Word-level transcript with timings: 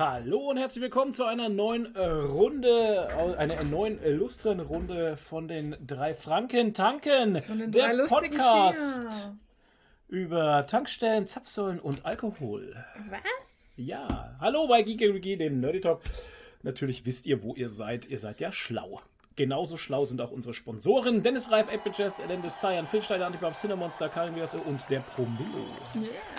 Hallo 0.00 0.48
und 0.48 0.56
herzlich 0.56 0.80
willkommen 0.80 1.12
zu 1.12 1.26
einer 1.26 1.50
neuen 1.50 1.94
äh, 1.94 2.06
Runde, 2.06 3.06
äh, 3.10 3.36
einer 3.36 3.62
neuen 3.64 4.02
illustren 4.02 4.58
Runde 4.58 5.18
von 5.18 5.46
den 5.46 5.76
drei 5.86 6.14
Franken 6.14 6.72
Tanken. 6.72 7.34
Den 7.34 7.70
der 7.70 7.94
drei 7.94 8.06
Podcast 8.06 9.30
über 10.08 10.64
Tankstellen, 10.66 11.26
Zapfsäulen 11.26 11.78
und 11.78 12.06
Alkohol. 12.06 12.82
Was? 13.10 13.20
Ja, 13.76 14.38
hallo 14.40 14.68
bei 14.68 14.80
Geeky 14.80 15.36
dem 15.36 15.60
Nerdy 15.60 15.82
Talk. 15.82 16.00
Natürlich 16.62 17.04
wisst 17.04 17.26
ihr, 17.26 17.42
wo 17.42 17.54
ihr 17.54 17.68
seid. 17.68 18.06
Ihr 18.06 18.18
seid 18.18 18.40
ja 18.40 18.52
schlau. 18.52 19.02
Genauso 19.36 19.76
schlau 19.76 20.06
sind 20.06 20.22
auch 20.22 20.30
unsere 20.30 20.54
Sponsoren. 20.54 21.22
Dennis 21.22 21.50
Reif, 21.50 21.70
Apple 21.70 21.92
Elendis 22.24 22.56
Zayan, 22.56 22.86
Phil 22.86 23.02
Steiner, 23.02 23.26
Antipop, 23.26 23.54
Cinemonster, 23.54 24.08
Karin 24.08 24.34
Vias 24.34 24.54
und 24.54 24.80
der 24.88 25.00
Promillo. 25.00 25.66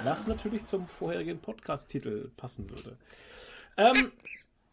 Was 0.04 0.26
natürlich 0.26 0.66
zum 0.66 0.88
vorherigen 0.88 1.40
Podcast-Titel 1.40 2.32
passen 2.38 2.68
würde. 2.68 2.98
Ähm, 3.78 4.12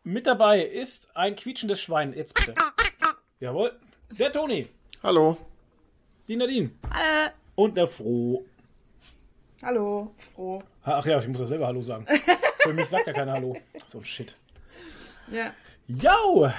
mit 0.05 0.27
dabei 0.27 0.63
ist 0.65 1.11
ein 1.17 1.37
quietschendes 1.37 1.81
Schwein. 1.81 2.13
Jetzt 2.15 2.35
bitte. 2.35 2.55
Jawohl. 3.41 3.73
Der 4.11 4.33
Toni. 4.33 4.69
Hallo. 5.03 5.37
Die 6.27 6.37
Nadine. 6.37 6.71
Äh, 6.91 7.31
Und 7.55 7.77
der 7.77 7.89
Froh. 7.89 8.45
hallo, 9.63 10.15
froh. 10.35 10.63
Ach 10.83 11.05
ja, 11.07 11.19
ich 11.19 11.29
muss 11.29 11.39
das 11.39 11.49
selber 11.49 11.67
Hallo 11.67 11.81
sagen. 11.83 12.07
Für 12.63 12.73
mich 12.73 12.87
sagt 12.87 13.07
er 13.07 13.13
keiner 13.15 13.33
Hallo. 13.33 13.57
So 13.87 13.99
ein 13.99 14.05
Shit. 14.05 14.37
Ja. 15.31 15.53
Jau! 15.87 16.51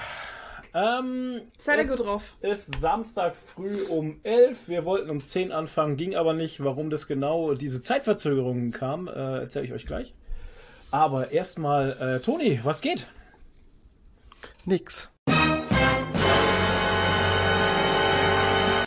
Ähm, 0.73 1.41
Seid 1.57 1.79
ihr 1.79 1.85
es 1.85 1.97
gut 1.97 2.07
drauf? 2.07 2.35
ist 2.41 2.79
Samstag 2.79 3.35
früh 3.35 3.83
um 3.85 4.19
11. 4.23 4.67
Wir 4.69 4.85
wollten 4.85 5.09
um 5.09 5.25
10 5.25 5.51
anfangen, 5.51 5.97
ging 5.97 6.15
aber 6.15 6.33
nicht. 6.33 6.63
Warum 6.63 6.89
das 6.91 7.07
genau 7.07 7.53
diese 7.55 7.81
Zeitverzögerungen 7.81 8.71
kam, 8.71 9.07
äh, 9.07 9.39
erzähle 9.39 9.65
ich 9.65 9.73
euch 9.73 9.85
gleich. 9.87 10.13
Aber 10.91 11.31
erstmal, 11.31 11.91
äh, 12.17 12.19
Toni, 12.19 12.59
was 12.63 12.81
geht? 12.81 13.07
Nix. 14.65 15.09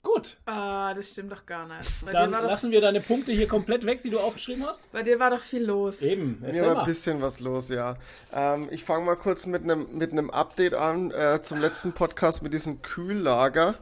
Gut. 0.02 0.36
Ah, 0.46 0.94
das 0.94 1.10
stimmt 1.10 1.30
doch 1.32 1.46
gar 1.46 1.66
nicht. 1.66 2.04
Bei, 2.04 2.12
Dann 2.12 2.32
doch, 2.32 2.42
lassen 2.42 2.70
wir 2.70 2.80
deine 2.80 3.00
Punkte 3.00 3.32
hier 3.32 3.46
komplett 3.46 3.86
weg, 3.86 4.02
die 4.02 4.10
du 4.10 4.18
aufgeschrieben 4.18 4.66
hast. 4.66 4.90
bei 4.92 5.02
dir 5.02 5.18
war 5.20 5.30
doch 5.30 5.40
viel 5.42 5.64
los. 5.64 6.02
Eben, 6.02 6.40
Mir 6.40 6.66
war 6.66 6.80
ein 6.80 6.84
bisschen 6.84 7.22
was 7.22 7.40
los, 7.40 7.68
ja. 7.68 7.96
Ähm, 8.32 8.68
ich 8.70 8.84
fange 8.84 9.06
mal 9.06 9.16
kurz 9.16 9.46
mit 9.46 9.62
einem 9.62 9.86
mit 9.96 10.12
einem 10.12 10.30
Update 10.30 10.74
an 10.74 11.12
äh, 11.12 11.40
zum 11.42 11.58
letzten 11.60 11.92
Podcast 11.92 12.42
mit 12.42 12.52
diesem 12.52 12.82
Kühllager. 12.82 13.76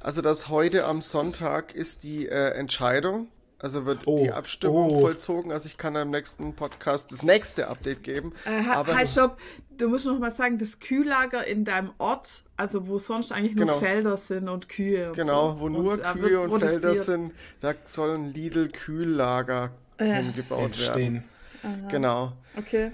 Also 0.00 0.22
das 0.22 0.48
heute 0.48 0.84
am 0.86 1.02
Sonntag 1.02 1.74
ist 1.74 2.02
die 2.02 2.26
äh, 2.26 2.50
Entscheidung. 2.54 3.28
Also 3.60 3.86
wird 3.86 4.06
Oh, 4.06 4.22
die 4.22 4.30
Abstimmung 4.30 4.90
oh. 4.90 5.00
vollzogen. 5.00 5.50
Also 5.50 5.66
ich 5.66 5.76
kann 5.76 5.96
im 5.96 6.10
nächsten 6.10 6.54
Podcast 6.54 7.10
das 7.10 7.24
nächste 7.24 7.68
Update 7.68 8.02
geben. 8.04 8.32
Äh, 8.44 8.68
Aber 8.70 8.94
halt, 8.94 9.08
stopp. 9.08 9.38
Du 9.76 9.88
musst 9.88 10.06
noch 10.06 10.18
mal 10.18 10.30
sagen, 10.30 10.58
das 10.58 10.78
Kühllager 10.80 11.44
in 11.44 11.64
deinem 11.64 11.90
Ort, 11.98 12.44
also 12.56 12.86
wo 12.86 12.98
sonst 12.98 13.32
eigentlich 13.32 13.56
nur 13.56 13.66
Genau. 13.66 13.78
Felder 13.80 14.16
sind 14.16 14.48
und 14.48 14.68
Kühe. 14.68 15.08
Und 15.08 15.16
genau, 15.16 15.54
so. 15.54 15.60
wo 15.60 15.68
nur 15.68 15.96
da 15.96 16.12
Kühe 16.12 16.22
wird 16.30 16.50
und 16.50 16.60
Felder 16.60 16.94
sind, 16.94 17.32
da 17.60 17.74
soll 17.84 18.14
ein 18.16 18.32
Lidl-Kühllager 18.32 19.70
Äh. 19.98 20.04
hingebaut 20.22 20.78
werden. 20.78 21.24
Entstehen. 21.62 21.88
Genau. 21.90 22.32
Okay. 22.56 22.92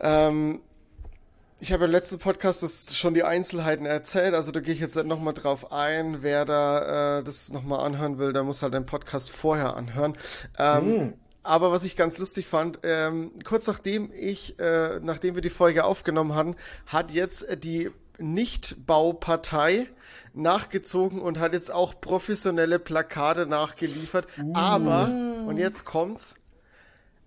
Ähm, 0.00 0.60
ich 1.62 1.72
habe 1.72 1.84
im 1.84 1.92
letzten 1.92 2.18
Podcast 2.18 2.64
das 2.64 2.98
schon 2.98 3.14
die 3.14 3.22
Einzelheiten 3.22 3.86
erzählt, 3.86 4.34
also 4.34 4.50
da 4.50 4.58
gehe 4.58 4.74
ich 4.74 4.80
jetzt 4.80 4.96
nochmal 4.96 5.32
drauf 5.32 5.70
ein. 5.70 6.24
Wer 6.24 6.44
da 6.44 7.20
äh, 7.20 7.22
das 7.22 7.52
nochmal 7.52 7.86
anhören 7.86 8.18
will, 8.18 8.32
der 8.32 8.42
muss 8.42 8.62
halt 8.62 8.74
den 8.74 8.84
Podcast 8.84 9.30
vorher 9.30 9.76
anhören. 9.76 10.14
Ähm, 10.58 10.84
Hm. 10.84 11.12
Aber 11.44 11.70
was 11.70 11.84
ich 11.84 11.94
ganz 11.94 12.18
lustig 12.18 12.48
fand, 12.48 12.80
ähm, 12.82 13.30
kurz 13.44 13.68
nachdem 13.68 14.10
ich, 14.12 14.58
äh, 14.58 14.98
nachdem 15.02 15.36
wir 15.36 15.42
die 15.42 15.50
Folge 15.50 15.84
aufgenommen 15.84 16.34
hatten, 16.34 16.56
hat 16.86 17.12
jetzt 17.12 17.46
die 17.62 17.90
Nicht-Baupartei 18.18 19.88
nachgezogen 20.34 21.20
und 21.20 21.38
hat 21.38 21.52
jetzt 21.52 21.72
auch 21.72 22.00
professionelle 22.00 22.80
Plakate 22.80 23.46
nachgeliefert. 23.46 24.26
Aber, 24.52 25.06
und 25.46 25.58
jetzt 25.58 25.84
kommt's, 25.84 26.34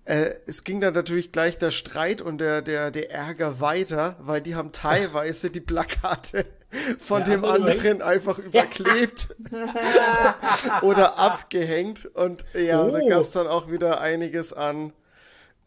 äh, 0.06 0.36
es 0.46 0.64
ging 0.64 0.80
dann 0.82 0.94
natürlich 0.94 1.32
gleich 1.32 1.58
der 1.58 1.72
Streit 1.72 2.22
und 2.22 2.38
der, 2.40 2.62
der, 2.62 2.92
der 2.92 3.12
Ärger 3.12 3.60
weiter, 3.60 4.16
weil 4.20 4.42
die 4.42 4.56
haben 4.56 4.72
teilweise 4.72 5.50
die 5.50 5.62
Plakate 5.62 6.46
von 7.00 7.24
Der 7.24 7.36
dem 7.38 7.46
andere 7.46 7.72
anderen 7.72 8.02
einfach 8.02 8.38
überklebt 8.38 9.36
oder 10.82 11.18
abgehängt. 11.18 12.06
Und 12.14 12.46
ja, 12.54 12.84
da 12.90 13.00
Oh. 13.00 13.10
gab 13.10 13.22
es 13.22 13.32
dann 13.32 13.48
auch 13.48 13.70
wieder 13.72 14.00
einiges 14.02 14.54
an 14.54 14.94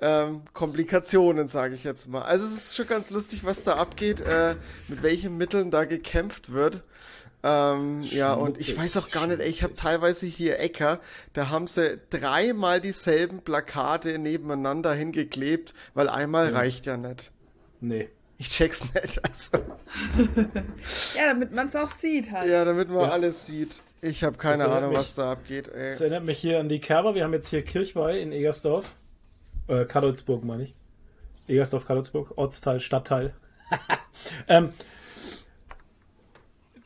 ähm, 0.01 0.43
Komplikationen, 0.53 1.49
sage 1.49 1.75
ich 1.75 1.83
jetzt 1.85 2.09
mal. 2.09 2.23
Also 2.23 2.47
es 2.47 2.53
ist 2.53 2.77
schon 2.77 2.87
ganz 2.87 3.11
lustig, 3.11 3.45
was 3.45 3.65
da 3.65 3.75
abgeht, 3.75 4.21
äh, 4.21 4.55
mit 4.87 5.03
welchen 5.03 5.37
Mitteln 5.37 5.71
da 5.71 5.85
gekämpft 5.85 6.53
wird. 6.53 6.85
Ähm, 7.49 8.03
ja, 8.03 8.35
und 8.35 8.59
ich 8.61 8.77
weiß 8.77 8.97
auch 8.99 9.11
gar 9.11 9.27
nicht, 9.27 9.41
ey, 9.41 9.49
ich 9.49 9.63
habe 9.63 9.75
teilweise 9.75 10.27
hier 10.27 10.59
Äcker, 10.59 11.01
da 11.33 11.49
haben 11.49 11.67
sie 11.67 11.99
dreimal 12.11 12.81
dieselben 12.81 13.41
Plakate 13.43 14.19
nebeneinander 14.19 14.93
hingeklebt, 14.93 15.75
weil 15.95 16.09
einmal 16.09 16.49
reicht 16.51 16.87
ja 16.87 16.97
nicht. 16.97 17.31
Nee. 17.81 18.09
Ich 18.41 18.51
check's 18.51 18.85
nicht, 18.95 19.21
also. 19.25 19.59
Ja, 21.17 21.27
damit 21.27 21.53
man 21.53 21.69
es 21.69 21.77
auch 21.77 21.91
sieht 21.91 22.31
halt. 22.31 22.49
Ja, 22.51 22.65
damit 22.65 22.89
man 22.89 23.01
Ja. 23.03 23.09
alles 23.11 23.47
sieht. 23.47 23.83
Ich 24.01 24.23
habe 24.23 24.37
keine 24.37 24.65
Das 24.65 24.73
Ahnung, 24.73 24.91
mich- 24.91 24.99
was 24.99 25.15
da 25.17 25.33
abgeht, 25.33 25.69
ey. 25.69 25.91
Das 25.91 26.01
erinnert 26.01 26.25
mich 26.25 26.39
hier 26.39 26.61
an 26.61 26.69
die 26.69 26.79
Kerber. 26.79 27.15
Wir 27.17 27.25
haben 27.25 27.33
jetzt 27.33 27.49
hier 27.49 27.63
Kirchweih 27.65 28.21
in 28.21 28.31
Egersdorf. 28.31 28.85
Äh, 29.67 29.85
Kadolsburg 29.87 30.45
meine 30.45 30.65
ich. 30.65 30.75
Egersdorf, 31.49 31.87
Kadolsburg, 31.87 32.33
Ortsteil, 32.37 32.79
Stadtteil. 32.79 33.35
ähm, 34.49 34.73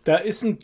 da 0.04 0.16
ist 0.16 0.42
ein, 0.42 0.58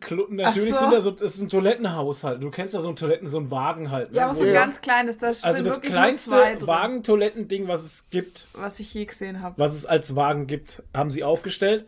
Klo 0.00 0.26
natürlich 0.28 0.74
so. 0.74 0.80
sind 0.80 0.92
da 0.92 0.98
so, 1.00 1.12
das 1.12 1.36
ist 1.36 1.40
ein 1.40 1.48
Toilettenhaus 1.48 2.24
halt. 2.24 2.42
Du 2.42 2.50
kennst 2.50 2.74
ja 2.74 2.80
so 2.80 2.88
ein 2.88 2.96
Toiletten, 2.96 3.28
so 3.28 3.38
ein 3.38 3.50
Wagen 3.52 3.92
halt. 3.92 4.10
Ne? 4.10 4.16
Ja, 4.18 4.24
aber 4.24 4.34
so 4.34 4.42
ein 4.42 4.48
Ja. 4.48 4.54
ganz 4.54 4.80
kleines, 4.80 5.18
das 5.18 5.44
also 5.44 5.62
das 5.62 5.80
kleinste 5.80 6.32
Wagentoilettending, 6.60 7.68
was 7.68 7.84
es 7.84 8.10
gibt, 8.10 8.46
was 8.54 8.80
ich 8.80 8.92
je 8.92 9.04
gesehen 9.04 9.40
habe. 9.40 9.54
was 9.56 9.74
es 9.74 9.86
als 9.86 10.16
Wagen 10.16 10.46
gibt, 10.48 10.82
haben 10.92 11.10
sie 11.10 11.22
aufgestellt. 11.22 11.86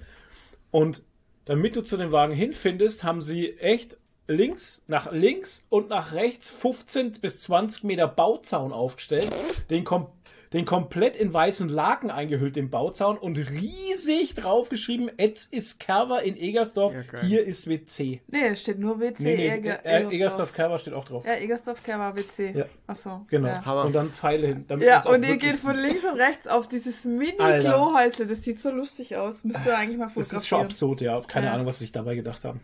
Und 0.70 1.02
damit 1.46 1.74
du 1.74 1.82
zu 1.82 1.96
dem 1.96 2.12
Wagen 2.12 2.32
hinfindest, 2.32 3.02
haben 3.02 3.20
sie 3.22 3.58
echt 3.58 3.96
links, 4.28 4.84
nach 4.86 5.10
links 5.10 5.66
und 5.68 5.88
nach 5.88 6.12
rechts 6.12 6.48
15 6.48 7.12
bis 7.20 7.40
20 7.40 7.82
Meter 7.82 8.06
Bauzaun 8.06 8.72
aufgestellt. 8.72 9.28
Den, 9.68 9.82
kom 9.82 10.06
den 10.52 10.64
komplett 10.64 11.14
in 11.14 11.32
weißen 11.32 11.68
Laken 11.68 12.10
eingehüllt, 12.10 12.56
den 12.56 12.70
Bauzaun, 12.70 13.16
und 13.18 13.38
riesig 13.38 14.34
draufgeschrieben, 14.34 15.08
jetzt 15.16 15.52
ist 15.52 15.78
Kerber 15.78 16.24
in 16.24 16.36
Egersdorf, 16.36 16.92
Ja, 16.92 17.20
hier 17.20 17.44
ist 17.44 17.68
WC. 17.68 18.20
Nee, 18.26 18.48
es 18.48 18.60
steht 18.62 18.80
nur 18.80 18.98
WC 18.98 19.22
Nee, 19.22 19.36
nee, 19.36 19.48
Eger, 19.48 19.86
äh, 19.86 20.04
Egersdorf 20.06 20.52
Kerber 20.52 20.78
steht 20.78 20.94
auch 20.94 21.04
drauf. 21.04 21.24
Ja, 21.24 21.34
Egersdorf 21.34 21.84
Kerber 21.84 22.16
WC. 22.16 22.52
Ja. 22.58 22.64
Achso. 22.88 23.24
Genau. 23.28 23.46
Ja. 23.48 23.82
Und 23.82 23.92
dann 23.92 24.10
Pfeile 24.10 24.48
hin. 24.48 24.64
damit 24.66 24.86
Ja, 24.88 25.04
und 25.08 25.24
ihr 25.24 25.36
geht 25.36 25.54
von 25.54 25.76
links 25.76 26.04
und 26.04 26.18
rechts 26.18 26.48
auf 26.48 26.66
dieses. 26.66 27.04
Mini-Klohäusle. 27.04 28.26
Das 28.26 28.42
sieht 28.42 28.60
so 28.60 28.70
lustig 28.70 29.16
aus. 29.16 29.44
Müsst 29.44 29.64
ihr 29.64 29.76
eigentlich 29.76 29.98
mal 29.98 30.06
Das 30.06 30.14
fotografieren. 30.14 30.40
ist 30.40 30.48
schon 30.48 30.60
absurd, 30.62 31.00
ja. 31.00 31.20
Keine 31.28 31.46
Ja. 31.46 31.52
Ahnung, 31.54 31.66
was 31.66 31.78
sie 31.78 31.84
sich 31.84 31.92
dabei 31.92 32.14
gedacht 32.16 32.44
haben. 32.44 32.60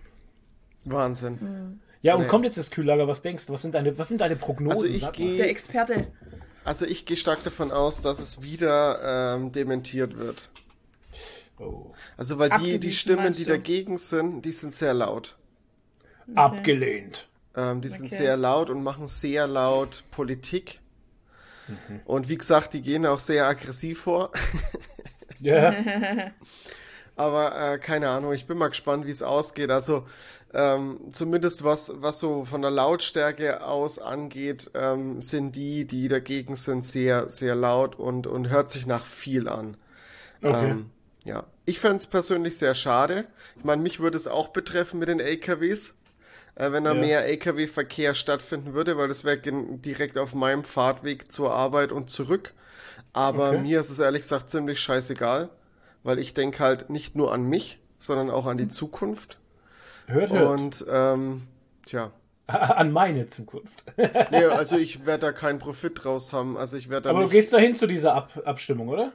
Wahnsinn. 0.85 1.79
Ja, 2.03 2.15
und 2.15 2.23
Nee. 2.23 2.27
kommt 2.29 2.45
jetzt 2.45 2.59
das 2.59 2.71
Kühllager, 2.71 3.09
was 3.09 3.23
denkst 3.23 3.47
du? 3.47 3.53
Was 3.53 3.63
sind 3.63 3.75
deine, 3.75 3.97
was 3.99 4.09
sind 4.09 4.21
deine 4.21 4.37
Prognosen? 4.37 4.83
Also 4.83 4.95
ich 4.95 5.01
Sag 5.03 5.19
mal. 5.19 5.25
gehe- 5.25 5.37
Der 5.39 5.51
Experte. 5.51 6.07
Also 6.67 6.85
ich 6.85 7.07
gehe 7.07 7.17
stark 7.17 7.45
davon 7.45 7.71
aus, 7.71 8.01
dass 8.03 8.19
es 8.19 8.43
wieder 8.43 9.37
ähm, 9.37 9.53
dementiert 9.53 10.19
wird. 10.19 10.51
Oh. 11.59 11.93
Also 12.17 12.39
weil 12.39 12.51
die, 12.61 12.79
die 12.81 12.93
Stimmen, 12.93 13.33
die 13.33 13.45
dagegen 13.45 13.97
sind, 13.99 14.43
die 14.45 14.53
sind 14.53 14.75
sehr 14.75 14.93
laut. 14.93 15.37
Abgelehnt. 16.35 17.29
Ähm, 17.57 17.81
die 17.81 17.89
sind 17.89 18.07
Okay. 18.07 18.17
sehr 18.17 18.37
laut 18.37 18.69
und 18.69 18.83
machen 18.83 19.07
sehr 19.07 19.47
laut 19.47 20.03
Politik. 20.11 20.81
Mhm. 21.69 22.01
Und 22.05 22.29
wie 22.29 22.37
gesagt, 22.37 22.75
die 22.75 22.83
gehen 22.83 23.07
auch 23.07 23.21
sehr 23.21 23.47
aggressiv 23.47 24.01
vor. 24.01 24.33
Ja. 25.39 25.73
Aber 27.17 27.75
äh, 27.75 27.79
keine 27.79 28.09
Ahnung, 28.09 28.33
ich 28.33 28.47
bin 28.47 28.59
mal 28.59 28.69
gespannt, 28.69 29.07
wie 29.07 29.11
es 29.11 29.23
ausgeht. 29.23 29.71
Also 29.71 30.07
ähm, 30.57 30.99
zumindest 31.13 31.65
was, 31.65 31.93
was 31.97 32.19
so 32.19 32.47
von 32.47 32.63
der 32.63 32.71
Lautstärke 32.71 33.65
aus 33.67 33.99
angeht, 33.99 34.71
ähm, 34.75 35.21
sind 35.21 35.55
die, 35.55 35.87
die 35.87 36.09
dagegen 36.09 36.57
sind, 36.57 36.83
sehr, 36.85 37.29
sehr 37.29 37.55
laut 37.55 37.97
und, 37.97 38.27
und 38.27 38.49
hört 38.49 38.71
sich 38.71 38.87
nach 38.87 39.05
viel 39.07 39.49
an. 39.49 39.77
Okay. 40.43 40.55
Ähm, 40.55 40.91
ja, 41.25 41.45
ich 41.67 41.81
fände 41.81 41.97
es 41.97 42.07
persönlich 42.07 42.59
sehr 42.59 42.75
schade. 42.75 43.27
Ich 43.59 43.65
meine, 43.65 43.83
mich 43.83 44.01
würde 44.01 44.17
es 44.17 44.29
auch 44.29 44.49
betreffen 44.49 44.99
mit 45.01 45.09
den 45.09 45.21
LKWs, 45.21 45.95
äh, 46.55 46.73
wenn 46.73 46.85
da 46.85 46.95
Ja. 46.95 47.01
mehr 47.01 47.27
LKW-Verkehr 47.27 48.15
stattfinden 48.15 48.75
würde, 48.75 48.97
weil 48.97 49.09
das 49.09 49.25
wäre 49.25 49.41
direkt 49.43 50.19
auf 50.19 50.35
meinem 50.35 50.65
Fahrtweg 50.65 51.31
zur 51.33 51.53
Arbeit 51.53 51.93
und 51.93 52.11
zurück. 52.11 52.55
Aber 53.13 53.53
Okay. 53.53 53.63
mir 53.63 53.81
ist 53.81 53.91
es 53.91 53.99
ehrlich 53.99 54.23
gesagt 54.23 54.51
ziemlich 54.51 54.81
scheißegal, 54.81 55.51
weil 56.03 56.19
ich 56.19 56.35
denke 56.35 56.61
halt 56.61 56.91
nicht 56.91 57.17
nur 57.17 57.33
an 57.33 57.45
mich, 57.45 57.79
sondern 57.99 58.31
auch 58.31 58.47
an 58.47 58.59
die 58.59 58.69
Zukunft. 58.69 59.39
Hört, 60.07 60.31
hört. 60.33 60.59
Und 60.61 60.85
ähm, 60.91 61.43
tja, 61.85 62.13
An 62.47 62.93
meine 62.93 63.27
Zukunft. 63.27 63.85
nee, 63.97 64.45
also 64.45 64.77
ich 64.79 65.05
werde 65.05 65.27
da 65.27 65.33
keinen 65.33 65.59
Profit 65.59 66.05
draus 66.05 66.33
haben. 66.33 66.57
Also 66.57 66.77
ich 66.77 66.89
werde 66.89 67.03
da 67.05 67.11
Aber 67.11 67.19
du 67.21 67.25
nicht. 67.25 67.33
gehst 67.33 67.53
dahin 67.53 67.75
zu 67.75 67.87
dieser 67.87 68.15
Ab 68.15 68.41
Abstimmung, 68.45 68.89
oder? 68.89 69.13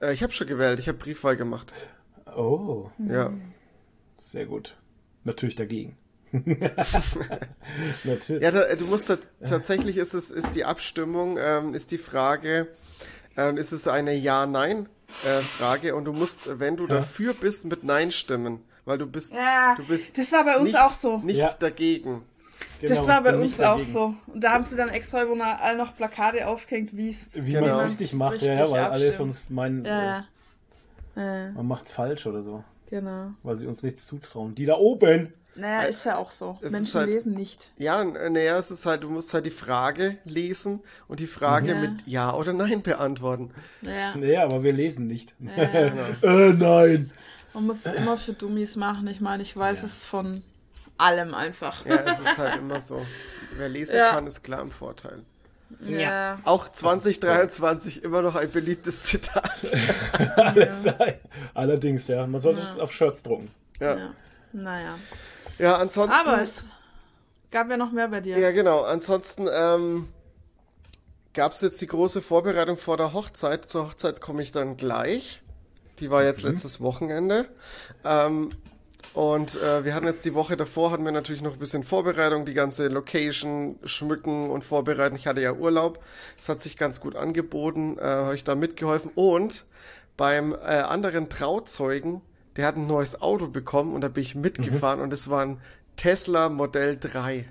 Äh, 0.00 0.12
ich 0.12 0.22
habe 0.22 0.32
schon 0.32 0.46
gewählt, 0.46 0.78
ich 0.78 0.88
habe 0.88 0.98
Briefwahl 0.98 1.36
gemacht. 1.36 1.72
Oh, 2.36 2.90
Ja. 3.08 3.32
sehr 4.18 4.44
gut. 4.46 4.76
Natürlich 5.24 5.54
dagegen. 5.54 5.96
Natürlich. 8.04 8.42
Ja, 8.42 8.50
da, 8.50 8.74
du 8.74 8.84
musst 8.86 9.08
da, 9.10 9.16
tatsächlich 9.46 9.96
ist 9.96 10.14
es, 10.14 10.30
ist 10.30 10.54
die 10.54 10.64
Abstimmung, 10.64 11.38
ähm, 11.40 11.74
ist 11.74 11.90
die 11.90 11.98
Frage, 11.98 12.68
ähm, 13.36 13.56
ist 13.56 13.72
es 13.72 13.88
eine 13.88 14.14
Ja-Nein-Frage 14.14 15.94
und 15.94 16.04
du 16.04 16.12
musst, 16.12 16.58
wenn 16.58 16.76
du 16.76 16.86
dafür 16.86 17.32
bist, 17.34 17.64
mit 17.66 17.84
Nein 17.84 18.10
stimmen, 18.10 18.60
weil 18.86 18.96
du 18.96 19.06
bist, 19.06 19.34
Ja, 19.34 19.74
du 19.76 19.84
bist 19.86 20.16
das 20.16 20.32
war 20.32 20.44
bei 20.44 20.56
uns 20.56 20.68
nicht, 20.68 20.78
auch 20.78 20.88
so. 20.88 21.18
nicht 21.18 21.36
Ja. 21.36 21.50
dagegen. 21.58 22.22
Genau, 22.80 22.94
das 22.94 23.06
war 23.06 23.22
bei 23.22 23.36
uns 23.36 23.60
auch 23.60 23.80
so. 23.80 24.14
Und 24.26 24.40
da 24.42 24.52
haben 24.52 24.64
sie 24.64 24.76
dann 24.76 24.88
extra 24.88 25.22
überall 25.22 25.76
noch 25.76 25.94
Plakate 25.96 26.46
aufgehängt, 26.46 26.96
wie 26.96 27.10
es 27.10 27.28
Wie 27.34 27.52
Genau. 27.52 27.66
man 27.66 27.70
es 27.70 27.84
richtig 27.86 28.06
es 28.08 28.12
macht, 28.14 28.40
ja, 28.42 28.52
ja, 28.54 28.60
richtig 28.60 28.72
weil 28.72 28.84
alle 28.84 29.08
abstimmt. 29.08 29.16
sonst 29.34 29.50
meinen, 29.50 29.84
Ja, 29.84 30.24
äh, 31.16 31.50
man 31.52 31.66
macht's 31.66 31.90
falsch 31.90 32.26
oder 32.26 32.42
so, 32.42 32.64
genau. 32.90 33.30
weil 33.42 33.56
sie 33.56 33.66
uns 33.66 33.82
nichts 33.82 34.06
zutrauen. 34.06 34.54
Die 34.54 34.64
da 34.66 34.74
oben. 34.76 35.32
Naja, 35.58 35.82
ist 35.88 36.04
ja 36.04 36.18
auch 36.18 36.30
so. 36.32 36.58
Es 36.60 36.70
Menschen 36.70 37.00
halt- 37.00 37.08
lesen 37.10 37.32
nicht. 37.32 37.70
Ja, 37.78 38.04
naja, 38.04 38.58
es 38.58 38.70
ist 38.70 38.84
halt, 38.84 39.02
du 39.04 39.08
musst 39.08 39.32
halt 39.32 39.46
die 39.46 39.50
Frage 39.50 40.18
lesen 40.26 40.80
und 41.08 41.18
die 41.18 41.26
Frage 41.26 41.68
Ja. 41.72 41.80
mit 41.80 42.06
Ja 42.06 42.34
oder 42.34 42.52
Nein 42.52 42.82
beantworten. 42.82 43.52
Ja, 43.80 44.14
Ja, 44.18 44.44
aber 44.44 44.62
wir 44.62 44.74
lesen 44.74 45.06
nicht. 45.06 45.34
ja, 45.40 45.88
das, 45.88 46.22
äh, 46.22 46.52
nein. 46.52 47.10
Man 47.56 47.66
muss 47.68 47.86
es 47.86 47.92
immer 47.94 48.18
für 48.18 48.34
Dummies 48.34 48.76
machen. 48.76 49.06
Ich 49.08 49.20
meine, 49.22 49.42
ich 49.42 49.56
weiß 49.56 49.82
es 49.82 50.04
von 50.04 50.42
allem 50.98 51.34
einfach. 51.34 51.86
Ja, 51.86 51.96
es 51.96 52.20
ist 52.20 52.36
halt 52.36 52.56
immer 52.58 52.82
so. 52.82 53.04
Wer 53.56 53.70
lesen 53.70 53.96
Ja. 53.96 54.10
kann, 54.10 54.26
ist 54.26 54.42
klar 54.42 54.60
im 54.60 54.70
Vorteil. 54.70 55.22
Ja. 55.80 56.38
Auch 56.44 56.70
2023 56.70 58.04
immer 58.04 58.20
noch 58.20 58.34
ein 58.36 58.50
beliebtes 58.50 59.04
Zitat. 59.04 59.50
Alles 60.36 60.86
Allerdings, 61.54 62.08
ja. 62.08 62.26
Man 62.26 62.40
sollte 62.42 62.60
Ja. 62.60 62.66
es 62.66 62.78
auf 62.78 62.92
Shirts 62.92 63.22
drucken. 63.22 63.50
Ja, 63.80 63.96
ja. 63.96 64.14
Naja. 64.52 64.98
ja 65.58 65.76
ansonsten. 65.76 66.28
Aber 66.28 66.42
es 66.42 66.52
gab 67.50 67.70
ja 67.70 67.78
noch 67.78 67.90
mehr 67.90 68.08
bei 68.08 68.20
dir. 68.20 68.38
Ja, 68.38 68.50
genau. 68.52 68.82
Ansonsten 68.82 69.48
ähm, 69.50 70.08
gab 71.32 71.52
es 71.52 71.62
jetzt 71.62 71.80
die 71.80 71.86
große 71.86 72.20
Vorbereitung 72.20 72.76
vor 72.76 72.98
der 72.98 73.14
Hochzeit. 73.14 73.66
Zur 73.66 73.88
Hochzeit 73.88 74.20
komme 74.20 74.42
ich 74.42 74.52
dann 74.52 74.76
gleich. 74.76 75.42
Die 76.00 76.10
war 76.10 76.24
jetzt 76.24 76.42
letztes 76.42 76.80
Wochenende. 76.80 77.46
Ähm, 78.04 78.50
und 79.14 79.60
äh, 79.62 79.84
wir 79.84 79.94
hatten 79.94 80.06
jetzt 80.06 80.24
die 80.24 80.34
Woche 80.34 80.56
davor, 80.56 80.90
hatten 80.90 81.04
wir 81.04 81.12
natürlich 81.12 81.40
noch 81.40 81.54
ein 81.54 81.58
bisschen 81.58 81.84
Vorbereitung, 81.84 82.44
die 82.44 82.54
ganze 82.54 82.88
Location 82.88 83.78
schmücken 83.84 84.50
und 84.50 84.62
vorbereiten. 84.62 85.16
Ich 85.16 85.26
hatte 85.26 85.40
ja 85.40 85.54
Urlaub. 85.54 86.02
Das 86.36 86.48
hat 86.48 86.60
sich 86.60 86.76
ganz 86.76 87.00
gut 87.00 87.16
angeboten, 87.16 87.96
äh, 87.98 88.02
habe 88.02 88.34
ich 88.34 88.44
da 88.44 88.54
mitgeholfen. 88.54 89.10
Und 89.14 89.64
beim 90.16 90.52
äh, 90.52 90.56
anderen 90.56 91.28
Trauzeugen, 91.28 92.20
der 92.56 92.66
hat 92.66 92.76
ein 92.76 92.86
neues 92.86 93.20
Auto 93.22 93.48
bekommen 93.48 93.94
und 93.94 94.02
da 94.02 94.08
bin 94.08 94.22
ich 94.22 94.34
mitgefahren 94.34 95.00
und 95.00 95.12
es 95.12 95.30
war 95.30 95.42
ein 95.42 95.60
Tesla 95.96 96.48
Modell 96.48 96.98
3. 96.98 97.46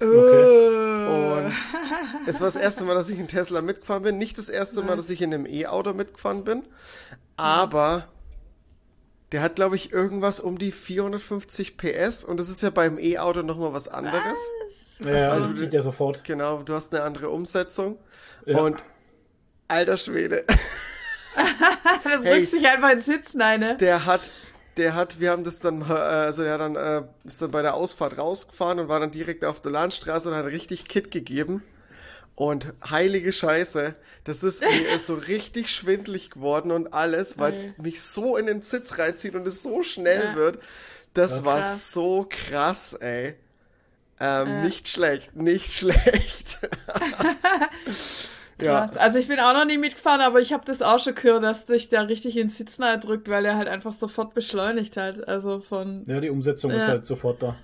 Äh, 0.00 0.67
Und 1.08 1.52
es 2.26 2.40
war 2.40 2.46
das 2.48 2.56
erste 2.56 2.84
Mal, 2.84 2.94
dass 2.94 3.10
ich 3.10 3.18
in 3.18 3.28
Tesla 3.28 3.62
mitgefahren 3.62 4.02
bin. 4.02 4.18
Nicht 4.18 4.38
das 4.38 4.48
erste 4.48 4.82
Mal, 4.82 4.96
dass 4.96 5.10
ich 5.10 5.22
in 5.22 5.32
einem 5.32 5.46
E-Auto 5.46 5.92
mitgefahren 5.94 6.44
bin. 6.44 6.62
Aber 7.36 8.08
der 9.32 9.42
hat, 9.42 9.56
glaube 9.56 9.76
ich, 9.76 9.92
irgendwas 9.92 10.40
um 10.40 10.58
die 10.58 10.72
450 10.72 11.76
PS. 11.76 12.24
Und 12.24 12.40
das 12.40 12.48
ist 12.48 12.62
ja 12.62 12.70
beim 12.70 12.98
E-Auto 12.98 13.42
nochmal 13.42 13.72
was 13.72 13.88
anderes. 13.88 14.38
Ja, 15.00 15.30
Also 15.30 15.46
das 15.46 15.56
zieht 15.56 15.72
ja 15.72 15.80
sofort. 15.82 16.24
Genau, 16.24 16.62
du 16.62 16.74
hast 16.74 16.94
eine 16.94 17.04
andere 17.04 17.30
Umsetzung. 17.30 17.98
Ja. 18.46 18.58
Und 18.58 18.82
alter 19.68 19.96
Schwede, 19.96 20.44
da 21.36 22.20
Hey. 22.22 22.38
drückst 22.40 22.54
dich 22.54 22.66
einfach 22.66 22.90
ins 22.90 23.04
Sitzen, 23.04 23.42
eine. 23.42 23.76
der 23.76 24.06
hat, 24.06 24.32
der 24.78 24.94
hat, 24.94 25.20
wir 25.20 25.30
haben 25.30 25.44
das 25.44 25.60
dann, 25.60 25.82
äh, 25.82 25.92
also 25.92 26.42
er 26.42 26.54
hat 26.54 26.60
dann, 26.60 26.76
äh, 26.76 27.02
ist 27.24 27.42
dann 27.42 27.50
bei 27.50 27.62
der 27.62 27.74
Ausfahrt 27.74 28.16
rausgefahren 28.16 28.78
und 28.78 28.88
war 28.88 29.00
dann 29.00 29.10
direkt 29.10 29.44
auf 29.44 29.60
der 29.60 29.72
Landstraße 29.72 30.30
und 30.30 30.34
hat 30.36 30.46
richtig 30.46 30.86
Kit 30.88 31.10
gegeben. 31.10 31.62
Und 32.34 32.72
heilige 32.88 33.32
Scheiße, 33.32 33.96
das 34.22 34.44
ist 34.44 34.60
mir 34.62 34.90
ist 34.92 35.06
so 35.06 35.14
richtig 35.14 35.70
schwindlig 35.70 36.30
geworden 36.30 36.70
und 36.70 36.94
alles, 36.94 37.36
weil 37.38 37.52
es 37.52 37.78
mich 37.78 38.00
so 38.00 38.36
in 38.36 38.46
den 38.46 38.62
Sitz 38.62 38.96
reinzieht 38.98 39.34
und 39.34 39.46
es 39.48 39.62
so 39.64 39.82
schnell 39.82 40.22
Ja. 40.30 40.34
wird. 40.36 40.60
Das 41.14 41.32
Das 41.32 41.44
war 41.44 41.58
krass. 41.60 41.92
so 41.92 42.26
krass, 42.30 42.94
ey. 42.94 43.34
Ähm, 44.20 44.46
Ja. 44.48 44.62
Nicht 44.62 44.88
schlecht, 44.88 45.34
nicht 45.34 45.72
schlecht. 45.78 46.58
ja. 48.60 48.90
Also 48.96 49.18
ich 49.18 49.28
bin 49.28 49.38
auch 49.40 49.52
noch 49.54 49.64
nie 49.64 49.78
mitgefahren, 49.78 50.20
aber 50.20 50.40
ich 50.40 50.52
habe 50.52 50.64
das 50.66 50.82
auch 50.82 50.98
schon 51.00 51.14
gehört, 51.14 51.42
dass 51.44 51.66
dich 51.66 51.88
da 51.88 52.02
richtig 52.02 52.36
ins 52.36 52.56
Sitzen 52.58 52.84
halt 52.84 53.04
drückt, 53.04 53.28
weil 53.28 53.44
er 53.44 53.56
halt 53.56 53.68
einfach 53.68 53.92
sofort 53.92 54.34
beschleunigt 54.34 54.96
hat. 54.96 55.26
Also 55.28 55.60
von 55.60 56.04
Ja, 56.06 56.20
die 56.20 56.30
Umsetzung 56.30 56.70
ist 56.72 56.82
Ja. 56.84 56.88
halt 56.92 57.06
sofort 57.06 57.42
da. 57.42 57.56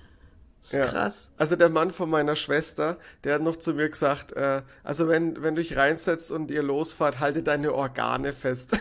Ja. 0.71 0.85
krass. 0.87 1.13
Also 1.37 1.55
der 1.55 1.69
Mann 1.69 1.91
von 1.91 2.09
meiner 2.09 2.35
Schwester, 2.35 2.97
der 3.23 3.35
hat 3.35 3.41
noch 3.41 3.55
zu 3.57 3.73
mir 3.73 3.89
gesagt, 3.89 4.31
äh, 4.33 4.61
also 4.83 5.07
wenn, 5.07 5.41
wenn 5.43 5.55
du 5.55 5.61
dich 5.61 5.75
reinsetzt 5.77 6.31
und 6.31 6.49
ihr 6.51 6.63
losfahrt, 6.63 7.19
halte 7.19 7.43
deine 7.43 7.73
Organe 7.73 8.33
fest. 8.33 8.77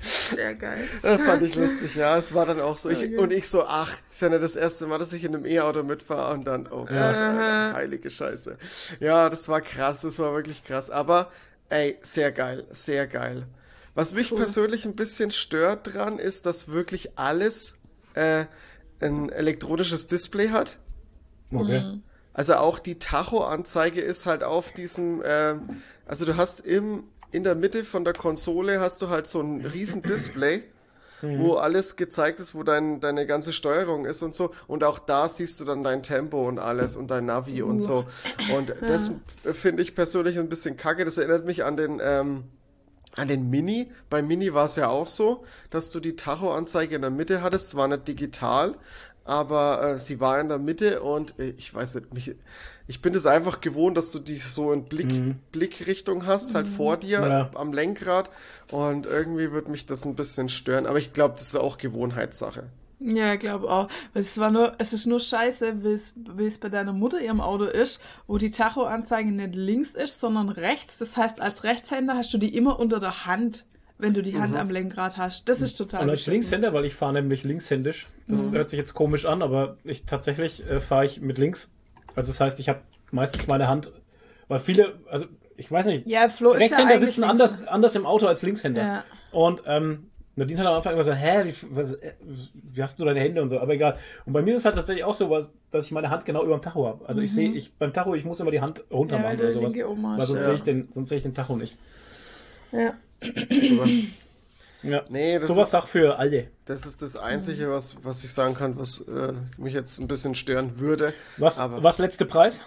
Sehr 0.00 0.54
geil. 0.54 0.88
das 1.02 1.22
fand 1.22 1.42
ich 1.42 1.54
lustig, 1.54 1.94
ja. 1.96 2.16
Es 2.18 2.34
war 2.34 2.46
dann 2.46 2.60
auch 2.60 2.78
so. 2.78 2.88
Ich, 2.90 2.98
Okay. 2.98 3.16
Und 3.16 3.32
ich 3.32 3.48
so, 3.48 3.64
ach, 3.64 3.92
ist 4.10 4.22
ja 4.22 4.28
nicht 4.28 4.42
das 4.42 4.56
erste 4.56 4.86
Mal, 4.86 4.98
dass 4.98 5.12
ich 5.12 5.24
in 5.24 5.34
einem 5.34 5.46
E-Auto 5.46 5.82
mitfahre 5.82 6.34
und 6.34 6.46
dann, 6.46 6.66
oh 6.66 6.80
Gott, 6.80 6.90
Alter, 6.90 7.72
heilige 7.74 8.10
Scheiße. 8.10 8.58
Ja, 9.00 9.30
das 9.30 9.48
war 9.48 9.60
krass, 9.60 10.00
das 10.02 10.18
war 10.18 10.32
wirklich 10.34 10.64
krass. 10.64 10.90
Aber, 10.90 11.30
ey, 11.68 11.96
sehr 12.00 12.32
geil, 12.32 12.66
sehr 12.70 13.06
geil. 13.06 13.46
Was 13.94 14.12
mich 14.14 14.30
Cool. 14.32 14.38
persönlich 14.38 14.84
ein 14.84 14.94
bisschen 14.96 15.30
stört 15.30 15.94
dran, 15.94 16.18
ist, 16.18 16.46
dass 16.46 16.68
wirklich 16.68 17.18
alles 17.18 17.76
äh, 18.14 18.44
ein 19.00 19.30
elektronisches 19.30 20.06
Display 20.06 20.48
hat. 20.48 20.78
Okay. 21.52 21.80
Mhm. 21.80 22.02
Also 22.32 22.54
auch 22.54 22.78
die 22.78 22.98
Tacho-Anzeige 22.98 24.00
ist 24.00 24.26
halt 24.26 24.44
auf 24.44 24.72
diesem, 24.72 25.22
ähm, 25.24 25.82
also 26.06 26.24
du 26.24 26.36
hast 26.36 26.60
im, 26.60 27.04
in 27.32 27.42
der 27.42 27.54
Mitte 27.54 27.84
von 27.84 28.04
der 28.04 28.14
Konsole 28.14 28.80
hast 28.80 29.02
du 29.02 29.08
halt 29.08 29.26
so 29.26 29.40
ein 29.40 29.64
riesen 29.64 30.02
Display, 30.02 30.62
wo 31.20 31.54
alles 31.54 31.96
gezeigt 31.96 32.38
ist, 32.38 32.54
wo 32.54 32.62
dein, 32.62 33.00
deine 33.00 33.26
ganze 33.26 33.52
Steuerung 33.52 34.04
ist 34.04 34.22
und 34.22 34.36
so. 34.36 34.52
Und 34.68 34.84
auch 34.84 35.00
da 35.00 35.28
siehst 35.28 35.58
du 35.60 35.64
dann 35.64 35.82
dein 35.82 36.04
Tempo 36.04 36.46
und 36.46 36.60
alles 36.60 36.94
und 36.94 37.10
dein 37.10 37.26
Navi 37.26 37.62
und 37.62 37.80
so. 37.80 38.04
Und 38.54 38.72
das 38.86 39.10
finde 39.52 39.82
ich 39.82 39.96
persönlich 39.96 40.38
ein 40.38 40.48
bisschen 40.48 40.76
kacke. 40.76 41.04
Das 41.04 41.18
erinnert 41.18 41.44
mich 41.44 41.64
an 41.64 41.76
den, 41.76 42.00
ähm, 42.00 42.44
an 43.16 43.28
den 43.28 43.50
Mini. 43.50 43.90
Bei 44.10 44.22
Mini 44.22 44.54
war 44.54 44.66
es 44.66 44.76
ja 44.76 44.88
auch 44.88 45.08
so, 45.08 45.44
dass 45.70 45.90
du 45.90 46.00
die 46.00 46.16
Tacho-Anzeige 46.16 46.96
in 46.96 47.02
der 47.02 47.10
Mitte 47.10 47.42
hattest, 47.42 47.70
zwar 47.70 47.88
nicht 47.88 48.06
digital, 48.08 48.76
aber 49.24 49.82
äh, 49.82 49.98
sie 49.98 50.20
war 50.20 50.40
in 50.40 50.48
der 50.48 50.58
Mitte 50.58 51.02
und 51.02 51.38
äh, 51.38 51.54
ich 51.56 51.74
weiß 51.74 51.96
nicht, 51.96 52.14
mich, 52.14 52.34
ich 52.86 53.02
bin 53.02 53.14
es 53.14 53.26
einfach 53.26 53.60
gewohnt, 53.60 53.96
dass 53.96 54.10
du 54.12 54.18
die 54.18 54.36
so 54.36 54.72
in 54.72 54.84
Blick, 54.84 55.08
Blickrichtung 55.52 56.26
hast, 56.26 56.54
halt 56.54 56.66
vor 56.68 56.96
dir 56.96 57.20
Ja. 57.20 57.50
am 57.54 57.72
Lenkrad 57.72 58.30
und 58.70 59.04
irgendwie 59.06 59.52
wird 59.52 59.68
mich 59.68 59.84
das 59.86 60.04
ein 60.06 60.14
bisschen 60.14 60.48
stören, 60.48 60.86
aber 60.86 60.98
ich 60.98 61.12
glaube, 61.12 61.34
das 61.34 61.48
ist 61.48 61.56
auch 61.56 61.76
Gewohnheitssache. 61.78 62.64
Ja, 63.00 63.34
ich 63.34 63.40
glaube 63.40 63.70
auch. 63.70 63.88
Es 64.14 64.38
war 64.38 64.50
nur, 64.50 64.74
es 64.78 64.92
ist 64.92 65.06
nur 65.06 65.20
scheiße, 65.20 65.84
wie 65.84 66.44
es, 66.46 66.58
bei 66.58 66.68
deiner 66.68 66.92
Mutter 66.92 67.20
ihrem 67.20 67.40
Auto 67.40 67.64
ist, 67.64 68.00
wo 68.26 68.38
die 68.38 68.50
Tacho-Anzeige 68.50 69.30
nicht 69.30 69.54
links 69.54 69.90
ist, 69.90 70.18
sondern 70.20 70.48
rechts. 70.48 70.98
Das 70.98 71.16
heißt, 71.16 71.40
als 71.40 71.62
Rechtshänder 71.64 72.14
hast 72.16 72.32
du 72.34 72.38
die 72.38 72.56
immer 72.56 72.78
unter 72.80 72.98
der 72.98 73.24
Hand, 73.26 73.64
wenn 73.98 74.14
du 74.14 74.22
die 74.22 74.38
Hand 74.38 74.56
am 74.56 74.70
Lenkrad 74.70 75.16
hast. 75.16 75.48
Das 75.48 75.60
ist 75.60 75.74
total 75.74 76.02
Und 76.04 76.10
als. 76.10 76.26
Linkshänder, 76.26 76.72
weil 76.72 76.84
ich 76.84 76.94
fahre 76.94 77.12
nämlich 77.12 77.44
linkshändisch. 77.44 78.08
Das 78.26 78.50
hört 78.52 78.68
sich 78.68 78.78
jetzt 78.78 78.94
komisch 78.94 79.26
an, 79.26 79.42
aber 79.42 79.76
ich 79.84 80.04
tatsächlich 80.04 80.68
äh, 80.68 80.80
fahre 80.80 81.04
ich 81.04 81.20
mit 81.20 81.38
links. 81.38 81.72
Also 82.16 82.30
das 82.30 82.40
heißt, 82.40 82.58
ich 82.60 82.68
habe 82.68 82.80
meistens 83.12 83.46
meine 83.46 83.68
Hand, 83.68 83.92
weil 84.48 84.58
viele, 84.58 84.98
also 85.10 85.26
ich 85.56 85.70
weiß 85.70 85.86
nicht, 85.86 86.06
Ja, 86.06 86.28
Flo 86.28 86.50
Rechtshänder 86.50 86.98
sitzen 86.98 87.20
links- 87.22 87.30
anders, 87.30 87.66
anders 87.66 87.94
im 87.94 88.06
Auto 88.06 88.26
als 88.26 88.42
Linkshänder. 88.42 88.82
Ja. 88.82 89.04
Und 89.30 89.62
ähm, 89.66 90.07
Nadine 90.38 90.60
hat 90.60 90.66
am 90.66 90.74
Anfang 90.74 90.92
immer 90.94 91.02
gesagt, 91.02 91.20
hä, 91.20 91.44
wie, 91.44 91.54
was, 91.76 91.92
äh, 91.94 92.12
wie 92.72 92.82
hast 92.82 92.98
du 92.98 93.04
deine 93.04 93.20
Hände 93.20 93.42
und 93.42 93.48
so, 93.48 93.58
aber 93.60 93.72
egal. 93.74 93.98
Und 94.24 94.32
bei 94.32 94.40
mir 94.42 94.54
ist 94.54 94.60
es 94.60 94.64
halt 94.64 94.76
tatsächlich 94.76 95.04
auch 95.04 95.14
so, 95.14 95.28
was, 95.30 95.52
dass 95.70 95.86
ich 95.86 95.92
meine 95.92 96.10
Hand 96.10 96.24
genau 96.24 96.44
über 96.44 96.56
dem 96.56 96.62
Tacho 96.62 96.86
habe. 96.86 97.06
Also 97.08 97.20
ich 97.20 97.32
sehe, 97.34 97.50
ich 97.52 97.72
beim 97.74 97.92
Tacho, 97.92 98.14
ich 98.14 98.24
muss 98.24 98.40
immer 98.40 98.50
die 98.50 98.60
Hand 98.60 98.82
runter 98.90 99.18
Mhm. 99.18 99.24
Ja, 99.24 99.28
machen 99.30 99.40
oder 99.40 99.50
sowas. 99.50 99.74
Weil 99.74 100.26
sonst 100.26 100.40
Ja. 100.40 100.44
sehe 100.46 100.54
ich 100.54 100.62
den, 100.62 100.88
sonst 100.92 101.08
sehe 101.10 101.16
ich 101.18 101.22
den 101.24 101.34
Tacho 101.34 101.56
nicht. 101.56 101.76
Ja. 102.72 102.94
Super. 103.60 103.86
Ja. 104.84 105.02
Nee, 105.08 105.38
das 105.40 105.48
Sowas 105.48 105.68
ist, 105.68 105.74
auch 105.74 105.88
für 105.88 106.18
alle. 106.18 106.46
das 106.66 106.86
ist 106.86 107.02
das 107.02 107.16
Einzige, 107.16 107.68
was, 107.68 107.96
was 108.04 108.22
ich 108.22 108.32
sagen 108.32 108.54
kann, 108.54 108.78
was 108.78 109.00
äh, 109.08 109.32
mich 109.56 109.74
jetzt 109.74 109.98
ein 109.98 110.06
bisschen 110.06 110.36
stören 110.36 110.78
würde. 110.78 111.14
Was, 111.36 111.58
Aber- 111.58 111.82
was 111.82 111.98
letzte 111.98 112.24
Preis? 112.26 112.62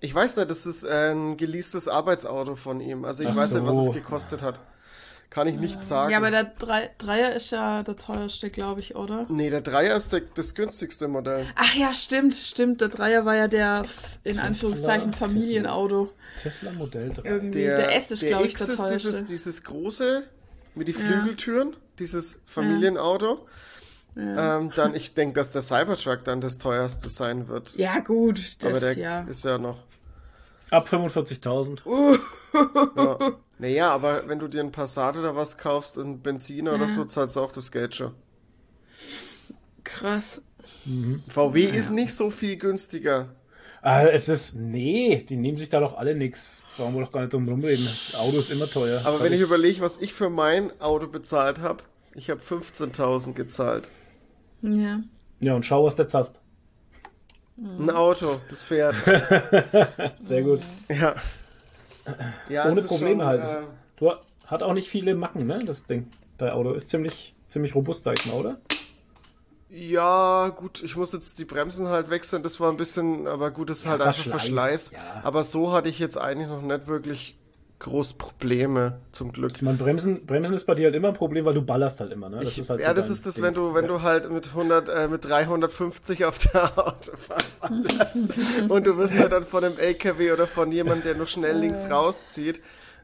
Ich 0.00 0.14
weiß 0.14 0.36
nicht, 0.36 0.50
das 0.50 0.66
ist 0.66 0.84
ein 0.84 1.36
geleastes 1.36 1.88
Arbeitsauto 1.88 2.56
von 2.56 2.80
ihm. 2.80 3.04
Also 3.06 3.22
ich 3.22 3.30
Ach 3.30 3.36
weiß 3.36 3.54
nicht, 3.54 3.64
was 3.64 3.76
so. 3.76 3.82
es 3.88 3.92
gekostet 3.94 4.42
hat. 4.42 4.60
Kann 5.32 5.48
ich 5.48 5.54
nicht 5.54 5.82
sagen. 5.82 6.10
Ja, 6.12 6.18
aber 6.18 6.30
der 6.30 6.44
Drei 6.44 6.90
Dreier 6.98 7.34
ist 7.34 7.50
ja 7.52 7.82
der 7.82 7.96
teuerste, 7.96 8.50
glaube 8.50 8.80
ich, 8.80 8.94
oder? 8.96 9.24
nee, 9.30 9.48
der 9.48 9.62
Dreier 9.62 9.96
ist 9.96 10.12
der, 10.12 10.20
das 10.34 10.54
günstigste 10.54 11.08
Modell. 11.08 11.46
Ach 11.56 11.74
ja, 11.74 11.94
stimmt, 11.94 12.34
stimmt. 12.36 12.82
Der 12.82 12.90
Dreier 12.90 13.24
war 13.24 13.34
ja 13.34 13.48
der 13.48 13.82
in 14.24 14.32
Tesla, 14.32 14.42
Anführungszeichen 14.42 15.12
Familienauto. 15.14 16.10
Tesla 16.42 16.70
Modell 16.72 17.10
3. 17.14 17.22
Irgendwie. 17.28 17.62
Der, 17.62 17.76
Der, 17.78 17.96
S 17.96 18.10
ist, 18.10 18.20
der 18.20 18.28
glaube 18.28 18.44
ich, 18.44 18.52
X 18.52 18.66
der 18.66 18.74
ist 18.74 18.80
teuerste. 18.80 19.08
dieses, 19.08 19.24
dieses 19.24 19.64
große 19.64 20.24
mit 20.74 20.88
die 20.88 20.92
Ja. 20.92 20.98
Flügeltüren, 20.98 21.76
dieses 21.98 22.42
Familienauto. 22.44 23.46
ja. 24.14 24.58
Ähm, 24.58 24.70
dann, 24.76 24.94
ich 24.94 25.14
denke, 25.14 25.34
dass 25.34 25.50
der 25.50 25.62
Cybertruck 25.62 26.24
dann 26.24 26.42
das 26.42 26.58
teuerste 26.58 27.08
sein 27.08 27.48
wird. 27.48 27.74
ja, 27.76 28.00
gut. 28.00 28.56
Das, 28.60 28.68
aber 28.70 28.80
der 28.80 28.98
ja. 28.98 29.22
ist 29.22 29.44
ja 29.46 29.56
noch. 29.56 29.78
Ab 30.72 30.88
45.000. 30.88 31.84
Uh, 31.86 32.16
Ja. 32.96 33.18
naja, 33.58 33.90
aber 33.90 34.26
wenn 34.28 34.38
du 34.38 34.48
dir 34.48 34.60
ein 34.60 34.72
Passat 34.72 35.16
oder 35.16 35.36
was 35.36 35.56
kaufst, 35.58 35.98
ein 35.98 36.20
Benzin 36.20 36.66
oder 36.68 36.78
Ja. 36.80 36.86
so, 36.88 37.04
zahlst 37.04 37.36
du 37.36 37.40
auch 37.40 37.52
das 37.52 37.70
Geld 37.70 37.94
schon. 37.94 38.14
krass. 39.84 40.40
VW 41.28 41.64
ist 41.64 41.90
nicht 41.92 42.14
so 42.14 42.30
viel 42.30 42.56
günstiger. 42.56 43.28
Ah, 43.82 44.04
es 44.04 44.28
ist. 44.28 44.54
Nee, 44.54 45.24
die 45.28 45.36
nehmen 45.36 45.56
sich 45.58 45.68
da 45.68 45.80
doch 45.80 45.96
alle 45.96 46.14
nix. 46.14 46.62
Brauchen 46.76 46.94
wir 46.94 47.04
doch 47.04 47.12
gar 47.12 47.20
nicht 47.22 47.32
drum 47.32 47.48
rumreden. 47.48 47.88
Auto 48.18 48.38
ist 48.38 48.50
immer 48.50 48.68
teuer. 48.68 49.00
Aber 49.04 49.22
wenn 49.22 49.32
ich 49.32 49.40
überlege, 49.40 49.80
was 49.80 49.96
ich 49.98 50.12
für 50.12 50.30
mein 50.30 50.72
Auto 50.80 51.06
bezahlt 51.08 51.60
habe, 51.60 51.82
ich 52.14 52.30
habe 52.30 52.40
15.000 52.40 53.34
gezahlt. 53.34 53.90
Ja. 54.62 55.00
Ja, 55.40 55.54
und 55.54 55.66
schau, 55.66 55.84
was 55.84 55.96
du 55.96 56.02
jetzt 56.02 56.14
hast. 56.14 56.40
Ein 57.56 57.90
Auto, 57.90 58.40
das 58.48 58.64
fährt. 58.64 58.96
Sehr 60.16 60.42
gut. 60.42 60.60
ja. 60.88 61.14
ja 62.48 62.68
Ohne 62.70 62.82
Probleme 62.82 63.22
schon, 63.22 63.24
halt. 63.24 63.40
äh, 63.42 63.66
Du 63.96 64.12
hat 64.46 64.62
auch 64.62 64.72
nicht 64.72 64.88
viele 64.88 65.14
Macken, 65.14 65.46
ne? 65.46 65.58
Das 65.60 65.84
Ding. 65.84 66.10
Dein 66.38 66.50
Auto 66.50 66.72
ist 66.72 66.90
ziemlich, 66.90 67.34
ziemlich 67.48 67.74
robust, 67.74 68.04
sag 68.04 68.18
ich 68.18 68.26
mal, 68.26 68.34
oder? 68.34 68.60
Ja, 69.70 70.48
gut, 70.50 70.82
ich 70.82 70.96
muss 70.96 71.12
jetzt 71.12 71.38
die 71.38 71.44
Bremsen 71.46 71.88
halt 71.88 72.10
wechseln, 72.10 72.42
das 72.42 72.60
war 72.60 72.70
ein 72.70 72.76
bisschen, 72.76 73.26
aber 73.26 73.50
gut, 73.50 73.70
das 73.70 73.78
ist 73.78 73.84
Ja, 73.84 73.92
halt 73.92 74.02
einfach 74.02 74.22
Verschleiß, 74.24 74.88
Verschleiß. 74.88 74.90
ja. 74.92 75.20
Aber 75.24 75.44
so 75.44 75.72
hatte 75.72 75.88
ich 75.88 75.98
jetzt 75.98 76.18
eigentlich 76.18 76.48
noch 76.48 76.60
nicht 76.60 76.86
wirklich 76.88 77.38
groß 77.82 78.14
Probleme, 78.14 79.00
zum 79.10 79.32
Glück. 79.32 79.56
Ich 79.56 79.62
meine, 79.62 79.76
Bremsen, 79.76 80.24
Bremsen 80.24 80.54
ist 80.54 80.64
bei 80.66 80.74
dir 80.74 80.86
halt 80.86 80.94
immer 80.94 81.08
ein 81.08 81.14
Problem, 81.14 81.44
weil 81.44 81.54
du 81.54 81.62
ballerst 81.62 82.00
halt 82.00 82.12
immer, 82.12 82.28
ne? 82.28 82.42
Ich, 82.42 82.68
halt 82.68 82.80
ja, 82.80 82.88
so 82.90 82.94
das 82.94 83.10
ist 83.10 83.26
das, 83.26 83.34
Ding. 83.34 83.44
wenn 83.44 83.54
du, 83.54 83.74
wenn 83.74 83.86
du 83.88 84.02
halt 84.02 84.30
mit 84.30 84.48
100, 84.48 84.88
äh, 84.88 85.08
mit 85.08 85.24
350 85.24 86.24
auf 86.24 86.38
der 86.38 86.64
Autobahn 86.78 87.42
ballerst 87.60 88.34
und 88.68 88.86
du 88.86 88.96
wirst 88.96 89.18
halt 89.18 89.32
dann 89.32 89.44
von 89.44 89.64
einem 89.64 89.78
LKW 89.78 90.32
oder 90.32 90.46
von 90.46 90.70
jemandem, 90.70 91.02
der 91.04 91.14
nur 91.16 91.26
schnell 91.26 91.58
links 91.58 91.84
rauszieht, 91.90 92.60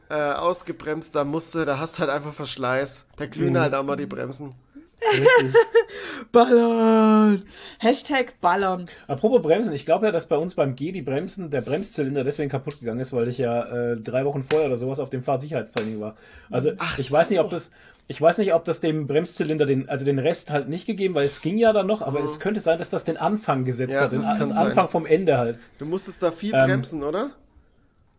äh, 0.09 0.15
ausgebremst, 0.15 1.13
da 1.13 1.23
musst 1.25 1.53
du, 1.55 1.65
da 1.65 1.77
hast 1.77 1.97
du 1.97 2.01
halt 2.01 2.11
einfach 2.11 2.33
Verschleiß. 2.33 3.05
Da 3.17 3.25
glühen 3.27 3.53
Mhm. 3.53 3.59
halt 3.59 3.75
auch 3.75 3.83
mal 3.83 3.97
die 3.97 4.07
Bremsen. 4.07 4.55
Ballern. 6.31 7.43
Hashtag 7.79 8.39
Ballern. 8.41 8.87
Apropos 9.07 9.41
Bremsen, 9.41 9.73
ich 9.73 9.85
glaube 9.85 10.05
ja, 10.07 10.11
dass 10.11 10.27
bei 10.27 10.37
uns 10.37 10.55
beim 10.55 10.75
G 10.75 10.91
die 10.91 11.01
Bremsen, 11.01 11.49
der 11.49 11.61
Bremszylinder 11.61 12.23
deswegen 12.23 12.49
kaputt 12.49 12.79
gegangen 12.79 12.99
ist, 12.99 13.13
weil 13.13 13.27
ich 13.27 13.37
ja 13.37 13.63
äh, 13.93 13.97
drei 13.97 14.25
Wochen 14.25 14.43
vorher 14.43 14.67
oder 14.67 14.77
sowas 14.77 14.99
auf 14.99 15.09
dem 15.09 15.23
Fahrsicherheitstraining 15.23 15.99
war. 15.99 16.15
Also 16.51 16.71
Ach 16.77 16.97
ich 16.97 17.11
weiß 17.11 17.29
nicht, 17.29 17.39
ob 17.39 17.47
so. 17.49 17.55
das. 17.55 17.71
Ich 18.11 18.19
weiß 18.19 18.39
nicht, 18.39 18.55
ob 18.55 18.65
das 18.65 18.79
dem 18.81 19.05
Bremszylinder 19.05 19.65
den, 19.65 19.87
also 19.87 20.03
den 20.03 20.17
Rest 20.17 20.49
halt 20.49 20.67
nicht 20.67 20.87
gegeben, 20.87 21.13
weil 21.13 21.25
es 21.25 21.41
ging 21.41 21.59
ja 21.59 21.71
dann 21.73 21.85
noch, 21.85 22.01
aber 22.01 22.23
es 22.23 22.39
könnte 22.39 22.59
sein, 22.59 22.79
dass 22.79 22.89
das 22.89 23.03
den 23.03 23.17
Anfang 23.17 23.65
gesetzt 23.65 23.93
Ja, 23.93 24.01
hat, 24.01 24.11
den, 24.11 24.17
das 24.21 24.29
kann 24.29 24.47
das 24.47 24.55
sein. 24.57 24.65
Anfang 24.67 24.87
vom 24.87 25.05
Ende 25.05 25.37
halt. 25.37 25.59
Du 25.77 25.85
musstest 25.85 26.23
da 26.23 26.31
viel 26.31 26.55
Ähm, 26.55 26.65
bremsen, 26.65 27.03
oder? 27.03 27.29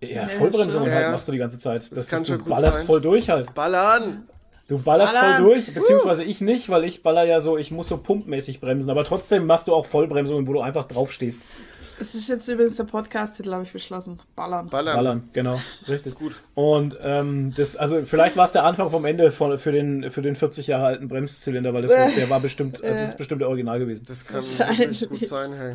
Ja, 0.01 0.09
Ja, 0.09 0.29
Vollbremsung 0.29 0.85
schon. 0.85 0.93
halt 0.93 1.03
Ja, 1.07 1.11
machst 1.11 1.27
du 1.27 1.33
die 1.33 1.39
ganze 1.39 1.59
Zeit. 1.59 1.91
Das, 1.91 2.07
kann 2.07 2.23
ist, 2.23 2.29
schon 2.29 2.39
du 2.39 2.45
gut 2.45 2.51
ballerst 2.55 2.79
sein. 2.79 2.87
voll 2.87 3.01
durch 3.01 3.29
halt. 3.31 3.53
Ballern! 3.53 4.29
Du 4.71 4.79
ballerst 4.79 5.15
Ballern. 5.15 5.43
voll 5.43 5.53
durch, 5.53 5.75
beziehungsweise 5.75 6.25
ich 6.25 6.41
nicht, 6.41 6.69
weil 6.71 6.85
ich 6.85 7.03
baller 7.03 7.25
ja 7.25 7.41
so, 7.41 7.59
ich 7.59 7.71
muss 7.73 7.89
so 7.89 7.99
pumpmäßig 7.99 8.61
bremsen, 8.61 8.89
aber 8.89 9.05
trotzdem 9.05 9.45
machst 9.45 9.67
du 9.69 9.75
auch 9.75 9.85
Vollbremsungen, 9.85 10.47
wo 10.47 10.53
du 10.53 10.61
einfach 10.61 10.87
drauf 10.87 11.13
stehst. 11.13 11.43
Das 11.99 12.15
ist 12.15 12.29
jetzt 12.29 12.49
übrigens 12.49 12.77
der 12.77 12.85
Podcast-Titel, 12.85 13.53
habe 13.53 13.65
ich 13.65 13.73
beschlossen. 13.73 14.21
Ballern. 14.35 14.69
Ballern. 14.71 14.97
Ballern, 14.97 15.29
genau, 15.35 15.61
richtig. 15.87 16.15
Gut. 16.15 16.41
Und 16.55 16.97
ähm, 17.03 17.53
das, 17.57 17.77
also 17.77 18.07
vielleicht 18.07 18.37
war 18.39 18.47
es 18.47 18.53
der 18.53 18.65
Anfang 18.65 18.89
vom 18.89 19.05
Ende 19.05 19.31
von, 19.31 19.59
für, 19.59 19.73
den, 19.73 20.09
für 20.09 20.23
den 20.23 20.35
40 20.35 20.69
Jahre 20.69 20.87
alten 20.87 21.09
Bremszylinder, 21.09 21.75
weil 21.75 21.83
das, 21.83 21.91
Äh. 21.91 22.15
der 22.15 22.31
war 22.31 22.41
bestimmt, 22.41 22.77
also 22.77 22.87
das 22.89 23.01
Äh. 23.01 23.05
ist 23.05 23.19
bestimmt 23.19 23.43
der 23.43 23.49
Original 23.49 23.79
gewesen. 23.81 24.05
Das 24.07 24.25
kann 24.25 24.43
wirklich 24.45 25.09
gut 25.11 25.27
sein, 25.27 25.53
hey. 25.53 25.75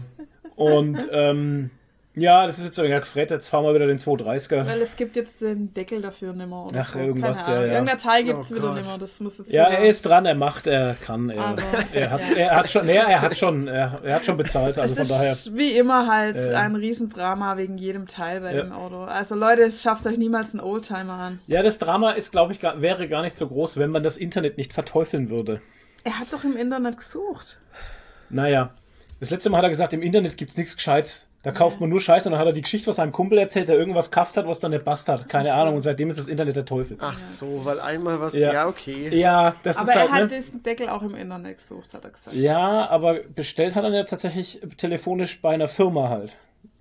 Und 0.56 0.98
ähm, 1.12 1.70
ja, 2.16 2.46
das 2.48 2.58
ist 2.60 2.66
jetzt 2.66 2.76
so, 2.76 2.84
ja, 2.86 3.02
Fred, 3.02 3.30
jetzt 3.32 3.48
fahren 3.50 3.64
wir 3.66 3.74
wieder 3.76 3.88
den 3.88 3.98
230er. 3.98 4.66
Weil 4.66 4.82
es 4.82 4.96
gibt 4.96 5.16
jetzt 5.16 5.42
den 5.42 5.74
Deckel 5.74 6.02
dafür 6.02 6.34
nimmer 6.34 6.66
oder 6.68 6.80
Ach, 6.82 6.94
so. 6.94 7.00
irgendwas, 7.00 7.46
Keine 7.46 7.58
Ahnung. 7.58 7.62
ja, 7.62 7.68
ja. 7.68 7.74
Irgendein 7.80 7.98
Teil 7.98 8.24
gibt 8.24 8.40
es 8.40 8.52
Oh 8.52 8.56
wieder 8.56 8.74
nimmer. 8.74 8.98
Das 9.00 9.20
muss 9.20 9.38
jetzt 9.38 9.52
Ja, 9.52 9.68
wieder... 9.70 9.80
er 9.80 9.86
ist 9.86 10.06
dran, 10.06 10.26
er 10.26 10.36
macht, 10.36 10.68
er 10.68 10.96
kann, 10.96 11.30
er, 11.30 11.44
Aber, 11.44 11.62
er, 11.94 12.10
hat, 12.12 12.22
ja. 12.32 12.36
er 12.38 12.56
hat 12.56 12.70
schon, 12.72 12.86
nee, 12.86 12.96
er 12.96 13.22
hat 13.22 13.38
schon, 13.38 13.68
er, 13.68 14.00
er 14.04 14.16
hat 14.16 14.26
schon 14.26 14.38
bezahlt, 14.38 14.78
also 14.78 14.94
es 14.94 15.08
von 15.08 15.18
daher. 15.18 15.32
ist 15.34 15.56
wie 15.58 15.72
immer 15.78 16.08
halt 16.08 16.38
Äh. 16.38 16.54
ein 16.54 16.76
Riesendrama 16.76 17.58
wegen 17.58 17.78
jedem 17.78 18.08
Teil 18.08 18.42
bei 18.42 18.56
Ja. 18.56 18.64
dem 18.64 18.72
Auto. 18.72 19.04
Also 19.04 19.36
Leute, 19.36 19.64
es 19.64 19.82
schafft 19.82 20.06
euch 20.08 20.18
niemals 20.18 20.54
einen 20.54 20.62
Oldtimer 20.64 21.14
an. 21.14 21.40
Ja, 21.48 21.62
das 21.64 21.80
Drama 21.80 22.12
ist, 22.12 22.32
glaube 22.32 22.54
ich, 22.54 22.60
gar, 22.60 22.82
wäre 22.82 23.08
gar 23.08 23.24
nicht 23.24 23.36
so 23.38 23.48
groß, 23.48 23.78
wenn 23.78 23.90
man 23.92 24.04
das 24.04 24.18
Internet 24.18 24.58
nicht 24.58 24.74
verteufeln 24.74 25.30
würde. 25.30 25.62
Er 26.04 26.20
hat 26.20 26.32
doch 26.32 26.44
im 26.44 26.56
Internet 26.56 26.98
gesucht. 26.98 27.58
Naja, 28.30 28.72
das 29.20 29.30
letzte 29.30 29.50
Mal 29.50 29.58
hat 29.58 29.64
er 29.66 29.70
gesagt, 29.70 29.94
im 29.94 30.02
Internet 30.02 30.38
gibt's 30.38 30.58
nichts 30.58 30.76
Gescheites. 30.76 31.28
Da 31.46 31.52
kauft 31.52 31.80
man 31.80 31.92
nur 31.92 32.02
Scheiße 32.02 32.28
und 32.28 32.32
dann 32.32 32.40
hat 32.40 32.48
er 32.48 32.54
die 32.54 32.64
Geschichte 32.64 32.86
von 32.86 32.96
seinem 32.96 33.12
Kumpel 33.12 33.38
erzählt, 33.38 33.68
der 33.68 33.78
irgendwas 33.78 34.10
kafft 34.10 34.36
hat, 34.36 34.48
was 34.48 34.58
dann 34.58 34.72
nicht 34.72 34.84
passt 34.84 35.08
hat. 35.10 35.30
Keine. 35.30 35.54
Ahnung. 35.54 35.76
Und 35.76 35.82
seitdem 35.82 36.10
ist 36.10 36.18
das 36.18 36.28
Internet 36.28 36.56
der 36.56 36.66
Teufel. 36.66 36.98
Ach 37.00 37.16
so, 37.16 37.62
weil 37.64 37.80
einmal 37.80 38.20
was. 38.20 38.36
Ja. 38.36 38.52
Ja, 38.52 38.68
okay. 38.68 39.16
Ja, 39.16 39.54
das 39.62 39.78
Aber 39.78 39.88
ist 39.88 39.96
er 39.96 40.02
halt, 40.02 40.12
hat 40.12 40.32
ne? 40.32 40.38
diesen 40.38 40.64
Deckel 40.64 40.90
auch 40.90 41.04
im 41.04 41.14
Internet 41.14 41.60
gesucht, 41.60 41.94
hat 41.94 42.04
er 42.04 42.10
gesagt. 42.10 42.36
Ja, 42.36 42.90
aber 42.90 43.20
bestellt 43.20 43.76
hat 43.76 43.84
er 43.84 43.92
ja 43.92 44.04
tatsächlich 44.06 44.60
telefonisch 44.78 45.40
bei 45.40 45.54
einer 45.54 45.68
Firma 45.68 46.10
halt. 46.10 46.36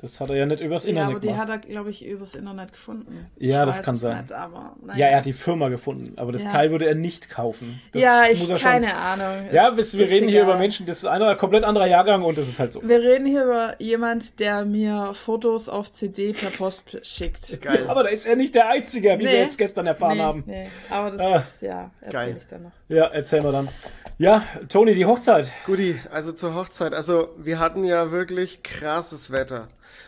Das 0.05 0.21
hat 0.21 0.29
er 0.29 0.37
ja 0.37 0.45
nicht 0.45 0.61
übers 0.61 0.85
Ja, 0.85 0.91
Internet 0.91 1.11
aber 1.13 1.21
die 1.21 1.27
gemacht. 1.29 1.41
hat 1.41 1.49
er, 1.49 1.59
glaube 1.71 1.89
ich, 1.89 2.05
übers 2.05 2.35
Internet 2.35 2.73
gefunden. 2.73 3.27
Ja, 3.39 3.63
Ich 3.63 3.67
das 3.69 3.79
weiß 3.79 3.85
kann 3.87 3.95
es 3.95 4.01
sein. 4.03 4.21
Nicht, 4.21 4.33
aber, 4.33 4.77
naja. 4.85 4.99
Ja, 4.99 5.07
er 5.07 5.17
hat 5.17 5.25
die 5.25 5.33
Firma 5.33 5.71
gefunden, 5.71 6.13
aber 6.19 6.31
das 6.31 6.45
Ja. 6.45 6.51
Teil 6.51 6.71
würde 6.71 6.85
er 6.87 6.95
nicht 6.95 7.31
kaufen. 7.31 7.81
Das 7.93 8.03
ja, 8.03 8.25
ich 8.31 8.47
schon- 8.47 8.57
keine 8.59 8.95
Ahnung. 8.95 9.49
Ja, 9.51 9.71
Es 9.75 9.95
wir, 9.95 10.01
wir 10.01 10.05
ist 10.07 10.13
reden 10.13 10.29
hier 10.29 10.43
egal. 10.43 10.51
über 10.51 10.59
Menschen, 10.59 10.85
das 10.85 10.99
ist 10.99 11.07
ein 11.07 11.39
komplett 11.39 11.65
anderer 11.65 11.87
Jahrgang 11.87 12.23
und 12.23 12.37
das 12.37 12.47
ist 12.49 12.59
halt 12.59 12.75
so. 12.75 12.83
Wir 12.87 12.99
reden 13.01 13.25
hier 13.25 13.45
über 13.45 13.81
jemand, 13.81 14.39
der 14.41 14.67
mir 14.67 15.15
Fotos 15.15 15.71
auf 15.71 15.91
CD 15.91 16.33
per 16.35 16.51
Post 16.51 16.85
schickt. 17.03 17.59
Geil. 17.63 17.87
Aber 17.89 18.03
da 18.03 18.11
ist 18.11 18.27
er 18.27 18.37
nicht 18.37 18.55
der 18.55 18.69
Einzige, 18.69 19.15
wie 19.19 19.21
wir 19.25 19.31
Nee. 19.31 19.39
jetzt 19.39 19.57
gestern 19.57 19.87
erfahren 19.87 20.19
nee, 20.19 20.23
haben. 20.23 20.43
Nee, 20.47 20.69
aber 20.91 21.11
das 21.13 21.21
Ah. 21.23 21.37
ist, 21.37 21.63
ja, 21.63 21.91
Geil. 22.11 22.13
erzähle 22.29 22.37
ich 22.39 22.47
dann 22.47 22.63
noch. 22.65 22.73
Ja, 22.89 23.07
erzähl 23.07 23.43
mal 23.43 23.53
dann. 23.53 23.69
Ja, 24.17 24.45
Toni, 24.69 24.95
die 24.95 25.07
Hochzeit. 25.07 25.51
Guti, 25.67 25.99
also 26.13 26.31
zur 26.31 26.55
Hochzeit. 26.55 26.95
Also 26.95 27.31
wir 27.37 27.59
hatten 27.59 27.83
ja 27.83 28.13
wirklich 28.13 28.63
krasses 28.63 29.33
Wetter. 29.33 29.67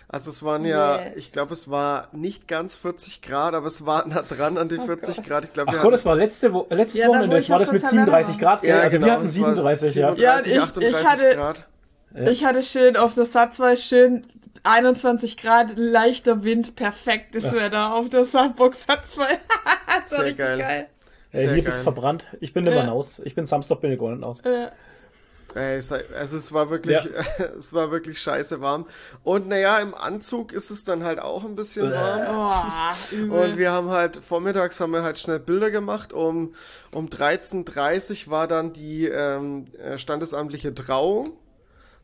Also 0.09 0.31
es 0.31 0.43
waren 0.45 0.65
ja, 0.65 1.01
Yes. 1.01 1.17
ich 1.17 1.33
glaube, 1.33 1.53
es 1.53 1.69
war 1.69 2.09
nicht 2.13 2.47
ganz 2.47 2.77
40 2.77 3.23
Grad, 3.23 3.55
aber 3.55 3.67
es 3.67 3.85
war 3.87 4.07
nah 4.07 4.23
dran 4.23 4.57
an 4.57 4.69
die 4.69 4.79
40 4.79 5.25
Grad. 5.25 5.45
Ich 5.45 5.53
glaube, 5.53 5.69
Ach 5.71 5.73
wir 5.73 5.79
Gott, 5.79 5.85
hatten, 5.87 5.93
das 5.93 6.05
war 6.05 6.15
letzte 6.15 6.53
Wo 6.53 6.67
letztes 6.71 7.01
Ja, 7.01 7.09
Wochenende, 7.09 7.35
das 7.37 7.45
ich 7.45 7.51
war 7.51 7.59
das 7.59 7.73
mit 7.73 7.83
Taverne 7.83 8.05
37 8.07 8.35
war. 8.35 8.57
Grad. 8.57 8.65
ja, 8.65 8.79
also 8.79 8.91
genau, 8.91 9.07
wir 9.07 9.13
hatten 9.15 9.25
es 9.25 9.41
war 9.41 9.49
37, 9.55 9.95
ja. 9.97 10.09
37, 10.11 10.53
Ja, 10.53 10.57
ich- 10.59 10.63
38 10.63 11.01
ich 11.01 11.07
hatte- 11.09 11.35
Grad. 11.35 11.67
Ja. 12.15 12.29
Ich 12.31 12.45
hatte 12.45 12.63
schön 12.63 12.97
auf 12.97 13.15
der 13.15 13.25
Satzweise 13.25 13.83
schön 13.83 14.27
21 14.63 15.37
Grad, 15.37 15.73
leichter 15.77 16.45
Wind, 16.45 16.77
perfektes 16.77 17.53
Wetter 17.53 17.93
auf 17.95 18.09
der 18.09 18.25
Sandbox 18.25 18.79
das 18.87 19.17
war 19.19 19.27
Sehr 20.09 20.19
richtig 20.21 20.39
geil. 20.39 20.59
geil. 20.59 20.87
Äh, 21.33 21.39
Sehr 21.39 21.53
hier 21.55 21.65
bist 21.65 21.79
geil. 21.79 21.83
verbrannt. 21.85 22.29
Ich 22.41 22.53
bin 22.53 22.65
nimmer 22.65 22.85
Ja. 22.85 22.93
aus. 22.93 23.21
Ich 23.25 23.35
bin 23.35 23.45
Samstag, 23.45 23.81
bin 23.81 23.93
ich 23.93 23.99
gar 23.99 24.11
nicht 24.13 24.23
aus. 24.25 24.41
Äh, 24.43 24.69
Ey, 25.57 25.77
also 25.77 25.97
es 26.37 26.53
war 26.53 26.69
wirklich, 26.69 26.99
es 27.59 27.73
war 27.73 27.91
wirklich 27.91 28.21
scheiße 28.21 28.61
warm. 28.61 28.87
Und 29.25 29.49
naja, 29.49 29.79
im 29.79 29.95
Anzug 29.95 30.53
ist 30.53 30.71
es 30.71 30.85
dann 30.85 31.03
halt 31.03 31.19
auch 31.19 31.45
ein 31.45 31.57
bisschen 31.57 31.91
warm. 31.91 32.93
oh. 33.31 33.35
Und 33.35 33.57
wir 33.57 33.71
haben 33.71 33.89
halt, 33.89 34.17
vormittags 34.17 34.79
haben 34.81 34.93
wir 34.93 35.03
halt 35.03 35.19
schnell 35.19 35.39
Bilder 35.41 35.71
gemacht. 35.71 36.13
Um, 36.13 36.55
um 36.93 37.07
13.30 37.07 38.29
war 38.29 38.47
dann 38.47 38.75
die 38.75 39.07
ähm, 39.07 39.67
äh, 39.83 39.97
standesamtliche 39.97 40.75
Trauung. 40.75 41.33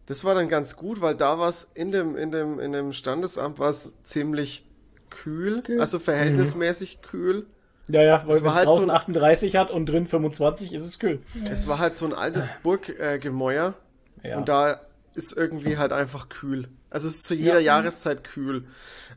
Das 0.06 0.25
war 0.25 0.35
dann 0.35 0.49
ganz 0.49 0.76
gut, 0.76 1.02
weil 1.02 1.14
da 1.14 1.38
war 1.38 1.50
es 1.50 1.71
in 1.75 1.92
dem, 1.92 2.16
in 2.16 2.32
dem, 2.32 2.59
in 2.59 2.73
dem 2.73 2.94
Standesamt 2.94 3.59
war 3.59 3.68
es 3.68 3.94
ziemlich 4.02 4.66
kühl, 5.11 5.62
Kühl. 5.62 5.80
also 5.80 5.99
verhältnismäßig 5.99 7.02
kühl. 7.02 7.47
Ja, 7.89 8.03
ja, 8.03 8.23
weil 8.27 8.37
Es 8.37 8.39
wenn 8.41 8.45
war 8.47 8.53
es 8.53 8.59
halt 8.59 8.69
so 8.69 8.75
draußen 8.77 8.91
ein- 8.91 8.97
38 8.97 9.57
hat 9.57 9.71
und 9.71 9.87
drin 9.87 10.07
25, 10.07 10.73
ist 10.73 10.85
es 10.85 10.99
kühl. 10.99 11.21
Es 11.51 11.67
war 11.67 11.79
halt 11.79 11.95
so 11.95 12.07
ein 12.07 12.15
altes 12.15 12.53
Burggemäuer 12.62 13.12
äh, 13.15 13.19
Gemäuer. 13.19 13.75
Ja. 14.23 14.37
und 14.39 14.49
da 14.49 14.81
ist 15.15 15.37
irgendwie 15.37 15.77
halt 15.79 15.93
einfach 15.93 16.29
kühl. 16.29 16.69
Also 16.91 17.09
es 17.09 17.17
ist 17.17 17.25
zu 17.25 17.35
jeder 17.35 17.59
Jahreszeit 17.59 18.23
kühl. 18.25 18.65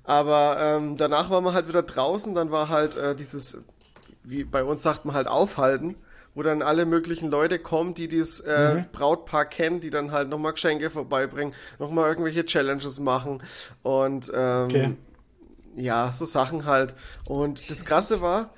Aber 0.03 0.57
ähm, 0.59 0.97
danach 0.97 1.29
waren 1.29 1.43
wir 1.43 1.53
halt 1.53 1.67
wieder 1.67 1.83
draußen, 1.83 2.33
dann 2.35 2.51
war 2.51 2.69
halt 2.69 2.95
äh, 2.95 3.15
dieses, 3.15 3.63
wie 4.23 4.43
bei 4.43 4.63
uns 4.63 4.81
sagt 4.81 5.05
man 5.05 5.15
halt 5.15 5.27
aufhalten, 5.27 5.95
wo 6.33 6.41
dann 6.43 6.61
alle 6.61 6.85
möglichen 6.85 7.29
Leute 7.29 7.59
kommen, 7.59 7.93
die 7.93 8.07
dieses 8.07 8.41
äh, 8.41 8.75
Mhm. 8.75 8.85
Brautpaar 8.91 9.45
kennen, 9.45 9.79
die 9.79 9.89
dann 9.89 10.11
halt 10.11 10.27
nochmal 10.29 10.53
Geschenke 10.53 10.89
vorbeibringen, 10.89 11.53
nochmal 11.79 12.09
irgendwelche 12.09 12.45
Challenges 12.45 12.99
machen 12.99 13.41
und 13.83 14.31
ähm, 14.35 14.65
Okay. 14.65 14.93
Ja, 15.75 16.11
so 16.11 16.25
Sachen 16.25 16.65
halt. 16.65 16.93
Und 17.25 17.69
das 17.69 17.85
Krasse 17.85 18.21
war, 18.21 18.51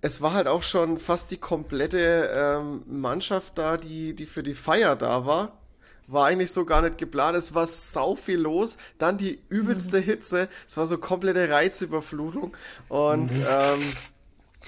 es 0.00 0.20
war 0.20 0.32
halt 0.32 0.46
auch 0.46 0.62
schon 0.62 0.98
fast 0.98 1.30
die 1.30 1.36
komplette 1.36 2.30
ähm, 2.32 2.82
Mannschaft 2.86 3.58
da, 3.58 3.76
die, 3.76 4.14
die 4.14 4.26
für 4.26 4.42
die 4.42 4.54
Feier 4.54 4.96
da 4.96 5.26
war. 5.26 5.58
War 6.06 6.26
eigentlich 6.26 6.52
so 6.52 6.64
gar 6.64 6.82
nicht 6.82 6.98
geplant. 6.98 7.36
Es 7.36 7.54
war 7.54 7.66
sau 7.66 8.14
viel 8.14 8.38
los. 8.38 8.78
Dann 8.98 9.18
die 9.18 9.40
übelste 9.48 9.98
Hitze. 9.98 10.48
Es 10.68 10.76
war 10.76 10.86
so 10.86 10.98
komplette 10.98 11.50
Reizüberflutung. 11.50 12.56
Und 12.88 13.32
ähm, 13.48 13.92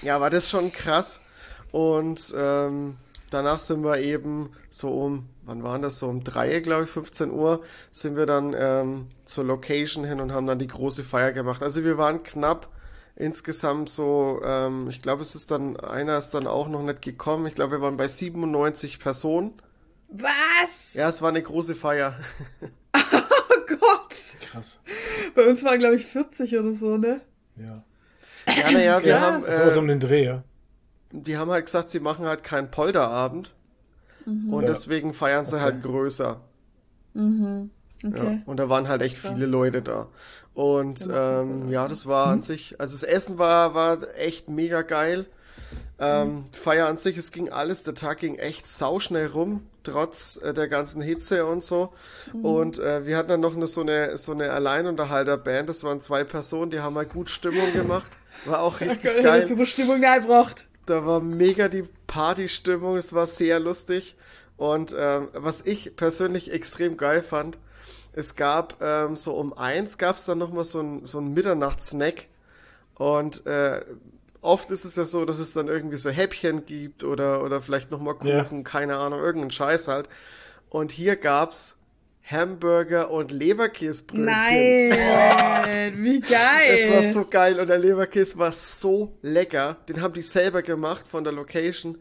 ja, 0.01 0.19
war 0.19 0.29
das 0.29 0.49
schon 0.49 0.73
krass. 0.73 1.21
Und 1.71 2.33
ähm, 2.37 2.97
danach 3.29 3.59
sind 3.59 3.83
wir 3.83 3.99
eben 3.99 4.51
so 4.69 4.89
um, 4.89 5.29
wann 5.43 5.63
waren 5.63 5.81
das? 5.81 5.99
So 5.99 6.07
um 6.07 6.23
drei, 6.23 6.59
glaube 6.59 6.83
ich, 6.85 6.89
15 6.89 7.31
Uhr, 7.31 7.61
sind 7.91 8.15
wir 8.15 8.25
dann 8.25 8.55
ähm, 8.57 9.07
zur 9.25 9.43
Location 9.43 10.05
hin 10.05 10.19
und 10.19 10.31
haben 10.31 10.47
dann 10.47 10.59
die 10.59 10.67
große 10.67 11.03
Feier 11.03 11.31
gemacht. 11.31 11.63
Also 11.63 11.83
wir 11.83 11.97
waren 11.97 12.23
knapp 12.23 12.69
insgesamt 13.15 13.89
so, 13.89 14.39
ähm, 14.45 14.87
ich 14.89 15.01
glaube, 15.01 15.21
es 15.21 15.35
ist 15.35 15.51
dann, 15.51 15.77
einer 15.77 16.17
ist 16.17 16.31
dann 16.31 16.47
auch 16.47 16.67
noch 16.69 16.81
nicht 16.81 17.01
gekommen. 17.01 17.45
Ich 17.45 17.55
glaube, 17.55 17.73
wir 17.73 17.81
waren 17.81 17.97
bei 17.97 18.07
97 18.07 18.99
Personen. 18.99 19.53
Was? 20.09 20.93
Ja, 20.93 21.09
es 21.09 21.21
war 21.21 21.29
eine 21.29 21.41
große 21.41 21.75
Feier. 21.75 22.15
Oh 23.51 23.77
Gott. 23.79 24.15
Krass. 24.51 24.79
Bei 25.35 25.47
uns 25.47 25.63
waren, 25.63 25.79
glaube 25.79 25.95
ich, 25.95 26.05
40 26.05 26.57
oder 26.57 26.73
so, 26.73 26.97
ne? 26.97 27.21
Ja. 27.55 27.83
Ja, 28.47 28.71
naja, 28.71 29.03
wir 29.03 29.21
haben, 29.21 29.43
Das 29.43 29.59
war 29.59 29.71
so 29.71 29.77
äh, 29.77 29.81
um 29.81 29.87
den 29.87 29.99
Dreh, 29.99 30.25
ja. 30.25 30.43
Die 31.11 31.37
haben 31.37 31.51
halt 31.51 31.65
gesagt, 31.65 31.89
sie 31.89 31.99
machen 31.99 32.25
halt 32.25 32.43
keinen 32.43 32.71
Polterabend. 32.71 33.53
Und 34.25 34.61
Ja. 34.61 34.67
deswegen 34.67 35.13
feiern 35.13 35.45
sie 35.45 35.55
Okay. 35.55 35.63
halt 35.63 35.81
größer. 35.83 36.41
Mhm. 37.13 37.71
Ja, 38.03 38.09
Okay. 38.09 38.41
und 38.45 38.57
da 38.57 38.69
waren 38.69 38.87
halt 38.87 39.01
echt 39.01 39.21
Krass. 39.21 39.33
viele 39.33 39.45
Leute 39.45 39.81
da. 39.81 40.07
Und 40.53 41.05
Ja, 41.05 41.41
ähm, 41.41 41.69
ja, 41.69 41.87
das 41.87 42.05
war 42.05 42.27
an 42.27 42.41
sich, 42.41 42.79
also 42.79 42.93
das 42.93 43.03
Essen 43.03 43.37
war, 43.39 43.73
war 43.73 43.97
echt 44.17 44.49
mega 44.49 44.83
geil. 44.83 45.25
Ähm, 45.99 46.45
Feier 46.53 46.87
an 46.87 46.95
sich, 46.97 47.17
es 47.17 47.31
ging 47.31 47.49
alles, 47.49 47.83
der 47.83 47.93
Tag 47.95 48.19
ging 48.19 48.35
echt 48.37 48.67
sauschnell 48.67 49.27
rum, 49.27 49.63
trotz 49.83 50.37
äh, 50.41 50.53
der 50.53 50.69
ganzen 50.69 51.01
Hitze 51.01 51.45
und 51.45 51.61
so. 51.61 51.91
Und 52.41 52.79
äh, 52.79 53.05
wir 53.05 53.17
hatten 53.17 53.27
dann 53.29 53.41
noch 53.41 53.55
eine, 53.55 53.67
so 53.67 53.81
eine, 53.81 54.17
so 54.17 54.31
eine 54.31 54.51
Alleinunterhalter-Band, 54.51 55.67
das 55.67 55.83
waren 55.83 55.99
zwei 55.99 56.23
Personen, 56.23 56.71
die 56.71 56.79
haben 56.79 56.95
halt 56.95 57.11
gut 57.11 57.29
Stimmung 57.29 57.73
gemacht. 57.73 58.11
War 58.45 58.61
auch 58.61 58.79
richtig 58.81 59.13
Gott, 59.15 59.23
geil. 59.23 59.47
Super 59.47 59.65
Stimmung 59.65 60.03
reingebracht. 60.03 60.67
Da 60.89 61.05
war 61.05 61.19
mega 61.19 61.69
die 61.69 61.87
Partystimmung, 62.07 62.97
es 62.97 63.13
war 63.13 63.27
sehr 63.27 63.59
lustig. 63.59 64.15
Und 64.57 64.95
ähm, 64.97 65.29
was 65.33 65.61
ich 65.61 65.95
persönlich 65.95 66.51
extrem 66.51 66.97
geil 66.97 67.21
fand, 67.21 67.57
es 68.11 68.35
gab 68.35 68.81
ähm, 68.81 69.15
so 69.15 69.35
um 69.35 69.53
eins 69.53 69.97
gab 69.97 70.17
es 70.17 70.25
dann 70.25 70.37
nochmal 70.37 70.65
so 70.65 70.81
ein, 70.81 71.05
so 71.05 71.19
ein 71.19 71.33
Mitternachtssnack. 71.33 72.25
Und 72.95 73.45
äh, 73.45 73.85
oft 74.41 74.71
ist 74.71 74.83
es 74.83 74.95
ja 74.95 75.05
so, 75.05 75.25
dass 75.25 75.39
es 75.39 75.53
dann 75.53 75.67
irgendwie 75.67 75.97
so 75.97 76.09
Häppchen 76.09 76.65
gibt 76.65 77.03
oder, 77.03 77.43
oder 77.43 77.61
vielleicht 77.61 77.91
nochmal. 77.91 78.15
Kuchen, 78.15 78.63
keine 78.63 78.97
Ahnung, 78.97 79.19
irgendeinen 79.19 79.51
Scheiß 79.51 79.87
halt. 79.87 80.09
Und 80.69 80.91
hier 80.91 81.15
gab's 81.15 81.77
Hamburger 82.29 83.09
und 83.11 83.31
Leberkäsebrötchen. 83.31 84.25
Nein, 84.25 85.93
wie 85.97 86.19
geil. 86.19 86.39
Es 86.69 86.89
war 86.91 87.03
so 87.03 87.25
geil 87.25 87.59
und 87.59 87.67
der 87.67 87.79
Leberkäse 87.79 88.37
war 88.37 88.51
so 88.51 89.17
lecker. 89.21 89.77
Den 89.87 90.01
haben 90.01 90.13
die 90.13 90.21
selber 90.21 90.61
gemacht 90.61 91.07
von 91.07 91.23
der 91.23 91.33
Location. 91.33 91.97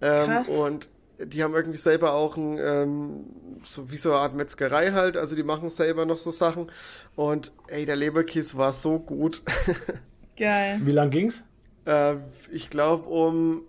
Ähm, 0.00 0.26
Krass. 0.30 0.48
und 0.48 0.88
die 1.18 1.42
haben 1.42 1.54
irgendwie 1.54 1.78
selber 1.78 2.12
auch 2.12 2.36
ein, 2.36 2.58
ähm, 2.58 3.24
so 3.62 3.90
wie 3.90 3.96
so 3.96 4.10
eine 4.12 4.20
Art 4.20 4.34
Metzgerei 4.34 4.92
halt. 4.92 5.16
Also 5.16 5.34
die 5.34 5.42
machen 5.42 5.70
selber 5.70 6.04
noch 6.06 6.18
so 6.18 6.30
Sachen. 6.30 6.70
Und 7.14 7.52
ey, 7.68 7.86
der 7.86 7.96
Leberkäse 7.96 8.56
war 8.58 8.72
so 8.72 8.98
gut. 8.98 9.42
Geil. 10.36 10.80
Wie 10.84 10.92
lang 10.92 11.10
ging's? 11.10 11.42
äh, 11.86 12.16
ich 12.52 12.70
glaube 12.70 13.08
um 13.08 13.62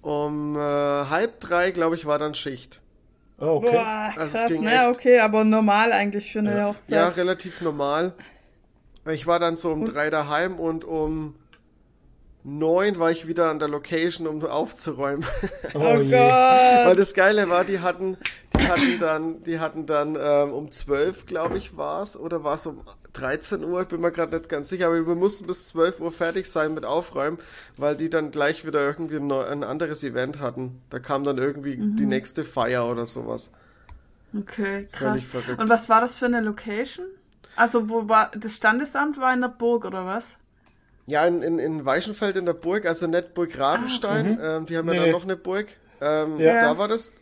um 0.00 0.56
äh, 0.56 0.58
halb 0.58 1.38
drei, 1.38 1.70
glaube 1.70 1.94
ich, 1.94 2.06
war 2.06 2.18
dann 2.18 2.34
Schicht. 2.34 2.81
Oh, 3.42 3.56
okay. 3.56 3.72
Boah, 3.72 4.12
Also 4.16 4.38
krass, 4.38 4.46
ging 4.50 4.62
ne? 4.62 4.72
echt. 4.88 4.88
Okay, 4.98 5.18
aber 5.18 5.42
normal 5.44 5.92
eigentlich 5.92 6.30
für 6.32 6.38
eine 6.38 6.56
Ja. 6.56 6.66
Hochzeit. 6.68 6.96
Ja, 6.96 7.08
relativ 7.08 7.60
normal. 7.60 8.12
Ich 9.10 9.26
war 9.26 9.40
dann 9.40 9.56
so 9.56 9.72
um 9.72 9.80
Und- 9.80 9.92
drei 9.94 10.10
daheim 10.10 10.60
und 10.60 10.84
um 10.84 11.34
neun 12.44 12.98
war 12.98 13.10
ich 13.10 13.26
wieder 13.28 13.50
an 13.50 13.58
der 13.58 13.68
Location, 13.68 14.26
um 14.26 14.44
aufzuräumen. 14.44 15.24
oh. 15.74 15.80
Weil 15.80 16.84
Gott. 16.86 16.98
das 16.98 17.14
Geile 17.14 17.48
war, 17.48 17.64
die 17.64 17.80
hatten, 17.80 18.16
die 18.58 18.66
hatten 18.68 18.98
dann, 19.00 19.42
die 19.44 19.60
hatten 19.60 19.86
dann 19.86 20.16
ähm, 20.20 20.52
um 20.52 20.70
zwölf, 20.70 21.26
glaube 21.26 21.56
ich, 21.58 21.76
war 21.76 22.02
es, 22.02 22.16
oder 22.18 22.42
war 22.44 22.54
es 22.54 22.66
um 22.66 22.82
13 23.14 23.62
Uhr, 23.62 23.82
ich 23.82 23.88
bin 23.88 24.00
mir 24.00 24.10
gerade 24.10 24.34
nicht 24.36 24.48
ganz 24.48 24.70
sicher, 24.70 24.86
aber 24.86 25.06
wir 25.06 25.14
mussten 25.14 25.46
bis 25.46 25.66
12 25.66 26.00
Uhr 26.00 26.10
fertig 26.10 26.50
sein 26.50 26.72
mit 26.72 26.86
Aufräumen, 26.86 27.38
weil 27.76 27.94
die 27.94 28.08
dann 28.08 28.30
gleich 28.30 28.66
wieder 28.66 28.80
irgendwie 28.86 29.16
ein, 29.16 29.26
neu- 29.26 29.44
ein 29.44 29.64
anderes 29.64 30.02
Event 30.02 30.40
hatten. 30.40 30.80
Da 30.88 30.98
kam 30.98 31.22
dann 31.22 31.36
irgendwie 31.36 31.76
Mhm. 31.76 31.96
die 31.96 32.06
nächste 32.06 32.42
Feier 32.42 32.90
oder 32.90 33.04
sowas. 33.04 33.52
Okay, 34.34 34.88
krass. 34.92 35.24
verrückt. 35.24 35.60
Und 35.60 35.68
was 35.68 35.90
war 35.90 36.00
das 36.00 36.14
für 36.14 36.24
eine 36.24 36.40
Location? 36.40 37.04
Also, 37.54 37.90
wo 37.90 38.08
war 38.08 38.30
das 38.34 38.56
Standesamt 38.56 39.18
war 39.18 39.34
in 39.34 39.42
der 39.42 39.48
Burg 39.48 39.84
oder 39.84 40.06
was? 40.06 40.24
Ja, 41.06 41.26
in, 41.26 41.42
in, 41.42 41.58
in 41.58 41.84
Weichenfeld 41.84 42.36
in 42.36 42.46
der 42.46 42.52
Burg, 42.54 42.86
also 42.86 43.06
nicht 43.06 43.34
Burg 43.34 43.58
Rabenstein, 43.58 44.38
ähm, 44.42 44.66
die 44.66 44.76
haben 44.76 44.86
ja 44.88 44.94
Nee. 44.94 45.00
dann 45.00 45.10
noch 45.10 45.24
eine 45.24 45.36
Burg. 45.36 45.66
Ähm, 46.00 46.38
Ja. 46.38 46.60
Da 46.60 46.78
war 46.78 46.88
das. 46.88 47.12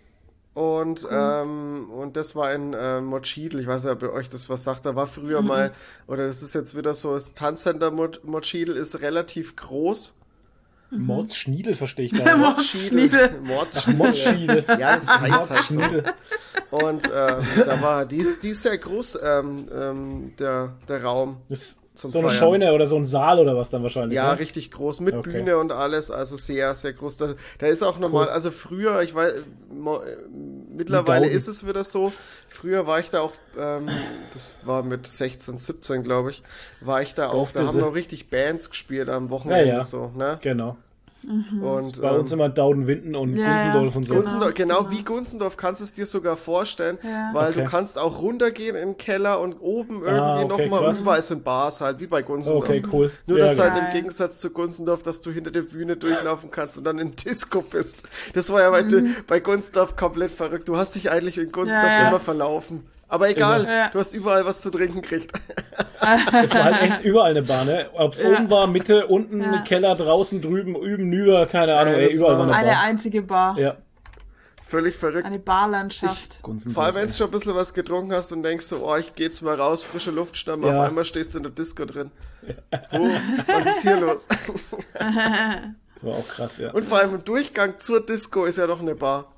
Und, 0.53 1.07
ähm, 1.11 1.89
und 1.91 2.17
das 2.17 2.35
war 2.35 2.53
in 2.53 2.75
äh, 2.75 3.01
Motschiedl, 3.01 3.61
ich 3.61 3.67
weiß 3.67 3.85
nicht, 3.85 3.93
ob 3.93 4.03
ihr 4.03 4.13
euch 4.13 4.29
das 4.29 4.49
was 4.51 4.65
sagt, 4.65 4.85
da 4.85 4.97
war 4.97 5.07
früher 5.07 5.43
mal, 5.43 5.71
oder 6.09 6.27
das 6.27 6.43
ist 6.43 6.55
jetzt 6.55 6.77
wieder 6.77 6.93
so, 6.95 7.15
das 7.15 7.33
Tanzcenter 7.35 7.91
Mot 7.93 8.21
Motschiedl 8.25 8.73
ist 8.73 9.01
relativ 9.01 9.55
groß. 9.57 10.17
Mordsschniedel 10.91 11.77
verstehe 11.77 12.07
ich 12.07 12.13
gar 12.13 12.25
nicht. 12.37 12.45
Mordsschniedel. 12.45 13.41
Mordsschniedel. 13.43 13.97
Mordsschniedel. 13.97 14.65
Ja, 14.69 14.95
das 14.97 15.09
heißt 15.09 15.51
halt 15.51 15.65
so. 15.69 15.81
Und 16.77 17.07
ähm, 17.07 17.45
da 17.65 17.81
war, 17.81 18.07
die 18.07 18.17
ist, 18.17 18.43
die 18.43 18.49
ist 18.51 18.63
sehr 18.63 18.77
groß, 18.77 19.21
ähm, 19.23 19.69
ähm, 19.73 20.33
der, 20.39 20.75
der 20.89 21.05
Raum. 21.05 21.37
Das 21.49 21.61
ist 21.63 21.80
Zum 22.01 22.11
so 22.11 22.19
eine 22.19 22.29
Feiern. 22.29 22.39
Scheune 22.41 22.73
oder 22.73 22.87
so 22.87 22.97
ein 22.97 23.05
Saal 23.05 23.39
oder 23.39 23.57
was 23.57 23.71
dann 23.71 23.83
wahrscheinlich. 23.83 24.17
Ja, 24.17 24.33
ne? 24.33 24.39
richtig 24.39 24.71
groß, 24.71 25.01
mit 25.01 25.15
Okay. 25.15 25.31
Bühne 25.33 25.59
und 25.59 25.71
alles, 25.73 26.11
also 26.11 26.37
sehr, 26.37 26.75
sehr 26.75 26.93
groß. 26.93 27.17
Da, 27.19 27.35
da 27.59 27.67
ist 27.67 27.83
auch 27.83 27.99
normal, 27.99 28.27
Cool. 28.27 28.33
also 28.33 28.51
früher, 28.51 29.03
ich 29.03 29.15
weiß, 29.15 29.33
äh, 29.33 29.43
mittlerweile 30.75 31.29
ist 31.29 31.49
es 31.49 31.67
wieder 31.67 31.85
so. 31.85 32.13
Früher 32.49 32.87
war 32.87 33.01
ich 33.01 33.11
da 33.11 33.21
auch, 33.21 33.33
ähm, 33.59 33.89
das 34.33 34.55
war 34.65 34.83
mit 34.83 35.07
16, 35.07 35.57
17, 35.57 36.03
glaube 36.03 36.31
ich, 36.31 36.43
war 36.81 37.03
ich 37.03 37.15
da 37.15 37.29
auch, 37.29 37.51
da 37.53 37.67
haben 37.67 37.79
noch 37.79 37.95
richtig 37.95 38.29
Bands 38.31 38.71
gespielt 38.71 39.09
am 39.09 39.31
Wochenende 39.31 39.69
Ja, 39.69 39.75
ja. 39.77 39.83
so, 39.83 40.11
ne? 40.17 40.39
Genau. 40.43 40.77
Und 41.23 42.01
Bei 42.01 42.11
uns 42.13 42.33
ähm, 42.33 42.39
immer 42.39 42.49
Dauden-Winden 42.49 43.15
und 43.15 43.37
Ja, 43.37 43.51
Gunzendorf 43.53 43.97
und 43.97 44.03
so. 44.05 44.09
Genau. 44.15 44.21
Gunzendorf, 44.23 44.55
genau, 44.55 44.79
genau. 44.85 44.91
wie 44.91 45.03
Gunzendorf 45.05 45.57
kannst 45.57 45.81
du 45.81 45.85
es 45.85 45.93
dir 45.93 46.07
sogar 46.07 46.37
vorstellen, 46.37 46.99
Ja. 47.03 47.31
weil 47.35 47.51
Okay. 47.51 47.65
du 47.65 47.69
kannst 47.71 47.99
auch 47.99 48.21
runtergehen 48.23 48.75
in 48.75 48.91
den 48.91 48.97
Keller 48.97 49.41
und 49.41 49.55
oben 49.61 50.03
irgendwie 50.03 50.11
Ah, 50.11 50.43
okay, 50.43 50.67
nochmal, 50.69 50.97
überall 50.97 51.23
sind 51.23 51.45
Bars 51.45 51.81
halt, 51.81 52.01
wie 52.01 52.07
bei 52.07 52.23
Gunzendorf. 52.23 52.65
Okay, 52.65 52.83
cool. 52.93 53.11
Nur, 53.27 53.39
Ja, 53.39 53.45
dass 53.45 53.59
halt 53.59 53.75
geil. 53.75 53.85
im 53.89 53.93
Gegensatz 53.93 54.41
zu 54.41 54.51
Gunzendorf, 54.51 55.03
dass 55.03 55.21
du 55.21 55.31
hinter 55.31 55.51
der 55.51 55.63
Bühne 55.63 55.97
durchlaufen 55.97 56.51
kannst 56.51 56.79
und 56.79 56.85
dann 56.85 56.99
in 56.99 57.15
Disco 57.17 57.61
bist. 57.63 58.05
Das 58.35 58.51
war 58.51 58.63
ja 58.63 58.71
bei, 58.71 58.85
bei 59.27 59.41
Gunzendorf 59.41 59.97
komplett 59.97 60.31
verrückt. 60.31 60.69
Du 60.69 60.77
hast 60.77 60.95
dich 60.95 61.11
eigentlich 61.11 61.37
in 61.39 61.53
Gunzendorf 61.53 61.85
Mhm. 61.85 61.91
Ja, 61.91 62.03
ja. 62.03 62.09
immer 62.09 62.21
verlaufen. 62.21 62.85
Aber 63.11 63.29
egal. 63.29 63.65
Ja. 63.67 63.89
du 63.91 63.99
hast 63.99 64.15
überall 64.15 64.47
was 64.47 64.61
zu 64.63 64.71
trinken 64.71 65.03
gekriegt. 65.03 65.33
Es 66.03 66.55
war 66.55 66.65
halt 66.65 66.83
echt 66.83 67.05
überall 67.05 67.33
eine 67.33 67.43
Bar, 67.43 67.67
ne? 67.67 67.91
Ob 67.93 68.15
es 68.15 68.21
Ja. 68.21 68.31
oben 68.31 68.49
war, 68.51 68.67
Mitte, 68.67 69.07
unten, 69.07 69.43
Ja. 69.43 69.59
Keller, 69.61 69.95
draußen, 69.97 70.41
drüben, 70.41 70.75
üben, 70.75 71.13
über, 71.13 71.45
keine 71.47 71.77
Ahnung, 71.77 71.93
Ja, 71.93 71.99
ey, 71.99 72.05
das 72.07 72.15
überall 72.15 72.33
war- 72.39 72.39
war 72.39 72.47
eine 72.47 72.57
Eine 72.57 72.71
Bar. 72.71 72.81
einzige 72.81 73.21
Bar. 73.23 73.59
Ja. 73.59 73.77
Völlig 74.67 74.97
verrückt. 74.97 75.27
Eine 75.27 75.41
Barlandschaft. 75.41 76.41
Gunzendorf, 76.43 76.75
Vor 76.75 76.85
allem, 76.85 76.95
wenn 76.95 77.07
du 77.09 77.13
schon 77.13 77.27
ein 77.29 77.31
bisschen 77.33 77.55
was 77.55 77.75
getrunken 77.75 78.13
hast 78.15 78.33
und 78.33 78.43
denkst 78.45 78.65
so, 78.65 78.87
oh, 78.87 78.97
ich 78.97 79.15
geh 79.15 79.25
jetzt 79.25 79.43
mal 79.43 79.57
raus, 79.61 79.83
frische 79.85 80.11
Luft 80.11 80.37
schnappen, 80.39 80.65
Ja. 80.65 80.79
auf 80.85 80.89
einmal 80.89 81.05
stehst 81.05 81.35
du 81.35 81.39
in 81.39 81.43
der 81.43 81.53
Disco 81.53 81.85
drin. 81.85 82.11
Oh, 82.93 83.09
was 83.49 83.67
ist 83.67 83.83
hier 83.83 83.97
los? 84.01 84.27
Das 84.29 84.39
war 86.03 86.15
auch 86.15 86.29
krass, 86.29 86.57
ja. 86.59 86.71
Und 86.71 86.85
vor 86.85 86.99
allem 86.99 87.17
im 87.17 87.25
Durchgang 87.25 87.79
zur 87.79 88.01
Disco 88.07 88.45
ist 88.47 88.57
ja 88.59 88.67
noch 88.67 88.81
eine 88.81 88.95
Bar. 88.95 89.33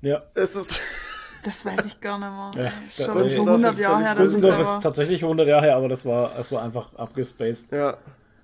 ja. 0.00 0.22
Es 0.34 0.56
ist, 0.56 0.80
Das 1.44 1.64
weiß 1.66 1.86
ich 1.86 2.00
gar 2.00 2.18
nicht 2.18 2.56
mehr. 2.56 2.64
Ja, 2.64 2.70
da- 2.70 3.04
Schon 3.04 3.14
so 3.14 3.20
Gunzendorf 3.20 3.48
100 3.48 3.70
ist 3.72 3.80
Jahre 3.80 4.00
her. 4.02 4.14
da 4.14 4.58
ist 4.60 4.80
tatsächlich 4.82 5.22
100 5.24 5.48
Jahre 5.48 5.62
her, 5.62 5.76
aber 5.76 5.88
das 5.88 6.06
war, 6.06 6.30
das 6.36 6.52
war 6.52 6.62
einfach 6.62 6.94
abgespaced. 6.96 7.72
ja. 7.72 7.94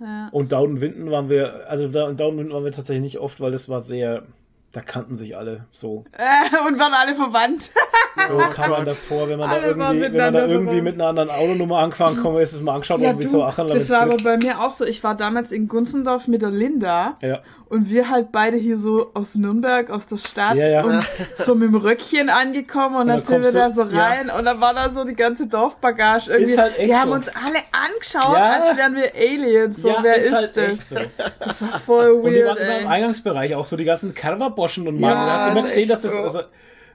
Ja. 0.01 0.29
Und 0.31 0.53
Dauden-Winden 0.53 1.11
waren 1.11 1.29
wir, 1.29 1.69
also 1.69 1.89
da, 1.89 2.13
Dauden-Winden 2.13 2.53
waren 2.55 2.63
wir 2.65 2.71
tatsächlich 2.71 3.03
nicht 3.03 3.19
oft, 3.19 3.41
weil 3.41 3.51
das 3.51 3.69
war 3.69 3.81
sehr, 3.81 4.23
da 4.71 4.81
kannten 4.81 5.17
sich 5.17 5.37
alle 5.37 5.65
so. 5.73 6.05
Äh, 6.13 6.69
und 6.69 6.79
waren 6.79 6.95
alle 6.95 7.17
verwandt. 7.17 7.71
So 8.29 8.37
kam 8.37 8.71
man 8.71 8.85
das 8.85 9.05
vor, 9.05 9.29
wenn 9.29 9.39
man 9.39 9.49
da 9.49 9.57
Alle 9.57 9.79
waren 9.79 9.97
irgendwie, 9.97 10.19
wenn 10.19 10.25
man 10.25 10.35
da 10.35 10.41
irgendwie 10.47 10.65
verwandt. 10.67 10.83
mit 10.85 10.95
einer 10.95 11.07
anderen 11.07 11.31
Autonummer 11.31 11.79
angefahren 11.79 12.21
kommt, 12.21 12.41
ist 12.41 12.53
es 12.53 12.61
mal 12.61 12.75
angeschaut 12.75 13.01
worden, 13.01 13.19
wie 13.21 13.27
so 13.27 13.45
Ach, 13.45 13.55
das 13.57 13.91
war 13.91 14.01
aber 14.01 14.17
bei 14.25 14.37
mir 14.39 14.61
auch 14.61 14.73
so. 14.73 14.85
Ich 14.85 15.05
war 15.05 15.15
damals 15.17 15.53
in 15.53 15.69
Gunzendorf 15.69 16.27
mit 16.27 16.43
der 16.43 16.51
Linda 16.51 17.17
Ja, 17.21 17.43
Und 17.71 17.91
wir 17.91 18.09
halt 18.09 18.33
beide 18.33 18.57
hier 18.57 18.79
so 18.79 19.11
aus 19.13 19.35
Nürnberg, 19.35 19.91
aus 19.91 20.07
der 20.07 20.17
Stadt 20.17 20.57
Ja, 20.57 20.69
ja. 20.69 20.83
und 20.85 21.05
so 21.37 21.55
mit 21.55 21.69
dem 21.69 21.75
Röckchen 21.77 22.31
angekommen 22.31 22.95
und 22.97 23.01
Und 23.03 23.09
dann 23.09 23.17
dann 23.19 23.25
sind 23.27 23.43
wir 23.45 23.53
da 23.53 23.71
so 23.71 23.83
rein 23.83 24.31
und 24.31 24.45
dann 24.47 24.59
war 24.61 24.73
da 24.73 24.89
so 24.91 25.05
die 25.05 25.15
ganze 25.15 25.47
Dorfbagage 25.49 26.31
irgendwie. 26.31 26.53
Ist 26.53 26.59
halt 26.59 26.79
echt 26.79 26.89
wir 26.89 26.99
haben 27.01 27.11
so. 27.11 27.15
uns 27.17 27.29
alle 27.29 27.59
angeschaut, 27.73 28.37
Ja. 28.37 28.63
als 28.63 28.77
wären 28.77 28.95
wir 28.97 29.13
Aliens. 29.15 29.83
So, 29.83 29.95
wer 30.01 30.17
ist, 30.17 30.33
halt 30.33 30.57
das? 30.57 30.65
echt 30.73 30.89
so. 30.89 30.97
Das 31.41 31.61
war 31.61 31.81
voll 31.81 32.11
Und 32.13 32.33
die 32.33 32.43
waren 32.43 32.57
weird, 32.57 32.61
immer 32.61 32.79
im 32.79 32.87
ey. 32.87 32.93
Eingangsbereich, 32.93 33.55
auch 33.55 33.67
so 33.67 33.77
die 33.77 33.85
ganzen 33.85 34.15
Carverboschen 34.15 34.89
und 34.89 34.99
Ja, 34.99 35.09
Mann. 35.15 35.27
du 35.27 35.31
hast 35.33 35.51
immer 35.51 35.59
ist 35.59 35.65
gesehen, 35.67 35.89
dass 35.91 36.03
das, 36.03 36.13
so. 36.13 36.23
also, 36.23 36.41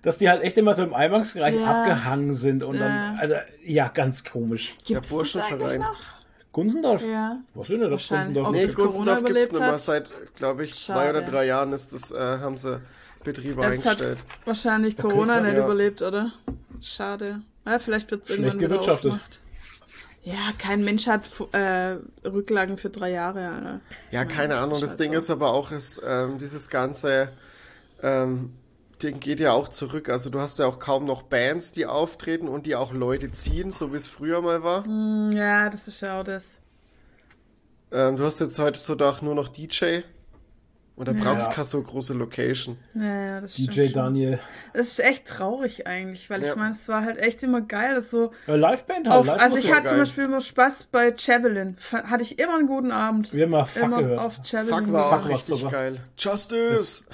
dass 0.01 0.17
die 0.17 0.27
halt 0.27 0.41
echt 0.41 0.57
immer 0.57 0.73
so 0.73 0.83
im 0.83 0.95
Eingangsbereich 0.95 1.55
Ja. 1.55 1.65
abgehangen 1.81 2.33
sind 2.33 2.63
und 2.63 2.75
Ja. 2.79 2.81
dann, 2.87 3.19
also, 3.19 3.35
ja, 3.63 3.89
ganz 3.89 4.23
komisch. 4.23 4.69
Gibt's 4.77 4.87
Der 4.89 5.01
das 5.01 5.09
Burschenverein. 5.09 5.85
Gunzendorf? 6.53 7.01
Ja. 7.03 7.39
Was 7.55 7.69
ist 7.69 7.81
denn 7.81 7.91
das. 7.91 8.07
Gunzendorf? 8.07 8.51
Nee, 8.51 8.67
Corona 8.67 9.15
gibt 9.19 9.29
es 9.37 9.51
nicht 9.51 9.59
mehr. 9.59 9.71
hat? 9.73 9.81
Seit, 9.81 10.13
glaube 10.35 10.63
ich, 10.63 10.79
zwei 10.79 11.07
Schade. 11.07 11.19
oder 11.19 11.27
drei 11.29 11.45
Jahren 11.47 11.73
ist 11.73 11.91
das, 11.93 12.11
äh, 12.11 12.17
haben 12.17 12.55
sie 12.57 12.79
Betriebe 13.23 13.61
Jetzt 13.61 13.85
hat 13.85 14.01
eingestellt. 14.01 14.17
wahrscheinlich 14.45 14.97
Corona 14.97 15.37
krass. 15.37 15.47
nicht 15.47 15.57
Ja. 15.57 15.63
überlebt, 15.65 16.01
oder? 16.01 16.31
Schade. 16.81 17.41
Ja, 17.65 17.79
vielleicht 17.79 18.11
wird 18.11 18.23
es 18.23 18.29
irgendwann 18.29 18.59
wieder 18.59 18.67
gewirtschaftet. 18.69 19.11
aufgemacht. 19.11 19.39
Ja, 20.23 20.51
kein 20.57 20.83
Mensch 20.83 21.07
hat 21.07 21.23
äh, 21.53 21.97
Rücklagen 22.27 22.77
für 22.77 22.89
drei 22.89 23.11
Jahre. 23.11 23.47
Alter. 23.47 23.79
Ja, 24.11 24.23
keine 24.25 24.55
Ahnung. 24.57 24.79
Das 24.79 24.95
Ding 24.97 25.11
ist 25.13 25.29
aber 25.29 25.51
auch, 25.53 25.71
ist, 25.71 26.01
ähm, 26.05 26.37
dieses 26.37 26.69
ganze 26.69 27.29
ähm, 28.01 28.53
Ding 29.03 29.19
geht 29.19 29.39
ja 29.39 29.51
auch 29.51 29.67
zurück. 29.67 30.09
Also 30.09 30.29
du 30.29 30.39
hast 30.39 30.59
ja 30.59 30.65
auch 30.65 30.79
kaum 30.79 31.05
noch 31.05 31.23
Bands, 31.23 31.71
die 31.73 31.85
auftreten 31.85 32.47
und 32.47 32.65
die 32.65 32.75
auch 32.75 32.93
Leute 32.93 33.31
ziehen, 33.31 33.71
so 33.71 33.91
wie 33.91 33.97
es 33.97 34.07
früher 34.07 34.41
mal 34.41 34.63
war. 34.63 34.85
Hm, 34.85 35.31
Ja, 35.33 35.69
das 35.69 35.87
ist 35.87 36.01
ja 36.01 36.19
auch 36.19 36.23
das. 36.23 36.57
Ähm, 37.91 38.17
du 38.17 38.23
hast 38.23 38.39
jetzt 38.39 38.57
heutzutage 38.59 39.09
auch 39.17 39.21
nur 39.21 39.35
noch 39.35 39.49
DJ. 39.49 40.01
Und 40.95 41.07
da 41.07 41.13
Ja. 41.13 41.23
brauchst 41.23 41.47
du 41.47 41.51
keine 41.53 41.65
so 41.65 41.81
große 41.81 42.13
Location. 42.13 42.77
Ja, 42.93 43.03
ja, 43.03 43.41
das 43.41 43.53
stimmt 43.55 43.75
DJ 43.75 43.85
schon. 43.85 43.93
Daniel. 43.93 44.39
Das 44.73 44.87
ist 44.89 44.99
echt 44.99 45.25
traurig 45.27 45.87
eigentlich, 45.87 46.29
weil 46.29 46.43
Ja. 46.43 46.51
ich 46.51 46.55
meine, 46.55 46.71
es 46.75 46.87
war 46.87 47.03
halt 47.03 47.17
echt 47.17 47.41
immer 47.41 47.61
geil, 47.61 47.95
dass 47.95 48.11
so 48.11 48.31
Äh, 48.47 48.57
Liveband 48.57 49.07
halt, 49.07 49.19
auf, 49.21 49.25
Live 49.25 49.41
also 49.41 49.57
ich 49.57 49.65
hatte 49.71 49.77
zum 49.85 49.89
geil. 49.91 49.99
Beispiel 49.99 50.23
immer 50.25 50.41
Spaß 50.41 50.87
bei 50.91 51.13
Javelin. 51.17 51.77
Hatte 51.91 52.21
ich 52.21 52.37
immer 52.37 52.59
einen 52.59 52.67
guten 52.67 52.91
Abend. 52.91 53.33
Wir 53.33 53.43
haben 53.45 53.49
mal 53.51 53.65
Fuck 53.65 53.83
immer 53.83 54.01
gehört. 54.03 54.19
auf 54.19 54.39
Javelin. 54.43 54.85
Fuck 54.85 54.93
war 54.93 55.19
auch 55.19 55.29
richtig 55.29 55.67
geil. 55.69 55.99
Justice! 56.15 57.05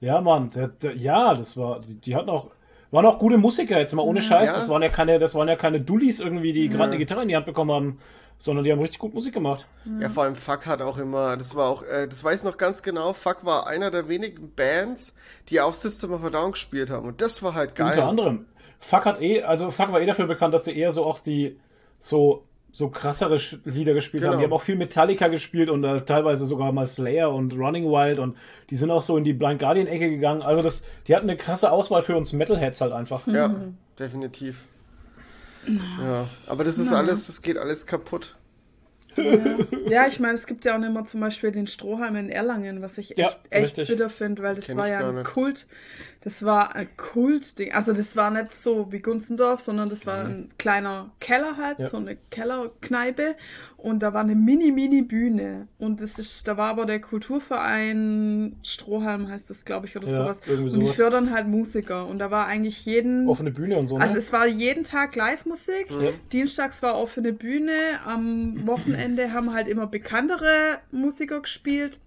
Ja, 0.00 0.20
Mann, 0.20 0.50
der, 0.50 0.68
der, 0.68 0.96
ja, 0.96 1.34
das 1.34 1.56
war, 1.56 1.80
die, 1.80 1.94
die 1.94 2.14
hatten 2.16 2.28
auch, 2.30 2.50
waren 2.90 3.06
auch 3.06 3.18
gute 3.18 3.38
Musiker, 3.38 3.78
jetzt 3.78 3.94
mal 3.94 4.02
ohne 4.02 4.20
Scheiß. 4.20 4.50
Ja. 4.50 4.56
Das 4.56 4.68
waren 4.68 4.82
ja 4.82 4.88
keine, 4.88 5.18
das 5.18 5.34
waren 5.34 5.48
ja 5.48 5.56
keine 5.56 5.80
Dullis 5.80 6.20
irgendwie, 6.20 6.52
die 6.52 6.68
gerade 6.68 6.84
Ja. 6.84 6.88
eine 6.90 6.98
Gitarre 6.98 7.22
in 7.22 7.28
die 7.28 7.36
Hand 7.36 7.46
bekommen 7.46 7.70
haben, 7.72 7.98
sondern 8.38 8.64
die 8.64 8.72
haben 8.72 8.80
richtig 8.80 8.98
gut 8.98 9.14
Musik 9.14 9.32
gemacht. 9.32 9.66
Ja, 10.00 10.08
vor 10.10 10.24
allem 10.24 10.34
Fuck 10.36 10.66
hat 10.66 10.82
auch 10.82 10.98
immer, 10.98 11.36
das 11.36 11.54
war 11.56 11.68
auch, 11.70 11.82
äh, 11.84 12.06
das 12.06 12.22
weiß 12.22 12.40
ich 12.40 12.44
noch 12.44 12.58
ganz 12.58 12.82
genau, 12.82 13.12
Fuck 13.12 13.44
war 13.44 13.66
einer 13.66 13.90
der 13.90 14.08
wenigen 14.08 14.52
Bands, 14.54 15.16
die 15.48 15.60
auch 15.60 15.74
System 15.74 16.12
of 16.12 16.24
a 16.24 16.30
Down 16.30 16.52
gespielt 16.52 16.90
haben. 16.90 17.06
Und 17.06 17.20
das 17.22 17.42
war 17.42 17.54
halt 17.54 17.74
geil. 17.74 17.92
Unter 17.92 18.08
anderem. 18.08 18.46
Fuck 18.80 19.06
hat 19.06 19.20
eh, 19.22 19.42
also 19.42 19.70
Fuck 19.70 19.92
war 19.92 20.00
eh 20.00 20.06
dafür 20.06 20.26
bekannt, 20.26 20.52
dass 20.52 20.64
sie 20.64 20.76
eher 20.76 20.92
so 20.92 21.04
auch 21.06 21.20
die 21.20 21.58
so 21.98 22.44
so 22.76 22.88
krassere 22.88 23.38
Lieder 23.64 23.94
gespielt 23.94 24.22
Genau. 24.24 24.32
haben. 24.32 24.40
Die 24.40 24.44
haben 24.46 24.52
auch 24.52 24.60
viel 24.62 24.74
Metallica 24.74 25.28
gespielt 25.28 25.70
und 25.70 25.84
äh, 25.84 26.00
teilweise 26.00 26.44
sogar 26.44 26.72
mal 26.72 26.84
Slayer 26.86 27.32
und 27.32 27.54
Running 27.56 27.84
Wild 27.84 28.18
und 28.18 28.36
die 28.68 28.74
sind 28.74 28.90
auch 28.90 29.02
so 29.02 29.16
in 29.16 29.22
die 29.22 29.32
Blind 29.32 29.60
Guardian 29.60 29.86
Ecke 29.86 30.10
gegangen. 30.10 30.42
Also 30.42 30.60
das, 30.60 30.82
die 31.06 31.14
hatten 31.14 31.30
eine 31.30 31.36
krasse 31.38 31.70
Auswahl 31.70 32.02
für 32.02 32.16
uns 32.16 32.32
Metalheads 32.32 32.80
halt 32.80 32.92
einfach. 32.92 33.24
Ja, 33.28 33.46
Mhm. 33.46 33.76
definitiv. 33.96 34.64
Ja, 36.00 36.28
aber 36.48 36.64
das 36.64 36.76
ist 36.78 36.92
alles, 36.92 37.28
das 37.28 37.40
geht 37.42 37.56
alles 37.58 37.86
kaputt. 37.86 38.34
Ja, 39.88 40.08
ich 40.08 40.18
meine, 40.18 40.34
es 40.34 40.44
gibt 40.48 40.64
ja 40.64 40.76
auch 40.76 40.82
immer 40.82 41.04
zum 41.06 41.20
Beispiel 41.20 41.52
den 41.52 41.68
Strohhalm 41.68 42.16
in 42.16 42.28
Erlangen, 42.28 42.82
was 42.82 42.98
ich 42.98 43.10
Ja, 43.16 43.30
echt, 43.50 43.78
echt 43.78 43.88
bitter 43.88 44.10
finde, 44.10 44.42
weil 44.42 44.56
das 44.56 44.64
Kenn 44.64 44.76
war 44.76 44.88
ja 44.88 45.08
ein. 45.08 45.22
Kult. 45.22 45.66
Das 46.24 46.42
war 46.42 46.74
ein 46.74 46.88
Kultding. 46.96 47.72
Also 47.72 47.92
das 47.92 48.16
war 48.16 48.30
nicht 48.30 48.54
so 48.54 48.90
wie 48.90 49.00
Gunzendorf, 49.00 49.60
sondern 49.60 49.90
das 49.90 50.06
war 50.06 50.24
ein 50.24 50.50
kleiner 50.58 51.10
Keller 51.20 51.58
halt, 51.58 51.78
Ja. 51.78 51.88
so 51.90 51.98
eine 51.98 52.16
Kellerkneipe. 52.30 53.34
Und 53.76 54.02
da 54.02 54.14
war 54.14 54.22
eine 54.22 54.34
mini, 54.34 54.72
mini 54.72 55.02
Bühne. 55.02 55.68
Und 55.76 56.00
das 56.00 56.18
ist, 56.18 56.48
da 56.48 56.56
war 56.56 56.70
aber 56.70 56.86
der 56.86 57.00
Kulturverein 57.02 58.56
Strohhalm 58.62 59.28
heißt 59.28 59.50
das, 59.50 59.64
glaube 59.64 59.86
ich, 59.86 59.96
oder 59.96 60.08
Ja, 60.08 60.16
sowas. 60.16 60.40
irgendwie 60.46 60.72
Und 60.72 60.80
die 60.80 60.86
sowas. 60.86 60.96
fördern 60.96 61.30
halt 61.30 61.46
Musiker. 61.46 62.06
Und 62.06 62.18
da 62.18 62.30
war 62.30 62.46
eigentlich 62.46 62.84
jeden. 62.86 63.28
Offene 63.28 63.50
Bühne 63.50 63.76
und 63.76 63.86
so, 63.88 63.98
ne? 63.98 64.04
Also 64.04 64.16
es 64.16 64.32
war 64.32 64.46
jeden 64.46 64.84
Tag 64.84 65.16
Live-Musik. 65.16 65.88
Ja. 65.90 66.10
Dienstags 66.32 66.82
war 66.82 66.94
offene 66.96 67.32
Bühne. 67.32 67.72
Am 68.06 68.66
Wochenende 68.66 69.32
haben 69.32 69.52
halt 69.52 69.68
immer 69.68 69.86
bekanntere 69.86 70.78
Musiker 70.90 71.40
gespielt. 71.42 72.00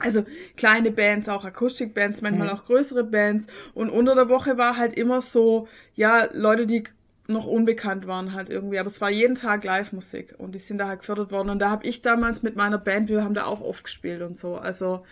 Also 0.00 0.24
kleine 0.56 0.90
Bands, 0.90 1.28
auch 1.28 1.44
Akustikbands, 1.44 2.20
manchmal 2.20 2.48
Mhm. 2.48 2.54
auch 2.54 2.64
größere 2.66 3.04
Bands. 3.04 3.46
Und 3.74 3.90
unter 3.90 4.14
der 4.14 4.28
Woche 4.28 4.58
war 4.58 4.76
halt 4.76 4.94
immer 4.94 5.20
so, 5.20 5.68
ja, 5.94 6.28
Leute, 6.32 6.66
die 6.66 6.84
noch 7.26 7.46
unbekannt 7.46 8.06
waren 8.06 8.34
halt 8.34 8.50
irgendwie. 8.50 8.78
Aber 8.78 8.88
es 8.88 9.00
war 9.00 9.10
jeden 9.10 9.34
Tag 9.34 9.64
Live-Musik 9.64 10.34
und 10.36 10.54
die 10.54 10.58
sind 10.58 10.76
da 10.78 10.88
halt 10.88 11.00
gefördert 11.00 11.32
worden. 11.32 11.48
Und 11.50 11.58
da 11.58 11.70
habe 11.70 11.86
ich 11.86 12.02
damals 12.02 12.42
mit 12.42 12.54
meiner 12.56 12.76
Band, 12.76 13.08
wir 13.08 13.24
haben 13.24 13.34
da 13.34 13.44
auch 13.46 13.62
oft 13.62 13.84
gespielt 13.84 14.20
und 14.20 14.38
so. 14.38 14.56
Also 14.56 15.04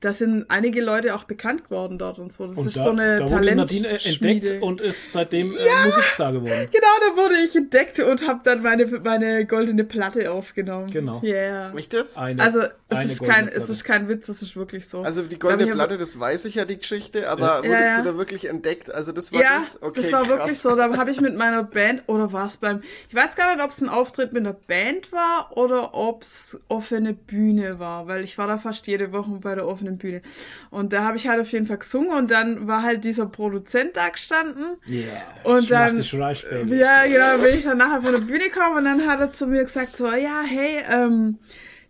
da 0.00 0.12
sind 0.12 0.44
einige 0.48 0.82
Leute 0.82 1.14
auch 1.14 1.24
bekannt 1.24 1.64
geworden 1.64 1.98
dort 1.98 2.18
und 2.18 2.32
so. 2.32 2.46
Das 2.46 2.56
und 2.58 2.66
ist 2.66 2.76
da, 2.76 2.84
so 2.84 2.90
eine 2.90 3.16
da 3.16 3.30
wurde 3.30 3.54
Nadine 3.54 3.82
Talentschmiede. 3.84 4.28
entdeckt 4.46 4.62
und 4.62 4.80
ist 4.80 5.12
seitdem 5.12 5.56
äh, 5.56 5.84
Musikstar 5.86 6.32
geworden. 6.32 6.68
Genau, 6.70 6.86
da 7.10 7.16
wurde 7.22 7.34
ich 7.44 7.56
entdeckt 7.56 7.98
und 8.00 8.26
habe 8.28 8.40
dann 8.44 8.62
meine, 8.62 8.86
meine 8.86 9.46
goldene 9.46 9.84
Platte 9.84 10.30
aufgenommen. 10.30 10.90
Genau. 10.90 11.22
Yeah. 11.22 11.72
Echt 11.76 11.92
jetzt? 11.94 12.18
Eine, 12.18 12.42
Also 12.42 12.60
es 12.60 12.96
eine 12.98 13.12
ist, 13.12 13.22
kein, 13.24 13.48
es 13.48 13.68
ist 13.70 13.84
kein 13.84 14.08
Witz, 14.08 14.28
es 14.28 14.42
ist 14.42 14.54
wirklich 14.56 14.88
so. 14.88 15.00
Also 15.02 15.22
die 15.22 15.38
goldene 15.38 15.70
hab 15.70 15.74
Platte, 15.76 15.96
das 15.96 16.18
weiß 16.20 16.44
ich 16.44 16.56
ja 16.56 16.64
die 16.64 16.78
Geschichte, 16.78 17.28
aber 17.30 17.46
Ja. 17.46 17.56
wurdest 17.64 17.90
Ja, 17.90 17.96
ja. 17.98 18.02
du 18.02 18.12
da 18.12 18.18
wirklich 18.18 18.48
entdeckt? 18.48 18.92
Also 18.92 19.12
das 19.12 19.32
war 19.32 19.40
ja, 19.42 19.56
das? 19.56 19.82
Okay, 19.82 20.02
das 20.02 20.12
war 20.12 20.20
krass. 20.20 20.28
wirklich 20.30 20.58
so. 20.58 20.76
Da 20.76 20.96
habe 20.96 21.10
ich 21.10 21.20
mit 21.20 21.36
meiner 21.36 21.62
Band, 21.64 22.02
oder 22.06 22.32
war 22.32 22.46
es 22.46 22.56
beim, 22.58 22.82
ich 23.08 23.14
weiß 23.14 23.34
gar 23.36 23.54
nicht, 23.54 23.64
ob 23.64 23.70
es 23.70 23.80
ein 23.80 23.88
Auftritt 23.88 24.32
mit 24.32 24.42
einer 24.44 24.52
Band 24.52 25.10
war 25.12 25.56
oder 25.56 25.94
ob 25.94 26.22
es 26.22 26.58
offene 26.68 27.14
Bühne 27.14 27.78
war, 27.78 28.06
weil 28.08 28.24
ich 28.24 28.36
war 28.38 28.46
da 28.46 28.58
fast 28.58 28.86
jede 28.86 29.12
Woche 29.12 29.30
bei 29.40 29.54
der 29.54 29.66
offenen 29.66 29.85
Bühne. 29.92 30.22
Und 30.70 30.92
da 30.92 31.02
habe 31.04 31.16
ich 31.16 31.28
halt 31.28 31.40
auf 31.40 31.50
jeden 31.52 31.66
Fall 31.66 31.78
gesungen 31.78 32.10
und 32.10 32.30
dann 32.30 32.66
war 32.66 32.82
halt 32.82 33.04
dieser 33.04 33.26
Produzent 33.26 33.96
da 33.96 34.08
gestanden. 34.08 34.64
Yeah. 34.88 35.22
Und 35.44 35.64
ich 35.64 35.70
mach 35.70 35.86
dann- 35.88 36.20
reich, 36.22 36.46
Baby. 36.48 36.76
Ja, 36.76 37.04
genau, 37.06 37.42
bin 37.42 37.58
ich 37.58 37.64
dann 37.64 37.78
nachher 37.78 38.02
von 38.02 38.12
der 38.12 38.20
Bühne 38.20 38.44
gekommen 38.50 38.76
und 38.78 38.84
dann 38.84 39.06
hat 39.06 39.20
er 39.20 39.32
zu 39.32 39.46
mir 39.46 39.62
gesagt 39.64 39.96
so, 39.96 40.06
ja, 40.08 40.42
hey, 40.46 40.82
ähm, 40.90 41.38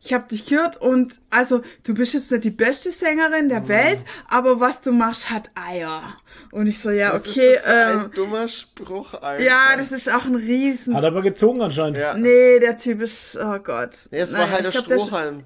ich 0.01 0.13
habe 0.13 0.29
dich 0.29 0.45
gehört 0.47 0.77
und 0.81 1.15
also 1.31 1.63
du 1.83 1.95
bist 1.95 2.15
jetzt 2.15 2.31
nicht 2.31 2.45
die 2.45 2.51
beste 2.51 2.93
Sängerin 2.93 3.49
der 3.49 3.67
Welt, 3.67 4.05
aber 4.29 4.61
was 4.61 4.81
du 4.83 4.93
machst, 4.93 5.31
hat 5.31 5.51
Eier. 5.55 6.17
Und 6.53 6.69
ich 6.69 6.79
so, 6.79 6.91
ja, 6.91 7.13
Was 7.13 7.27
okay, 7.27 7.55
ist 7.55 7.65
das 7.67 7.73
für 7.73 7.93
ähm, 7.93 8.01
ein 8.01 8.11
dummer 8.13 8.47
Spruch, 8.49 9.15
Alter? 9.15 9.43
ja, 9.43 9.75
das 9.77 9.91
ist 9.91 10.09
auch 10.13 10.25
ein 10.27 10.37
Riesen. 10.37 10.95
Hat 10.95 11.03
aber 11.05 11.23
gezogen 11.23 11.61
anscheinend. 11.61 11.97
Ja. 11.97 12.15
Nee, 12.15 12.61
der 12.61 12.77
Typ 12.77 13.01
ist, 13.01 13.37
oh 13.43 13.59
Gott. 13.59 13.91
Nee, 14.13 14.19
es 14.19 14.33
war 14.37 14.49
halt 14.49 14.61
der 14.61 14.69
ist- 14.69 14.81
Strohhalm. 14.85 15.43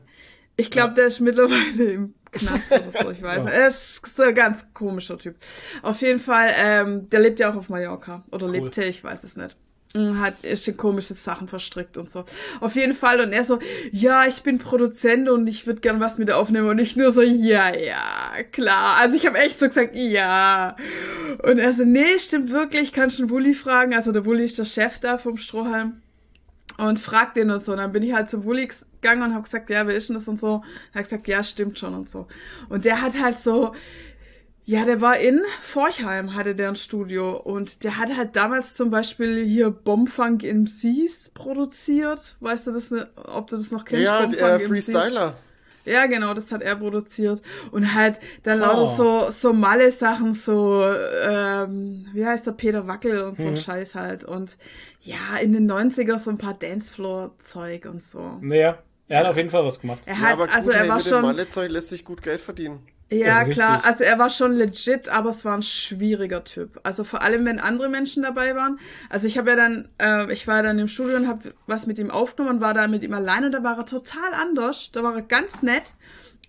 ich 0.56 0.70
glaube, 0.70 0.92
der 0.94 1.06
ist 1.06 1.20
mittlerweile 1.20 1.84
im 1.84 2.14
Knast 2.32 2.72
oder 2.72 3.02
so, 3.02 3.10
ich 3.10 3.22
weiß. 3.22 3.44
Ja. 3.44 3.50
Er 3.50 3.66
ist 3.68 4.16
so 4.16 4.22
ein 4.22 4.34
ganz 4.34 4.66
komischer 4.74 5.18
Typ. 5.18 5.36
Auf 5.82 6.00
jeden 6.02 6.20
Fall, 6.20 6.52
ähm, 6.56 7.10
der 7.10 7.20
lebt 7.20 7.40
ja 7.40 7.50
auch 7.50 7.56
auf 7.56 7.68
Mallorca. 7.68 8.22
Oder 8.30 8.46
Cool. 8.46 8.52
lebte, 8.52 8.84
ich 8.84 9.02
weiß 9.02 9.24
es 9.24 9.36
nicht. 9.36 9.56
Hat 9.92 10.44
ist 10.44 10.68
in 10.68 10.76
komische 10.76 11.14
Sachen 11.14 11.48
verstrickt 11.48 11.96
und 11.96 12.08
so. 12.08 12.24
Auf 12.60 12.76
jeden 12.76 12.94
Fall. 12.94 13.20
Und 13.20 13.32
er 13.32 13.42
so, 13.42 13.58
ja, 13.90 14.24
ich 14.24 14.44
bin 14.44 14.58
Produzent 14.60 15.28
und 15.28 15.48
ich 15.48 15.66
würde 15.66 15.80
gern 15.80 15.98
was 15.98 16.16
mit 16.16 16.28
dir 16.28 16.36
aufnehmen. 16.36 16.68
Und 16.68 16.78
ich 16.78 16.94
nur 16.94 17.10
so, 17.10 17.22
ja, 17.22 17.74
ja, 17.74 17.98
klar. 18.52 18.98
Also 19.00 19.16
ich 19.16 19.26
habe 19.26 19.38
echt 19.38 19.58
so 19.58 19.66
gesagt, 19.66 19.96
ja. 19.96 20.76
Und 21.42 21.58
er 21.58 21.72
so, 21.72 21.82
nee, 21.84 22.20
stimmt 22.20 22.52
wirklich, 22.52 22.92
kannst 22.92 23.18
du 23.18 23.22
den 23.24 23.28
Bulli 23.30 23.52
fragen. 23.52 23.92
Also 23.92 24.12
der 24.12 24.20
Bulli 24.20 24.44
ist 24.44 24.58
der 24.60 24.64
Chef 24.64 25.00
da 25.00 25.18
vom 25.18 25.36
Strohhalm 25.36 26.00
und 26.88 26.98
fragt 26.98 27.36
den 27.36 27.50
und 27.50 27.64
so. 27.64 27.72
Und 27.72 27.78
dann 27.78 27.92
bin 27.92 28.02
ich 28.02 28.12
halt 28.12 28.28
zum 28.28 28.42
Bulli 28.42 28.68
gegangen 29.00 29.22
und 29.22 29.34
habe 29.34 29.44
gesagt, 29.44 29.70
ja, 29.70 29.86
wer 29.86 29.94
ist 29.94 30.08
denn 30.08 30.14
das 30.14 30.28
und 30.28 30.38
so. 30.38 30.54
Und 30.54 30.64
er 30.92 31.00
hat 31.00 31.04
gesagt, 31.04 31.28
ja, 31.28 31.42
stimmt 31.42 31.78
schon 31.78 31.94
und 31.94 32.08
so. 32.08 32.26
Und 32.68 32.84
der 32.84 33.02
hat 33.02 33.20
halt 33.20 33.40
so, 33.40 33.72
ja, 34.64 34.84
der 34.84 35.00
war 35.00 35.18
in 35.18 35.42
Forchheim, 35.62 36.34
hatte 36.34 36.54
der 36.54 36.68
ein 36.68 36.76
Studio. 36.76 37.36
Und 37.36 37.84
der 37.84 37.98
hat 37.98 38.16
halt 38.16 38.36
damals 38.36 38.74
zum 38.74 38.90
Beispiel 38.90 39.44
hier 39.44 39.70
Bombfunk 39.70 40.42
MCs 40.42 41.30
produziert. 41.34 42.36
Weißt 42.40 42.66
du 42.66 42.72
das, 42.72 42.90
ne, 42.90 43.08
ob 43.16 43.48
du 43.48 43.56
das 43.56 43.70
noch 43.70 43.84
kennst? 43.84 44.04
Ja, 44.04 44.20
Bombfunk 44.20 44.38
der 44.38 44.68
MCs? 44.68 45.34
Ja, 45.84 46.06
genau, 46.06 46.34
das 46.34 46.52
hat 46.52 46.62
er 46.62 46.76
produziert. 46.76 47.42
Und 47.70 47.94
halt 47.94 48.20
dann 48.42 48.58
Oh. 48.58 48.62
lauter 48.62 48.86
so, 48.86 49.30
so 49.30 49.52
Malle-Sachen, 49.52 50.34
so, 50.34 50.84
ähm, 51.22 52.06
wie 52.12 52.26
heißt 52.26 52.46
der, 52.46 52.52
Peter 52.52 52.86
Wackel 52.86 53.22
und 53.22 53.36
so 53.36 53.44
Mhm. 53.44 53.56
Scheiß 53.56 53.94
halt. 53.94 54.24
Und 54.24 54.56
ja, 55.02 55.36
in 55.40 55.52
den 55.52 55.66
90er 55.66 56.18
so 56.18 56.30
ein 56.30 56.38
paar 56.38 56.54
Dancefloor-Zeug 56.54 57.86
und 57.86 58.02
so. 58.02 58.36
Naja, 58.40 58.78
er 59.08 59.20
hat 59.20 59.26
auf 59.26 59.36
jeden 59.36 59.50
Fall 59.50 59.64
was 59.64 59.80
gemacht. 59.80 60.00
Er 60.06 60.14
Ja, 60.14 60.20
hat, 60.20 60.32
aber 60.34 60.46
gut, 60.46 60.54
also 60.56 60.70
er 60.70 60.80
hey, 60.80 60.88
war 60.88 60.96
mit 60.96 61.04
schon, 61.06 61.22
Malle-Zeug 61.22 61.70
lässt 61.70 61.88
sich 61.90 62.04
gut 62.04 62.22
Geld 62.22 62.40
verdienen. 62.40 62.86
Ja 63.10 63.38
Richtig. 63.38 63.56
klar, 63.56 63.84
also 63.84 64.04
er 64.04 64.18
war 64.18 64.30
schon 64.30 64.52
legit, 64.52 65.08
aber 65.08 65.30
es 65.30 65.44
war 65.44 65.56
ein 65.56 65.62
schwieriger 65.62 66.44
Typ. 66.44 66.80
Also 66.84 67.02
vor 67.04 67.22
allem, 67.22 67.44
wenn 67.44 67.58
andere 67.58 67.88
Menschen 67.88 68.22
dabei 68.22 68.54
waren. 68.54 68.78
Also 69.08 69.26
ich 69.26 69.36
habe 69.36 69.50
ja 69.50 69.56
dann, 69.56 69.88
äh, 69.98 70.32
ich 70.32 70.46
war 70.46 70.56
ja 70.58 70.62
dann 70.62 70.78
im 70.78 70.88
Studio 70.88 71.16
und 71.16 71.26
habe 71.28 71.54
was 71.66 71.86
mit 71.86 71.98
ihm 71.98 72.10
aufgenommen 72.10 72.56
und 72.56 72.60
war 72.62 72.74
da 72.74 72.86
mit 72.86 73.02
ihm 73.02 73.12
allein 73.14 73.44
und 73.44 73.52
da 73.52 73.62
war 73.64 73.78
er 73.78 73.86
total 73.86 74.32
anders. 74.40 74.90
Da 74.92 75.02
war 75.02 75.14
er 75.16 75.22
ganz 75.22 75.62
nett. 75.62 75.94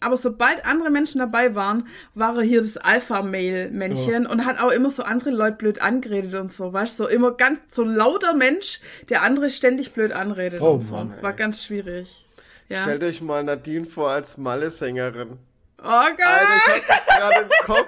aber 0.02 0.18
sobald 0.18 0.66
andere 0.66 0.90
Menschen 0.90 1.20
dabei 1.20 1.54
waren, 1.56 1.88
war 2.16 2.36
er 2.36 2.42
hier 2.42 2.62
das 2.62 2.76
Alpha-Mail-Männchen 2.78 4.26
und 4.26 4.46
hat 4.46 4.60
auch 4.60 4.72
immer 4.72 4.90
so 4.90 5.04
andere 5.04 5.30
Leute 5.30 5.58
blöd 5.58 5.82
angeredet 5.82 6.34
und 6.36 6.52
so, 6.52 6.74
weißt 6.74 7.00
du, 7.00 7.04
so 7.04 7.10
immer 7.10 7.32
ganz 7.32 7.60
so 7.70 7.84
lauter 7.84 8.34
Mensch, 8.34 8.82
der 9.10 9.22
andere 9.22 9.50
ständig 9.52 9.94
blöd 9.94 10.12
anredet 10.12 10.60
Oh 10.62 10.74
und 10.74 10.82
so. 10.82 10.96
Mann, 10.96 11.14
war 11.22 11.34
ganz 11.34 11.64
schwierig. 11.64 12.26
Ja. 12.68 12.82
Stellt 12.82 13.04
euch 13.04 13.22
mal 13.22 13.44
Nadine 13.44 13.86
vor 13.86 14.10
als 14.10 14.38
Malle-Sängerin. 14.38 15.38
Oh 15.84 15.88
Gott! 15.88 16.26
Alter, 16.26 16.78
ich 16.78 16.88
hab 16.88 16.88
das 16.88 17.06
gerade 17.06 17.42
im 17.42 17.50
Kopf. 17.66 17.88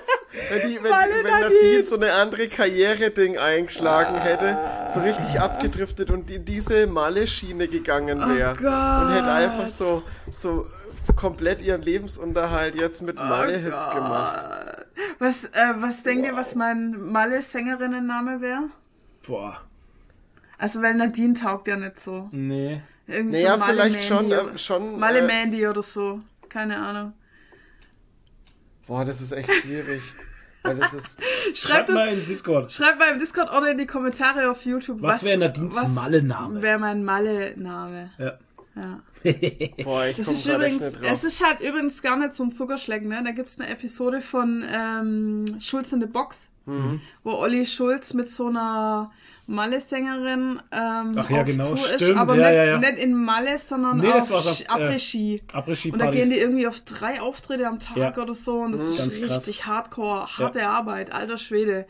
Wenn, 0.49 0.69
die, 0.69 0.83
wenn, 0.83 0.89
Malle 0.91 1.23
wenn 1.23 1.39
Nadine. 1.41 1.83
So 1.83 1.95
eine 1.95 2.11
andere 2.13 2.47
Karriere-Ding 2.47 3.37
eingeschlagen 3.37 4.15
hätte, 4.19 4.57
so 4.87 5.01
richtig 5.01 5.39
abgedriftet 5.39 6.09
und 6.09 6.29
in 6.31 6.43
diese 6.45 6.87
Malle-Schiene 6.87 7.67
gegangen 7.67 8.19
wäre. 8.35 8.55
Oh 8.59 9.05
und 9.05 9.13
hätte 9.13 9.31
einfach 9.31 9.69
so, 9.69 10.03
so 10.29 10.67
komplett 11.15 11.61
ihren 11.61 11.81
Lebensunterhalt 11.81 12.75
jetzt 12.75 13.01
mit 13.01 13.15
Malle-Hits 13.15 13.75
Oh 13.81 13.85
Gott. 13.85 13.95
gemacht. 13.95 14.45
Was, 15.19 15.43
äh, 15.45 15.73
was 15.77 16.03
denkt 16.03 16.25
ihr, 16.25 16.35
was 16.35 16.55
mein 16.55 16.91
Malle-Sängerinnen-Name 17.11 18.41
wäre? 18.41 18.69
Boah. 19.27 19.61
Also, 20.57 20.81
weil 20.81 20.93
Nadine 20.95 21.33
taugt 21.33 21.67
ja 21.67 21.75
nicht 21.75 21.99
so. 21.99 22.29
Nee. 22.31 22.81
Irgendwie 23.07 23.43
Naja, 23.43 23.53
so 23.53 23.59
Malle 23.59 23.73
vielleicht 23.73 24.03
schon, 24.03 24.29
Mandy 24.29 24.53
äh, 24.53 24.57
schon. 24.57 24.99
Malle 24.99 25.19
äh, 25.19 25.27
Mandy 25.27 25.67
oder 25.67 25.83
so. 25.83 26.19
Keine 26.49 26.77
Ahnung. 26.77 27.13
Boah, 28.87 29.05
das 29.05 29.21
ist 29.21 29.31
echt 29.31 29.51
schwierig. 29.53 30.01
weil 30.63 30.75
das 30.75 30.93
ist. 30.93 31.17
Schreibt 31.55 31.57
Schreibt 31.57 31.89
mal 31.91 32.07
es, 32.09 32.19
in 32.19 32.25
Discord. 32.25 32.71
schreibt 32.71 32.99
mal 32.99 33.09
im 33.11 33.19
Discord 33.19 33.51
oder 33.55 33.71
in 33.71 33.77
die 33.77 33.85
Kommentare 33.85 34.49
auf 34.49 34.65
YouTube. 34.65 35.01
Was 35.01 35.23
wäre 35.23 35.37
Nadines 35.37 35.75
was 35.75 35.93
Malle-Name? 35.93 36.61
Wäre 36.61 36.79
mein 36.79 37.03
Malle-Name. 37.03 38.11
Ja. 38.17 38.37
Ja. 38.75 38.99
Boah, 39.83 40.05
ich 40.07 40.17
Das 40.17 40.25
komme 40.25 40.37
ist 40.37 40.45
gerade 40.45 40.65
übrigens, 40.65 40.81
nicht 40.81 41.01
drauf. 41.03 41.11
es 41.13 41.23
ist 41.23 41.45
halt 41.45 41.59
übrigens 41.61 42.01
gar 42.01 42.17
nicht 42.17 42.33
so 42.35 42.43
ein 42.43 42.51
Zuckerschleck, 42.53 43.03
ne? 43.05 43.21
Da 43.23 43.31
gibt's 43.31 43.59
eine 43.59 43.69
Episode 43.69 44.19
von 44.21 44.63
ähm, 44.67 45.45
Schulz 45.59 45.91
in 45.93 46.01
the 46.01 46.07
Box, 46.07 46.49
Mhm. 46.65 47.01
wo 47.23 47.31
Olli 47.33 47.65
Schulz 47.65 48.13
mit 48.13 48.31
so 48.31 48.47
einer 48.47 49.11
Malle-Sängerin 49.53 50.61
ähm, 50.71 51.15
Ach 51.17 51.29
ja, 51.29 51.41
auf 51.41 51.45
genau, 51.45 51.67
Tour 51.69 51.75
ist, 51.77 51.93
stimmt, 51.95 52.17
aber 52.17 52.35
ja, 52.35 52.49
nicht, 52.49 52.57
ja, 52.57 52.65
ja. 52.65 52.77
nicht 52.79 52.97
in 52.99 53.13
Malle, 53.15 53.57
sondern 53.57 53.97
Nee, 53.97 54.11
auf 54.11 54.31
auf, 54.31 54.45
Sch- 54.45 54.63
äh, 54.63 54.67
Après-Ski. 54.67 55.91
Und 55.91 55.99
da 55.99 56.11
gehen 56.11 56.29
die 56.29 56.37
irgendwie 56.39 56.67
auf 56.67 56.81
drei 56.81 57.21
Auftritte 57.21 57.67
am 57.67 57.79
Tag 57.79 57.97
Ja. 57.97 58.17
oder 58.21 58.33
so 58.33 58.57
und 58.59 58.73
das 58.73 58.81
ist 58.81 58.97
Ganz 58.97 59.19
krass. 59.21 59.37
richtig 59.47 59.65
hardcore, 59.65 60.37
harte 60.37 60.67
Arbeit, 60.67 61.13
alter 61.13 61.37
Schwede. 61.37 61.85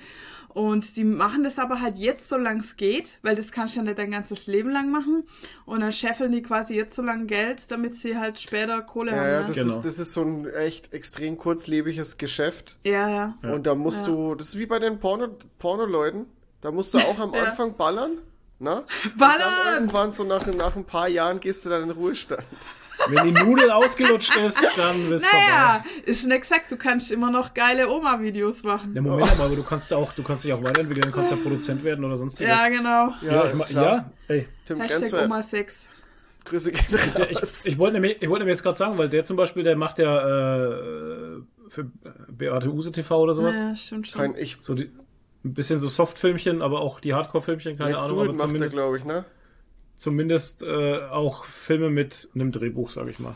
Und 0.50 0.98
die 0.98 1.04
machen 1.04 1.44
das 1.44 1.58
aber 1.58 1.82
halt 1.82 1.98
jetzt, 1.98 2.30
solange 2.30 2.60
es 2.60 2.76
geht, 2.78 3.18
weil 3.24 3.36
das 3.36 3.52
kannst 3.52 3.74
du 3.74 3.80
ja 3.80 3.86
nicht 3.86 3.98
dein 3.98 4.12
ganzes 4.12 4.46
Leben 4.46 4.70
lang 4.70 4.92
machen. 4.92 5.24
Und 5.66 5.80
dann 5.80 5.92
scheffeln 5.92 6.32
die 6.32 6.44
quasi 6.44 6.76
jetzt 6.76 6.96
so 6.96 7.02
lange 7.02 7.26
Geld, 7.26 7.72
damit 7.72 7.96
sie 7.96 8.20
halt 8.20 8.40
später 8.40 8.84
Kohle 8.84 9.14
Ja, 9.14 9.18
haben. 9.18 9.28
ja, 9.32 9.40
ne? 9.42 9.46
das, 9.48 9.56
Genau. 9.58 9.70
ist, 9.70 9.82
das 9.82 9.98
ist 9.98 10.12
so 10.12 10.22
ein 10.22 10.48
echt 10.48 10.94
extrem 10.94 11.40
kurzlebiges 11.40 12.20
Geschäft. 12.20 12.78
ja, 12.84 13.10
ja. 13.10 13.34
Und 13.52 13.66
da 13.66 13.74
musst 13.74 14.06
Ja. 14.06 14.14
du, 14.14 14.36
das 14.36 14.50
ist 14.50 14.60
wie 14.60 14.68
bei 14.68 14.78
den 14.78 15.00
Porno, 15.00 15.30
Porno-Leuten, 15.58 16.28
da 16.64 16.72
musst 16.72 16.94
du 16.96 16.98
auch 17.00 17.20
am 17.20 17.34
Ja. 17.34 17.44
Anfang 17.44 17.76
ballern, 17.78 18.18
ne? 18.60 18.78
Und 18.78 18.86
dann 19.04 19.18
Ballern! 19.18 19.74
irgendwann 19.76 20.12
so 20.12 20.24
nach, 20.24 20.48
nach 20.48 20.76
ein 20.76 20.86
paar 20.86 21.08
Jahren 21.08 21.40
gehst 21.40 21.66
du 21.66 21.70
dann 21.70 21.84
in 21.84 21.90
den 21.90 21.98
Ruhestand. 21.98 22.44
Wenn 23.10 23.26
die 23.26 23.32
Nudel 23.44 23.70
ausgelutscht 23.72 24.36
ist, 24.38 24.78
dann 24.78 25.10
bist 25.10 25.26
du 25.26 25.36
Naja, 25.36 25.82
vorbei. 25.84 26.04
ist 26.06 26.26
nicht 26.26 26.42
gesagt, 26.42 26.72
du 26.72 26.78
kannst 26.78 27.12
immer 27.12 27.32
noch 27.32 27.54
geile 27.54 27.90
Oma-Videos 27.90 28.64
machen. 28.64 28.94
Ja, 28.96 29.02
Moment, 29.02 29.32
aber 29.40 29.54
du 29.56 29.64
kannst 29.64 29.92
ja 29.92 29.98
auch, 29.98 30.14
du 30.14 30.24
kannst 30.24 30.44
dich 30.46 30.54
auch 30.54 30.64
weiterentwickeln, 30.64 31.12
du 31.12 31.16
kannst 31.16 31.32
ja 31.32 31.38
Produzent 31.38 31.84
werden 31.84 32.06
oder 32.06 32.16
sonstiges. 32.16 32.56
Ja, 32.58 32.70
genau. 32.70 33.14
ja, 33.22 33.48
klar. 33.66 33.66
ja, 33.96 34.12
ey. 34.30 34.48
Tim 34.64 34.80
Hashtag 34.80 35.26
Oma 35.26 35.42
6. 35.42 35.88
Grüße 36.46 36.72
gehen 36.72 36.86
Der, 37.18 37.32
ich, 37.32 37.38
raus. 37.42 37.66
ich 37.66 37.78
wollte 37.78 37.94
nämlich, 38.00 38.22
ich 38.22 38.30
wollte 38.30 38.44
nämlich 38.46 38.58
jetzt 38.58 38.64
gerade 38.64 38.78
sagen, 38.78 38.98
weil 38.98 39.10
der 39.10 39.26
zum 39.26 39.38
Beispiel, 39.38 39.64
der 39.64 39.76
macht 39.76 39.98
ja 39.98 40.20
äh, 40.20 41.42
für 41.70 41.86
Beate 42.30 42.70
Use 42.70 42.92
TV 42.92 43.20
oder 43.22 43.34
sowas. 43.34 43.56
Ja, 43.58 43.76
stimmt 43.76 44.08
schon. 44.08 44.22
Kein, 44.22 44.36
ich, 44.38 44.58
So 44.62 44.76
die, 44.76 44.92
ein 45.44 45.54
bisschen 45.54 45.80
so 45.80 45.88
Softfilmchen, 45.88 46.62
aber 46.62 46.82
auch 46.82 47.00
die 47.00 47.14
Hardcore-Filmchen, 47.14 47.78
keine 47.78 47.92
Let's 47.92 48.04
Ahnung, 48.06 48.22
aber 48.22 48.34
er, 48.34 48.38
zumindest, 48.38 48.74
glaube 48.74 48.98
ich, 48.98 49.06
ne? 49.06 49.26
zumindest 49.96 50.64
äh, 50.64 51.00
auch 51.10 51.46
Filme 51.46 51.90
mit 51.90 52.30
einem 52.36 52.52
Drehbuch, 52.52 52.90
sag 52.90 53.08
ich 53.08 53.20
mal. 53.20 53.36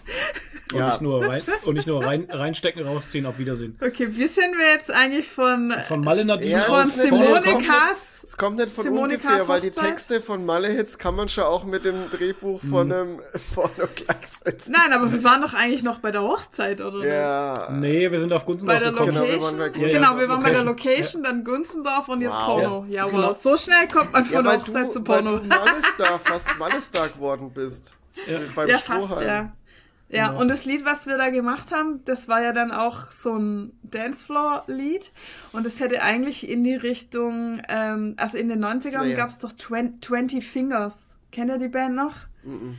Und 0.73 0.79
Ja. 0.79 0.89
nicht 0.89 1.01
nur, 1.01 1.25
rein, 1.25 1.41
und 1.65 1.75
nicht 1.75 1.87
nur 1.87 2.03
rein, 2.03 2.27
reinstecken, 2.29 2.83
rausziehen, 2.85 3.25
auf 3.25 3.37
Wiedersehen. 3.37 3.77
Okay, 3.81 4.09
wie 4.11 4.27
sind 4.27 4.57
wir 4.57 4.67
jetzt 4.73 4.91
eigentlich 4.91 5.27
von, 5.27 5.73
Von 5.87 6.01
Malle 6.01 6.25
Nadine 6.25 6.51
Ja, 6.51 6.59
von 6.59 6.85
Simone 6.85 7.23
es 7.37 7.43
kommt 7.45 7.65
Kass? 7.67 8.23
Es 8.25 8.35
kommt 8.37 8.57
nicht 8.57 8.69
von 8.69 8.83
Simonekas 8.83 9.23
ungefähr, 9.23 9.47
weil 9.47 9.61
die? 9.61 9.69
Texte 9.71 10.19
von 10.21 10.45
Malle-Hits 10.45 10.97
kann 10.97 11.15
man 11.15 11.29
schon 11.29 11.45
auch 11.45 11.63
mit 11.63 11.85
dem 11.85 12.09
Drehbuch 12.09 12.61
von 12.69 12.91
einem 12.91 13.21
Porno 13.55 13.87
gleichsetzen. 13.95 14.73
Nein, 14.77 14.91
aber 14.91 15.09
wir 15.11 15.23
waren 15.23 15.41
doch 15.41 15.53
eigentlich 15.53 15.83
noch 15.83 15.99
bei 15.99 16.11
der 16.11 16.23
Hochzeit, 16.23 16.81
oder? 16.81 17.05
Ja. 17.07 17.69
Nee, 17.71 18.11
wir 18.11 18.19
sind 18.19 18.33
auf 18.33 18.45
Gunsten 18.45 18.67
Bei 18.67 18.77
der 18.79 18.91
gekommen. 18.91 19.13
Genau, 19.13 19.25
wir 19.25 19.41
waren 19.41 19.57
bei 19.57 19.69
Genau, 19.69 19.83
Gunzendorf. 19.85 20.19
wir 20.19 20.29
waren 20.29 20.43
bei 20.43 20.51
der 20.51 20.63
Location. 20.63 21.23
Dann 21.23 21.43
Gunzendorf 21.45 22.09
und 22.09 22.19
jetzt 22.21 22.31
Wow. 22.33 22.45
Porno. 22.45 22.85
Ja, 22.89 23.05
wow. 23.05 23.11
Genau. 23.11 23.33
So 23.41 23.55
schnell 23.57 23.87
kommt 23.87 24.11
man 24.11 24.25
Ja, 24.25 24.37
von 24.37 24.45
weil 24.45 24.57
Hochzeit 24.59 24.87
du, 24.87 24.91
zu 24.91 25.07
weil 25.07 25.23
Porno. 25.23 25.37
du 25.39 25.47
Malle-Star, 25.47 26.19
fast 26.19 26.57
Malle-Star 26.59 27.07
geworden 27.09 27.51
bist. 27.53 27.95
Ja. 28.25 28.39
Beim 28.55 28.67
Ja, 28.67 28.77
fast, 28.79 29.07
Strohhalm. 29.07 29.27
ja. 29.27 29.51
Ja, 30.09 30.27
Genau. 30.29 30.39
und 30.41 30.47
das 30.47 30.63
Lied, 30.65 30.85
was 30.85 31.05
wir 31.05 31.17
da 31.17 31.29
gemacht 31.29 31.71
haben, 31.73 32.01
das 32.05 32.27
war 32.29 32.41
ja 32.41 32.53
dann 32.53 32.71
auch 32.71 33.11
so 33.11 33.35
ein 33.37 33.73
Dancefloor-Lied. 33.83 35.11
Und 35.51 35.65
das 35.65 35.79
hätte 35.79 36.01
eigentlich 36.01 36.47
in 36.47 36.63
die 36.63 36.75
Richtung, 36.75 37.61
ähm, 37.67 38.13
also 38.17 38.37
in 38.37 38.49
den 38.49 38.59
90ern 38.63 39.01
Slayer. 39.01 39.15
gab 39.17 39.29
es 39.29 39.39
doch 39.39 39.51
20, 39.53 40.01
20 40.05 40.45
Fingers. 40.47 41.15
Kennt 41.31 41.49
ihr 41.51 41.57
die 41.57 41.67
Band 41.67 41.95
noch? 41.95 42.15
Mhm. 42.43 42.75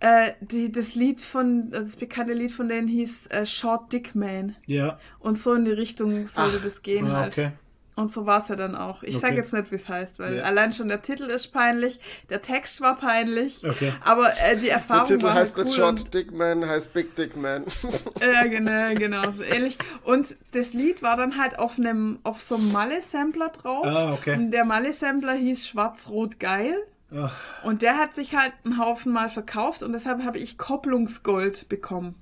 Äh, 0.00 0.32
die, 0.40 0.72
das 0.72 0.96
Lied 0.96 1.20
von, 1.20 1.68
also 1.72 1.84
das 1.86 1.96
bekannte 1.96 2.32
Lied 2.32 2.50
von 2.50 2.68
denen 2.68 2.88
hieß 2.88 3.28
äh, 3.28 3.46
Short 3.46 3.92
Dick 3.92 4.16
Man. 4.16 4.56
Ja, 4.66 4.98
Und 5.20 5.38
so 5.38 5.54
in 5.54 5.64
die 5.64 5.70
Richtung 5.70 6.26
sollte 6.26 6.56
Ach, 6.58 6.64
das 6.64 6.82
gehen 6.82 7.06
ah, 7.08 7.20
halt. 7.20 7.32
okay. 7.32 7.52
Und 7.94 8.10
so 8.10 8.24
war 8.24 8.38
es 8.40 8.48
ja 8.48 8.56
dann 8.56 8.74
auch. 8.74 9.02
Ich 9.02 9.18
sage 9.18 9.34
Okay. 9.34 9.42
jetzt 9.42 9.52
nicht, 9.52 9.70
wie 9.70 9.74
es 9.74 9.86
heißt, 9.88 10.18
weil 10.18 10.36
Ja. 10.36 10.42
allein 10.44 10.72
schon 10.72 10.88
der 10.88 11.02
Titel 11.02 11.24
ist 11.24 11.48
peinlich, 11.52 12.00
der 12.30 12.40
Text 12.40 12.80
war 12.80 12.96
peinlich, 12.96 13.62
Okay. 13.62 13.92
aber 14.02 14.30
äh, 14.42 14.56
die 14.56 14.64
Der 14.66 14.76
Erfahrung 14.76 15.04
Titel 15.06 15.24
war 15.24 15.34
heißt 15.34 15.56
halt 15.58 15.66
nicht 15.66 15.76
cool 15.78 15.84
Short 15.84 16.00
und, 16.00 16.14
Dick 16.14 16.32
Man, 16.32 16.66
heißt 16.66 16.94
Big 16.94 17.14
Dick 17.16 17.36
Man. 17.36 17.64
Ja, 18.20 18.46
genau, 18.46 18.94
genau, 18.94 19.22
so 19.32 19.42
ähnlich. 19.42 19.76
Und 20.04 20.26
das 20.52 20.72
Lied 20.72 21.02
war 21.02 21.16
dann 21.18 21.36
halt 21.38 21.58
auf 21.58 21.78
einem, 21.78 22.18
auf 22.22 22.40
so 22.40 22.54
einem 22.54 22.72
Malle-Sampler 22.72 23.50
drauf. 23.50 23.84
Ah, 23.86 24.12
okay. 24.14 24.36
Und 24.36 24.52
der 24.52 24.64
Malle-Sampler 24.64 25.34
hieß 25.34 25.66
Schwarz-Rot 25.68 26.40
Geil. 26.40 26.74
Ach, 27.14 27.30
Und 27.62 27.82
der 27.82 27.98
hat 27.98 28.14
sich 28.14 28.34
halt 28.34 28.54
einen 28.64 28.78
Haufen 28.78 29.12
mal 29.12 29.28
verkauft 29.28 29.82
und 29.82 29.92
deshalb 29.92 30.24
habe 30.24 30.38
ich 30.38 30.56
Kopplungsgold 30.56 31.68
bekommen. 31.68 32.14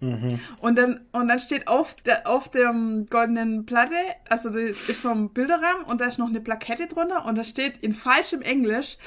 Mhm. 0.00 0.40
Und 0.60 0.76
dann, 0.76 1.00
und 1.12 1.28
dann 1.28 1.38
steht 1.38 1.68
auf 1.68 1.96
der, 1.96 2.26
auf 2.28 2.50
der 2.50 2.74
goldenen 3.08 3.66
Platte, 3.66 3.94
also 4.28 4.50
das 4.50 4.88
ist 4.88 5.02
so 5.02 5.10
ein 5.10 5.30
Bilderrahmen 5.30 5.84
und 5.86 6.00
da 6.00 6.06
ist 6.06 6.18
noch 6.18 6.28
eine 6.28 6.40
Plakette 6.40 6.86
drunter 6.86 7.24
und 7.24 7.36
da 7.36 7.44
steht 7.44 7.78
in 7.78 7.94
falschem 7.94 8.42
Englisch, 8.42 8.98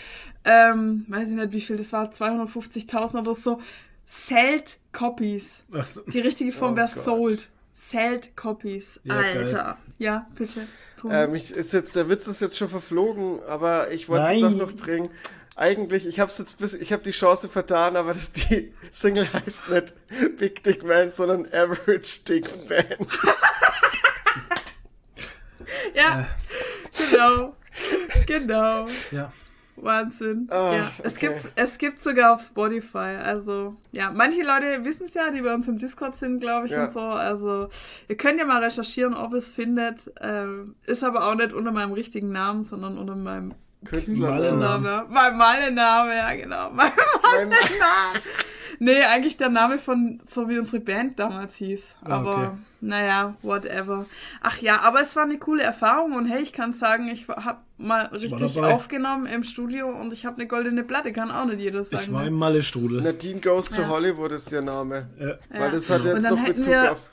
ähm, 0.45 1.05
weiß 1.07 1.29
ich 1.29 1.35
nicht 1.35 1.51
wie 1.53 1.61
viel 1.61 1.77
das 1.77 1.93
war, 1.93 2.11
250.000 2.11 3.19
oder 3.19 3.35
so, 3.35 3.61
Sold 4.05 4.77
Copies. 4.91 5.63
So. 5.83 6.01
Die 6.01 6.19
richtige 6.19 6.51
Form 6.51 6.73
Oh 6.73 6.77
wäre. 6.77 6.89
Sold. 6.89 7.47
Sold 7.73 8.35
Copies. 8.35 8.99
Ja, 9.03 9.15
Alter. 9.15 9.77
Ja, 9.97 10.27
bitte. 10.35 10.67
Ähm, 11.09 11.33
ich, 11.35 11.51
ist 11.51 11.71
jetzt, 11.71 11.95
der 11.95 12.09
Witz 12.09 12.27
ist 12.27 12.41
jetzt 12.41 12.57
schon 12.57 12.67
verflogen, 12.67 13.39
aber 13.47 13.91
ich 13.91 14.09
wollte 14.09 14.31
es 14.31 14.41
doch 14.41 14.51
noch 14.51 14.73
bringen. 14.73 15.09
Eigentlich, 15.55 16.07
ich 16.07 16.19
habe 16.19 16.31
jetzt 16.35 16.57
bis, 16.59 16.73
ich 16.73 16.93
habe 16.93 17.03
die 17.03 17.11
Chance 17.11 17.49
vertan, 17.49 17.95
aber 17.95 18.13
das, 18.13 18.31
die 18.31 18.73
Single 18.91 19.27
heißt 19.33 19.69
nicht 19.69 19.93
Big 20.37 20.63
Dick 20.63 20.83
Man, 20.83 21.11
sondern 21.11 21.45
Average 21.47 22.21
Dick 22.27 22.47
Man. 22.69 22.85
ja, 25.93 26.27
genau. 27.11 27.55
Genau. 28.27 28.87
Ja. 29.11 29.31
Wahnsinn. 29.77 30.47
Ah, 30.51 30.73
ja, 30.75 30.91
es 31.03 31.15
okay. 31.15 31.27
gibt's, 31.27 31.49
es 31.55 31.77
gibt's 31.77 32.03
sogar 32.03 32.33
auf 32.35 32.41
Spotify. 32.41 33.17
Also, 33.21 33.75
ja, 33.91 34.11
manche 34.11 34.43
Leute 34.43 34.83
wissen 34.83 35.07
es 35.07 35.13
ja, 35.15 35.31
die 35.31 35.41
bei 35.41 35.53
uns 35.53 35.67
im 35.67 35.79
Discord 35.79 36.17
sind, 36.17 36.39
glaube 36.39 36.67
ich, 36.67 36.71
Ja. 36.73 36.85
und 36.85 36.93
so. 36.93 36.99
Also, 36.99 37.69
ihr 38.07 38.15
könnt 38.17 38.37
ja 38.39 38.45
mal 38.45 38.63
recherchieren, 38.63 39.13
ob 39.15 39.33
es 39.33 39.49
findet. 39.49 40.11
Ähm, 40.21 40.75
ist 40.85 41.03
aber 41.03 41.25
auch 41.27 41.35
nicht 41.35 41.53
unter 41.53 41.71
meinem 41.71 41.93
richtigen 41.93 42.31
Namen, 42.31 42.63
sondern 42.63 42.97
unter 42.97 43.15
meinem 43.15 43.55
Künstlername. 43.85 45.05
Mein 45.09 45.37
Malename, 45.37 46.15
ja, 46.15 46.33
genau. 46.35 46.69
Mein 46.73 46.91
Malename. 47.21 48.19
nee, 48.79 49.01
eigentlich 49.03 49.37
der 49.37 49.49
Name 49.49 49.79
von, 49.79 50.21
so 50.29 50.47
wie 50.49 50.59
unsere 50.59 50.79
Band 50.79 51.19
damals 51.19 51.55
hieß. 51.55 51.95
Ah, 52.03 52.09
Aber, 52.17 52.35
okay. 52.35 52.49
naja, 52.81 53.35
whatever. 53.41 54.05
Ach 54.41 54.57
ja, 54.59 54.81
aber 54.81 55.01
es 55.01 55.15
war 55.15 55.23
eine 55.23 55.39
coole 55.39 55.63
Erfahrung 55.63 56.13
und 56.13 56.25
hey, 56.27 56.41
ich 56.41 56.53
kann 56.53 56.73
sagen, 56.73 57.07
ich 57.09 57.27
habe 57.27 57.59
mal 57.77 58.05
richtig 58.07 58.59
aufgenommen 58.59 59.25
im 59.25 59.43
Studio 59.43 59.87
und 59.89 60.13
ich 60.13 60.25
habe 60.25 60.37
eine 60.37 60.47
goldene 60.47 60.83
Platte, 60.83 61.11
kann 61.11 61.31
auch 61.31 61.45
nicht 61.45 61.59
jeder 61.59 61.83
sagen. 61.83 62.03
Ich 62.03 62.13
war 62.13 62.21
ne? 62.21 62.27
im 62.27 62.35
Malle-Strudel. 62.35 63.01
Nadine 63.01 63.39
Goes 63.39 63.69
to 63.71 63.81
Ja. 63.81 63.87
Hollywood 63.89 64.31
ist 64.31 64.51
ihr 64.51 64.61
Name. 64.61 65.07
Ja. 65.19 65.59
Weil 65.59 65.71
das 65.71 65.89
hat 65.89 66.01
Und 66.01 66.07
jetzt 66.07 66.29
noch 66.29 66.43
Bezug 66.45 66.67
wir- 66.67 66.91
auf. 66.91 67.09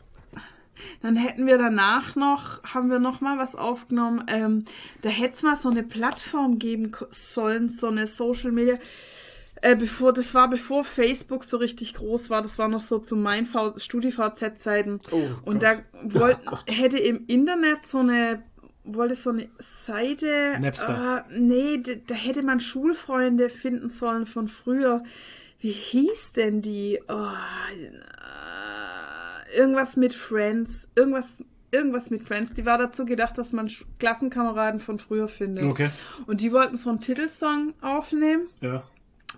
Dann 1.02 1.16
hätten 1.16 1.46
wir 1.46 1.58
danach 1.58 2.16
noch, 2.16 2.62
haben 2.64 2.90
wir 2.90 2.98
noch 2.98 3.20
mal 3.20 3.38
was 3.38 3.54
aufgenommen. 3.54 4.24
Ähm, 4.28 4.64
da 5.02 5.08
hätte 5.08 5.34
es 5.34 5.42
mal 5.42 5.56
so 5.56 5.70
eine 5.70 5.82
Plattform 5.82 6.58
geben 6.58 6.92
sollen, 7.10 7.68
so 7.68 7.88
eine 7.88 8.06
Social 8.06 8.52
Media. 8.52 8.78
Äh, 9.60 9.76
bevor, 9.76 10.12
das 10.12 10.34
war 10.34 10.48
bevor 10.48 10.84
Facebook 10.84 11.44
so 11.44 11.56
richtig 11.56 11.94
groß 11.94 12.30
war. 12.30 12.42
Das 12.42 12.58
war 12.58 12.68
noch 12.68 12.80
so 12.80 12.98
zu 12.98 13.16
meinen 13.16 13.48
StudiVZ-Zeiten. 13.76 15.00
Oh 15.10 15.30
Und 15.44 15.60
Gott. 15.60 15.62
da 15.62 15.78
wollt, 16.04 16.38
hätte 16.66 16.98
im 16.98 17.24
Internet 17.26 17.86
so 17.86 17.98
eine, 17.98 18.42
wollte 18.84 19.14
so 19.14 19.30
eine 19.30 19.48
Seite. 19.58 20.58
Napster. 20.60 21.24
Äh, 21.28 21.38
nee, 21.40 21.78
da, 21.78 21.92
da 22.06 22.14
hätte 22.14 22.42
man 22.42 22.60
Schulfreunde 22.60 23.50
finden 23.50 23.88
sollen 23.88 24.26
von 24.26 24.48
früher. 24.48 25.02
Wie 25.60 25.72
hieß 25.72 26.34
denn 26.34 26.62
die? 26.62 27.00
Oh, 27.08 27.14
äh, 27.14 27.90
irgendwas 29.56 29.96
mit 29.96 30.14
Friends. 30.14 30.90
Irgendwas. 30.94 31.42
Irgendwas 31.70 32.08
mit 32.08 32.22
Friends. 32.22 32.54
Die 32.54 32.64
war 32.64 32.78
dazu 32.78 33.04
gedacht, 33.04 33.36
dass 33.36 33.52
man 33.52 33.70
Klassenkameraden 33.98 34.80
von 34.80 34.98
früher 34.98 35.28
findet. 35.28 35.64
Okay. 35.64 35.90
Und 36.26 36.40
die 36.40 36.50
wollten 36.52 36.76
so 36.76 36.88
einen 36.88 37.00
Titelsong 37.00 37.74
aufnehmen. 37.82 38.46
Ja. 38.62 38.84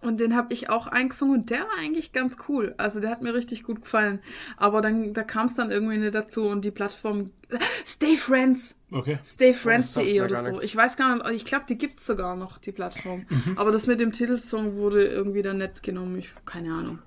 Und 0.00 0.20
den 0.20 0.36
habe 0.36 0.54
ich 0.54 0.70
auch 0.70 0.86
eingesungen 0.86 1.40
und 1.40 1.50
der 1.50 1.60
war 1.60 1.78
eigentlich 1.80 2.12
ganz 2.12 2.36
cool. 2.48 2.74
Also 2.78 3.00
der 3.00 3.10
hat 3.10 3.22
mir 3.22 3.34
richtig 3.34 3.64
gut 3.64 3.82
gefallen. 3.82 4.20
Aber 4.56 4.80
dann, 4.80 5.12
da 5.12 5.24
kam 5.24 5.46
es 5.46 5.54
dann 5.54 5.72
irgendwie 5.72 5.98
nicht 5.98 6.14
dazu 6.14 6.44
und 6.46 6.64
die 6.64 6.70
Plattform 6.70 7.30
Stay 7.84 8.16
Friends, 8.16 8.76
Okay. 8.92 9.18
Oh, 9.20 9.24
stayfriends.de 9.24 10.12
mir 10.12 10.24
oder 10.24 10.34
gar 10.34 10.42
so. 10.42 10.48
nichts. 10.50 10.64
Ich 10.64 10.74
weiß 10.74 10.96
gar 10.96 11.14
nicht, 11.14 11.30
ich 11.30 11.44
glaube, 11.44 11.64
die 11.68 11.78
gibt's 11.78 12.06
sogar 12.06 12.36
noch, 12.36 12.58
die 12.58 12.72
Plattform. 12.72 13.26
Mhm. 13.28 13.56
Aber 13.56 13.70
das 13.70 13.86
mit 13.86 14.00
dem 14.00 14.12
Titelsong 14.12 14.76
wurde 14.76 15.06
irgendwie 15.06 15.42
dann 15.42 15.58
nicht 15.58 15.82
genommen. 15.82 16.18
Ich 16.18 16.30
keine 16.44 16.72
Ahnung. 16.72 16.98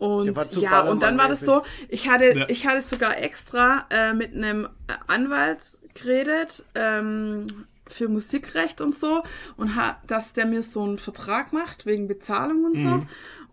Und 0.00 0.34
ja, 0.56 0.82
und 0.90 1.02
dann 1.02 1.16
war 1.18 1.28
das 1.28 1.40
so, 1.40 1.62
ich 1.88 2.08
hatte, 2.08 2.36
Ja. 2.36 2.48
ich 2.48 2.66
hatte 2.66 2.80
sogar 2.80 3.18
extra 3.18 3.86
äh, 3.90 4.12
mit 4.14 4.34
einem 4.34 4.66
Anwalt 5.06 5.58
geredet 5.94 6.64
ähm, 6.74 7.46
für 7.86 8.08
Musikrecht 8.08 8.80
und 8.80 8.94
so 8.94 9.22
und 9.58 9.76
ha, 9.76 10.00
dass 10.06 10.32
der 10.32 10.46
mir 10.46 10.62
so 10.62 10.82
einen 10.82 10.98
Vertrag 10.98 11.52
macht 11.52 11.84
wegen 11.84 12.08
Bezahlung 12.08 12.64
und 12.64 12.76
Mhm. 12.76 13.06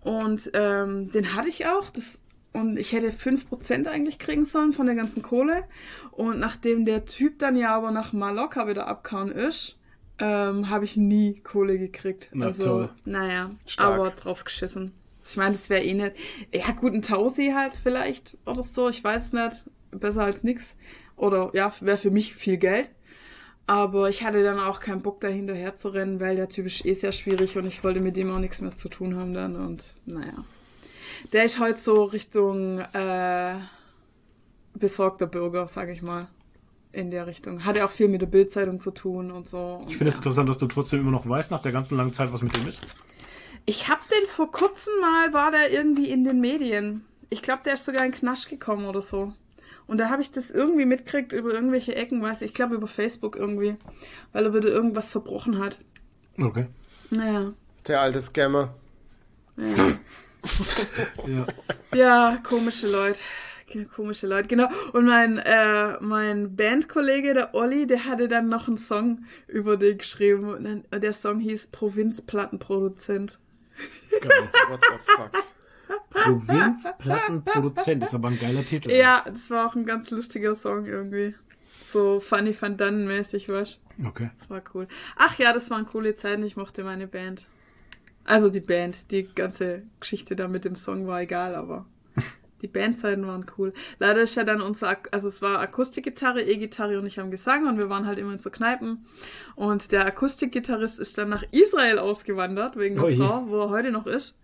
so. 0.04 0.10
Und 0.10 0.52
ähm, 0.54 1.12
den 1.12 1.36
hatte 1.36 1.50
ich 1.50 1.68
auch. 1.68 1.90
Das, 1.90 2.22
und 2.54 2.78
ich 2.78 2.94
hätte 2.94 3.12
5% 3.12 3.88
eigentlich 3.88 4.18
kriegen 4.18 4.46
sollen 4.46 4.72
von 4.72 4.86
der 4.86 4.96
ganzen 4.96 5.22
Kohle. 5.22 5.66
Und 6.12 6.40
nachdem 6.40 6.86
der 6.86 7.06
Typ 7.06 7.40
dann 7.40 7.58
ja 7.58 7.76
aber 7.76 7.92
nach 7.92 8.14
Mallorca 8.14 8.68
wieder 8.70 8.88
abgehauen 8.88 9.32
ist, 9.34 9.76
ähm, 10.20 10.70
habe 10.70 10.86
ich 10.86 10.96
nie 10.96 11.42
Kohle 11.42 11.78
gekriegt. 11.78 12.30
Na 12.32 12.46
also, 12.48 12.64
toll. 12.64 12.90
naja, 13.04 13.52
Stark. 13.66 13.94
aber 13.96 14.10
drauf 14.12 14.46
geschissen. 14.46 14.94
Ich 15.30 15.38
meine, 15.38 15.54
das 15.54 15.70
wäre 15.70 15.84
eh 15.84 15.94
nicht. 15.94 16.16
Ja, 16.54 16.72
gut, 16.72 16.94
ein 16.94 17.02
Tausi 17.02 17.52
halt 17.56 17.74
vielleicht 17.82 18.38
oder 18.46 18.64
so. 18.64 18.90
Ich 18.90 19.04
weiß 19.04 19.28
es 19.28 19.34
nicht. 19.34 19.66
Besser 19.92 20.24
als 20.24 20.44
nix. 20.44 20.76
Oder 21.16 21.52
ja, 21.54 21.74
wäre 21.82 21.98
für 21.98 22.12
mich 22.12 22.36
viel 22.36 22.58
Geld. 22.58 22.90
Aber 23.66 24.10
ich 24.10 24.24
hatte 24.24 24.44
dann 24.44 24.60
auch 24.60 24.80
keinen 24.80 25.02
Bock, 25.02 25.20
da 25.20 25.28
hinterher 25.28 25.76
zu 25.76 25.90
rennen, 25.90 26.22
weil 26.22 26.38
der 26.38 26.48
Typ 26.48 26.68
ist 26.68 26.86
eh 26.86 26.94
sehr 26.94 27.12
schwierig 27.12 27.58
und 27.58 27.66
ich 27.66 27.84
wollte 27.84 28.00
mit 28.00 28.16
dem 28.16 28.32
auch 28.32 28.40
nichts 28.40 28.62
mehr 28.62 28.76
zu 28.76 28.88
tun 28.88 29.18
haben 29.18 29.34
dann. 29.34 29.58
Und 29.58 29.84
naja. 30.06 30.46
Der 31.34 31.44
ist 31.44 31.60
heute 31.60 31.80
so 31.80 32.06
Richtung 32.06 32.80
äh, 32.80 33.56
besorgter 34.74 35.28
Bürger, 35.28 35.68
sag 35.68 35.90
ich 35.90 36.02
mal. 36.02 36.28
In 36.94 37.12
der 37.12 37.28
Richtung. 37.28 37.66
Hat 37.66 37.76
ja 37.76 37.86
auch 37.86 37.92
viel 37.92 38.08
mit 38.08 38.22
der 38.22 38.28
Bildzeitung 38.28 38.80
zu 38.80 38.92
tun 38.92 39.30
und 39.30 39.48
so. 39.48 39.82
Ich 39.88 39.98
finde 39.98 40.10
es 40.10 40.16
interessant, 40.16 40.48
dass 40.50 40.58
du 40.58 40.68
trotzdem 40.68 41.02
immer 41.02 41.12
noch 41.12 41.28
weißt, 41.28 41.52
nach 41.52 41.62
der 41.62 41.74
ganzen 41.74 41.98
langen 41.98 42.14
Zeit, 42.14 42.32
was 42.32 42.42
mit 42.42 42.56
dem 42.56 42.68
ist. 42.68 42.82
Ich 43.70 43.90
hab 43.90 44.00
den 44.08 44.30
vor 44.30 44.50
kurzem 44.50 44.94
mal, 45.02 45.34
war 45.34 45.52
der 45.52 45.72
irgendwie 45.74 46.10
in 46.10 46.24
den 46.24 46.40
Medien. 46.40 47.06
Ich 47.30 47.42
glaube, 47.42 47.64
der 47.66 47.74
ist 47.74 47.84
sogar 47.84 48.06
in 48.06 48.14
Knasch 48.14 48.48
gekommen 48.48 48.86
oder 48.86 49.02
so. 49.02 49.34
Und 49.88 49.98
da 49.98 50.10
habe 50.10 50.22
ich 50.22 50.32
das 50.32 50.50
irgendwie 50.50 50.86
mitgekriegt 50.86 51.34
über 51.34 51.54
irgendwelche 51.54 51.94
Ecken, 51.94 52.22
weiß 52.22 52.42
ich, 52.44 52.52
ich 52.52 52.54
glaube 52.54 52.76
über 52.76 52.88
Facebook 52.88 53.36
irgendwie, 53.36 53.76
weil 54.32 54.46
er 54.46 54.54
wieder 54.54 54.70
irgendwas 54.70 55.12
verbrochen 55.12 55.60
hat. 55.60 55.80
Okay. 56.42 56.68
Naja. 57.10 57.52
Der 57.86 58.00
alte 58.00 58.22
Scammer. 58.22 58.74
Ja, 59.58 59.98
Ja. 61.28 61.46
ja 61.94 62.40
komische 62.44 62.90
Leute. 62.90 63.20
Komische 63.94 64.28
Leute, 64.28 64.48
genau. 64.48 64.70
Und 64.94 65.08
mein, 65.08 65.40
äh, 65.40 65.98
mein 66.00 66.56
Bandkollege, 66.56 67.34
der 67.34 67.54
Olli, 67.54 67.86
der 67.86 68.06
hatte 68.06 68.30
dann 68.30 68.48
noch 68.48 68.70
einen 68.70 68.78
Song 68.78 69.26
über 69.46 69.76
den 69.76 69.98
geschrieben. 69.98 70.46
Und 70.50 70.86
der 70.90 71.14
Song 71.14 71.42
hieß 71.42 71.68
Provinzplattenproduzent. 71.68 73.40
Geil. 74.22 74.50
What 74.70 74.82
the 74.82 74.98
fuck? 75.04 75.32
Provinzplattenproduzent 76.10 78.04
ist 78.04 78.14
aber 78.14 78.30
ein 78.30 78.40
geiler 78.40 78.66
Titel. 78.66 78.92
Ja, 78.92 79.24
das 79.26 79.50
war 79.50 79.68
auch 79.68 79.76
ein 79.76 79.86
ganz 79.86 80.10
lustiger 80.10 80.56
Song 80.56 80.86
irgendwie. 80.86 81.36
So 81.90 82.20
Funny 82.20 82.56
Van 82.60 82.78
Dunnen 82.78 83.08
mäßig, 83.08 83.50
was? 83.50 83.80
Okay. 84.06 84.32
Das 84.40 84.50
war 84.50 84.62
cool. 84.74 84.88
Ach 85.16 85.38
ja, 85.38 85.54
das 85.54 85.70
waren 85.70 85.86
coole 85.86 86.16
Zeiten. 86.16 86.44
Ich 86.44 86.58
mochte 86.58 86.84
meine 86.84 87.08
Band. 87.08 87.48
Also 88.26 88.50
die 88.50 88.60
Band. 88.60 88.98
Die 89.12 89.24
ganze 89.34 89.84
Geschichte 90.00 90.36
da 90.36 90.48
mit 90.48 90.66
dem 90.66 90.76
Song 90.76 91.08
war 91.08 91.22
egal, 91.22 91.56
aber 91.56 91.86
die 92.62 92.68
Bandzeiten 92.68 93.28
waren 93.28 93.46
cool. 93.58 93.74
Leider 94.00 94.22
ist 94.22 94.36
ja 94.36 94.44
dann 94.44 94.62
unser, 94.62 94.98
also 95.12 95.28
es 95.28 95.42
war 95.42 95.60
Akustikgitarre, 95.60 96.42
E-Gitarre 96.42 97.00
und 97.00 97.06
ich 97.06 97.20
haben 97.20 97.32
Gesang 97.32 97.68
und 97.68 97.78
wir 97.78 97.90
waren 97.90 98.06
halt 98.06 98.20
immer 98.20 98.34
in 98.34 98.40
so 98.40 98.50
Kneipen. 98.50 99.06
Und 99.56 99.92
der 99.92 100.06
Akustikgitarrist 100.06 101.00
ist 101.00 101.18
dann 101.18 101.30
nach 101.30 101.44
Israel 101.52 102.00
ausgewandert, 102.00 102.78
wegen 102.78 102.96
der 102.96 103.06
Oh. 103.06 103.16
Frau, 103.16 103.48
wo 103.48 103.60
er 103.62 103.70
heute 103.70 103.92
noch 103.92 104.08
ist. 104.08 104.36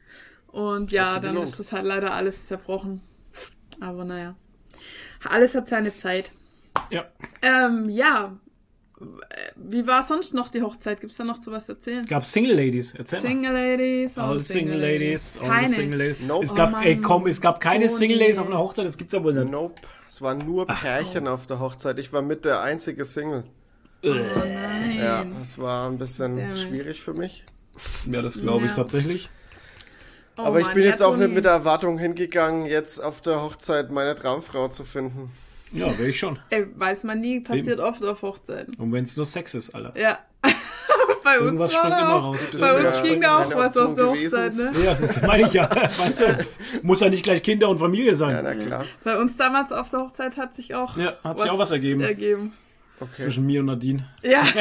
Und 0.47 0.91
ja, 0.91 1.19
dann 1.19 1.37
ist 1.37 1.59
das 1.59 1.71
halt 1.71 1.85
leider 1.85 2.13
alles 2.13 2.45
zerbrochen. 2.45 3.01
Aber 3.79 4.05
naja. 4.05 4.35
Alles 5.27 5.55
hat 5.55 5.69
seine 5.69 5.95
Zeit. 5.95 6.31
Ja. 6.91 7.05
Ähm, 7.41 7.89
ja. 7.89 8.37
Wie 9.55 9.85
war 9.87 10.03
sonst 10.03 10.33
noch 10.33 10.49
die 10.49 10.61
Hochzeit? 10.61 10.99
Gibt 11.01 11.11
es 11.11 11.17
da 11.17 11.23
noch 11.23 11.39
zu 11.39 11.51
was 11.51 11.69
erzählen? 11.69 12.05
Gab 12.05 12.23
Single 12.25 12.55
Ladies. 12.55 12.93
Erzähl 12.93 13.19
mal. 13.21 13.27
Single 13.27 13.53
Ladies, 13.53 14.17
All 14.17 14.39
the 14.39 14.45
Single 14.53 14.79
Ladies. 14.79 15.39
All 15.41 15.47
Keine. 15.47 15.69
Single 15.75 15.97
Ladies. 15.99 16.17
Nope. 16.21 16.45
Es 16.45 16.55
gab, 16.55 16.69
Oh 16.69 16.71
Mann, 16.73 16.83
ey, 16.83 17.01
komm, 17.01 17.27
es 17.27 17.41
gab 17.41 17.59
keine 17.61 17.85
Toni. 17.85 17.97
Single 17.97 18.17
Ladies 18.19 18.37
auf 18.39 18.47
einer 18.47 18.57
Hochzeit, 18.59 18.85
das 18.85 18.97
gibt's 18.97 19.13
ja 19.13 19.23
wohl 19.23 19.33
nicht. 19.33 19.51
Nope. 19.51 19.81
Es 20.07 20.21
waren 20.21 20.39
nur 20.45 20.67
Pärchen 20.67 21.27
auf 21.27 21.47
der 21.47 21.59
Hochzeit. 21.59 21.97
Ich 21.99 22.13
war 22.13 22.21
mit 22.21 22.45
der 22.45 22.61
einzige 22.61 23.05
Single. 23.05 23.43
Oh 24.03 24.09
nein. 24.13 24.97
Ja, 24.97 25.25
es 25.41 25.57
war 25.59 25.89
ein 25.89 25.97
bisschen 25.97 26.37
Damn 26.37 26.51
it. 26.51 26.57
schwierig 26.59 27.01
für 27.01 27.13
mich. 27.13 27.45
Ja, 28.11 28.21
das 28.21 28.33
glaube 28.39 28.65
ich 28.65 28.71
Ja. 28.71 28.77
tatsächlich. 28.77 29.29
Oh 30.37 30.41
Aber 30.43 30.59
ich 30.59 30.65
Mann, 30.65 30.75
bin 30.75 30.83
ja, 30.83 30.89
jetzt 30.89 31.01
auch 31.01 31.15
nicht 31.15 31.31
mit 31.31 31.45
der 31.45 31.51
Erwartung 31.53 31.97
hingegangen, 31.99 32.65
jetzt 32.65 32.99
auf 33.03 33.21
der 33.21 33.41
Hochzeit 33.41 33.91
meine 33.91 34.15
Traumfrau 34.15 34.67
zu 34.67 34.83
finden. 34.83 35.31
Ja, 35.73 35.97
wäre 35.97 36.09
ich 36.09 36.19
schon. 36.19 36.39
Ey, 36.49 36.67
weiß 36.75 37.03
man 37.03 37.19
nie, 37.19 37.39
passiert 37.39 37.79
oft 37.79 38.03
auf 38.03 38.21
Hochzeiten. 38.21 38.75
Und 38.75 38.91
wenn 38.91 39.03
es 39.05 39.17
nur 39.17 39.25
Sex 39.25 39.53
ist, 39.55 39.73
Alter. 39.73 39.93
Ja. 39.99 40.19
Bei 41.23 41.37
uns 41.39 41.45
Irgendwas 41.45 41.73
war 41.73 41.79
springt 41.85 41.99
immer 42.01 42.13
auch. 42.15 42.23
raus. 42.25 42.39
Das 42.51 42.61
Bei 42.61 42.73
uns 42.73 43.01
ging 43.03 43.21
da 43.21 43.37
auch 43.37 43.55
was 43.55 43.77
auf 43.77 43.95
der 43.95 44.07
Hochzeit, 44.07 44.53
ne? 44.55 44.71
Ja, 44.83 44.93
das 44.93 45.21
meine 45.21 45.43
ich 45.43 45.53
ja. 45.53 45.69
Weißt 45.75 46.19
du, 46.21 46.37
muss 46.81 46.99
ja 46.99 47.07
nicht 47.09 47.23
gleich 47.23 47.41
Kinder 47.41 47.69
und 47.69 47.77
Familie 47.79 48.13
sein. 48.13 48.31
Ja, 48.31 48.41
na 48.41 48.55
klar. 48.55 48.85
Bei 49.05 49.17
uns 49.17 49.37
damals 49.37 49.71
auf 49.71 49.89
der 49.89 50.01
Hochzeit 50.01 50.35
hat 50.37 50.53
sich 50.53 50.75
auch 50.75 50.97
Ja, 50.97 51.13
hat 51.23 51.39
sich 51.39 51.49
auch 51.49 51.57
was 51.57 51.71
ergeben. 51.71 52.01
ergeben. 52.01 52.53
Okay. 52.99 53.11
Zwischen 53.23 53.45
mir 53.45 53.61
und 53.61 53.67
Nadine. 53.67 54.05
Ja. 54.21 54.43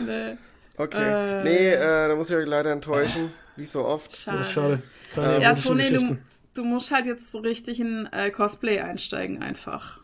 nee, 0.00 0.36
Okay. 0.76 1.40
Äh. 1.40 1.44
nee, 1.44 1.68
äh, 1.74 2.08
da 2.08 2.14
muss 2.16 2.30
ich 2.30 2.36
euch 2.36 2.46
leider 2.48 2.72
enttäuschen. 2.72 3.32
Wie 3.56 3.64
so 3.64 3.84
oft. 3.84 4.16
schade. 4.16 4.38
Das 4.38 4.46
ist 4.46 4.52
schade. 4.54 4.82
Keine 5.14 5.42
Ja, 5.42 5.54
Toni, 5.54 5.90
du. 5.90 6.16
Du 6.54 6.64
musst 6.64 6.90
halt 6.90 7.06
jetzt 7.06 7.30
so 7.32 7.38
richtig 7.38 7.80
in 7.80 8.08
äh, 8.12 8.30
Cosplay 8.30 8.80
einsteigen 8.80 9.42
einfach. 9.42 10.00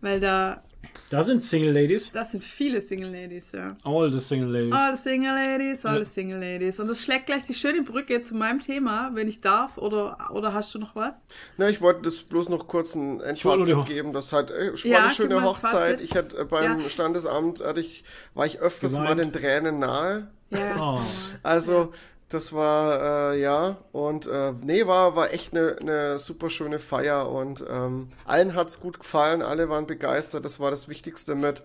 Weil 0.00 0.18
da, 0.20 0.62
Da 1.10 1.22
sind 1.22 1.42
Single 1.44 1.72
Ladies. 1.72 2.10
das 2.10 2.32
sind 2.32 2.42
viele 2.42 2.82
Single 2.82 3.12
Ladies, 3.12 3.52
ja. 3.52 3.76
All 3.84 4.10
the 4.10 4.18
Single 4.18 4.50
Ladies. 4.50 4.72
All 4.72 4.96
the 4.96 5.02
Single 5.02 5.32
Ladies, 5.34 5.86
all 5.86 5.98
Ja. 5.98 6.04
the 6.04 6.10
Single 6.10 6.40
Ladies. 6.40 6.80
Und 6.80 6.88
das 6.88 7.00
schlägt 7.04 7.26
gleich 7.26 7.44
die 7.46 7.54
schöne 7.54 7.82
Brücke 7.82 8.20
zu 8.22 8.34
meinem 8.34 8.58
Thema, 8.58 9.10
wenn 9.14 9.28
ich 9.28 9.40
darf. 9.40 9.78
Oder, 9.78 10.30
oder 10.32 10.52
hast 10.52 10.74
du 10.74 10.80
noch 10.80 10.96
was? 10.96 11.22
Na, 11.56 11.68
ich 11.68 11.80
wollte 11.80 12.02
das 12.02 12.20
bloß 12.22 12.48
noch 12.48 12.66
kurz 12.66 12.96
ein 12.96 13.20
Endfazit 13.20 13.28
Entschuldigung. 13.60 13.84
geben. 13.84 14.12
Das 14.12 14.32
hat 14.32 14.50
äh, 14.50 14.72
war 14.72 14.86
Ja, 14.86 14.98
eine 15.04 15.10
schöne 15.12 15.42
Hochzeit. 15.44 15.92
Fazit. 15.92 16.00
Ich 16.00 16.16
hatte 16.16 16.36
äh, 16.38 16.44
beim 16.44 16.80
Ja. 16.80 16.88
Standesamt 16.88 17.64
hatte 17.64 17.80
ich, 17.80 18.02
war 18.34 18.44
ich 18.46 18.58
öfters 18.58 18.94
Geweint. 18.94 19.08
mal 19.08 19.14
den 19.24 19.32
Tränen 19.32 19.78
nahe. 19.78 20.28
Ja, 20.50 20.58
ja. 20.58 20.76
Oh. 20.80 21.00
Also, 21.44 21.92
das 22.32 22.52
war, 22.52 23.32
äh, 23.32 23.40
ja, 23.40 23.76
und 23.92 24.26
äh, 24.26 24.52
nee, 24.62 24.86
war, 24.86 25.16
war 25.16 25.32
echt 25.32 25.56
eine 25.56 25.76
ne 25.82 26.18
super 26.18 26.50
schöne 26.50 26.78
Feier 26.78 27.30
und 27.30 27.64
ähm, 27.70 28.08
allen 28.24 28.54
hat's 28.54 28.80
gut 28.80 28.98
gefallen, 28.98 29.42
alle 29.42 29.68
waren 29.68 29.86
begeistert, 29.86 30.44
das 30.44 30.60
war 30.60 30.70
das 30.70 30.88
Wichtigste 30.88 31.34
mit. 31.34 31.62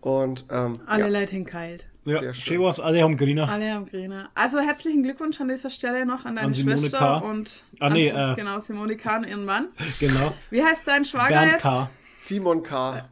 Und 0.00 0.44
ähm, 0.50 0.80
Alle 0.86 1.04
ja, 1.04 1.20
Leute 1.20 1.30
hinkeilt. 1.32 1.86
Ja, 2.04 2.18
Sehr 2.18 2.34
schön. 2.34 2.56
schön 2.56 2.62
was, 2.62 2.78
alle 2.78 3.02
haben 3.02 3.16
Griner. 3.16 3.48
Alle 3.48 3.72
am 3.72 3.86
Griner. 3.86 4.28
Also 4.34 4.58
herzlichen 4.60 5.02
Glückwunsch 5.02 5.40
an 5.40 5.48
dieser 5.48 5.70
Stelle 5.70 6.04
noch 6.04 6.26
an 6.26 6.36
deine 6.36 6.48
An 6.48 6.54
Schwester 6.54 6.98
K. 6.98 7.16
und 7.20 7.62
Ah, 7.80 7.88
nee, 7.88 8.10
an, 8.10 8.32
äh, 8.32 8.34
genau, 8.36 8.58
Simone 8.58 8.98
K. 8.98 9.16
und 9.16 9.24
ihren 9.26 9.46
Mann. 9.46 9.68
Genau. 10.00 10.34
Wie 10.50 10.62
heißt 10.62 10.86
dein 10.86 11.06
Schwager 11.06 11.30
Bernd 11.30 11.52
jetzt? 11.52 11.62
K. 11.62 11.90
Simon 12.18 12.62
K. 12.62 13.08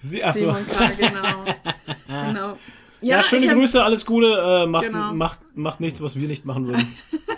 Sie. 0.00 0.22
Simon 0.32 0.64
K. 0.68 0.90
Genau. 0.96 1.44
genau. 2.06 2.58
Ja, 3.00 3.22
schöne 3.22 3.44
ich 3.44 3.50
hab- 3.50 3.56
Grüße, 3.58 3.82
alles 3.82 4.04
Gute. 4.06 4.26
Äh, 4.26 4.66
macht, 4.66 4.86
Genau. 4.86 5.12
macht, 5.14 5.38
macht 5.56 5.80
nichts, 5.80 6.02
was 6.02 6.16
wir 6.16 6.28
nicht 6.28 6.44
machen 6.44 6.66
würden. 6.66 6.88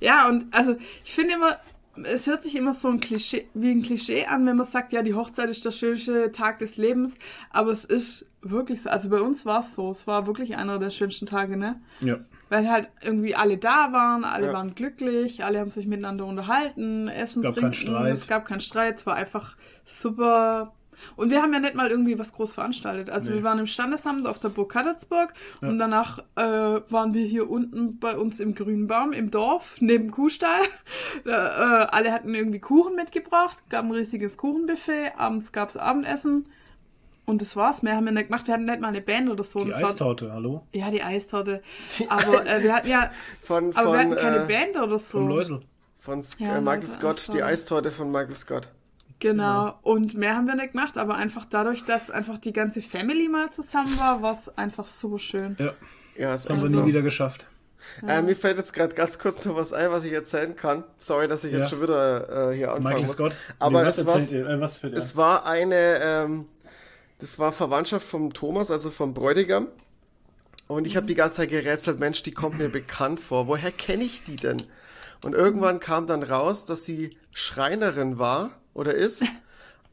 Ja, 0.00 0.28
und 0.28 0.46
also 0.52 0.74
ich 1.04 1.12
finde 1.14 1.34
immer, 1.34 1.56
es 2.02 2.26
hört 2.26 2.42
sich 2.42 2.56
immer 2.56 2.72
so 2.72 2.88
ein 2.88 2.98
Klischee, 2.98 3.46
wie 3.54 3.70
ein 3.70 3.82
Klischee 3.82 4.24
an, 4.26 4.44
wenn 4.46 4.56
man 4.56 4.66
sagt, 4.66 4.92
ja, 4.92 5.02
die 5.02 5.14
Hochzeit 5.14 5.48
ist 5.48 5.64
der 5.64 5.70
schönste 5.70 6.32
Tag 6.32 6.58
des 6.58 6.76
Lebens, 6.76 7.14
aber 7.50 7.70
es 7.70 7.84
ist 7.84 8.26
wirklich 8.40 8.82
so. 8.82 8.90
Also 8.90 9.08
bei 9.10 9.20
uns 9.20 9.46
war 9.46 9.60
es 9.60 9.76
so, 9.76 9.92
es 9.92 10.06
war 10.08 10.26
wirklich 10.26 10.56
einer 10.56 10.80
der 10.80 10.90
schönsten 10.90 11.26
Tage, 11.26 11.56
ne? 11.56 11.80
Ja. 12.00 12.16
Weil 12.48 12.68
halt 12.68 12.88
irgendwie 13.02 13.36
alle 13.36 13.56
da 13.58 13.92
waren, 13.92 14.24
alle 14.24 14.46
Ja. 14.46 14.52
waren 14.52 14.74
glücklich, 14.74 15.44
alle 15.44 15.60
haben 15.60 15.70
sich 15.70 15.86
miteinander 15.86 16.26
unterhalten, 16.26 17.06
Essen, 17.06 17.44
Es 17.44 17.46
gab 17.46 17.54
keinen 17.54 17.72
Trinken, 17.72 17.74
Streit. 17.94 18.14
es 18.14 18.26
gab 18.26 18.44
keinen 18.46 18.60
Streit, 18.60 18.96
es 18.96 19.06
war 19.06 19.14
einfach 19.14 19.56
super. 19.84 20.72
Und 21.16 21.30
wir 21.30 21.42
haben 21.42 21.52
ja 21.52 21.58
nicht 21.60 21.74
mal 21.74 21.90
irgendwie 21.90 22.18
was 22.18 22.32
groß 22.32 22.52
veranstaltet. 22.52 23.10
Also 23.10 23.30
Nee. 23.30 23.36
wir 23.38 23.42
waren 23.44 23.58
im 23.58 23.66
Standesamt 23.66 24.26
auf 24.26 24.38
der 24.38 24.48
Burg 24.48 24.70
Kattersburg 24.72 25.32
Ja. 25.60 25.68
und 25.68 25.78
danach 25.78 26.18
äh, 26.36 26.42
waren 26.90 27.14
wir 27.14 27.24
hier 27.26 27.50
unten 27.50 27.98
bei 27.98 28.16
uns 28.16 28.40
im 28.40 28.54
Grünen 28.54 28.86
Baum 28.86 29.12
im 29.12 29.30
Dorf 29.30 29.76
neben 29.80 30.10
Kuhstall. 30.10 30.60
äh, 31.26 31.30
äh, 31.30 31.32
alle 31.32 32.12
hatten 32.12 32.34
irgendwie 32.34 32.60
Kuchen 32.60 32.96
mitgebracht, 32.96 33.58
gab 33.68 33.84
ein 33.84 33.92
riesiges 33.92 34.36
Kuchenbuffet, 34.36 35.12
abends 35.16 35.52
gab 35.52 35.68
es 35.70 35.76
Abendessen 35.76 36.46
und 37.24 37.40
das 37.40 37.54
war's. 37.56 37.82
Mehr 37.82 37.94
haben 37.96 38.04
wir 38.04 38.12
nicht 38.12 38.26
gemacht. 38.28 38.46
Wir 38.46 38.54
hatten 38.54 38.64
nicht 38.64 38.80
mal 38.80 38.88
eine 38.88 39.00
Band 39.00 39.30
oder 39.30 39.44
so. 39.44 39.60
und 39.60 39.66
Die 39.66 39.70
es 39.72 39.80
war, 39.80 39.88
Eistorte, 39.90 40.32
hallo? 40.32 40.66
ja, 40.72 40.90
die 40.90 41.02
Eistorte. 41.02 41.62
Aber 42.08 42.44
äh, 42.46 42.62
wir 42.62 42.74
hatten 42.74 42.88
ja 42.88 43.10
Von, 43.42 43.74
aber 43.76 43.92
wir 43.92 43.92
von, 43.92 43.98
hatten 43.98 44.14
keine 44.16 44.44
äh, 44.44 44.46
Band 44.46 44.76
oder 44.82 44.98
so. 44.98 45.18
Vom 45.18 45.28
Läusel. 45.28 45.60
von 45.98 46.20
Sk 46.20 46.40
Ja, 46.40 46.56
äh, 46.56 46.60
Michael 46.60 46.82
Scott, 46.82 47.28
die 47.32 47.42
Eistorte. 47.42 47.44
Eistorte 47.44 47.90
von 47.92 48.10
Michael 48.10 48.34
Scott. 48.34 48.68
Genau. 49.22 49.78
Und 49.82 50.14
mehr 50.14 50.34
haben 50.34 50.46
wir 50.48 50.56
nicht 50.56 50.72
gemacht, 50.72 50.98
aber 50.98 51.14
einfach 51.14 51.44
dadurch, 51.48 51.84
dass 51.84 52.10
einfach 52.10 52.38
die 52.38 52.52
ganze 52.52 52.82
Family 52.82 53.28
mal 53.28 53.50
zusammen 53.52 53.96
war, 54.00 54.20
war 54.20 54.36
es 54.36 54.58
einfach 54.58 54.86
super 54.86 55.20
schön. 55.20 55.56
Ja, 55.60 55.72
Ja, 56.18 56.34
ist 56.34 56.50
haben 56.50 56.60
wir 56.62 56.70
so. 56.70 56.80
nie 56.80 56.88
wieder 56.88 57.02
geschafft. 57.02 57.46
Äh, 58.06 58.22
mir 58.22 58.34
fällt 58.36 58.56
jetzt 58.58 58.72
gerade 58.72 58.94
ganz 58.94 59.18
kurz 59.20 59.44
noch 59.44 59.54
was 59.56 59.72
ein, 59.72 59.90
was 59.92 60.04
ich 60.04 60.12
erzählen 60.12 60.54
kann. 60.56 60.82
Sorry, 60.98 61.28
dass 61.28 61.44
ich 61.44 61.52
jetzt 61.52 61.70
Ja. 61.70 61.76
schon 61.76 61.82
wieder 61.82 62.50
äh, 62.50 62.56
hier 62.56 62.68
anfangen 62.72 62.84
Michael 62.84 63.06
muss. 63.06 63.14
Scott. 63.16 63.32
Aber 63.60 63.80
Nee, 63.82 63.86
was 63.86 63.98
es? 63.98 64.32
Äh, 64.32 64.60
was 64.60 64.82
es 64.84 65.16
war 65.16 65.46
eine, 65.46 66.00
ähm, 66.02 66.46
das 67.20 67.38
war 67.38 67.52
Verwandtschaft 67.52 68.06
vom 68.06 68.32
Thomas, 68.32 68.70
also 68.72 68.90
vom 68.90 69.14
Bräutigam. 69.14 69.68
Und 70.66 70.86
ich 70.86 70.96
habe 70.96 71.06
die 71.06 71.14
ganze 71.14 71.38
Zeit 71.38 71.50
gerätselt, 71.50 72.00
Mensch, 72.00 72.22
die 72.24 72.32
kommt 72.32 72.58
mir 72.58 72.68
bekannt 72.68 73.20
vor. 73.20 73.46
Woher 73.46 73.70
kenne 73.70 74.02
ich 74.04 74.24
die 74.24 74.36
denn? 74.36 74.62
Und 75.24 75.34
irgendwann 75.34 75.78
kam 75.80 76.06
dann 76.06 76.22
raus, 76.24 76.66
dass 76.66 76.84
sie 76.84 77.16
Schreinerin 77.32 78.18
war 78.18 78.50
oder 78.74 78.94
ist. 78.94 79.24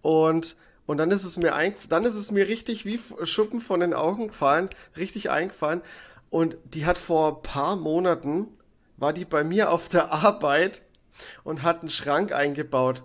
Und, 0.02 0.56
und 0.86 0.98
dann 0.98 1.12
ist 1.12 1.24
es 1.24 1.38
mir 1.38 1.56
ein, 1.56 1.74
dann 1.90 2.06
ist 2.06 2.16
es 2.16 2.32
mir 2.32 2.48
richtig 2.48 2.86
wie 2.86 3.00
Schuppen 3.24 3.62
von 3.62 3.80
den 3.80 3.94
Augen 3.94 4.28
gefallen, 4.30 4.70
richtig 4.98 5.30
eingefallen. 5.30 5.82
Und 6.30 6.58
die 6.64 6.86
hat 6.86 6.98
vor 6.98 7.38
ein 7.38 7.42
paar 7.42 7.76
Monaten, 7.76 8.48
war 8.98 9.14
die 9.14 9.26
bei 9.26 9.44
mir 9.44 9.72
auf 9.72 9.88
der 9.90 10.12
Arbeit 10.14 10.82
und 11.44 11.64
hat 11.64 11.82
einen 11.82 11.90
Schrank 11.90 12.32
eingebaut. 12.32 13.04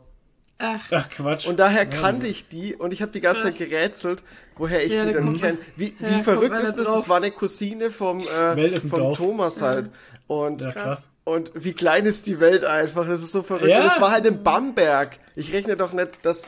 Ach, 0.58 0.80
Ach, 0.92 1.10
Quatsch. 1.10 1.46
Und 1.46 1.58
daher 1.58 1.82
Ja. 1.82 1.90
kannte 1.90 2.26
ich 2.28 2.48
die 2.48 2.76
und 2.76 2.92
ich 2.92 3.02
habe 3.02 3.10
die 3.10 3.20
ganze 3.20 3.42
Zeit 3.42 3.58
gerätselt, 3.58 4.22
woher 4.56 4.84
ich 4.84 4.94
Ja, 4.94 5.04
die 5.06 5.12
denn 5.12 5.36
kenne. 5.36 5.58
Wie, 5.76 5.86
ja, 5.86 5.94
wie 5.98 6.12
kommt 6.12 6.24
verrückt 6.24 6.60
ist 6.60 6.72
da 6.74 6.76
das? 6.76 6.86
drauf. 6.86 7.02
Es 7.02 7.08
war 7.08 7.16
eine 7.16 7.30
Cousine 7.32 7.90
vom, 7.90 8.20
äh, 8.20 8.78
vom. 8.78 9.14
Thomas 9.14 9.60
halt. 9.62 9.90
Und, 10.26 10.62
ja, 10.62 10.72
krass. 10.72 11.10
und 11.24 11.50
wie 11.54 11.74
klein 11.74 12.06
ist 12.06 12.26
die 12.26 12.40
Welt 12.40 12.64
einfach? 12.64 13.06
Das 13.06 13.20
ist 13.22 13.32
so 13.32 13.42
verrückt. 13.42 13.68
Ja. 13.68 13.80
Und 13.80 13.86
es 13.86 14.00
war 14.00 14.10
halt 14.10 14.24
in 14.26 14.42
Bamberg. 14.42 15.18
Ich 15.36 15.52
rechne 15.52 15.76
doch 15.76 15.92
nicht, 15.92 16.10
das 16.22 16.46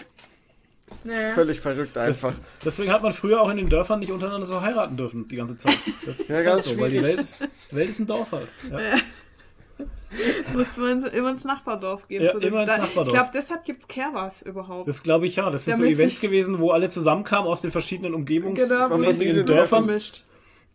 nee. 1.05 1.33
völlig 1.35 1.61
verrückt 1.61 1.95
Das, 1.95 2.25
einfach. 2.25 2.41
deswegen 2.65 2.91
hat 2.91 3.03
man 3.03 3.13
früher 3.13 3.41
auch 3.43 3.51
in 3.51 3.59
den 3.59 3.69
Dörfern 3.69 3.99
nicht 4.01 4.13
untereinander 4.13 4.47
so 4.47 4.61
heiraten 4.63 4.97
dürfen, 4.97 5.29
die 5.29 5.37
ganze 5.37 5.57
Zeit. 5.59 5.77
Das 6.07 6.19
Ja, 6.29 6.37
ist 6.37 6.45
ganz 6.45 6.67
halt 6.69 6.77
so, 6.77 6.81
weil 6.81 6.91
die 6.91 6.99
schwierig. 6.99 7.17
Welt 7.17 7.21
ist, 7.21 7.49
Welt 7.73 7.89
ist 7.91 7.99
ein 8.01 8.07
Dorf 8.07 8.33
halt. 8.33 8.49
Ja. 8.71 8.97
Muss 10.55 10.77
man 10.79 11.05
immer 11.07 11.31
ins 11.31 11.45
Nachbardorf 11.45 12.09
gehen. 12.09 12.23
Ja, 12.23 12.33
immer 12.33 12.61
ins 12.63 12.71
da- 12.71 12.79
Nachbardorf. 12.79 13.09
Ich 13.09 13.13
glaube, 13.13 13.31
deshalb 13.35 13.65
gibt's 13.65 13.87
Kerbas 13.89 14.41
überhaupt. 14.43 14.89
Das 14.89 15.03
glaube 15.03 15.27
ich 15.27 15.37
ja. 15.37 15.51
Das 15.51 15.65
sind 15.65 15.77
so 15.77 15.83
Damit 15.83 15.99
Events 15.99 16.21
sich- 16.21 16.23
gewesen, 16.31 16.59
wo 16.61 16.71
alle 16.71 16.89
zusammenkamen 16.89 17.47
aus 17.47 17.61
den 17.61 17.71
verschiedenen 17.73 18.15
genau, 18.25 18.85
wo 18.91 18.97
man 18.99 19.13
sich 19.13 19.29
Familien- 19.29 19.47
Dörfern 19.47 19.85
vermischt. 19.85 20.23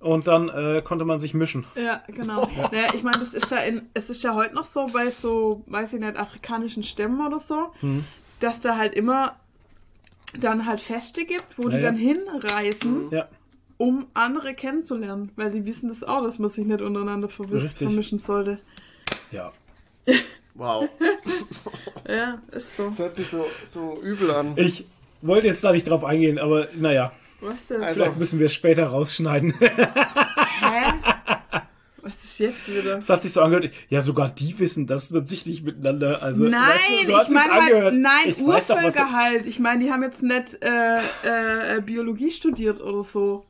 Und 0.02 0.28
dann 0.28 0.50
äh, 0.50 0.82
konnte 0.84 1.06
man 1.06 1.20
sich 1.20 1.34
mischen. 1.34 1.66
Ja, 1.76 2.02
genau. 2.08 2.48
Naja, 2.72 2.88
ich 2.94 3.04
meine, 3.04 3.20
das 3.20 3.34
ist 3.34 3.50
ja 3.52 3.58
in, 3.60 3.84
es 3.94 4.10
ist 4.10 4.24
ja 4.24 4.34
heute 4.36 4.54
noch 4.56 4.66
so 4.66 4.88
bei 4.92 5.10
so, 5.10 5.64
weiß 5.68 5.94
ich 5.94 6.00
nicht, 6.00 6.18
afrikanischen 6.18 6.84
Stämmen 6.84 7.26
oder 7.26 7.40
so, 7.40 7.72
Hm. 7.80 8.04
dass 8.40 8.62
da 8.62 8.78
halt 8.78 8.94
immer 8.96 9.36
dann 10.40 10.66
halt 10.66 10.80
Feste 10.82 11.26
gibt, 11.26 11.58
wo 11.58 11.64
Ja, 11.64 11.70
die 11.70 11.76
ja. 11.78 11.82
dann 11.84 11.96
hinreisen, 11.96 13.10
Ja, 13.12 13.28
um 13.78 14.08
andere 14.14 14.54
kennenzulernen. 14.54 15.32
Weil 15.36 15.52
die 15.52 15.66
wissen 15.66 15.90
das 15.90 16.04
auch, 16.04 16.24
dass 16.24 16.40
man 16.40 16.50
sich 16.50 16.66
nicht 16.66 16.82
untereinander 16.82 17.28
verwisch- 17.28 17.64
Richtig. 17.64 17.88
vermischen 17.88 18.20
sollte. 18.20 18.60
ja. 19.32 19.52
Wow. 20.56 20.90
Ja, 22.08 22.40
ist 22.52 22.76
so. 22.76 22.90
Das 22.90 23.00
hört 23.00 23.16
sich 23.16 23.28
so, 23.30 23.46
so 23.64 24.02
übel 24.02 24.32
an. 24.32 24.54
Ich 24.58 24.86
wollte 25.22 25.48
jetzt 25.48 25.64
da 25.64 25.72
nicht 25.72 25.88
drauf 25.88 26.04
eingehen, 26.04 26.40
aber 26.40 26.68
naja, 26.76 27.12
Was 27.42 27.66
denn? 27.68 27.84
Also- 27.84 28.04
vielleicht 28.04 28.18
müssen 28.20 28.40
wir 28.40 28.46
es 28.46 28.54
später 28.54 28.88
rausschneiden. 28.88 29.54
Hä? 29.60 30.94
Was 32.04 32.16
ist 32.24 32.40
jetzt 32.40 32.68
wieder? 32.68 32.98
Es 32.98 33.10
hat 33.12 33.22
sich 33.22 33.32
so 33.32 33.42
angehört, 33.42 33.70
ja, 33.90 34.02
sogar 34.02 34.30
die 34.30 34.58
wissen, 34.58 34.88
das 34.88 35.12
wird 35.12 35.28
sich 35.30 35.46
nicht 35.46 35.64
miteinander. 35.64 36.24
Also, 36.24 36.46
Nein, 36.46 36.70
weißt 36.70 37.02
du, 37.04 37.06
so 37.06 37.18
hat 37.18 37.28
ich 37.28 37.34
meine 37.36 37.54
halt, 37.54 37.62
angehört. 37.74 37.94
nein, 37.96 38.22
ich 38.26 38.40
weiß 38.48 38.68
doch, 38.68 38.76
was 38.78 38.86
Urvölker 38.96 39.12
halt. 39.12 39.46
Ich 39.46 39.60
meine, 39.60 39.84
die 39.84 39.92
haben 39.92 40.02
jetzt 40.02 40.24
nicht 40.24 40.58
äh, 40.64 40.98
äh, 41.78 41.82
Biologie 41.82 42.32
studiert 42.32 42.82
oder 42.82 43.04
so. 43.04 43.46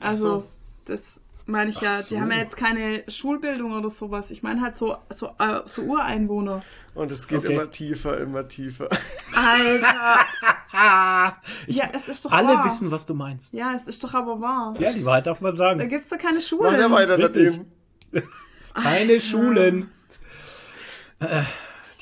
Also, 0.00 0.28
so. 0.40 0.44
das 0.86 1.00
meine 1.46 1.70
ich 1.70 1.80
ja. 1.80 1.90
Ach 1.96 2.00
so. 2.00 2.14
Die 2.14 2.20
haben 2.20 2.30
ja 2.30 2.38
jetzt 2.38 2.56
keine 2.56 3.04
Schulbildung 3.08 3.72
oder 3.72 3.90
sowas. 3.90 4.30
Ich 4.30 4.42
meine 4.42 4.60
halt 4.62 4.76
so, 4.76 4.96
so, 5.10 5.28
äh, 5.38 5.60
so 5.66 5.82
Ureinwohner. 5.82 6.62
Und 6.94 7.12
es 7.12 7.26
geht 7.28 7.38
Okay. 7.40 7.52
immer 7.52 7.70
tiefer, 7.70 8.18
immer 8.20 8.46
tiefer. 8.46 8.88
Alter. 9.34 10.20
Ich, 11.66 11.76
ja, 11.76 11.84
es 11.92 12.08
ist 12.08 12.24
doch 12.24 12.32
alle 12.32 12.48
wahr. 12.54 12.64
wissen, 12.64 12.90
was 12.90 13.04
du 13.06 13.14
meinst. 13.14 13.52
Ja, 13.54 13.74
es 13.74 13.86
ist 13.86 14.02
doch 14.04 14.14
aber 14.14 14.40
wahr. 14.40 14.74
Ja, 14.78 14.92
die 14.92 15.04
Wahrheit 15.04 15.26
darf 15.26 15.40
man 15.40 15.52
Da 15.52 15.56
sagen. 15.56 15.88
gibt's 15.88 16.08
doch 16.08 16.18
keine 16.18 16.40
Schulen. 16.40 16.72
Mach 16.72 16.78
ja 16.78 16.90
weiter 16.90 17.18
Richtig. 17.18 17.60
nachdem. 18.12 18.28
Keine 18.74 19.20
Schulen. 19.20 19.90
Äh, 21.20 21.42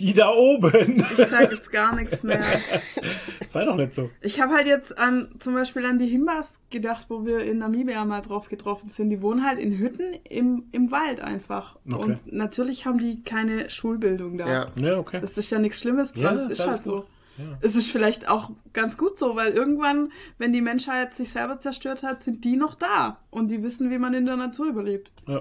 Die 0.02 0.12
da 0.14 0.30
oben. 0.30 1.04
Ich 1.16 1.28
sag 1.28 1.52
jetzt 1.52 1.70
gar 1.70 1.94
nichts 1.94 2.22
mehr. 2.24 2.42
Sei 3.48 3.64
doch 3.64 3.76
nicht 3.76 3.94
so. 3.94 4.10
Ich 4.20 4.40
habe 4.40 4.52
halt 4.54 4.66
jetzt 4.66 4.98
an 4.98 5.28
zum 5.38 5.54
Beispiel 5.54 5.86
an 5.86 5.98
die 5.98 6.08
Himbas 6.08 6.58
gedacht, 6.70 7.06
wo 7.08 7.24
wir 7.24 7.38
in 7.44 7.58
Namibia 7.58 8.04
mal 8.04 8.20
drauf 8.20 8.48
getroffen 8.48 8.88
sind. 8.88 9.10
Die 9.10 9.22
wohnen 9.22 9.46
halt 9.46 9.58
in 9.60 9.78
Hütten 9.78 10.14
im, 10.28 10.64
im 10.72 10.90
Wald 10.90 11.20
einfach. 11.20 11.76
Okay. 11.86 11.94
Und 12.02 12.32
natürlich 12.32 12.84
haben 12.84 12.98
die 12.98 13.22
keine 13.22 13.70
Schulbildung 13.70 14.38
da. 14.38 14.46
Ja. 14.48 14.66
Ja, 14.76 14.98
okay. 14.98 15.20
Das 15.20 15.38
ist 15.38 15.50
ja 15.50 15.58
nichts 15.60 15.78
Schlimmes 15.80 16.12
dran, 16.14 16.22
Ja, 16.24 16.32
das 16.34 16.42
ist 16.44 16.50
ist 16.58 16.66
halt 16.66 16.82
so. 16.84 16.96
gut. 16.96 17.06
Ja. 17.38 17.44
Es 17.62 17.76
ist 17.76 17.90
vielleicht 17.90 18.28
auch 18.28 18.50
ganz 18.72 18.96
gut 18.98 19.18
so, 19.18 19.36
weil 19.36 19.52
irgendwann, 19.52 20.10
wenn 20.36 20.52
die 20.52 20.60
Menschheit 20.60 21.14
sich 21.14 21.30
selber 21.30 21.60
zerstört 21.60 22.02
hat, 22.02 22.22
sind 22.22 22.44
die 22.44 22.56
noch 22.56 22.74
da. 22.74 23.20
Und 23.30 23.50
die 23.52 23.62
wissen, 23.62 23.88
wie 23.90 23.98
man 23.98 24.12
in 24.14 24.24
der 24.26 24.36
Natur 24.36 24.66
überlebt. 24.66 25.12
Ja, 25.28 25.40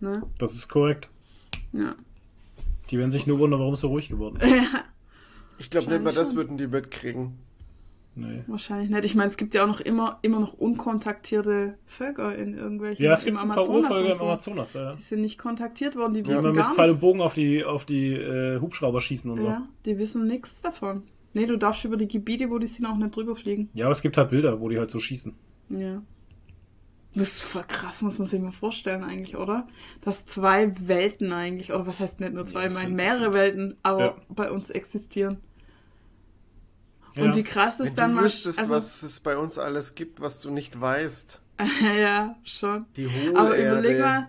Ne? 0.00 0.22
das 0.38 0.54
ist 0.54 0.68
korrekt. 0.68 1.08
Ja. 1.72 1.94
Die 2.90 2.98
werden 2.98 3.10
sich 3.10 3.26
nur 3.26 3.38
wundern, 3.38 3.60
warum 3.60 3.74
es 3.74 3.80
so 3.80 3.88
ruhig 3.88 4.08
geworden 4.08 4.36
ist. 4.40 4.52
Ich 5.58 5.70
glaube 5.70 5.90
nicht 5.90 6.02
mal 6.04 6.12
das 6.12 6.28
schon. 6.28 6.36
würden 6.36 6.56
die 6.58 6.66
mitkriegen. 6.66 7.38
Nee. 8.14 8.44
Wahrscheinlich 8.46 8.88
nicht. 8.88 9.04
Ich 9.04 9.14
meine, 9.14 9.28
es 9.28 9.36
gibt 9.36 9.54
ja 9.54 9.64
auch 9.64 9.68
noch 9.68 9.80
immer, 9.80 10.18
immer 10.22 10.40
noch 10.40 10.54
unkontaktierte 10.54 11.78
Völker 11.84 12.34
in 12.34 12.54
irgendwelchen 12.54 13.04
Ja, 13.04 13.12
es 13.12 13.24
gibt 13.24 13.36
im 13.36 13.42
ein 13.42 13.48
paar 13.48 13.58
Amazonas 13.58 13.90
Urvölker 13.90 14.06
und 14.06 14.12
im 14.12 14.16
so. 14.18 14.24
Amazonas, 14.24 14.72
ja. 14.72 14.82
ja. 14.82 14.94
Die 14.94 15.02
sind 15.02 15.20
nicht 15.20 15.38
kontaktiert 15.38 15.96
worden, 15.96 16.14
die 16.14 16.22
Die 16.22 16.30
wissen 16.30 16.40
immer 16.40 16.48
mit 16.48 16.56
gar 16.56 16.74
Pfeil 16.74 16.84
und 16.86 16.90
nichts. 16.92 17.00
Bogen 17.02 17.20
auf 17.20 17.34
die, 17.34 17.64
auf 17.64 17.84
die 17.84 18.12
äh, 18.14 18.58
Hubschrauber 18.60 19.02
schießen 19.02 19.30
und 19.30 19.40
so. 19.42 19.46
Ja, 19.46 19.68
die 19.84 19.98
wissen 19.98 20.26
nichts 20.26 20.62
davon. 20.62 21.02
Nee, 21.34 21.44
du 21.44 21.58
darfst 21.58 21.84
über 21.84 21.98
die 21.98 22.08
Gebiete, 22.08 22.48
wo 22.48 22.58
die 22.58 22.66
sind, 22.66 22.86
auch 22.86 22.96
nicht 22.96 23.14
drüber 23.14 23.36
fliegen. 23.36 23.68
Ja, 23.74 23.84
aber 23.84 23.92
es 23.92 24.00
gibt 24.00 24.16
halt 24.16 24.30
Bilder, 24.30 24.60
wo 24.60 24.70
die 24.70 24.78
halt 24.78 24.90
so 24.90 24.98
schießen. 24.98 25.34
Ja. 25.68 26.02
Das 27.18 27.28
ist 27.28 27.42
voll 27.44 27.64
krass, 27.66 28.02
muss 28.02 28.18
man 28.18 28.28
sich 28.28 28.40
mal 28.40 28.52
vorstellen 28.52 29.02
eigentlich, 29.02 29.36
oder? 29.36 29.66
Dass 30.02 30.26
zwei 30.26 30.72
Welten 30.86 31.32
eigentlich, 31.32 31.72
oder 31.72 31.86
was 31.86 31.98
heißt 31.98 32.20
nicht 32.20 32.34
nur 32.34 32.44
zwei, 32.44 32.62
Ja, 32.64 32.68
ich 32.68 32.74
meine 32.74 32.90
mehrere 32.94 33.32
Welten, 33.32 33.76
aber 33.82 34.00
Ja. 34.04 34.16
bei 34.28 34.50
uns 34.50 34.68
existieren. 34.70 35.38
Ja. 37.14 37.24
Und 37.24 37.36
wie 37.36 37.42
krass 37.42 37.78
das 37.78 37.88
Wenn 37.88 37.96
dann 37.96 38.10
du 38.10 38.16
mal... 38.16 38.24
wüsstest, 38.24 38.58
also- 38.58 38.70
was 38.70 39.02
es 39.02 39.20
bei 39.20 39.36
uns 39.38 39.58
alles 39.58 39.94
gibt, 39.94 40.20
was 40.20 40.40
du 40.40 40.50
nicht 40.50 40.78
weißt. 40.80 41.40
ja, 41.98 42.36
schon. 42.44 42.84
Die 42.96 43.06
Aber 43.34 43.56
überleg 43.56 43.96
Hohlerde. 43.96 44.00
mal. 44.00 44.28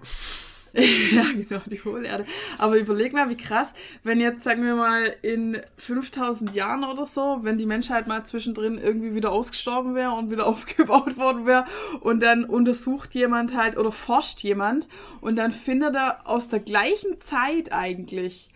ja, 1.12 1.24
genau, 1.34 1.62
die 1.66 1.84
Hohlerde. 1.84 2.26
Aber 2.60 2.78
überleg 2.78 3.12
mal, 3.12 3.30
wie 3.30 3.38
krass, 3.38 3.74
wenn 4.04 4.20
jetzt, 4.20 4.44
sagen 4.44 4.64
wir 4.64 4.76
mal, 4.76 5.16
in 5.24 5.60
5000 5.78 6.54
Jahren 6.54 6.84
oder 6.84 7.08
so, 7.08 7.40
wenn 7.42 7.58
die 7.58 7.66
Menschheit 7.66 8.06
mal 8.06 8.24
zwischendrin 8.24 8.78
irgendwie 8.78 9.16
wieder 9.16 9.32
ausgestorben 9.32 9.96
wäre 9.96 10.12
und 10.12 10.30
wieder 10.30 10.46
aufgebaut 10.48 11.18
worden 11.18 11.48
wäre 11.48 11.66
und 12.02 12.22
dann 12.22 12.46
untersucht 12.46 13.16
jemand 13.16 13.56
halt 13.56 13.76
oder 13.76 13.92
forscht 13.92 14.42
jemand 14.42 14.88
und 15.20 15.36
dann 15.36 15.52
findet 15.52 15.96
er 15.96 16.28
aus 16.28 16.48
der 16.48 16.60
gleichen 16.60 17.20
Zeit 17.22 17.72
eigentlich 17.72 18.50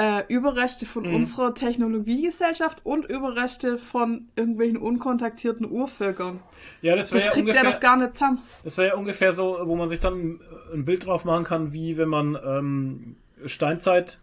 äh, 0.00 0.22
Überreste 0.28 0.86
von 0.86 1.08
Mhm. 1.08 1.14
unserer 1.16 1.54
Technologiegesellschaft 1.54 2.78
und 2.86 3.04
Überreste 3.06 3.78
von 3.78 4.28
irgendwelchen 4.36 4.76
unkontaktierten 4.78 5.68
Urvölkern. 5.70 6.38
Ja, 6.82 6.94
das 6.96 7.12
wäre 7.12 7.24
ja, 7.24 7.30
kriegt 7.32 7.48
ungefähr, 7.48 7.72
doch 7.72 7.80
gar 7.80 7.96
nicht 7.96 8.14
zusammen. 8.14 8.38
das 8.62 8.78
wär 8.78 8.86
ja 8.86 8.94
ungefähr 8.94 9.32
so, 9.32 9.58
wo 9.64 9.74
man 9.76 9.88
sich 9.88 9.98
dann 10.00 10.40
ein 10.72 10.84
Bild 10.84 11.04
drauf 11.06 11.24
machen 11.24 11.44
kann, 11.44 11.72
wie 11.72 11.98
wenn 11.98 12.08
man 12.08 12.38
ähm, 12.46 13.16
Steinzeit 13.44 14.18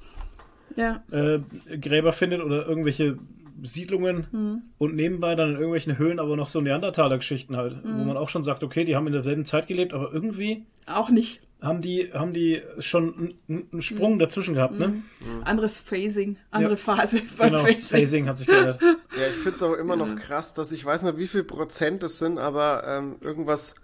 Ja. 0.78 1.03
äh, 1.11 1.39
Gräber 1.78 2.13
findet 2.13 2.41
oder 2.41 2.65
irgendwelche 2.65 3.17
Siedlungen 3.63 4.28
Hm. 4.32 4.61
und 4.78 4.95
nebenbei 4.95 5.36
dann 5.36 5.49
in 5.49 5.55
irgendwelchen 5.55 5.97
Höhlen 5.97 6.19
aber 6.19 6.36
noch 6.36 6.47
so 6.49 6.59
Neandertaler-Geschichten 6.61 7.55
halt, 7.57 7.78
wo 7.84 7.89
Hm. 7.89 8.07
man 8.07 8.17
auch 8.17 8.30
schon 8.30 8.43
sagt, 8.43 8.63
okay, 8.63 8.84
die 8.86 8.95
haben 8.95 9.07
in 9.07 9.13
derselben 9.13 9.45
Zeit 9.45 9.67
gelebt, 9.67 9.93
aber 9.93 10.11
irgendwie 10.13 10.65
Auch 10.88 11.09
nicht. 11.09 11.41
Haben 11.62 11.82
die, 11.82 12.12
haben 12.14 12.34
die 12.34 12.62
schon 12.80 13.36
einen, 13.47 13.82
Sprung 13.82 14.14
Hm. 14.14 14.20
dazwischen 14.20 14.53
gehabt, 14.56 14.78
ne? 14.78 15.01
Anderes 15.45 15.78
Phasing, 15.80 16.38
andere 16.51 16.74
Ja. 16.74 16.78
Phase 16.78 17.22
beim 17.38 17.51
Genau, 17.51 17.64
Phasing. 17.66 17.99
Phasing 17.99 18.28
hat 18.28 18.38
sich 18.38 18.47
geändert. 18.47 18.80
Ja, 19.18 19.28
ich 19.30 19.36
finde 19.36 19.56
es 19.56 19.64
auch 19.64 19.74
immer 19.76 19.95
noch 19.95 20.16
krass, 20.18 20.53
dass 20.53 20.72
ich 20.74 20.84
weiß 20.84 21.03
nicht, 21.03 21.18
wie 21.18 21.28
viel 21.28 21.43
Prozent 21.45 22.03
es 22.03 22.20
sind, 22.20 22.38
aber 22.38 22.84
ähm, 22.86 23.16
irgendwas, 23.22 23.76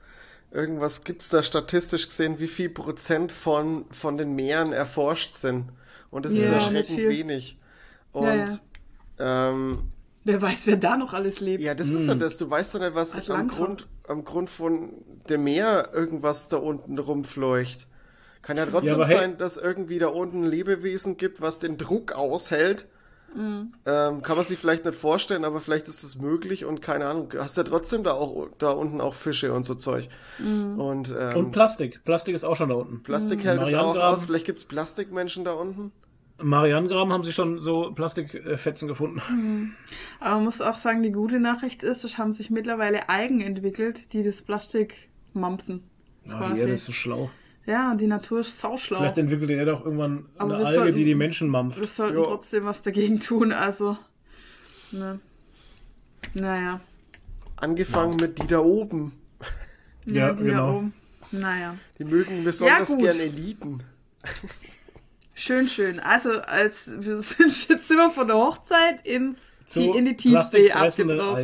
irgendwas 0.52 1.06
gibt's 1.06 1.30
da 1.30 1.42
statistisch 1.42 2.08
gesehen, 2.10 2.40
wie 2.40 2.48
viel 2.48 2.70
Prozent 2.70 3.32
von, 3.32 3.86
von 3.92 4.18
den 4.18 4.36
Meeren 4.36 4.74
erforscht 4.74 5.36
sind. 5.36 5.70
Und 6.10 6.26
das 6.26 6.34
ist 6.34 6.40
Ja, 6.50 6.54
erschreckend 6.56 6.90
nicht 6.90 7.00
viel. 7.00 7.10
wenig. 7.10 7.58
Und 8.12 8.26
Ja, 9.20 9.50
Ähm, 9.50 9.92
Wer 10.24 10.42
weiß, 10.42 10.68
wer 10.68 10.78
da 10.78 10.98
noch 10.98 11.14
alles 11.14 11.40
lebt. 11.40 11.64
ja, 11.64 11.74
das 11.74 11.90
ist 11.90 12.08
ja 12.08 12.14
das. 12.16 12.38
Du 12.38 12.50
weißt 12.50 12.74
ja 12.76 12.80
nicht, 12.82 12.96
was 12.96 13.16
am 13.16 13.22
Atlanta. 13.22 13.56
Grund, 13.56 13.88
am 14.08 14.24
Grund 14.24 14.50
von 14.50 14.94
dem 15.30 15.44
Meer 15.44 15.90
irgendwas 15.94 16.48
da 16.48 16.58
unten 16.58 16.98
rumfleucht. 16.98 17.88
Kann 18.42 18.58
ja 18.58 18.66
trotzdem 18.66 18.98
hey- 18.98 19.16
sein, 19.16 19.38
dass 19.38 19.58
irgendwie 19.58 20.00
da 20.00 20.08
unten 20.08 20.44
ein 20.44 20.50
Lebewesen 20.50 21.18
gibt, 21.18 21.42
was 21.42 21.60
den 21.60 21.78
Druck 21.78 22.14
aushält. 22.14 22.88
Mhm. 23.36 23.74
Ähm, 23.86 24.22
kann 24.24 24.36
man 24.36 24.46
sich 24.46 24.60
vielleicht 24.60 24.84
nicht 24.84 24.98
vorstellen, 24.98 25.46
aber 25.46 25.62
vielleicht 25.62 25.88
ist 25.88 26.04
es 26.04 26.18
möglich 26.18 26.66
und 26.66 26.82
keine 26.82 27.06
Ahnung. 27.06 27.34
Hast 27.38 27.56
ja 27.56 27.64
trotzdem 27.64 28.04
da 28.04 28.12
auch 28.12 28.50
da 28.58 28.72
unten 28.72 29.00
auch 29.00 29.14
Fische 29.14 29.54
und 29.54 29.64
so 29.64 29.76
Zeug. 29.76 30.10
Mhm. 30.40 30.80
Und, 30.80 31.16
ähm, 31.18 31.38
Und 31.38 31.52
Plastik. 31.52 32.04
Plastik 32.04 32.36
ist 32.36 32.44
auch 32.44 32.56
schon 32.58 32.70
da 32.70 32.76
unten. 32.76 33.04
Plastik 33.04 33.44
hält 33.46 33.62
es 33.62 33.74
auch 33.74 33.96
aus. 33.96 34.26
Vielleicht 34.26 34.46
gibt 34.46 34.60
es 34.60 34.66
Plastikmenschen 34.66 35.46
da 35.46 35.54
unten. 35.54 35.92
Marianengraben 36.44 37.14
haben 37.14 37.24
sie 37.24 37.34
schon 37.34 37.60
so 37.60 37.92
Plastikfetzen 37.94 38.88
gefunden. 38.88 39.76
Aber 40.20 40.36
man 40.36 40.44
muss 40.46 40.62
auch 40.62 40.76
sagen, 40.76 41.04
die 41.04 41.12
gute 41.12 41.40
Nachricht 41.40 41.84
ist, 41.84 42.04
es 42.04 42.18
haben 42.18 42.34
sich 42.34 42.50
mittlerweile 42.50 43.10
Algen 43.10 43.42
entwickelt, 43.42 44.14
die 44.14 44.24
das 44.24 44.42
Plastik 44.42 45.10
mampfen. 45.34 45.84
Ja, 46.26 46.38
Quasi. 46.38 46.54
die 46.56 46.60
Erde 46.62 46.74
ist 46.74 46.86
so 46.86 46.92
schlau. 46.92 47.30
Ja, 47.66 47.94
die 47.96 48.08
Natur 48.08 48.40
ist 48.42 48.60
sauschlau. 48.60 48.98
Vielleicht 49.00 49.18
entwickelt 49.20 49.50
die 49.52 49.54
Erde 49.54 49.76
auch 49.76 49.86
irgendwann 49.86 50.26
Aber 50.38 50.56
eine 50.56 50.66
Alge, 50.66 50.80
sollten- 50.80 50.98
die 50.98 51.06
die 51.06 51.16
Menschen 51.16 51.48
mampft. 51.48 51.80
Wir 51.80 51.88
sollten 51.88 52.18
Ja. 52.18 52.24
trotzdem 52.24 52.66
was 52.66 52.82
dagegen 52.82 53.20
tun, 53.20 53.52
also. 53.52 53.98
Ne. 54.92 55.20
Naja. 56.34 56.82
Angefangen 57.58 58.16
mit 58.18 58.42
die 58.42 58.48
da 58.48 58.60
oben. 58.60 59.14
Ja, 60.06 60.34
die 60.34 60.44
genau. 60.46 60.58
Da 60.72 60.74
oben. 60.78 60.94
Naja. 61.32 61.76
Die 62.00 62.04
mögen 62.06 62.44
besonders 62.44 62.90
gut. 62.90 63.00
gern 63.02 63.20
Eliten. 63.20 63.84
Schön, 65.42 65.68
schön. 65.68 66.00
Also, 66.00 66.40
als 66.42 66.92
wir 67.00 67.20
sind 67.22 67.40
jetzt 67.70 67.88
sind 67.88 67.98
wir 67.98 68.12
von 68.12 68.28
der 68.28 68.38
Hochzeit 68.38 69.04
ins, 69.06 69.66
Zu 69.66 69.94
in 69.94 70.06
die 70.06 70.16
Tiefsee 70.16 70.72
abgetaucht. 70.72 71.40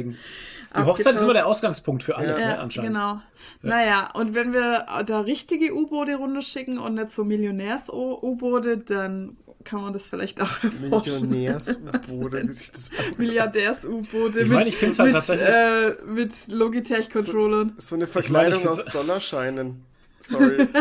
Die 0.76 0.84
Hochzeit 0.84 1.16
ist 1.16 1.22
immer 1.24 1.34
der 1.34 1.48
Ausgangspunkt 1.48 2.04
für 2.04 2.16
alles, 2.16 2.40
Ja. 2.40 2.46
ne, 2.46 2.54
Ja, 2.54 2.60
anscheinend. 2.62 2.90
genau. 2.94 3.22
Naja, 3.64 4.12
und 4.14 4.36
wenn 4.36 4.54
wir 4.54 4.86
da 5.08 5.22
richtige 5.22 5.74
U-Boote 5.74 6.16
runterschicken 6.18 6.78
und 6.78 6.94
nicht 6.94 7.12
so 7.12 7.24
Millionärs-U-Boote, 7.24 8.78
dann 8.78 9.36
kann 9.64 9.82
man 9.82 9.94
das 9.94 10.06
vielleicht 10.08 10.40
auch 10.42 10.64
erforschen. 10.64 11.30
Millionärs-U-Boote, 11.30 12.44
wie 12.48 12.54
sich 12.54 12.72
das. 12.72 12.92
Milliardärs-U-Boote 13.18 14.42
Ich 14.42 14.48
mit, 14.48 14.54
meine, 14.58 14.70
ich 14.70 14.78
find's 14.78 15.00
halt 15.00 15.14
mit, 15.28 15.30
äh, 15.40 15.96
mit 16.06 16.32
Logitech-Controllern. 16.50 17.74
So 17.78 17.96
eine 17.96 18.06
Verkleidung 18.06 18.62
find's- 18.62 18.86
aus 18.88 18.94
Dollarscheinen. 18.94 19.84
Sorry. 20.20 20.68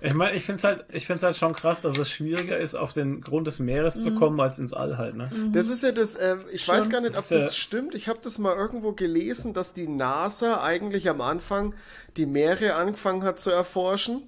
Ich 0.00 0.14
meine, 0.14 0.36
ich 0.36 0.44
finde 0.44 0.58
es 0.58 0.64
halt, 0.64 0.84
ich 0.92 1.06
find's 1.06 1.22
halt 1.22 1.36
schon 1.36 1.52
krass, 1.54 1.80
dass 1.82 1.98
es 1.98 2.10
schwieriger 2.10 2.58
ist, 2.58 2.74
auf 2.74 2.92
den 2.92 3.20
Grund 3.20 3.46
des 3.46 3.58
Meeres 3.58 3.96
Mhm. 3.96 4.02
zu 4.02 4.14
kommen, 4.14 4.38
als 4.40 4.58
ins 4.58 4.72
All 4.72 4.96
halt. 4.98 5.16
Ne? 5.16 5.30
Das 5.52 5.68
ist 5.68 5.82
ja 5.82 5.92
das, 5.92 6.14
äh, 6.14 6.36
ich 6.52 6.66
weiß 6.68 6.84
Schon. 6.84 6.92
gar 6.92 7.00
nicht, 7.00 7.10
ob 7.10 7.16
Das 7.16 7.28
das 7.28 7.56
stimmt. 7.56 7.94
Ich 7.94 8.08
habe 8.08 8.18
das 8.22 8.38
mal 8.38 8.54
irgendwo 8.56 8.92
gelesen, 8.92 9.54
dass 9.54 9.72
die 9.74 9.88
NASA 9.88 10.62
eigentlich 10.62 11.08
am 11.08 11.20
Anfang 11.20 11.74
die 12.16 12.26
Meere 12.26 12.74
angefangen 12.74 13.24
hat 13.24 13.40
zu 13.40 13.50
erforschen 13.50 14.22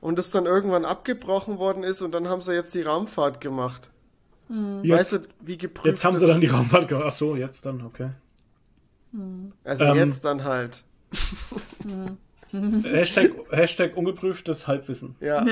und 0.00 0.18
das 0.18 0.30
dann 0.30 0.46
irgendwann 0.46 0.84
abgebrochen 0.84 1.58
worden 1.58 1.82
ist 1.82 2.02
und 2.02 2.12
dann 2.12 2.28
haben 2.28 2.40
sie 2.40 2.54
jetzt 2.54 2.74
die 2.74 2.82
Raumfahrt 2.82 3.40
gemacht. 3.40 3.90
Weißt 4.48 5.12
du, 5.12 5.18
wie 5.40 5.58
geprüft 5.58 5.86
Jetzt 5.86 6.04
haben 6.04 6.14
das 6.14 6.22
sie 6.22 6.28
dann 6.28 6.40
die? 6.40 6.46
Raumfahrt 6.46 6.88
gemacht. 6.88 7.04
Ach 7.08 7.12
so, 7.12 7.36
jetzt 7.36 7.66
dann, 7.66 7.84
okay. 7.84 8.10
Also 9.64 9.84
Ähm, 9.84 9.96
jetzt 9.96 10.24
dann 10.24 10.44
halt. 10.44 10.84
Hashtag, 12.52 13.32
Hashtag 13.50 13.96
ungeprüftes 13.96 14.66
Halbwissen. 14.68 15.14
Ja. 15.20 15.44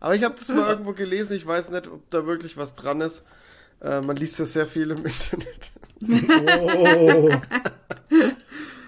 Aber 0.00 0.14
ich 0.14 0.22
habe 0.24 0.34
das 0.34 0.48
mal 0.50 0.70
irgendwo 0.70 0.92
gelesen. 0.92 1.36
Ich 1.36 1.46
weiß 1.46 1.70
nicht, 1.70 1.88
ob 1.88 2.08
da 2.10 2.26
wirklich 2.26 2.56
was 2.56 2.74
dran 2.74 3.00
ist. 3.00 3.24
Äh, 3.80 4.00
man 4.00 4.16
liest 4.16 4.38
ja 4.38 4.44
sehr 4.44 4.66
viel 4.66 4.90
im 4.90 4.98
Internet. 5.04 5.72
Oh. 6.66 7.30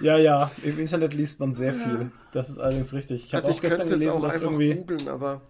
ja, 0.01 0.17
ja, 0.19 0.51
im 0.63 0.79
Internet 0.79 1.15
liest 1.15 1.41
man 1.41 1.55
sehr 1.55 1.73
viel. 1.73 2.11
Das 2.33 2.49
ist 2.49 2.59
allerdings 2.59 2.93
richtig. 2.93 3.25
Ich 3.27 3.35
habe 3.35 3.45
Also 3.45 3.57
auch 3.57 3.61
gestern 3.61 3.81
es 3.81 3.89
jetzt 3.89 3.99
gelesen, 3.99 4.17
auch 4.19 4.23
dass 4.23 4.37
irgendwie, 4.37 4.75
googeln, 4.75 5.09
aber 5.09 5.41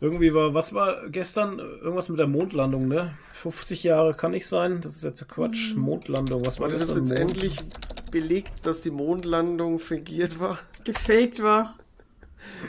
irgendwie 0.00 0.34
war, 0.34 0.52
was 0.54 0.72
war 0.74 1.08
gestern? 1.08 1.58
Irgendwas 1.58 2.08
mit 2.08 2.18
der 2.18 2.26
Mondlandung, 2.26 2.88
ne? 2.88 3.14
50 3.34 3.82
Jahre 3.84 4.14
kann 4.14 4.32
nicht 4.32 4.46
sein. 4.46 4.80
Das 4.80 4.96
ist 4.96 5.04
jetzt 5.04 5.26
Quatsch. 5.28 5.74
Mondlandung, 5.76 6.44
was 6.44 6.58
war 6.60 6.68
das 6.68 6.80
gestern? 6.80 6.98
jetzt 7.04 7.10
Mond- 7.10 7.20
endlich 7.20 7.58
belegt, 8.10 8.66
dass 8.66 8.82
die 8.82 8.90
Mondlandung 8.90 9.78
fingiert 9.78 10.40
war? 10.40 10.58
Gefaked 10.86 11.42
war. 11.42 11.76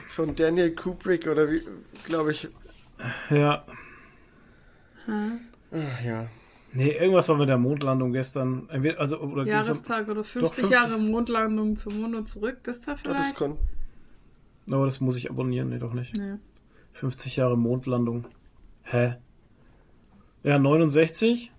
Von 0.08 0.36
Daniel 0.36 0.74
Kubrick 0.76 1.28
oder 1.28 1.50
wie, 1.52 1.62
glaube 2.06 2.32
ich. 2.32 2.48
Ja. 3.30 3.66
Ach, 5.08 6.02
ja. 6.04 6.28
Nee, 6.74 6.92
irgendwas 6.92 7.30
war 7.30 7.38
mit 7.38 7.48
der 7.50 7.58
Mondlandung 7.58 8.12
gestern. 8.12 8.68
Also, 8.98 9.20
oder 9.20 9.46
Jahrestag 9.46 10.08
oder 10.10 10.24
50, 10.24 10.66
50. 10.66 10.70
Jahre 10.70 11.00
Mondlandung 11.00 11.76
zum 11.78 12.02
Mond 12.02 12.16
und 12.16 12.30
zurück. 12.30 12.58
Das 12.64 12.82
da 12.82 12.92
Ja, 12.92 12.98
vielleicht? 12.98 13.20
das 13.20 13.36
kann. 13.36 13.58
Aber 14.70 14.86
das 14.86 15.00
muss 15.00 15.18
ich 15.18 15.30
abonnieren, 15.30 15.70
nee, 15.70 15.80
doch 15.80 15.94
nicht. 15.94 16.18
nee. 16.18 16.36
50 16.94 17.38
Jahre 17.38 17.58
Mondlandung. 17.58 18.26
Hä? 18.84 19.16
Ja, 20.44 20.60
69? 20.60 21.52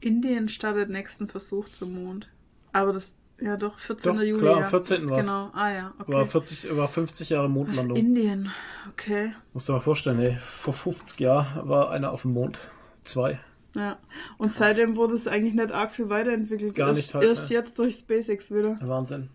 Indien 0.00 0.48
startet 0.48 0.90
nächsten 0.90 1.28
Versuch 1.28 1.68
zum 1.70 1.94
Mond. 2.04 2.28
Aber 2.72 2.92
das, 2.92 3.12
ja 3.42 3.56
doch, 3.56 3.78
14. 3.78 4.14
Doch, 4.16 4.22
Juli. 4.22 4.40
klar, 4.42 4.60
ja. 4.60 4.66
14. 4.68 4.94
Das 4.96 5.04
ist 5.04 5.10
war's. 5.10 5.26
Genau, 5.26 5.50
ah 5.52 5.70
ja, 5.72 5.92
okay. 5.98 6.12
War, 6.12 6.24
40, 6.26 6.76
war 6.76 6.88
50 6.88 7.30
Jahre 7.30 7.48
Mondlandung. 7.48 7.96
Indien, 7.96 8.50
okay. 8.90 9.34
Musst 9.52 9.68
du 9.68 9.72
dir 9.72 9.76
mal 9.78 9.82
vorstellen, 9.82 10.20
ey, 10.20 10.38
vor 10.60 10.74
50 10.74 11.18
Jahren 11.20 11.68
war 11.68 11.90
einer 11.90 12.12
auf 12.12 12.22
dem 12.22 12.32
Mond. 12.32 12.58
Zwei. 13.04 13.40
Ja. 13.74 13.98
Und 14.38 14.52
seitdem 14.52 14.96
wurde 14.96 15.14
es 15.14 15.26
eigentlich 15.26 15.54
nicht 15.54 15.72
arg 15.72 15.94
viel 15.94 16.08
weiterentwickelt. 16.10 16.74
Gar 16.74 16.88
erst, 16.88 16.96
nicht 16.98 17.14
halt, 17.14 17.24
Erst 17.24 17.48
ne? 17.50 17.56
jetzt 17.56 17.78
durch 17.78 17.96
SpaceX 17.96 18.50
wieder. 18.50 18.76
Wahnsinn. 18.82 19.30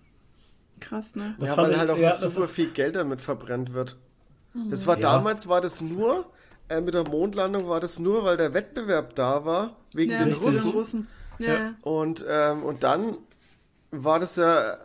Krass, 0.80 1.16
ne? 1.16 1.36
Das 1.40 1.50
ja, 1.50 1.58
weil 1.58 1.72
ich- 1.72 1.78
halt 1.80 1.90
auch 1.90 1.98
ja, 1.98 2.12
super 2.14 2.44
ist- 2.46 2.52
viel 2.54 2.70
Geld 2.70 2.96
damit 2.96 3.22
verbrennt 3.22 3.74
wird. 3.74 3.98
Das 4.70 4.86
war 4.88 4.96
Ja. 4.96 5.02
damals, 5.02 5.48
war 5.48 5.60
das 5.62 5.82
nur, 5.82 6.26
äh, 6.70 6.82
mit 6.82 6.94
der 6.94 7.08
Mondlandung 7.08 7.68
war 7.68 7.80
das 7.80 8.00
nur, 8.00 8.24
weil 8.26 8.38
der 8.38 8.54
Wettbewerb 8.54 9.16
da 9.16 9.44
war, 9.46 9.76
wegen 9.94 10.12
Ja, 10.12 10.20
den 10.20 10.28
Richtig. 10.30 10.44
den 10.46 10.72
Russen. 10.72 10.72
Russen. 10.72 11.08
Ja. 11.40 11.74
Und, 11.82 12.26
ähm, 12.30 12.64
und 12.64 12.84
dann 12.84 13.18
war 13.92 14.20
das 14.20 14.36
ja 14.36 14.72
äh, 14.72 14.78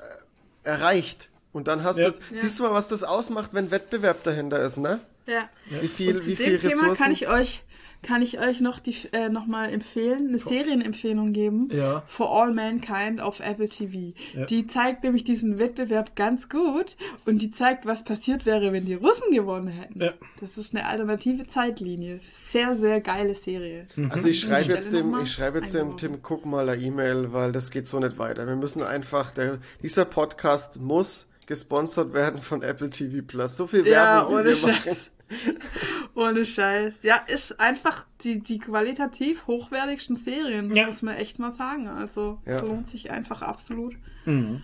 erreicht. 0.64 1.28
Und 1.52 1.68
dann 1.68 1.82
hast 1.84 1.98
Ja. 1.98 2.04
du 2.04 2.10
jetzt, 2.10 2.22
Ja. 2.30 2.40
siehst 2.40 2.58
du 2.58 2.62
mal, 2.62 2.72
was 2.72 2.88
das 2.88 3.04
ausmacht, 3.04 3.50
wenn 3.52 3.70
Wettbewerb 3.70 4.22
dahinter 4.22 4.60
ist, 4.62 4.78
ne? 4.78 5.00
ja. 5.26 5.48
Wie 5.80 5.88
viel, 5.88 6.16
Und 6.16 6.22
zu 6.22 6.28
wie 6.28 6.34
dem 6.34 6.44
viel 6.46 6.58
Thema 6.58 6.72
Ressourcen. 6.82 7.02
kann 7.02 7.12
ich 7.12 7.28
euch, 7.28 7.62
kann 8.02 8.20
ich 8.22 8.38
euch 8.40 8.60
noch, 8.60 8.80
die, 8.80 8.96
äh, 9.12 9.28
noch 9.28 9.46
mal 9.46 9.66
empfehlen, 9.70 10.28
eine 10.28 10.38
Serienempfehlung 10.38 11.32
geben. 11.32 11.68
Ja. 11.72 12.02
For 12.06 12.30
All 12.30 12.52
Mankind 12.52 13.20
auf 13.20 13.40
Apple 13.40 13.68
TV. 13.68 14.12
Ja. 14.36 14.46
Die 14.46 14.66
zeigt 14.66 15.04
nämlich 15.04 15.24
diesen 15.24 15.58
Wettbewerb 15.58 16.16
ganz 16.16 16.48
gut 16.48 16.96
und 17.26 17.38
die 17.40 17.50
zeigt, 17.52 17.86
was 17.86 18.04
passiert 18.04 18.44
wäre, 18.44 18.72
wenn 18.72 18.84
die 18.86 18.94
Russen 18.94 19.32
gewonnen 19.32 19.68
hätten. 19.68 20.00
Ja. 20.00 20.12
Das 20.40 20.58
ist 20.58 20.74
eine 20.74 20.86
alternative 20.86 21.46
Zeitlinie. 21.46 22.20
Sehr, 22.32 22.74
sehr 22.76 23.00
geile 23.00 23.34
Serie. 23.34 23.86
Also 24.08 24.28
ich 24.28 24.40
schreibe 24.40 24.72
jetzt 24.72 24.92
dem, 24.92 25.16
ich 25.22 25.32
schreibe 25.32 25.58
jetzt 25.58 25.74
dem. 25.74 25.96
Tim 25.96 26.18
Cook 26.22 26.44
mal 26.44 26.68
eine 26.68 26.82
E-Mail, 26.82 27.32
weil 27.32 27.52
das 27.52 27.70
geht 27.70 27.86
so 27.86 28.00
nicht 28.00 28.18
weiter. 28.18 28.46
Wir 28.46 28.56
müssen 28.56 28.82
einfach, 28.82 29.30
der, 29.30 29.58
dieser 29.82 30.04
Podcast 30.04 30.80
muss 30.80 31.28
gesponsert 31.46 32.14
werden 32.14 32.38
von 32.40 32.62
Apple 32.62 32.90
TV 32.90 33.22
Plus. 33.26 33.56
So 33.56 33.66
viel 33.66 33.86
Ja, 33.86 34.16
Werbung, 34.26 34.30
wie 34.30 34.34
ohne 34.36 34.44
wir 34.48 34.56
Scheiß. 34.56 34.86
machen. 34.86 34.96
Ohne 36.14 36.44
Scheiß. 36.46 37.02
Ja, 37.02 37.16
ist 37.26 37.58
einfach 37.60 38.04
die, 38.22 38.40
die 38.40 38.58
qualitativ 38.58 39.46
hochwertigsten 39.46 40.16
Serien, 40.16 40.74
Ja. 40.74 40.86
muss 40.86 41.02
man 41.02 41.14
echt 41.16 41.38
mal 41.38 41.50
sagen. 41.50 41.88
Also 41.88 42.38
es 42.44 42.60
Ja. 42.60 42.66
lohnt 42.66 42.86
sich 42.86 43.10
einfach 43.10 43.42
absolut. 43.42 43.94
Mhm. 44.24 44.62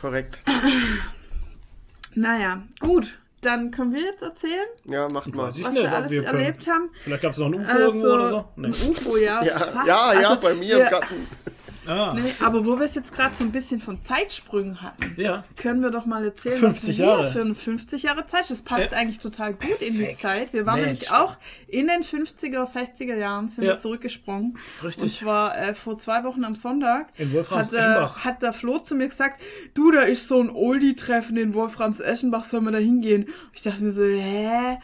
Korrekt. 0.00 0.42
Naja, 2.14 2.62
gut. 2.80 3.18
Dann 3.42 3.70
können 3.70 3.92
wir 3.92 4.00
jetzt 4.02 4.22
erzählen, 4.22 4.66
Ja, 4.86 5.08
macht 5.08 5.32
mal. 5.32 5.48
Was 5.50 5.56
nicht, 5.58 5.72
wir 5.72 5.92
alles 5.92 6.10
wir 6.10 6.24
erlebt 6.24 6.66
haben. 6.66 6.90
Vielleicht 7.04 7.22
gab 7.22 7.30
es 7.32 7.38
noch 7.38 7.46
ein 7.46 7.54
UFO 7.54 7.70
Also, 7.70 7.84
irgendwo 7.86 8.06
oder 8.08 8.28
so. 8.30 8.48
Nee. 8.56 8.66
Ein 8.66 8.72
UFO, 8.72 9.16
ja. 9.16 9.44
Ja, 9.44 9.44
ja, 9.44 9.86
ja, 9.86 10.28
Also, 10.30 10.40
bei 10.40 10.54
mir 10.54 10.76
wir, 10.76 10.84
im 10.84 10.90
Garten. 10.90 11.26
Ah, 11.88 12.12
Nee, 12.14 12.20
aber 12.44 12.66
wo 12.66 12.76
wir 12.78 12.84
es 12.84 12.94
jetzt 12.94 13.14
gerade 13.14 13.34
so 13.34 13.42
ein 13.44 13.50
bisschen 13.50 13.80
von 13.80 14.02
Zeitsprüngen 14.02 14.82
hatten, 14.82 15.14
ja. 15.16 15.42
können 15.56 15.80
wir 15.82 15.90
doch 15.90 16.04
mal 16.06 16.24
erzählen, 16.24 16.58
50 16.58 16.88
was 16.90 16.98
wir 16.98 17.04
Jahre. 17.06 17.22
hier 17.22 17.30
für 17.32 17.40
eine 17.40 17.54
50 17.54 18.02
Jahre 18.02 18.26
Zeit. 18.26 18.50
Das 18.50 18.62
passt 18.62 18.92
Ja. 18.92 18.98
eigentlich 18.98 19.18
total 19.20 19.54
gut 19.54 19.80
in 19.80 19.94
die 19.94 19.98
Perfekt. 20.00 20.20
Zeit. 20.20 20.52
Wir 20.52 20.66
waren 20.66 20.76
Mensch. 20.82 20.86
nämlich 21.00 21.10
auch 21.12 21.36
in 21.66 21.86
den 21.86 22.02
50er, 22.02 22.64
60er 22.66 23.16
Jahren 23.16 23.48
sind 23.48 23.64
Ja. 23.64 23.70
wir 23.72 23.76
zurückgesprungen. 23.78 24.58
Richtig. 24.84 25.02
Und 25.04 25.08
zwar 25.10 25.56
äh, 25.58 25.74
vor 25.74 25.98
zwei 25.98 26.24
Wochen 26.24 26.44
am 26.44 26.54
Sonntag 26.54 27.08
In 27.16 27.32
Wolframs 27.32 27.72
hat, 27.72 27.74
äh, 27.74 28.06
hat 28.24 28.42
der 28.42 28.52
Flo 28.52 28.78
zu 28.80 28.94
mir 28.94 29.08
gesagt, 29.08 29.40
du, 29.74 29.90
da 29.90 30.02
ist 30.02 30.28
so 30.28 30.40
ein 30.40 30.50
Oldie-Treffen 30.50 31.36
in 31.36 31.54
Wolframs 31.54 32.00
Eschenbach, 32.00 32.42
sollen 32.42 32.64
wir 32.64 32.72
da 32.72 32.78
hingehen? 32.78 33.26
Ich 33.54 33.62
dachte 33.62 33.82
mir 33.82 33.92
so, 33.92 34.02
hä? 34.02 34.78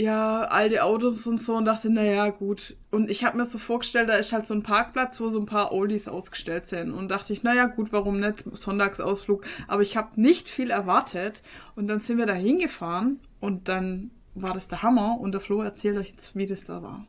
Ja, 0.00 0.44
alte 0.44 0.82
Autos 0.82 1.26
und 1.26 1.38
so 1.42 1.56
und 1.56 1.66
dachte, 1.66 1.90
naja, 1.90 2.30
gut. 2.30 2.74
Und 2.90 3.10
ich 3.10 3.22
habe 3.22 3.36
mir 3.36 3.44
so 3.44 3.58
vorgestellt, 3.58 4.08
da 4.08 4.14
ist 4.14 4.32
halt 4.32 4.46
so 4.46 4.54
ein 4.54 4.62
Parkplatz, 4.62 5.20
wo 5.20 5.28
so 5.28 5.38
ein 5.38 5.44
paar 5.44 5.72
Oldies 5.72 6.08
ausgestellt 6.08 6.66
sind. 6.68 6.92
Und 6.92 7.10
dachte 7.10 7.34
ich, 7.34 7.42
naja, 7.42 7.66
gut, 7.66 7.92
warum 7.92 8.18
nicht? 8.18 8.44
Sonntagsausflug. 8.50 9.44
Aber 9.68 9.82
ich 9.82 9.98
habe 9.98 10.18
nicht 10.18 10.48
viel 10.48 10.70
erwartet. 10.70 11.42
Und 11.76 11.86
dann 11.86 12.00
sind 12.00 12.16
wir 12.16 12.24
da 12.24 12.32
hingefahren 12.32 13.20
und 13.40 13.68
dann 13.68 14.10
war 14.34 14.54
das 14.54 14.68
der 14.68 14.82
Hammer. 14.82 15.20
Und 15.20 15.32
der 15.32 15.42
Flo 15.42 15.60
erzählt 15.60 15.98
euch 15.98 16.08
jetzt, 16.08 16.34
wie 16.34 16.46
das 16.46 16.64
da 16.64 16.82
war. 16.82 17.06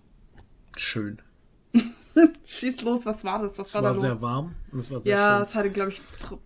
Schön. 0.76 1.22
Schieß 2.46 2.82
los, 2.84 3.06
was 3.06 3.24
war 3.24 3.42
das? 3.42 3.58
Was 3.58 3.68
Es 3.70 3.76
war, 3.76 3.84
war 3.84 3.94
da 3.94 3.98
sehr 4.00 4.10
los? 4.12 4.22
warm 4.22 4.56
und 4.72 4.80
es 4.80 4.92
war 4.92 5.00
sehr 5.00 5.12
Ja, 5.16 5.36
schön. 5.38 5.42
es 5.44 5.56
hatte, 5.56 5.70
glaube 5.72 5.92
ich, 5.92 6.02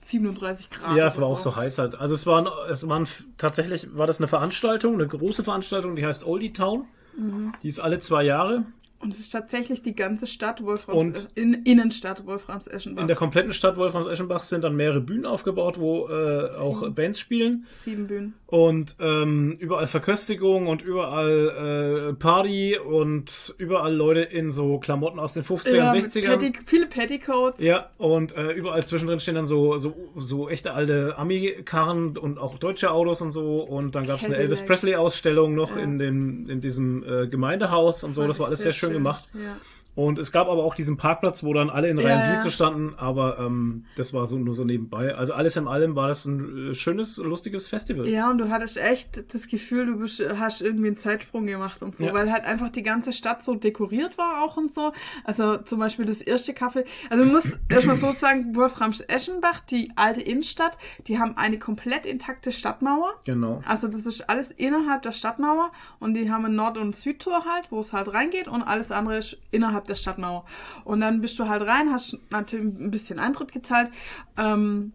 37 0.05 0.69
Grad. 0.69 0.95
Ja, 0.95 1.07
es 1.07 1.19
war 1.19 1.27
auch 1.27 1.39
so 1.39 1.55
heiß 1.55 1.77
halt. 1.79 1.95
Also 1.95 2.13
es 2.15 2.25
waren, 2.27 2.47
es 2.69 2.87
waren 2.87 3.07
tatsächlich 3.37 3.95
war 3.95 4.07
das 4.07 4.19
eine 4.19 4.27
Veranstaltung, 4.27 4.93
eine 4.95 5.07
große 5.07 5.43
Veranstaltung, 5.43 5.95
die 5.95 6.05
heißt 6.05 6.25
Oldie 6.25 6.53
Town. 6.53 6.85
Mhm. 7.17 7.53
Die 7.63 7.67
ist 7.67 7.79
alle 7.79 7.99
zwei 7.99 8.23
Jahre. 8.23 8.63
Und 9.05 9.13
es 9.13 9.19
ist 9.19 9.29
tatsächlich 9.29 9.83
die 9.83 9.95
ganze 9.95 10.25
Stadt 10.25 10.63
Wolframs, 10.63 11.27
in, 11.35 11.53
Innenstadt 11.53 12.25
Wolframs 12.25 12.65
Eschenbach. 12.65 13.03
In 13.03 13.07
der 13.07 13.15
kompletten 13.15 13.53
Stadt 13.53 13.77
Wolframs-Eschenbach 13.77 14.41
sind 14.41 14.63
dann 14.63 14.75
mehrere 14.75 14.99
Bühnen 14.99 15.27
aufgebaut, 15.27 15.79
wo 15.79 16.07
äh, 16.09 16.49
auch. 16.57 16.89
Bands 16.89 17.19
spielen. 17.19 17.67
Sieben 17.69 18.07
Bühnen. 18.07 18.33
Und 18.47 18.95
ähm, 18.99 19.53
überall 19.59 19.85
Verköstigung 19.85 20.65
und 20.65 20.81
überall 20.81 22.09
äh, 22.09 22.13
Party 22.13 22.79
und 22.79 23.53
überall 23.59 23.93
Leute 23.93 24.21
in 24.21 24.51
so 24.51 24.79
Klamotten 24.79 25.19
aus 25.19 25.35
den 25.35 25.43
50ern, 25.43 25.75
Ja, 25.75 25.93
mit 25.93 26.05
60ern. 26.05 26.37
Petti 26.37 26.53
viele 26.65 26.87
Petticoats. 26.87 27.61
Ja, 27.61 27.91
und 27.99 28.35
äh, 28.35 28.53
überall 28.53 28.83
zwischendrin 28.83 29.19
stehen 29.19 29.35
dann 29.35 29.45
so, 29.45 29.77
so, 29.77 29.93
so 30.15 30.49
echte 30.49 30.73
alte 30.73 31.15
Ami-Karren 31.17 32.17
und 32.17 32.39
auch 32.39 32.57
deutsche 32.57 32.89
Autos 32.89 33.21
und 33.21 33.29
so. 33.29 33.59
Und 33.59 33.93
dann 33.93 34.07
gab 34.07 34.19
es 34.21 34.25
eine. 34.25 34.37
Elvis 34.37 34.63
Presley-Ausstellung 34.63 35.53
noch 35.53 35.75
Ja. 35.75 35.83
in, 35.83 35.99
dem, 35.99 36.49
in 36.49 36.59
diesem 36.59 37.03
äh, 37.03 37.27
Gemeindehaus 37.27 38.03
und 38.03 38.15
so. 38.15 38.21
Fand 38.21 38.29
Das 38.31 38.39
war 38.39 38.47
alles 38.47 38.61
sehr 38.61 38.73
schön, 38.73 38.94
gemacht. 38.95 39.29
Ja. 39.33 39.57
Und 39.95 40.19
es 40.19 40.31
gab 40.31 40.47
aber 40.49 40.63
auch 40.63 40.75
diesen 40.75 40.97
Parkplatz, 40.97 41.43
wo 41.43 41.53
dann 41.53 41.69
alle 41.69 41.89
in 41.89 41.97
Reihen 41.97 42.19
ja. 42.33 42.39
Glied 42.41 42.51
standen, 42.51 42.93
aber 42.97 43.39
ähm, 43.39 43.85
das 43.95 44.13
war 44.13 44.25
so 44.25 44.37
nur 44.37 44.53
so 44.53 44.65
nebenbei. 44.65 45.15
Also 45.15 45.33
alles 45.33 45.55
in 45.55 45.67
allem 45.67 45.95
war 45.95 46.09
das 46.09 46.25
ein 46.25 46.71
äh, 46.71 46.73
schönes, 46.75 47.17
lustiges 47.17 47.67
Festival. 47.69 48.07
ja, 48.07 48.29
und 48.29 48.37
du 48.39 48.49
hattest 48.49 48.75
echt 48.77 49.33
das 49.33 49.47
Gefühl, 49.47 49.85
du 49.85 49.99
bist, 49.99 50.21
hast 50.37 50.61
irgendwie 50.61 50.87
einen 50.87 50.97
Zeitsprung 50.97 51.45
gemacht 51.47 51.81
und 51.81 51.95
so, 51.95 52.03
Ja. 52.05 52.13
weil 52.13 52.29
halt 52.31 52.43
einfach 52.43 52.69
die 52.69 52.83
ganze 52.83 53.13
Stadt 53.13 53.43
so 53.45 53.55
dekoriert 53.55 54.17
war 54.17 54.43
auch 54.43 54.57
und 54.57 54.73
so. 54.73 54.91
Also 55.23 55.57
zum 55.57 55.79
Beispiel 55.79 56.03
das 56.05 56.19
erste 56.21 56.51
Café. 56.51 56.83
Also 57.09 57.23
man 57.23 57.33
muss 57.33 57.57
erstmal 57.69 57.95
so 57.95 58.11
sagen, 58.11 58.53
Wolframs 58.55 58.99
Eschenbach, 58.99 59.61
die 59.61 59.91
alte 59.95 60.19
Innenstadt, 60.21 60.77
die 61.07 61.19
haben 61.19 61.37
eine 61.37 61.57
komplett 61.57 62.05
intakte 62.05 62.51
Stadtmauer. 62.51 63.13
Genau. 63.25 63.61
Also 63.65 63.87
das 63.87 64.05
ist 64.05 64.29
alles 64.29 64.51
innerhalb 64.51 65.03
der 65.03 65.13
Stadtmauer 65.13 65.71
und 65.99 66.15
die 66.15 66.29
haben 66.29 66.45
ein 66.45 66.55
Nord- 66.55 66.77
und 66.77 66.95
Südtor 66.97 67.45
halt, 67.45 67.67
wo 67.71 67.79
es 67.79 67.93
halt 67.93 68.13
reingeht 68.13 68.49
und 68.49 68.61
alles 68.61 68.91
andere 68.91 69.17
ist 69.19 69.37
innerhalb 69.51 69.84
der 69.89 69.95
Stadtmauer. 69.95 70.45
Und 70.83 71.01
dann 71.01 71.21
bist 71.21 71.39
du 71.39 71.47
halt 71.47 71.63
rein, 71.63 71.91
hast 71.91 72.17
natürlich 72.29 72.65
ein 72.65 72.91
bisschen 72.91 73.19
Eintritt 73.19 73.51
gezahlt. 73.51 73.91
Ähm, 74.37 74.93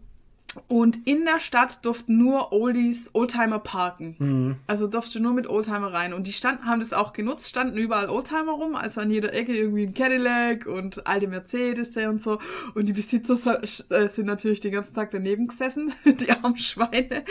und 0.67 1.07
in 1.07 1.23
der 1.23 1.39
Stadt 1.39 1.85
durften 1.85 2.17
nur 2.17 2.51
Oldies, 2.51 3.09
Oldtimer 3.13 3.59
parken. 3.59 4.15
Mhm. 4.19 4.55
Also 4.67 4.87
durfst 4.87 5.15
du 5.15 5.19
nur 5.19 5.33
mit 5.33 5.49
Oldtimer 5.49 5.93
rein. 5.93 6.13
Und 6.13 6.27
die 6.27 6.33
standen, 6.33 6.65
haben 6.65 6.81
das 6.81 6.91
auch 6.91 7.13
genutzt, 7.13 7.47
standen 7.47 7.77
überall 7.77 8.09
Oldtimer 8.09 8.51
rum, 8.51 8.75
also 8.75 8.99
an 8.99 9.11
jeder 9.11 9.33
Ecke 9.33 9.55
irgendwie 9.55 9.83
ein 9.83 9.93
Cadillac 9.93 10.65
und 10.65 11.07
alte 11.07 11.27
Mercedes 11.27 11.95
und 11.95 12.21
so. 12.21 12.39
Und 12.73 12.87
die 12.87 12.93
Besitzer 12.93 13.61
äh, 13.63 14.07
sind 14.07 14.25
natürlich 14.25 14.59
den 14.59 14.73
ganzen 14.73 14.93
Tag 14.93 15.11
daneben 15.11 15.47
gesessen, 15.47 15.93
die 16.05 16.29
armen 16.31 16.57
Schweine. 16.57 17.23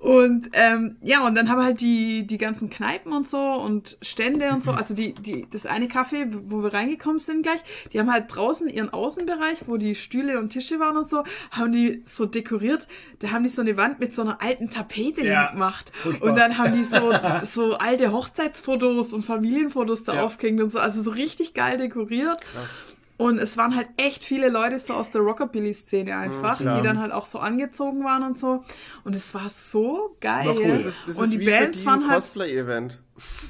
Und 0.00 0.50
ähm, 0.52 0.96
ja, 1.00 1.26
und 1.26 1.34
dann 1.36 1.48
haben 1.48 1.62
halt 1.62 1.80
die, 1.80 2.26
die 2.26 2.38
ganzen 2.38 2.68
Kneipen 2.68 3.12
und 3.12 3.26
so 3.26 3.38
und 3.38 3.96
Stände 4.02 4.50
und 4.50 4.62
so, 4.62 4.72
also 4.72 4.94
die, 4.94 5.14
die, 5.14 5.46
das 5.50 5.64
eine 5.64 5.86
Café, 5.86 6.28
wo 6.46 6.62
wir 6.62 6.74
reingekommen 6.74 7.18
sind 7.18 7.42
gleich, 7.44 7.60
die 7.92 8.00
haben 8.00 8.12
halt 8.12 8.24
draußen 8.28 8.68
ihren 8.68 8.90
Außenbereich, 8.90 9.64
wo 9.66 9.76
die 9.76 9.94
Stühle 9.94 10.38
und 10.38 10.50
Tische 10.50 10.80
waren 10.80 10.96
und 10.96 11.06
so, 11.06 11.22
haben 11.50 11.72
die 11.72 12.02
so 12.04 12.26
dekoriert. 12.42 12.86
Da 13.20 13.30
haben 13.30 13.42
die 13.42 13.48
so 13.48 13.62
eine 13.62 13.76
Wand 13.76 14.00
mit 14.00 14.14
so 14.14 14.22
einer 14.22 14.42
alten 14.42 14.68
Tapete 14.70 15.24
Ja, 15.24 15.50
gemacht. 15.52 15.90
furchtbar. 15.94 16.28
Und 16.28 16.36
dann 16.36 16.58
haben 16.58 16.74
die 16.74 16.84
so, 16.84 17.12
so 17.52 17.74
alte 17.74 18.12
Hochzeitsfotos 18.12 19.12
und 19.12 19.24
Familienfotos 19.24 20.04
da 20.04 20.14
Ja. 20.16 20.22
aufgehängt 20.24 20.60
und 20.60 20.70
so. 20.70 20.78
Also 20.78 21.02
so 21.02 21.10
richtig 21.10 21.54
geil 21.54 21.78
dekoriert. 21.78 22.40
Krass. 22.52 22.82
Und 23.18 23.38
es 23.38 23.56
waren 23.56 23.76
halt 23.76 23.86
echt 23.98 24.24
viele 24.24 24.48
Leute 24.48 24.78
so 24.80 24.94
aus 24.94 25.10
der 25.10 25.20
Rockabilly-Szene 25.20 26.16
einfach, 26.16 26.56
klar. 26.56 26.76
die 26.80 26.82
dann 26.86 26.98
halt 26.98 27.12
auch 27.12 27.26
so 27.26 27.38
angezogen 27.38 28.02
waren 28.02 28.24
und 28.24 28.36
so. 28.38 28.64
Und 29.04 29.14
es 29.14 29.32
war 29.32 29.48
so 29.48 30.16
geil. 30.20 30.46
War 30.46 30.56
cool. 30.56 30.68
Das 30.68 30.84
ist, 30.84 31.06
das 31.06 31.18
und 31.18 31.24
ist 31.24 31.32
die 31.34 31.38
wie 31.40 31.46
Bands 31.46 31.78
für 31.78 31.82
die 31.82 31.86
waren 31.86 32.00
ein 32.02 32.08
halt 32.08 32.16
Cosplay-Event. 32.16 33.00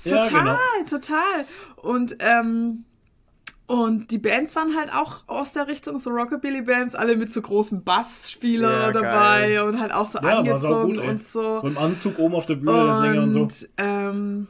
Ja, 0.04 0.24
total, 0.28 0.40
genau. 0.40 0.58
total. 0.90 1.46
Und 1.76 2.16
ähm, 2.18 2.84
und 3.66 4.10
die 4.10 4.18
Bands 4.18 4.54
waren 4.56 4.76
halt 4.76 4.92
auch 4.92 5.22
aus 5.28 5.52
der 5.52 5.66
Richtung, 5.68 5.98
so 5.98 6.10
Rockabilly-Bands, 6.10 6.94
alle 6.94 7.16
mit 7.16 7.32
so 7.32 7.40
großen 7.42 7.84
Bassspieler 7.84 8.86
Ja, 8.86 8.92
dabei 8.92 9.48
geil. 9.54 9.62
und 9.62 9.80
halt 9.80 9.92
auch 9.92 10.06
so 10.06 10.18
Ja, 10.18 10.38
angezogen 10.38 10.96
gut, 10.96 10.98
und 11.04 11.22
so. 11.22 11.58
So 11.60 11.66
im 11.68 11.78
Anzug 11.78 12.18
oben 12.18 12.34
auf 12.34 12.46
der 12.46 12.56
Bühne, 12.56 12.84
der 12.84 12.94
Sänger 12.94 13.22
und 13.22 13.32
so. 13.32 13.48
ähm, 13.78 14.46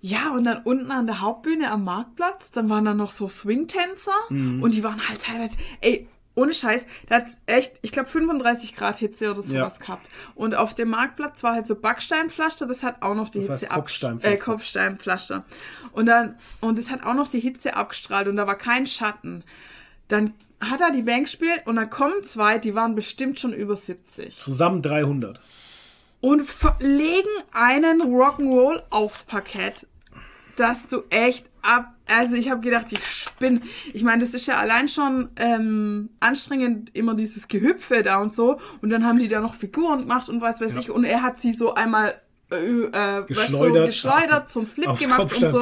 ja, 0.00 0.32
und 0.34 0.44
dann 0.44 0.62
unten 0.64 0.90
an 0.90 1.06
der 1.06 1.20
Hauptbühne 1.22 1.70
am 1.70 1.84
Marktplatz, 1.84 2.50
dann 2.50 2.68
waren 2.68 2.84
da 2.84 2.92
noch 2.94 3.10
so 3.10 3.26
Swing-Tänzer 3.28 4.12
Mhm. 4.30 4.62
und 4.62 4.74
die 4.74 4.84
waren 4.84 5.08
halt 5.08 5.22
teilweise, 5.22 5.54
ey, 5.80 6.08
ohne 6.36 6.52
Scheiß, 6.52 6.86
da 7.08 7.16
hat's 7.16 7.40
echt, 7.46 7.74
ich 7.82 7.92
glaube 7.92 8.08
35 8.08 8.74
Grad 8.74 8.96
Hitze 8.98 9.30
oder 9.30 9.42
sowas 9.42 9.78
gehabt. 9.80 10.08
Und 10.34 10.54
auf 10.54 10.74
dem 10.74 10.90
Marktplatz 10.90 11.42
war 11.44 11.54
halt 11.54 11.66
so 11.66 11.76
Backsteinpflaster, 11.76 12.66
das 12.66 12.82
hat 12.82 13.02
auch 13.02 13.14
noch 13.14 13.28
die 13.30 13.38
Das 13.38 13.48
Hitze 13.60 13.70
ab- 13.70 13.76
Kopfsteinpflaster. 13.82 14.34
Äh, 14.34 14.44
Kopfsteinpflaster. 14.44 15.44
Und 15.92 16.06
dann, 16.06 16.36
und 16.60 16.78
es 16.78 16.90
hat 16.90 17.04
auch 17.04 17.14
noch 17.14 17.28
die 17.28 17.40
Hitze 17.40 17.76
abgestrahlt 17.76 18.26
und 18.28 18.36
da 18.36 18.46
war 18.46 18.58
kein 18.58 18.86
Schatten. 18.86 19.44
Dann 20.08 20.34
hat 20.60 20.80
er 20.80 20.90
die 20.90 21.02
Bank 21.02 21.24
gespielt 21.26 21.62
und 21.66 21.76
dann 21.76 21.90
kommen 21.90 22.24
zwei, 22.24 22.58
die 22.58 22.74
waren 22.74 22.94
bestimmt 22.94 23.38
schon 23.38 23.52
über 23.52 23.76
70 23.76 24.36
Zusammen 24.36 24.82
300. 24.82 25.38
und 26.20 26.42
legen 26.80 27.28
einen 27.52 28.00
Rock'n'Roll 28.02 28.82
aufs 28.90 29.24
Parkett, 29.24 29.86
dass 30.56 30.88
du 30.88 31.02
echt 31.10 31.46
ab. 31.64 31.94
Also 32.06 32.36
ich 32.36 32.50
habe 32.50 32.60
gedacht, 32.60 32.86
ich 32.90 33.04
spinne. 33.06 33.60
Ich 33.92 34.02
meine, 34.02 34.20
das 34.22 34.34
ist 34.34 34.46
ja 34.46 34.56
allein 34.58 34.88
schon 34.88 35.30
ähm, 35.36 36.10
anstrengend, 36.20 36.94
immer 36.94 37.14
dieses 37.14 37.48
Gehüpfe 37.48 38.02
da 38.02 38.20
und 38.20 38.32
so. 38.32 38.60
Und 38.82 38.90
dann 38.90 39.04
haben 39.06 39.18
die 39.18 39.28
da 39.28 39.40
noch 39.40 39.54
Figuren 39.54 40.00
gemacht 40.00 40.28
und 40.28 40.40
was 40.40 40.60
weiß 40.60 40.74
Ja. 40.74 40.80
ich. 40.80 40.90
Und 40.90 41.04
er 41.04 41.22
hat 41.22 41.38
sie 41.38 41.52
so 41.52 41.74
einmal 41.74 42.20
äh, 42.50 42.56
äh, 42.56 42.90
weißt 42.92 43.28
du, 43.30 43.34
Geschleudert. 43.34 43.86
geschleudert 43.86 44.50
zum 44.50 44.66
Flip 44.66 44.98
gemacht 44.98 45.42
und 45.42 45.50
so. 45.50 45.60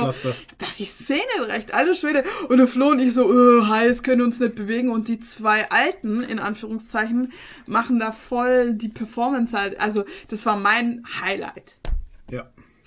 Das 0.58 0.76
sehe 0.76 1.16
nicht 1.16 1.48
recht, 1.48 1.72
alter 1.72 1.94
Schwede. 1.94 2.24
Und 2.48 2.58
der 2.58 2.66
Flo 2.66 2.88
und 2.88 2.98
ich 2.98 3.14
so, 3.14 3.32
äh, 3.32 3.64
heiß, 3.66 4.02
können 4.02 4.22
uns 4.22 4.40
nicht 4.40 4.56
bewegen. 4.56 4.90
Und 4.90 5.06
die 5.08 5.20
zwei 5.20 5.70
Alten, 5.70 6.22
in 6.22 6.40
Anführungszeichen, 6.40 7.32
machen 7.66 8.00
da 8.00 8.10
voll 8.12 8.74
die 8.74 8.88
Performance 8.88 9.56
halt. 9.56 9.80
Also, 9.80 10.04
das 10.28 10.44
war 10.44 10.56
mein 10.56 11.04
Highlight. 11.22 11.76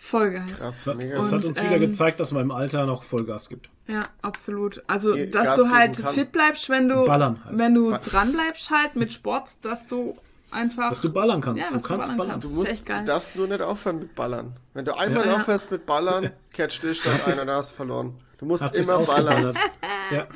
Voll 0.08 0.32
geil. 0.34 0.44
Krass, 0.56 0.84
Das 0.84 0.88
hat, 0.88 0.98
mega. 0.98 1.16
das 1.16 1.26
Und, 1.32 1.34
hat 1.40 1.46
uns 1.46 1.60
wieder 1.64 1.72
ähm, 1.76 1.80
gezeigt, 1.82 2.20
dass 2.20 2.32
man 2.32 2.44
im 2.44 2.52
Alter 2.52 2.86
noch 2.86 3.02
Vollgas 3.02 3.50
gibt. 3.50 3.70
Ja, 3.88 4.06
absolut. 4.22 4.84
Also, 4.86 5.16
Ge- 5.16 5.32
dass 5.32 5.44
Gas 5.44 5.58
du 5.64 5.70
halt 5.72 5.98
kann. 5.98 6.14
fit 6.14 6.32
bleibst, 6.32 6.70
wenn 6.70 6.88
du, 6.90 7.08
halt. 7.10 7.38
wenn 7.50 7.74
du 7.74 7.90
Ba- 7.90 7.98
dran 7.98 8.32
bleibst 8.32 8.70
halt 8.70 8.96
mit 8.96 9.14
Sport, 9.14 9.50
dass 9.64 9.88
du 9.88 10.16
einfach. 10.52 10.90
Dass 10.90 11.02
du 11.02 11.12
ballern 11.12 11.42
kannst. 11.42 11.60
Ja, 11.64 11.76
du 11.76 11.82
kannst 11.82 12.08
ballern 12.08 12.18
ballern. 12.18 12.32
kannst. 12.34 12.48
Du, 12.48 12.52
musst, 12.54 12.88
du 12.88 13.04
darfst 13.04 13.36
nur 13.36 13.48
nicht 13.48 13.62
aufhören 13.64 13.98
mit 14.00 14.14
Ballern. 14.14 14.54
Wenn 14.76 14.86
du 14.86 14.94
einmal 14.96 15.26
Ja. 15.26 15.38
Aufhörst 15.38 15.72
mit 15.72 15.88
Ballern, 15.88 16.30
kehrt 16.54 16.72
Stillstand 16.72 17.16
Hat 17.18 17.24
sich's- 17.24 17.38
ein 17.38 17.42
und 17.42 17.48
dann 17.48 17.58
hast 17.58 17.72
du 17.72 17.76
verloren. 17.78 18.14
Du 18.38 18.46
musst 18.46 18.76
immer 18.78 19.00
ballern. 19.00 19.58
ja. 20.12 20.28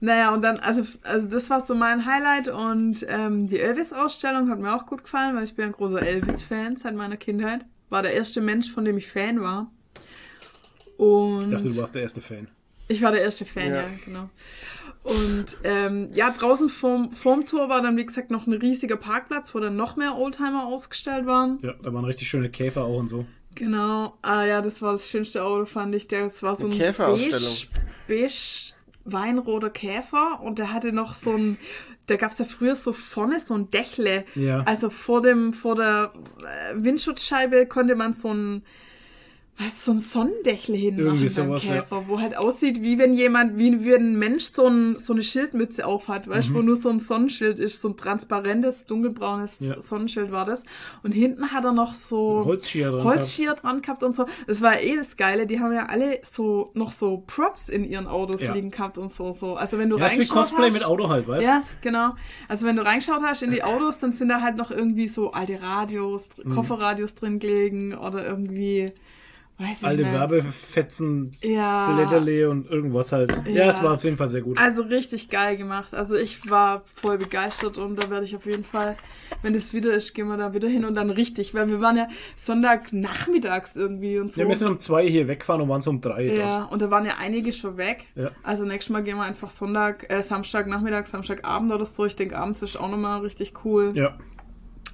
Naja, 0.00 0.32
und 0.34 0.42
dann, 0.42 0.58
also, 0.60 0.82
also 1.02 1.28
das 1.28 1.48
war 1.50 1.64
so 1.64 1.74
mein 1.74 2.04
Highlight 2.06 2.48
und 2.48 3.04
ähm, 3.08 3.48
die 3.48 3.58
Elvis-Ausstellung 3.60 4.50
hat 4.50 4.58
mir 4.58 4.74
auch 4.74 4.86
gut 4.86 5.04
gefallen, 5.04 5.34
weil 5.36 5.44
ich 5.44 5.54
bin 5.54 5.66
ein 5.66 5.72
großer 5.72 6.00
Elvis-Fan 6.02 6.76
seit 6.76 6.94
meiner 6.94 7.16
Kindheit. 7.16 7.64
War 7.94 8.02
der 8.02 8.12
erste 8.12 8.40
Mensch, 8.40 8.72
von 8.72 8.84
dem 8.84 8.98
ich 8.98 9.06
Fan 9.06 9.40
war. 9.40 9.70
Und 10.96 11.42
Ich 11.42 11.50
dachte, 11.50 11.68
du 11.68 11.76
warst 11.76 11.94
der 11.94 12.02
erste 12.02 12.20
Fan. 12.20 12.48
ich 12.88 13.00
war 13.02 13.12
der 13.12 13.22
erste 13.22 13.44
Fan, 13.44 13.68
Ja. 13.68 13.82
ja, 13.82 13.88
genau. 14.04 14.30
Und 15.04 15.46
ähm, 15.62 16.08
ja, 16.12 16.30
draußen 16.36 16.68
vorm, 16.70 17.12
vorm 17.12 17.46
Tor 17.46 17.68
war 17.68 17.82
dann, 17.82 17.96
wie 17.96 18.04
gesagt, 18.04 18.32
noch 18.32 18.48
ein 18.48 18.52
riesiger 18.54 18.96
Parkplatz, 18.96 19.54
wo 19.54 19.60
dann 19.60 19.76
noch 19.76 19.94
mehr 19.94 20.16
Oldtimer 20.16 20.66
ausgestellt 20.66 21.24
waren. 21.24 21.58
Ja, 21.62 21.74
da 21.84 21.94
waren 21.94 22.04
richtig 22.04 22.28
schöne 22.28 22.50
Käfer 22.50 22.82
auch 22.82 22.98
und 22.98 23.06
so. 23.06 23.26
Genau. 23.54 24.14
Ah 24.22 24.42
ja, 24.44 24.60
das 24.60 24.82
war 24.82 24.90
das 24.90 25.08
schönste 25.08 25.44
Auto, 25.44 25.66
fand 25.66 25.94
ich. 25.94 26.08
Das 26.08 26.42
war 26.42 26.56
so 26.56 26.64
Eine 26.64 26.74
ein 26.74 26.78
Käferausstellung. 26.80 27.54
beige, 28.08 28.22
beige 28.26 28.72
weinroter 29.04 29.70
Käfer 29.70 30.40
und 30.42 30.58
der 30.58 30.72
hatte 30.72 30.90
noch 30.92 31.14
so 31.14 31.30
ein, 31.30 31.58
da 32.06 32.16
gab 32.16 32.32
es 32.32 32.38
ja 32.38 32.44
früher 32.44 32.74
so 32.74 32.92
vorne 32.92 33.40
so 33.40 33.54
ein 33.54 33.70
Dächle. 33.70 34.24
Ja. 34.34 34.62
Also 34.64 34.90
vor 34.90 35.22
dem, 35.22 35.52
vor 35.52 35.76
der 35.76 36.12
äh, 36.38 36.74
Windschutzscheibe 36.76 37.66
konnte 37.66 37.94
man 37.94 38.12
so 38.12 38.32
ein, 38.32 38.62
was, 39.56 39.84
so 39.84 39.92
ein 39.92 40.00
Sonnendächle 40.00 40.76
hinmachen 40.76 41.04
Irgendwie 41.06 41.24
beim 41.34 41.46
sowas, 41.46 41.68
ja. 41.68 41.82
Käfer, 41.82 42.04
wo 42.08 42.20
halt 42.20 42.36
aussieht, 42.36 42.82
wie 42.82 42.98
wenn 42.98 43.14
jemand, 43.14 43.56
wie, 43.56 43.84
wie 43.84 43.94
ein 43.94 44.16
Mensch 44.18 44.44
so, 44.44 44.66
ein, 44.66 44.96
so 44.98 45.12
eine 45.12 45.22
Schildmütze 45.22 45.86
aufhat, 45.86 46.26
weißt 46.28 46.48
du, 46.48 46.54
wo 46.54 46.62
nur 46.62 46.74
so 46.74 46.88
ein 46.88 46.98
Sonnenschild 46.98 47.60
ist, 47.60 47.80
so 47.80 47.88
ein 47.90 47.96
transparentes, 47.96 48.86
dunkelbraunes 48.86 49.60
Mhm. 49.60 49.68
Ja. 49.68 49.80
Sonnenschild 49.80 50.32
war 50.32 50.44
das. 50.44 50.64
Und 51.04 51.12
hinten 51.12 51.52
hat 51.52 51.64
er 51.64 51.72
noch 51.72 51.94
so 51.94 52.42
Holzschier 52.44 52.90
dran. 52.90 53.04
Holzschier 53.04 53.54
dran 53.54 53.80
gehabt 53.80 54.02
und 54.02 54.16
so. 54.16 54.26
Das 54.48 54.60
war 54.60 54.80
eh 54.80 54.96
das 54.96 55.16
Geile. 55.16 55.46
Die 55.46 55.60
haben 55.60 55.72
ja 55.72 55.86
alle 55.86 56.20
so 56.24 56.72
noch 56.74 56.90
so 56.90 57.22
Props 57.26 57.68
in 57.68 57.84
ihren 57.84 58.08
Autos 58.08 58.42
Ja. 58.42 58.52
liegen 58.54 58.70
gehabt 58.72 58.98
und 58.98 59.12
so. 59.12 59.32
so. 59.32 59.54
Also 59.54 59.78
wenn 59.78 59.88
du 59.88 59.98
Ja, 59.98 60.06
ist 60.06 60.12
wie 60.14 60.16
reingeschaut 60.22 60.36
Cosplay 60.36 60.66
hast, 60.66 60.72
mit 60.74 60.84
Auto 60.84 61.08
halt, 61.08 61.28
weißt 61.28 61.46
Ja, 61.46 61.62
genau. 61.80 62.14
Also 62.48 62.66
wenn 62.66 62.74
du 62.76 62.84
reingeschaut 62.84 63.22
hast 63.22 63.42
in 63.42 63.52
die 63.52 63.62
Autos, 63.62 63.98
dann 63.98 64.10
sind 64.10 64.30
da 64.30 64.40
halt 64.40 64.56
noch 64.56 64.72
irgendwie 64.72 65.06
so 65.06 65.30
alte 65.30 65.62
Radios, 65.62 66.28
Mhm. 66.42 66.54
Kofferradios 66.56 67.14
drin 67.14 67.38
gelegen 67.38 67.94
oder 67.94 68.26
irgendwie, 68.26 68.90
weiß 69.58 69.82
nicht. 69.82 70.12
Werbefetzen, 70.12 71.32
Ja. 71.42 71.94
Blätterle 71.94 72.50
und 72.50 72.68
irgendwas 72.68 73.12
halt. 73.12 73.30
Ja. 73.46 73.52
Ja. 73.64 73.68
es 73.70 73.82
war 73.82 73.94
auf 73.94 74.04
jeden 74.04 74.16
Fall 74.16 74.28
sehr 74.28 74.42
gut. 74.42 74.58
Also 74.58 74.82
richtig 74.82 75.30
geil 75.30 75.56
gemacht. 75.56 75.94
Also 75.94 76.16
ich 76.16 76.48
war 76.50 76.82
voll 76.96 77.18
begeistert 77.18 77.78
und 77.78 78.02
da 78.02 78.10
werde 78.10 78.24
ich 78.24 78.34
auf 78.34 78.46
jeden 78.46 78.64
Fall, 78.64 78.96
wenn 79.42 79.54
es 79.54 79.72
wieder 79.72 79.92
ist, 79.94 80.12
gehen 80.14 80.26
wir 80.28 80.36
da 80.36 80.52
wieder 80.54 80.68
hin 80.68 80.84
und 80.84 80.94
dann 80.94 81.10
richtig, 81.10 81.54
weil 81.54 81.68
wir 81.68 81.80
waren 81.80 81.96
ja 81.96 82.08
Sonntagnachmittags 82.36 83.76
irgendwie 83.76 84.18
und 84.18 84.32
so. 84.32 84.40
Ja, 84.40 84.48
wir 84.48 84.56
sind 84.56 84.68
um 84.68 84.78
zwei 84.78 85.06
hier 85.08 85.28
weggefahren 85.28 85.62
und 85.62 85.68
waren 85.68 85.80
so 85.80 85.90
um 85.90 86.00
drei. 86.00 86.26
da. 86.28 86.34
Ja, 86.34 86.64
und 86.64 86.82
da 86.82 86.90
waren 86.90 87.06
ja 87.06 87.14
einige 87.18 87.52
schon 87.52 87.76
weg. 87.76 88.06
Ja. 88.14 88.30
Also 88.42 88.64
nächstes 88.64 88.90
Mal 88.92 89.02
gehen 89.02 89.16
wir 89.16 89.24
einfach 89.24 89.50
Sonntag, 89.50 90.06
äh, 90.10 90.22
Samstag, 90.22 90.66
Nachmittag, 90.66 91.06
Samstagabend 91.06 91.72
oder 91.72 91.84
so. 91.84 92.04
Ich 92.04 92.16
denke, 92.16 92.36
abends 92.36 92.62
ist 92.62 92.76
auch 92.76 92.88
nochmal 92.90 93.20
richtig 93.20 93.52
cool. 93.64 93.92
Ja. 93.94 94.16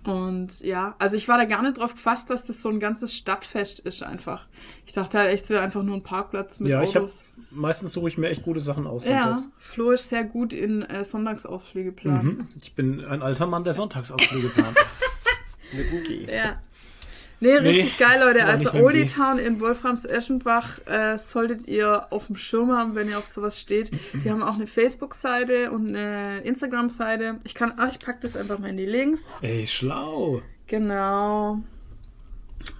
Und 0.04 0.60
ja, 0.60 0.94
also 0.98 1.16
ich 1.16 1.28
war 1.28 1.36
da 1.36 1.44
gar 1.44 1.62
nicht 1.62 1.78
drauf 1.78 1.92
gefasst, 1.92 2.30
dass 2.30 2.46
das 2.46 2.62
so 2.62 2.70
ein 2.70 2.80
ganzes 2.80 3.14
Stadtfest 3.14 3.80
ist 3.80 4.02
einfach. 4.02 4.46
Ich 4.86 4.92
dachte 4.94 5.18
halt 5.18 5.30
echt, 5.30 5.44
es 5.44 5.50
wäre 5.50 5.62
einfach 5.62 5.82
nur 5.82 5.94
ein 5.96 6.02
Parkplatz 6.02 6.58
mit 6.58 6.70
Ja, 6.70 6.82
ich 6.82 6.94
habe 6.96 7.04
Autos. 7.04 7.22
meistens 7.50 7.92
suche 7.92 8.08
ich 8.08 8.16
mir 8.16 8.28
echt 8.30 8.42
gute 8.42 8.60
Sachen 8.60 8.86
aus. 8.86 9.06
ja, 9.06 9.24
sonntags. 9.24 9.50
Flo 9.58 9.90
ist 9.90 10.08
sehr 10.08 10.24
gut 10.24 10.52
in 10.54 10.82
äh, 10.82 11.04
Sonntagsausflüge 11.04 11.92
planen. 11.92 12.26
Mhm. 12.26 12.48
Ich 12.60 12.74
bin 12.74 13.04
ein 13.04 13.20
alter 13.22 13.46
Mann, 13.46 13.62
der 13.64 13.74
Sonntagsausflüge 13.74 14.48
plant. 14.48 14.76
Mit 15.72 15.92
dem 15.92 16.02
G. 16.02 16.24
Ja. 16.34 16.60
Nee, 17.40 17.56
richtig 17.56 17.96
geil, 17.98 18.20
Leute. 18.22 18.44
Also 18.44 18.72
Oldie. 18.74 19.06
Town 19.06 19.38
in 19.38 19.60
Wolframs-Eschenbach 19.60 20.80
äh, 20.86 21.16
solltet 21.18 21.66
ihr 21.66 22.06
auf 22.10 22.26
dem 22.26 22.36
Schirm 22.36 22.70
haben, 22.72 22.94
wenn 22.94 23.08
ihr 23.08 23.16
auf 23.18 23.26
sowas 23.26 23.58
steht. 23.58 23.90
Die 24.12 24.30
haben 24.30 24.42
auch 24.42 24.54
eine 24.54 24.66
Facebook-Seite 24.66 25.70
und 25.72 25.88
eine 25.88 26.40
Instagram-Seite. 26.42 27.38
Ich 27.44 27.54
kann, 27.54 27.72
ach, 27.78 27.90
ich 27.90 27.98
pack 27.98 28.20
das 28.20 28.36
einfach 28.36 28.58
mal 28.58 28.68
in 28.70 28.76
die 28.76 28.84
Links. 28.86 29.34
Ey, 29.40 29.66
schlau. 29.66 30.42
Genau. 30.66 31.60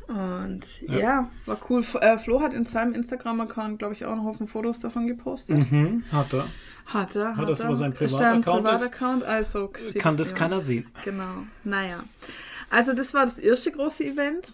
Und 0.09 0.83
ja, 0.89 0.99
Ja. 0.99 1.31
war 1.47 1.59
cool. 1.71 1.83
Äh, 2.01 2.19
Flo 2.19 2.41
hat 2.43 2.53
in 2.53 2.65
seinem 2.65 2.93
Instagram-Account, 2.95 3.79
glaube 3.79 3.95
ich, 3.95 4.05
auch 4.05 4.13
einen 4.13 4.25
Haufen 4.25 4.47
Fotos 4.49 4.81
davon 4.81 5.07
gepostet. 5.07 5.71
Mhm, 5.71 6.05
hat 6.13 6.33
er. 6.35 6.47
Hat 6.87 7.15
er. 7.17 7.37
Hat, 7.37 7.49
das 7.49 7.61
er. 7.61 7.67
über 7.67 7.75
seinen 7.77 7.93
Ist 7.95 8.15
da 8.19 8.33
ein 8.33 8.43
Privataccount 8.43 8.67
ist- 8.75 8.91
Privataccount? 8.91 9.25
Also 9.25 9.73
Kann 9.99 10.17
das 10.17 10.33
ja. 10.33 10.37
keiner 10.37 10.61
sehen. 10.61 10.87
Genau. 11.05 11.45
Naja. 11.65 12.03
Also 12.71 12.93
das 12.95 13.13
war 13.15 13.27
das 13.27 13.39
erste 13.39 13.71
große 13.73 14.05
Event. 14.05 14.53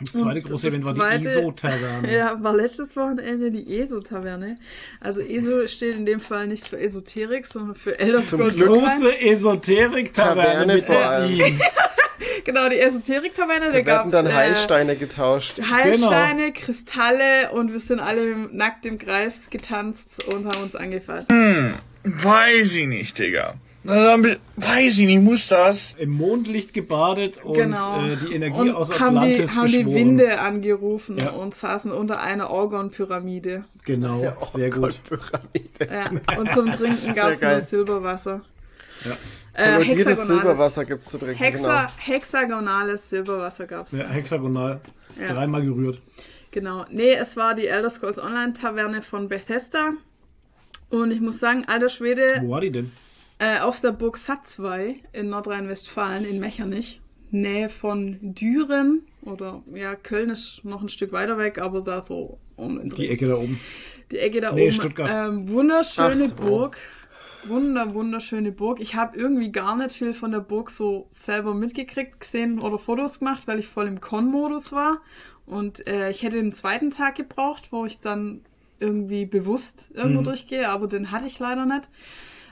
Das 0.00 0.12
zweite 0.12 0.40
Und 0.40 0.44
große 0.44 0.66
das 0.66 0.74
Event 0.74 0.84
war 0.86 0.94
zweite- 0.94 1.18
die 1.20 1.26
ISO-Taverne. 1.26 2.12
Ja, 2.16 2.42
war 2.42 2.54
letztes 2.54 2.96
Wochenende 2.96 3.50
die 3.50 3.78
ESO-Taverne. 3.78 4.56
Also 5.00 5.20
ESO 5.20 5.66
steht 5.66 5.94
in 5.96 6.06
dem 6.06 6.20
Fall 6.20 6.46
nicht 6.46 6.66
für 6.66 6.78
Esoterik, 6.78 7.46
sondern 7.46 7.74
für 7.76 7.98
Elder 7.98 8.24
Zum 8.24 8.38
Scrolls 8.40 8.54
Glück. 8.56 8.70
Online. 8.70 8.86
Große 8.86 9.20
Esoterik-Taverne 9.20 10.74
mit 10.74 10.84
vor 10.84 10.96
allem. 10.98 11.60
Genau, 12.44 12.68
die 12.68 12.78
Esoterik-Taverne. 12.78 13.72
Da 13.72 13.80
Da 13.80 13.86
werden 13.86 14.12
dann 14.12 14.26
äh, 14.26 14.32
Heilsteine 14.32 14.96
getauscht. 14.96 15.60
Heilsteine, 15.68 16.52
Kristalle 16.52 17.50
und 17.50 17.72
wir 17.72 17.80
sind 17.80 17.98
alle 17.98 18.36
nackt 18.52 18.86
im 18.86 18.98
Kreis 18.98 19.34
getanzt 19.50 20.24
und 20.28 20.46
haben 20.46 20.62
uns 20.62 20.76
angefasst. 20.76 21.28
Weiß 22.04 22.72
ich 22.72 22.86
nicht, 22.86 23.18
Digga. 23.18 23.54
Na, 23.86 24.04
dann 24.16 24.36
Weiß 24.56 24.98
ich 24.98 25.06
nicht, 25.06 25.22
muss 25.22 25.48
das? 25.48 25.94
Im 25.98 26.10
Mondlicht 26.10 26.74
gebadet 26.74 27.42
und 27.44 27.54
Genau. 27.54 28.04
äh, 28.06 28.16
die 28.16 28.34
Energie 28.34 28.58
und 28.60 28.70
aus 28.74 28.92
haben 28.98 29.14
die, 29.20 29.32
Atlantis 29.32 29.56
haben 29.56 29.68
die. 29.68 29.86
Winde 29.86 30.40
angerufen 30.40 31.18
Ja. 31.18 31.30
und 31.30 31.54
saßen 31.54 31.92
unter 31.92 32.20
einer 32.20 32.50
Orgon-Pyramide. 32.50 33.64
Genau, 33.84 34.22
Ja, 34.22 34.36
sehr 34.46 34.70
gut. 34.70 34.98
Ja. 35.80 36.10
Und 36.38 36.52
zum 36.52 36.72
Trinken 36.72 37.14
gab 37.14 37.30
es 37.32 37.40
nur 37.40 37.60
Silberwasser. 37.60 38.40
Ja. 39.04 39.12
Äh, 39.52 39.80
hexagonales- 39.84 40.26
Silberwasser 40.26 40.84
gibt's 40.84 41.06
zu 41.10 41.18
trinken, 41.18 41.36
Hexa 41.38 41.82
genau. 41.82 41.92
Hexagonales 41.98 43.08
Silberwasser 43.10 43.66
gab's. 43.66 43.92
Ja, 43.92 44.06
hexagonal. 44.08 44.80
Ja. 45.20 45.26
Dreimal 45.32 45.62
gerührt. 45.64 46.00
Genau. 46.50 46.84
Nee, 46.90 47.14
es 47.14 47.36
war 47.36 47.54
die 47.54 47.66
Elder 47.66 47.90
Scrolls 47.90 48.18
Online 48.18 48.52
Taverne 48.54 49.02
von 49.02 49.28
Bethesda. 49.28 49.92
Und 50.90 51.10
ich 51.10 51.20
muss 51.20 51.38
sagen, 51.40 51.64
alter 51.66 51.88
Schwede, 51.88 52.40
Wo 52.42 52.50
war 52.52 52.60
die 52.60 52.70
denn? 52.70 52.92
Äh, 53.38 53.60
auf 53.60 53.80
der 53.80 53.92
Burg 53.92 54.16
Satzwey 54.16 55.02
in 55.12 55.28
Nordrhein-Westfalen, 55.28 56.24
in 56.24 56.40
Mechernich, 56.40 57.00
Nähe 57.30 57.68
von 57.68 58.18
Düren. 58.22 59.02
Oder 59.22 59.62
ja, 59.74 59.94
Köln 59.96 60.30
ist 60.30 60.64
noch 60.64 60.82
ein 60.82 60.88
Stück 60.88 61.12
weiter 61.12 61.36
weg, 61.38 61.58
aber 61.58 61.80
da 61.80 62.00
so 62.00 62.38
um 62.56 62.88
Die. 62.90 63.08
Ecke 63.08 63.26
da 63.26 63.34
oben. 63.36 63.60
Die 64.10 64.18
Ecke 64.18 64.40
da 64.40 64.52
Nee, 64.52 64.62
oben. 64.64 64.72
Stuttgart. 64.72 65.10
Ähm, 65.12 65.48
wunderschöne 65.48 66.20
so. 66.20 66.36
Burg. 66.36 66.78
Wunder, 67.46 67.94
wunderschöne 67.94 68.50
Burg. 68.50 68.80
Ich 68.80 68.94
habe 68.96 69.16
irgendwie 69.16 69.52
gar 69.52 69.76
nicht 69.76 69.92
viel 69.94 70.14
von 70.14 70.32
der 70.32 70.40
Burg 70.40 70.70
so 70.70 71.06
selber 71.12 71.54
mitgekriegt, 71.54 72.18
gesehen 72.20 72.58
oder 72.58 72.78
Fotos 72.78 73.20
gemacht, 73.20 73.46
weil 73.46 73.60
ich 73.60 73.68
voll 73.68 73.86
im 73.86 74.00
Con-Modus 74.00 74.72
war. 74.72 75.00
Und 75.44 75.86
äh, 75.86 76.10
ich 76.10 76.22
hätte 76.24 76.36
den 76.36 76.52
zweiten 76.52 76.90
Tag 76.90 77.14
gebraucht, 77.16 77.68
wo 77.70 77.84
ich 77.86 78.00
dann 78.00 78.40
irgendwie 78.80 79.26
bewusst 79.26 79.90
irgendwo 79.94 80.20
Mhm. 80.22 80.24
durchgehe, 80.24 80.68
aber 80.68 80.88
den 80.88 81.12
hatte 81.12 81.26
ich 81.26 81.38
leider 81.38 81.66
nicht. 81.66 81.88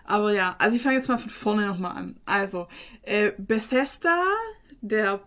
Aber 0.04 0.32
ja, 0.32 0.54
also 0.58 0.76
ich 0.76 0.82
fange 0.82 0.96
jetzt 0.96 1.08
mal 1.08 1.18
von 1.18 1.30
vorne 1.30 1.66
nochmal 1.66 1.96
an. 1.96 2.16
Also, 2.26 2.68
äh, 3.02 3.32
Bethesda, 3.38 4.22
der 4.80 5.20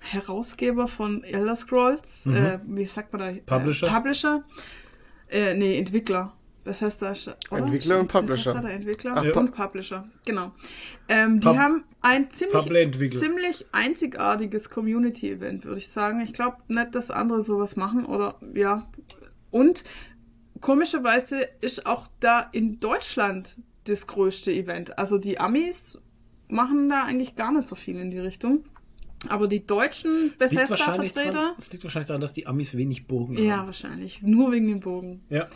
Herausgeber 0.00 0.88
von 0.88 1.24
Elder 1.24 1.56
Scrolls, 1.56 2.26
äh, 2.26 2.58
wie 2.66 2.86
sagt 2.86 3.12
man 3.12 3.20
da? 3.20 3.32
Mhm. 3.32 3.46
Publisher? 3.46 3.86
Äh, 3.86 3.90
Publisher. 3.90 4.44
Äh, 5.28 5.54
nee, 5.54 5.78
Entwickler. 5.78 6.34
Bethesda 6.64 7.10
ist, 7.10 7.28
oder? 7.50 7.58
Entwickler 7.58 7.98
und 7.98 8.06
Publisher. 8.08 8.52
Bethesda, 8.52 8.68
der 8.68 8.76
Entwickler 8.76 9.14
Ach, 9.16 9.36
und 9.36 9.52
Publisher, 9.52 10.08
genau. 10.24 10.52
Ähm, 11.08 11.40
die 11.40 11.48
Pub- 11.48 11.56
haben 11.56 11.84
ein 12.02 12.30
ziemlich, 12.30 13.18
ziemlich 13.18 13.66
einzigartiges 13.72 14.70
Community-Event, 14.70 15.64
würde 15.64 15.78
ich 15.78 15.88
sagen. 15.88 16.20
Ich 16.20 16.32
glaube 16.32 16.58
nicht, 16.68 16.94
dass 16.94 17.10
andere 17.10 17.42
sowas 17.42 17.74
machen 17.74 18.04
oder 18.04 18.36
ja. 18.54 18.86
Und 19.50 19.82
komischerweise 20.60 21.48
ist 21.60 21.84
auch 21.86 22.06
da 22.20 22.48
in 22.52 22.78
Deutschland 22.78 23.56
das 23.84 24.06
größte 24.06 24.52
Event. 24.52 24.98
Also 24.98 25.18
die 25.18 25.38
Amis 25.38 26.00
machen 26.48 26.88
da 26.88 27.04
eigentlich 27.04 27.34
gar 27.36 27.52
nicht 27.52 27.68
so 27.68 27.74
viel 27.74 27.96
in 27.96 28.10
die 28.10 28.18
Richtung. 28.18 28.64
Aber 29.28 29.46
die 29.46 29.64
deutschen 29.64 30.32
Bethesda-Vertreter. 30.36 31.54
es 31.56 31.72
liegt 31.72 31.84
wahrscheinlich 31.84 32.08
daran, 32.08 32.20
dass 32.20 32.32
die 32.32 32.46
Amis 32.48 32.76
wenig 32.76 33.06
Burgen 33.06 33.38
Ja, 33.38 33.58
haben. 33.58 33.66
wahrscheinlich. 33.66 34.20
Nur 34.22 34.50
wegen 34.50 34.66
den 34.66 34.80
Bogen. 34.80 35.22
Ja. 35.30 35.48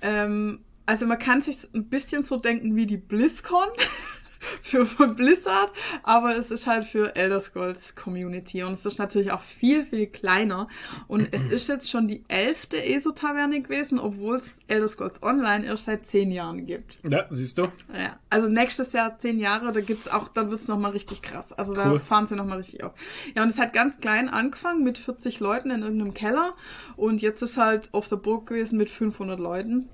Ähm, 0.00 0.60
also 0.86 1.06
man 1.06 1.18
kann 1.18 1.42
sich 1.42 1.58
ein 1.74 1.88
bisschen 1.88 2.22
so 2.22 2.36
denken 2.38 2.76
wie 2.76 2.86
die 2.86 2.96
BlizzCon 2.96 3.68
für, 4.62 4.86
für 4.86 5.08
Blizzard, 5.08 5.70
aber 6.02 6.36
es 6.36 6.50
ist 6.50 6.66
halt 6.66 6.84
für 6.84 7.14
Elder 7.16 7.40
Scrolls 7.40 7.94
Community 7.94 8.62
und 8.62 8.74
es 8.74 8.86
ist 8.86 8.98
natürlich 8.98 9.32
auch 9.32 9.42
viel, 9.42 9.84
viel 9.84 10.06
kleiner. 10.06 10.68
Und 11.08 11.28
es 11.32 11.42
ist 11.42 11.68
jetzt 11.68 11.90
schon 11.90 12.08
die 12.08 12.24
elfte 12.28 12.82
ESO-Taverne 12.84 13.60
gewesen, 13.62 13.98
obwohl 13.98 14.36
es 14.36 14.58
Elder 14.68 14.88
Scrolls 14.88 15.22
Online 15.22 15.66
erst 15.66 15.84
seit 15.84 16.06
zehn 16.06 16.32
Jahren 16.32 16.66
gibt. 16.66 16.98
ja, 17.08 17.26
siehst 17.30 17.58
du? 17.58 17.68
Ja, 17.94 18.18
also 18.30 18.48
nächstes 18.48 18.92
Jahr 18.92 19.18
zehn 19.18 19.38
Jahre, 19.38 19.72
da 19.72 19.80
gibt's 19.80 20.08
auch, 20.08 20.28
dann 20.28 20.50
wird's 20.50 20.68
noch 20.68 20.78
mal 20.78 20.90
richtig 20.92 21.22
krass. 21.22 21.52
Also 21.52 21.74
da 21.74 21.90
Cool. 21.90 22.00
fahren 22.00 22.26
sie 22.26 22.36
noch 22.36 22.46
mal 22.46 22.58
richtig 22.58 22.82
auf. 22.84 22.92
Ja, 23.34 23.42
und 23.42 23.48
es 23.50 23.58
hat 23.58 23.72
ganz 23.72 24.00
klein 24.00 24.28
angefangen 24.28 24.82
mit 24.84 24.98
40 24.98 25.40
Leuten 25.40 25.70
in 25.70 25.82
irgendeinem 25.82 26.14
Keller 26.14 26.54
und 26.96 27.22
jetzt 27.22 27.42
ist 27.42 27.56
halt 27.56 27.88
auf 27.92 28.08
der 28.08 28.16
Burg 28.16 28.46
gewesen 28.46 28.76
mit 28.78 28.90
500 28.90 29.38
Leuten. 29.38 29.88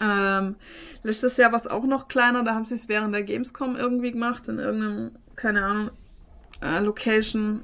Ähm, 0.00 0.56
letztes 1.02 1.36
Jahr 1.36 1.52
war 1.52 1.58
es 1.58 1.66
auch 1.66 1.84
noch 1.84 2.08
kleiner, 2.08 2.44
da 2.44 2.54
haben 2.54 2.64
sie 2.64 2.74
es 2.74 2.88
während 2.88 3.14
der 3.14 3.22
Gamescom 3.24 3.76
irgendwie 3.76 4.12
gemacht, 4.12 4.48
in 4.48 4.58
irgendeinem, 4.58 5.12
keine 5.36 5.64
Ahnung, 5.64 5.90
äh, 6.62 6.80
Location. 6.80 7.62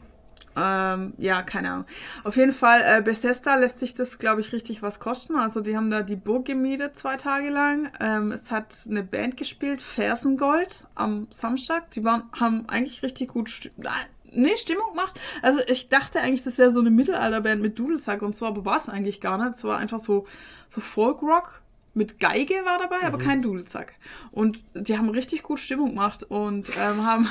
Ähm, 0.57 1.15
ja, 1.19 1.43
keine 1.43 1.73
Ahnung. 1.73 1.87
Auf 2.23 2.37
jeden 2.37 2.53
Fall, 2.53 2.81
äh, 2.87 3.03
Bethesda 3.03 3.57
lässt 3.57 3.81
sich 3.81 3.95
das, 3.95 4.19
glaube 4.21 4.41
ich, 4.41 4.53
richtig 4.53 4.83
was 4.83 5.01
kosten. 5.01 5.35
Also 5.35 5.61
die 5.61 5.77
haben 5.77 5.91
da 5.91 6.03
die 6.03 6.15
Burg 6.15 6.45
gemietet 6.45 6.97
zwei 6.97 7.17
Tage 7.17 7.51
lang. 7.51 7.91
Ähm, 7.99 8.31
es 8.31 8.53
hat 8.53 8.77
eine 8.89 9.03
Band 9.03 9.37
gespielt, 9.37 9.83
Fersengold, 9.83 10.85
am 10.95 11.27
Samstag. 11.31 11.91
Die 11.91 12.05
waren, 12.05 12.31
haben 12.39 12.69
eigentlich 12.69 13.03
richtig 13.03 13.31
gut 13.31 13.49
Sti- 13.49 13.73
Ah, 13.85 13.91
nee, 14.31 14.57
Stimmung 14.57 14.91
gemacht. 14.91 15.19
Also 15.43 15.59
ich 15.67 15.89
dachte 15.89 16.21
eigentlich, 16.21 16.45
das 16.45 16.57
wäre 16.57 16.71
so 16.73 16.79
eine 16.79 16.91
Mittelalterband 16.93 17.61
mit 17.61 17.77
Dudelsack 17.77 18.23
und 18.23 18.37
so, 18.37 18.47
aber 18.47 18.65
war 18.65 18.77
es 18.79 18.89
eigentlich 18.89 19.21
gar 19.21 19.39
nicht. 19.39 19.57
Es 19.57 19.65
war 19.65 19.79
einfach 19.79 19.99
so, 19.99 20.29
so 20.71 20.81
Folkrock. 20.81 21.63
Mit 21.95 22.19
Geige 22.19 22.55
war 22.65 22.79
dabei, 22.79 23.07
aber 23.07 23.19
kein 23.19 23.41
Dudelsack. 23.41 23.95
Und 24.33 24.59
die 24.75 24.99
haben 24.99 25.09
richtig 25.09 25.43
gut 25.43 25.61
Stimmung 25.61 25.91
gemacht 25.91 26.25
und 26.25 26.69
ähm, 26.77 27.07
haben 27.07 27.29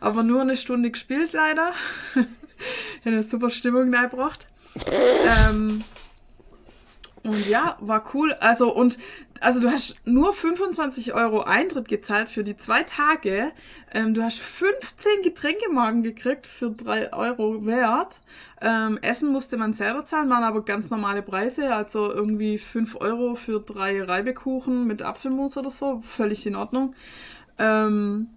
aber 0.00 0.22
nur 0.22 0.40
eine 0.40 0.56
Stunde 0.56 0.90
gespielt, 0.90 1.32
leider. 1.32 1.72
eine 3.04 3.22
super 3.22 3.50
Stimmung 3.50 3.92
reingebracht. 3.92 4.46
ähm, 5.48 5.82
und 7.24 7.48
ja, 7.48 7.76
war 7.80 8.04
cool. 8.14 8.34
Also, 8.34 8.72
und 8.72 8.98
also 9.44 9.60
du 9.60 9.70
hast 9.70 9.96
nur 10.06 10.32
25 10.32 11.12
Euro 11.12 11.42
Eintritt 11.42 11.88
gezahlt 11.88 12.30
für 12.30 12.42
die 12.42 12.56
zwei 12.56 12.82
Tage. 12.82 13.52
Ähm, 13.92 14.14
du 14.14 14.22
hast 14.22 14.40
15 14.40 15.22
Getränkemarken 15.22 16.02
gekriegt 16.02 16.46
für 16.46 16.70
3 16.70 17.12
Euro 17.12 17.66
wert. 17.66 18.20
Ähm, 18.62 18.98
Essen 19.02 19.30
musste 19.30 19.58
man 19.58 19.74
selber 19.74 20.04
zahlen, 20.04 20.30
waren 20.30 20.44
aber 20.44 20.64
ganz 20.64 20.88
normale 20.90 21.22
Preise. 21.22 21.74
Also 21.74 22.10
irgendwie 22.10 22.56
5 22.56 22.96
Euro 22.96 23.34
für 23.34 23.60
drei 23.60 24.02
Reibekuchen 24.02 24.86
mit 24.86 25.02
Apfelmus 25.02 25.56
oder 25.58 25.70
so. 25.70 26.02
Völlig 26.06 26.46
in 26.46 26.56
Ordnung. 26.56 26.94
Ähm, 27.58 28.28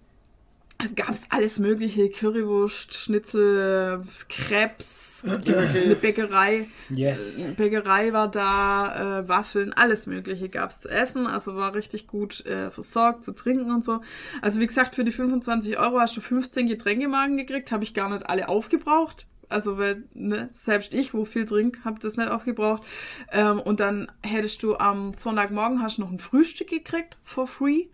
gab 0.96 1.12
es 1.12 1.24
alles 1.30 1.60
mögliche, 1.60 2.10
Currywurst, 2.10 2.94
Schnitzel, 2.94 4.04
Krebs, 4.30 5.24
eine. 5.24 5.96
Bäckerei. 6.02 6.68
Yes. 6.90 7.50
Bäckerei 7.56 8.14
war 8.14 8.30
da, 8.30 9.22
äh, 9.22 9.28
Waffeln, 9.28 9.74
alles 9.74 10.06
Mögliche 10.06 10.50
gab's 10.50 10.82
zu 10.82 10.90
essen. 10.90 11.28
Also 11.28 11.56
war 11.56 11.74
richtig 11.74 12.08
gut 12.08 12.46
äh, 12.46 12.72
versorgt, 12.72 13.24
zu 13.24 13.34
trinken 13.34 13.72
und 13.72 13.84
so. 13.84 14.02
Also 14.42 14.60
wie 14.60 14.68
gesagt, 14.68 14.96
für 14.96 15.04
die 15.04 15.12
25 15.12 15.78
Euro 15.80 16.00
hast 16.00 16.16
du 16.18 16.22
15 16.22 16.68
Getränkemarken 16.68 17.38
gekriegt. 17.38 17.72
Habe 17.72 17.84
ich 17.84 17.94
gar 17.94 18.10
nicht 18.10 18.30
alle 18.30 18.50
aufgebraucht. 18.50 19.26
Also 19.50 19.78
weil, 19.78 20.04
ne, 20.14 20.50
selbst 20.52 20.94
ich, 20.94 21.14
wo 21.14 21.24
viel 21.24 21.46
trink, 21.46 21.80
habe 21.86 22.00
das 22.00 22.18
nicht 22.18 22.30
aufgebraucht. 22.30 22.84
Ähm, 23.32 23.60
und 23.60 23.80
dann 23.80 24.12
hättest 24.22 24.62
du 24.62 24.76
am 24.76 25.14
Sonntagmorgen 25.14 25.82
hast 25.82 25.98
du 25.98 26.02
noch 26.02 26.12
ein 26.12 26.20
Frühstück 26.20 26.70
gekriegt, 26.70 27.18
for 27.24 27.48
free. 27.48 27.86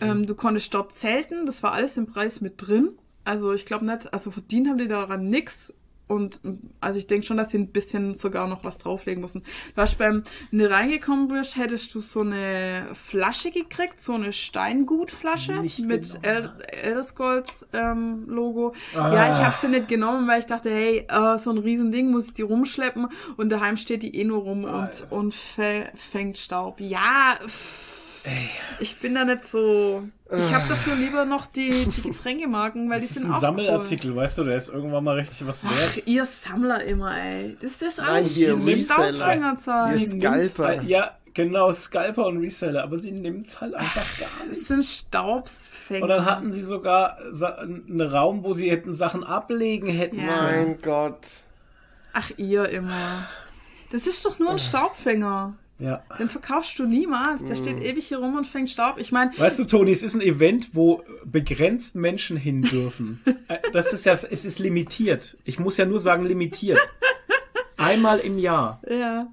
Ähm, 0.00 0.26
du 0.26 0.34
konntest 0.34 0.72
dort 0.74 0.92
zelten, 0.92 1.46
das 1.46 1.62
war 1.62 1.72
alles 1.72 1.96
im 1.96 2.06
Preis 2.06 2.40
mit 2.40 2.54
drin. 2.58 2.90
Also 3.24 3.52
ich 3.52 3.64
glaube 3.66 3.86
nicht, 3.86 4.12
also 4.12 4.30
verdient 4.30 4.68
haben 4.68 4.78
die 4.78 4.88
daran 4.88 5.28
nix. 5.28 5.72
Und 6.06 6.42
also 6.82 6.98
ich 6.98 7.06
denke 7.06 7.26
schon, 7.26 7.38
dass 7.38 7.48
sie 7.48 7.56
ein 7.58 7.68
bisschen 7.72 8.14
sogar 8.14 8.46
noch 8.46 8.62
was 8.62 8.76
drauflegen 8.76 9.22
müssen. 9.22 9.42
Du 9.74 9.80
hast 9.80 9.96
beim, 9.96 10.22
wenn 10.50 10.58
du 10.58 10.70
reingekommen 10.70 11.28
bist, 11.28 11.56
hättest 11.56 11.94
du 11.94 12.02
so 12.02 12.20
eine 12.20 12.86
Flasche 12.94 13.50
gekriegt, 13.50 13.98
so 13.98 14.12
eine 14.12 14.34
Steingutflasche 14.34 15.54
mit 15.86 16.18
El 16.22 16.52
Elder 16.82 17.02
Scrolls 17.04 17.66
ähm, 17.72 18.24
Logo. 18.28 18.74
Ja, 19.14 19.38
ich 19.38 19.44
habe 19.46 19.54
sie 19.60 19.68
nicht 19.68 19.88
genommen, 19.88 20.28
weil 20.28 20.40
ich 20.40 20.46
dachte, 20.46 20.68
hey, 20.70 21.06
äh, 21.08 21.38
so 21.38 21.50
ein 21.50 21.58
Riesending 21.58 22.10
muss 22.10 22.26
ich 22.28 22.34
die 22.34 22.42
rumschleppen 22.42 23.08
und 23.38 23.48
daheim 23.48 23.78
steht 23.78 24.02
die 24.02 24.14
eh 24.14 24.24
nur 24.24 24.42
rum 24.42 24.64
und, 24.64 25.06
und 25.10 25.34
fä- 25.34 25.88
fängt 25.96 26.36
Staub. 26.36 26.80
Ja, 26.80 27.38
pff, 27.46 27.93
ich 28.80 28.98
bin 28.98 29.14
da 29.14 29.24
nicht 29.24 29.44
so. 29.44 30.04
Ich 30.30 30.54
habe 30.54 30.68
dafür 30.68 30.94
lieber 30.96 31.24
noch 31.24 31.46
die, 31.46 31.70
die 31.70 32.02
Getränkemarken, 32.02 32.88
weil 32.90 32.98
Das 33.00 33.08
die 33.08 33.14
ist 33.14 33.20
sind 33.20 33.30
ein 33.30 33.36
auch 33.36 33.40
Sammelartikel, 33.40 34.16
weißt 34.16 34.38
du, 34.38 34.44
der 34.44 34.56
ist 34.56 34.68
irgendwann 34.68 35.04
mal 35.04 35.16
richtig 35.16 35.46
was 35.46 35.62
Cool. 35.62 35.70
Ach, 35.74 35.96
wert. 35.96 36.06
ihr 36.06 36.24
Sammler 36.24 36.82
immer, 36.84 37.16
ey. 37.16 37.56
Das 37.60 37.80
ist 37.82 37.98
Nein, 37.98 38.08
alles 38.08 38.30
hier 38.30 38.54
diese 38.56 38.66
Reseller. 38.66 39.56
Sie 39.96 40.06
Scalper. 40.06 40.82
Ja, 40.82 41.16
genau, 41.34 41.72
Scalper 41.72 42.26
und 42.26 42.38
Reseller, 42.38 42.82
aber 42.82 42.96
sie 42.96 43.12
nimmt's 43.12 43.60
halt 43.60 43.74
einfach 43.74 44.06
gar 44.18 44.46
nicht. 44.46 44.60
Das 44.62 44.68
sind 44.68 44.84
Staubsfänger. 44.84 46.02
Und 46.02 46.08
dann 46.08 46.24
hatten 46.24 46.50
sie 46.50 46.62
sogar 46.62 47.18
einen 47.18 48.00
Raum, 48.00 48.42
wo 48.42 48.54
sie 48.54 48.70
hätten 48.70 48.92
Sachen 48.94 49.22
ablegen 49.22 49.88
hätten. 49.88 50.18
Ja. 50.18 50.42
Mein 50.42 50.78
Gott. 50.80 51.26
Ach, 52.12 52.30
ihr 52.36 52.68
immer. 52.70 53.26
Das 53.92 54.06
ist 54.06 54.24
doch 54.24 54.38
nur 54.38 54.50
ein 54.52 54.58
Staubfänger. 54.58 55.54
Ja. 55.84 56.02
Den 56.18 56.28
verkaufst 56.30 56.78
du 56.78 56.86
niemals. 56.86 57.44
Der 57.44 57.56
steht 57.56 57.78
ewig 57.82 58.06
hier 58.08 58.18
rum 58.18 58.36
und 58.36 58.46
fängt 58.46 58.70
Staub. 58.70 58.96
Ich 58.98 59.12
meine, 59.12 59.36
Weißt 59.38 59.58
du, 59.58 59.64
Toni, 59.64 59.92
es 59.92 60.02
ist 60.02 60.14
ein 60.14 60.22
Event, 60.22 60.74
wo 60.74 61.02
begrenzt 61.24 61.94
Menschen 61.94 62.36
hin 62.36 62.62
dürfen. 62.62 63.20
Äh, 63.48 63.58
Das 63.72 63.92
ist 63.92 64.06
ja, 64.06 64.18
es 64.30 64.44
ist 64.46 64.58
limitiert. 64.58 65.36
Ich 65.44 65.58
muss 65.58 65.76
ja 65.76 65.84
nur 65.84 66.00
sagen, 66.00 66.24
limitiert. 66.24 66.78
Einmal 67.76 68.20
im 68.20 68.38
Jahr, 68.38 68.80
ja, 68.88 69.26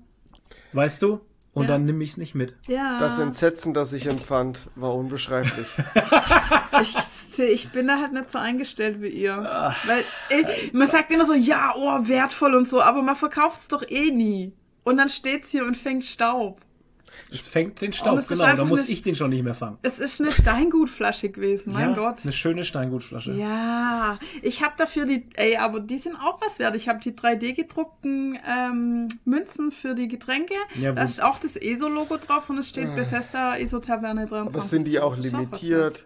weißt 0.73 1.01
du? 1.03 1.21
Und 1.53 1.63
Ja. 1.63 1.69
dann 1.69 1.85
nimm 1.85 1.99
ich's 2.01 2.17
nicht 2.17 2.33
mit. 2.33 2.55
ja. 2.67 2.97
Das 2.97 3.19
Entsetzen, 3.19 3.73
das 3.73 3.91
ich 3.93 4.07
empfand, 4.07 4.69
war 4.75 4.95
unbeschreiblich. 4.95 5.67
ich, 6.81 6.93
seh- 7.33 7.45
ich 7.47 7.69
bin 7.71 7.87
da 7.87 7.99
halt 7.99 8.13
nicht 8.13 8.31
so 8.31 8.39
eingestellt 8.39 9.01
wie 9.01 9.09
ihr. 9.09 9.37
Weil 9.85 10.03
ey, 10.29 10.45
man 10.73 10.87
sagt 10.87 11.11
immer 11.11 11.25
so, 11.25 11.33
ja, 11.33 11.73
oh, 11.77 12.07
wertvoll 12.07 12.55
und 12.55 12.67
so, 12.67 12.81
aber 12.81 13.01
man 13.01 13.15
verkauft 13.17 13.59
es 13.61 13.67
doch 13.67 13.83
eh 13.89 14.11
nie. 14.11 14.53
Und 14.83 14.97
dann 14.97 15.09
steht's 15.09 15.51
hier 15.51 15.65
und 15.65 15.77
fängt 15.77 16.03
Staub. 16.03 16.61
Es 17.29 17.47
fängt 17.47 17.81
den 17.81 17.91
Staub, 17.91 18.17
es 18.19 18.23
ist 18.23 18.39
genau. 18.39 18.55
Da 18.55 18.65
muss 18.65 18.81
eine- 18.81 18.89
ich 18.89 19.01
den 19.01 19.15
schon 19.15 19.31
nicht 19.31 19.43
mehr 19.43 19.53
fangen. 19.53 19.77
Es 19.81 19.99
ist 19.99 20.21
eine 20.21 20.31
Steingutflasche 20.31 21.29
gewesen, 21.29 21.73
mein 21.73 21.89
ja, 21.89 21.95
Gott. 21.95 22.23
Eine 22.23 22.31
schöne 22.31 22.63
Steingutflasche. 22.63 23.33
Ja, 23.33 24.17
ich 24.41 24.63
habe 24.63 24.73
dafür 24.77 25.05
die, 25.05 25.25
ey, 25.35 25.57
aber 25.57 25.81
die 25.81 25.97
sind 25.97 26.15
auch 26.15 26.39
was 26.41 26.59
wert. 26.59 26.75
Ich 26.75 26.87
habe 26.87 26.99
die 26.99 27.11
3D 27.11 27.53
gedruckten 27.53 28.39
ähm, 28.47 29.07
Münzen 29.25 29.71
für 29.71 29.93
die 29.93 30.07
Getränke. 30.07 30.53
Ja, 30.79 30.93
da 30.93 31.03
ist 31.03 31.21
auch 31.21 31.37
das 31.37 31.57
ESO-Logo 31.57 32.17
drauf 32.17 32.49
und 32.49 32.57
es 32.57 32.69
steht 32.69 32.95
Bethesda 32.95 33.57
ESO 33.57 33.79
Taverne 33.79 34.27
23. 34.27 34.55
Aber 34.55 34.61
sind 34.63 34.87
die 34.87 34.99
auch 34.99 35.17
limitiert? 35.17 35.79
wert. 35.79 36.05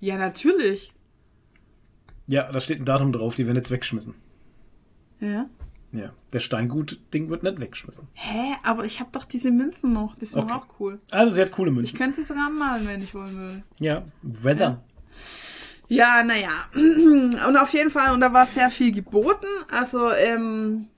Ja, 0.00 0.16
natürlich. 0.16 0.92
Ja, 2.26 2.50
da 2.50 2.60
steht 2.60 2.80
ein 2.80 2.84
Datum 2.84 3.12
drauf, 3.12 3.34
die 3.34 3.46
werden 3.46 3.56
jetzt 3.56 3.70
weggeschmissen. 3.70 4.14
Ja. 5.20 5.46
Ja, 5.94 6.10
der 6.32 6.40
Steingut-Ding 6.40 7.28
wird 7.30 7.44
nicht 7.44 7.60
weggeschmissen. 7.60 8.08
Hä, 8.14 8.56
aber 8.64 8.84
ich 8.84 8.98
habe 8.98 9.10
doch 9.12 9.24
diese 9.24 9.50
Münzen 9.52 9.92
noch. 9.92 10.16
Die 10.16 10.24
sind 10.24 10.42
Okay. 10.42 10.52
auch 10.52 10.66
cool. 10.80 11.00
Also 11.12 11.34
sie 11.34 11.40
hat 11.42 11.52
coole 11.52 11.70
Ich 11.70 11.76
Münzen. 11.76 11.98
könnte 11.98 12.16
sie 12.16 12.24
sogar 12.24 12.50
malen, 12.50 12.86
wenn 12.88 13.00
ich 13.00 13.14
wollen 13.14 13.36
will. 13.38 13.62
Ja, 13.78 14.02
Weather. 14.22 14.82
Ja, 15.88 16.22
naja. 16.24 16.50
Und 16.74 17.56
auf 17.56 17.70
jeden 17.72 17.90
Fall, 17.90 18.12
und 18.12 18.20
da 18.20 18.32
war 18.32 18.46
sehr 18.46 18.70
viel 18.70 18.90
geboten. 18.90 19.46
Also, 19.70 20.10
ähm, 20.10 20.88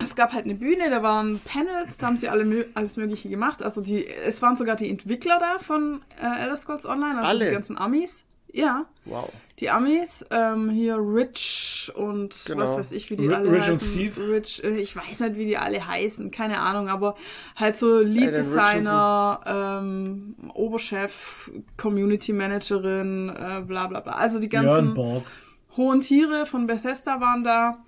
es 0.00 0.16
gab 0.16 0.32
halt 0.32 0.46
eine 0.46 0.54
Bühne, 0.54 0.90
da 0.90 1.02
waren 1.02 1.38
Panels, 1.44 1.98
da 1.98 2.06
haben 2.08 2.16
sie 2.16 2.28
alle 2.28 2.66
alles 2.74 2.96
Mögliche 2.96 3.28
gemacht. 3.28 3.62
Also 3.62 3.80
die, 3.82 4.04
es 4.06 4.42
waren 4.42 4.56
sogar 4.56 4.74
die 4.74 4.88
Entwickler 4.90 5.38
da 5.38 5.58
von 5.60 6.00
äh, 6.20 6.42
Elder 6.42 6.56
Scrolls 6.56 6.84
Online, 6.86 7.18
also 7.18 7.28
Alle? 7.30 7.44
die 7.46 7.52
ganzen 7.52 7.78
Amis. 7.78 8.24
Ja, 8.54 8.84
Wow. 9.06 9.30
die 9.60 9.70
Amis, 9.70 10.24
ähm, 10.30 10.68
hier 10.68 10.96
Rich 10.98 11.90
und 11.94 12.34
Genau. 12.44 12.64
was 12.64 12.76
weiß 12.78 12.92
ich, 12.92 13.10
wie 13.10 13.16
die 13.16 13.28
Ri- 13.28 13.34
alle 13.34 13.50
Rich 13.50 13.66
und 13.68 13.74
heißen. 13.76 13.92
Steve? 13.94 14.28
Rich, 14.28 14.62
äh, 14.62 14.76
ich 14.78 14.94
weiß 14.94 15.20
nicht, 15.20 15.36
wie 15.36 15.46
die 15.46 15.56
alle 15.56 15.86
heißen, 15.86 16.30
keine 16.30 16.58
Ahnung, 16.60 16.88
aber 16.88 17.16
halt 17.56 17.78
so 17.78 18.00
Lead 18.00 18.34
Designer, 18.36 19.40
ähm, 19.46 20.34
Oberchef, 20.52 21.50
Community 21.78 22.32
Managerin, 22.34 23.30
äh, 23.30 23.62
bla 23.66 23.86
bla 23.86 24.00
bla. 24.00 24.12
Also 24.12 24.38
die 24.38 24.48
ganzen 24.50 24.94
hohen 25.76 26.00
Tiere 26.00 26.44
von 26.44 26.66
Bethesda 26.66 27.20
waren 27.20 27.42
da. 27.44 27.78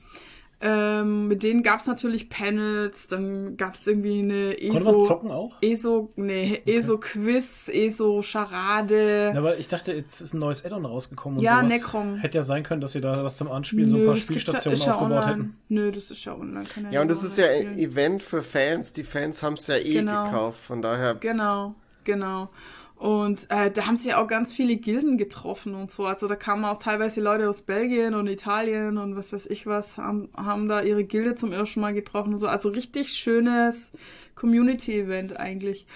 Ähm, 0.61 1.29
mit 1.29 1.43
denen 1.43 1.63
gab 1.63 1.81
es 1.81 1.87
natürlich 1.87 2.31
Panels, 2.31 3.07
dann 3.09 3.57
gab 3.57 3.75
es 3.75 3.87
irgendwie 3.87 4.21
eine 4.21 4.55
Konnte 4.55 4.85
man 4.85 4.95
ESO, 4.95 5.03
zocken 5.03 5.31
auch? 5.31 5.57
ESO, 5.61 6.13
nee, 6.17 6.63
ESO-Quiz, 6.65 7.69
ESO-Charade. 7.69 9.33
Ja, 9.35 9.39
aber 9.39 9.59
ich 9.59 9.69
dachte, 9.69 9.93
jetzt 9.93 10.21
ist 10.21 10.35
ein 10.35 10.39
neues 10.39 10.65
Addon 10.65 10.85
rausgekommen 10.87 11.39
und 11.39 11.45
Ja, 11.45 11.59
sowas. 11.61 11.73
Necrom. 11.73 12.17
Hätte 12.17 12.39
ja 12.39 12.43
sein 12.43 12.63
können, 12.63 12.81
dass 12.81 12.93
sie 12.93 13.01
da 13.01 13.25
was 13.25 13.37
zum 13.37 13.51
Anspielen, 13.51 13.91
so 13.91 13.97
ein 13.97 14.05
paar 14.07 14.15
ja- 14.15 14.21
Spielstationen 14.21 14.81
ja 14.81 14.95
aufgebaut 14.95 15.13
online. 15.25 15.27
hätten. 15.33 15.57
Nö, 15.69 15.93
das 15.93 16.11
ist 16.11 16.25
ja 16.25 16.35
online. 16.35 16.65
kann 16.73 16.91
Ja, 16.93 17.03
und 17.03 17.09
das 17.11 17.23
ist 17.23 17.37
ja 17.39 17.47
ein. 17.47 17.79
Event 17.79 18.23
für 18.23 18.43
Fans. 18.43 18.93
Die 18.93 19.03
Fans 19.05 19.43
haben 19.43 19.55
es 19.55 19.67
ja 19.67 19.77
eh 19.77 19.93
Genau. 19.95 20.25
gekauft. 20.25 20.59
Von 20.61 20.83
daher, 20.83 21.15
Genau, 21.17 21.75
genau. 22.05 22.49
Und 22.97 23.51
äh, 23.51 23.71
da 23.71 23.87
haben 23.87 23.97
sich 23.97 24.15
auch 24.15 24.29
ganz 24.29 24.53
viele 24.53 24.77
Gilden 24.77 25.19
getroffen 25.19 25.75
und 25.75 25.91
so. 25.91 26.07
Also 26.07 26.29
da 26.29 26.37
kamen 26.37 26.65
auch 26.65 26.79
teilweise 26.79 27.21
Leute 27.21 27.49
aus 27.49 27.63
Belgien 27.63 28.15
und 28.15 28.29
Italien 28.29 28.99
und 28.99 29.17
was 29.17 29.33
weiß 29.33 29.47
ich 29.47 29.67
was, 29.67 29.99
haben, 29.99 30.29
haben 30.37 30.69
da 30.69 30.81
ihre 30.81 31.05
Gilde 31.05 31.35
zum 31.35 31.53
ersten 31.53 31.81
Mal 31.81 31.93
getroffen 31.93 32.35
und 32.35 32.39
so. 32.39 32.47
Also 32.47 32.69
richtig 32.69 33.15
schönes 33.15 33.93
Community-Event 34.37 35.37
eigentlich. 35.37 35.87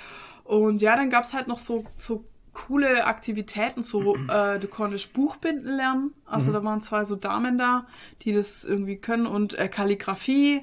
Und 0.45 0.83
ja, 0.83 0.97
dann 0.97 1.09
gab's 1.09 1.35
halt 1.35 1.47
noch 1.47 1.59
so, 1.59 1.85
so 1.97 2.25
coole 2.53 3.05
Aktivitäten, 3.05 3.83
so 3.83 4.17
äh, 4.29 4.59
du 4.59 4.67
konntest 4.67 5.13
Buchbinden 5.13 5.77
lernen. 5.77 6.13
Also 6.27 6.53
da 6.53 6.65
waren 6.65 6.81
zwei 6.81 7.05
so 7.05 7.15
Damen 7.15 7.59
da, 7.59 7.87
die 8.23 8.33
das 8.33 8.65
irgendwie 8.65 8.97
können 8.97 9.27
und 9.27 9.57
äh, 9.59 9.69
Kalligrafie. 9.69 10.63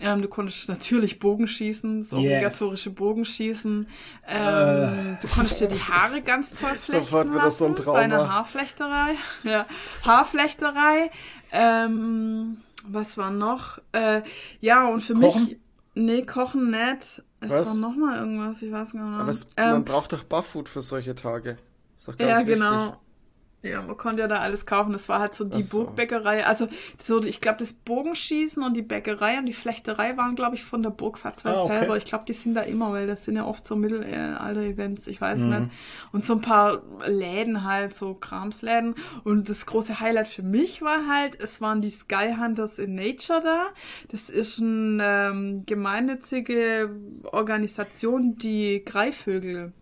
Ähm, 0.00 0.22
du 0.22 0.28
konntest 0.28 0.68
natürlich 0.68 1.18
Bogenschießen, 1.18 2.02
so 2.02 2.16
Yes. 2.18 2.24
obligatorische 2.34 2.90
Bogenschießen. 2.90 3.86
Ähm, 4.26 5.18
Du 5.20 5.28
konntest 5.28 5.60
dir 5.60 5.68
die 5.68 5.80
Haare 5.80 6.20
ganz 6.22 6.50
toll 6.50 6.68
flechten 6.80 7.04
Sofort 7.06 7.32
wird 7.32 7.42
das 7.42 7.58
so 7.58 7.66
ein 7.66 7.76
Trauma. 7.76 7.98
Bei 7.98 8.04
einer 8.04 8.28
Haarflechterei. 8.32 9.14
Ja, 9.44 9.66
Haarflechterei. 10.04 11.10
Ähm, 11.52 12.58
was 12.86 13.16
war 13.16 13.30
noch? 13.30 13.78
Äh, 13.92 14.22
ja, 14.60 14.88
und 14.88 15.00
für 15.02 15.14
Kochen? 15.14 15.44
mich... 15.44 15.58
Nee, 15.96 16.22
kochen 16.22 16.70
nicht. 16.72 17.22
Es 17.40 17.50
Was? 17.50 17.80
war 17.80 17.88
noch 17.90 17.96
mal 17.96 18.18
irgendwas, 18.18 18.60
ich 18.62 18.72
weiß 18.72 18.92
gar 18.92 19.04
nicht. 19.10 19.18
aber 19.20 19.28
es, 19.30 19.48
Ähm, 19.56 19.70
man 19.70 19.84
braucht 19.84 20.12
doch 20.12 20.24
Barfood 20.24 20.68
für 20.68 20.82
solche 20.82 21.14
Tage. 21.14 21.56
Ist 21.96 22.08
doch 22.08 22.18
ja, 22.18 22.26
ganz 22.28 22.40
wichtig. 22.40 22.54
genau. 22.54 22.96
Ja, 23.64 23.80
man 23.80 23.96
konnte 23.96 24.20
ja 24.20 24.28
da 24.28 24.36
alles 24.40 24.66
kaufen. 24.66 24.92
Das 24.92 25.08
war 25.08 25.20
halt 25.20 25.34
so 25.34 25.44
die 25.44 25.62
so. 25.62 25.84
Burgbäckerei. 25.84 26.44
Also 26.44 26.68
so, 27.02 27.22
ich 27.24 27.40
glaube, 27.40 27.58
das 27.60 27.72
Bogenschießen 27.72 28.62
und 28.62 28.74
die 28.74 28.82
Bäckerei 28.82 29.38
und 29.38 29.46
die 29.46 29.54
Flechterei 29.54 30.18
waren, 30.18 30.36
glaube 30.36 30.54
ich, 30.56 30.62
von 30.64 30.82
der 30.82 30.90
Burg 30.90 31.16
Satzweiß 31.16 31.56
Ah, 31.56 31.62
okay. 31.64 31.78
selber. 31.78 31.96
Ich 31.96 32.04
glaube, 32.04 32.24
die 32.28 32.34
sind 32.34 32.52
da 32.52 32.60
immer, 32.60 32.92
weil 32.92 33.06
das 33.06 33.24
sind 33.24 33.36
ja 33.36 33.46
oft 33.46 33.66
so 33.66 33.74
Mittelalter-Events, 33.74 35.06
ich 35.06 35.18
weiß 35.18 35.38
Mhm. 35.40 35.48
nicht. 35.48 35.62
Und 36.12 36.24
so 36.26 36.34
ein 36.34 36.40
paar 36.42 36.82
Läden 37.06 37.64
halt, 37.64 37.94
so 37.96 38.12
Kramsläden. 38.14 38.96
Und 39.24 39.48
das 39.48 39.64
große 39.64 39.98
Highlight 39.98 40.28
für 40.28 40.42
mich 40.42 40.82
war 40.82 41.06
halt, 41.08 41.40
es 41.40 41.62
waren 41.62 41.80
die 41.80 41.90
Sky 41.90 42.34
Hunters 42.38 42.78
in 42.78 42.94
Nature 42.94 43.40
da. 43.42 43.66
Das 44.10 44.28
ist 44.28 44.60
eine 44.60 45.30
ähm, 45.32 45.62
gemeinnützige 45.64 46.90
Organisation, 47.32 48.36
die 48.36 48.82
Greifvögel 48.84 49.72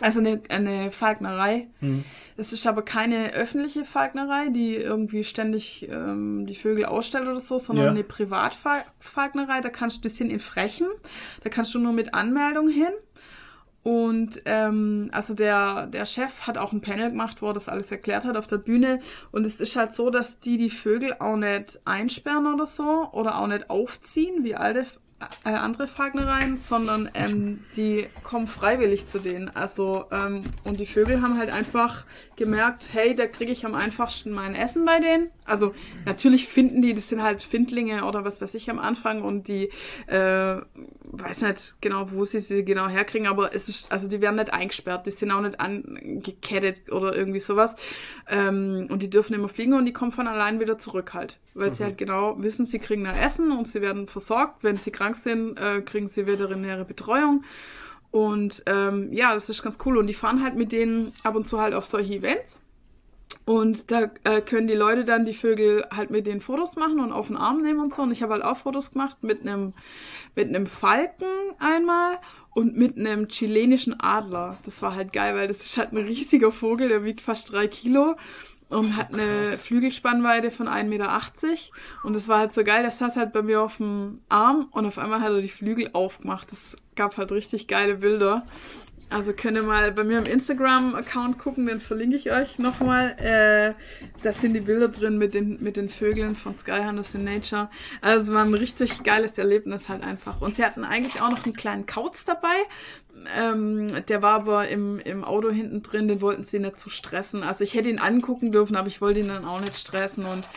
also 0.00 0.18
eine, 0.18 0.40
eine 0.48 0.90
Falknerei. 0.90 1.68
Mhm. 1.80 2.04
Es 2.36 2.52
ist 2.52 2.66
aber 2.66 2.82
keine 2.82 3.32
öffentliche 3.32 3.84
Falknerei, 3.84 4.48
die 4.48 4.74
irgendwie 4.74 5.22
ständig 5.24 5.88
ähm, 5.88 6.46
die 6.46 6.56
Vögel 6.56 6.86
ausstellt 6.86 7.28
oder 7.28 7.38
so, 7.40 7.58
sondern 7.60 7.84
Ja. 7.86 7.90
eine 7.92 8.02
Privatfalknerei. 8.02 9.60
Da 9.60 9.68
kannst 9.68 9.98
du, 9.98 10.08
das 10.08 10.16
sind 10.18 10.30
in 10.30 10.40
Frechen, 10.40 10.88
da 11.42 11.50
kannst 11.50 11.74
du 11.74 11.78
nur 11.78 11.92
mit 11.92 12.12
Anmeldung 12.14 12.68
hin. 12.68 12.92
Und 13.84 14.40
ähm, 14.46 15.10
also 15.12 15.34
der, 15.34 15.86
der 15.88 16.06
Chef 16.06 16.32
hat 16.46 16.56
auch 16.56 16.72
ein 16.72 16.80
Panel 16.80 17.10
gemacht, 17.10 17.42
wo 17.42 17.48
er 17.48 17.52
das 17.52 17.68
alles 17.68 17.92
erklärt 17.92 18.24
hat 18.24 18.36
auf 18.38 18.46
der 18.46 18.56
Bühne. 18.56 18.98
Und 19.30 19.44
es 19.46 19.60
ist 19.60 19.76
halt 19.76 19.92
so, 19.92 20.08
dass 20.08 20.40
die 20.40 20.56
die 20.56 20.70
Vögel 20.70 21.16
auch 21.20 21.36
nicht 21.36 21.80
einsperren 21.84 22.46
oder 22.52 22.66
so 22.66 23.10
oder 23.12 23.36
auch 23.38 23.46
nicht 23.46 23.68
aufziehen, 23.68 24.42
wie 24.42 24.54
alte 24.54 24.86
äh, 25.44 25.50
andere 25.50 25.86
Falknereien, 25.86 26.56
sondern 26.56 27.10
ähm, 27.14 27.64
die 27.76 28.06
kommen 28.22 28.46
freiwillig 28.46 29.06
zu 29.06 29.18
denen. 29.18 29.54
Also, 29.54 30.06
ähm, 30.10 30.44
und 30.64 30.80
die 30.80 30.86
Vögel 30.86 31.22
haben 31.22 31.38
halt 31.38 31.50
einfach 31.50 32.04
gemerkt, 32.36 32.88
hey, 32.92 33.14
da 33.14 33.26
kriege 33.26 33.52
ich 33.52 33.64
am 33.64 33.74
einfachsten 33.74 34.30
mein 34.30 34.54
Essen 34.54 34.84
bei 34.84 35.00
denen. 35.00 35.30
Also 35.44 35.74
natürlich 36.06 36.48
finden 36.48 36.80
die, 36.80 36.94
das 36.94 37.08
sind 37.08 37.22
halt 37.22 37.42
Findlinge 37.42 38.04
oder 38.04 38.24
was 38.24 38.40
weiß 38.40 38.54
ich 38.54 38.70
am 38.70 38.78
Anfang 38.78 39.22
und 39.22 39.46
die 39.46 39.70
äh, 40.06 40.56
weiß 41.04 41.42
nicht 41.42 41.76
genau, 41.80 42.10
wo 42.12 42.24
sie 42.24 42.40
sie 42.40 42.64
genau 42.64 42.88
herkriegen, 42.88 43.26
aber 43.26 43.54
es 43.54 43.68
ist, 43.68 43.92
also 43.92 44.08
die 44.08 44.20
werden 44.20 44.36
nicht 44.36 44.52
eingesperrt, 44.52 45.06
die 45.06 45.10
sind 45.10 45.30
auch 45.30 45.40
nicht 45.40 45.60
angekettet 45.60 46.90
oder 46.90 47.14
irgendwie 47.14 47.40
sowas. 47.40 47.76
Ähm, 48.28 48.88
und 48.90 49.02
die 49.02 49.10
dürfen 49.10 49.34
immer 49.34 49.48
fliegen 49.48 49.74
und 49.74 49.84
die 49.84 49.92
kommen 49.92 50.12
von 50.12 50.26
allein 50.26 50.60
wieder 50.60 50.78
zurück 50.78 51.14
halt. 51.14 51.38
Weil 51.54 51.72
sie 51.72 51.84
halt 51.84 51.98
genau 51.98 52.42
wissen, 52.42 52.66
sie 52.66 52.80
kriegen 52.80 53.04
da 53.04 53.12
Essen 53.12 53.52
und 53.52 53.68
sie 53.68 53.80
werden 53.80 54.08
versorgt. 54.08 54.64
Wenn 54.64 54.76
sie 54.76 54.90
krank 54.90 55.16
sind, 55.16 55.56
äh, 55.58 55.82
kriegen 55.82 56.08
sie 56.08 56.26
veterinäre 56.26 56.84
Betreuung. 56.84 57.44
Und 58.10 58.62
ähm, 58.66 59.12
ja, 59.12 59.34
das 59.34 59.48
ist 59.48 59.62
ganz 59.62 59.78
cool. 59.84 59.96
Und 59.98 60.06
die 60.06 60.14
fahren 60.14 60.42
halt 60.42 60.56
mit 60.56 60.72
denen 60.72 61.12
ab 61.22 61.34
und 61.36 61.46
zu 61.46 61.60
halt 61.60 61.74
auf 61.74 61.84
solche 61.84 62.14
Events. 62.14 62.58
Und 63.46 63.90
da 63.90 64.10
äh, 64.24 64.40
können 64.40 64.68
die 64.68 64.74
Leute 64.74 65.04
dann 65.04 65.26
die 65.26 65.34
Vögel 65.34 65.84
halt 65.94 66.10
mit 66.10 66.26
den 66.26 66.40
Fotos 66.40 66.76
machen 66.76 66.98
und 67.00 67.12
auf 67.12 67.26
den 67.26 67.36
Arm 67.36 67.60
nehmen 67.60 67.80
und 67.80 67.92
so. 67.92 68.02
Und 68.02 68.10
ich 68.10 68.22
habe 68.22 68.32
halt 68.32 68.44
auch 68.44 68.56
Fotos 68.56 68.92
gemacht 68.92 69.18
mit 69.22 69.42
einem 69.42 69.74
mit 70.34 70.48
einem 70.48 70.66
Falken 70.66 71.26
einmal 71.58 72.18
und 72.54 72.76
mit 72.76 72.96
einem 72.96 73.28
chilenischen 73.28 74.00
Adler. 74.00 74.56
Das 74.64 74.80
war 74.80 74.94
halt 74.94 75.12
geil, 75.12 75.34
weil 75.34 75.48
das 75.48 75.58
ist 75.58 75.76
halt 75.76 75.92
ein 75.92 75.98
riesiger 75.98 76.52
Vogel, 76.52 76.88
der 76.88 77.04
wiegt 77.04 77.20
fast 77.20 77.52
drei 77.52 77.68
Kilo 77.68 78.16
und 78.68 78.96
hat 78.96 79.12
eine 79.12 79.42
krass. 79.42 79.62
Flügelspannweite 79.62 80.50
von 80.50 80.68
1,80 80.68 80.84
Meter. 80.84 81.20
Und 82.02 82.14
das 82.14 82.28
war 82.28 82.38
halt 82.38 82.52
so 82.52 82.64
geil, 82.64 82.82
der 82.82 82.90
saß 82.90 83.16
halt 83.16 83.32
bei 83.32 83.42
mir 83.42 83.60
auf 83.60 83.76
dem 83.76 84.20
Arm 84.28 84.68
und 84.70 84.86
auf 84.86 84.98
einmal 84.98 85.20
hat 85.20 85.32
er 85.32 85.40
die 85.40 85.48
Flügel 85.48 85.90
aufgemacht. 85.92 86.50
Das 86.50 86.76
gab 86.96 87.16
halt 87.16 87.30
richtig 87.32 87.68
geile 87.68 87.96
Bilder. 87.96 88.46
Also 89.14 89.32
könnt 89.32 89.56
ihr 89.56 89.62
mal 89.62 89.92
bei 89.92 90.02
mir 90.02 90.18
im 90.18 90.26
Instagram-Account 90.26 91.38
gucken, 91.38 91.66
den 91.66 91.78
verlinke 91.80 92.16
ich 92.16 92.32
euch 92.32 92.58
nochmal. 92.58 93.14
Äh, 93.20 93.74
da 94.24 94.32
sind 94.32 94.54
die 94.54 94.60
Bilder 94.60 94.88
drin 94.88 95.18
mit 95.18 95.34
den, 95.34 95.62
mit 95.62 95.76
den 95.76 95.88
Vögeln 95.88 96.34
von 96.34 96.58
Sky 96.58 96.80
Hunters 96.84 97.14
in 97.14 97.22
Nature. 97.22 97.70
Also 98.00 98.24
es 98.26 98.34
war 98.34 98.44
ein 98.44 98.54
richtig 98.54 99.04
geiles 99.04 99.38
Erlebnis 99.38 99.88
halt 99.88 100.02
einfach. 100.02 100.40
Und 100.40 100.56
sie 100.56 100.64
hatten 100.64 100.82
eigentlich 100.82 101.22
auch 101.22 101.30
noch 101.30 101.44
einen 101.44 101.54
kleinen 101.54 101.86
Kauz 101.86 102.24
dabei. 102.24 102.56
Ähm, 103.38 103.86
der 104.08 104.20
war 104.20 104.32
aber 104.32 104.66
im, 104.68 104.98
im 104.98 105.22
Auto 105.22 105.50
hinten 105.50 105.84
drin, 105.84 106.08
den 106.08 106.20
wollten 106.20 106.42
sie 106.42 106.58
nicht 106.58 106.80
zu 106.80 106.90
stressen. 106.90 107.44
Also 107.44 107.62
ich 107.62 107.74
hätte 107.74 107.90
ihn 107.90 108.00
angucken 108.00 108.50
dürfen, 108.50 108.74
aber 108.74 108.88
ich 108.88 109.00
wollte 109.00 109.20
ihn 109.20 109.28
dann 109.28 109.44
auch 109.44 109.60
nicht 109.60 109.76
stressen. 109.76 110.24
Und 110.24 110.48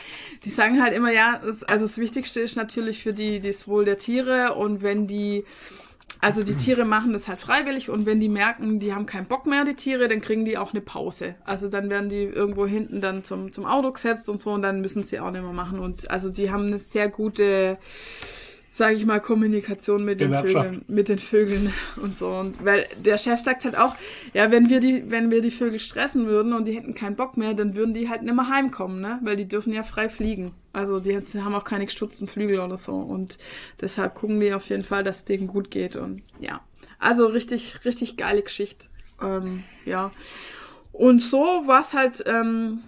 die 0.45 0.49
sagen 0.49 0.81
halt 0.81 0.95
immer, 0.95 1.11
ja, 1.11 1.39
es, 1.47 1.63
also 1.63 1.85
das 1.85 1.99
Wichtigste 1.99 2.39
ist 2.39 2.55
natürlich 2.55 3.03
für 3.03 3.13
die 3.13 3.39
das 3.39 3.67
Wohl 3.67 3.85
der 3.85 3.99
Tiere. 3.99 4.55
Und 4.55 4.81
wenn 4.81 5.05
die 5.05 5.45
also 6.19 6.43
die 6.43 6.55
Tiere 6.55 6.85
machen 6.85 7.13
das 7.13 7.27
halt 7.27 7.39
freiwillig 7.39 7.89
und 7.89 8.05
wenn 8.05 8.19
die 8.19 8.29
merken, 8.29 8.79
die 8.79 8.93
haben 8.93 9.05
keinen 9.05 9.27
Bock 9.27 9.45
mehr, 9.45 9.65
die 9.65 9.75
Tiere, 9.75 10.07
dann 10.07 10.21
kriegen 10.21 10.45
die 10.45 10.57
auch 10.57 10.71
eine 10.71 10.81
Pause. 10.81 11.35
Also 11.43 11.69
dann 11.69 11.89
werden 11.89 12.09
die 12.09 12.23
irgendwo 12.23 12.65
hinten 12.65 13.01
dann 13.01 13.23
zum, 13.23 13.53
zum 13.53 13.65
Auto 13.65 13.91
gesetzt 13.91 14.27
und 14.29 14.39
so 14.39 14.51
und 14.51 14.61
dann 14.61 14.81
müssen 14.81 15.03
sie 15.03 15.19
auch 15.19 15.31
nicht 15.31 15.43
mehr 15.43 15.53
machen. 15.53 15.79
Und 15.79 16.09
also 16.09 16.29
die 16.29 16.51
haben 16.51 16.67
eine 16.67 16.79
sehr 16.79 17.09
gute, 17.09 17.77
sage 18.77 18.95
ich 18.95 19.05
mal, 19.05 19.19
Kommunikation 19.19 20.05
mit 20.05 20.21
den. 20.21 20.33
Vögeln, 20.33 20.85
mit 20.87 21.09
den 21.09 21.19
Vögeln 21.19 21.73
und 22.01 22.17
so. 22.17 22.29
Und 22.29 22.63
weil 22.63 22.87
der 23.03 23.17
Chef 23.17 23.41
sagt 23.41 23.65
halt 23.65 23.77
auch, 23.77 23.95
ja, 24.33 24.51
wenn 24.51 24.69
wir 24.69 24.79
die, 24.79 25.09
wenn 25.09 25.31
wir 25.31 25.41
die 25.41 25.51
Vögel 25.51 25.79
stressen 25.79 26.27
würden 26.27 26.53
und 26.53 26.65
die 26.65 26.73
hätten 26.73 26.93
keinen 26.93 27.15
Bock 27.15 27.37
mehr, 27.37 27.53
dann 27.53 27.75
würden 27.75 27.93
die 27.93 28.07
halt 28.07 28.21
nicht 28.21 28.35
mehr 28.35 28.49
heimkommen, 28.49 29.01
ne? 29.01 29.19
Weil 29.23 29.35
die 29.35 29.47
dürfen 29.47 29.73
ja 29.73 29.83
frei 29.83 30.09
fliegen. 30.09 30.53
Also 30.73 30.99
die 30.99 31.15
haben 31.15 31.55
auch 31.55 31.63
keine 31.63 31.85
gestutzten 31.85 32.27
Flügel 32.27 32.59
oder 32.59 32.77
so. 32.77 32.93
Und 32.93 33.39
deshalb 33.81 34.13
gucken 34.13 34.39
die 34.39 34.53
auf 34.53 34.69
jeden 34.69 34.83
Fall, 34.83 35.03
dass 35.03 35.17
es 35.17 35.25
denen 35.25 35.47
gut 35.47 35.71
geht. 35.71 35.95
Und 35.95 36.21
ja. 36.39 36.61
Also 36.99 37.25
richtig, 37.27 37.83
richtig 37.83 38.15
geile 38.15 38.43
Geschichte. 38.43 38.87
Ähm, 39.21 39.63
ja. 39.85 40.11
Und 40.91 41.19
so 41.19 41.39
war 41.65 41.81
es 41.81 41.93
halt, 41.93 42.23
ähm, 42.27 42.83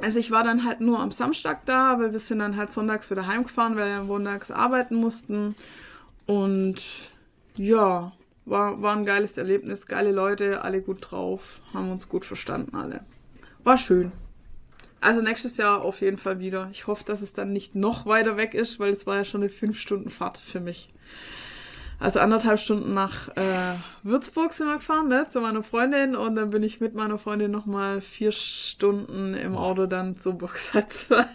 also 0.00 0.18
ich 0.18 0.30
war 0.30 0.44
dann 0.44 0.64
halt 0.64 0.80
nur 0.80 1.00
am 1.00 1.10
Samstag 1.10 1.66
da, 1.66 1.98
weil 1.98 2.12
wir 2.12 2.20
sind 2.20 2.38
dann 2.38 2.56
halt 2.56 2.70
sonntags 2.70 3.10
wieder 3.10 3.26
heimgefahren, 3.26 3.76
weil 3.76 3.90
wir 3.90 4.04
montags 4.04 4.50
arbeiten 4.50 4.96
mussten. 4.96 5.56
Und 6.26 6.80
ja, 7.56 8.12
war, 8.44 8.80
war 8.82 8.96
ein 8.96 9.04
geiles 9.04 9.36
Erlebnis, 9.36 9.86
geile 9.86 10.12
Leute, 10.12 10.62
alle 10.62 10.80
gut 10.80 11.10
drauf, 11.10 11.60
haben 11.74 11.90
uns 11.90 12.08
gut 12.08 12.24
verstanden 12.24 12.76
alle. 12.76 13.04
War 13.64 13.76
schön. 13.76 14.12
Also 15.00 15.20
nächstes 15.20 15.56
Jahr 15.56 15.82
auf 15.82 16.00
jeden 16.00 16.18
Fall 16.18 16.40
wieder. 16.40 16.68
Ich 16.72 16.86
hoffe, 16.86 17.04
dass 17.04 17.22
es 17.22 17.32
dann 17.32 17.52
nicht 17.52 17.74
noch 17.74 18.06
weiter 18.06 18.36
weg 18.36 18.54
ist, 18.54 18.80
weil 18.80 18.92
es 18.92 19.06
war 19.06 19.16
ja 19.16 19.24
schon 19.24 19.42
eine 19.42 19.50
5-Stunden-Fahrt 19.50 20.38
für 20.38 20.60
mich. 20.60 20.92
Also 22.00 22.20
anderthalb 22.20 22.60
Stunden 22.60 22.94
nach 22.94 23.28
äh, 23.36 23.74
Würzburg 24.04 24.52
sind 24.52 24.68
wir 24.68 24.76
gefahren, 24.76 25.08
ne, 25.08 25.26
zu 25.28 25.40
meiner 25.40 25.64
Freundin. 25.64 26.14
Und 26.14 26.36
dann 26.36 26.50
bin 26.50 26.62
ich 26.62 26.80
mit 26.80 26.94
meiner 26.94 27.18
Freundin 27.18 27.50
nochmal 27.50 28.00
vier 28.00 28.30
Stunden 28.30 29.34
im 29.34 29.56
Auto 29.56 29.86
dann 29.86 30.16
zu 30.16 30.34
Boxer 30.34 30.88
2 30.88 31.26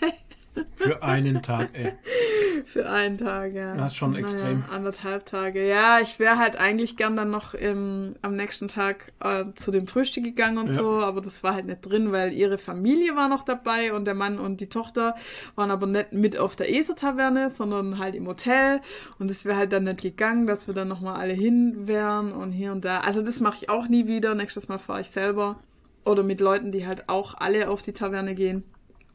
Für 0.75 1.01
einen 1.03 1.41
Tag, 1.41 1.69
ey. 1.73 1.93
für 2.65 2.89
einen 2.89 3.17
Tag, 3.17 3.53
ja. 3.53 3.75
Das 3.75 3.91
ist 3.91 3.97
schon 3.97 4.15
extrem. 4.15 4.63
Anderthalb 4.69 5.25
Tage. 5.25 5.67
Ja, 5.67 5.99
ich 5.99 6.19
wäre 6.19 6.37
halt 6.37 6.55
eigentlich 6.55 6.95
gern 6.95 7.15
dann 7.17 7.31
noch 7.31 7.53
im, 7.53 8.15
am 8.21 8.35
nächsten 8.35 8.67
Tag 8.67 9.11
äh, 9.19 9.45
zu 9.55 9.71
dem 9.71 9.87
Frühstück 9.87 10.23
gegangen 10.23 10.57
und 10.57 10.67
Ja. 10.67 10.75
so, 10.75 10.99
aber 10.99 11.21
das 11.21 11.43
war 11.43 11.53
halt 11.55 11.65
nicht 11.65 11.81
drin, 11.81 12.11
weil 12.11 12.33
ihre 12.33 12.57
Familie 12.57 13.15
war 13.15 13.29
noch 13.29 13.43
dabei 13.43 13.93
und 13.93 14.05
der 14.05 14.13
Mann 14.13 14.39
und 14.39 14.61
die 14.61 14.69
Tochter 14.69 15.15
waren 15.55 15.71
aber 15.71 15.87
nicht 15.87 16.13
mit 16.13 16.37
auf 16.37 16.55
der 16.55 16.73
ESA-Taverne, 16.73 17.49
sondern 17.49 17.99
halt 17.99 18.15
im 18.15 18.27
Hotel 18.27 18.81
und 19.19 19.29
es 19.31 19.45
wäre 19.45 19.57
halt 19.57 19.71
dann 19.73 19.85
nicht 19.85 20.01
gegangen, 20.01 20.47
dass 20.47 20.67
wir 20.67 20.73
dann 20.73 20.87
nochmal 20.87 21.15
alle 21.19 21.33
hin 21.33 21.87
wären 21.87 22.31
und 22.31 22.51
hier 22.51 22.71
und 22.71 22.85
da. 22.85 22.99
Also 23.01 23.21
das 23.21 23.39
mache 23.39 23.57
ich 23.61 23.69
auch 23.69 23.87
nie 23.87 24.07
wieder. 24.07 24.35
Nächstes 24.35 24.67
Mal 24.67 24.77
fahre 24.79 25.01
ich 25.01 25.09
selber 25.09 25.59
oder 26.05 26.23
mit 26.23 26.41
Leuten, 26.41 26.71
die 26.71 26.85
halt 26.85 27.09
auch 27.09 27.33
alle 27.35 27.69
auf 27.69 27.81
die 27.81 27.93
Taverne 27.93 28.35
gehen. 28.35 28.63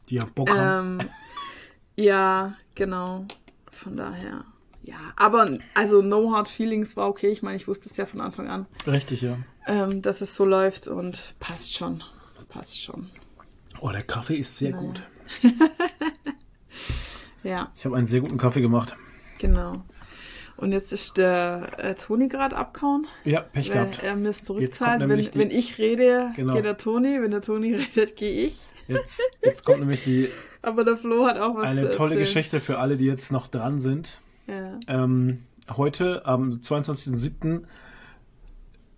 Die 0.09 0.15
ja 0.15 0.23
Bock 0.33 0.49
haben. 0.49 0.99
Ähm, 1.01 1.09
ja, 2.03 2.55
genau. 2.75 3.25
Von 3.71 3.95
daher. 3.97 4.43
Ja, 4.83 4.97
aber 5.15 5.57
also 5.73 6.01
No 6.01 6.31
Hard 6.33 6.47
Feelings 6.47 6.95
war 6.97 7.07
okay. 7.09 7.27
Ich 7.29 7.41
meine, 7.43 7.57
ich 7.57 7.67
wusste 7.67 7.89
es 7.89 7.97
ja 7.97 8.05
von 8.05 8.21
Anfang 8.21 8.47
an, 8.47 8.65
Richtig, 8.87 9.21
ja. 9.21 9.37
ähm, 9.67 10.01
dass 10.01 10.21
es 10.21 10.35
so 10.35 10.45
läuft 10.45 10.87
und 10.87 11.35
passt 11.39 11.73
schon. 11.75 12.03
Passt 12.47 12.81
schon. 12.81 13.09
Oh, 13.81 13.89
der 13.89 14.03
Kaffee 14.03 14.37
ist 14.37 14.57
sehr 14.57 14.71
Naja. 14.71 14.81
gut. 14.83 15.03
Ja, 17.43 17.71
Ich 17.77 17.85
habe 17.85 17.95
einen 17.95 18.05
sehr 18.07 18.19
guten 18.21 18.37
Kaffee 18.37 18.61
gemacht. 18.61 18.95
genau. 19.37 19.83
Und 20.57 20.73
jetzt 20.73 20.91
ist 20.91 21.15
der 21.15 21.69
äh, 21.77 21.95
Toni 21.95 22.27
gerade 22.27 22.57
abkauen, 22.57 23.07
Ja, 23.23 23.39
Pech 23.39 23.71
gehabt. 23.71 24.03
er 24.03 24.17
mir 24.17 24.27
es 24.29 24.43
zurückzahlt. 24.43 24.99
Wenn, 25.07 25.17
die- 25.17 25.35
wenn 25.35 25.51
ich 25.51 25.77
rede, 25.77 26.33
Genau. 26.35 26.53
geht 26.53 26.65
der 26.65 26.75
Toni. 26.77 27.21
Wenn 27.21 27.31
der 27.31 27.39
Toni 27.39 27.73
redet, 27.95 28.17
gehe 28.17 28.47
ich. 28.47 28.57
Jetzt, 28.89 29.21
jetzt 29.41 29.63
kommt 29.63 29.79
nämlich 29.79 30.03
die, 30.03 30.27
Aber 30.61 30.83
der 30.83 30.97
Flo 30.97 31.25
hat 31.25 31.37
auch 31.39 31.55
was 31.55 31.63
eine 31.65 31.89
tolle. 31.91 32.15
Geschichte 32.17 32.59
für 32.59 32.79
alle, 32.79 32.97
die 32.97 33.05
jetzt 33.05 33.31
noch 33.31 33.47
dran 33.47 33.79
sind. 33.79 34.19
Ja. 34.47 34.79
Ähm, 34.87 35.43
heute, 35.75 36.25
am 36.25 36.53
22.07., 36.59 37.63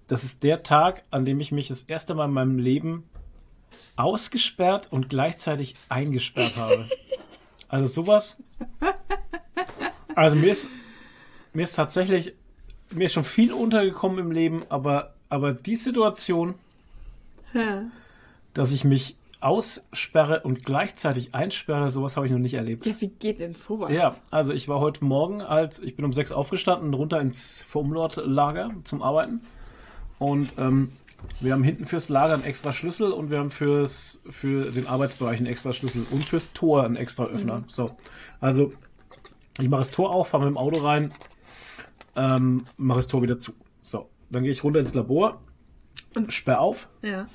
das 0.08 0.24
ist 0.24 0.44
der 0.44 0.64
Tag, 0.64 1.04
an 1.12 1.24
dem 1.24 1.40
ich 1.40 1.52
mich 1.52 1.68
das 1.70 1.84
erste 1.84 2.16
Mal 2.16 2.26
in 2.26 2.32
meinem 2.32 2.58
Leben 2.58 3.04
ausgesperrt 3.96 4.88
und 4.92 5.10
gleichzeitig 5.10 5.76
eingesperrt 5.90 6.56
habe. 6.58 6.88
Also 7.70 8.02
sowas. 8.02 8.44
Also 10.14 10.36
mir 10.36 10.52
ist, 10.52 10.68
mir 11.54 11.64
ist 11.64 11.74
tatsächlich, 11.74 12.34
mir 12.94 13.06
ist 13.06 13.14
schon 13.14 13.24
viel 13.24 13.54
untergekommen 13.54 14.20
im 14.20 14.32
Leben, 14.34 14.60
aber, 14.68 15.14
aber 15.30 15.54
die 15.54 15.78
Situation, 15.78 16.56
Ja. 17.54 17.84
dass 18.54 18.74
ich 18.74 18.84
mich 18.84 19.16
aussperre 19.42 20.42
und 20.42 20.64
gleichzeitig 20.64 21.34
einsperre, 21.36 21.92
sowas 21.92 22.16
habe 22.16 22.28
ich 22.28 22.32
noch 22.32 22.40
nicht 22.40 22.54
erlebt. 22.54 22.86
Ja, 22.86 22.94
wie 23.00 23.08
geht 23.08 23.40
denn 23.40 23.56
sowas? 23.56 23.92
Ja, 23.92 24.16
also 24.30 24.54
ich 24.54 24.70
war 24.70 24.80
heute 24.80 25.04
Morgen, 25.04 25.42
als 25.42 25.80
ich 25.80 25.96
bin 25.96 26.06
um 26.06 26.14
sechs 26.14 26.32
aufgestanden, 26.32 26.94
runter 26.94 27.20
ins 27.20 27.62
Formlord-Lager 27.64 28.72
zum 28.84 29.02
Arbeiten. 29.02 29.42
Und 30.20 30.54
ähm, 30.58 30.92
wir 31.40 31.54
haben 31.54 31.64
hinten 31.64 31.86
fürs 31.86 32.10
Lager 32.10 32.36
einen 32.36 32.44
extra 32.44 32.72
Schlüssel 32.72 33.12
und 33.12 33.32
wir 33.32 33.40
haben 33.40 33.50
fürs, 33.50 34.22
für 34.30 34.72
den 34.72 34.86
Arbeitsbereich 34.88 35.38
einen 35.40 35.48
extra 35.48 35.74
Schlüssel 35.74 36.06
und 36.12 36.26
fürs 36.26 36.54
Tor 36.54 36.84
einen 36.84 36.96
extra 36.96 37.26
Öffner. 37.26 37.64
So, 37.68 37.92
also 38.40 38.72
ich 39.60 39.70
mache 39.70 39.82
das 39.82 39.92
Tor 39.92 40.14
auf, 40.14 40.30
fahre 40.30 40.46
mit 40.46 40.52
dem 40.54 40.58
Auto 40.58 40.80
rein, 40.80 41.14
ähm, 42.16 42.66
mache 42.78 43.00
das 43.00 43.08
Tor 43.08 43.22
wieder 43.24 43.40
zu. 43.40 43.54
So, 43.80 44.10
dann 44.30 44.44
gehe 44.44 44.52
ich 44.52 44.64
runter 44.64 44.80
ins 44.80 44.94
Labor, 44.94 45.42
Und- 46.16 46.32
sperr 46.32 46.60
auf 46.62 46.90
Ja. 47.02 47.28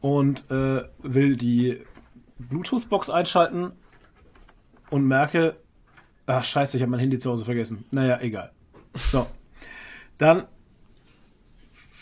Und 0.00 0.50
äh, 0.50 0.82
will 1.02 1.36
die 1.36 1.78
Bluetooth-Box 2.38 3.10
einschalten 3.10 3.72
und 4.90 5.04
merke, 5.06 5.56
ach 6.26 6.44
scheiße, 6.44 6.76
ich 6.76 6.82
habe 6.82 6.90
mein 6.90 7.00
Handy 7.00 7.18
zu 7.18 7.30
Hause 7.30 7.44
vergessen. 7.44 7.84
Naja, 7.90 8.18
egal. 8.20 8.52
So, 8.94 9.26
dann 10.18 10.44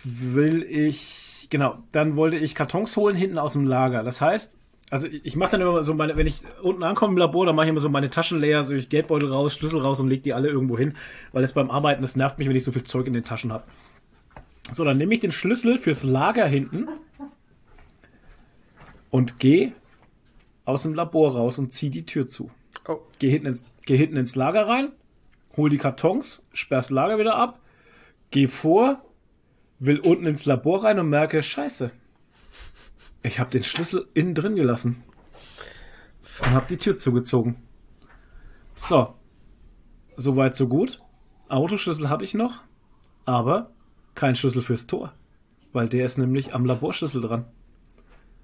will 0.05 0.63
ich, 0.63 1.49
genau, 1.51 1.79
dann 1.93 2.17
wollte 2.17 2.37
ich 2.37 2.55
Kartons 2.55 2.97
holen 2.97 3.17
hinten 3.17 3.39
aus 3.39 3.53
dem 3.55 3.67
Lager. 3.67 4.03
Das 4.03 4.21
heißt, 4.21 4.57
also 4.91 5.07
ich, 5.07 5.37
mache 5.37 5.53
dann 5.53 5.61
immer 5.61 5.83
so 5.83 5.93
meine, 5.93 6.17
wenn 6.17 6.27
ich 6.27 6.41
unten 6.63 6.83
ankomme 6.83 7.13
im 7.13 7.19
Labor, 7.19 7.45
dann 7.45 7.55
mache 7.55 7.67
ich 7.67 7.71
immer 7.71 7.81
so 7.81 7.91
meine 7.91 8.09
Taschen 8.09 8.41
leer, 8.41 8.63
so 8.63 8.75
ich 8.75 8.89
Geldbeutel 8.89 9.31
raus, 9.31 9.55
Schlüssel 9.55 9.81
raus 9.81 10.01
und 10.01 10.09
leg 10.09 10.23
die 10.23 10.33
alle 10.33 10.49
irgendwo 10.49 10.79
hin, 10.79 10.95
weil 11.33 11.43
das 11.43 11.53
beim 11.53 11.71
Arbeiten, 11.71 12.01
das 12.01 12.17
nervt 12.17 12.39
mich, 12.39 12.49
wenn 12.49 12.57
ich 12.57 12.65
so 12.65 12.73
viel 12.73 12.85
Zeug 12.85 13.07
in 13.07 13.13
den 13.13 13.25
Taschen 13.25 13.53
habe. 13.53 13.65
So, 14.71 14.85
dann 14.85 14.97
nehme 14.97 15.13
ich 15.13 15.21
den 15.21 15.33
Schlüssel 15.33 15.79
fürs 15.79 16.05
Lager 16.05 16.47
hinten 16.47 16.89
und 19.11 19.39
gehe 19.39 19.73
aus 20.65 20.83
dem 20.83 20.95
Labor 20.95 21.35
raus 21.37 21.59
und 21.59 21.73
ziehe 21.73 21.91
die 21.91 22.05
Tür 22.05 22.29
zu. 22.29 22.51
Oh, 22.87 22.99
Geh 23.19 23.31
hinten, 23.31 23.49
ins, 23.49 23.71
geh 23.87 23.97
hinten 23.97 24.17
ins 24.17 24.37
Lager 24.37 24.67
rein, 24.67 24.93
hol 25.57 25.71
die 25.71 25.79
Kartons, 25.79 26.47
sperr's 26.53 26.91
Lager 26.91 27.19
wieder 27.19 27.37
ab, 27.37 27.61
geh 28.31 28.47
vor, 28.47 29.03
will 29.79 30.01
unten 30.01 30.27
ins 30.27 30.45
Labor 30.47 30.85
rein 30.85 30.99
und 30.99 31.09
merke, 31.09 31.43
scheiße, 31.43 31.91
ich 33.23 33.41
habe 33.41 33.51
den 33.51 33.65
Schlüssel 33.65 34.09
innen 34.15 34.35
drin 34.35 34.57
gelassen 34.57 35.03
und 36.41 36.51
habe 36.51 36.67
die 36.69 36.77
Tür 36.77 36.97
zugezogen. 36.97 37.57
So, 38.75 39.15
soweit 40.17 40.55
so 40.55 40.69
gut. 40.69 41.01
Autoschlüssel 41.49 42.09
hatte 42.09 42.25
ich 42.25 42.35
noch, 42.35 42.63
aber 43.25 43.71
kein 44.15 44.37
Schlüssel 44.37 44.63
fürs 44.63 44.87
Tor, 44.87 45.13
weil 45.73 45.89
der 45.89 46.05
ist 46.05 46.19
nämlich 46.19 46.55
am 46.55 46.65
Laborschlüssel 46.65 47.23
dran. 47.23 47.47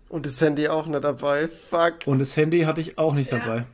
Und 0.08 0.26
das 0.26 0.40
Handy 0.40 0.68
auch 0.68 0.86
nicht 0.86 1.02
dabei. 1.04 1.48
Fuck. 1.48 2.06
Und 2.06 2.18
das 2.18 2.36
Handy 2.36 2.62
hatte 2.62 2.80
ich 2.80 2.98
auch 2.98 3.14
nicht 3.14 3.32
dabei. 3.32 3.66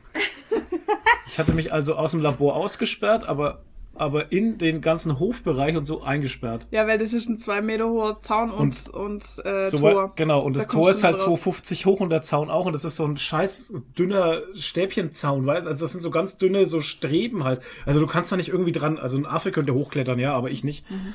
Ich 1.27 1.39
hatte 1.39 1.53
mich 1.53 1.71
also 1.71 1.95
aus 1.95 2.11
dem 2.11 2.21
Labor 2.21 2.55
ausgesperrt, 2.57 3.23
aber, 3.23 3.61
aber 3.95 4.31
in 4.33 4.57
den 4.57 4.81
ganzen 4.81 5.17
Hofbereich 5.19 5.77
und 5.77 5.85
so 5.85 6.01
eingesperrt. 6.03 6.67
Ja, 6.71 6.87
weil 6.87 6.97
das 6.97 7.13
ist 7.13 7.29
ein 7.29 7.37
zwei 7.39 7.61
Meter 7.61 7.87
hoher 7.87 8.19
Zaun 8.21 8.51
und, 8.51 8.89
und, 8.89 9.23
äh, 9.45 9.69
So 9.69 9.79
Tor. 9.79 9.95
weit- 10.09 10.15
genau, 10.17 10.41
und 10.41 10.55
Da 10.55 10.59
das 10.59 10.67
Tor 10.67 10.89
ist 10.91 11.03
halt 11.03 11.15
nicht 11.15 11.21
raus. 11.27 11.39
250 11.41 11.85
hoch 11.85 11.99
und 12.01 12.09
der 12.09 12.21
Zaun 12.21 12.49
auch. 12.49 12.65
Und 12.65 12.73
das 12.73 12.83
ist 12.83 12.97
so 12.97 13.05
ein 13.05 13.15
scheiß 13.15 13.73
dünner 13.97 14.41
Stäbchenzaun, 14.55 15.45
weißt 15.45 15.67
Also 15.67 15.85
das 15.85 15.93
sind 15.93 16.01
so 16.01 16.11
ganz 16.11 16.37
dünne 16.37 16.65
so 16.65 16.81
Streben 16.81 17.43
halt. 17.45 17.61
Also 17.85 17.99
du 18.01 18.07
kannst 18.07 18.31
da 18.31 18.35
nicht 18.35 18.49
irgendwie 18.49 18.73
dran, 18.73 18.97
also 18.99 19.17
ein 19.17 19.25
Affe 19.25 19.51
könnte 19.51 19.73
hochklettern, 19.73 20.19
ja, 20.19 20.33
aber 20.33 20.49
ich 20.51 20.63
nicht. 20.65 20.89
Mhm. 20.91 21.13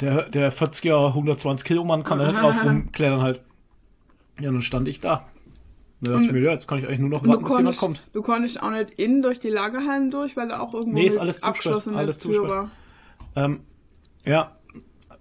Der, 0.00 0.28
der 0.30 0.52
40er, 0.52 1.08
120 1.08 1.66
Kilo 1.66 1.84
Mann 1.84 2.04
kann 2.04 2.18
da 2.20 2.28
nicht 2.28 2.40
drauf 2.40 2.62
rumklettern 2.64 3.20
halt. 3.20 3.40
Ja, 4.40 4.50
dann 4.50 4.62
stand 4.62 4.88
ich 4.88 5.00
da. 5.00 5.26
Da 6.00 6.10
dachte 6.12 6.24
ich 6.24 6.32
mir, 6.32 6.40
ja, 6.40 6.50
jetzt 6.50 6.66
kann 6.66 6.78
ich 6.78 6.86
eigentlich 6.86 6.98
nur 6.98 7.10
noch 7.10 7.24
warten, 7.24 7.42
bis 7.42 7.48
jemand 7.56 7.78
konntest, 7.78 7.80
kommt. 7.80 8.02
du 8.12 8.22
konntest 8.22 8.60
auch 8.62 8.70
nicht 8.70 8.90
innen 8.98 9.22
durch 9.22 9.38
die 9.38 9.50
Lagerhallen 9.50 10.10
durch, 10.10 10.36
weil 10.36 10.48
da 10.48 10.58
auch 10.58 10.74
irgendwo 10.74 10.98
Nee, 10.98 11.06
ist 11.06 11.16
alles 11.16 11.40
zugesperrt, 11.40 11.74
abgeschlossene 11.76 11.96
alles 11.96 12.18
Tür 12.18 12.48
war. 12.48 12.70
Ähm, 13.36 13.60
ja, 14.24 14.56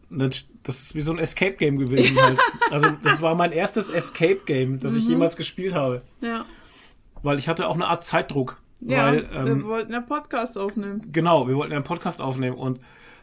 das, 0.09 0.45
ist 0.63 0.95
wie 0.95 1.01
so 1.01 1.11
ein 1.11 1.19
Escape 1.19 1.53
Game 1.53 1.77
gewesen 1.77 2.19
halt. 2.19 2.39
Also 2.71 2.87
das 3.03 3.21
war 3.21 3.35
mein 3.35 3.51
erstes 3.51 3.89
Escape 3.89 4.41
Game, 4.45 4.79
das 4.79 4.93
Mhm. 4.93 4.97
ich 4.99 5.07
jemals 5.09 5.35
gespielt 5.35 5.73
habe. 5.73 6.01
Ja. 6.21 6.45
Weil 7.21 7.37
ich 7.37 7.47
hatte 7.47 7.67
auch 7.67 7.75
eine 7.75 7.87
Art 7.87 8.03
Zeitdruck. 8.03 8.61
Ja, 8.79 9.07
weil, 9.07 9.29
wir 9.29 9.51
ähm, 9.51 9.65
wollten 9.65 9.93
ja 9.93 10.01
Podcast 10.01 10.57
aufnehmen. 10.57 11.09
genau, 11.11 11.47
wir 11.47 11.55
wollten 11.55 11.73
einen 11.73 11.83
Podcast 11.83 12.21
aufnehmen 12.21 12.55
und 12.57 12.79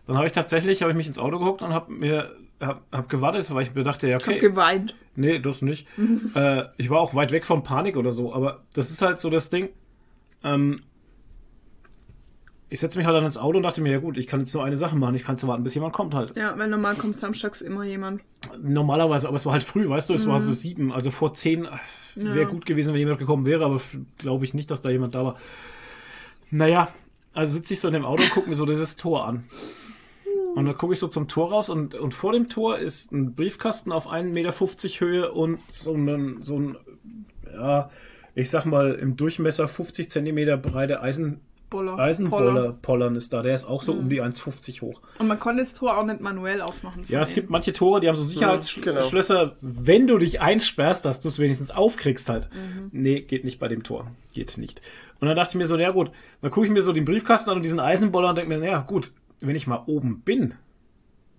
dann 0.06 0.16
habe 0.16 0.26
ich 0.26 0.32
tatsächlich, 0.32 0.82
habe 0.82 0.92
ich 0.92 0.96
mich 0.96 1.08
ins 1.08 1.18
Auto 1.18 1.38
geguckt 1.38 1.62
und 1.62 1.72
habe 1.72 1.92
mir, 1.92 2.36
hab, 2.60 2.82
hab 2.92 3.08
gewartet, 3.08 3.52
weil 3.54 3.62
ich 3.62 3.74
mir 3.74 3.82
dachte, 3.84 4.08
ja, 4.08 4.16
Ich 4.16 4.22
hab 4.22 4.28
okay, 4.28 4.38
geweint. 4.40 4.94
nee, 5.16 5.38
das 5.38 5.62
nicht. 5.62 5.86
äh, 6.34 6.64
ich 6.76 6.90
war 6.90 7.00
auch 7.00 7.14
weit 7.14 7.32
weg 7.32 7.44
von 7.46 7.62
Panik 7.62 7.96
oder 7.96 8.12
so, 8.12 8.32
aber 8.34 8.64
das 8.74 8.90
ist 8.90 9.02
halt 9.02 9.18
so 9.18 9.30
das 9.30 9.50
Ding. 9.50 9.68
Ähm, 10.44 10.80
ich 12.70 12.80
setze 12.80 12.98
mich 12.98 13.06
halt 13.06 13.16
dann 13.16 13.24
ins 13.24 13.38
Auto 13.38 13.56
und 13.56 13.62
dachte 13.62 13.80
mir, 13.80 13.90
ja 13.92 13.98
gut, 13.98 14.18
ich 14.18 14.26
kann 14.26 14.40
jetzt 14.40 14.52
nur 14.54 14.62
eine 14.62 14.76
Sache 14.76 14.94
machen, 14.94 15.14
ich 15.14 15.24
kann 15.24 15.36
jetzt 15.36 15.46
warten, 15.46 15.62
bis 15.62 15.74
jemand 15.74 15.94
kommt 15.94 16.14
halt. 16.14 16.36
Ja, 16.36 16.58
weil 16.58 16.68
normal 16.68 16.96
kommt 16.96 17.16
samstags 17.16 17.62
immer 17.62 17.84
jemand. 17.84 18.20
Normalerweise, 18.62 19.26
aber 19.26 19.36
es 19.36 19.46
war 19.46 19.54
halt 19.54 19.64
früh, 19.64 19.88
weißt 19.88 20.10
du, 20.10 20.14
es 20.14 20.26
war 20.28 20.38
so 20.38 20.52
sieben, 20.52 20.92
also 20.92 21.10
vor 21.10 21.32
zehn 21.32 21.66
wäre 22.14 22.40
Ja. 22.42 22.44
gut 22.44 22.66
gewesen, 22.66 22.92
wenn 22.92 22.98
jemand 23.00 23.20
gekommen 23.20 23.46
wäre, 23.46 23.64
aber 23.64 23.80
glaube 24.18 24.44
ich 24.44 24.52
nicht, 24.52 24.70
dass 24.70 24.82
da 24.82 24.90
jemand 24.90 25.14
da 25.14 25.24
war. 25.24 25.36
Naja, 26.50 26.88
also 27.32 27.54
sitze 27.56 27.72
ich 27.74 27.80
so 27.80 27.88
in 27.88 27.94
dem 27.94 28.04
Auto 28.04 28.22
und 28.22 28.30
gucke 28.32 28.48
mir 28.50 28.56
so 28.56 28.66
dieses 28.66 28.96
Tor 28.96 29.26
an. 29.26 29.44
Und 30.54 30.66
dann 30.66 30.76
gucke 30.76 30.92
ich 30.92 30.98
so 30.98 31.08
zum 31.08 31.28
Tor 31.28 31.50
raus 31.50 31.68
und, 31.68 31.94
und 31.94 32.14
vor 32.14 32.32
dem 32.32 32.48
Tor 32.48 32.78
ist 32.78 33.12
ein 33.12 33.34
Briefkasten 33.34 33.92
auf 33.92 34.10
1,50 34.10 34.24
Meter 34.32 34.52
Höhe 35.00 35.32
und 35.32 35.60
so 35.68 35.94
ein, 35.94 36.38
so 36.42 36.58
ein, 36.58 36.76
ja, 37.52 37.90
ich 38.34 38.50
sag 38.50 38.64
mal, 38.64 38.94
im 38.94 39.16
Durchmesser 39.16 39.68
50 39.68 40.10
Zentimeter 40.10 40.56
breite 40.56 41.00
Eisen, 41.00 41.40
Boller. 41.70 41.98
Eisenboller 41.98 42.52
Poller. 42.52 42.72
Pollern 42.80 43.16
ist 43.16 43.32
da. 43.32 43.42
Der 43.42 43.52
ist 43.52 43.66
auch 43.66 43.82
so 43.82 43.92
um 43.92 44.08
die 44.08 44.22
1,50 44.22 44.80
hoch. 44.82 45.02
Und 45.18 45.26
man 45.26 45.38
konnte 45.38 45.62
das 45.62 45.74
Tor 45.74 45.98
auch 45.98 46.04
nicht 46.04 46.20
manuell 46.20 46.62
aufmachen. 46.62 47.04
Ja, 47.08 47.20
es 47.20 47.34
gibt 47.34 47.50
manche 47.50 47.72
Tore, 47.72 48.00
die 48.00 48.08
haben 48.08 48.16
so 48.16 48.22
genau. 48.22 48.58
Sicherheitsschlösser, 48.58 49.56
wenn 49.60 50.06
du 50.06 50.16
dich 50.18 50.40
einsperrst, 50.40 51.04
dass 51.04 51.20
du 51.20 51.28
es 51.28 51.38
wenigstens 51.38 51.70
aufkriegst 51.70 52.30
halt. 52.30 52.48
Nee, 52.90 53.20
geht 53.20 53.44
nicht 53.44 53.58
bei 53.58 53.68
dem 53.68 53.82
Tor. 53.82 54.10
Geht 54.32 54.56
nicht. 54.56 54.80
Und 55.20 55.28
dann 55.28 55.36
dachte 55.36 55.50
ich 55.50 55.56
mir 55.56 55.66
so, 55.66 55.76
ja 55.76 55.90
gut, 55.90 56.10
dann 56.40 56.50
gucke 56.50 56.66
ich 56.66 56.72
mir 56.72 56.82
so 56.82 56.92
den 56.92 57.04
Briefkasten 57.04 57.50
an 57.50 57.56
und 57.56 57.64
diesen 57.64 57.80
Eisenboller 57.80 58.30
und 58.30 58.38
denke 58.38 58.56
mir, 58.56 58.66
ja 58.66 58.80
gut, 58.80 59.12
wenn 59.40 59.56
ich 59.56 59.66
mal 59.66 59.84
oben 59.86 60.20
bin, 60.20 60.54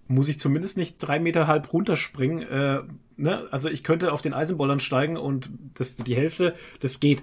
muss 0.07 0.27
ich 0.27 0.39
zumindest 0.39 0.77
nicht 0.77 0.97
drei 0.97 1.19
Meter 1.19 1.47
halb 1.47 1.71
runterspringen. 1.71 2.41
Äh, 2.41 2.81
ne? 3.17 3.47
Also 3.51 3.69
ich 3.69 3.83
könnte 3.83 4.11
auf 4.11 4.21
den 4.21 4.33
Eisenbollern 4.33 4.79
steigen 4.79 5.17
und 5.17 5.49
das, 5.75 5.95
die 5.95 6.15
Hälfte, 6.15 6.55
das 6.79 6.99
geht. 6.99 7.21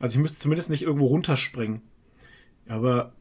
Also 0.00 0.14
ich 0.16 0.22
müsste 0.22 0.38
zumindest 0.38 0.70
nicht 0.70 0.82
irgendwo 0.82 1.06
runterspringen. 1.06 1.82
Aber, 2.68 3.12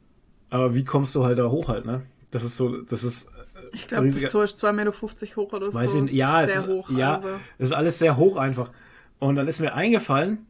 aber 0.49 0.73
wie 0.75 0.85
kommst 0.85 1.13
du 1.15 1.25
halt 1.25 1.39
da 1.39 1.49
hoch 1.49 1.67
halt, 1.67 1.85
ne? 1.85 2.03
Das 2.31 2.43
ist 2.43 2.55
so, 2.55 2.77
das 2.83 3.03
ist 3.03 3.29
Ich 3.73 3.87
glaube, 3.87 4.07
das 4.07 4.31
Tor 4.31 4.45
ist 4.45 4.63
2,50 4.63 4.71
Meter 4.73 5.35
hoch 5.35 5.53
oder 5.53 5.73
Weiß 5.73 5.91
so. 5.91 6.05
ich. 6.05 6.13
Ja, 6.13 6.47
sehr 6.47 6.55
es 6.55 6.61
ist, 6.63 6.69
hoch. 6.69 6.89
ja, 6.89 7.15
also. 7.15 7.27
es 7.57 7.67
ist 7.67 7.73
alles 7.73 7.99
sehr 7.99 8.15
hoch 8.15 8.37
einfach. 8.37 8.71
Und 9.19 9.35
dann 9.35 9.47
ist 9.47 9.59
mir 9.59 9.73
eingefallen, 9.73 10.45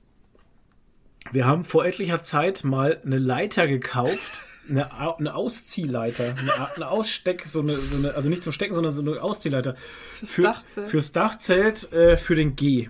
wir 1.32 1.46
haben 1.46 1.64
vor 1.64 1.86
etlicher 1.86 2.22
Zeit 2.22 2.64
mal 2.64 3.02
eine 3.04 3.18
Leiter 3.18 3.68
gekauft, 3.68 4.44
eine, 4.70 5.18
eine 5.18 5.36
Ausziehleiter, 5.36 6.36
eine, 6.38 6.76
eine 6.76 6.88
Aussteck, 6.88 7.46
so 7.46 7.60
eine, 7.60 7.76
so 7.76 7.98
eine, 7.98 8.14
also 8.14 8.30
nicht 8.30 8.44
zum 8.44 8.54
Stecken, 8.54 8.74
sondern 8.74 8.92
so 8.92 9.02
eine 9.02 9.22
Ausziehleiter. 9.22 9.76
Fürs 10.16 10.32
Für, 10.32 10.42
Dachzelt. 10.44 10.90
Fürs 10.90 11.12
Dachzelt, 11.12 11.94
äh, 11.94 12.18
für 12.18 12.36
den 12.36 12.56
G. 12.56 12.90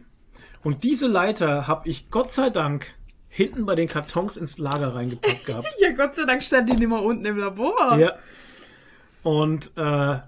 Und 0.64 0.84
diese 0.84 1.08
Leiter 1.08 1.68
habe 1.68 1.90
ich 1.90 2.10
Gott 2.12 2.32
sei 2.32 2.50
Dank 2.50 2.94
hinten 3.30 3.66
bei 3.66 3.76
den 3.76 3.88
Kartons 3.88 4.38
ins 4.38 4.58
Lager 4.58 4.94
reingepackt 4.94 5.46
gehabt. 5.46 5.68
Ja, 5.80 5.92
Gott 5.92 6.16
sei 6.16 6.26
Dank 6.26 6.44
stand 6.44 6.70
die 6.70 6.74
nicht 6.74 6.88
mehr 6.88 7.02
unten 7.02 7.26
im 7.26 7.38
Labor. 7.38 7.98
Ja. 7.98 8.16
Und 9.24 9.72
äh, 9.78 10.20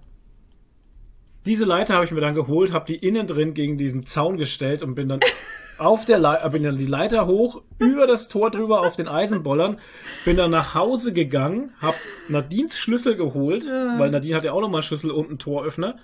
diese 1.46 1.66
Leiter 1.66 1.96
habe 1.96 2.06
ich 2.06 2.12
mir 2.12 2.22
dann 2.22 2.36
geholt, 2.36 2.72
habe 2.72 2.86
die 2.86 2.96
innen 2.96 3.28
drin 3.28 3.54
gegen 3.54 3.78
diesen 3.78 4.04
Zaun 4.04 4.38
gestellt 4.38 4.82
und 4.82 4.96
bin 4.96 5.10
dann 5.10 5.20
auf 5.84 6.05
der 6.05 6.19
Le 6.19 6.49
bin 6.51 6.63
dann 6.63 6.77
die 6.77 6.86
Leiter 6.86 7.27
hoch, 7.27 7.61
über 7.79 8.07
das 8.07 8.27
Tor 8.27 8.51
drüber 8.51 8.81
auf 8.81 8.95
den 8.95 9.07
Eisenbollern, 9.07 9.80
bin 10.26 10.38
dann 10.38 10.51
nach 10.51 10.73
Hause 10.73 11.14
gegangen, 11.14 11.72
habe 11.81 11.97
Nadines 12.27 12.77
Schlüssel 12.77 13.15
geholt, 13.15 13.65
weil 13.65 14.10
Nadine 14.10 14.35
hat 14.35 14.43
ja 14.43 14.53
auch 14.53 14.61
nochmal 14.61 14.81
Schlüssel 14.81 15.11
und 15.11 15.27
einen 15.30 15.39
Toröffner. 15.39 15.97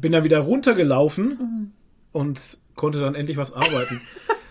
Bin 0.00 0.12
dann 0.12 0.24
wieder 0.24 0.38
runtergelaufen 0.38 1.72
und 2.12 2.58
konnte 2.76 3.00
dann 3.00 3.14
endlich 3.14 3.36
was 3.36 3.52
arbeiten. 3.52 4.00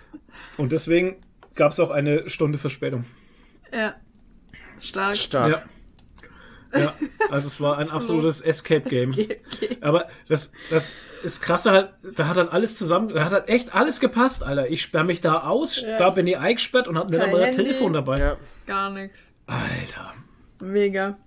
und 0.58 0.72
deswegen 0.72 1.18
gab 1.56 1.72
es 1.72 1.80
auch 1.80 1.92
eine 1.92 2.30
Stunde 2.30 2.58
Verspätung. 2.58 3.06
Ja. 3.74 3.96
Stark. 4.80 5.16
Stark. 5.16 5.52
Ja. 5.52 5.64
Ja, 6.74 6.94
also 7.30 7.48
es 7.48 7.60
war 7.60 7.78
ein 7.78 7.90
absolutes 7.92 8.42
Escape 8.42 8.88
Game. 8.90 9.14
Aber 9.82 10.08
das, 10.30 10.52
das 10.70 10.94
ist 11.24 11.42
krasse 11.42 11.72
halt, 11.72 11.90
da 12.16 12.28
hat 12.28 12.38
dann 12.38 12.48
alles 12.50 12.78
zusammen, 12.78 13.10
da 13.10 13.26
hat 13.26 13.32
halt 13.34 13.50
echt 13.50 13.76
alles 13.76 14.00
gepasst, 14.00 14.44
Alter. 14.44 14.70
Ich 14.70 14.82
sperre 14.82 15.04
mich 15.04 15.22
da 15.22 15.42
aus, 15.42 15.82
Ja. 15.82 15.98
da 15.98 16.10
bin 16.12 16.28
ich 16.28 16.38
eingesperrt 16.38 16.88
und 16.88 16.98
hab 16.98 17.10
mir 17.10 17.18
dann 17.18 17.30
Kein 17.30 17.34
mal 17.40 17.44
ein. 17.44 17.52
Telefon 17.52 17.94
dabei. 17.94 18.20
Ja. 18.20 18.38
Gar 18.68 18.90
nichts. 18.92 19.18
Alter. 19.48 20.14
Mega. 20.60 21.18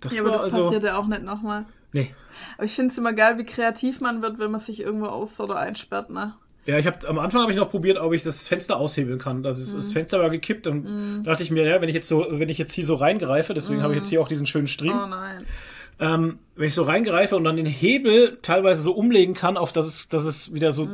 Das 0.00 0.14
ja, 0.14 0.20
aber 0.22 0.30
war 0.30 0.36
das 0.36 0.44
also. 0.44 0.64
passiert 0.64 0.84
ja 0.84 0.96
auch 0.98 1.06
nicht 1.06 1.22
nochmal. 1.22 1.66
Nee. 1.92 2.14
Aber 2.56 2.64
ich 2.64 2.74
finde 2.74 2.90
es 2.90 2.98
immer 2.98 3.12
geil, 3.12 3.38
wie 3.38 3.44
kreativ 3.44 4.00
man 4.00 4.20
wird, 4.22 4.38
wenn 4.38 4.50
man 4.50 4.60
sich 4.60 4.80
irgendwo 4.80 5.06
aus- 5.06 5.38
oder 5.38 5.56
einsperrt, 5.56 6.10
ne? 6.10 6.34
Ja, 6.66 6.78
ich 6.78 6.86
habe 6.86 7.06
am 7.08 7.18
Anfang 7.18 7.42
habe 7.42 7.52
ich 7.52 7.58
noch 7.58 7.70
probiert, 7.70 7.98
ob 7.98 8.12
ich 8.14 8.22
das 8.22 8.46
Fenster 8.48 8.78
aushebeln 8.78 9.18
kann. 9.18 9.42
Das, 9.42 9.58
ist, 9.58 9.72
Mhm. 9.72 9.76
das 9.76 9.92
Fenster 9.92 10.20
war 10.20 10.30
gekippt 10.30 10.66
und 10.66 11.24
dachte 11.24 11.42
ich 11.42 11.50
mir, 11.50 11.64
ja, 11.66 11.80
wenn 11.80 11.88
ich 11.90 11.94
jetzt 11.94 12.08
so, 12.08 12.26
wenn 12.30 12.48
ich 12.48 12.56
jetzt 12.58 12.72
hier 12.72 12.86
so 12.86 12.94
reingreife, 12.94 13.52
deswegen 13.52 13.82
habe 13.82 13.92
ich 13.92 13.98
jetzt 14.00 14.08
hier 14.08 14.20
auch 14.22 14.28
diesen 14.28 14.46
schönen 14.46 14.66
Stream. 14.66 14.98
Oh 15.04 15.06
nein. 15.06 15.44
Ähm, 16.00 16.38
wenn 16.56 16.66
ich 16.66 16.74
so 16.74 16.82
reingreife 16.84 17.36
und 17.36 17.44
dann 17.44 17.56
den 17.56 17.66
Hebel 17.66 18.38
teilweise 18.42 18.82
so 18.82 18.92
umlegen 18.92 19.34
kann, 19.34 19.56
auf 19.56 19.72
dass 19.72 19.86
es, 19.86 20.08
dass 20.08 20.24
es 20.24 20.52
wieder 20.54 20.72
so, 20.72 20.88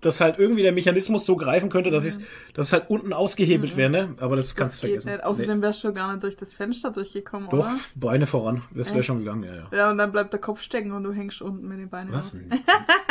dass 0.00 0.20
halt 0.20 0.38
irgendwie 0.38 0.62
der 0.62 0.72
Mechanismus 0.72 1.26
so 1.26 1.36
greifen 1.36 1.68
könnte, 1.68 1.90
dass, 1.90 2.06
ich's, 2.06 2.20
dass 2.54 2.68
es 2.68 2.72
halt 2.72 2.88
unten 2.88 3.12
ausgehebelt 3.12 3.76
wäre, 3.76 3.90
ne? 3.90 4.14
Aber 4.18 4.36
das, 4.36 4.46
Das 4.46 4.56
kannst 4.56 4.76
du 4.82 4.86
vergessen. 4.86 5.12
nicht. 5.12 5.24
Außerdem 5.24 5.60
wärst 5.62 5.84
du 5.84 5.92
gar 5.92 6.12
nicht 6.12 6.22
durch 6.22 6.36
das 6.36 6.52
Fenster 6.52 6.90
durchgekommen, 6.90 7.48
nee. 7.52 7.58
Doch, 7.58 7.66
oder? 7.66 7.78
Beine 7.94 8.26
voran. 8.26 8.62
Das 8.74 8.88
wäre 8.88 9.00
Echt? 9.00 9.06
schon 9.06 9.18
gegangen, 9.18 9.44
ja, 9.44 9.54
ja. 9.54 9.68
Ja, 9.72 9.90
und 9.90 9.98
dann 9.98 10.12
bleibt 10.12 10.32
der 10.32 10.40
Kopf 10.40 10.62
stecken 10.62 10.92
und 10.92 11.04
du 11.04 11.12
hängst 11.12 11.42
unten 11.42 11.68
mit 11.68 11.78
den 11.78 11.88
Beinen 11.88 12.12
Was? 12.12 12.34
Nee, 12.34 12.48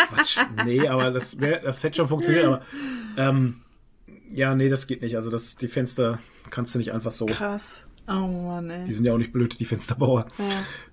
Quatsch. 0.07 0.37
Nee, 0.65 0.87
aber 0.87 1.11
das, 1.11 1.39
wär, 1.39 1.59
das 1.59 1.83
hätte 1.83 1.97
schon 1.97 2.07
funktioniert, 2.07 2.45
aber 2.45 2.61
ähm, 3.17 3.61
ja, 4.31 4.55
nee, 4.55 4.69
das 4.69 4.87
geht 4.87 5.01
nicht. 5.01 5.15
Also 5.15 5.29
das, 5.29 5.55
die 5.55 5.67
Fenster 5.67 6.19
kannst 6.49 6.73
du 6.73 6.79
nicht 6.79 6.91
einfach 6.91 7.11
so. 7.11 7.25
Krass. 7.27 7.75
Oh 8.07 8.27
Mann, 8.27 8.69
ey. 8.69 8.85
Die 8.85 8.93
sind 8.93 9.05
ja 9.05 9.13
auch 9.13 9.17
nicht 9.17 9.31
blöd, 9.31 9.59
die 9.59 9.65
Fensterbauer. 9.65 10.25
Ja. 10.37 10.45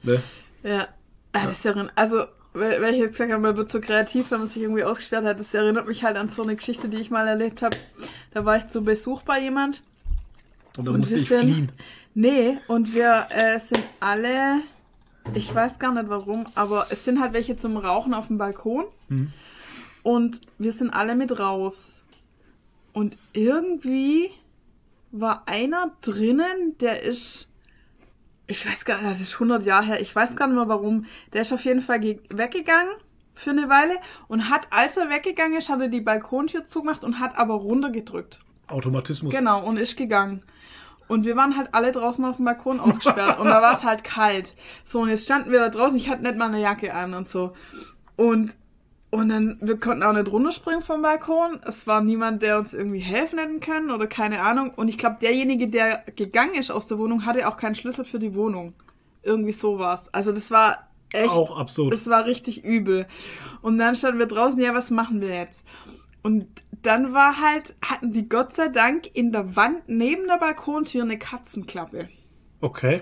Ne? 0.02 0.22
Ja, 0.62 0.88
ah, 1.32 1.46
das 1.46 1.64
erinnert, 1.64 1.92
also, 1.94 2.24
weil 2.58 2.82
weil 2.82 2.94
ich 2.94 3.00
jetzt 3.00 3.12
gesagt 3.12 3.32
habe, 3.32 3.42
man 3.42 3.56
wird 3.56 3.70
so 3.70 3.80
kreativ, 3.80 4.30
wenn 4.30 4.40
man 4.40 4.48
sich 4.48 4.62
irgendwie 4.62 4.84
ausgesperrt 4.84 5.24
hat, 5.24 5.38
das 5.40 5.54
erinnert 5.54 5.86
mich 5.86 6.02
halt 6.04 6.16
an 6.16 6.28
so 6.28 6.42
eine 6.42 6.56
Geschichte, 6.56 6.88
die 6.88 6.98
ich 6.98 7.10
mal 7.10 7.26
erlebt 7.28 7.62
habe. 7.62 7.76
Da 8.32 8.44
war 8.44 8.56
ich 8.56 8.66
zu 8.68 8.82
Besuch 8.82 9.22
bei 9.22 9.40
jemand. 9.40 9.82
Und 10.76 10.84
dann 10.86 10.98
musste 10.98 11.14
wir 11.16 11.22
ich 11.22 11.28
sind- 11.28 11.40
fliehen. 11.40 11.72
Nee, 12.14 12.58
und 12.68 12.94
wir 12.94 13.26
äh, 13.30 13.58
sind 13.58 13.82
alle, 14.00 14.60
ich 15.34 15.54
weiß 15.54 15.78
gar 15.78 15.92
nicht 15.92 16.08
warum, 16.08 16.46
aber 16.54 16.86
es 16.90 17.04
sind 17.04 17.20
halt 17.20 17.34
welche 17.34 17.56
zum 17.58 17.76
Rauchen 17.76 18.14
auf 18.14 18.28
dem 18.28 18.38
Balkon. 18.38 18.84
Mhm. 19.08 19.32
Und 20.02 20.40
wir 20.58 20.72
sind 20.72 20.90
alle 20.90 21.14
mit 21.14 21.38
raus. 21.38 22.00
Und 22.94 23.18
irgendwie 23.34 24.30
war 25.12 25.42
einer 25.46 25.90
drinnen, 26.00 26.78
der 26.80 27.02
ist, 27.02 27.48
ich 28.46 28.66
weiß 28.68 28.84
gar 28.84 28.98
nicht, 29.00 29.10
das 29.10 29.20
ist 29.20 29.34
100 29.34 29.64
Jahre 29.64 29.86
her, 29.86 30.00
ich 30.00 30.14
weiß 30.14 30.36
gar 30.36 30.46
nicht 30.46 30.56
mehr 30.56 30.68
warum. 30.68 31.06
Der 31.32 31.42
ist 31.42 31.52
auf 31.52 31.64
jeden 31.64 31.82
Fall 31.82 32.00
ge- 32.00 32.20
weggegangen 32.30 32.92
für 33.34 33.50
eine 33.50 33.68
Weile 33.68 33.96
und 34.28 34.48
hat, 34.50 34.68
als 34.70 34.96
er 34.96 35.10
weggegangen 35.10 35.58
ist, 35.58 35.68
hat 35.68 35.80
er 35.80 35.88
die 35.88 36.00
Balkontür 36.00 36.66
zugemacht 36.68 37.04
und 37.04 37.20
hat 37.20 37.36
aber 37.36 37.54
runtergedrückt. 37.54 38.38
Automatismus. 38.68 39.34
Genau, 39.34 39.62
und 39.64 39.76
ist 39.76 39.96
gegangen. 39.96 40.42
Und 41.08 41.24
wir 41.24 41.36
waren 41.36 41.56
halt 41.56 41.68
alle 41.72 41.92
draußen 41.92 42.24
auf 42.24 42.36
dem 42.36 42.44
Balkon 42.46 42.80
ausgesperrt 42.80 43.38
und 43.38 43.46
da 43.46 43.62
war 43.62 43.74
es 43.74 43.84
halt 43.84 44.02
kalt. 44.02 44.54
So, 44.84 45.00
und 45.02 45.08
jetzt 45.08 45.24
standen 45.24 45.52
wir 45.52 45.60
da 45.60 45.68
draußen, 45.68 45.96
ich 45.96 46.08
hatte 46.08 46.22
nicht 46.22 46.36
mal 46.36 46.48
eine 46.48 46.60
Jacke 46.60 46.92
an 46.94 47.14
und 47.14 47.28
so. 47.28 47.52
Und, 48.16 48.56
und 49.16 49.30
dann, 49.30 49.58
wir 49.62 49.80
konnten 49.80 50.02
auch 50.02 50.12
nicht 50.12 50.30
runterspringen 50.30 50.82
vom 50.82 51.00
Balkon. 51.00 51.58
Es 51.66 51.86
war 51.86 52.02
niemand, 52.02 52.42
der 52.42 52.58
uns 52.58 52.74
irgendwie 52.74 52.98
helfen 52.98 53.38
hätten 53.38 53.60
können 53.60 53.90
oder 53.90 54.06
keine 54.06 54.42
Ahnung. 54.42 54.72
Und 54.76 54.88
ich 54.88 54.98
glaube, 54.98 55.16
derjenige, 55.22 55.68
der 55.68 56.04
gegangen 56.16 56.54
ist 56.54 56.70
aus 56.70 56.86
der 56.86 56.98
Wohnung, 56.98 57.24
hatte 57.24 57.48
auch 57.48 57.56
keinen 57.56 57.74
Schlüssel 57.74 58.04
für 58.04 58.18
die 58.18 58.34
Wohnung. 58.34 58.74
Irgendwie 59.22 59.52
sowas. 59.52 60.12
Also 60.12 60.32
das 60.32 60.50
war 60.50 60.90
echt. 61.12 61.30
Auch 61.30 61.58
absurd. 61.58 61.94
Es 61.94 62.08
war 62.08 62.26
richtig 62.26 62.62
übel. 62.62 63.06
Und 63.62 63.78
dann 63.78 63.96
standen 63.96 64.18
wir 64.18 64.26
draußen, 64.26 64.60
ja, 64.60 64.74
was 64.74 64.90
machen 64.90 65.22
wir 65.22 65.34
jetzt? 65.34 65.64
Und 66.22 66.46
dann 66.82 67.14
war 67.14 67.40
halt, 67.40 67.74
hatten 67.80 68.12
die 68.12 68.28
Gott 68.28 68.54
sei 68.54 68.68
Dank 68.68 69.08
in 69.14 69.32
der 69.32 69.56
Wand 69.56 69.88
neben 69.88 70.26
der 70.26 70.36
Balkontür 70.36 71.04
eine 71.04 71.18
Katzenklappe. 71.18 72.10
Okay. 72.60 73.00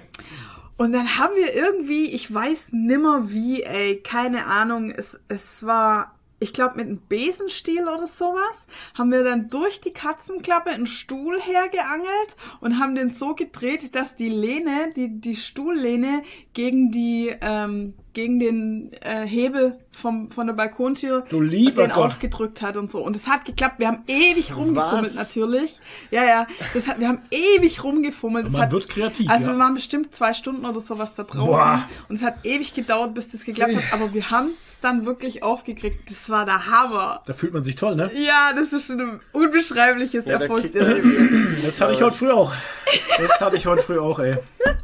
Und 0.77 0.93
dann 0.93 1.19
haben 1.19 1.37
wir 1.37 1.55
irgendwie, 1.55 2.07
ich 2.07 2.33
weiß 2.33 2.73
nimmer 2.73 3.31
wie, 3.31 3.63
ey, 3.63 4.01
keine 4.01 4.47
Ahnung, 4.47 4.91
es, 4.91 5.21
es 5.29 5.65
war, 5.65 6.19
ich 6.41 6.53
glaube 6.53 6.77
mit 6.77 6.89
einem 6.89 7.01
Besenstiel 7.09 7.83
oder 7.83 8.09
sowas, 8.09 8.67
haben 8.95 9.13
wir 9.13 9.23
dann 9.23 9.49
durch 9.49 9.81
die 9.81 9.93
Katzenklappe 9.93 10.71
einen 10.71 10.89
Stuhl 10.89 11.41
hergeangelt 11.41 12.37
und 12.61 12.81
haben 12.81 12.97
den 12.97 13.11
so 13.11 13.35
gedreht, 13.35 13.95
dass 13.95 14.17
die 14.17 14.29
Lehne, 14.29 14.93
die, 14.97 15.21
die 15.21 15.37
Stuhllehne 15.37 16.23
gegen 16.55 16.91
die, 16.91 17.33
ähm, 17.41 17.95
gegen 18.15 18.39
den 18.41 18.93
äh, 19.03 19.27
Hebel 19.27 19.79
vom, 19.93 20.31
von 20.31 20.47
der 20.47 20.55
Balkontür 20.55 21.25
Du 21.29 21.41
lieber 21.41 21.83
den 21.83 21.91
Gott. 21.93 22.13
aufgedrückt 22.13 22.63
hat 22.63 22.77
und 22.77 22.91
so. 22.91 22.99
Und 23.05 23.15
es 23.17 23.27
hat 23.29 23.45
geklappt. 23.45 23.79
Wir 23.79 23.89
haben 23.89 24.03
ewig 24.07 24.57
rumgefummelt 24.57 25.05
Was? 25.05 25.17
natürlich. 25.17 25.79
Ja, 26.11 26.25
ja. 26.25 26.47
Das 26.73 26.89
hat, 26.89 26.99
wir 27.01 27.09
haben 27.09 27.21
ewig 27.31 27.85
rumgefummelt. 27.85 28.47
Das 28.47 28.53
Man 28.53 28.63
hat, 28.63 28.73
wird 28.73 28.89
kreativ, 28.89 29.29
Also 29.29 29.47
ja. 29.49 29.53
wir 29.53 29.59
waren 29.59 29.75
bestimmt 29.75 30.15
zwei 30.15 30.33
Stunden 30.33 30.65
oder 30.65 30.81
sowas 30.81 31.15
da 31.15 31.25
draußen. 31.25 31.47
Boah. 31.47 31.85
Und 32.09 32.17
es 32.17 32.23
hat 32.23 32.45
ewig 32.45 32.73
gedauert, 32.75 33.15
bis 33.15 33.31
das 33.31 33.45
geklappt 33.45 33.77
hat. 33.77 33.83
Aber 33.93 34.15
wir 34.15 34.31
haben 34.31 34.51
es 34.69 34.81
dann 34.81 35.05
wirklich 35.07 35.43
aufgekriegt. 35.43 36.09
Das 36.11 36.31
war 36.31 36.45
der 36.45 36.67
Hammer. 36.67 37.23
Da 37.27 37.33
fühlt 37.33 37.53
man 37.53 37.63
sich 37.63 37.75
toll, 37.77 37.97
ne? 37.97 38.11
Ja, 38.15 38.53
das 38.55 38.73
ist 38.73 38.91
ein 38.91 39.21
unbeschreibliches 39.33 40.27
Ja, 40.27 40.39
Erfolgserlebnis. 40.41 41.63
Das 41.65 41.81
hatte 41.81 41.93
ich 41.95 42.03
heute 42.03 42.17
früh 42.17 42.31
auch. 42.31 42.53
Das 43.19 43.41
hatte 43.41 43.57
ich 43.57 43.67
heute 43.67 43.83
früh 43.83 43.99
auch, 43.99 44.19
ey. 44.21 44.39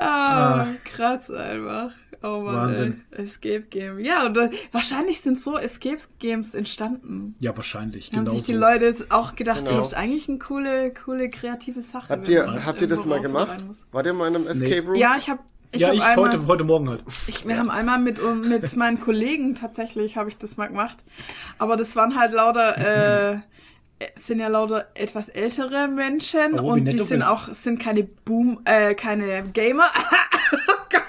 Ah, 0.00 0.66
krass 0.98 1.30
einfach. 1.30 1.92
Oh 2.22 2.40
Mann, 2.42 2.56
Wahnsinn. 2.56 3.04
Ey. 3.12 3.24
Escape 3.24 3.62
Game. 3.70 4.00
Ja, 4.00 4.26
und 4.26 4.36
äh, 4.36 4.50
wahrscheinlich 4.72 5.20
sind 5.20 5.40
so 5.40 5.56
Escape 5.56 6.00
Games 6.18 6.52
entstanden. 6.54 7.36
Ja, 7.38 7.56
wahrscheinlich. 7.56 8.10
Haben 8.12 8.24
Genau 8.24 8.36
sich 8.36 8.46
die 8.46 8.54
so. 8.54 8.58
Leute 8.60 8.86
jetzt 8.86 9.10
auch 9.12 9.36
gedacht, 9.36 9.58
Genau. 9.64 9.78
das 9.78 9.88
ist 9.88 9.94
eigentlich 9.94 10.28
eine 10.28 10.38
coole, 10.38 10.92
coole 10.92 11.30
kreative 11.30 11.80
Sache. 11.80 12.08
Habt 12.08 12.28
ihr, 12.28 12.64
habt 12.66 12.80
ihr 12.82 12.88
das 12.88 13.06
mal 13.06 13.20
gemacht? 13.20 13.64
Wart 13.92 14.06
ihr 14.06 14.12
mal 14.14 14.26
in 14.28 14.34
einem 14.34 14.46
Escape 14.48 14.82
Room? 14.86 14.96
Ja, 14.96 15.16
ich 15.16 15.30
habe 15.30 15.40
ich 15.70 15.80
ja, 15.82 15.88
hab 15.88 15.94
ich 15.94 16.02
einmal, 16.02 16.32
heute, 16.32 16.46
heute 16.46 16.64
Morgen 16.64 16.88
halt. 16.88 17.04
Ich, 17.28 17.46
wir 17.46 17.56
haben 17.58 17.70
einmal 17.70 18.00
mit, 18.00 18.18
um, 18.18 18.40
mit 18.40 18.74
meinen 18.76 19.00
Kollegen 19.00 19.54
tatsächlich, 19.54 20.16
habe 20.16 20.28
ich 20.30 20.38
das 20.38 20.56
mal 20.56 20.66
gemacht. 20.68 20.96
Aber 21.58 21.76
das 21.76 21.94
waren 21.94 22.18
halt 22.18 22.32
lauter, 22.32 23.34
äh, 23.34 23.38
es 23.98 24.26
sind 24.26 24.40
ja 24.40 24.48
lauter 24.48 24.86
etwas 24.94 25.28
ältere 25.28 25.88
Menschen 25.88 26.58
Oh, 26.58 26.72
und 26.72 26.84
die 26.84 26.98
sind 26.98 27.18
bist. 27.20 27.28
auch, 27.28 27.52
sind 27.52 27.80
keine 27.80 28.04
Boom, 28.04 28.60
äh, 28.64 28.94
keine 28.94 29.42
Gamer. 29.52 29.84
oh 30.52 30.72
Gott, 30.90 31.02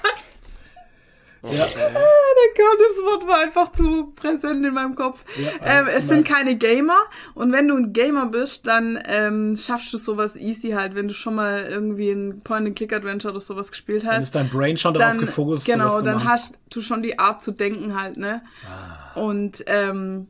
Ja, 1.44 1.66
der 1.66 2.66
Gotteswort 2.66 3.28
war 3.28 3.40
einfach 3.42 3.72
zu 3.72 4.12
präsent 4.16 4.66
in 4.66 4.74
meinem 4.74 4.96
Kopf. 4.96 5.24
Ja, 5.38 5.80
ähm, 5.82 5.86
es 5.88 6.08
sind 6.08 6.28
keine 6.28 6.58
Gamer 6.58 7.00
und 7.34 7.54
wenn 7.54 7.68
du 7.70 7.76
ein 7.78 7.94
Gamer 7.94 8.26
bist, 8.26 8.68
dann 8.68 9.00
ähm, 9.06 9.56
schaffst 9.56 9.94
du 9.94 9.98
sowas 9.98 10.36
easy 10.36 10.72
halt, 10.72 10.96
wenn 10.96 11.08
du 11.08 11.14
schon 11.14 11.36
mal 11.36 11.66
irgendwie 11.70 12.12
ein 12.12 12.42
Point-and-Click-Adventure 12.42 13.34
oder 13.34 13.42
sowas 13.42 13.70
gespielt 13.72 14.04
hast 14.04 14.14
dann 14.14 14.24
ist 14.24 14.36
dein 14.36 14.50
Brain 14.50 14.76
schon 14.78 14.96
darauf 14.96 15.18
gefokust, 15.18 15.66
genau, 15.66 16.02
dann 16.02 16.24
hast 16.28 16.58
du 16.72 16.82
schon 16.82 17.02
die 17.04 17.18
Art 17.20 17.42
zu 17.42 17.52
denken 17.52 17.98
halt, 18.00 18.18
ne? 18.18 18.42
Ah. 18.68 19.20
Und 19.20 19.64
ähm, 19.68 20.28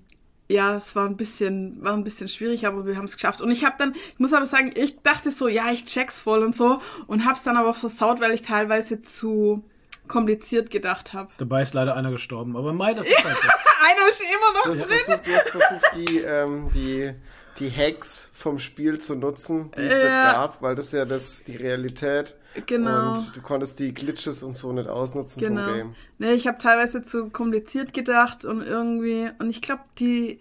ja, 0.50 0.76
es 0.76 0.96
war 0.96 1.06
ein 1.06 1.16
bisschen, 1.16 1.82
war 1.84 1.94
ein 1.94 2.04
bisschen 2.04 2.28
schwierig, 2.28 2.66
aber 2.66 2.86
wir 2.86 2.98
haben 2.98 3.06
es 3.06 3.14
geschafft. 3.16 3.40
Und 3.42 3.52
ich 3.52 3.64
habe 3.64 3.76
dann, 3.78 3.94
ich 3.94 4.20
muss 4.20 4.34
aber 4.34 4.48
sagen, 4.48 4.72
ich 4.76 5.00
dachte 5.04 5.32
so, 5.32 5.48
ja, 5.48 5.72
ich 5.72 5.86
check's 5.86 6.20
voll 6.20 6.44
und 6.44 6.56
so 6.56 6.82
und 7.08 7.24
hab's 7.26 7.44
dann 7.44 7.56
aber 7.56 7.74
versaut, 7.76 8.20
weil 8.20 8.32
ich 8.34 8.42
teilweise 8.42 9.02
zu 9.02 9.64
kompliziert 10.08 10.72
gedacht 10.72 11.14
habe. 11.14 11.30
Dabei 11.38 11.62
ist 11.62 11.76
leider 11.76 11.96
einer 11.96 12.10
gestorben. 12.12 12.58
Aber 12.58 12.74
Mai, 12.74 12.96
das 12.96 13.08
ist 13.10 13.24
halt 13.24 13.38
so. 13.40 13.48
Einer 13.48 14.10
ist 14.10 14.22
immer 14.22 14.54
noch 14.58 14.64
Du 14.64 14.70
hast 14.72 14.82
drin. 14.82 14.98
versucht, 14.98 15.28
du 15.28 15.34
hast 15.36 15.50
versucht 15.50 15.86
die, 15.96 16.18
ähm, 16.18 16.70
die, 16.74 17.14
die 17.60 17.70
Hacks 17.70 18.30
vom 18.34 18.60
Spiel 18.60 19.00
zu 19.00 19.16
nutzen, 19.16 19.72
die 19.78 19.82
es 19.82 19.98
nicht 19.98 20.04
Ja. 20.06 20.32
gab, 20.34 20.62
weil 20.62 20.76
das 20.76 20.88
ist 20.88 20.94
ja 20.94 21.06
das, 21.06 21.44
die 21.44 21.56
Realität. 21.58 22.36
Genau. 22.66 23.10
Und 23.12 23.36
du 23.36 23.42
konntest 23.42 23.80
die 23.80 23.94
Glitches 23.94 24.42
und 24.44 24.56
so 24.56 24.72
nicht 24.74 24.90
ausnutzen 24.90 25.42
Genau. 25.42 25.66
vom 25.66 25.74
Game. 25.74 25.96
Nee, 26.18 26.34
ich 26.34 26.48
habe 26.48 26.58
teilweise 26.58 27.04
zu 27.04 27.30
kompliziert 27.30 27.94
gedacht 27.94 28.46
und 28.46 28.62
irgendwie. 28.62 29.30
Und 29.40 29.50
ich 29.50 29.62
glaube, 29.62 29.82
die. 30.00 30.40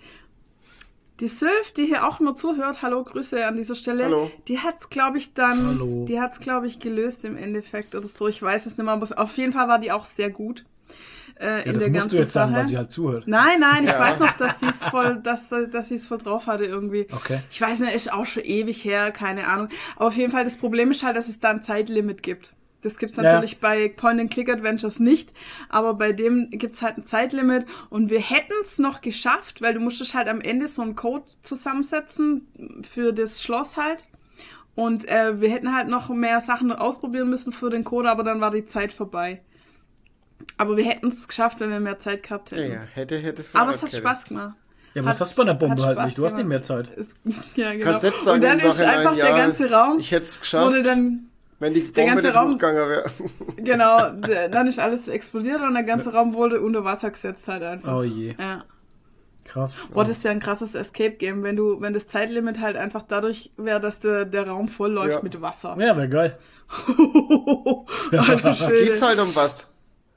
Die 1.20 1.26
Sylph, 1.26 1.72
die 1.76 1.86
hier 1.86 2.06
auch 2.06 2.20
immer 2.20 2.36
zuhört, 2.36 2.80
hallo, 2.80 3.02
Grüße 3.02 3.44
an 3.44 3.56
dieser 3.56 3.74
Stelle, 3.74 4.04
Hallo. 4.04 4.30
die 4.46 4.60
hat's, 4.60 4.88
glaube 4.88 5.18
ich, 5.18 5.34
dann, 5.34 5.66
Hallo. 5.66 6.04
die 6.06 6.20
hat's, 6.20 6.38
glaube 6.38 6.68
ich, 6.68 6.78
gelöst 6.78 7.24
im 7.24 7.36
Endeffekt 7.36 7.96
oder 7.96 8.06
so. 8.06 8.28
Ich 8.28 8.40
weiß 8.40 8.66
es 8.66 8.76
nicht 8.78 8.84
mehr, 8.84 8.94
aber 8.94 9.08
auf 9.20 9.36
jeden 9.36 9.52
Fall 9.52 9.66
war 9.66 9.80
die 9.80 9.90
auch 9.90 10.04
sehr 10.04 10.30
gut 10.30 10.62
äh, 11.40 11.46
Ja, 11.46 11.58
in 11.58 11.74
das 11.74 11.82
der 11.84 11.92
musst 11.92 12.00
ganzen 12.02 12.10
du 12.10 12.16
jetzt 12.16 12.32
Sache. 12.32 12.44
sagen, 12.46 12.56
weil 12.56 12.66
sie 12.68 12.76
halt 12.76 12.90
zuhört. 12.92 13.24
Nein, 13.26 13.60
nein, 13.60 13.84
ich 13.84 13.90
Ja. 13.90 13.98
weiß 14.00 14.18
noch, 14.20 14.32
dass 14.32 14.60
sie 14.60 14.66
es 14.66 14.82
voll, 14.84 15.20
dass, 15.22 15.48
dass 15.70 15.88
sie 15.88 15.94
es 15.96 16.06
voll 16.06 16.18
drauf 16.18 16.46
hatte 16.46 16.64
irgendwie. 16.64 17.06
Okay. 17.12 17.40
Ich 17.50 17.60
weiß 17.60 17.80
nicht, 17.80 17.94
ist 17.94 18.12
auch 18.12 18.26
schon 18.26 18.44
ewig 18.44 18.84
her, 18.84 19.10
keine 19.12 19.46
Ahnung. 19.46 19.68
Aber 19.96 20.06
auf 20.08 20.16
jeden 20.16 20.32
Fall, 20.32 20.44
das 20.44 20.56
Problem 20.56 20.90
ist 20.90 21.02
halt, 21.02 21.16
dass 21.16 21.28
es 21.28 21.40
da 21.40 21.50
ein 21.50 21.62
Zeitlimit 21.62 22.22
gibt. 22.22 22.54
Das 22.82 22.96
gibt's 22.96 23.16
Ja. 23.16 23.24
natürlich 23.24 23.58
bei 23.58 23.88
Point-and-Click-Adventures 23.88 25.00
nicht, 25.00 25.32
aber 25.68 25.94
bei 25.94 26.12
dem 26.12 26.48
gibt's 26.50 26.80
halt 26.80 26.96
ein 26.98 27.02
Zeitlimit 27.02 27.66
und 27.90 28.08
wir 28.08 28.20
hätten's 28.20 28.78
noch 28.78 29.00
geschafft, 29.00 29.60
weil 29.60 29.74
du 29.74 29.80
musstest 29.80 30.14
halt 30.14 30.28
am 30.28 30.40
Ende 30.40 30.68
so 30.68 30.82
einen 30.82 30.94
Code 30.94 31.24
zusammensetzen 31.42 32.82
für 32.92 33.12
das 33.12 33.42
Schloss 33.42 33.76
halt. 33.76 34.04
Und 34.74 35.08
äh, 35.08 35.40
wir 35.40 35.50
hätten 35.50 35.74
halt 35.74 35.88
noch 35.88 36.08
mehr 36.08 36.40
Sachen 36.40 36.70
ausprobieren 36.70 37.28
müssen 37.28 37.52
für 37.52 37.68
den 37.68 37.82
Code, 37.82 38.08
aber 38.08 38.22
dann 38.22 38.40
war 38.40 38.52
die 38.52 38.64
Zeit 38.64 38.92
vorbei. 38.92 39.40
Aber 40.56 40.76
wir 40.76 40.84
hätten's 40.84 41.26
geschafft, 41.28 41.60
wenn 41.60 41.70
wir 41.70 41.80
mehr 41.80 41.98
Zeit 41.98 42.22
gehabt 42.22 42.50
Ja, 42.52 42.58
hätten. 42.58 42.72
ja, 42.72 42.80
hätte, 42.94 43.16
hätte 43.18 43.44
Aber 43.54 43.70
es 43.72 43.82
hat. 43.82 43.90
Spaß 43.92 44.24
gemacht. 44.26 44.54
Ja, 44.94 45.02
aber 45.02 45.10
das 45.10 45.20
Hat- 45.20 45.26
hast 45.28 45.32
du 45.38 45.44
bei 45.44 45.50
einer 45.50 45.58
Bombe 45.58 45.82
halt 45.84 45.98
nicht. 46.04 46.18
Du 46.18 46.24
hast 46.24 46.36
nicht 46.36 46.46
mehr 46.48 46.62
Zeit. 46.62 46.88
Es, 46.96 47.06
ja, 47.56 47.72
genau. 47.74 47.92
Sagen, 47.92 48.14
und 48.36 48.44
dann 48.44 48.58
ist 48.60 48.80
einfach 48.80 49.16
ja, 49.16 49.26
der 49.26 49.36
ganze 49.36 49.70
Raum 49.70 49.98
ich 49.98 50.10
hätte 50.10 50.22
es 50.22 50.40
geschafft. 50.40 50.66
wurde 50.66 50.82
dann 50.82 51.26
Wenn 51.60 51.74
die 51.74 51.84
Der 51.92 52.02
Bombe 52.02 52.22
ganze 52.22 52.48
nicht 52.50 52.62
Raum- 52.62 52.78
wäre. 52.88 53.04
Genau, 53.58 54.10
der, 54.10 54.48
dann 54.48 54.66
ist 54.66 54.78
alles 54.78 55.06
explodiert 55.08 55.60
und 55.60 55.74
der 55.74 55.82
ganze 55.84 56.12
Raum 56.12 56.34
wurde 56.34 56.60
unter 56.60 56.84
Wasser 56.84 57.10
gesetzt 57.10 57.46
halt 57.48 57.62
einfach. 57.62 57.96
Oh 57.96 58.02
je. 58.02 58.34
Ja. 58.38 58.64
Krass. 59.44 59.78
Boah, 59.92 60.04
das 60.04 60.22
wäre 60.24 60.32
ein 60.34 60.40
krasses 60.40 60.74
Escape-Game, 60.74 61.42
wenn 61.42 61.56
du, 61.56 61.80
wenn 61.80 61.94
das 61.94 62.06
Zeitlimit 62.06 62.60
halt 62.60 62.76
einfach 62.76 63.02
dadurch 63.02 63.50
wäre, 63.56 63.80
dass 63.80 63.98
der, 63.98 64.24
der 64.26 64.46
Raum 64.46 64.68
voll 64.68 64.92
läuft 64.92 65.14
Ja. 65.16 65.22
mit 65.22 65.40
Wasser. 65.40 65.74
Ja, 65.80 65.96
wäre 65.96 66.08
geil. 66.08 66.38
Alter. 68.12 68.70
Geht's 68.72 69.02
halt 69.02 69.18
um 69.20 69.34
was. 69.34 69.72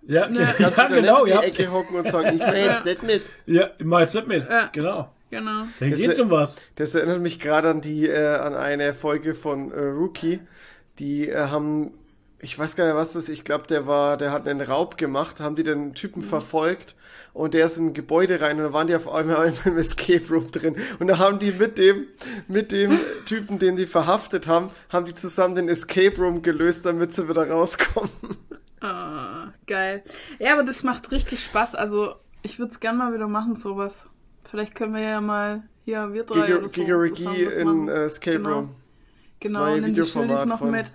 Ja, 0.07 0.27
Ne. 0.27 0.53
Kannst 0.57 0.77
ja 0.77 0.87
du 0.87 0.95
genau, 0.95 1.23
nicht 1.23 1.31
in 1.31 1.35
ja. 1.35 1.41
die 1.41 1.47
Ecke 1.47 1.71
hocken 1.71 1.95
und 1.95 2.07
sagen, 2.09 2.35
ich 2.35 2.39
mach 2.39 2.53
jetzt 2.53 2.85
nicht 2.85 3.03
mit. 3.03 3.23
Ja, 3.45 3.69
ich 3.77 3.85
mach 3.85 3.99
jetzt 3.99 4.15
nicht 4.15 4.27
mit. 4.27 4.49
Ja. 4.49 4.67
Genau. 4.67 5.09
Genau. 5.31 5.63
Dann 5.79 5.91
Das 5.91 6.01
geht's 6.01 6.19
um 6.19 6.29
was. 6.29 6.57
Das 6.75 6.93
erinnert 6.93 7.21
mich 7.21 7.39
gerade 7.39 7.69
an 7.69 7.81
die, 7.81 8.07
äh, 8.07 8.35
an 8.35 8.53
eine 8.53 8.93
Folge 8.93 9.33
von 9.33 9.71
äh, 9.71 9.79
Rookie. 9.79 10.41
Die 10.99 11.29
äh, 11.29 11.47
haben, 11.47 11.93
ich 12.39 12.59
weiß 12.59 12.75
gar 12.75 12.85
nicht, 12.85 12.95
was 12.95 13.13
das 13.13 13.23
ist, 13.23 13.29
ich 13.29 13.45
glaube, 13.45 13.65
der 13.67 13.87
war, 13.87 14.17
der 14.17 14.31
hat 14.31 14.47
einen 14.47 14.59
Raub 14.59 14.97
gemacht, 14.97 15.39
haben 15.39 15.55
die 15.55 15.63
den 15.63 15.93
Typen 15.93 16.21
verfolgt 16.21 16.95
und 17.33 17.53
der 17.53 17.65
ist 17.65 17.77
in 17.77 17.87
ein 17.87 17.93
Gebäude 17.93 18.41
rein 18.41 18.57
und 18.57 18.63
da 18.63 18.73
waren 18.73 18.87
die 18.87 18.95
auf 18.95 19.07
einmal 19.07 19.47
in 19.47 19.53
einem 19.63 19.77
Escape 19.77 20.27
Room 20.29 20.51
drin. 20.51 20.75
Und 20.99 21.07
da 21.07 21.17
haben 21.17 21.39
die 21.39 21.53
mit 21.53 21.77
dem, 21.77 22.07
mit 22.49 22.73
dem 22.73 22.99
Typen, 23.25 23.57
den 23.57 23.77
sie 23.77 23.87
verhaftet 23.87 24.47
haben, 24.47 24.69
haben 24.89 25.05
die 25.05 25.13
zusammen 25.13 25.55
den 25.55 25.69
Escape 25.69 26.17
Room 26.17 26.41
gelöst, 26.41 26.85
damit 26.85 27.13
sie 27.13 27.29
wieder 27.29 27.49
rauskommen. 27.49 28.11
Ah, 28.81 29.53
geil. 29.67 30.03
Ja, 30.39 30.53
aber 30.53 30.63
das 30.63 30.83
macht 30.83 31.11
richtig 31.11 31.43
Spaß. 31.43 31.75
Also, 31.75 32.15
ich 32.41 32.57
würde 32.59 32.71
es 32.73 32.79
gerne 32.79 32.97
mal 32.97 33.13
wieder 33.13 33.27
machen, 33.27 33.55
sowas. 33.55 34.07
Vielleicht 34.49 34.75
können 34.75 34.93
wir 34.95 35.01
ja 35.01 35.21
mal 35.21 35.63
hier, 35.85 36.11
wir 36.13 36.23
drei 36.23 36.45
Giga, 36.45 36.57
oder 36.57 36.67
so. 36.67 36.73
Gigarigi 36.73 37.43
in 37.43 37.65
machen. 37.67 37.87
äh, 37.89 38.03
Escape 38.05 38.37
Genau. 38.37 38.53
Room. 38.59 38.69
Genau, 39.39 39.59
neue 39.59 39.81
nimm 39.81 39.93
die 39.93 39.95
Schildis 40.03 40.15
Videoformat 40.15 40.47
noch 40.47 40.59
von- 40.59 40.71
mit. 40.71 40.85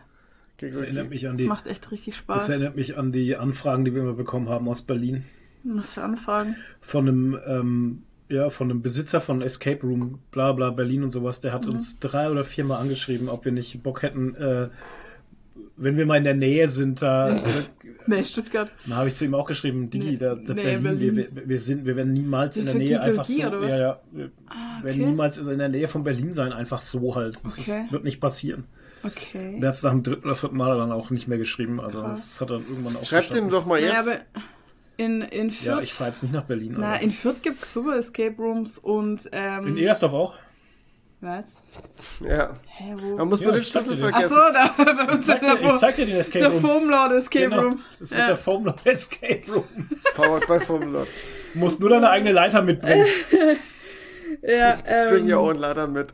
Das 0.58 0.80
erinnert 0.80 1.10
mich 1.10 1.26
an 1.26 1.32
Das 1.34 1.42
die, 1.42 1.48
macht 1.48 1.66
echt 1.66 1.90
richtig 1.90 2.14
das 2.14 2.18
Spaß. 2.18 2.48
erinnert 2.48 2.76
mich 2.76 2.96
an 2.96 3.12
die 3.12 3.36
Anfragen, 3.36 3.84
die 3.84 3.94
wir 3.94 4.02
immer 4.02 4.14
bekommen 4.14 4.48
haben 4.48 4.68
aus 4.68 4.82
Berlin. 4.82 5.24
Was 5.64 5.94
für 5.94 6.02
Anfragen? 6.02 6.56
Von 6.80 7.08
einem, 7.08 7.38
ähm, 7.46 8.02
ja, 8.28 8.48
von 8.50 8.70
einem 8.70 8.80
Besitzer 8.82 9.20
von 9.20 9.42
Escape 9.42 9.82
Room, 9.86 10.20
bla 10.30 10.52
bla, 10.52 10.70
Berlin 10.70 11.02
und 11.02 11.10
sowas. 11.10 11.40
Der 11.40 11.52
hat 11.52 11.66
Mhm. 11.66 11.72
uns 11.72 11.98
drei 11.98 12.30
oder 12.30 12.42
viermal 12.44 12.80
angeschrieben, 12.80 13.28
ob 13.28 13.44
wir 13.44 13.52
nicht 13.52 13.82
Bock 13.82 14.02
hätten, 14.02 14.34
äh, 14.36 14.68
wenn 15.76 15.96
wir 15.96 16.06
mal 16.06 16.16
in 16.16 16.24
der 16.24 16.34
Nähe 16.34 16.68
sind, 16.68 17.02
da, 17.02 17.34
Nee, 18.08 18.24
Stuttgart. 18.24 18.70
Dann 18.86 18.96
habe 18.96 19.08
ich 19.08 19.16
zu 19.16 19.24
ihm 19.24 19.34
auch 19.34 19.46
geschrieben, 19.46 19.90
Digi, 19.90 20.12
Nee, 20.12 20.16
da, 20.16 20.36
da 20.36 20.54
nee, 20.54 20.62
Berlin, 20.62 20.82
Berlin. 20.82 21.16
Wir, 21.16 21.48
wir, 21.48 21.58
sind, 21.58 21.86
wir 21.86 21.96
werden 21.96 22.12
niemals 22.12 22.56
in 22.56 22.66
der 22.66 22.76
Nähe 22.76 23.00
einfach 23.00 23.24
so. 23.24 23.42
Oder 23.44 23.60
was? 23.60 23.68
Ja, 23.70 23.78
ja, 23.78 24.00
wir 24.12 24.30
Ah, 24.46 24.82
werden 24.84 25.00
okay. 25.00 25.10
niemals 25.10 25.38
in 25.38 25.58
der 25.58 25.68
Nähe 25.68 25.88
von 25.88 26.04
Berlin 26.04 26.32
sein, 26.32 26.52
einfach 26.52 26.80
so 26.82 27.16
halt. 27.16 27.36
Das 27.42 27.58
Okay. 27.58 27.82
ist, 27.84 27.92
wird 27.92 28.04
nicht 28.04 28.20
passieren. 28.20 28.64
Okay. 29.02 29.54
Und 29.56 29.62
er 29.62 29.68
hat 29.68 29.74
es 29.74 29.82
nach 29.82 29.90
dem 29.90 30.02
dritten 30.04 30.24
oder 30.24 30.36
vierten 30.36 30.56
Mal 30.56 30.76
dann 30.78 30.92
auch 30.92 31.10
nicht 31.10 31.26
mehr 31.28 31.38
geschrieben. 31.38 31.80
Also 31.80 32.00
Krass. 32.00 32.38
das 32.38 32.40
hat 32.40 32.50
er 32.50 32.56
irgendwann 32.58 32.96
auch 32.96 33.04
Schreibt 33.04 33.34
ihm 33.34 33.50
doch 33.50 33.66
mal 33.66 33.80
Naja, 33.80 33.94
jetzt. 33.94 34.08
aber 34.08 34.20
in, 34.98 35.20
in 35.22 35.48
Ja, 35.48 35.54
Fürth, 35.74 35.82
ich 35.84 35.92
fahre 35.92 36.10
jetzt 36.10 36.22
nicht 36.22 36.32
nach 36.32 36.44
Berlin. 36.44 36.76
na, 36.78 36.94
aber 36.94 37.00
in 37.02 37.10
Fürth 37.10 37.42
gibt 37.42 37.60
es 37.62 37.72
super 37.72 37.96
Escape 37.98 38.36
Rooms 38.38 38.78
und, 38.78 39.28
ähm, 39.32 39.66
in 39.66 39.76
Egersdorf 39.78 40.12
auch. 40.12 40.34
Was? 41.26 41.44
Ja. 42.26 42.50
Hä, 42.66 42.94
wo? 42.96 43.16
Da 43.18 43.24
musst 43.24 43.42
Ja, 43.44 43.50
du 43.50 43.54
den 43.56 43.64
Schlüssel 43.64 43.96
vergessen. 43.96 44.28
so, 44.30 44.36
da, 44.36 44.74
Ich 45.14 45.20
zeig 45.22 45.40
dir, 45.40 45.60
ich 45.60 45.76
zeig 45.76 45.96
dir 45.96 46.06
den 46.06 46.16
Escape 46.16 46.38
der 46.40 46.50
Room. 46.50 46.60
Foamlord 46.60 47.12
Escape 47.12 47.48
Genau. 47.50 47.62
Room. 47.62 47.80
Das 48.00 48.10
wird 48.10 48.20
Ja. 48.20 48.26
der 48.28 48.36
Foamlord 48.36 48.86
Escape 48.86 49.42
Room. 49.52 49.64
Powered 50.14 50.46
by. 50.46 50.58
Du 50.66 51.06
musst 51.54 51.80
nur 51.80 51.90
deine 51.90 52.08
eigene 52.10 52.32
Leiter 52.32 52.62
mitbringen. 52.62 53.06
Ja, 54.42 54.76
Bring 55.08 55.24
your 55.32 55.40
ähm, 55.40 55.48
own 55.48 55.56
ladder 55.56 55.86
mit. 55.86 56.08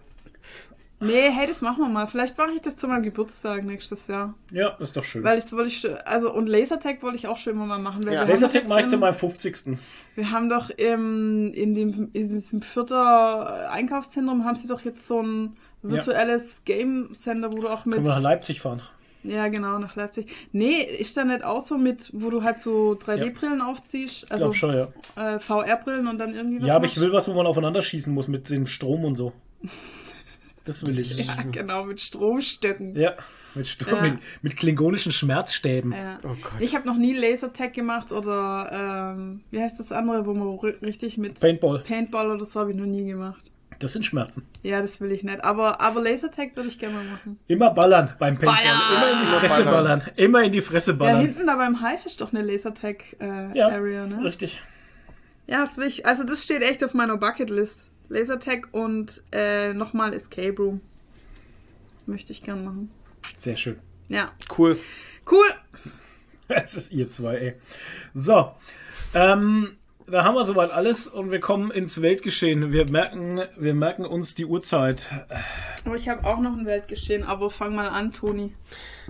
Nee, 1.03 1.31
hey, 1.31 1.47
das 1.47 1.61
machen 1.61 1.79
wir 1.79 1.89
mal. 1.89 2.07
Vielleicht 2.07 2.37
mache 2.39 2.53
ich 2.55 2.61
das 2.63 2.77
zu 2.77 2.89
meinem 2.89 3.03
Geburtstag 3.03 3.65
nächstes 3.65 4.07
Jahr. 4.07 4.35
Ja, 4.51 4.69
ist 4.79 4.97
doch 4.97 5.05
schön. 5.05 5.23
Weil 5.25 5.39
ich 5.39 5.51
wollte 5.53 5.69
ich, 5.69 6.07
also 6.07 6.33
und 6.33 6.49
Lasertag 6.49 7.03
wollte 7.03 7.17
ich 7.17 7.27
auch 7.27 7.37
schon 7.37 7.55
immer 7.55 7.67
mal 7.67 7.79
machen. 7.79 8.03
Ja. 8.11 8.25
Lasertag 8.25 8.69
mache 8.69 8.81
ich 8.81 8.87
zu 8.87 8.97
meinem 8.99 9.15
50. 9.15 9.79
Wir 10.15 10.31
haben 10.31 10.49
doch 10.49 10.71
im, 10.71 11.53
in, 11.55 11.75
dem, 11.75 12.11
in 12.13 12.29
diesem 12.29 12.63
vierter 12.63 13.71
Einkaufszentrum 13.71 14.45
haben 14.45 14.57
sie 14.57 14.69
doch 14.69 14.81
jetzt 14.83 15.07
so 15.07 15.23
ein 15.23 15.57
virtuelles 15.83 16.63
Game 16.65 17.15
Center, 17.15 17.53
wo 17.53 17.57
du 17.61 17.69
auch 17.69 17.85
mit. 17.85 17.97
Können 17.97 18.07
wir 18.07 18.15
nach 18.15 18.23
Leipzig 18.23 18.61
fahren. 18.61 18.83
Ja, 19.25 19.47
genau, 19.49 19.79
nach 19.79 19.95
Leipzig. 19.95 20.27
Nee, 20.51 20.83
ist 20.83 21.17
da 21.17 21.25
nicht 21.25 21.45
auch 21.45 21.61
so 21.61 21.79
mit, 21.79 22.11
wo 22.13 22.29
du 22.31 22.43
halt 22.43 22.59
so 22.59 22.99
3D-Brillen 23.01 23.61
aufziehst? 23.61 24.25
Ich 24.25 24.33
Also 24.33 24.47
glaube 24.51 24.55
schon, 24.57 24.75
ja. 24.75 25.35
äh, 25.35 25.39
VR-Brillen 25.39 26.09
und 26.09 26.19
dann 26.19 26.35
irgendwie 26.35 26.61
was. 26.61 26.67
Ja, 26.69 26.77
aber 26.77 26.87
ich 26.87 26.97
machst? 26.97 27.01
will 27.01 27.13
was, 27.13 27.29
wo 27.29 27.35
man 27.35 27.47
aufeinander 27.47 27.83
schießen 27.83 28.13
muss 28.13 28.27
mit 28.27 28.51
dem 28.51 28.67
Strom 28.67 29.05
und 29.05 29.15
so. 29.15 29.33
Das 30.65 30.83
will 30.87 30.91
ich. 30.99 31.27
Ja, 31.27 31.43
genau, 31.51 31.85
mit 31.85 32.01
Stromstöcken. 32.01 32.95
Ja, 32.97 33.15
mit, 33.55 33.67
Strom, 33.67 33.97
Ja. 33.97 34.03
mit, 34.03 34.19
mit 34.43 34.57
klingonischen 34.57 35.13
Schmerzstäben. 35.13 35.93
Ja. 35.93 36.19
Oh 36.25 36.29
Gott. 36.41 36.53
Ich 36.61 36.75
habe 36.75 36.87
noch 36.87 36.97
nie 36.97 37.15
Lasertag 37.15 37.75
gemacht 37.75 38.13
oder 38.13 39.15
ähm, 39.17 39.41
wie 39.51 39.61
heißt 39.61 39.79
das 39.81 39.91
andere, 39.93 40.25
wo 40.27 40.35
man 40.35 40.49
ri- 40.59 40.81
richtig 40.83 41.19
mit 41.19 41.41
Paintball. 41.41 41.81
Paintball 41.81 42.31
oder 42.31 42.45
so 42.45 42.61
habe 42.61 42.71
ich 42.71 42.77
noch 42.77 42.87
nie 42.87 43.05
gemacht. 43.07 43.51
Das 43.79 43.95
sind 43.95 44.05
Schmerzen. 44.05 44.47
Ja, 44.63 44.81
das 44.81 45.01
will 45.01 45.11
ich 45.11 45.25
nicht. 45.25 45.43
Aber, 45.43 45.81
aber 45.81 46.01
Lasertag 46.01 46.55
würde 46.55 46.69
ich 46.69 46.79
gerne 46.79 46.95
mal 46.95 47.05
machen. 47.05 47.41
Immer 47.49 47.71
ballern 47.71 48.15
beim 48.21 48.37
Paintball. 48.39 48.55
Ballern! 48.55 48.93
Immer 48.95 49.11
in 49.13 49.27
die 49.27 49.33
Fresse 49.33 49.65
ballern. 49.65 49.73
ballern. 49.99 50.03
Immer 50.15 50.43
in 50.45 50.53
die 50.53 50.61
Fresse 50.61 50.91
Ja, 50.93 50.97
ballern. 50.99 51.21
hinten 51.21 51.47
da 51.49 51.57
beim 51.57 51.81
Hive 51.81 52.07
ist 52.07 52.21
doch 52.21 52.33
eine 52.33 52.43
Lasertag-Area, 52.43 53.55
Ja, 53.55 54.07
ne? 54.07 54.25
richtig. 54.25 54.61
Ja, 55.49 55.63
das 55.65 55.77
will 55.77 55.87
ich. 55.89 56.07
Also, 56.07 56.23
das 56.25 56.45
steht 56.45 56.63
echt 56.63 56.85
auf 56.85 56.95
meiner 56.95 57.17
Bucketlist. 57.17 57.87
Lasertag 58.09 58.69
und 58.73 59.23
äh, 59.33 59.73
nochmal 59.73 60.13
Escape 60.15 60.57
Room. 60.57 60.81
Möchte 62.07 62.33
ich 62.33 62.43
gern 62.43 62.65
machen. 62.65 62.91
Sehr 63.37 63.57
schön. 63.57 63.79
Ja. 64.09 64.33
Cool. 64.57 64.79
Cool. 65.31 65.47
Es 66.49 66.77
ist 66.77 66.93
ihr 66.93 67.09
zwei, 67.09 67.37
ey. 67.37 67.55
So. 68.13 68.53
Ähm, 69.15 69.79
da 70.07 70.25
haben 70.25 70.35
wir 70.35 70.45
soweit 70.45 70.71
alles 70.71 71.07
und 71.07 71.31
wir 71.31 71.41
kommen 71.41 71.71
ins 71.71 72.03
Weltgeschehen. 72.03 72.73
Wir 72.73 72.91
merken, 72.91 73.41
wir 73.57 73.73
merken 73.73 74.05
uns 74.05 74.35
die 74.35 74.45
Uhrzeit. 74.45 75.11
Aber 75.87 75.97
ich 75.97 76.11
habe 76.11 76.27
auch 76.27 76.41
noch 76.41 76.55
ein 76.55 76.67
Weltgeschehen. 76.67 77.23
Aber 77.23 77.51
fang 77.51 77.75
mal 77.75 77.89
an, 77.89 78.13
Toni. 78.13 78.55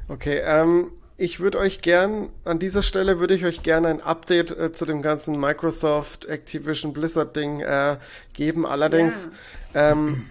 Okay, 0.07 0.41
ähm, 0.45 0.93
ich 1.23 1.39
würde 1.39 1.59
euch 1.59 1.79
gern, 1.79 2.31
an 2.45 2.59
dieser 2.59 2.83
Stelle 2.83 3.21
würde 3.21 3.35
ich 3.35 3.45
euch 3.45 3.63
gerne 3.63 3.87
ein 3.89 4.01
Update 4.01 4.51
äh, 4.59 4.73
zu 4.73 4.87
dem 4.87 5.03
ganzen 5.03 5.39
Microsoft 5.39 6.25
Activision 6.25 6.93
Blizzard 6.93 7.37
Ding 7.37 7.61
äh, 7.61 7.97
geben. 8.33 8.67
Allerdings 8.67 9.29
ähm, 9.73 10.27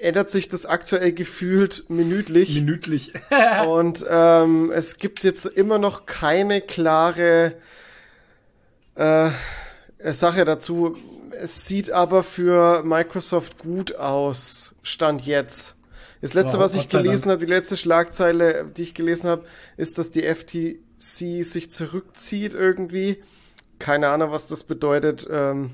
ändert 0.00 0.28
sich 0.28 0.48
das 0.48 0.66
aktuell 0.66 1.12
gefühlt 1.12 1.84
minütlich. 1.88 2.56
Minütlich. 2.56 3.12
Und 3.68 4.04
ähm, 4.10 4.72
es 4.74 4.98
gibt 4.98 5.22
jetzt 5.22 5.46
immer 5.46 5.78
noch 5.78 6.04
keine 6.04 6.62
klare 6.62 7.54
äh, 8.96 9.30
Sache 10.02 10.44
dazu. 10.44 10.96
Es 11.30 11.66
sieht 11.66 11.92
aber 11.92 12.24
für 12.24 12.82
Microsoft 12.82 13.58
gut 13.58 13.94
aus, 13.94 14.74
Stand 14.82 15.24
jetzt. 15.26 15.77
Das 16.20 16.34
letzte, 16.34 16.56
Wow, 16.58 16.64
was 16.64 16.74
ich 16.74 16.88
gelesen 16.88 17.30
habe, 17.30 17.44
die 17.46 17.52
letzte 17.52 17.76
Schlagzeile, 17.76 18.66
die 18.76 18.82
ich 18.82 18.94
gelesen 18.94 19.28
habe, 19.30 19.44
ist, 19.76 19.98
dass 19.98 20.10
die 20.10 20.22
FTC 20.22 21.44
sich 21.44 21.70
zurückzieht 21.70 22.54
irgendwie. 22.54 23.22
Keine 23.78 24.08
Ahnung, 24.08 24.32
was 24.32 24.46
das 24.48 24.64
bedeutet. 24.64 25.28
Ähm, 25.30 25.70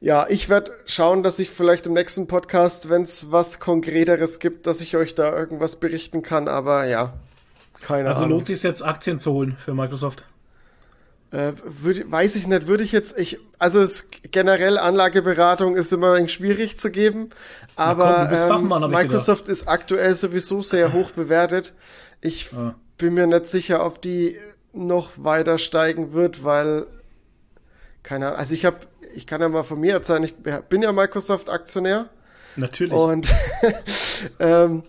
ja, 0.00 0.26
ich 0.28 0.48
werde 0.48 0.72
schauen, 0.84 1.22
dass 1.22 1.38
ich 1.38 1.50
vielleicht 1.50 1.86
im 1.86 1.94
nächsten 1.94 2.26
Podcast, 2.28 2.88
wenn 2.90 3.02
es 3.02 3.32
was 3.32 3.58
Konkreteres 3.58 4.38
gibt, 4.38 4.66
dass 4.66 4.80
ich 4.80 4.96
euch 4.96 5.14
da 5.14 5.34
irgendwas 5.36 5.76
berichten 5.76 6.22
kann. 6.22 6.46
Aber 6.46 6.84
ja, 6.84 7.14
keine 7.80 8.08
Also 8.10 8.20
Ahnung. 8.24 8.36
lohnt 8.38 8.46
sich 8.46 8.62
jetzt 8.62 8.82
Aktien 8.82 9.18
zu 9.18 9.32
holen 9.32 9.56
für 9.64 9.74
Microsoft. 9.74 10.24
Äh, 11.30 11.52
würd, 11.62 12.10
weiß 12.10 12.36
ich 12.36 12.46
nicht, 12.46 12.68
würde 12.68 12.82
ich 12.82 12.92
jetzt, 12.92 13.18
ich, 13.18 13.38
also 13.58 13.80
es, 13.80 14.08
generell 14.30 14.78
Anlageberatung 14.78 15.76
ist 15.76 15.92
immer 15.92 16.14
ein 16.14 16.28
schwierig 16.28 16.78
zu 16.78 16.90
geben, 16.90 17.28
aber 17.76 18.28
komm, 18.48 18.72
ähm, 18.72 18.90
Microsoft 18.90 19.48
ist 19.50 19.68
aktuell 19.68 20.14
sowieso 20.14 20.62
sehr 20.62 20.94
hoch 20.94 21.10
bewertet. 21.10 21.74
Ich 22.22 22.50
Ja. 22.52 22.74
bin 22.96 23.12
mir 23.12 23.26
nicht 23.26 23.46
sicher, 23.46 23.84
ob 23.84 24.00
die 24.00 24.38
noch 24.72 25.12
weiter 25.16 25.58
steigen 25.58 26.14
wird, 26.14 26.44
weil, 26.44 26.86
keine 28.02 28.28
Ahnung, 28.28 28.38
also 28.38 28.54
ich 28.54 28.64
habe, 28.64 28.78
ich 29.14 29.26
kann 29.26 29.42
ja 29.42 29.50
mal 29.50 29.64
von 29.64 29.80
mir 29.80 29.92
erzählen, 29.92 30.24
ich 30.24 30.34
bin 30.34 30.80
ja 30.82 30.92
Microsoft-Aktionär. 30.92 32.08
Natürlich. 32.56 32.92
Und 32.94 33.34
ähm, 34.40 34.82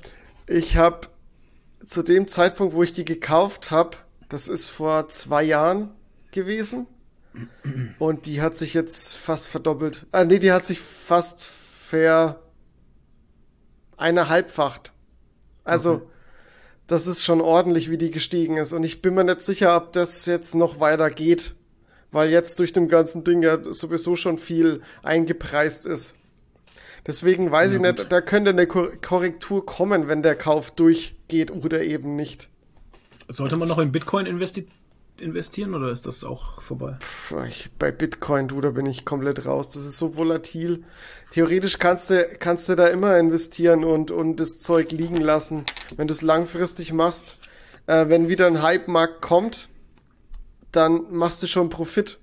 ich 0.48 0.78
habe 0.78 1.08
zu 1.86 2.02
dem 2.02 2.28
Zeitpunkt, 2.30 2.74
wo 2.74 2.84
ich 2.84 2.94
die 2.94 3.06
gekauft 3.06 3.72
habe, 3.72 3.98
das 4.30 4.48
ist 4.48 4.70
vor 4.70 5.10
zwei 5.10 5.44
Jahren 5.44 5.92
gewesen. 6.32 6.88
Und 8.00 8.26
die 8.26 8.42
hat 8.42 8.56
sich 8.56 8.74
jetzt 8.74 9.18
fast 9.18 9.48
verdoppelt. 9.48 10.06
Ah, 10.12 10.24
nee, 10.26 10.40
die 10.40 10.52
hat 10.52 10.66
sich 10.66 10.80
fast 10.80 11.46
ver 11.48 12.42
eine 13.98 14.30
halbfacht. 14.30 14.94
Also, 15.64 15.94
Okay. 15.94 16.04
das 16.88 17.06
ist 17.08 17.24
schon 17.24 17.42
ordentlich, 17.42 17.90
wie 17.90 17.98
die 17.98 18.12
gestiegen 18.12 18.58
ist. 18.58 18.74
Und 18.74 18.84
ich 18.84 19.02
bin 19.02 19.14
mir 19.14 19.24
nicht 19.24 19.42
sicher, 19.44 19.76
ob 19.76 19.94
das 19.94 20.26
jetzt 20.26 20.56
noch 20.56 20.80
weiter 20.80 21.10
geht. 21.10 21.56
Weil 22.12 22.30
jetzt 22.32 22.58
durch 22.60 22.74
dem 22.74 22.88
ganzen 22.88 23.24
Ding 23.24 23.44
ja 23.44 23.60
sowieso 23.72 24.16
schon 24.16 24.40
viel 24.40 24.82
eingepreist 25.04 25.86
ist. 25.86 26.16
Deswegen 27.06 27.52
weiß 27.52 27.70
Na 27.80 27.90
ich 27.92 27.98
nicht, 27.98 28.12
da 28.12 28.20
könnte 28.22 28.50
eine 28.50 28.66
Kor 28.66 28.90
Korrektur 29.00 29.64
kommen, 29.66 30.08
wenn 30.08 30.24
der 30.24 30.36
Kauf 30.36 30.72
durch 30.72 31.16
geht 31.28 31.52
oder 31.52 31.82
eben 31.84 32.16
nicht. 32.16 32.50
Sollte 33.28 33.58
man 33.58 33.68
noch 33.68 33.78
in 33.78 33.92
Bitcoin 33.92 34.26
investi 34.26 34.68
investieren 35.22 35.74
oder 35.74 35.92
ist 35.92 36.06
das 36.06 36.24
auch 36.24 36.62
vorbei? 36.62 36.98
Pff, 37.00 37.36
ich, 37.48 37.70
bei 37.78 37.92
Bitcoin, 37.92 38.48
du, 38.48 38.62
da 38.62 38.72
bin 38.72 38.86
ich 38.86 39.06
komplett 39.06 39.46
raus. 39.46 39.72
Das 39.72 39.86
ist 39.86 39.98
so 39.98 40.16
volatil. 40.16 40.84
Theoretisch 41.32 41.80
kannst 41.80 42.10
du, 42.10 42.28
kannst 42.40 42.70
du 42.70 42.76
da 42.76 42.88
immer 42.88 43.18
investieren 43.18 43.84
und, 43.84 44.12
und 44.12 44.38
das 44.38 44.60
Zeug 44.60 44.92
liegen 44.92 45.22
lassen, 45.22 45.66
wenn 45.96 46.08
du 46.08 46.14
es 46.14 46.22
langfristig 46.22 46.94
machst. 46.94 47.38
Äh, 47.88 48.10
wenn 48.10 48.30
wieder 48.30 48.48
ein 48.48 48.62
Hype-Markt 48.62 49.22
kommt, 49.22 49.70
dann 50.72 51.12
machst 51.12 51.42
du 51.44 51.48
schon 51.48 51.70
Profit. 51.70 52.20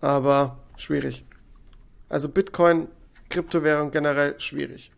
Aber 0.00 0.58
schwierig. 0.76 1.24
Also 2.08 2.28
Bitcoin, 2.28 2.88
Kryptowährung 3.30 3.90
generell 3.90 4.38
schwierig. 4.38 4.90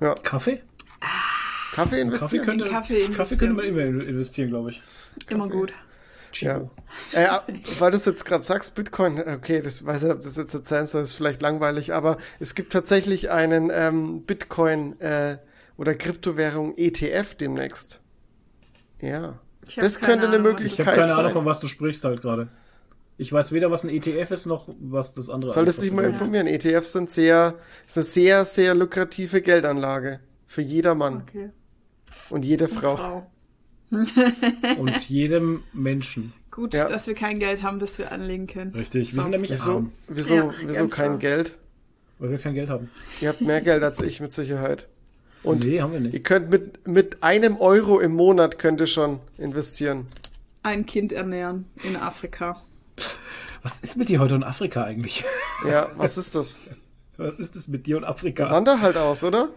Ja, 0.00 0.14
Kaffee? 0.14 0.56
Kaffee 0.56 1.35
Kaffee 1.76 2.00
investieren? 2.00 2.44
könnte, 2.44 2.64
In 2.64 2.70
Kaffee 2.72 3.08
Kaffee 3.08 3.36
könnte 3.36 3.54
man 3.54 3.64
investieren. 3.64 4.00
immer 4.00 4.08
investieren, 4.08 4.48
glaube 4.48 4.70
ich. 4.70 4.82
Immer 5.28 5.48
gut. 5.48 5.72
Ja. 6.34 6.68
Äh, 7.12 7.28
weil 7.78 7.90
du 7.92 7.96
es 7.96 8.04
jetzt 8.04 8.24
gerade 8.24 8.42
sagst, 8.44 8.74
Bitcoin, 8.74 9.18
okay, 9.20 9.62
das 9.62 9.86
weiß 9.86 10.04
ich, 10.04 10.10
ob 10.10 10.20
das 10.22 10.36
jetzt 10.36 10.52
erzählen 10.52 10.86
soll, 10.86 11.02
ist 11.02 11.14
vielleicht 11.14 11.40
langweilig, 11.40 11.94
aber 11.94 12.18
es 12.40 12.54
gibt 12.54 12.72
tatsächlich 12.72 13.30
einen 13.30 13.70
ähm, 13.72 14.22
Bitcoin 14.24 15.00
äh, 15.00 15.38
oder 15.78 15.94
Kryptowährung 15.94 16.74
ETF 16.76 17.34
demnächst. 17.36 18.00
Ja. 19.00 19.38
Das 19.76 19.98
könnte 20.00 20.26
eine 20.28 20.36
Ahnung, 20.36 20.44
was 20.54 20.60
Ich 20.60 20.68
Möglichkeit 20.78 20.86
habe 20.86 20.96
keine 20.98 21.12
Ahnung, 21.12 21.24
sein. 21.24 21.32
von 21.32 21.44
was 21.46 21.60
du 21.60 21.68
sprichst 21.68 22.04
halt 22.04 22.20
gerade. 22.22 22.48
Ich 23.18 23.32
weiß 23.32 23.52
weder, 23.52 23.70
was 23.70 23.82
ein 23.84 23.88
ETF 23.90 24.30
ist, 24.30 24.44
noch 24.46 24.68
was 24.78 25.14
das 25.14 25.30
andere 25.30 25.50
Solltest 25.52 25.78
alles 25.78 25.88
dich 25.88 25.90
mal 25.92 26.02
bedeutet. 26.02 26.20
informieren. 26.20 26.46
ETFs 26.46 26.92
sind 26.92 27.08
sehr, 27.08 27.54
ist 27.86 27.96
eine 27.96 28.04
sehr, 28.04 28.44
sehr 28.44 28.74
lukrative 28.74 29.40
Geldanlage. 29.40 30.20
Für 30.46 30.60
jedermann 30.62 31.22
Okay. 31.22 31.50
Und 32.30 32.44
jede 32.44 32.68
Frau. 32.68 32.96
Frau. 32.96 33.26
Und 34.78 35.08
jedem 35.08 35.62
Menschen. 35.72 36.32
Gut, 36.50 36.74
Ja. 36.74 36.88
dass 36.88 37.06
wir 37.06 37.14
kein 37.14 37.38
Geld 37.38 37.62
haben, 37.62 37.78
das 37.78 37.96
wir 37.98 38.10
anlegen 38.10 38.48
können. 38.48 38.72
Richtig. 38.74 39.12
Wir 39.14 39.18
So. 39.18 39.22
sind 39.22 39.30
nämlich 39.30 39.52
Wieso, 39.52 39.72
arm, 39.76 39.92
wieso, 40.08 40.34
Ja, 40.34 40.54
wieso 40.64 40.88
kein 40.88 41.12
arm. 41.12 41.18
Geld? 41.20 41.56
weil 42.18 42.30
wir 42.30 42.38
kein 42.38 42.54
Geld 42.54 42.68
haben. 42.70 42.90
Ihr 43.20 43.28
habt 43.28 43.42
mehr 43.42 43.60
Geld 43.60 43.82
als 43.84 44.00
ich 44.00 44.20
mit 44.20 44.32
Sicherheit. 44.32 44.88
Und 45.44 45.66
nee, 45.66 45.80
haben 45.80 45.92
wir 45.92 46.00
Ihr 46.00 46.06
nicht. 46.10 46.24
könnt 46.24 46.50
mit, 46.50 46.88
mit 46.88 47.22
einem 47.22 47.58
Euro 47.58 48.00
im 48.00 48.14
Monat 48.14 48.58
könnt 48.58 48.80
ihr 48.80 48.86
schon 48.86 49.20
investieren. 49.38 50.06
Ein 50.64 50.84
Kind 50.86 51.12
ernähren 51.12 51.66
in 51.84 51.94
Afrika. 51.94 52.62
Was 53.62 53.80
ist 53.80 53.96
mit 53.96 54.08
dir 54.08 54.18
heute 54.18 54.34
in 54.34 54.42
Afrika 54.42 54.82
eigentlich? 54.82 55.24
Ja, 55.68 55.90
was 55.96 56.16
ist 56.18 56.34
das? 56.34 56.58
Was 57.18 57.38
ist 57.38 57.56
das 57.56 57.66
mit 57.68 57.86
dir 57.86 57.96
und 57.96 58.04
Afrika? 58.04 58.50
Wander 58.50 58.80
halt 58.82 58.98
aus, 58.98 59.24
oder? 59.24 59.48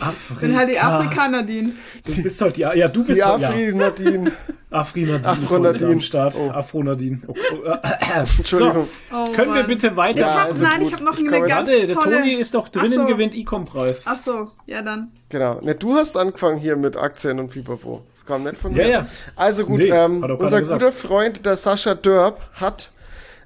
Afrika. 0.00 0.40
Bin 0.40 0.56
halt 0.56 0.70
die 0.70 0.78
Afrikaner, 0.78 1.42
die. 1.42 1.70
Du 2.06 2.22
bist 2.22 2.40
halt 2.40 2.56
die, 2.56 2.60
ja, 2.62 2.88
du 2.88 3.04
bist 3.04 3.18
Die 3.18 3.22
halt, 3.24 3.44
Afri 3.44 3.66
ja. 3.66 3.74
Nadine. 3.74 4.32
Afri 4.70 5.02
Nadine 5.02 5.28
Afro 5.28 5.42
ist 5.44 5.50
heute 5.50 5.62
Nadine. 5.72 5.92
am 5.92 6.00
Start. 6.00 6.34
Oh. 6.34 6.50
Afro 6.50 6.82
Nadine. 6.82 7.20
Oh, 7.26 7.34
oh, 7.66 7.68
äh, 7.68 7.78
Entschuldigung. 8.38 8.88
Oh, 9.12 9.26
Können 9.32 9.54
wir 9.54 9.64
bitte 9.64 9.94
weiter? 9.94 10.20
Ja, 10.22 10.44
also 10.44 10.64
Nein, 10.64 10.80
gut. 10.80 10.88
ich 10.88 10.94
habe 10.94 11.04
noch 11.04 11.18
Ich 11.18 11.28
eine 11.28 11.46
ganz 11.46 11.68
Warte, 11.68 11.86
der 11.86 11.94
tolle... 11.96 12.18
Toni 12.20 12.32
ist 12.32 12.54
doch 12.54 12.68
drinnen, 12.70 13.00
Ach 13.00 13.02
so. 13.02 13.06
gewinnt 13.06 13.34
E-Com-Preis. 13.34 14.04
Ach 14.06 14.18
so, 14.18 14.50
ja 14.64 14.80
dann. 14.80 15.12
Genau. 15.28 15.60
Ne, 15.60 15.74
du 15.74 15.94
hast 15.94 16.16
angefangen 16.16 16.56
hier 16.56 16.76
mit 16.76 16.96
Aktien 16.96 17.38
und 17.38 17.50
Pipapo. 17.50 18.06
Das 18.12 18.24
kam 18.24 18.44
nicht 18.44 18.56
von 18.56 18.72
mir. 18.72 18.84
Ja, 18.84 18.88
ja. 19.00 19.06
Also 19.36 19.66
gut, 19.66 19.80
Nee, 19.80 19.90
ähm, 19.90 20.22
unser 20.38 20.62
guter 20.62 20.92
Freund, 20.92 21.44
der 21.44 21.56
Sascha 21.56 21.94
Dörp, 21.94 22.40
hat 22.54 22.92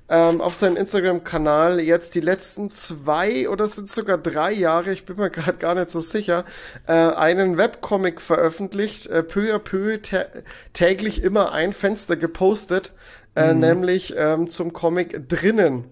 ähm, 0.08 0.40
auf 0.40 0.54
seinem 0.54 0.76
Instagram-Kanal 0.76 1.80
jetzt 1.80 2.14
die 2.14 2.20
letzten 2.20 2.70
zwei 2.70 3.48
oder 3.48 3.66
sind 3.66 3.90
sogar 3.90 4.18
drei 4.18 4.52
Jahre, 4.52 4.92
ich 4.92 5.04
bin 5.04 5.16
mir 5.16 5.30
gerade 5.36 5.58
gar 5.58 5.74
nicht 5.74 5.90
so 5.90 6.00
sicher, 6.00 6.44
äh, 6.86 6.92
einen 6.92 7.56
Webcomic 7.58 8.20
veröffentlicht, 8.20 9.06
äh, 9.06 9.22
peu 9.22 9.52
à 9.54 9.58
peu 9.58 9.98
tä 9.98 10.26
täglich 10.72 11.22
immer 11.22 11.52
ein 11.52 11.72
Fenster 11.72 12.16
gepostet, 12.16 12.92
äh, 13.34 13.52
Mhm. 13.52 13.58
nämlich 13.60 14.14
ähm, 14.16 14.48
zum 14.48 14.72
Comic 14.72 15.28
drinnen. 15.28 15.84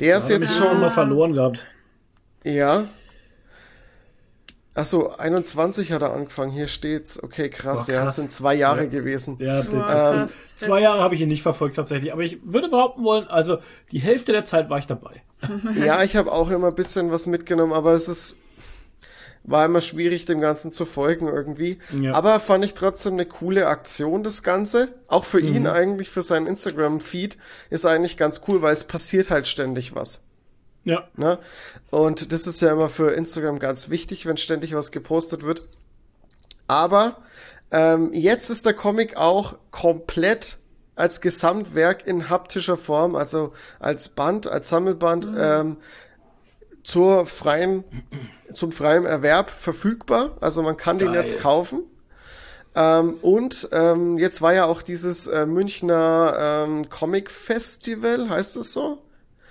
Der 0.00 0.16
ist 0.18 0.24
Hat 0.24 0.30
er 0.30 0.36
jetzt 0.38 0.56
schon 0.56 0.80
mal 0.80 0.90
verloren 0.90 1.32
gehabt. 1.34 1.66
ja. 2.44 2.84
Achso, 4.74 5.10
21 5.18 5.92
hat 5.92 6.00
er 6.00 6.14
angefangen, 6.14 6.50
hier 6.50 6.66
steht's. 6.66 7.22
Okay, 7.22 7.50
krass, 7.50 7.86
Boah, 7.86 7.92
ja, 7.92 7.98
krass. 8.00 8.16
das 8.16 8.16
sind 8.16 8.32
zwei 8.32 8.54
Jahre 8.54 8.84
Ja. 8.84 8.88
gewesen. 8.90 9.36
Ja, 9.38 9.62
das, 9.62 10.22
Ähm, 10.22 10.28
zwei 10.56 10.80
Jahre 10.80 11.00
habe 11.02 11.14
ich 11.14 11.20
ihn 11.20 11.28
nicht 11.28 11.42
verfolgt 11.42 11.76
tatsächlich, 11.76 12.10
aber 12.12 12.22
ich 12.22 12.38
würde 12.42 12.68
behaupten 12.70 13.04
wollen, 13.04 13.26
also 13.28 13.58
die 13.90 13.98
Hälfte 13.98 14.32
der 14.32 14.44
Zeit 14.44 14.70
war 14.70 14.78
ich 14.78 14.86
dabei. 14.86 15.22
Ja, 15.76 16.02
ich 16.02 16.16
habe 16.16 16.32
auch 16.32 16.50
immer 16.50 16.68
ein 16.68 16.74
bisschen 16.74 17.10
was 17.10 17.26
mitgenommen, 17.26 17.72
aber 17.72 17.92
es 17.92 18.08
ist 18.08 18.38
war 19.44 19.66
immer 19.66 19.80
schwierig, 19.80 20.24
dem 20.24 20.40
Ganzen 20.40 20.70
zu 20.70 20.84
folgen 20.86 21.26
irgendwie. 21.26 21.78
Ja. 22.00 22.12
Aber 22.14 22.38
fand 22.38 22.64
ich 22.64 22.74
trotzdem 22.74 23.14
eine 23.14 23.26
coole 23.26 23.66
Aktion, 23.66 24.22
das 24.22 24.44
Ganze. 24.44 24.90
Auch 25.08 25.24
für 25.24 25.40
Mhm. 25.40 25.48
ihn 25.56 25.66
eigentlich, 25.66 26.10
für 26.10 26.22
seinen 26.22 26.46
Instagram-Feed, 26.46 27.36
ist 27.68 27.84
eigentlich 27.84 28.16
ganz 28.16 28.42
cool, 28.46 28.62
weil 28.62 28.72
es 28.72 28.84
passiert 28.84 29.30
halt 29.30 29.48
ständig 29.48 29.96
was. 29.96 30.22
Ja, 30.84 31.08
Ne? 31.16 31.38
Und 31.90 32.32
das 32.32 32.46
ist 32.46 32.60
ja 32.60 32.72
immer 32.72 32.88
für 32.88 33.12
Instagram 33.12 33.58
ganz 33.58 33.88
wichtig, 33.88 34.26
wenn 34.26 34.36
ständig 34.36 34.74
was 34.74 34.90
gepostet 34.90 35.42
wird. 35.42 35.68
Aber 36.66 37.18
ähm, 37.70 38.12
jetzt 38.12 38.50
ist 38.50 38.66
der 38.66 38.74
Comic 38.74 39.16
auch 39.16 39.58
komplett 39.70 40.58
als 40.94 41.20
Gesamtwerk 41.20 42.06
in 42.06 42.28
haptischer 42.28 42.76
Form, 42.76 43.14
also 43.14 43.52
als 43.78 44.10
Band, 44.10 44.46
als 44.46 44.68
Sammelband 44.68 45.26
ähm, 45.38 45.76
zur 46.82 47.26
freien, 47.26 47.84
zum 48.52 48.72
freien 48.72 49.06
Erwerb 49.06 49.50
verfügbar. 49.50 50.36
Also 50.40 50.62
man 50.62 50.76
kann 50.76 50.98
den 50.98 51.12
Geil. 51.12 51.22
jetzt 51.22 51.38
kaufen. 51.38 51.84
Ähm, 52.74 53.14
und 53.22 53.68
ähm, 53.72 54.18
jetzt 54.18 54.42
war 54.42 54.54
ja 54.54 54.64
auch 54.64 54.82
dieses 54.82 55.26
äh, 55.26 55.46
Münchner 55.46 56.64
ähm, 56.66 56.88
Comic 56.88 57.30
Festival, 57.30 58.28
heißt 58.30 58.56
es 58.56 58.72
so? 58.72 59.02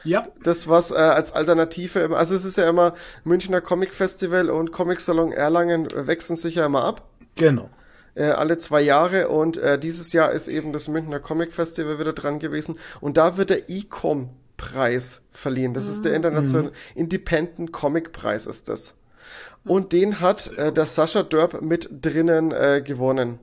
Ja, 0.03 0.27
das 0.43 0.67
was 0.67 0.91
äh, 0.91 0.95
als 0.95 1.33
Alternative 1.33 1.99
immer, 1.99 2.17
also 2.17 2.35
es 2.35 2.45
ist 2.45 2.57
ja 2.57 2.67
immer 2.69 2.93
Münchner 3.23 3.61
Comic 3.61 3.93
Festival 3.93 4.49
und 4.49 4.71
Comic 4.71 4.99
Salon 4.99 5.31
Erlangen 5.31 5.87
wechseln 5.93 6.35
sich 6.35 6.55
ja 6.55 6.65
immer 6.65 6.83
ab, 6.83 7.07
genau. 7.35 7.69
äh, 8.15 8.25
alle 8.25 8.57
zwei 8.57 8.81
Jahre 8.81 9.29
und 9.29 9.57
äh, 9.57 9.77
dieses 9.79 10.13
Jahr 10.13 10.31
ist 10.31 10.47
eben 10.47 10.73
das 10.73 10.87
Münchner 10.87 11.19
Comic 11.19 11.53
Festival 11.53 11.99
wieder 11.99 12.13
dran 12.13 12.39
gewesen 12.39 12.77
und 12.99 13.17
da 13.17 13.37
wird 13.37 13.49
der 13.49 13.69
Ecom 13.69 14.29
Preis 14.57 15.23
verliehen. 15.31 15.73
Das 15.73 15.87
ist 15.87 16.05
der 16.05 16.13
internationale 16.13 16.71
Independent 16.93 17.71
Comic 17.71 18.11
Preis 18.11 18.45
ist 18.45 18.69
das. 18.69 18.95
Und 19.63 19.91
den 19.91 20.19
hat 20.19 20.51
äh, 20.57 20.71
der 20.71 20.85
Sascha 20.85 21.23
Dörp 21.23 21.61
mit 21.61 21.89
drinnen 21.91 22.51
äh, 22.51 22.81
gewonnen. 22.85 23.39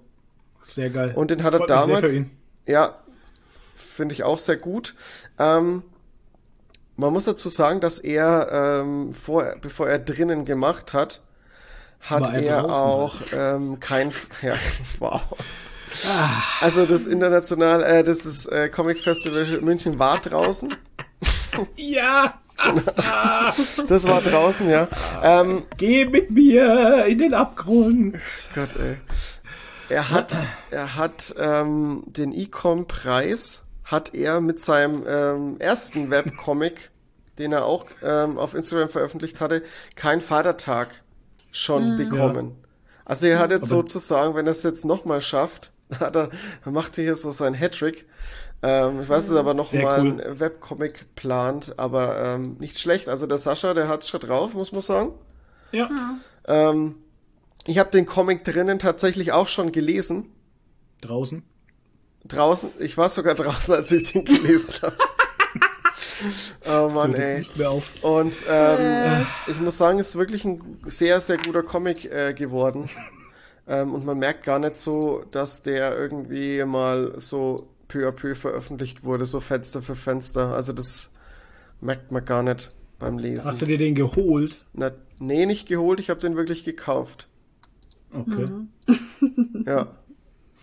Sehr 0.62 0.90
geil. 0.90 1.12
Und 1.14 1.32
den 1.32 1.42
hat 1.42 1.54
er 1.54 1.58
Freut 1.58 1.68
sehr 1.68 1.76
damals- 1.76 2.10
für 2.10 2.16
ihn. 2.18 2.30
Ja, 2.66 2.98
finde 3.74 4.12
ich 4.14 4.22
auch 4.22 4.38
sehr 4.38 4.56
gut. 4.56 4.94
Ähm, 5.38 5.82
man 6.98 7.12
muss 7.12 7.24
dazu 7.24 7.48
sagen, 7.48 7.80
dass 7.80 7.98
er, 7.98 8.82
ähm, 8.82 9.14
vor, 9.14 9.54
bevor 9.62 9.88
er 9.88 9.98
drinnen 9.98 10.44
gemacht 10.44 10.92
hat, 10.92 11.22
hat 12.00 12.32
er 12.32 12.42
er 12.42 12.64
auch 12.66 13.16
ähm, 13.32 13.80
kein, 13.80 14.10
ja, 14.42 14.54
wow. 14.98 15.22
Ah. 16.06 16.42
Also 16.60 16.84
das 16.84 17.06
international, 17.06 17.82
äh, 17.82 18.04
das 18.04 18.26
ist 18.26 18.46
äh, 18.46 18.68
Comic 18.68 18.98
Festival 18.98 19.44
München 19.62 19.98
war 19.98 20.20
draußen. 20.20 20.74
Ja, 21.74 22.40
Das 23.88 24.04
war 24.04 24.20
draußen, 24.20 24.68
ja. 24.68 24.88
Ähm, 25.22 25.64
geh 25.76 26.04
mit 26.04 26.30
mir 26.30 27.06
in 27.06 27.18
den 27.18 27.34
Abgrund. 27.34 28.16
Gott, 28.54 28.76
ey. 28.78 28.98
Er 29.88 30.10
hat, 30.10 30.34
er 30.70 30.96
hat 30.96 31.34
ähm, 31.38 32.04
den 32.06 32.32
Ecom-Preis 32.32 33.64
hat 33.90 34.14
er 34.14 34.40
mit 34.40 34.60
seinem 34.60 35.04
ähm, 35.08 35.56
ersten 35.60 36.10
Webcomic, 36.10 36.90
den 37.38 37.52
er 37.52 37.64
auch 37.64 37.86
ähm, 38.02 38.36
auf 38.38 38.54
Instagram 38.54 38.88
veröffentlicht 38.90 39.40
hatte, 39.40 39.62
kein 39.96 40.20
Vatertag 40.20 41.02
schon 41.50 41.96
bekommen. 41.96 42.56
Also 43.04 43.26
er 43.26 43.38
hat 43.38 43.50
jetzt 43.50 43.72
Aber- 43.72 43.80
sozusagen, 43.80 44.34
wenn 44.34 44.46
er 44.46 44.52
es 44.52 44.62
jetzt 44.62 44.84
nochmal 44.84 45.20
schafft, 45.22 45.72
hat 46.00 46.14
er, 46.16 46.28
er 46.64 46.72
macht 46.72 46.96
hier 46.96 47.16
so 47.16 47.30
seinen 47.30 47.54
Hattrick. 47.54 48.06
Ähm, 48.60 49.00
ich 49.02 49.08
weiß 49.08 49.28
nicht, 49.30 49.38
aber 49.38 49.54
noch 49.54 49.68
Sehr 49.68 49.82
mal 49.82 50.00
cool. 50.02 50.20
einen 50.20 50.40
Webcomic 50.40 51.14
plant, 51.14 51.78
aber 51.78 52.22
ähm, 52.22 52.56
nicht 52.58 52.78
schlecht. 52.78 53.08
Also 53.08 53.26
der 53.26 53.38
Sascha, 53.38 53.72
der 53.72 53.88
hat's 53.88 54.08
schon 54.08 54.20
drauf, 54.20 54.52
muss 54.54 54.72
man 54.72 54.80
sagen. 54.82 55.12
Ja, 55.72 55.88
Ähm, 56.46 56.96
ich 57.66 57.78
habe 57.78 57.90
den 57.90 58.04
Comic 58.04 58.42
drinnen 58.44 58.78
tatsächlich 58.78 59.32
auch 59.32 59.48
schon 59.48 59.70
gelesen. 59.72 60.26
draußen. 61.00 61.42
Draußen, 62.28 62.70
ich 62.78 62.96
war 62.96 63.08
sogar 63.08 63.34
draußen, 63.34 63.74
als 63.74 63.90
ich 63.92 64.12
den 64.12 64.24
gelesen 64.24 64.74
habe. 64.82 64.96
oh 66.66 66.90
Mann, 66.94 67.12
jetzt 67.12 67.20
ey. 67.22 67.38
nicht 67.38 67.56
mehr 67.56 67.70
auf. 67.70 67.90
Und 68.02 68.44
ähm, 68.48 69.26
ich 69.46 69.60
muss 69.60 69.78
sagen, 69.78 69.98
es 69.98 70.10
ist 70.10 70.16
wirklich 70.16 70.44
ein 70.44 70.78
sehr, 70.86 71.20
sehr 71.20 71.38
guter 71.38 71.62
Comic 71.62 72.04
äh, 72.04 72.34
geworden. 72.34 72.88
Ähm, 73.70 73.92
und 73.92 74.06
man 74.06 74.18
merkt 74.18 74.44
gar 74.44 74.58
nicht 74.58 74.78
so, 74.78 75.24
dass 75.30 75.62
der 75.62 75.94
irgendwie 75.94 76.64
mal 76.64 77.12
so 77.20 77.68
peu 77.86 78.08
à 78.08 78.12
peu 78.12 78.34
veröffentlicht 78.34 79.04
wurde, 79.04 79.26
so 79.26 79.40
Fenster 79.40 79.82
für 79.82 79.94
Fenster. 79.94 80.54
Also 80.54 80.72
das 80.72 81.12
merkt 81.82 82.10
man 82.10 82.24
gar 82.24 82.42
nicht 82.42 82.70
beim 82.98 83.18
Hast 83.18 83.24
du 83.24 83.28
Lesen. 83.28 83.68
dir 83.68 83.76
den 83.76 83.94
geholt? 83.94 84.56
Na, 84.72 84.92
Nee, 85.20 85.46
nicht 85.46 85.66
geholt, 85.66 86.00
ich 86.00 86.10
habe 86.10 86.20
den 86.20 86.36
wirklich 86.36 86.64
gekauft. 86.64 87.28
Okay. 88.12 88.46
Mhm. 88.46 89.64
Ja. 89.66 89.88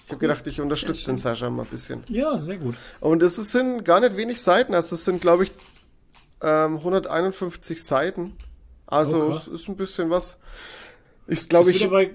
Ich 0.05 0.11
habe 0.11 0.19
gedacht, 0.19 0.45
ich 0.45 0.61
unterstütze 0.61 1.07
den 1.07 1.17
Sascha 1.17 1.49
mal 1.49 1.63
ein 1.63 1.67
bisschen. 1.69 2.03
Ja, 2.09 2.37
sehr 2.37 2.57
gut. 2.57 2.75
Und 2.99 3.23
es 3.23 3.35
sind 3.37 3.83
gar 3.83 3.99
nicht 3.99 4.15
wenig 4.15 4.39
Seiten, 4.41 4.73
also 4.75 4.95
es 4.95 5.03
sind, 5.05 5.19
glaube 5.19 5.45
ich, 5.45 5.51
ähm, 6.41 6.77
151 6.77 7.83
Seiten. 7.83 8.37
Also 8.85 9.23
Oh, 9.25 9.31
es 9.31 9.47
ist 9.47 9.67
ein 9.67 9.75
bisschen 9.75 10.11
was. 10.11 10.39
Ist, 11.25 11.49
glaube 11.49 11.71
ich, 11.71 11.79
wieder 11.79 11.89
bei 11.89 12.11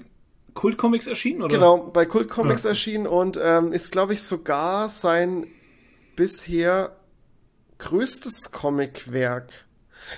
Kult 0.55 0.79
Comics 0.79 1.09
erschienen, 1.09 1.43
oder? 1.43 1.53
genau, 1.55 1.79
bei 1.79 2.07
Kult 2.07 2.29
Comics 2.29 2.62
Ja. 2.62 2.71
erschienen 2.71 3.09
und 3.09 3.39
ähm, 3.43 3.73
ist, 3.73 3.91
glaube 3.91 4.12
ich, 4.12 4.23
sogar 4.23 4.89
sein 4.89 5.49
bisher 6.15 6.97
größtes 7.79 8.53
Comicwerk. 8.53 9.67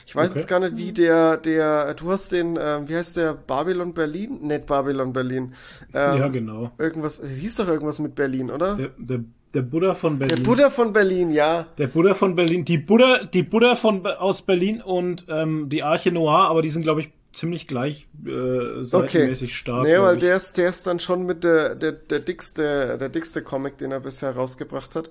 Ich 0.06 0.14
weiß 0.16 0.30
Okay. 0.30 0.38
jetzt 0.38 0.48
gar 0.48 0.60
nicht, 0.60 0.76
wie 0.76 0.92
der, 0.92 1.36
der, 1.36 1.94
du 1.94 2.10
hast 2.10 2.32
den, 2.32 2.58
ähm, 2.60 2.88
wie 2.88 2.96
heißt 2.96 3.16
der, 3.16 3.34
Babylon 3.34 3.92
Berlin? 3.94 4.38
Nicht 4.42 4.66
Babylon 4.66 5.12
Berlin. 5.12 5.54
Ähm, 5.94 6.18
Ja, 6.18 6.28
genau. 6.28 6.70
Irgendwas, 6.78 7.22
hieß 7.24 7.56
doch 7.56 7.68
irgendwas 7.68 7.98
mit 7.98 8.14
Berlin, 8.14 8.50
oder? 8.50 8.76
Der, 8.76 8.90
der, 8.98 9.20
der 9.54 9.62
Buddha 9.62 9.94
von 9.94 10.18
Der 10.18 10.26
Berlin. 10.26 10.44
Buddha 10.44 10.70
von 10.70 10.92
Berlin, 10.92 11.30
ja. 11.30 11.66
Der 11.78 11.88
Buddha 11.88 12.14
von 12.14 12.34
Berlin. 12.36 12.64
Die 12.64 12.78
Buddha, 12.78 13.24
die 13.24 13.42
Buddha 13.42 13.74
von, 13.74 14.06
aus 14.06 14.42
Berlin 14.42 14.80
und 14.80 15.26
ähm, 15.28 15.68
die 15.68 15.82
Arche 15.82 16.10
Noir, 16.10 16.48
aber 16.48 16.62
die 16.62 16.70
sind, 16.70 16.82
glaube 16.82 17.00
ich, 17.02 17.10
ziemlich 17.34 17.66
gleich 17.66 18.08
äh, 18.26 18.84
seitenmäßig 18.84 19.56
stark. 19.56 19.84
Nee, 19.84 19.98
weil 19.98 20.14
ich. 20.16 20.20
der 20.20 20.36
ist, 20.36 20.58
der 20.58 20.68
ist 20.68 20.86
dann 20.86 21.00
schon 21.00 21.24
mit 21.24 21.44
der, 21.44 21.74
der, 21.74 21.92
der 21.92 22.20
dickste, 22.20 22.96
der 22.98 23.08
dickste 23.08 23.42
Comic, 23.42 23.78
den 23.78 23.90
er 23.90 24.00
bisher 24.00 24.30
rausgebracht 24.36 24.94
hat. 24.94 25.10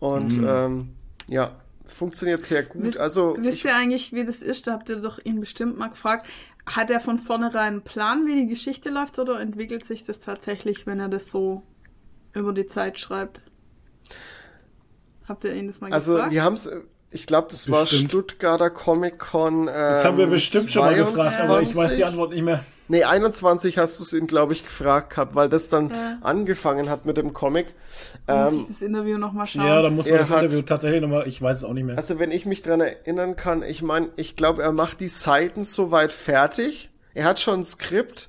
Und 0.00 0.38
Mhm. 0.40 0.46
ähm, 0.48 0.88
ja, 1.28 1.52
funktioniert 1.92 2.42
sehr 2.42 2.62
gut. 2.62 2.82
Wisst- 2.84 2.98
Also 2.98 3.36
Wisst 3.38 3.64
ihr 3.64 3.74
eigentlich, 3.74 4.12
wie 4.12 4.24
das 4.24 4.42
ist? 4.42 4.66
Da 4.66 4.72
habt 4.72 4.88
ihr 4.88 4.96
doch 4.96 5.18
ihn 5.24 5.40
bestimmt 5.40 5.78
mal 5.78 5.88
gefragt. 5.88 6.26
Hat 6.66 6.90
er 6.90 7.00
von 7.00 7.18
vornherein 7.18 7.74
einen 7.74 7.82
Plan, 7.82 8.26
wie 8.26 8.36
die 8.36 8.46
Geschichte 8.46 8.90
läuft, 8.90 9.18
oder 9.18 9.40
entwickelt 9.40 9.84
sich 9.84 10.04
das 10.04 10.20
tatsächlich, 10.20 10.86
wenn 10.86 11.00
er 11.00 11.08
das 11.08 11.30
so 11.30 11.62
über 12.34 12.52
die 12.52 12.66
Zeit 12.66 12.98
schreibt? 13.00 13.40
Habt 15.26 15.44
ihr 15.44 15.54
ihn 15.54 15.66
das 15.68 15.80
mal 15.80 15.92
also 15.92 16.14
gefragt? 16.14 16.32
wir 16.32 16.42
haben 16.44 16.54
es, 16.54 16.70
ich 17.10 17.26
glaube, 17.26 17.48
das 17.50 17.70
war 17.70 17.82
Bestimmt. 17.82 18.10
Stuttgarter 18.10 18.70
Comic 18.70 19.18
Con. 19.18 19.60
Ähm, 19.62 19.66
Das 19.66 20.04
haben 20.04 20.18
wir 20.18 20.26
bestimmt 20.26 20.70
schon 20.70 20.82
mal 20.82 20.94
gefragt, 20.94 21.38
aber 21.40 21.62
ich 21.62 21.68
weiß 21.68 21.94
die 21.96 22.02
22. 22.02 22.04
Antwort 22.06 22.30
nicht 22.30 22.42
mehr. 22.42 22.64
Nee, 22.90 23.04
21 23.04 23.78
hast 23.78 24.00
du 24.00 24.02
es 24.02 24.12
ihn, 24.12 24.26
glaube 24.26 24.52
ich, 24.52 24.64
gefragt 24.64 25.10
gehabt, 25.10 25.36
weil 25.36 25.48
das 25.48 25.68
dann 25.68 25.90
Ja. 25.90 26.18
angefangen 26.22 26.90
hat 26.90 27.06
mit 27.06 27.16
dem 27.16 27.32
Comic. 27.32 27.66
Muss 27.66 27.74
Ähm, 28.26 28.60
ich 28.60 28.66
das 28.66 28.82
Interview 28.82 29.16
nochmal 29.16 29.46
schauen? 29.46 29.64
Ja, 29.64 29.80
da 29.80 29.90
muss 29.90 30.06
man 30.06 30.14
Er 30.14 30.18
das 30.18 30.30
hat- 30.30 30.42
Interview 30.42 30.62
tatsächlich 30.62 31.00
nochmal, 31.00 31.28
ich 31.28 31.40
weiß 31.40 31.58
es 31.58 31.64
auch 31.64 31.72
nicht 31.72 31.84
mehr. 31.84 31.96
Also 31.96 32.18
wenn 32.18 32.32
ich 32.32 32.46
mich 32.46 32.62
dran 32.62 32.80
erinnern 32.80 33.36
kann, 33.36 33.62
ich 33.62 33.82
meine, 33.82 34.08
ich 34.16 34.34
glaube, 34.34 34.62
er 34.64 34.72
macht 34.72 34.98
die 35.00 35.06
Seiten 35.08 35.62
soweit 35.62 36.12
fertig. 36.12 36.90
Er 37.14 37.26
hat 37.26 37.38
schon 37.38 37.60
ein 37.60 37.64
Skript 37.64 38.28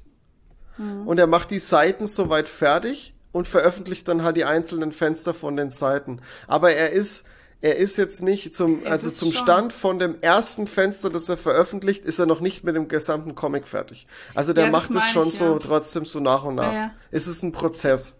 und 1.06 1.18
er 1.20 1.28
macht 1.28 1.50
die 1.52 1.60
Seiten 1.60 2.06
soweit 2.06 2.48
fertig 2.48 3.14
und 3.32 3.48
veröffentlicht 3.48 4.08
dann 4.08 4.24
halt 4.24 4.38
die 4.38 4.46
einzelnen 4.46 4.92
Fenster 4.92 5.34
von 5.34 5.56
den 5.58 5.70
Seiten. 5.72 6.20
Aber 6.48 6.72
er 6.74 6.92
ist 6.92 7.26
er 7.62 7.76
ist 7.78 7.98
jetzt 7.98 8.22
nicht 8.22 8.56
zum 8.56 8.84
Er 8.84 8.92
also 8.94 9.12
zum 9.12 9.32
schon. 9.32 9.44
Stand 9.44 9.74
von 9.74 10.00
dem 10.00 10.16
ersten 10.22 10.68
Fenster, 10.68 11.10
das 11.10 11.30
er 11.30 11.38
veröffentlicht, 11.38 12.06
ist 12.06 12.20
er 12.20 12.26
noch 12.26 12.40
nicht 12.40 12.64
mit 12.64 12.76
dem 12.76 12.88
gesamten 12.88 13.36
Comic 13.36 13.68
fertig. 13.68 14.08
Also 14.34 14.54
der 14.54 14.66
Ja, 14.66 14.72
macht 14.72 14.92
es 14.92 15.06
schon 15.06 15.28
ich, 15.28 15.38
so 15.38 15.54
ja. 15.54 15.60
trotzdem 15.60 16.06
so 16.06 16.20
nach 16.20 16.44
und 16.44 16.56
nach. 16.56 16.74
Ja, 16.74 16.80
ja. 16.80 16.92
Es 17.12 17.28
ist 17.28 17.44
ein 17.44 17.52
Prozess. 17.52 18.18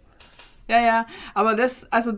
Ja, 0.68 0.80
ja, 0.80 1.06
aber 1.34 1.56
das, 1.56 1.86
also 1.90 2.12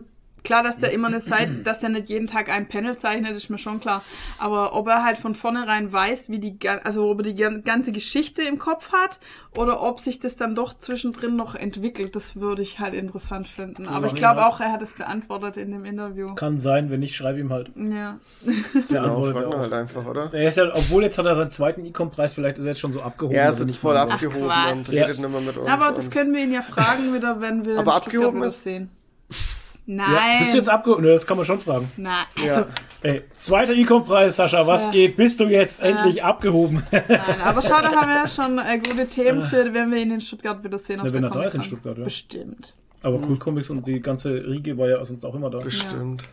klar, 0.45 0.63
dass 0.63 0.77
der 0.77 0.93
immer 0.93 1.07
eine 1.09 1.19
Seite, 1.19 1.55
dass 1.55 1.79
der 1.79 1.89
nicht 1.89 2.09
jeden 2.09 2.27
Tag 2.27 2.49
ein 2.49 2.67
Panel 2.69 2.97
zeichnet, 2.97 3.31
ist 3.35 3.49
mir 3.49 3.57
schon 3.57 3.79
klar. 3.81 4.01
Aber 4.37 4.73
ob 4.73 4.87
er 4.87 5.03
halt 5.03 5.17
von 5.17 5.35
vornherein 5.35 5.91
weiß, 5.91 6.29
wie 6.29 6.39
die, 6.39 6.57
also 6.83 7.09
ob 7.09 7.19
er 7.19 7.23
die 7.23 7.35
gan- 7.35 7.63
ganze 7.63 7.91
Geschichte 7.91 8.43
im 8.43 8.59
Kopf 8.59 8.91
hat 8.93 9.19
oder 9.57 9.81
ob 9.81 9.99
sich 9.99 10.19
das 10.19 10.35
dann 10.35 10.55
doch 10.55 10.77
zwischendrin 10.77 11.35
noch 11.35 11.55
entwickelt, 11.55 12.15
das 12.15 12.37
würde 12.39 12.61
ich 12.61 12.79
halt 12.79 12.93
interessant 12.93 13.47
finden. 13.47 13.87
Aber 13.87 14.07
ich 14.07 14.13
Ja. 14.13 14.19
glaube 14.19 14.45
auch, 14.45 14.59
er 14.61 14.71
hat 14.71 14.81
es 14.81 14.93
beantwortet 14.93 15.57
in 15.57 15.71
dem 15.71 15.83
Interview. 15.85 16.35
Kann 16.35 16.59
sein, 16.59 16.89
wenn 16.89 16.99
nicht, 17.01 17.15
schreibe 17.15 17.39
ihm 17.39 17.51
halt. 17.51 17.71
Ja. 17.75 18.17
Der 18.45 19.01
Genau, 19.01 19.15
antwortet 19.15 19.33
frag 19.33 19.45
auch. 19.45 19.49
mal 19.51 19.59
halt 19.59 19.73
einfach, 19.73 20.05
oder? 20.05 20.33
Er 20.33 20.47
ist 20.47 20.57
ja, 20.57 20.65
obwohl 20.73 21.03
jetzt 21.03 21.17
hat 21.17 21.25
er 21.25 21.35
seinen 21.35 21.49
zweiten 21.49 21.85
E-Com-Preis, 21.85 22.33
vielleicht 22.33 22.57
ist 22.57 22.65
er 22.65 22.69
jetzt 22.71 22.79
schon 22.79 22.91
so 22.91 23.01
abgehoben. 23.01 23.35
Er 23.35 23.49
ist 23.49 23.59
er 23.59 23.65
jetzt 23.65 23.77
voll 23.77 23.97
abgehoben 23.97 24.43
und 24.71 24.87
Ja. 24.89 25.05
redet 25.05 25.19
nicht 25.19 25.29
mehr 25.29 25.41
mit 25.41 25.57
uns. 25.57 25.67
Aber 25.67 25.95
das 25.95 26.09
können 26.11 26.33
wir 26.33 26.43
ihn 26.43 26.51
ja 26.51 26.61
fragen 26.61 27.13
wieder, 27.13 27.41
wenn 27.41 27.65
wir 27.65 27.79
Aber 27.79 27.95
abgehoben 27.95 28.43
ist- 28.43 28.63
sehen. 28.63 28.89
Ja, 29.87 29.95
Nein. 29.97 30.39
bist 30.39 30.53
du 30.53 30.57
jetzt 30.57 30.69
abgehoben? 30.69 31.03
Das 31.05 31.27
kann 31.27 31.37
man 31.37 31.45
schon 31.45 31.59
fragen. 31.59 31.91
Na, 31.97 32.25
Ja. 32.43 32.55
also, 32.55 32.65
Ey, 33.03 33.21
zweiter 33.37 33.73
E-Com-Preis, 33.73 34.35
Sascha, 34.35 34.65
was 34.65 34.85
Ja. 34.85 34.91
geht? 34.91 35.15
Bist 35.15 35.39
du 35.39 35.43
jetzt 35.45 35.79
endlich 35.83 36.23
abgehoben? 36.23 36.81
nein, 36.91 37.03
aber 37.43 37.61
schau, 37.61 37.79
da 37.81 37.93
haben 37.95 38.07
wir 38.07 38.15
ja 38.15 38.27
schon 38.27 38.57
äh, 38.57 38.79
gute 38.79 39.07
Themen 39.07 39.43
für, 39.43 39.71
wenn 39.73 39.91
wir 39.91 39.99
ihn 39.99 40.09
in 40.11 40.21
Stuttgart 40.21 40.63
wieder 40.63 40.79
sehen. 40.79 41.01
Na, 41.03 41.13
wenn 41.13 41.23
er 41.23 41.29
da 41.29 41.43
ist 41.43 41.53
in. 41.53 41.61
Stuttgart, 41.61 41.97
ja. 41.99 42.03
Bestimmt. 42.03 42.73
Aber 43.03 43.19
Cool 43.19 43.37
Comics 43.37 43.69
und 43.69 43.85
die 43.85 43.99
ganze 44.01 44.33
Riege 44.33 44.75
war 44.79 44.87
ja 44.89 45.05
sonst 45.05 45.23
auch 45.23 45.35
immer 45.35 45.51
da. 45.51 45.59
Bestimmt. 45.59 46.27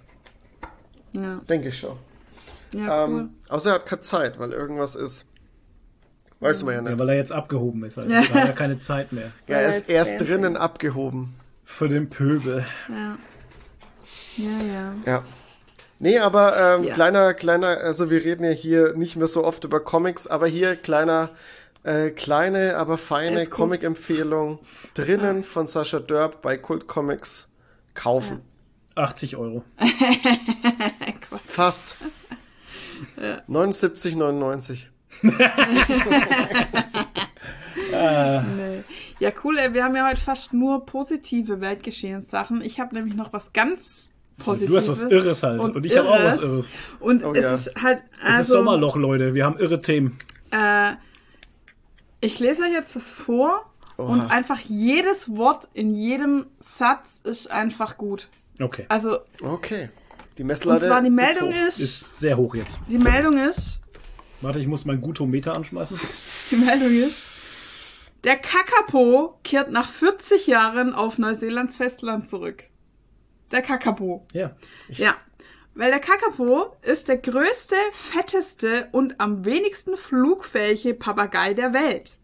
Ja, 1.12 1.40
Denke 1.46 1.68
ich 1.68 1.78
schon. 1.78 1.96
ja 2.74 3.04
cool. 3.06 3.18
Ähm, 3.20 3.30
außer 3.50 3.70
er 3.70 3.74
hat 3.74 3.84
keine 3.86 4.00
Zeit, 4.00 4.38
weil 4.38 4.52
irgendwas 4.52 4.94
ist. 4.96 5.28
Weiß 6.40 6.64
man 6.64 6.72
ja 6.74 6.80
Ja, 6.82 6.88
nicht. 6.88 6.98
weil 6.98 7.08
er 7.10 7.16
jetzt 7.16 7.32
abgehoben 7.32 7.84
ist. 7.84 7.98
Halt. 7.98 8.10
Da 8.10 8.20
hat 8.22 8.34
er 8.34 8.52
keine 8.54 8.78
Zeit 8.78 9.12
mehr. 9.12 9.30
Ja, 9.46 9.56
er 9.58 9.68
ist 9.68 9.90
er 9.90 9.96
erst 9.96 10.20
drinnen 10.22 10.56
abgehoben. 10.56 11.34
Für 11.64 11.88
den 11.88 12.08
Pöbel. 12.08 12.64
Ja. 12.88 13.16
Ja, 14.36 14.50
ja. 14.66 14.94
Ja. 15.06 15.24
Nee, 15.98 16.18
aber 16.18 16.76
ähm, 16.78 16.84
Ja. 16.84 16.92
kleiner, 16.94 17.34
kleiner, 17.34 17.68
also 17.78 18.10
wir 18.10 18.24
reden 18.24 18.44
ja 18.44 18.50
hier 18.50 18.94
nicht 18.94 19.16
mehr 19.16 19.26
so 19.28 19.44
oft 19.44 19.64
über 19.64 19.80
Comics, 19.80 20.26
aber 20.26 20.46
hier 20.48 20.74
kleiner, 20.76 21.30
äh, 21.84 22.10
kleine, 22.10 22.76
aber 22.76 22.98
feine. 22.98 23.46
Comic-Empfehlung 23.46 24.58
drinnen 24.94 25.44
von 25.44 25.66
Sascha 25.66 26.00
Dörb 26.00 26.42
bei 26.42 26.56
Kult 26.56 26.88
Comics 26.88 27.50
kaufen. 27.94 28.40
80 28.96 29.36
Euro. 29.36 29.64
Fast. 31.46 31.96
79,99. 33.48 34.86
Nee. 37.92 38.82
Ja, 39.18 39.30
cool, 39.44 39.58
ey, 39.58 39.72
wir 39.74 39.84
haben 39.84 39.94
ja 39.94 40.08
heute 40.08 40.20
fast 40.20 40.52
nur 40.52 40.84
positive 40.86 41.60
Weltgeschehenssachen. 41.60 42.62
Ich 42.62 42.80
habe 42.80 42.94
nämlich 42.94 43.14
noch 43.14 43.32
was 43.32 43.52
ganz 43.52 44.08
Positives. 44.44 44.70
Du 44.86 44.92
hast 44.92 45.02
was 45.04 45.10
Irres 45.10 45.42
halt. 45.42 45.60
Und, 45.60 45.84
ich 45.86 45.96
habe 45.96 46.08
auch 46.10 46.22
was 46.22 46.38
Irres. 46.38 46.70
Und 47.00 47.24
Oh 47.24 47.32
es 47.34 47.42
ja. 47.42 47.54
ist 47.54 47.82
halt, 47.82 48.02
Es 48.22 48.28
ist 48.28 48.34
also, 48.36 48.52
Sommerloch, 48.54 48.96
Leute. 48.96 49.34
Wir 49.34 49.44
haben 49.44 49.58
irre 49.58 49.80
Themen. 49.80 50.18
äh, 50.50 50.92
ich 52.20 52.38
lese 52.38 52.62
euch 52.62 52.72
jetzt 52.72 52.94
was 52.94 53.10
vor 53.10 53.66
und 53.96 54.20
Oha. 54.20 54.26
einfach 54.28 54.58
jedes 54.60 55.34
Wort 55.36 55.68
in 55.74 55.94
jedem 55.94 56.46
Satz 56.60 57.20
ist 57.24 57.50
einfach 57.50 57.96
gut. 57.96 58.28
Okay. 58.60 58.86
Also, 58.88 59.18
Okay. 59.40 59.88
Die 60.38 60.42
und 60.42 60.48
Messlatte 60.48 60.86
zwar 60.86 61.00
die 61.02 61.08
ist 61.08 61.12
Meldung 61.14 61.50
hoch. 61.50 61.66
ist, 61.68 61.78
Ist 61.80 62.18
sehr 62.20 62.36
hoch 62.36 62.54
jetzt. 62.54 62.80
die 62.88 62.98
Meldung 62.98 63.38
ist, 63.38 63.80
Warte, 64.40 64.58
ich 64.58 64.66
muss 64.66 64.84
mein 64.84 65.00
Gutometer 65.00 65.54
anschmeißen. 65.54 66.00
Die 66.50 66.56
Meldung 66.56 66.90
ist, 66.90 67.28
der 68.24 68.36
Kakapo 68.36 69.38
kehrt 69.44 69.70
nach 69.70 69.88
40 69.88 70.46
Jahren 70.48 70.94
auf 70.94 71.18
Neuseelands 71.18 71.76
Festland 71.76 72.28
zurück. 72.28 72.64
Der 73.52 73.62
Kakapo. 73.62 74.26
Ja. 74.32 74.52
Ja. 74.88 75.14
Weil 75.74 75.90
der 75.90 76.00
Kakapo 76.00 76.76
ist 76.82 77.08
der 77.08 77.18
größte, 77.18 77.76
fetteste 77.92 78.88
und 78.92 79.20
am 79.20 79.44
wenigsten 79.44 79.96
flugfähige 79.96 80.94
Papagei 80.94 81.54
der 81.54 81.72
Welt. 81.72 82.18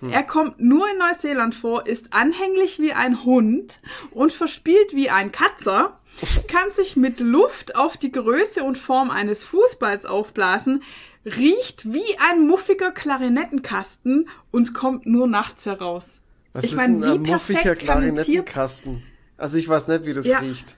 Er 0.00 0.22
kommt 0.22 0.60
nur 0.60 0.88
in 0.88 0.98
Neuseeland 0.98 1.54
vor, 1.54 1.86
ist 1.86 2.12
anhänglich 2.12 2.78
wie 2.78 2.92
ein 2.92 3.24
Hund 3.24 3.80
und 4.12 4.32
verspielt 4.32 4.94
wie 4.94 5.10
ein 5.10 5.32
Katzer, 5.32 5.98
kann 6.48 6.70
sich 6.70 6.96
mit 6.96 7.20
Luft 7.20 7.74
auf 7.74 7.96
die 7.96 8.12
Größe 8.12 8.62
und 8.62 8.78
Form 8.78 9.10
eines 9.10 9.42
Fußballs 9.42 10.06
aufblasen, 10.06 10.84
riecht 11.24 11.92
wie 11.92 12.16
ein 12.30 12.46
muffiger 12.46 12.92
Klarinettenkasten 12.92 14.28
und 14.52 14.72
kommt 14.72 15.06
nur 15.06 15.26
nachts 15.26 15.66
heraus. 15.66 16.20
Was 16.52 16.64
Ich 16.64 16.72
ist 16.72 16.76
mein, 16.76 17.02
ein 17.02 17.24
wie 17.24 17.30
muffiger 17.30 17.74
Klarinettenkasten? 17.74 19.02
Also 19.38 19.56
ich 19.56 19.68
weiß 19.68 19.88
nicht, 19.88 20.04
wie 20.04 20.12
das 20.12 20.26
Ja. 20.26 20.38
riecht. 20.40 20.76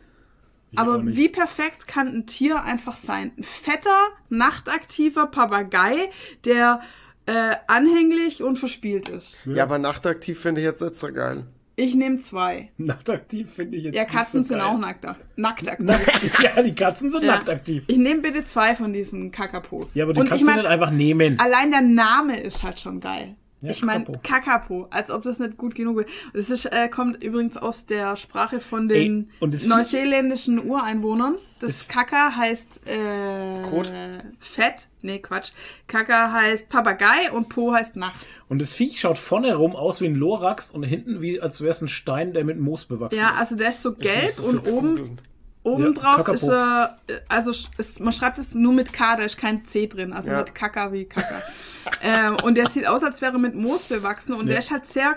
Ich 0.73 0.79
Aber 0.79 1.05
wie 1.05 1.29
perfekt 1.29 1.89
kann 1.89 2.07
ein 2.09 2.27
Tier 2.27 2.63
einfach 2.63 2.97
sein? 2.97 3.33
Ein 3.37 3.43
fetter, 3.43 3.97
nachtaktiver 4.29 5.27
Papagei, 5.27 6.11
der 6.45 6.81
äh, 7.27 7.57
anhänglich 7.67 8.43
und 8.43 8.59
verspielt 8.59 9.09
ist. 9.09 9.39
Ja, 9.47 9.65
aber 9.65 9.79
nachtaktiv 9.79 10.41
finde 10.41 10.61
ich 10.61 10.67
jetzt 10.67 10.81
nicht 10.83 10.97
so 10.97 11.13
geil. 11.13 11.45
Ich 11.77 11.95
nehme 11.95 12.19
zwei. 12.19 12.71
Nachtaktiv 12.77 13.53
finde 13.55 13.79
ich 13.79 13.85
jetzt 13.85 13.95
Ja, 13.95 14.03
nicht 14.03 14.13
Katzen 14.13 14.43
so 14.45 14.49
sind 14.49 14.59
geil. 14.59 14.67
auch 14.67 14.79
nackt, 14.79 15.07
nacktaktiv. 15.37 15.87
Nackt, 15.87 16.43
ja, 16.57 16.63
die 16.63 16.75
Katzen 16.75 17.11
sind 17.11 17.25
Ja. 17.25 17.37
nacktaktiv. 17.37 17.85
Ich 17.87 17.97
nehme 17.97 18.21
bitte 18.21 18.45
zwei 18.45 18.75
von 18.77 18.93
diesen 18.93 19.31
Kakapos. 19.33 19.95
Ja, 19.95 20.05
aber 20.05 20.13
die 20.13 20.21
und 20.21 20.29
kannst 20.29 20.43
ich 20.43 20.47
du 20.47 20.53
mein, 20.53 20.61
nicht 20.63 20.71
einfach 20.71 20.91
nehmen. 20.91 21.39
allein 21.41 21.71
der 21.71 21.81
Name 21.83 22.39
ist 22.41 22.63
halt 22.63 22.79
schon 22.81 23.01
geil. 23.01 23.35
Ja, 23.63 23.71
ich 23.73 23.83
meine, 23.83 24.07
Kakapo. 24.23 24.87
Als 24.91 25.11
ob 25.11 25.23
das 25.23 25.39
nicht 25.39 25.57
gut 25.59 25.75
genug 25.75 25.99
wäre. 25.99 26.07
Das 26.33 26.49
ist, 26.49 26.65
äh, 26.67 26.89
kommt 26.89 27.23
übrigens 27.23 27.57
aus 27.59 27.85
der 27.85 28.17
Sprache 28.17 28.61
von 28.61 28.89
den 28.89 29.31
Ey, 29.41 29.67
neuseeländischen 29.67 30.65
Ureinwohnern. 30.65 31.37
Das 31.61 31.87
Kaka 31.89 32.35
heißt 32.37 32.87
äh, 32.87 33.61
Kot? 33.69 33.93
Fett. 34.39 34.89
Nee, 35.03 35.19
Quatsch. 35.19 35.51
Kaka 35.89 36.33
heißt 36.33 36.69
Papagei 36.71 37.31
und 37.33 37.49
Po 37.51 37.73
heißt 37.73 37.97
Nacht. 37.97 38.19
Und 38.49 38.61
das 38.63 38.73
Viech 38.73 38.99
schaut 39.01 39.19
vorne 39.19 39.49
herum 39.49 39.77
aus 39.77 40.01
wie 40.01 40.07
ein 40.07 40.15
Lorax 40.15 40.71
und 40.71 40.83
hinten 40.83 41.21
wie, 41.21 41.41
als 41.41 41.61
wäre 41.61 41.71
es 41.71 41.83
ein 41.83 41.89
Stein, 41.89 42.33
der 42.33 42.45
mit 42.45 42.59
Moos 42.59 42.87
bewachsen 42.87 43.19
Ja, 43.19 43.31
ist. 43.35 43.41
also 43.41 43.57
der 43.57 43.69
ist 43.69 43.83
so 43.83 43.95
gelb 43.95 44.31
und 44.49 44.73
oben. 44.73 45.19
Obendrauf 45.63 46.17
Kakapo. 46.17 46.33
ist 46.33 46.49
er, 46.49 46.99
äh, 47.07 47.15
also 47.29 47.53
es, 47.79 47.99
man 48.01 48.13
schreibt 48.13 48.39
es 48.39 48.55
nur 48.55 48.73
mit 48.73 48.93
K, 48.93 49.17
da 49.17 49.25
ist 49.25 49.37
kein 49.39 49.65
C 49.65 49.87
drin, 49.87 50.13
also 50.13 50.31
Ja. 50.31 50.39
mit 50.39 50.55
Kaka 50.55 50.93
wie 50.93 51.05
Kaka. 51.05 51.43
ähm, 52.03 52.37
und 52.43 52.57
der 52.57 52.71
sieht 52.71 52.87
aus, 52.87 53.03
als 53.03 53.21
wäre 53.21 53.33
er 53.35 53.39
mit 53.39 53.55
Moos 53.55 53.85
bewachsen 53.85 54.33
und 54.35 54.47
Ja. 54.47 54.51
der 54.53 54.59
ist 54.61 54.71
halt 54.71 54.87
sehr 54.87 55.17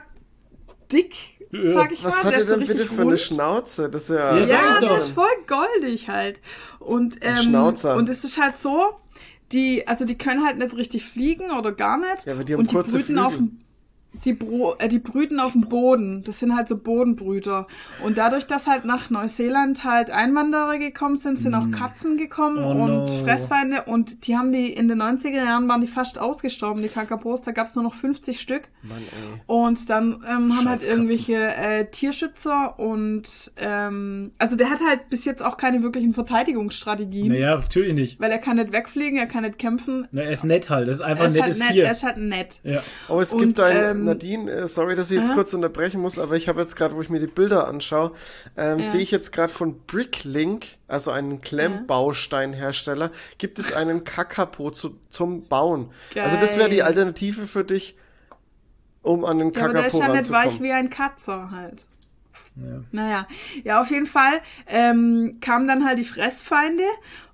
dick, 0.92 1.16
Ja. 1.52 1.72
sag 1.74 1.92
ich 1.92 2.04
Was 2.04 2.16
mal. 2.16 2.18
hat 2.18 2.26
der 2.26 2.34
er 2.34 2.40
ist 2.40 2.48
so 2.48 2.54
denn 2.56 2.60
bitte 2.68 2.74
richtig 2.74 2.90
für 2.96 3.02
eine 3.02 3.12
rund. 3.12 3.20
Schnauze? 3.20 3.90
Das 3.90 4.04
ist 4.04 4.10
ja, 4.16 4.38
Ja, 4.38 4.46
Ja, 4.46 4.80
doch. 4.82 4.98
ist 4.98 5.10
voll 5.10 5.28
goldig 5.48 6.10
halt. 6.10 6.40
Und, 6.80 7.18
ähm, 7.22 7.36
Schnauzer. 7.38 7.96
und 7.96 8.10
es 8.10 8.24
ist 8.24 8.40
halt 8.42 8.58
so, 8.58 8.96
die, 9.52 9.88
also 9.88 10.04
die 10.06 10.18
können 10.18 10.44
halt 10.46 10.58
nicht 10.58 10.76
richtig 10.76 11.06
fliegen 11.06 11.52
oder 11.52 11.72
gar 11.72 11.98
nicht. 11.98 12.26
Ja, 12.26 12.34
aber 12.34 12.44
die 12.44 12.54
haben 12.54 12.62
und 12.62 12.72
die 12.72 12.76
kurze 12.76 12.98
brüten 12.98 13.20
auf 13.20 13.32
Flügel. 13.34 13.48
dem 13.50 13.63
die, 14.26 14.34
Bro 14.34 14.76
äh, 14.80 14.88
die 14.88 15.00
brüten 15.00 15.40
auf 15.40 15.54
dem 15.54 15.62
Boden. 15.62 16.24
Das 16.24 16.40
sind 16.40 16.56
halt 16.56 16.68
so 16.70 16.78
Bodenbrüter. 16.78 17.68
Und 18.04 18.18
dadurch, 18.18 18.46
dass 18.48 18.68
halt 18.68 18.86
nach 18.86 19.10
Neuseeland 19.10 19.84
halt 19.84 20.12
Einwanderer 20.12 20.78
gekommen 20.78 21.18
sind, 21.18 21.40
sind 21.40 21.54
auch 21.56 21.70
Katzen 21.72 22.18
gekommen 22.18 22.64
Oh 22.64 22.72
und 22.84 23.06
no. 23.06 23.08
Fressfeinde. 23.24 23.84
Und 23.86 24.28
die 24.28 24.38
haben 24.38 24.52
die 24.52 24.72
in 24.72 24.88
den 24.88 25.02
90er 25.02 25.44
Jahren 25.46 25.68
waren 25.68 25.82
die 25.82 25.88
fast 25.88 26.20
ausgestorben, 26.20 26.82
die 26.84 26.90
Kakapos. 26.90 27.42
Da 27.42 27.52
gab 27.52 27.68
es 27.68 27.76
nur 27.76 27.84
noch 27.84 27.96
50 27.96 28.40
Stück. 28.40 28.64
Mann, 28.84 29.00
ey. 29.00 29.42
Und 29.48 29.90
dann 29.90 30.24
ähm, 30.30 30.56
haben 30.56 30.70
halt 30.70 30.86
irgendwelche 30.86 31.36
äh, 31.36 31.86
Tierschützer 31.86 32.80
und 32.80 33.24
ähm, 33.58 34.32
also 34.38 34.56
der 34.56 34.70
hat 34.70 34.80
halt 34.88 35.10
bis 35.10 35.26
jetzt 35.26 35.44
auch 35.44 35.58
keine 35.58 35.82
wirklichen 35.84 36.14
Verteidigungsstrategien. 36.14 37.30
Naja, 37.30 37.58
natürlich 37.58 37.94
nicht. 37.94 38.20
Weil 38.20 38.32
er 38.32 38.40
kann 38.40 38.58
nicht 38.58 38.72
wegfliegen, 38.72 39.18
er 39.18 39.26
kann 39.26 39.44
nicht 39.44 39.58
kämpfen. 39.60 40.08
Na, 40.12 40.22
er 40.22 40.32
ist 40.32 40.44
nett 40.44 40.70
halt. 40.70 40.88
Das 40.88 40.98
ist 40.98 41.02
einfach 41.02 41.24
Er 41.26 41.30
ein 41.30 41.32
ist, 41.32 41.42
halt 41.42 41.46
nettes 41.48 41.60
nett, 41.60 41.72
Tier. 41.74 41.86
er 41.86 41.92
ist 41.92 42.04
halt 42.04 42.18
nett. 42.18 42.60
ja. 42.64 42.82
Oh, 43.10 43.20
es 43.20 43.34
Und, 43.34 43.42
gibt 43.42 43.60
ein, 43.60 43.78
ähm, 43.98 44.03
Nadine, 44.06 44.52
äh, 44.52 44.68
sorry, 44.68 44.96
dass 44.96 45.12
ich 45.12 45.18
jetzt 45.20 45.32
äh? 45.32 45.34
kurz 45.34 45.54
unterbrechen 45.54 46.02
muss, 46.02 46.20
aber 46.20 46.36
ich 46.36 46.48
habe 46.48 46.62
jetzt 46.62 46.76
gerade, 46.76 46.96
wo 46.96 47.02
ich 47.02 47.10
mir 47.10 47.20
die 47.20 47.28
Bilder 47.28 47.68
anschaue, 47.68 48.12
ähm, 48.58 48.80
Ja. 48.80 48.84
sehe 48.84 49.02
ich 49.02 49.12
jetzt 49.12 49.32
gerade 49.32 49.52
von 49.52 49.80
Bricklink, 49.88 50.66
also 50.88 51.12
einen 51.12 51.42
Klemmbausteinhersteller, 51.42 53.12
gibt 53.38 53.60
es 53.60 53.74
einen 53.74 54.04
Kakapo 54.06 54.72
zu, 54.72 55.00
zum 55.10 55.48
Bauen. 55.48 55.92
Also 56.16 56.38
das 56.38 56.58
wäre 56.58 56.70
die 56.70 56.78
Geil. 56.78 56.88
Alternative 56.88 57.46
für 57.46 57.64
dich, 57.64 57.98
um 59.02 59.26
an 59.26 59.40
den 59.40 59.54
Ja, 59.54 59.66
aber 59.66 59.74
der 59.74 59.88
ist 59.88 59.94
Kakapo 59.94 60.12
ja 60.12 60.18
nicht 60.18 60.30
weich 60.32 60.36
ranzukommen. 60.46 60.64
wie 60.64 60.72
ein 60.72 60.90
Katzer 60.90 61.52
halt. 61.52 61.84
Ja. 62.56 62.84
Naja, 62.92 63.28
ja, 63.64 63.82
auf 63.82 63.90
jeden 63.90 64.06
Fall 64.06 64.40
ähm, 64.68 65.38
kamen 65.42 65.68
dann 65.68 65.86
halt 65.86 65.98
die 65.98 66.04
Fressfeinde 66.04 66.84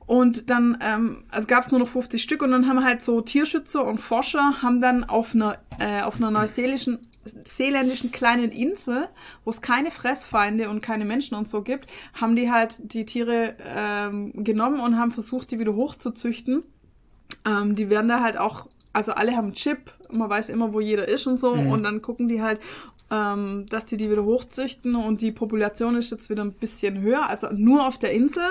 und 0.10 0.50
dann, 0.50 0.80
ähm, 0.82 1.24
also 1.30 1.46
gab 1.46 1.64
es 1.64 1.70
nur 1.70 1.80
noch 1.80 1.88
50 1.88 2.24
Stück 2.24 2.42
und 2.42 2.50
dann 2.50 2.68
haben 2.68 2.84
halt 2.84 3.04
so 3.04 3.22
Tierschützer 3.22 3.86
und 3.86 4.00
Forscher 4.00 4.64
haben 4.64 4.82
dann 4.82 5.04
auf 5.04 5.36
einer, 5.36 5.60
äh, 5.78 6.02
auf 6.02 6.16
einer 6.16 6.32
neuseelischen 6.32 6.98
seeländischen 7.44 8.12
kleinen 8.12 8.52
Insel, 8.52 9.08
wo 9.46 9.52
es 9.52 9.62
keine 9.62 9.92
Fressfeinde 9.92 10.72
und 10.72 10.82
keine 10.82 11.06
Menschen 11.06 11.36
und 11.36 11.48
so 11.48 11.62
gibt, 11.62 11.92
haben 12.20 12.36
die 12.36 12.50
halt 12.52 12.74
die 12.92 13.06
Tiere 13.06 13.56
ähm, 13.64 14.32
genommen 14.44 14.80
und 14.80 14.98
haben 14.98 15.12
versucht, 15.12 15.52
die 15.52 15.60
wieder 15.60 15.76
hochzuzüchten. 15.76 16.64
Ähm, 17.46 17.76
die 17.76 17.92
werden 17.92 18.08
da 18.08 18.22
halt 18.22 18.40
auch, 18.40 18.68
also 18.94 19.12
alle 19.12 19.36
haben 19.36 19.46
einen 19.46 19.54
Chip, 19.54 19.94
man 20.10 20.28
weiß 20.28 20.50
immer, 20.50 20.74
wo 20.74 20.80
jeder 20.80 21.08
ist 21.08 21.28
und 21.28 21.40
so, 21.40 21.56
Mhm. 21.56 21.68
und 21.70 21.84
dann 21.84 22.02
gucken 22.02 22.28
die 22.28 22.42
halt, 22.42 22.60
ähm, 23.12 23.66
dass 23.70 23.86
die 23.86 23.98
die 23.98 24.10
wieder 24.10 24.24
hochzüchten 24.24 24.96
und 24.96 25.22
die 25.22 25.32
Population 25.32 25.96
ist 25.96 26.12
jetzt 26.12 26.30
wieder 26.30 26.44
ein 26.44 26.54
bisschen 26.54 27.02
höher, 27.02 27.28
also 27.28 27.48
nur 27.52 27.88
auf 27.88 27.98
der 27.98 28.12
Insel. 28.12 28.44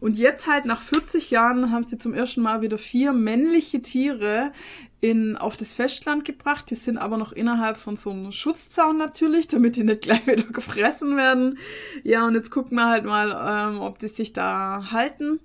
Und 0.00 0.16
jetzt 0.16 0.46
halt 0.46 0.64
nach 0.64 0.80
40 0.80 1.30
Jahren 1.30 1.70
haben 1.70 1.84
sie 1.84 1.98
zum 1.98 2.14
ersten 2.14 2.40
Mal 2.40 2.62
wieder 2.62 2.78
vier 2.78 3.12
männliche 3.12 3.82
Tiere 3.82 4.52
in, 5.00 5.36
auf 5.36 5.56
das 5.56 5.74
Festland 5.74 6.24
gebracht. 6.24 6.70
Die 6.70 6.74
sind 6.74 6.96
aber 6.96 7.18
noch 7.18 7.32
innerhalb 7.32 7.76
von 7.76 7.96
so 7.96 8.10
einem 8.10 8.32
Schutzzaun 8.32 8.96
natürlich, 8.96 9.48
damit 9.48 9.76
die 9.76 9.84
nicht 9.84 10.02
gleich 10.02 10.26
wieder 10.26 10.44
gefressen 10.44 11.16
werden. 11.16 11.58
Ja, 12.02 12.26
und 12.26 12.34
jetzt 12.34 12.50
gucken 12.50 12.76
wir 12.76 12.88
halt 12.88 13.04
mal, 13.04 13.30
ähm, 13.30 13.80
ob 13.80 13.98
die 13.98 14.08
sich 14.08 14.32
da 14.32 14.90
halten. 14.90 15.40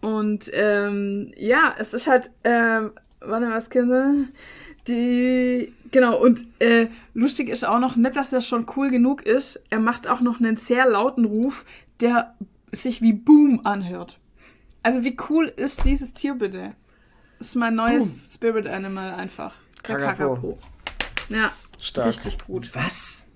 Und 0.00 0.50
ähm, 0.52 1.32
ja, 1.36 1.74
es 1.78 1.92
ist 1.92 2.06
halt, 2.06 2.30
ähm, 2.44 2.92
warte, 3.20 3.50
was 3.50 3.70
können 3.70 3.90
sie? 3.90 4.32
Die, 4.88 5.72
genau, 5.90 6.20
und 6.22 6.46
äh, 6.60 6.88
lustig 7.12 7.48
ist 7.48 7.64
auch 7.64 7.80
noch, 7.80 7.96
nicht, 7.96 8.14
dass 8.14 8.32
er 8.32 8.40
schon 8.40 8.66
cool 8.76 8.90
genug 8.90 9.22
ist, 9.22 9.62
er 9.70 9.80
macht 9.80 10.06
auch 10.06 10.20
noch 10.20 10.38
einen 10.38 10.56
sehr 10.56 10.88
lauten 10.88 11.24
Ruf, 11.24 11.64
der 12.00 12.34
sich 12.72 13.02
wie 13.02 13.12
Boom 13.12 13.62
anhört. 13.64 14.20
Also 14.82 15.02
wie 15.02 15.16
cool 15.28 15.46
ist 15.48 15.84
dieses 15.84 16.12
Tier 16.12 16.34
bitte? 16.34 16.74
Das 17.38 17.48
ist 17.48 17.56
mein 17.56 17.74
neues 17.74 18.04
Boom. 18.04 18.30
Spirit 18.32 18.66
Animal 18.68 19.14
einfach. 19.14 19.54
Der 19.86 19.98
Kakapo. 19.98 20.34
Kakapo. 20.34 20.58
Ja, 21.28 21.50
Stark. 21.80 22.08
richtig 22.08 22.38
gut. 22.46 22.70
Was? 22.74 23.26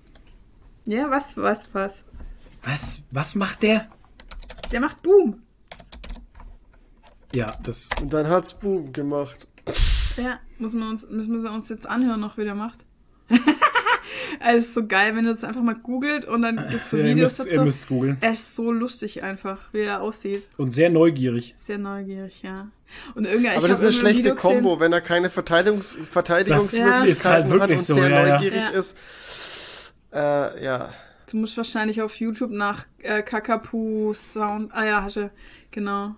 Ja, 0.85 1.09
was, 1.09 1.35
was, 1.35 1.67
was? 1.73 2.03
Was? 2.63 3.01
Was 3.11 3.35
macht 3.35 3.63
der? 3.63 3.87
Der 4.71 4.79
macht 4.79 5.01
Boom. 5.01 5.41
Ja, 7.35 7.51
das. 7.63 7.89
Und 8.01 8.13
dann 8.13 8.27
hat's 8.27 8.57
Boom 8.57 8.93
gemacht. 8.93 9.47
Ja, 10.17 10.39
muss 10.61 10.73
man 10.73 10.89
uns, 10.89 11.07
müssen 11.09 11.43
wir 11.43 11.51
uns 11.51 11.67
jetzt 11.69 11.87
anhören, 11.87 12.19
noch 12.19 12.37
wie 12.37 12.43
der 12.43 12.55
macht. 12.55 12.79
also, 13.29 13.43
es 14.57 14.65
ist 14.67 14.73
so 14.73 14.87
geil, 14.87 15.15
wenn 15.15 15.25
du 15.25 15.33
das 15.33 15.43
einfach 15.43 15.61
mal 15.61 15.75
googelt 15.75 16.25
und 16.25 16.41
dann 16.43 16.57
gibt 16.69 16.83
es 16.85 16.89
so 16.91 16.97
ja, 16.97 17.03
ihr 17.07 17.15
Videos 17.15 17.37
müsst, 17.39 17.49
ihr 17.49 17.55
dazu. 17.55 17.65
müsst 17.65 17.87
googeln. 17.87 18.17
Er 18.21 18.31
ist 18.31 18.55
so 18.55 18.71
lustig 18.71 19.23
einfach, 19.23 19.57
wie 19.73 19.79
er 19.79 20.01
aussieht. 20.01 20.43
Und 20.57 20.71
sehr 20.71 20.89
neugierig. 20.89 21.55
Sehr 21.57 21.77
neugierig, 21.77 22.41
ja. 22.43 22.67
Und 23.15 23.25
irgendwann, 23.25 23.57
Aber 23.57 23.67
das 23.67 23.81
ist 23.81 23.85
eine 24.03 24.13
schlechte 24.13 24.35
Kombo, 24.35 24.79
wenn 24.79 24.91
er 24.93 25.01
keine 25.01 25.29
Verteidigungs 25.29 25.97
Verteidigungsmöglichkeiten 26.09 27.11
ist 27.11 27.25
halt 27.25 27.61
hat 27.61 27.71
und 27.71 27.79
so, 27.79 27.93
sehr 27.93 28.09
ja, 28.09 28.25
ja. 28.25 28.33
neugierig 28.33 28.63
Ja. 28.63 28.79
ist. 28.79 29.93
Äh, 30.13 30.63
ja. 30.65 30.89
Du 31.29 31.37
musst 31.37 31.55
wahrscheinlich 31.55 32.01
auf 32.01 32.15
YouTube 32.19 32.51
nach 32.51 32.85
äh, 32.99 33.21
Kakapu 33.23 34.13
Sound. 34.13 34.73
Ah 34.73 34.83
ja, 34.85 35.03
hast 35.03 35.15
du. 35.15 35.31
Genau. 35.71 36.15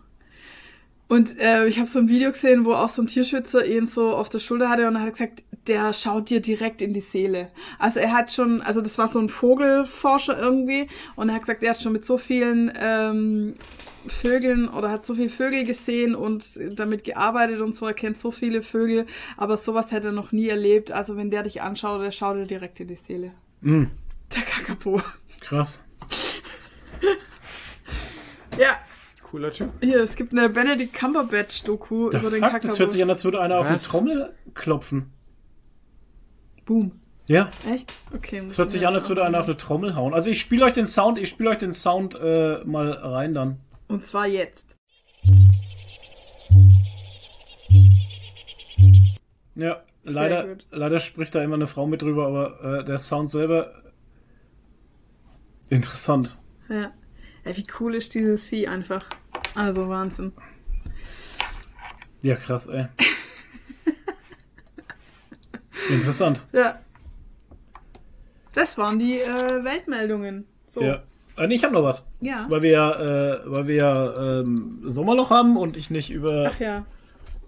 Und 1.13 1.37
äh, 1.37 1.67
ich 1.67 1.77
habe 1.77 1.87
so 1.87 1.99
ein 1.99 2.09
Video 2.09 2.31
gesehen, 2.31 2.65
wo 2.65 2.73
auch 2.73 2.89
so 2.89 3.03
ein 3.03 3.07
Tierschützer 3.07 3.63
ihn 3.63 3.85
so 3.85 4.15
auf 4.15 4.29
der 4.29 4.39
Schulter 4.39 4.67
hatte 4.67 4.87
und 4.87 4.95
er 4.95 5.03
hat 5.03 5.11
gesagt, 5.11 5.43
der 5.67 5.93
schaut 5.93 6.31
dir 6.31 6.41
direkt 6.41 6.81
in 6.81 6.91
die 6.91 7.01
Seele. 7.01 7.51
Also 7.77 7.99
er 7.99 8.13
hat 8.13 8.31
schon, 8.31 8.61
also 8.63 8.81
das 8.81 8.97
war 8.97 9.07
so 9.07 9.19
ein 9.19 9.29
Vogelforscher 9.29 10.39
irgendwie 10.39 10.87
und 11.15 11.29
er 11.29 11.35
hat 11.35 11.43
gesagt, 11.43 11.61
er 11.61 11.69
hat 11.69 11.79
schon 11.79 11.93
mit 11.93 12.03
so 12.03 12.17
vielen 12.17 12.73
ähm, 12.75 13.53
Vögeln 14.07 14.67
oder 14.67 14.89
hat 14.89 15.05
so 15.05 15.13
viele 15.13 15.29
Vögel 15.29 15.65
gesehen 15.65 16.15
und 16.15 16.45
damit 16.71 17.03
gearbeitet 17.03 17.61
und 17.61 17.75
so, 17.75 17.85
er 17.85 17.93
kennt 17.93 18.19
so 18.19 18.31
viele 18.31 18.63
Vögel, 18.63 19.05
aber 19.37 19.57
sowas 19.57 19.91
hätte 19.91 20.07
er 20.07 20.13
noch 20.13 20.31
nie 20.31 20.49
erlebt. 20.49 20.91
Also 20.91 21.15
wenn 21.15 21.29
der 21.29 21.43
dich 21.43 21.61
anschaut, 21.61 22.01
der 22.01 22.11
schaut 22.11 22.37
dir 22.37 22.47
direkt 22.47 22.79
in 22.79 22.87
die 22.87 22.95
Seele. 22.95 23.33
Mm, 23.61 23.83
Der 24.33 24.41
Kakapo. 24.41 24.99
krass. 25.41 25.83
Ja, 28.57 28.77
Cooler 29.33 29.51
Typ. 29.51 29.71
hier, 29.81 29.99
es 30.03 30.15
gibt 30.15 30.31
eine 30.31 30.47
Benedict 30.47 30.93
Cumberbatch-Doku 30.93 32.09
über 32.09 32.29
den 32.29 32.39
Kakapo. 32.41 32.67
das 32.67 32.77
hört 32.77 32.91
sich 32.91 33.01
an, 33.01 33.09
als 33.09 33.25
würde 33.25 33.41
einer 33.41 33.57
auf 33.57 33.65
eine 33.65 33.73
Was? 33.73 33.87
Trommel 33.89 34.31
klopfen. 34.53 35.11
Boom. 36.65 36.91
Ja, 37.25 37.49
Echt? 37.67 37.91
Okay. 38.13 38.41
muss 38.41 38.49
das 38.49 38.57
hört 38.59 38.67
ich 38.67 38.73
sich 38.73 38.87
an, 38.87 38.93
als 38.93 39.09
würde 39.09 39.25
einer 39.25 39.39
auf 39.39 39.47
eine 39.47 39.57
Trommel 39.57 39.95
hauen. 39.95 40.13
Also 40.13 40.29
ich 40.29 40.39
spiele 40.39 40.65
euch 40.65 40.73
den 40.73 40.85
Sound, 40.85 41.17
ich 41.17 41.29
spiele 41.29 41.49
euch 41.49 41.57
den 41.57 41.71
Sound 41.71 42.13
äh, 42.13 42.63
mal 42.63 42.91
rein 42.91 43.33
dann. 43.33 43.57
Und 43.87 44.05
zwar 44.05 44.27
jetzt. 44.27 44.77
Ja, 49.55 49.81
Sehr 50.03 50.13
leider, 50.13 50.47
gut. 50.47 50.67
leider 50.69 50.99
spricht 50.99 51.33
da 51.33 51.41
immer 51.41 51.55
eine 51.55 51.65
Frau 51.65 51.87
mit 51.87 52.03
drüber, 52.03 52.27
aber 52.27 52.81
äh, 52.81 52.85
der 52.85 52.99
Sound 52.99 53.31
selber 53.31 53.81
interessant. 55.69 56.37
Ja. 56.69 56.91
Ey, 57.45 57.57
wie 57.57 57.65
cool 57.79 57.95
ist 57.95 58.13
dieses 58.13 58.45
Vieh 58.45 58.67
einfach. 58.67 59.03
Also 59.55 59.87
Wahnsinn. 59.87 60.33
Ja, 62.21 62.35
krass, 62.35 62.67
ey. 62.67 62.87
Interessant. 65.89 66.41
Ja. 66.51 66.79
Das 68.53 68.77
waren 68.77 68.99
die 68.99 69.19
äh, 69.19 69.63
Weltmeldungen. 69.63 70.45
So. 70.67 70.81
Ja. 70.81 71.03
Äh, 71.37 71.47
nee, 71.47 71.55
ich 71.55 71.63
habe 71.63 71.73
noch 71.73 71.83
was. 71.83 72.05
Ja. 72.21 72.45
Weil 72.49 72.61
wir 72.61 72.71
ja, 72.71 72.91
äh, 73.33 73.41
weil 73.45 73.67
wir 73.67 73.75
ja 73.75 74.39
ähm, 74.39 74.81
Sommerloch 74.85 75.31
haben 75.31 75.57
und 75.57 75.75
ich 75.75 75.89
nicht 75.89 76.11
über, 76.11 76.51
Ach 76.53 76.59
ja. 76.59 76.85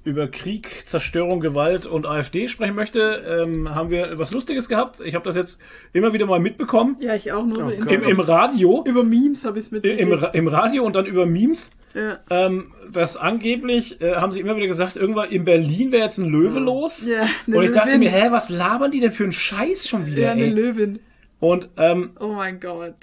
Über 0.06 0.28
Krieg, 0.30 0.84
Zerstörung, 0.88 1.42
Gewalt 1.42 1.86
und 1.86 2.06
AfD 2.06 2.48
sprechen 2.48 2.76
möchte, 2.76 3.44
ähm, 3.46 3.74
haben 3.76 3.90
wir 3.90 4.18
was 4.18 4.32
Lustiges 4.32 4.70
gehabt. 4.70 5.02
Ich 5.02 5.16
habe 5.16 5.26
das 5.26 5.36
jetzt 5.36 5.60
immer 5.94 6.14
wieder 6.14 6.26
mal 6.26 6.40
mitbekommen. 6.40 6.96
Ja, 7.02 7.16
ich 7.16 7.32
auch 7.34 7.46
nur 7.46 7.66
Oh. 7.66 7.70
Im. 7.70 8.04
Im 8.04 8.20
Radio. 8.20 8.84
Über 8.88 9.04
Memes 9.04 9.44
habe 9.46 9.60
ich 9.60 9.66
es 9.66 9.72
Im, 9.72 9.76
mitgekriegt. 9.82 10.24
Ra- 10.24 10.28
Im 10.30 10.48
Radio 10.48 10.84
und 10.86 10.96
dann 10.96 11.06
über 11.06 11.26
Memes. 11.26 11.72
Ja. 11.96 12.20
ähm, 12.30 12.74
dass 12.92 13.16
angeblich, 13.18 14.02
äh, 14.02 14.16
haben 14.16 14.32
sie 14.34 14.42
immer 14.42 14.56
wieder 14.58 14.68
gesagt, 14.68 14.98
irgendwann 14.98 15.30
in 15.30 15.46
Berlin 15.46 15.92
wäre 15.94 16.04
jetzt 16.04 16.18
ein 16.18 16.30
Löwe 16.30 16.60
los. 16.60 17.06
Ja, 17.06 17.26
eine 17.48 17.58
Und 17.58 17.64
ich 17.64 17.72
dachte 17.72 17.88
Löwin. 17.92 18.00
mir, 18.02 18.10
hä, 18.12 18.28
was 18.32 18.50
labern 18.50 18.92
die 18.92 19.00
denn 19.00 19.12
für 19.12 19.24
einen 19.24 19.32
Scheiß 19.32 19.88
schon 19.88 20.06
wieder, 20.06 20.24
Ja, 20.24 20.32
eine 20.32 20.44
ey? 20.44 20.50
Löwin. 20.50 21.00
Und, 21.40 21.70
ähm, 21.78 22.12
Oh 22.20 22.34
mein 22.34 22.60
Gott. 22.60 22.96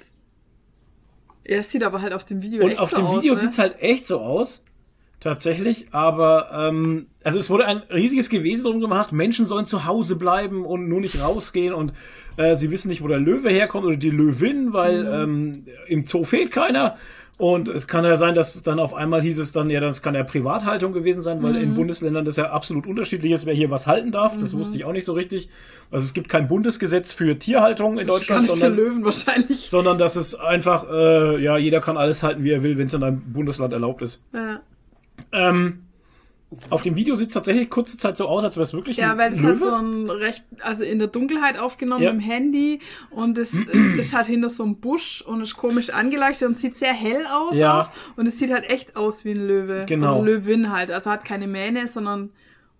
Ja, 1.45 1.57
es 1.57 1.71
sieht 1.71 1.83
aber 1.83 2.01
halt 2.01 2.13
auf 2.13 2.23
dem 2.25 2.41
Video 2.41 2.63
und 2.63 2.71
echt 2.71 2.79
auf 2.79 2.91
so 2.91 2.95
dem 2.97 3.05
aus, 3.05 3.17
Video 3.17 3.33
ne? 3.33 3.39
sieht's 3.39 3.57
halt 3.59 3.81
echt 3.81 4.07
so 4.07 4.19
aus. 4.19 4.63
Tatsächlich, 5.23 5.87
aber 5.91 6.49
ähm, 6.53 7.05
also 7.23 7.39
es 7.39 7.49
wurde 7.49 7.65
ein 7.65 7.77
riesiges 7.89 8.29
Gewesen 8.29 8.65
drum 8.65 8.81
gemacht, 8.81 9.13
Menschen 9.13 9.45
sollen 9.45 9.65
zu 9.65 9.85
Hause 9.85 10.17
bleiben 10.17 10.65
und 10.65 10.89
nur 10.89 10.99
nicht 10.99 11.21
rausgehen 11.21 11.73
und 11.73 11.93
äh, 12.35 12.55
sie 12.55 12.71
wissen 12.71 12.89
nicht, 12.89 13.01
wo 13.01 13.07
der 13.07 13.19
Löwe 13.19 13.49
herkommt 13.49 13.85
oder 13.85 13.95
die 13.95 14.09
Löwin, 14.09 14.73
weil 14.73 15.07
ähm, 15.07 15.65
im 15.87 16.05
Zoo 16.05 16.25
fehlt 16.25 16.51
keiner. 16.51 16.97
Und 17.37 17.67
es 17.67 17.87
kann 17.87 18.05
ja 18.05 18.15
sein, 18.15 18.35
dass 18.35 18.53
es 18.55 18.63
dann 18.63 18.79
auf 18.79 18.93
einmal 18.93 19.21
hieß 19.21 19.39
es 19.39 19.51
dann, 19.51 19.69
ja, 19.69 19.79
das 19.79 20.03
kann 20.03 20.13
ja 20.13 20.23
Privathaltung 20.23 20.93
gewesen 20.93 21.21
sein, 21.23 21.41
weil 21.41 21.55
in 21.55 21.73
Bundesländern 21.73 22.25
das 22.25 22.35
ja 22.35 22.51
absolut 22.51 22.85
unterschiedlich 22.85 23.31
ist, 23.31 23.45
wer 23.47 23.55
hier 23.55 23.71
was 23.71 23.87
halten 23.87 24.11
darf. 24.11 24.37
Das 24.37 24.55
wusste 24.55 24.75
ich 24.77 24.85
auch 24.85 24.91
nicht 24.91 25.05
so 25.05 25.13
richtig. 25.13 25.49
Also 25.89 26.03
es 26.03 26.13
gibt 26.13 26.29
kein 26.29 26.47
Bundesgesetz 26.47 27.11
für 27.11 27.37
Tierhaltung 27.39 27.97
in 27.97 28.05
Deutschland, 28.05 28.45
sondern 28.45 28.75
Löwen 28.75 29.03
wahrscheinlich. 29.03 29.69
sondern 29.69 29.97
dass 29.97 30.15
es 30.15 30.35
einfach, 30.35 30.85
äh, 30.91 31.41
ja, 31.41 31.57
jeder 31.57 31.81
kann 31.81 31.97
alles 31.97 32.21
halten, 32.21 32.43
wie 32.43 32.51
er 32.51 32.61
will, 32.61 32.77
wenn 32.77 32.85
es 32.85 32.93
in 32.93 33.03
einem 33.03 33.21
Bundesland 33.33 33.73
erlaubt 33.73 34.03
ist. 34.03 34.21
Ja. 34.33 34.61
Ähm, 35.33 35.79
auf 36.69 36.83
dem 36.83 36.95
Video 36.95 37.15
sieht 37.15 37.29
es 37.29 37.33
tatsächlich 37.33 37.67
kurze 37.71 37.97
Zeit 37.97 38.15
so 38.15 38.27
aus, 38.27 38.43
als 38.43 38.55
wäre 38.57 38.63
es 38.63 38.73
wirklich 38.75 38.97
Ja, 38.97 39.17
weil 39.17 39.33
es 39.33 39.39
Löwe. 39.39 39.53
hat 39.53 39.59
so 39.59 39.71
ein 39.73 40.09
recht, 40.11 40.45
also 40.61 40.83
in 40.83 40.99
der 40.99 41.07
Dunkelheit 41.07 41.57
aufgenommen 41.57 42.03
Ja. 42.03 42.13
mit 42.13 42.21
dem 42.21 42.29
Handy 42.29 42.79
und 43.09 43.39
es, 43.39 43.53
es 43.55 43.95
ist 43.97 44.13
halt 44.13 44.27
hinter 44.27 44.51
so 44.51 44.61
einem 44.61 44.75
Busch 44.79 45.23
und 45.23 45.41
ist 45.41 45.57
komisch 45.57 45.89
angeleuchtet 45.89 46.47
und 46.47 46.55
sieht 46.55 46.75
sehr 46.75 46.93
hell 46.93 47.25
aus 47.25 47.55
Ja. 47.55 47.81
auch 47.81 47.89
und 48.17 48.27
es 48.27 48.37
sieht 48.37 48.51
halt 48.51 48.69
echt 48.69 48.95
aus 48.95 49.25
wie 49.25 49.31
ein 49.31 49.47
Löwe. 49.47 49.85
Genau. 49.87 50.19
Oder 50.19 50.25
Löwin 50.33 50.71
halt, 50.71 50.91
also 50.91 51.09
hat 51.09 51.25
keine 51.25 51.47
Mähne, 51.47 51.87
sondern, 51.87 52.29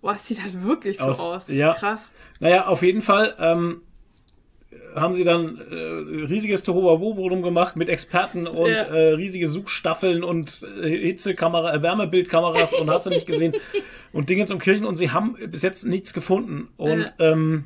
boah, 0.04 0.14
es 0.14 0.28
sieht 0.28 0.44
halt 0.44 0.64
wirklich 0.64 1.02
Aus- 1.02 1.18
so 1.18 1.24
aus. 1.24 1.48
ja. 1.48 1.74
Krass. 1.74 2.12
Naja, 2.40 2.68
auf 2.68 2.84
jeden 2.84 3.02
Fall 3.02 3.36
ähm, 3.40 3.82
haben 4.96 5.14
sie 5.14 5.24
dann 5.24 5.58
äh, 5.72 5.76
riesiges 6.26 6.64
Tohuwabohu 6.64 7.30
drum 7.30 7.42
gemacht 7.42 7.76
mit 7.76 7.90
Experten 7.90 8.48
und 8.48 8.70
Ja. 8.72 8.84
äh, 8.84 9.14
riesige 9.14 9.48
Suchstaffeln 9.48 10.24
und 10.24 10.66
äh, 10.82 10.90
Hitzekamera, 10.90 11.74
äh, 11.76 11.82
Wärmebildkameras 11.82 12.74
und 12.74 12.90
hast 12.90 13.06
du 13.06 13.10
nicht 13.10 13.26
gesehen 13.28 13.54
und 14.14 14.30
Dingens 14.30 14.52
um 14.52 14.60
Kirchen 14.60 14.86
und 14.86 14.96
sie 14.96 15.12
haben 15.12 15.36
bis 15.50 15.62
jetzt 15.62 15.86
nichts 15.86 16.14
gefunden 16.14 16.70
und 16.78 17.12
ähm, 17.20 17.66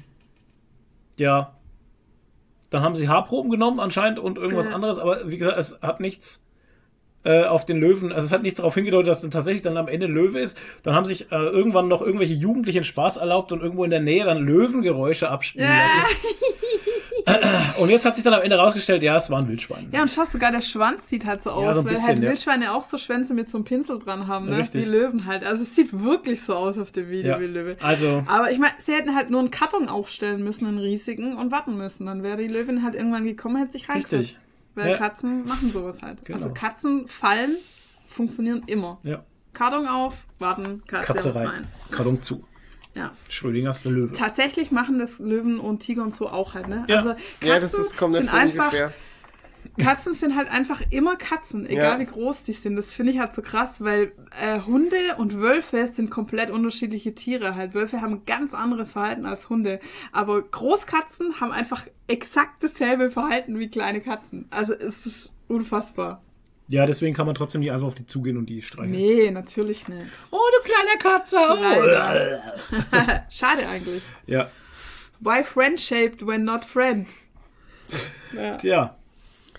ja, 1.17 1.53
dann 2.69 2.83
haben 2.83 2.95
sie 2.95 3.07
Haarproben 3.07 3.49
genommen 3.49 3.79
anscheinend 3.79 4.19
und 4.19 4.37
irgendwas 4.37 4.65
Ja. 4.65 4.71
anderes, 4.73 4.99
aber 4.99 5.29
wie 5.29 5.37
gesagt, 5.37 5.57
es 5.57 5.79
hat 5.81 5.99
nichts 5.99 6.43
äh, 7.23 7.43
auf 7.45 7.65
den 7.65 7.77
Löwen, 7.79 8.11
also 8.13 8.25
es 8.25 8.31
hat 8.31 8.43
nichts 8.43 8.57
darauf 8.57 8.75
hingedeutet, 8.75 9.09
dass 9.09 9.23
es 9.23 9.29
tatsächlich 9.29 9.63
dann 9.63 9.75
am 9.75 9.87
Ende 9.87 10.05
Löwe 10.05 10.39
ist. 10.39 10.57
Dann 10.83 10.93
haben 10.95 11.03
sich 11.05 11.31
äh, 11.31 11.35
irgendwann 11.35 11.87
noch 11.89 12.01
irgendwelche 12.01 12.33
Jugendlichen 12.35 12.83
Spaß 12.85 13.17
erlaubt 13.17 13.51
und 13.51 13.61
irgendwo 13.61 13.83
in 13.83 13.89
der 13.89 13.99
Nähe 13.99 14.23
dann 14.23 14.37
Löwengeräusche 14.37 15.29
abspielen 15.29 15.67
Ja. 15.67 15.81
lassen. 15.83 15.99
Und 17.77 17.89
jetzt 17.89 18.05
hat 18.05 18.15
sich 18.15 18.23
dann 18.23 18.33
am 18.33 18.41
Ende 18.41 18.55
rausgestellt, 18.57 19.03
ja, 19.03 19.17
es 19.17 19.29
war 19.29 19.39
ein 19.39 19.47
Wildschwein. 19.47 19.89
Ja, 19.91 20.01
und 20.01 20.09
schau, 20.09 20.23
sogar 20.23 20.51
der 20.51 20.61
Schwanz 20.61 21.09
sieht 21.09 21.25
halt 21.25 21.41
so 21.41 21.51
aus, 21.51 21.63
Ja, 21.63 21.73
so 21.73 21.79
ein 21.81 21.85
weil 21.85 21.93
bisschen, 21.93 22.07
halt 22.07 22.19
ja. 22.23 22.29
Wildschweine 22.29 22.73
auch 22.73 22.83
so 22.83 22.97
Schwänze 22.97 23.33
mit 23.33 23.49
so 23.49 23.57
einem 23.57 23.65
Pinsel 23.65 23.99
dran 23.99 24.27
haben, 24.27 24.45
ne? 24.49 24.57
Richtig. 24.57 24.85
Wie 24.85 24.89
Löwen 24.89 25.25
halt. 25.25 25.43
Also 25.43 25.63
es 25.63 25.75
sieht 25.75 25.89
wirklich 26.03 26.41
so 26.41 26.55
aus 26.55 26.77
auf 26.79 26.91
dem 26.93 27.09
Video 27.09 27.33
Ja. 27.33 27.39
wie 27.41 27.45
Löwe. 27.47 27.75
Also, 27.81 28.23
Aber 28.27 28.49
ich 28.51 28.59
meine, 28.59 28.73
sie 28.77 28.93
hätten 28.93 29.13
halt 29.13 29.29
nur 29.29 29.41
einen 29.41 29.51
Karton 29.51 29.89
aufstellen 29.89 30.43
müssen, 30.43 30.65
einen 30.67 30.79
riesigen, 30.79 31.35
und 31.37 31.51
warten 31.51 31.75
müssen. 31.77 32.05
Dann 32.05 32.23
wäre 32.23 32.37
die 32.37 32.47
Löwin 32.47 32.81
halt 32.83 32.95
irgendwann 32.95 33.25
gekommen, 33.25 33.57
hätte 33.57 33.73
sich 33.73 33.89
Richtig. 33.89 34.13
reingesetzt. 34.13 34.45
Weil 34.75 34.91
Ja. 34.91 34.97
Katzen 34.97 35.43
machen 35.45 35.69
sowas 35.71 36.01
halt. 36.01 36.23
Genau. 36.23 36.37
Also 36.37 36.53
Katzen 36.53 37.07
fallen, 37.07 37.57
funktionieren 38.07 38.63
immer. 38.67 38.99
ja, 39.03 39.23
Karton 39.53 39.87
auf, 39.87 40.13
warten, 40.39 40.83
Katze, 40.87 41.05
Katze 41.05 41.35
rein, 41.35 41.47
rein. 41.47 41.67
Karton 41.91 42.21
zu. 42.21 42.45
Ja. 42.97 43.11
Schrödingers 43.29 43.85
Löwe. 43.85 44.11
Tatsächlich 44.15 44.71
machen 44.71 44.97
das 44.99 45.19
Löwen 45.19 45.59
und 45.59 45.79
Tiger 45.79 46.03
und 46.03 46.15
so 46.15 46.27
auch 46.29 46.53
halt, 46.55 46.67
ne? 46.67 46.83
Ja. 46.87 46.97
Also 46.97 47.09
Katzen 47.09 47.47
Ja, 47.47 47.59
das 47.59 47.73
ist, 47.77 47.97
kommt 47.97 48.13
nicht 48.13 48.23
sind 48.23 48.33
einfach, 48.33 48.65
ungefähr. 48.65 48.93
Katzen 49.77 50.13
sind 50.13 50.35
halt 50.35 50.49
einfach 50.49 50.81
immer 50.89 51.17
Katzen, 51.17 51.67
egal 51.67 51.93
Ja. 51.93 51.99
wie 51.99 52.05
groß 52.11 52.43
die 52.43 52.53
sind. 52.53 52.75
Das 52.77 52.93
finde 52.93 53.11
ich 53.11 53.19
halt 53.19 53.35
so 53.35 53.41
krass, 53.41 53.81
weil 53.81 54.11
äh, 54.39 54.61
Hunde 54.61 54.97
und 55.17 55.37
Wölfe 55.39 55.85
sind 55.85 56.09
komplett 56.09 56.49
unterschiedliche 56.49 57.13
Tiere. 57.13 57.53
Halt 57.55 57.75
Wölfe 57.75 58.01
haben 58.01 58.13
ein 58.13 58.25
ganz 58.25 58.53
anderes 58.55 58.93
Verhalten 58.93 59.25
als 59.25 59.49
Hunde, 59.49 59.79
aber 60.11 60.41
Großkatzen 60.41 61.39
haben 61.39 61.51
einfach 61.51 61.85
exakt 62.07 62.63
dasselbe 62.63 63.11
Verhalten 63.11 63.59
wie 63.59 63.69
kleine 63.69 64.01
Katzen. 64.01 64.47
Also 64.49 64.73
es 64.73 65.05
ist 65.05 65.35
unfassbar. 65.47 66.23
Ja, 66.69 66.85
deswegen 66.85 67.15
kann 67.15 67.25
man 67.25 67.35
trotzdem 67.35 67.61
nicht 67.61 67.71
einfach 67.71 67.87
auf 67.87 67.95
die 67.95 68.05
zugehen 68.05 68.37
und 68.37 68.47
die 68.47 68.61
streicheln. 68.61 68.91
Nee, 68.91 69.31
natürlich 69.31 69.87
nicht. 69.87 70.05
Oh, 70.31 70.39
du 70.57 70.69
kleine 70.69 70.99
Katze. 70.99 71.37
Leider. 71.37 73.25
Schade 73.29 73.67
eigentlich. 73.67 74.03
Ja, 74.25 74.49
Why 75.19 75.43
friend-shaped 75.43 76.25
when 76.25 76.45
not 76.45 76.63
friend? 76.63 77.07
tja. 78.59 78.95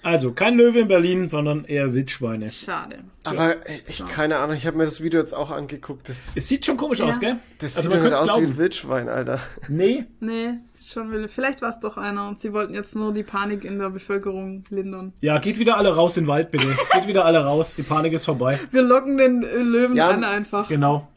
Also, 0.02 0.32
kein 0.32 0.56
Löwe 0.56 0.78
in 0.80 0.88
Berlin, 0.88 1.26
sondern 1.26 1.64
eher 1.64 1.92
Wildschweine. 1.92 2.50
Schade. 2.50 3.00
Aber 3.24 3.66
ey, 3.68 3.82
ich, 3.88 4.06
keine 4.06 4.36
Ahnung, 4.38 4.56
ich 4.56 4.66
habe 4.66 4.76
mir 4.76 4.84
das 4.84 5.02
Video 5.02 5.18
jetzt 5.20 5.34
auch 5.34 5.50
angeguckt. 5.50 6.08
Das, 6.08 6.36
Es 6.36 6.48
sieht 6.48 6.64
schon 6.64 6.76
komisch 6.76 7.00
Ja. 7.00 7.06
aus, 7.06 7.18
gell? 7.20 7.36
das 7.58 7.76
Also 7.76 7.90
sieht 7.90 7.98
doch 7.98 8.04
nicht 8.04 8.14
aus 8.14 8.22
wie 8.28 8.38
glauben. 8.40 8.46
ein 8.46 8.58
Wildschwein, 8.58 9.08
Alter. 9.08 9.40
Nee, 9.68 10.06
Nee, 10.20 10.50
es 10.60 10.80
ist 10.80 10.90
schon 10.92 11.10
will. 11.10 11.28
Vielleicht 11.28 11.60
war 11.62 11.70
es 11.70 11.80
doch 11.80 11.96
einer 11.96 12.28
und 12.28 12.40
sie 12.40 12.52
wollten 12.52 12.74
jetzt 12.74 12.94
nur 12.96 13.12
die 13.12 13.24
Panik 13.24 13.64
in 13.64 13.78
der 13.78 13.90
Bevölkerung 13.90 14.64
lindern. 14.70 15.12
Ja, 15.20 15.38
geht 15.38 15.58
wieder 15.58 15.76
alle 15.76 15.94
raus 15.94 16.16
in 16.16 16.24
den 16.24 16.28
Wald, 16.28 16.50
bitte. 16.52 16.66
Geht 16.92 17.06
wieder 17.08 17.24
alle 17.24 17.44
raus, 17.44 17.74
die 17.76 17.82
Panik 17.82 18.12
ist 18.12 18.24
vorbei. 18.24 18.58
Wir 18.70 18.82
locken 18.82 19.16
den 19.18 19.42
äh, 19.42 19.56
Löwen 19.56 19.96
Ja, 19.96 20.10
an 20.10 20.22
einfach. 20.24 20.68
Genau. 20.68 21.08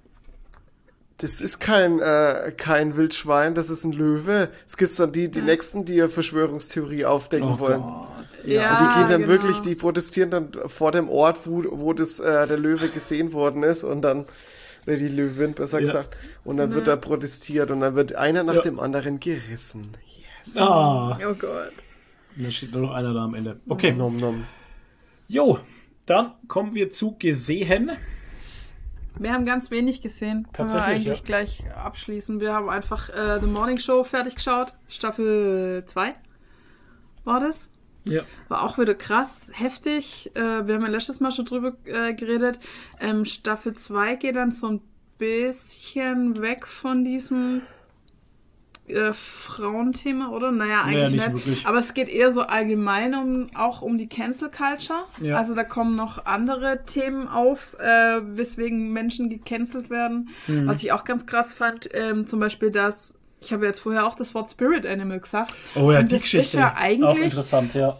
Das 1.17 1.39
ist 1.39 1.59
kein, 1.59 1.99
äh, 1.99 2.51
kein 2.57 2.97
Wildschwein, 2.97 3.53
das 3.53 3.69
ist 3.69 3.83
ein 3.85 3.91
Löwe. 3.91 4.49
Es 4.65 4.75
gibt 4.75 4.97
dann 4.99 5.11
die, 5.11 5.29
die 5.29 5.43
nächsten, 5.43 5.85
die 5.85 6.01
eine 6.01 6.09
Verschwörungstheorie 6.09 7.05
aufdecken 7.05 7.47
Oh 7.47 7.59
wollen. 7.59 7.81
Gott. 7.83 8.07
Ja, 8.45 8.71
Und 8.77 8.81
die 8.81 8.93
gehen 8.99 9.09
dann 9.09 9.21
genau. 9.21 9.27
wirklich, 9.33 9.59
die 9.61 9.75
protestieren 9.75 10.31
dann 10.31 10.51
vor 10.67 10.91
dem 10.91 11.09
Ort, 11.09 11.41
wo, 11.45 11.63
wo 11.69 11.93
das, 11.93 12.19
äh, 12.19 12.47
der 12.47 12.57
Löwe 12.57 12.89
gesehen 12.89 13.33
worden 13.33 13.63
ist 13.63 13.83
und 13.83 14.01
dann, 14.01 14.25
oder 14.87 14.95
die 14.97 15.07
Löwin 15.07 15.53
besser 15.53 15.79
Ja. 15.79 15.85
gesagt, 15.85 16.17
und 16.43 16.57
dann 16.57 16.73
wird 16.73 16.87
da 16.87 16.95
protestiert 16.95 17.69
und 17.71 17.81
dann 17.81 17.95
wird 17.95 18.15
einer 18.15 18.43
nach 18.43 18.55
Ja. 18.55 18.61
dem 18.61 18.79
anderen 18.79 19.19
gerissen. 19.19 19.91
Yes. 20.45 20.57
Ah, 20.57 21.17
Oh 21.23 21.33
Gott. 21.35 21.71
da 22.35 22.49
steht 22.51 22.71
nur 22.71 22.81
noch 22.81 22.91
einer 22.91 23.13
da 23.13 23.25
am 23.25 23.35
Ende. 23.35 23.59
Okay. 23.69 23.91
Nom 23.91 24.17
nom. 24.17 24.43
Jo, 25.27 25.59
dann 26.07 26.33
kommen 26.47 26.73
wir 26.73 26.89
zu 26.89 27.15
gesehen. 27.17 27.91
Wir 29.19 29.33
haben 29.33 29.45
ganz 29.45 29.69
wenig 29.71 30.01
gesehen. 30.01 30.47
Können 30.53 30.69
wir 30.69 30.73
Tatsächlich, 30.79 31.07
eigentlich 31.07 31.19
ja. 31.19 31.25
gleich 31.25 31.63
abschließen. 31.75 32.39
Wir 32.39 32.53
haben 32.53 32.69
einfach 32.69 33.09
äh, 33.09 33.39
The 33.39 33.45
Morning 33.45 33.77
Show 33.77 34.03
fertig 34.03 34.35
geschaut. 34.35 34.73
Staffel 34.87 35.83
2 35.85 36.13
war 37.25 37.39
das. 37.39 37.69
Ja. 38.03 38.23
War 38.47 38.63
auch 38.63 38.77
wieder 38.77 38.95
krass, 38.95 39.51
heftig. 39.53 40.31
Äh, 40.33 40.39
wir 40.67 40.75
haben 40.75 40.81
ja 40.81 40.87
letztes 40.89 41.19
Mal 41.19 41.31
schon 41.31 41.45
drüber 41.45 41.73
äh, 41.85 42.13
geredet. 42.13 42.59
Ähm, 42.99 43.25
Staffel 43.25 43.73
2 43.75 44.15
geht 44.15 44.35
dann 44.35 44.51
so 44.51 44.67
ein 44.67 44.81
bisschen 45.17 46.41
weg 46.41 46.65
von 46.65 47.03
diesem 47.03 47.61
äh, 48.87 49.13
Frauenthema, 49.13 50.29
oder? 50.29 50.51
Naja, 50.51 50.81
eigentlich 50.81 50.95
Naja, 50.95 51.09
nicht 51.09 51.33
nicht. 51.33 51.45
wirklich. 51.45 51.67
Aber 51.67 51.77
es 51.77 51.93
geht 51.93 52.09
eher 52.09 52.33
so 52.33 52.41
allgemein 52.41 53.13
um 53.13 53.47
auch 53.55 53.81
um 53.83 53.97
die 53.99 54.07
Cancel 54.09 54.49
Culture. 54.49 55.03
Ja. 55.21 55.37
Also 55.37 55.53
da 55.53 55.63
kommen 55.63 55.95
noch 55.95 56.25
andere 56.25 56.83
Themen 56.85 57.27
auf, 57.27 57.75
äh, 57.79 58.19
weswegen 58.35 58.91
Menschen 58.91 59.29
gecancelt 59.29 59.89
werden. 59.91 60.29
Mhm. 60.47 60.67
Was 60.67 60.81
ich 60.81 60.91
auch 60.91 61.03
ganz 61.03 61.25
krass 61.27 61.53
fand, 61.53 61.87
ähm, 61.93 62.25
zum 62.25 62.39
Beispiel 62.39 62.71
das, 62.71 63.17
ich 63.41 63.51
habe 63.51 63.65
jetzt 63.65 63.79
vorher 63.81 64.05
auch 64.05 64.15
das 64.15 64.33
Wort 64.35 64.49
Spirit 64.49 64.85
Animal 64.85 65.19
gesagt. 65.19 65.53
Oh 65.75 65.91
ja, 65.91 65.99
Und 65.99 66.11
die 66.11 66.15
das 66.15 66.21
Geschichte. 66.23 66.45
ist 66.47 66.53
ja 66.53 66.71
Auch 66.73 66.77
eigentlich 66.81 67.23
interessant, 67.23 67.73
ja. 67.73 67.97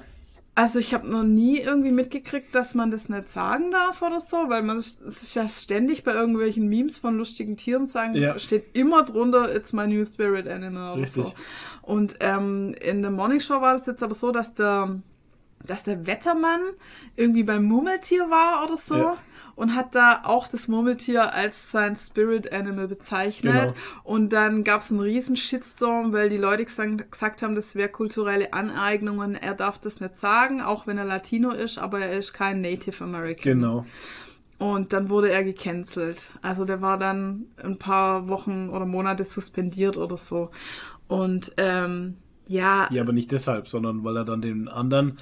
also 0.56 0.80
ich 0.80 0.94
habe 0.94 1.08
noch 1.10 1.24
nie 1.24 1.58
irgendwie 1.60 1.92
mitgekriegt, 1.92 2.54
dass 2.56 2.76
man 2.76 2.92
das 2.92 3.10
nicht 3.10 3.28
sagen 3.28 3.72
darf 3.72 4.02
oder 4.02 4.20
so, 4.20 4.50
weil 4.50 4.62
man 4.64 4.78
es 4.78 5.00
ist 5.02 5.34
ja 5.36 5.48
ständig 5.48 6.04
bei 6.04 6.14
irgendwelchen 6.14 6.68
Memes 6.68 6.98
von 6.98 7.18
lustigen 7.18 7.58
Tieren 7.58 7.88
sagen, 7.88 8.16
Ja. 8.16 8.38
steht 8.40 8.66
immer 8.74 9.04
drunter, 9.04 9.54
it's 9.54 9.74
my 9.74 9.88
new 9.88 10.06
spirit 10.06 10.48
animal 10.48 10.94
oder 10.94 11.02
Richtig. 11.02 11.26
so. 11.26 11.34
Und 11.82 12.18
ähm, 12.20 12.76
in 12.80 13.02
der 13.02 13.12
Morning 13.12 13.40
Show 13.40 13.60
war 13.62 13.74
das 13.74 13.86
jetzt 13.88 14.04
aber 14.04 14.14
so, 14.16 14.32
dass 14.32 14.54
der 14.54 15.00
dass 15.64 15.84
der 15.84 16.08
Wettermann 16.08 16.62
irgendwie 17.16 17.44
beim 17.44 17.66
Murmeltier 17.66 18.32
war 18.32 18.64
oder 18.66 18.78
so. 18.78 18.96
Ja. 18.98 19.18
Und 19.56 19.76
hat 19.76 19.96
da 19.96 20.22
auch 20.24 20.48
das 20.48 20.68
Murmeltier 20.68 21.34
als 21.34 21.72
sein 21.72 21.96
Spirit 21.96 22.52
Animal 22.52 22.88
bezeichnet. 22.88 23.54
Genau. 23.54 23.74
Und 24.04 24.34
dann 24.34 24.64
gab 24.64 24.82
es 24.82 24.92
einen 24.92 25.02
riesen 25.02 25.36
Shitstorm, 25.36 26.14
weil 26.14 26.30
die 26.30 26.38
Leute 26.38 26.66
gesagt, 26.66 27.42
haben, 27.42 27.56
das 27.56 27.76
wäre 27.76 27.90
kulturelle 27.90 28.54
Aneignung 28.54 29.20
und 29.20 29.36
er 29.36 29.54
darf 29.54 29.78
das 29.78 30.00
nicht 30.00 30.16
sagen, 30.16 30.62
auch 30.62 30.88
wenn 30.88 30.98
er 30.98 31.06
Latino 31.06 31.52
ist, 31.52 31.78
aber 31.78 32.00
er 32.00 32.18
ist 32.18 32.34
kein 32.34 32.62
Native 32.62 33.04
American. 33.04 33.44
Genau. 33.44 33.86
Und 34.58 34.94
dann 34.94 35.10
wurde 35.10 35.32
er 35.32 35.44
gecancelt. 35.44 36.30
Also 36.44 36.66
der 36.66 36.82
war 36.82 37.00
dann 37.00 37.48
ein 37.64 37.80
paar 37.80 38.28
Wochen 38.28 38.70
oder 38.70 38.86
Monate 38.86 39.24
suspendiert 39.24 39.98
oder 39.98 40.18
so. 40.18 40.52
Und 41.08 41.52
ähm, 41.58 42.18
ja, 42.48 42.88
Ja, 42.92 43.02
aber 43.02 43.12
nicht 43.12 43.32
deshalb, 43.32 43.68
sondern 43.68 44.04
weil 44.04 44.18
er 44.18 44.26
dann 44.26 44.42
den 44.42 44.68
anderen 44.68 45.18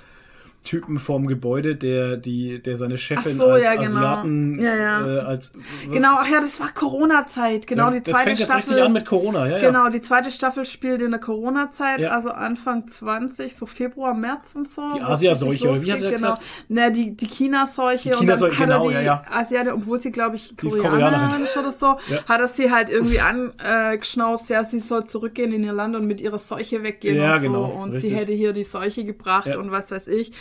Typen 0.63 0.99
vorm 0.99 1.25
Gebäude, 1.27 1.75
der 1.75 2.17
die, 2.17 2.61
der 2.61 2.75
seine 2.75 2.97
Chefin 2.97 3.37
so, 3.37 3.47
als 3.47 3.63
ja, 3.63 3.75
genau. 3.75 3.97
Asiaten 3.99 4.59
Ja, 4.59 4.75
ja. 4.75 5.07
Äh, 5.07 5.19
als 5.21 5.53
Genau, 5.89 6.17
ach 6.19 6.29
ja, 6.29 6.41
das 6.41 6.59
war 6.59 6.71
Corona-Zeit. 6.73 7.65
Genau, 7.65 7.89
die 7.89 8.01
das 8.01 8.11
zweite 8.11 8.23
fängt 8.25 8.39
jetzt 8.39 8.49
Staffel. 8.49 8.69
richtig 8.69 8.83
an 8.85 8.91
mit 8.93 9.05
Corona, 9.05 9.47
ja. 9.47 9.59
Genau, 9.59 9.89
die 9.89 10.01
zweite 10.01 10.29
Staffel 10.31 10.65
spielt 10.65 11.01
in 11.01 11.11
der 11.11 11.19
Corona-Zeit, 11.19 12.03
also 12.03 12.29
Anfang 12.29 12.87
20, 12.87 13.55
so 13.55 13.65
Februar, 13.65 14.13
März 14.13 14.53
und 14.55 14.69
so. 14.69 14.81
Die 14.95 15.01
Asiaseuche, 15.01 15.69
oder 15.69 15.83
wie 15.83 15.91
hat 15.93 16.01
er 16.01 16.11
genau. 16.11 16.35
gesagt? 16.35 16.45
Na, 16.67 16.89
die, 16.89 17.15
die 17.15 17.27
China-Seuche 17.27 18.09
Die 18.09 18.15
und 18.15 18.27
dann 18.27 18.37
China-Seuche, 18.37 18.59
hat 18.59 18.69
er 18.69 18.77
genau, 18.79 18.87
die 18.89 18.93
ja, 18.95 19.01
ja. 19.01 19.21
Asiate, 19.31 19.73
obwohl 19.73 19.99
sie, 20.01 20.11
glaube 20.11 20.35
ich, 20.35 20.55
Koreanerin 20.57 21.43
ist 21.43 21.55
oder 21.57 21.71
so, 21.71 21.97
Ja. 22.09 22.23
hat 22.27 22.41
er 22.41 22.47
sie 22.49 22.69
halt 22.69 22.89
irgendwie 22.89 23.21
angeschnauzt, 23.21 24.49
ja, 24.49 24.63
sie 24.65 24.79
soll 24.79 25.05
zurückgehen 25.05 25.53
in 25.53 25.63
ihr 25.63 25.73
Land 25.73 25.95
und 25.95 26.05
mit 26.05 26.21
ihrer 26.21 26.37
Seuche 26.37 26.83
weggehen 26.83 27.19
und 27.19 27.39
so. 27.41 27.47
genau, 27.47 27.65
und 27.81 27.93
richtig. 27.93 28.11
sie 28.11 28.15
hätte 28.17 28.33
hier 28.33 28.53
die 28.53 28.63
Seuche 28.65 29.05
gebracht 29.05 29.55
und 29.55 29.71
was 29.71 29.89
weiß 29.89 30.07
ich. 30.09 30.31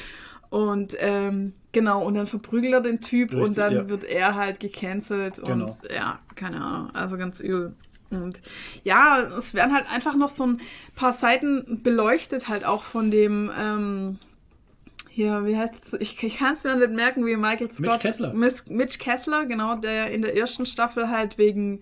Und 0.50 0.96
ähm, 0.98 1.52
genau, 1.72 2.04
und 2.04 2.14
dann 2.14 2.26
verprügelt 2.26 2.72
er 2.72 2.80
den 2.80 3.00
Typ 3.00 3.30
Richtig, 3.32 3.48
und 3.48 3.58
dann 3.58 3.74
ja. 3.74 3.88
wird 3.88 4.04
er 4.04 4.34
halt 4.34 4.60
gecancelt 4.60 5.42
Genau. 5.44 5.66
und 5.66 5.72
ja, 5.92 6.18
keine 6.34 6.60
Ahnung, 6.60 6.90
also 6.94 7.16
ganz 7.18 7.40
übel. 7.40 7.74
Und 8.10 8.40
ja, 8.84 9.20
es 9.36 9.52
werden 9.52 9.74
halt 9.74 9.86
einfach 9.90 10.16
noch 10.16 10.30
so 10.30 10.46
ein 10.46 10.60
paar 10.96 11.12
Seiten 11.12 11.82
beleuchtet, 11.82 12.48
halt 12.48 12.64
auch 12.64 12.82
von 12.82 13.10
dem, 13.10 13.50
ähm, 13.58 14.18
hier, 15.10 15.44
wie 15.44 15.56
heißt 15.56 15.74
es? 15.84 16.00
Ich, 16.00 16.22
ich 16.22 16.38
kann 16.38 16.54
es 16.54 16.64
mir 16.64 16.76
nicht 16.76 16.92
merken, 16.92 17.26
wie 17.26 17.36
Michael 17.36 17.70
Scott. 17.70 17.80
Mitch 17.80 17.98
Kessler. 17.98 18.32
Mitch 18.32 18.98
Kessler, 18.98 19.46
genau, 19.46 19.74
der 19.76 20.10
in 20.10 20.22
der 20.22 20.36
ersten 20.36 20.64
Staffel 20.64 21.10
halt 21.10 21.36
wegen 21.36 21.80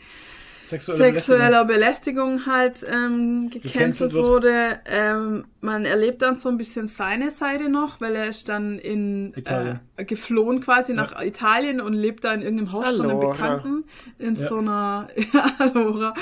Sexuelle 0.66 0.98
sexueller 0.98 1.64
Belästigung 1.64 2.44
halt 2.46 2.84
ähm, 2.90 3.50
gecancelt 3.50 4.14
wurde. 4.14 4.80
Ähm, 4.86 5.44
man 5.60 5.84
erlebt 5.84 6.22
dann 6.22 6.34
so 6.36 6.48
ein 6.48 6.58
bisschen 6.58 6.88
seine 6.88 7.30
Seite 7.30 7.68
noch, 7.68 8.00
weil 8.00 8.16
er 8.16 8.26
ist 8.28 8.48
dann 8.48 8.78
in 8.78 9.32
Italien. 9.36 9.80
Äh, 9.96 10.04
geflohen 10.04 10.60
quasi 10.60 10.92
nach 10.92 11.22
Italien 11.22 11.80
und 11.80 11.92
lebt 11.94 12.24
da 12.24 12.32
in 12.34 12.42
irgendeinem 12.42 12.72
Haus 12.72 12.86
von 12.90 13.00
einem 13.02 13.10
Allora. 13.18 13.32
Bekannten 13.32 13.84
in 14.18 14.34
Ja. 14.34 14.48
so 14.48 14.56
einer 14.56 15.08
ja, 15.32 15.52
Allora, 15.58 16.14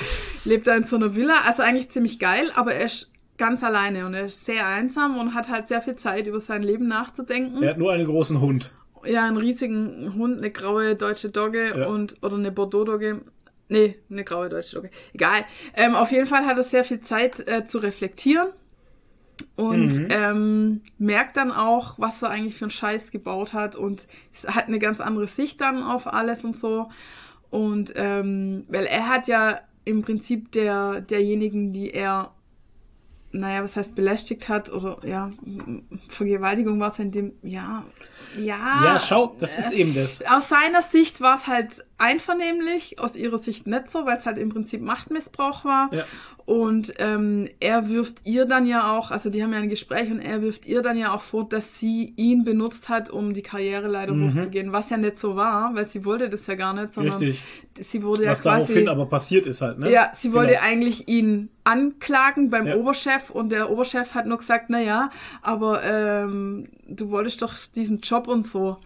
lebt 0.45 0.66
da 0.66 0.77
in 0.77 0.85
so 0.85 0.97
einer 0.97 1.15
Villa. 1.15 1.35
Also 1.47 1.62
eigentlich 1.62 1.91
ziemlich 1.91 2.19
geil, 2.19 2.51
aber 2.55 2.75
er 2.75 2.85
ist 2.85 3.11
ganz 3.39 3.65
alleine 3.65 4.07
und 4.07 4.15
er 4.15 4.27
ist 4.27 4.45
sehr 4.45 4.66
einsam 4.66 5.16
und 5.19 5.35
hat 5.35 5.49
halt 5.49 5.69
sehr 5.69 5.83
viel 5.83 5.97
Zeit 5.97 6.27
über 6.27 6.41
sein 6.41 6.62
Leben 6.62 6.87
nachzudenken. 6.87 7.62
Er 7.62 7.71
hat 7.71 7.79
nur 7.79 7.93
einen 7.93 8.07
großen 8.07 8.41
Hund. 8.41 8.73
Ja, 9.07 9.27
einen 9.27 9.37
riesigen 9.37 10.15
Hund, 10.16 10.39
eine 10.39 10.51
graue 10.51 10.95
deutsche 10.95 11.29
Dogge 11.31 11.75
Ja. 11.79 11.87
und 11.89 12.16
oder 12.23 12.37
eine 12.37 12.53
Bordeaux-Dogge. 12.53 13.21
Nee, 13.69 13.97
eine 14.11 14.24
graue 14.24 14.49
deutsche 14.49 14.77
Dogge. 14.77 14.91
Egal. 15.15 15.45
Ähm, 15.74 15.95
auf 15.95 16.11
jeden 16.12 16.27
Fall 16.27 16.45
hat 16.47 16.57
er 16.57 16.65
sehr 16.65 16.85
viel 16.85 17.01
Zeit 17.01 17.47
äh, 17.49 17.65
zu 17.65 17.78
reflektieren 17.78 18.49
und 19.57 19.99
Mhm. 20.01 20.09
ähm, 20.11 20.81
merkt 20.99 21.36
dann 21.36 21.51
auch, 21.51 21.99
was 21.99 22.23
er 22.23 22.31
eigentlich 22.31 22.55
für 22.57 22.66
einen 22.66 22.70
Scheiß 22.70 23.11
gebaut 23.11 23.53
hat 23.53 23.74
und 23.74 24.07
es 24.32 24.47
hat 24.47 24.66
eine 24.69 24.78
ganz 24.78 25.01
andere 25.01 25.27
Sicht 25.27 25.61
dann 25.61 25.82
auf 25.82 26.07
alles 26.07 26.45
und 26.45 26.57
so. 26.57 26.89
Und 27.51 27.93
ähm, 27.97 28.65
weil 28.69 28.85
er 28.86 29.09
hat 29.09 29.27
ja 29.28 29.61
im 29.85 30.03
Prinzip 30.03 30.53
der 30.53 31.01
derjenigen, 31.01 31.73
die 31.73 31.91
er 31.91 32.32
naja, 33.32 33.65
was 33.65 33.77
heißt 33.77 33.97
belästigt 33.97 34.49
hat 34.49 34.70
oder 34.73 34.99
ja, 35.05 35.28
Vergewaltigung 36.09 36.78
war 36.78 36.93
es 36.93 37.01
in 37.01 37.11
dem, 37.11 37.32
ja, 37.43 37.85
ja. 38.39 38.85
Ja, 38.85 39.01
schau, 39.01 39.35
das 39.41 39.59
ist 39.59 39.73
eben 39.73 39.93
das. 39.93 40.24
Aus 40.24 40.49
seiner 40.49 40.82
Sicht 40.82 41.20
war 41.20 41.35
es 41.36 41.49
halt 41.49 41.85
einvernehmlich, 41.99 42.99
aus 42.99 43.16
ihrer 43.16 43.39
Sicht 43.39 43.66
nicht 43.66 43.91
so, 43.91 44.05
weil 44.07 44.19
es 44.19 44.27
halt 44.27 44.39
im 44.39 44.49
Prinzip 44.49 44.81
Machtmissbrauch 44.83 45.65
war. 45.65 45.93
Ja. 45.93 46.05
Und 46.47 46.93
ähm, 46.99 47.49
er 47.61 47.89
wirft 47.89 48.19
ihr 48.27 48.45
dann 48.45 48.66
ja 48.66 48.95
auch, 48.95 49.11
also 49.11 49.31
die 49.31 49.43
haben 49.43 49.53
ja 49.55 49.61
ein 49.61 49.71
Gespräch 49.71 50.11
und 50.11 50.21
er 50.21 50.43
wirft 50.43 50.66
ihr 50.66 50.83
dann 50.83 50.99
ja 50.99 51.15
auch 51.15 51.23
vor, 51.23 51.49
dass 51.49 51.79
sie 51.81 52.12
ihn 52.16 52.45
benutzt 52.45 52.91
hat, 52.91 53.09
um 53.09 53.33
die 53.33 53.41
Karriere 53.43 53.89
leider 53.89 54.12
Mhm. 54.12 54.37
hochzugehen, 54.37 54.71
was 54.73 54.91
ja 54.91 54.99
nicht 54.99 55.19
so 55.19 55.37
war, 55.37 55.75
weil 55.75 55.89
sie 55.89 56.05
wollte 56.05 56.29
das 56.29 56.47
ja 56.47 56.55
gar 56.55 56.75
nicht, 56.75 56.93
sondern 56.93 57.19
Richtig. 57.19 57.43
sie 57.81 58.03
wurde 58.03 58.25
ja 58.25 58.31
Was 58.33 58.43
quasi. 58.43 58.66
daraufhin 58.75 58.89
aber 58.89 59.07
passiert 59.07 59.47
ist 59.47 59.62
halt, 59.62 59.79
ne? 59.79 59.91
Ja, 59.91 60.11
sie 60.15 60.35
wollte 60.35 60.53
Genau. 60.53 60.65
eigentlich 60.65 61.09
ihn 61.09 61.49
anklagen 61.65 62.51
beim 62.51 62.66
Ja. 62.66 62.77
Oberchef 62.77 63.31
und 63.31 63.51
der 63.51 63.71
Oberchef 63.71 64.12
hat 64.15 64.27
nur 64.27 64.37
gesagt, 64.39 64.66
na 64.69 64.81
ja, 64.83 65.11
aber 65.41 65.83
ähm, 65.83 66.69
du 66.87 67.09
wolltest 67.11 67.41
doch 67.41 67.55
diesen 67.75 68.01
Job 68.01 68.29
und 68.29 68.45
so. 68.47 68.77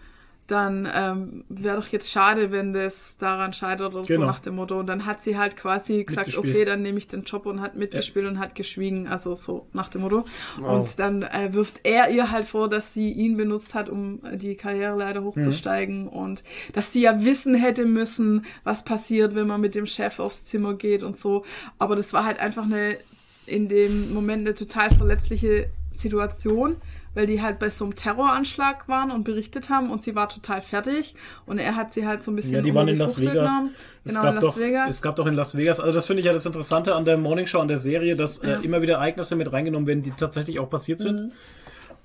Dann 0.48 0.88
ähm, 0.92 1.44
wäre 1.50 1.76
doch 1.76 1.86
jetzt 1.88 2.10
schade, 2.10 2.50
wenn 2.50 2.72
das 2.72 3.18
daran 3.18 3.52
scheitert 3.52 3.94
oder 3.94 4.04
Genau. 4.06 4.20
so 4.22 4.26
nach 4.26 4.40
dem 4.40 4.56
Motto. 4.56 4.80
Und 4.80 4.86
dann 4.86 5.04
hat 5.04 5.20
sie 5.22 5.36
halt 5.36 5.56
quasi 5.58 6.02
gesagt, 6.04 6.36
okay, 6.38 6.64
dann 6.64 6.80
nehme 6.80 6.96
ich 6.96 7.06
den 7.06 7.24
Job 7.24 7.44
und 7.44 7.60
hat 7.60 7.76
mitgespielt 7.76 8.26
und 8.26 8.38
hat 8.38 8.54
geschwiegen, 8.54 9.06
also 9.08 9.34
so 9.36 9.66
nach 9.74 9.90
dem 9.90 10.00
Motto. 10.00 10.24
Wow. 10.58 10.80
Und 10.80 10.98
dann 10.98 11.20
äh, 11.22 11.50
wirft 11.52 11.80
er 11.84 12.08
ihr 12.10 12.30
halt 12.30 12.46
vor, 12.46 12.70
dass 12.70 12.94
sie 12.94 13.12
ihn 13.12 13.36
benutzt 13.36 13.74
hat, 13.74 13.90
um 13.90 14.20
äh, 14.24 14.38
die 14.38 14.54
Karriereleiter 14.56 15.22
hochzusteigen 15.22 16.04
Mhm. 16.04 16.08
und 16.08 16.42
dass 16.72 16.94
sie 16.94 17.02
ja 17.02 17.22
wissen 17.24 17.54
hätte 17.54 17.84
müssen, 17.84 18.46
was 18.64 18.84
passiert, 18.84 19.34
wenn 19.34 19.46
man 19.46 19.60
mit 19.60 19.74
dem 19.74 19.84
Chef 19.84 20.18
aufs 20.18 20.46
Zimmer 20.46 20.72
geht 20.74 21.02
und 21.02 21.18
so. 21.18 21.44
Aber 21.78 21.94
das 21.94 22.14
war 22.14 22.24
halt 22.24 22.38
einfach 22.40 22.64
eine 22.64 22.96
in 23.44 23.68
dem 23.68 24.14
Moment 24.14 24.46
eine 24.46 24.54
total 24.54 24.94
verletzliche 24.96 25.68
Situation, 25.90 26.76
weil 27.18 27.26
die 27.26 27.42
halt 27.42 27.58
bei 27.58 27.68
so 27.68 27.84
einem 27.84 27.96
Terroranschlag 27.96 28.86
waren 28.86 29.10
und 29.10 29.24
berichtet 29.24 29.70
haben 29.70 29.90
und 29.90 30.02
sie 30.04 30.14
war 30.14 30.28
total 30.28 30.62
fertig 30.62 31.16
und 31.46 31.58
er 31.58 31.74
hat 31.74 31.92
sie 31.92 32.06
halt 32.06 32.22
so 32.22 32.30
ein 32.30 32.36
bisschen 32.36 32.54
Ja, 32.54 32.62
die 32.62 32.72
waren 32.72 32.86
in 32.86 32.96
Las 32.96 33.18
Vegas. 33.20 33.34
genommen. 33.50 33.74
Es 34.04 34.12
Genau, 34.12 34.22
gab 34.22 34.28
in 34.30 34.34
Las 34.36 34.42
doch, 34.44 34.56
Vegas. 34.60 34.90
Es 34.90 35.02
gab 35.02 35.16
doch 35.16 35.26
in 35.26 35.34
Las 35.34 35.56
Vegas, 35.56 35.80
also 35.80 35.92
das 35.92 36.06
finde 36.06 36.20
ich 36.20 36.26
ja 36.26 36.32
das 36.32 36.46
Interessante 36.46 36.94
an 36.94 37.04
der 37.04 37.16
Morningshow, 37.18 37.58
an 37.58 37.66
der 37.66 37.76
Serie, 37.76 38.14
dass 38.14 38.40
Ja. 38.40 38.60
äh, 38.60 38.64
immer 38.64 38.82
wieder 38.82 38.94
Ereignisse 38.94 39.34
mit 39.34 39.52
reingenommen 39.52 39.88
werden, 39.88 40.02
die 40.04 40.12
tatsächlich 40.12 40.60
auch 40.60 40.70
passiert 40.70 41.00
sind. 41.00 41.20
Mhm. 41.20 41.32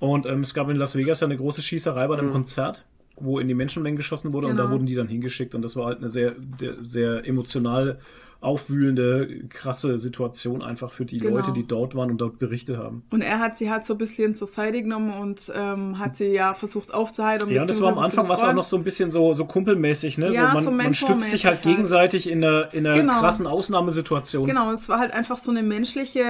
Und 0.00 0.26
ähm, 0.26 0.40
es 0.40 0.52
gab 0.52 0.68
in 0.68 0.76
Las 0.76 0.96
Vegas 0.96 1.20
ja 1.20 1.28
eine 1.28 1.36
große 1.36 1.62
Schießerei 1.62 2.08
bei 2.08 2.18
einem 2.18 2.32
Konzert, 2.32 2.84
wo 3.16 3.38
in 3.38 3.46
die 3.46 3.54
Menschenmengen 3.54 3.96
geschossen 3.96 4.32
wurde 4.32 4.48
und 4.48 4.56
da 4.56 4.64
Genau. 4.64 4.74
wurden 4.74 4.86
die 4.86 4.96
dann 4.96 5.06
hingeschickt 5.06 5.54
und 5.54 5.62
das 5.62 5.76
war 5.76 5.86
halt 5.86 5.98
eine 5.98 6.08
sehr, 6.08 6.34
sehr 6.82 7.24
emotional 7.24 8.00
aufwühlende, 8.44 9.44
krasse 9.48 9.98
Situation 9.98 10.62
einfach 10.62 10.92
für 10.92 11.04
die 11.04 11.18
Genau. 11.18 11.36
Leute, 11.36 11.52
die 11.52 11.66
dort 11.66 11.94
waren 11.94 12.10
und 12.10 12.18
dort 12.18 12.38
berichtet 12.38 12.76
haben. 12.76 13.02
Und 13.10 13.22
er 13.22 13.38
hat 13.38 13.56
sie 13.56 13.70
halt 13.70 13.84
so 13.84 13.94
ein 13.94 13.98
bisschen 13.98 14.34
zur 14.34 14.46
Seite 14.46 14.82
genommen 14.82 15.12
und 15.20 15.52
ähm, 15.54 15.98
hat 15.98 16.16
sie 16.16 16.26
ja 16.26 16.54
versucht 16.54 16.92
aufzuheitern. 16.92 17.50
Ja, 17.50 17.62
und 17.62 17.70
das 17.70 17.80
war 17.80 17.92
am 17.92 17.98
Anfang 17.98 18.28
was 18.28 18.42
auch 18.42 18.52
noch 18.52 18.64
so 18.64 18.76
ein 18.76 18.84
bisschen 18.84 19.10
so, 19.10 19.32
so 19.32 19.44
kumpelmäßig, 19.44 20.18
ne? 20.18 20.32
Ja, 20.32 20.48
so 20.48 20.54
man, 20.54 20.64
so 20.64 20.70
man 20.70 20.94
stützt 20.94 21.30
sich 21.30 21.46
halt 21.46 21.56
halt. 21.64 21.64
gegenseitig 21.64 22.28
in 22.30 22.44
einer, 22.44 22.72
in 22.74 22.86
einer 22.86 22.96
Genau. 22.96 23.20
krassen 23.20 23.46
Ausnahmesituation. 23.46 24.46
Genau, 24.46 24.70
es 24.72 24.88
war 24.88 24.98
halt 24.98 25.12
einfach 25.12 25.38
so 25.38 25.50
eine 25.50 25.62
menschliche, 25.62 26.20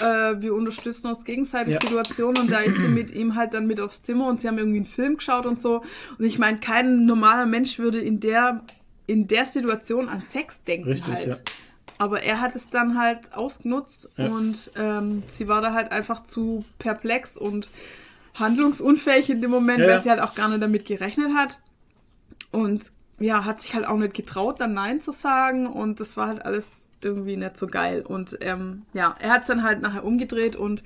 äh, 0.00 0.40
wir 0.40 0.54
unterstützen 0.54 1.08
uns 1.08 1.24
gegenseitig 1.24 1.74
Ja. 1.74 1.80
Situation 1.80 2.36
und 2.38 2.50
da 2.50 2.58
ist 2.60 2.78
sie 2.78 2.88
mit 2.88 3.10
ihm 3.14 3.34
halt 3.34 3.54
dann 3.54 3.66
mit 3.66 3.80
aufs 3.80 4.02
Zimmer 4.02 4.28
und 4.28 4.40
sie 4.40 4.48
haben 4.48 4.58
irgendwie 4.58 4.78
einen 4.78 4.86
Film 4.86 5.16
geschaut 5.16 5.46
und 5.46 5.60
so. 5.60 5.82
Und 6.18 6.24
ich 6.24 6.38
meine, 6.38 6.58
kein 6.58 7.06
normaler 7.06 7.46
Mensch 7.46 7.78
würde 7.78 7.98
in 7.98 8.20
der, 8.20 8.62
in 9.08 9.26
der 9.26 9.44
Situation 9.46 10.08
an 10.08 10.22
Sex 10.22 10.62
denken 10.62 10.88
Richtig, 10.90 11.12
halt. 11.14 11.26
ja. 11.26 11.36
Aber 11.98 12.22
er 12.22 12.40
hat 12.40 12.54
es 12.54 12.70
dann 12.70 12.96
halt 12.96 13.32
ausgenutzt 13.32 14.08
Ja. 14.16 14.26
und 14.26 14.70
ähm, 14.76 15.24
sie 15.26 15.48
war 15.48 15.60
da 15.60 15.72
halt 15.72 15.90
einfach 15.90 16.24
zu 16.24 16.64
perplex 16.78 17.36
und 17.36 17.68
handlungsunfähig 18.38 19.30
in 19.30 19.40
dem 19.40 19.50
Moment, 19.50 19.80
Ja, 19.80 19.88
weil 19.88 20.02
sie 20.02 20.10
halt 20.10 20.20
auch 20.20 20.34
gar 20.36 20.48
nicht 20.48 20.62
damit 20.62 20.86
gerechnet 20.86 21.34
hat. 21.34 21.58
Und 22.52 22.92
ja, 23.18 23.44
hat 23.44 23.60
sich 23.60 23.74
halt 23.74 23.84
auch 23.86 23.96
nicht 23.96 24.14
getraut, 24.14 24.60
dann 24.60 24.74
Nein 24.74 25.00
zu 25.00 25.10
sagen. 25.10 25.66
Und 25.66 25.98
das 25.98 26.16
war 26.16 26.28
halt 26.28 26.44
alles 26.44 26.88
irgendwie 27.02 27.36
nicht 27.36 27.56
so 27.56 27.66
geil. 27.66 28.02
Und 28.02 28.38
ähm, 28.42 28.82
ja, 28.92 29.16
er 29.18 29.30
hat 29.30 29.40
es 29.42 29.48
dann 29.48 29.64
halt 29.64 29.80
nachher 29.82 30.04
umgedreht 30.04 30.54
und 30.54 30.84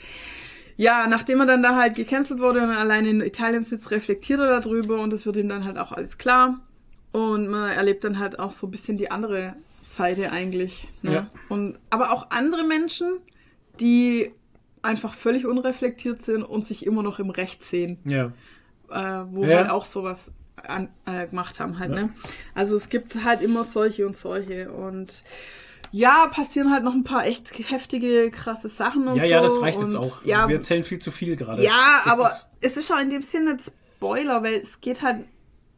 ja, 0.79 1.07
nachdem 1.07 1.41
er 1.41 1.47
dann 1.47 1.63
da 1.63 1.77
halt 1.77 1.95
gecancelt 1.95 2.41
wurde 2.41 2.63
und 2.63 2.71
allein 2.71 3.05
in 3.05 3.21
Italien 3.21 3.63
sitzt, 3.65 3.91
reflektiert 3.91 4.41
er 4.41 4.61
darüber 4.61 5.01
und 5.01 5.13
es 5.13 5.27
wird 5.27 5.37
ihm 5.37 5.49
dann 5.51 5.65
halt 5.67 5.77
auch 5.77 5.93
alles 5.93 6.17
klar. 6.17 6.59
Und 7.13 7.49
man 7.49 7.71
erlebt 7.71 8.05
dann 8.05 8.19
halt 8.19 8.39
auch 8.39 8.51
so 8.51 8.67
ein 8.67 8.71
bisschen 8.71 8.97
die 8.97 9.11
andere 9.11 9.55
Seite 9.83 10.33
eigentlich. 10.33 10.89
Ne? 11.03 11.13
Ja. 11.13 11.31
Und, 11.49 11.79
aber 11.91 12.13
auch 12.13 12.31
andere 12.31 12.65
Menschen, 12.65 13.19
die 13.81 14.33
einfach 14.83 15.15
völlig 15.15 15.47
unreflektiert 15.47 16.23
sind 16.23 16.43
und 16.43 16.67
sich 16.67 16.87
immer 16.87 17.03
noch 17.03 17.19
im 17.19 17.31
Recht 17.31 17.65
sehen 17.65 17.99
Ja. 18.05 18.33
äh, 18.91 19.25
wo 19.31 19.45
Ja. 19.45 19.59
halt 19.59 19.71
auch 19.71 19.85
sowas 19.85 20.33
an, 20.57 20.89
äh, 21.07 21.27
gemacht 21.29 21.61
haben 21.61 21.79
halt, 21.79 21.91
Ja. 21.95 22.03
ne? 22.05 22.11
Also 22.55 22.77
es 22.77 22.89
gibt 22.89 23.25
halt 23.25 23.43
immer 23.43 23.65
solche 23.65 24.07
und 24.07 24.17
solche 24.17 24.71
und 24.73 25.23
ja, 25.93 26.27
passieren 26.29 26.73
halt 26.73 26.85
noch 26.85 26.95
ein 26.95 27.05
paar 27.05 27.27
echt 27.27 27.53
heftige, 27.71 28.31
krasse 28.31 28.69
Sachen 28.69 29.07
und 29.09 29.17
Ja, 29.17 29.25
so. 29.25 29.31
ja, 29.31 29.41
das 29.43 29.61
reicht 29.61 29.81
jetzt 29.81 29.95
und, 29.95 30.01
auch. 30.01 30.25
Ja, 30.25 30.49
Wir 30.49 30.57
erzählen 30.57 30.83
viel 30.83 30.99
zu 30.99 31.11
viel 31.11 31.37
gerade. 31.37 31.63
ja 31.63 32.01
Das 32.05 32.13
aber 32.15 32.27
ist- 32.29 32.51
es 32.61 32.77
ist 32.77 32.91
auch 32.93 32.99
in 33.01 33.11
dem 33.11 33.23
Sinne 33.23 33.55
nicht 33.55 33.73
Spoiler, 33.97 34.43
weil 34.43 34.55
es 34.55 34.81
geht 34.81 35.03
halt 35.03 35.27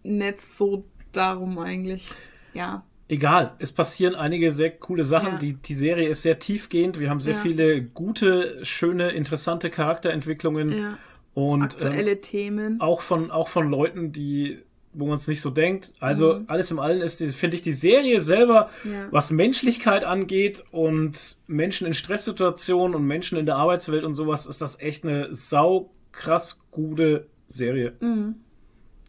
nicht 0.02 0.40
so 0.40 0.84
darum 1.16 1.58
eigentlich. 1.58 2.08
Ja. 2.52 2.84
Egal, 3.08 3.52
es 3.58 3.70
passieren 3.70 4.14
einige 4.14 4.52
sehr 4.52 4.70
coole 4.70 5.04
Sachen. 5.04 5.32
Ja. 5.34 5.38
Die, 5.38 5.54
die 5.54 5.74
Serie 5.74 6.08
ist 6.08 6.22
sehr 6.22 6.38
tiefgehend. 6.38 6.98
Wir 6.98 7.10
haben 7.10 7.20
sehr 7.20 7.34
Ja. 7.34 7.40
viele 7.40 7.82
gute, 7.82 8.64
schöne, 8.64 9.10
interessante 9.10 9.70
Charakterentwicklungen. 9.70 10.72
ja. 10.76 10.98
Und 11.34 11.62
Aktuelle 11.62 12.12
ähm, 12.12 12.22
Themen. 12.22 12.80
auch, 12.80 13.00
von, 13.00 13.32
auch 13.32 13.48
von 13.48 13.68
Leuten, 13.68 14.12
die 14.12 14.62
wo 14.96 15.06
man 15.06 15.16
es 15.16 15.26
nicht 15.26 15.40
so 15.40 15.50
denkt. 15.50 15.92
Also 15.98 16.42
alles 16.46 16.70
im 16.70 16.78
Allen 16.78 17.00
ist, 17.00 17.20
finde 17.34 17.56
ich, 17.56 17.62
die 17.62 17.72
Serie 17.72 18.20
selber, 18.20 18.70
Mhm. 18.84 18.92
Ja. 18.92 19.08
was 19.10 19.32
Menschlichkeit 19.32 20.04
angeht 20.04 20.62
und 20.70 21.38
Menschen 21.48 21.88
in 21.88 21.94
Stresssituationen 21.94 22.94
und 22.94 23.04
Menschen 23.04 23.36
in 23.36 23.44
der 23.44 23.56
Arbeitswelt 23.56 24.04
und 24.04 24.14
sowas, 24.14 24.46
ist 24.46 24.62
das 24.62 24.78
echt 24.78 25.02
eine 25.04 25.34
sau 25.34 25.90
krass 26.12 26.62
gute 26.70 27.26
Serie. 27.48 27.94
Mhm. 27.98 28.36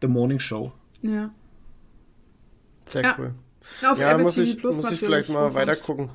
The 0.01 0.07
Morning 0.07 0.39
Show. 0.39 0.71
Ja. 1.03 1.31
Sehr 2.85 3.03
Ja. 3.03 3.15
cool. 3.17 3.33
Auf 3.85 3.97
Ja, 3.97 4.11
Apple 4.11 4.23
muss 4.23 4.35
TV 4.35 4.47
ich, 4.51 4.57
Plus 4.59 4.75
muss 4.75 4.91
ich 4.91 4.99
vielleicht 4.99 5.29
mal 5.29 5.53
weiter 5.53 5.75
gucken. 5.75 6.09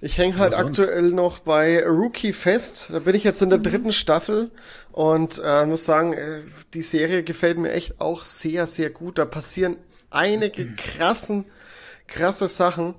Ich 0.00 0.18
hänge 0.18 0.36
halt 0.38 0.54
sonst? 0.54 0.78
aktuell 0.80 1.10
noch 1.12 1.40
bei 1.40 1.84
Rookie 1.86 2.32
fest. 2.32 2.88
Da 2.92 3.00
bin 3.00 3.14
ich 3.14 3.22
jetzt 3.24 3.40
in 3.42 3.50
der 3.50 3.58
dritten 3.60 3.92
Staffel 3.92 4.50
und 4.90 5.40
äh, 5.44 5.64
muss 5.66 5.84
sagen, 5.84 6.12
äh, 6.12 6.40
die 6.74 6.82
Serie 6.82 7.22
gefällt 7.22 7.58
mir 7.58 7.70
echt 7.72 8.00
auch 8.00 8.24
sehr, 8.24 8.66
sehr 8.66 8.90
gut. 8.90 9.18
Da 9.18 9.24
passieren 9.24 9.76
einige 10.10 10.74
krassen, 10.74 11.44
krasse 12.08 12.48
Sachen. 12.48 12.94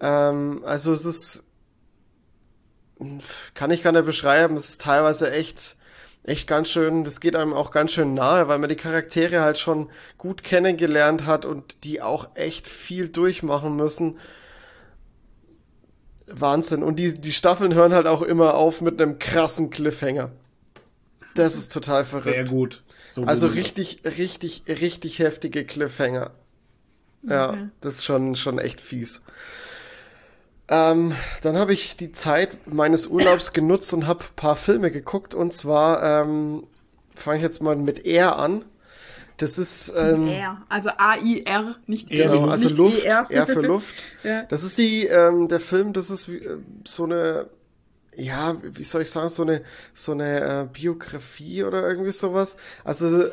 Ähm, 0.00 0.62
also 0.64 0.92
es 0.94 1.04
ist, 1.04 1.44
kann 3.54 3.70
ich 3.70 3.82
gar 3.82 3.92
nicht 3.92 4.06
beschreiben. 4.06 4.56
Es 4.56 4.70
ist 4.70 4.80
teilweise 4.80 5.30
echt, 5.32 5.76
echt 6.24 6.46
ganz 6.46 6.68
schön, 6.68 7.04
das 7.04 7.20
geht 7.20 7.34
einem 7.36 7.52
auch 7.52 7.70
ganz 7.70 7.92
schön 7.92 8.14
nahe, 8.14 8.46
weil 8.48 8.58
man 8.58 8.68
die 8.68 8.76
Charaktere 8.76 9.40
halt 9.40 9.58
schon 9.58 9.90
gut 10.18 10.42
kennengelernt 10.44 11.26
hat 11.26 11.44
und 11.44 11.82
die 11.84 12.00
auch 12.00 12.28
echt 12.34 12.66
viel 12.68 13.08
durchmachen 13.08 13.74
müssen. 13.76 14.18
Wahnsinn. 16.26 16.82
Und 16.82 16.96
die, 16.98 17.18
die 17.20 17.32
Staffeln 17.32 17.74
hören 17.74 17.92
halt 17.92 18.06
auch 18.06 18.22
immer 18.22 18.54
auf 18.54 18.80
mit 18.80 19.00
einem 19.00 19.18
krassen 19.18 19.70
Cliffhanger. 19.70 20.30
Das 21.34 21.56
ist 21.56 21.72
total 21.72 22.04
Sehr 22.04 22.20
verrückt. 22.20 22.50
gut. 22.50 22.82
So 23.10 23.24
Also 23.24 23.46
richtig, 23.48 24.02
richtig, 24.04 24.62
richtig 24.68 25.18
heftige 25.18 25.64
Cliffhanger. 25.64 26.30
Ja, 27.24 27.50
Okay. 27.50 27.68
das 27.80 27.96
ist 27.96 28.04
schon, 28.04 28.34
schon 28.36 28.58
echt 28.58 28.80
fies. 28.80 29.22
Ähm, 30.72 31.12
dann 31.42 31.58
habe 31.58 31.74
ich 31.74 31.98
die 31.98 32.12
Zeit 32.12 32.66
meines 32.66 33.06
Urlaubs 33.06 33.52
genutzt 33.52 33.92
und 33.92 34.06
habe 34.06 34.24
ein 34.24 34.36
paar 34.36 34.56
Filme 34.56 34.90
geguckt. 34.90 35.34
Und 35.34 35.52
zwar 35.52 36.02
ähm, 36.02 36.66
fange 37.14 37.36
ich 37.36 37.42
jetzt 37.42 37.60
mal 37.60 37.76
mit 37.76 38.06
Air 38.06 38.38
an. 38.38 38.64
Das 39.36 39.58
ist 39.58 39.92
ähm, 39.94 40.28
R. 40.28 40.62
Also 40.70 40.88
A-I-R, 40.96 41.76
nicht 41.86 42.10
Eher 42.10 42.28
genau, 42.28 42.46
wie 42.46 42.50
also 42.50 42.68
nicht 42.68 42.78
Luft, 42.78 43.04
ER. 43.04 43.26
Air 43.28 43.46
für 43.46 43.60
Luft. 43.60 44.06
Ja. 44.22 44.44
Das 44.44 44.64
ist 44.64 44.78
die, 44.78 45.06
ähm, 45.06 45.48
der 45.48 45.60
Film, 45.60 45.92
das 45.92 46.08
ist 46.08 46.30
wie, 46.30 46.38
äh, 46.38 46.56
so 46.86 47.04
eine, 47.04 47.48
ja, 48.16 48.56
wie 48.62 48.84
soll 48.84 49.02
ich 49.02 49.10
sagen, 49.10 49.28
so 49.28 49.42
eine, 49.42 49.62
so 49.92 50.12
eine 50.12 50.40
äh, 50.40 50.66
Biografie 50.72 51.64
oder 51.64 51.86
irgendwie 51.86 52.12
sowas. 52.12 52.56
Also 52.82 53.24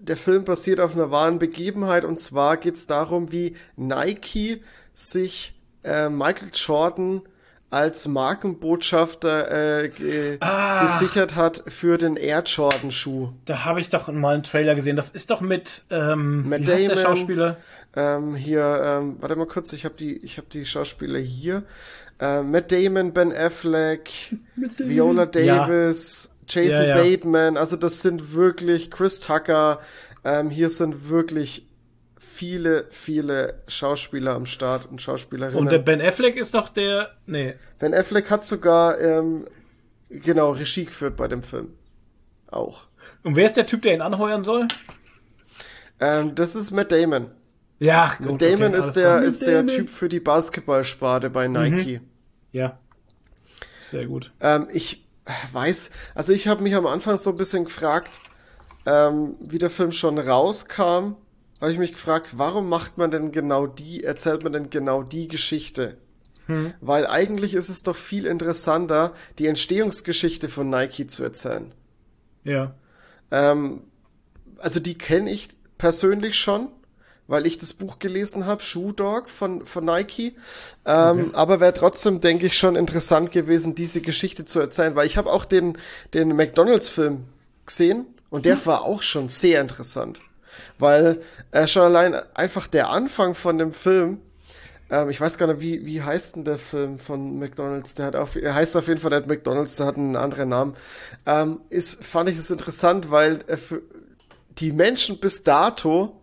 der 0.00 0.16
Film 0.16 0.44
basiert 0.44 0.80
auf 0.80 0.96
einer 0.96 1.12
wahren 1.12 1.38
Begebenheit 1.38 2.04
und 2.04 2.18
zwar 2.20 2.56
geht 2.56 2.74
es 2.74 2.86
darum, 2.86 3.30
wie 3.30 3.54
Nike 3.76 4.62
sich 4.94 5.57
äh, 5.84 6.08
Michael 6.08 6.50
Jordan 6.54 7.22
als 7.70 8.08
Markenbotschafter 8.08 9.82
äh, 9.84 9.88
ge 9.90 10.38
Ah. 10.40 10.84
gesichert 10.84 11.36
hat 11.36 11.62
für 11.66 11.98
den 11.98 12.16
Air 12.16 12.42
Jordan 12.44 12.90
Schuh. 12.90 13.30
Da 13.44 13.64
habe 13.64 13.80
ich 13.80 13.90
doch 13.90 14.08
mal 14.08 14.34
einen 14.34 14.42
Trailer 14.42 14.74
gesehen. 14.74 14.96
Das 14.96 15.10
ist 15.10 15.30
doch 15.30 15.40
mit, 15.40 15.84
ähm, 15.90 16.48
Matt 16.48 16.60
heißt 16.60 16.88
der 16.88 16.96
Damon. 16.96 17.16
Schauspieler? 17.16 17.56
Ähm, 17.94 18.34
hier, 18.34 18.80
ähm, 18.82 19.16
warte 19.20 19.36
mal 19.36 19.46
kurz, 19.46 19.72
ich 19.72 19.84
habe 19.84 19.94
die, 19.96 20.16
ich 20.24 20.38
habe 20.38 20.48
die 20.50 20.64
Schauspieler 20.64 21.18
hier. 21.18 21.62
Äh, 22.20 22.42
Matt 22.42 22.72
Damon, 22.72 23.12
Ben 23.12 23.32
Affleck, 23.36 24.10
Viola 24.78 25.26
Davis, 25.26 26.30
Jason 26.48 26.86
Ja, 26.88 26.96
ja. 26.96 27.02
Bateman. 27.02 27.56
Also 27.58 27.76
das 27.76 28.00
sind 28.00 28.32
wirklich 28.34 28.90
Chris 28.90 29.20
Tucker. 29.20 29.78
Ähm, 30.24 30.48
hier 30.50 30.70
sind 30.70 31.10
wirklich 31.10 31.66
viele, 32.38 32.86
viele 32.90 33.62
Schauspieler 33.66 34.34
am 34.34 34.46
Start 34.46 34.86
und 34.86 35.02
Schauspielerinnen. 35.02 35.58
Und 35.58 35.72
der 35.72 35.80
Ben 35.80 36.00
Affleck 36.00 36.36
ist 36.36 36.54
doch 36.54 36.68
der. 36.68 37.10
Nee. 37.26 37.54
ben 37.80 37.92
Affleck 37.92 38.30
hat 38.30 38.46
sogar 38.46 39.00
ähm, 39.00 39.48
genau 40.08 40.52
Regie 40.52 40.84
geführt 40.84 41.16
bei 41.16 41.26
dem 41.26 41.42
Film. 41.42 41.74
Auch. 42.46 42.86
Und 43.24 43.34
wer 43.34 43.44
ist 43.44 43.56
der 43.56 43.66
Typ, 43.66 43.82
der 43.82 43.94
ihn 43.94 44.02
anheuern 44.02 44.44
soll? 44.44 44.68
Ähm, 45.98 46.36
das 46.36 46.54
ist 46.54 46.70
Matt 46.70 46.92
Damon. 46.92 47.32
Ja, 47.80 48.14
gut, 48.18 48.30
Matt 48.30 48.42
Damon 48.42 48.68
okay, 48.68 48.78
ist 48.78 48.92
der, 48.92 49.22
ist 49.22 49.44
der 49.44 49.66
Typ 49.66 49.90
für 49.90 50.08
die 50.08 50.20
Basketballsparte 50.20 51.30
bei 51.30 51.48
Nike. 51.48 52.00
Ja. 52.52 52.78
Sehr 53.80 54.06
gut. 54.06 54.30
Ähm, 54.40 54.68
ich 54.72 55.08
weiß, 55.50 55.90
also 56.14 56.32
ich 56.32 56.46
habe 56.46 56.62
mich 56.62 56.76
am 56.76 56.86
Anfang 56.86 57.16
so 57.16 57.30
ein 57.30 57.36
bisschen 57.36 57.64
gefragt, 57.64 58.20
ähm, 58.86 59.34
wie 59.40 59.58
der 59.58 59.70
Film 59.70 59.90
schon 59.90 60.18
rauskam, 60.18 61.16
habe 61.60 61.72
ich 61.72 61.78
mich 61.78 61.92
gefragt, 61.92 62.34
warum 62.36 62.68
macht 62.68 62.98
man 62.98 63.10
denn 63.10 63.32
genau 63.32 63.66
die, 63.66 64.04
erzählt 64.04 64.42
man 64.44 64.52
denn 64.52 64.70
genau 64.70 65.02
die 65.02 65.28
Geschichte? 65.28 65.96
Weil 66.80 67.06
eigentlich 67.06 67.54
ist 67.54 67.68
es 67.68 67.82
doch 67.82 67.96
viel 67.96 68.26
interessanter, 68.26 69.12
die 69.38 69.46
Entstehungsgeschichte 69.46 70.48
von 70.48 70.70
Nike 70.70 71.06
zu 71.06 71.22
erzählen. 71.22 71.72
Ja. 72.44 72.74
Ähm, 73.30 73.82
also 74.58 74.80
die 74.80 74.96
kenne 74.96 75.30
ich 75.30 75.50
persönlich 75.76 76.36
schon, 76.38 76.68
weil 77.26 77.46
ich 77.46 77.58
das 77.58 77.74
Buch 77.74 77.98
gelesen 77.98 78.46
habe, 78.46 78.62
Shoe 78.62 78.92
Dog 78.92 79.28
von, 79.28 79.66
von 79.66 79.84
Nike. 79.84 80.36
Ähm, 80.86 81.34
Aber 81.34 81.60
wäre 81.60 81.74
trotzdem, 81.74 82.22
denke 82.22 82.46
ich, 82.46 82.56
schon 82.56 82.76
interessant 82.76 83.30
gewesen, 83.30 83.74
diese 83.74 84.00
Geschichte 84.00 84.46
zu 84.46 84.58
erzählen, 84.58 84.96
weil 84.96 85.06
ich 85.06 85.18
habe 85.18 85.30
auch 85.30 85.44
den, 85.44 85.76
den 86.14 86.34
McDonalds-Film 86.34 87.24
gesehen 87.66 88.06
und 88.30 88.46
der 88.46 88.64
war 88.64 88.82
auch 88.82 89.02
schon 89.02 89.28
sehr 89.28 89.60
interessant. 89.60 90.20
Weil 90.78 91.20
äh, 91.50 91.66
schon 91.66 91.82
allein 91.82 92.14
einfach 92.34 92.66
der 92.66 92.90
Anfang 92.90 93.34
von 93.34 93.58
dem 93.58 93.72
Film, 93.72 94.20
ähm, 94.90 95.10
ich 95.10 95.20
weiß 95.20 95.38
gar 95.38 95.48
nicht, 95.48 95.60
wie, 95.60 95.84
wie 95.84 96.02
heißt 96.02 96.36
denn 96.36 96.44
der 96.44 96.58
Film 96.58 96.98
von 96.98 97.38
McDonalds? 97.38 97.94
Der 97.94 98.06
hat 98.06 98.16
auf, 98.16 98.36
er 98.36 98.54
heißt 98.54 98.76
auf 98.76 98.88
jeden 98.88 99.00
Fall 99.00 99.10
nicht 99.10 99.28
McDonalds, 99.28 99.76
der 99.76 99.86
hat 99.86 99.96
einen 99.96 100.16
anderen 100.16 100.48
Namen. 100.50 100.74
Ähm, 101.26 101.60
ist, 101.68 102.04
fand 102.04 102.30
ich 102.30 102.38
es 102.38 102.50
interessant, 102.50 103.10
weil 103.10 103.40
äh, 103.48 103.56
die 104.58 104.72
Menschen 104.72 105.18
bis 105.18 105.42
dato 105.42 106.20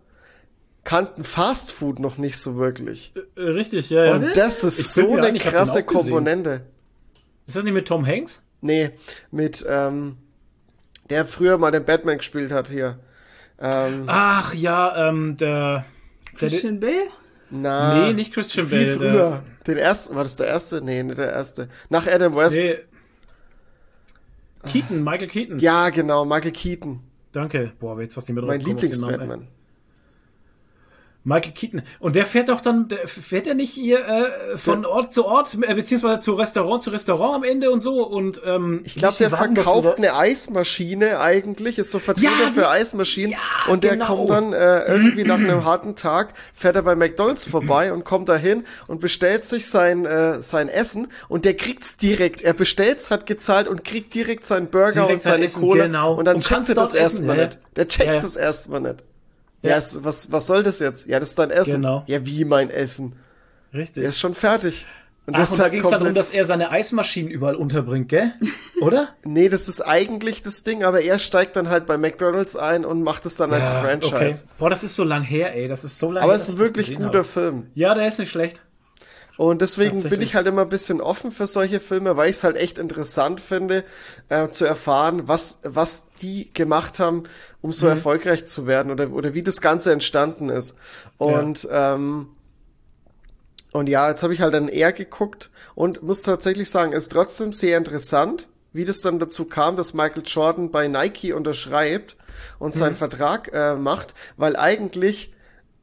kannten 0.84 1.24
Fast 1.24 1.72
Food 1.72 1.98
noch 1.98 2.16
nicht 2.16 2.38
so 2.38 2.56
wirklich. 2.56 3.12
Äh, 3.36 3.40
richtig, 3.40 3.90
ja, 3.90 4.04
ja. 4.04 4.14
Und 4.14 4.36
das 4.36 4.64
ist 4.64 4.78
Ich 4.78 4.88
so 4.88 5.12
eine 5.16 5.32
den 5.32 5.38
krasse. 5.38 5.82
Komponente. 5.82 6.62
Ist 7.46 7.56
das 7.56 7.64
nicht 7.64 7.74
mit 7.74 7.86
Tom 7.88 8.06
Hanks? 8.06 8.42
Nee, 8.60 8.90
mit, 9.30 9.64
ähm, 9.68 10.16
der 11.10 11.26
früher 11.26 11.58
mal 11.58 11.70
den 11.70 11.84
Batman 11.84 12.18
gespielt 12.18 12.50
hat 12.50 12.68
hier. 12.68 12.98
Ähm, 13.58 14.04
Ach 14.06 14.54
ja, 14.54 15.08
ähm, 15.08 15.36
der. 15.36 15.84
der 16.40 16.48
Christian 16.48 16.80
Bale? 16.80 17.08
na, 17.50 18.06
nee, 18.06 18.12
nicht 18.12 18.32
Christian 18.32 18.66
viel 18.66 18.96
Bale. 18.98 19.10
früher. 19.12 19.42
Den 19.66 19.78
ersten, 19.78 20.14
war 20.14 20.22
das 20.24 20.36
der 20.36 20.48
erste? 20.48 20.82
Nee, 20.82 21.02
nicht 21.02 21.18
der 21.18 21.32
erste. 21.32 21.68
Nach 21.88 22.06
Adam 22.06 22.36
West. 22.36 22.58
Der, 22.58 22.78
nee. 24.64 24.70
Keaton, 24.70 25.02
Michael 25.04 25.28
Keaton. 25.28 25.58
Ja, 25.58 25.88
genau, 25.90 26.24
Michael 26.24 26.52
Keaton. 26.52 27.00
Danke. 27.32 27.72
Boah, 27.78 27.92
aber 27.92 28.02
jetzt 28.02 28.14
fast 28.14 28.28
nicht 28.28 28.34
mehr 28.36 28.44
Mein. 28.44 28.60
Lieblings-Batman. 28.60 29.46
Michael 31.26 31.52
Keaton. 31.54 31.82
Und 31.98 32.14
der 32.14 32.24
fährt 32.24 32.48
doch 32.50 32.60
dann, 32.60 32.86
der 32.86 33.08
fährt 33.08 33.48
er 33.48 33.54
nicht 33.54 33.72
hier 33.72 34.06
äh, 34.06 34.56
von 34.56 34.86
Ort 34.86 35.12
zu 35.12 35.26
Ort, 35.26 35.58
äh, 35.60 35.74
beziehungsweise 35.74 36.20
zu 36.20 36.34
Restaurant 36.34 36.84
zu 36.84 36.90
Restaurant 36.90 37.34
am 37.34 37.42
Ende 37.42 37.72
und 37.72 37.80
so. 37.80 38.06
Und 38.06 38.40
ähm, 38.46 38.82
Ich 38.84 38.94
glaube, 38.94 39.16
der 39.18 39.30
verkauft 39.30 39.98
eine 39.98 40.14
Eismaschine 40.16 41.18
eigentlich, 41.18 41.78
ist 41.78 41.90
so 41.90 41.98
Vertreter 41.98 42.30
Ja, 42.44 42.52
für 42.54 42.68
Eismaschinen 42.68 43.32
Ja, 43.32 43.38
und 43.72 43.82
der 43.82 43.94
genau. 43.94 44.06
kommt 44.06 44.30
dann 44.30 44.52
äh, 44.52 44.84
irgendwie 44.84 45.24
nach 45.24 45.38
einem 45.38 45.64
harten 45.64 45.96
Tag, 45.96 46.32
fährt 46.54 46.76
er 46.76 46.82
bei 46.82 46.94
McDonalds 46.94 47.44
vorbei 47.44 47.92
und 47.92 48.04
kommt 48.04 48.28
dahin 48.28 48.62
und 48.86 49.00
bestellt 49.00 49.44
sich 49.44 49.66
sein, 49.66 50.06
äh, 50.06 50.40
sein 50.40 50.68
Essen 50.68 51.08
und 51.28 51.44
der 51.44 51.54
kriegt's 51.54 51.96
direkt. 51.96 52.40
Er 52.40 52.54
bestellt's, 52.54 53.10
hat 53.10 53.26
gezahlt 53.26 53.66
und 53.66 53.82
kriegt 53.82 54.14
direkt 54.14 54.44
seinen 54.44 54.68
Burger 54.68 54.92
Direkt 54.92 55.12
und 55.12 55.22
seine 55.22 55.34
sein 55.34 55.42
Essen, 55.42 55.60
Cola 55.60 55.86
genau. 55.86 56.14
und 56.14 56.24
dann 56.24 56.36
Und 56.36 56.44
checkt 56.44 56.68
er 56.68 56.76
das 56.76 56.94
erstmal 56.94 57.36
ja, 57.36 57.44
nicht. 57.46 57.58
Der 57.74 57.88
checkt 57.88 58.06
ja. 58.06 58.20
das 58.20 58.36
erstmal 58.36 58.80
nicht. 58.80 59.02
Ja, 59.62 59.70
Ja. 59.70 59.76
es, 59.76 60.04
was, 60.04 60.30
was 60.32 60.46
soll 60.46 60.62
das 60.62 60.78
jetzt? 60.78 61.06
Ja, 61.06 61.18
das 61.20 61.30
ist 61.30 61.38
dein 61.38 61.50
Essen. 61.50 61.82
Genau. 61.82 62.04
Ja, 62.06 62.24
wie 62.26 62.44
mein 62.44 62.70
Essen? 62.70 63.14
Richtig. 63.74 64.02
Der 64.02 64.08
ist 64.10 64.18
schon 64.20 64.34
fertig. 64.34 64.86
Und 65.26 65.34
Ach, 65.34 65.40
das 65.40 65.50
und 65.52 65.58
da 65.58 65.62
halt 65.64 65.72
ging 65.72 65.82
es 65.84 65.90
darum, 65.90 66.14
dass 66.14 66.30
er 66.30 66.44
seine 66.44 66.70
Eismaschinen 66.70 67.28
überall 67.28 67.56
unterbringt, 67.56 68.08
gell? 68.08 68.32
Oder? 68.80 69.08
Nee, 69.24 69.48
das 69.48 69.68
ist 69.68 69.80
eigentlich 69.80 70.42
das 70.42 70.62
Ding, 70.62 70.84
aber 70.84 71.00
er 71.00 71.18
steigt 71.18 71.56
dann 71.56 71.68
halt 71.68 71.84
bei 71.86 71.98
McDonalds 71.98 72.54
ein 72.54 72.84
und 72.84 73.02
macht 73.02 73.26
es 73.26 73.34
dann 73.34 73.52
als 73.52 73.70
Franchise. 73.72 74.44
Okay. 74.44 74.54
Boah, 74.60 74.70
das 74.70 74.84
ist 74.84 74.94
so 74.94 75.02
lang 75.02 75.22
her, 75.22 75.52
ey. 75.56 75.66
Das 75.66 75.82
ist 75.82 75.98
so 75.98 76.12
lang 76.12 76.22
Aber 76.22 76.32
her, 76.32 76.36
es 76.36 76.44
ist 76.44 76.50
ein 76.50 76.58
wirklich 76.58 76.94
guter 76.94 77.06
habe. 77.06 77.24
Film. 77.24 77.66
Ja, 77.74 77.94
der 77.94 78.06
ist 78.06 78.20
nicht 78.20 78.30
schlecht. 78.30 78.60
Und 79.36 79.60
deswegen 79.60 80.08
bin 80.08 80.22
ich 80.22 80.34
halt 80.34 80.46
immer 80.46 80.62
ein 80.62 80.68
bisschen 80.70 81.00
offen 81.02 81.30
für 81.30 81.46
solche 81.46 81.78
Filme, 81.78 82.16
weil 82.16 82.30
ich 82.30 82.36
es 82.36 82.44
halt 82.44 82.56
echt 82.56 82.78
interessant 82.78 83.40
finde, 83.40 83.84
äh, 84.30 84.48
zu 84.48 84.64
erfahren, 84.64 85.28
was, 85.28 85.58
was 85.62 86.06
die 86.22 86.52
gemacht 86.54 86.98
haben, 86.98 87.24
um 87.60 87.68
Mhm. 87.70 87.74
so 87.74 87.86
erfolgreich 87.86 88.46
zu 88.46 88.66
werden 88.66 88.90
oder, 88.90 89.10
oder 89.12 89.34
wie 89.34 89.42
das 89.42 89.60
Ganze 89.60 89.92
entstanden 89.92 90.48
ist. 90.48 90.76
Und, 91.18 91.68
ähm, 91.70 92.28
und 93.72 93.88
ja, 93.88 94.08
jetzt 94.08 94.22
habe 94.22 94.32
ich 94.32 94.40
halt 94.40 94.54
dann 94.54 94.68
eher 94.68 94.92
geguckt 94.92 95.50
und 95.74 96.02
muss 96.02 96.22
tatsächlich 96.22 96.70
sagen, 96.70 96.92
ist 96.92 97.12
trotzdem 97.12 97.52
sehr 97.52 97.76
interessant, 97.76 98.48
wie 98.72 98.84
das 98.84 99.00
dann 99.00 99.18
dazu 99.18 99.44
kam, 99.44 99.76
dass 99.76 99.92
Michael 99.94 100.22
Jordan 100.24 100.70
bei 100.70 100.88
Nike 100.88 101.32
unterschreibt 101.34 102.16
und 102.58 102.72
seinen 102.72 102.92
Mhm. 102.92 102.96
Vertrag 102.98 103.50
äh, 103.52 103.74
macht, 103.74 104.14
weil 104.36 104.56
eigentlich 104.56 105.34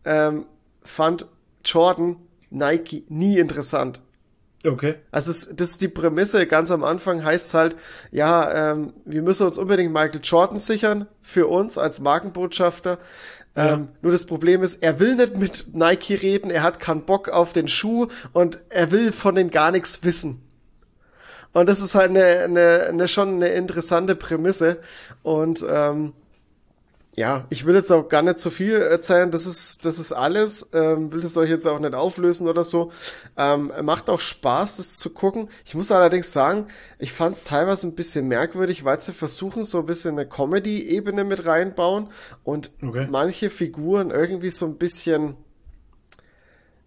ähm, 0.05 0.45
fand 0.83 1.27
Jordan 1.63 2.17
Nike 2.53 3.03
nie 3.09 3.37
interessant. 3.39 4.01
Okay. 4.65 4.95
Also 5.11 5.31
es, 5.31 5.49
das 5.55 5.71
ist 5.71 5.81
die 5.81 5.89
Prämisse. 5.89 6.47
Ganz 6.47 6.71
am 6.71 6.83
Anfang 6.83 7.23
heißt 7.23 7.53
halt, 7.53 7.75
ja, 8.11 8.71
ähm, 8.71 8.93
wir 9.03 9.21
müssen 9.21 9.45
uns 9.45 9.57
unbedingt 9.57 9.91
Michael 9.91 10.21
Jordan 10.23 10.57
sichern 10.57 11.07
für 11.21 11.47
uns 11.47 11.77
als 11.77 11.99
Markenbotschafter. 11.99 12.97
Ja. 13.55 13.73
Ähm, 13.73 13.89
nur 14.01 14.11
das 14.11 14.25
Problem 14.25 14.63
ist, 14.63 14.81
er 14.81 14.99
will 14.99 15.15
nicht 15.15 15.37
mit 15.37 15.65
Nike 15.73 16.21
reden, 16.21 16.49
er 16.49 16.63
hat 16.63 16.79
keinen 16.79 17.03
Bock 17.03 17.29
auf 17.29 17.53
den 17.53 17.67
Schuh 17.67 18.07
und 18.31 18.59
er 18.69 18.91
will 18.91 19.11
von 19.11 19.35
denen 19.35 19.51
gar 19.51 19.71
nichts 19.71 20.03
wissen. 20.03 20.41
Und 21.51 21.69
das 21.69 21.81
ist 21.81 21.93
halt 21.93 22.09
eine, 22.09 22.23
eine, 22.23 22.85
eine 22.89 23.07
schon 23.07 23.35
eine 23.35 23.49
interessante 23.49 24.15
Prämisse. 24.15 24.79
Und 25.21 25.63
ähm, 25.69 26.13
ja, 27.15 27.45
ich 27.49 27.65
will 27.65 27.75
jetzt 27.75 27.91
auch 27.91 28.09
gar 28.09 28.23
nicht 28.23 28.39
zu 28.39 28.49
viel 28.49 28.73
erzählen. 28.73 29.29
Das 29.29 29.45
ist, 29.45 29.85
das 29.85 29.99
ist 29.99 30.11
alles. 30.11 30.69
Ähm, 30.73 31.11
will 31.13 31.21
das 31.21 31.37
euch 31.37 31.49
jetzt 31.49 31.67
auch 31.67 31.77
nicht 31.79 31.93
auflösen 31.93 32.47
oder 32.47 32.63
so. 32.63 32.91
Ähm, 33.37 33.71
macht 33.83 34.09
auch 34.09 34.19
Spaß, 34.19 34.77
das 34.77 34.97
zu 34.97 35.11
gucken. 35.11 35.47
Ich 35.63 35.75
muss 35.75 35.91
allerdings 35.91 36.31
sagen, 36.33 36.67
ich 36.97 37.13
fand 37.13 37.37
es 37.37 37.43
teilweise 37.43 37.87
ein 37.87 37.93
bisschen 37.95 38.27
merkwürdig, 38.27 38.83
weil 38.83 38.99
sie 38.99 39.13
versuchen, 39.13 39.63
so 39.63 39.79
ein 39.79 39.85
bisschen 39.85 40.17
eine 40.17 40.27
Comedy-Ebene 40.27 41.23
mit 41.23 41.45
reinbauen 41.45 42.07
und 42.43 42.71
Okay. 42.81 43.07
manche 43.09 43.51
Figuren 43.51 44.09
irgendwie 44.09 44.49
so 44.49 44.65
ein 44.65 44.77
bisschen, 44.77 45.35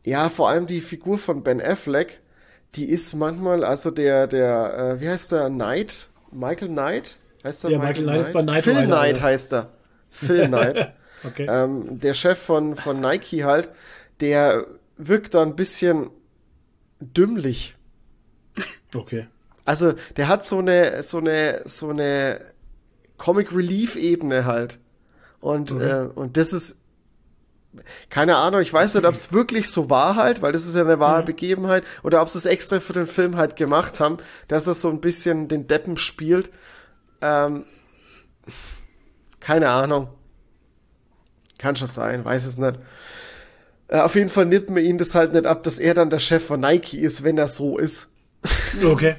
ja, 0.05 0.29
vor 0.29 0.49
allem 0.49 0.67
die 0.67 0.81
Figur 0.81 1.19
von 1.19 1.45
Ben 1.45 1.61
Affleck, 1.61 2.21
die 2.75 2.91
ist 2.91 3.15
manchmal, 3.15 3.63
also 3.65 3.93
der, 3.93 4.27
der, 4.27 4.97
äh, 4.97 5.01
wie 5.01 5.09
heißt 5.09 5.31
der, 5.33 5.49
Knight? 5.51 6.09
Michael 6.33 6.69
Knight? 6.69 7.17
Heißt 7.45 7.63
der 7.63 7.71
Ja, 7.71 7.79
Michael 7.79 8.03
Knight 8.03 8.21
ist 8.23 8.33
bei 8.33 8.43
Knight 8.43 8.65
Phil 8.65 8.73
Rider, 8.77 8.87
Knight 8.87 9.21
heißt 9.21 9.53
er. 9.55 9.71
Phil 10.11 10.47
Knight. 10.49 10.95
Okay. 11.25 11.47
ähm, 11.49 11.99
der 11.99 12.13
Chef 12.15 12.39
von, 12.39 12.77
von 12.77 13.01
Nike 13.01 13.43
halt, 13.43 13.71
der 14.21 14.67
wirkt 14.97 15.35
da 15.35 15.43
ein 15.43 15.57
bisschen 15.57 16.11
dümmlich. 17.01 17.75
Okay. 18.95 19.27
Also, 19.65 19.95
der 20.17 20.29
hat 20.29 20.45
so 20.45 20.59
eine, 20.59 21.03
so 21.03 21.19
eine, 21.19 21.63
so 21.65 21.89
eine 21.89 22.41
Comic 23.17 23.51
Relief 23.53 23.97
Ebene 23.97 24.45
halt. 24.45 24.79
Und, 25.41 25.73
Okay. 25.73 25.89
äh, 25.89 26.07
und 26.15 26.37
das 26.37 26.53
ist, 26.53 26.83
keine 28.11 28.37
Ahnung, 28.37 28.61
ich 28.61 28.73
weiß 28.73 28.95
nicht, 28.95 29.07
ob 29.07 29.15
es 29.15 29.33
wirklich 29.33 29.71
so 29.71 29.91
war 29.91 30.17
halt, 30.17 30.43
weil 30.43 30.53
das 30.53 30.67
ist 30.67 30.77
ja 30.77 30.83
eine 30.83 31.01
wahre 31.01 31.25
Begebenheit, 31.25 31.83
oder 32.05 32.23
ob 32.23 32.29
sie 32.29 32.39
es 32.39 32.47
extra 32.47 32.79
für 32.79 32.93
den 32.93 33.07
Film 33.07 33.37
halt 33.37 33.57
gemacht 33.57 34.01
haben, 34.01 34.19
dass 34.49 34.67
er 34.67 34.75
so 34.75 34.91
ein 34.91 35.01
bisschen 35.01 35.49
den 35.49 35.67
Deppen 35.67 35.97
spielt. 35.97 36.51
Ähm, 37.21 37.65
keine 39.47 39.69
Ahnung. 39.69 40.09
Kann 41.59 41.77
schon 41.77 41.87
sein, 41.87 42.25
weiß 42.25 42.47
es 42.47 42.59
nicht. 42.59 42.81
Äh, 43.87 44.01
auf 44.01 44.17
jeden 44.17 44.29
Fall 44.29 44.45
nimmt 44.47 44.69
man 44.71 44.83
ihn 44.85 44.99
das 44.99 45.15
halt 45.15 45.33
nicht 45.35 45.47
ab, 45.47 45.63
dass 45.63 45.79
er 45.79 45.95
dann 45.95 46.11
der 46.11 46.19
Chef 46.19 46.45
von 46.45 46.59
Nike 46.59 46.99
ist, 46.99 47.23
wenn 47.23 47.39
er 47.39 47.47
so 47.47 47.79
ist. 47.79 48.09
Okay. 48.85 49.15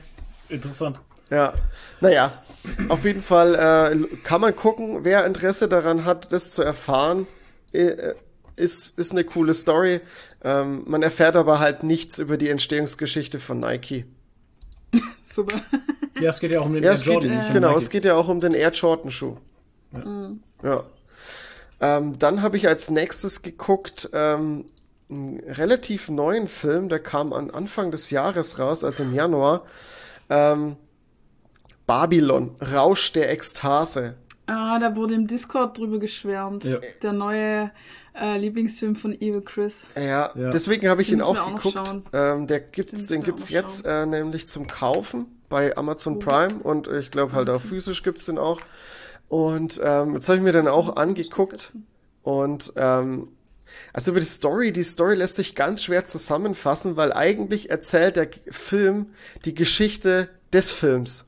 Interessant. 0.49 0.99
Ja, 1.29 1.53
naja, 2.01 2.41
auf 2.89 3.03
jeden 3.05 3.21
Fall 3.21 3.55
äh, 3.55 4.17
kann 4.23 4.39
man 4.41 4.55
gucken, 4.55 4.99
wer 5.03 5.25
Interesse 5.25 5.67
daran 5.67 6.03
hat, 6.05 6.31
das 6.33 6.51
zu 6.51 6.61
erfahren. 6.61 7.25
Äh, 7.73 8.13
ist, 8.55 8.97
ist 8.97 9.11
eine 9.11 9.23
coole 9.23 9.53
Story. 9.53 10.01
Ähm, 10.43 10.83
man 10.87 11.03
erfährt 11.03 11.35
aber 11.37 11.59
halt 11.59 11.83
nichts 11.83 12.19
über 12.19 12.37
die 12.37 12.49
Entstehungsgeschichte 12.49 13.39
von 13.39 13.59
Nike. 13.59 14.05
Super. 15.23 15.61
Ja, 16.19 16.29
es 16.29 16.39
geht 16.39 16.51
ja 16.51 16.59
auch 16.61 16.65
um 16.65 16.73
den 16.73 16.83
Ja, 16.83 16.91
Air 16.91 16.97
geht, 16.97 17.05
Jordan, 17.05 17.31
nicht 17.31 17.47
um 17.47 17.53
genau, 17.53 17.67
Nike. 17.69 17.77
es 17.77 17.89
geht 17.89 18.05
ja 18.05 18.15
auch 18.15 18.27
um 18.27 18.39
den 18.39 18.53
Air 18.53 18.71
Jordan 18.71 19.11
Schuh. 19.11 19.37
Ja. 20.63 20.83
Ähm, 21.79 22.17
dann 22.17 22.41
habe 22.41 22.57
ich 22.57 22.67
als 22.67 22.89
nächstes 22.89 23.41
geguckt 23.43 24.09
ähm, 24.13 24.65
einen 25.09 25.39
relativ 25.41 26.09
neuen 26.09 26.47
Film, 26.47 26.89
der 26.89 26.99
kam 26.99 27.33
an 27.33 27.51
Anfang 27.51 27.91
des 27.91 28.09
Jahres 28.09 28.59
raus, 28.59 28.83
also 28.83 29.03
im 29.03 29.13
Januar. 29.13 29.63
Ähm, 30.29 30.75
Babylon, 31.85 32.55
Rausch 32.73 33.13
der 33.13 33.31
Ekstase. 33.31 34.15
Ah, 34.47 34.79
da 34.79 34.95
wurde 34.95 35.13
im 35.13 35.27
Discord 35.27 35.77
drüber 35.77 35.99
geschwärmt. 35.99 36.63
Ja. 36.63 36.79
Der 37.01 37.13
neue 37.13 37.71
äh, 38.19 38.37
Lieblingsfilm 38.37 38.95
von 38.95 39.13
Evil 39.13 39.41
Chris. 39.41 39.75
Ja, 39.95 40.31
Ja. 40.35 40.49
deswegen 40.49 40.89
habe 40.89 41.01
ich 41.01 41.09
Den 41.09 41.19
ihn 41.19 41.21
auch 41.23 41.55
geguckt. 41.55 41.93
ähm, 42.13 42.47
der 42.47 42.59
gibt's, 42.61 43.07
den 43.07 43.23
gibt's 43.23 43.45
auch 43.45 43.49
noch 43.49 43.53
jetzt 43.55 43.85
äh, 43.85 44.05
nämlich 44.05 44.47
zum 44.47 44.67
Kaufen 44.67 45.27
bei 45.49 45.77
Amazon 45.77 46.19
Prime 46.19 46.59
und 46.63 46.87
ich 46.87 47.11
glaube 47.11 47.33
halt 47.33 47.49
auch 47.49 47.61
physisch 47.61 48.03
gibt's 48.03 48.25
den 48.25 48.37
auch. 48.37 48.59
Und 49.29 49.81
ähm, 49.83 50.13
jetzt 50.13 50.29
habe 50.29 50.37
ich 50.37 50.43
mir 50.43 50.53
den 50.53 50.67
auch 50.67 50.95
angeguckt 50.95 51.73
und 52.23 52.73
ähm, 52.75 53.29
also 53.93 54.11
über 54.11 54.19
die 54.19 54.25
Story, 54.25 54.71
die 54.71 54.83
Story 54.83 55.15
lässt 55.15 55.35
sich 55.35 55.55
ganz 55.55 55.83
schwer 55.83 56.05
zusammenfassen, 56.05 56.95
weil 56.97 57.13
eigentlich 57.13 57.69
erzählt 57.69 58.15
der 58.15 58.29
Film 58.49 59.07
die 59.45 59.53
Geschichte 59.53 60.29
des 60.53 60.71
Films. 60.71 61.26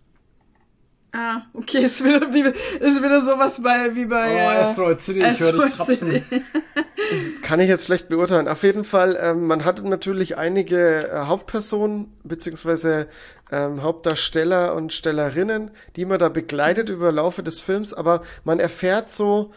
Ah, 1.12 1.42
okay, 1.54 1.80
ist 1.86 2.04
wieder, 2.04 2.34
wie, 2.34 2.42
ist 2.42 3.02
wieder 3.02 3.22
sowas 3.26 3.62
bei, 3.62 3.96
wie 3.96 4.06
bei. 4.06 4.32
Oh, 4.32 4.38
äh, 4.38 4.58
Asteroid 4.58 5.00
City, 5.00 5.20
ich 5.20 5.40
höre 5.40 5.54
dich 5.66 5.74
trapsen. 5.74 6.12
City. 6.12 6.24
Kann 7.42 7.60
ich 7.60 7.68
jetzt 7.68 7.86
schlecht 7.86 8.10
beurteilen. 8.10 8.48
Auf 8.48 8.64
jeden 8.64 8.84
Fall, 8.84 9.18
ähm, 9.20 9.48
man 9.48 9.66
hatte 9.66 9.88
natürlich 9.88 10.38
einige 10.38 11.10
äh, 11.10 11.26
Hauptpersonen 11.26 12.14
beziehungsweise 12.24 13.08
ähm, 13.52 13.82
Hauptdarsteller 13.82 14.76
und 14.76 14.94
Stellerinnen, 14.94 15.72
die 15.96 16.06
man 16.06 16.20
da 16.20 16.30
begleitet 16.30 16.90
über 16.90 17.12
Laufe 17.12 17.42
des 17.42 17.60
Films, 17.60 17.94
aber 17.94 18.22
man 18.44 18.60
erfährt 18.60 19.10
so, 19.10 19.52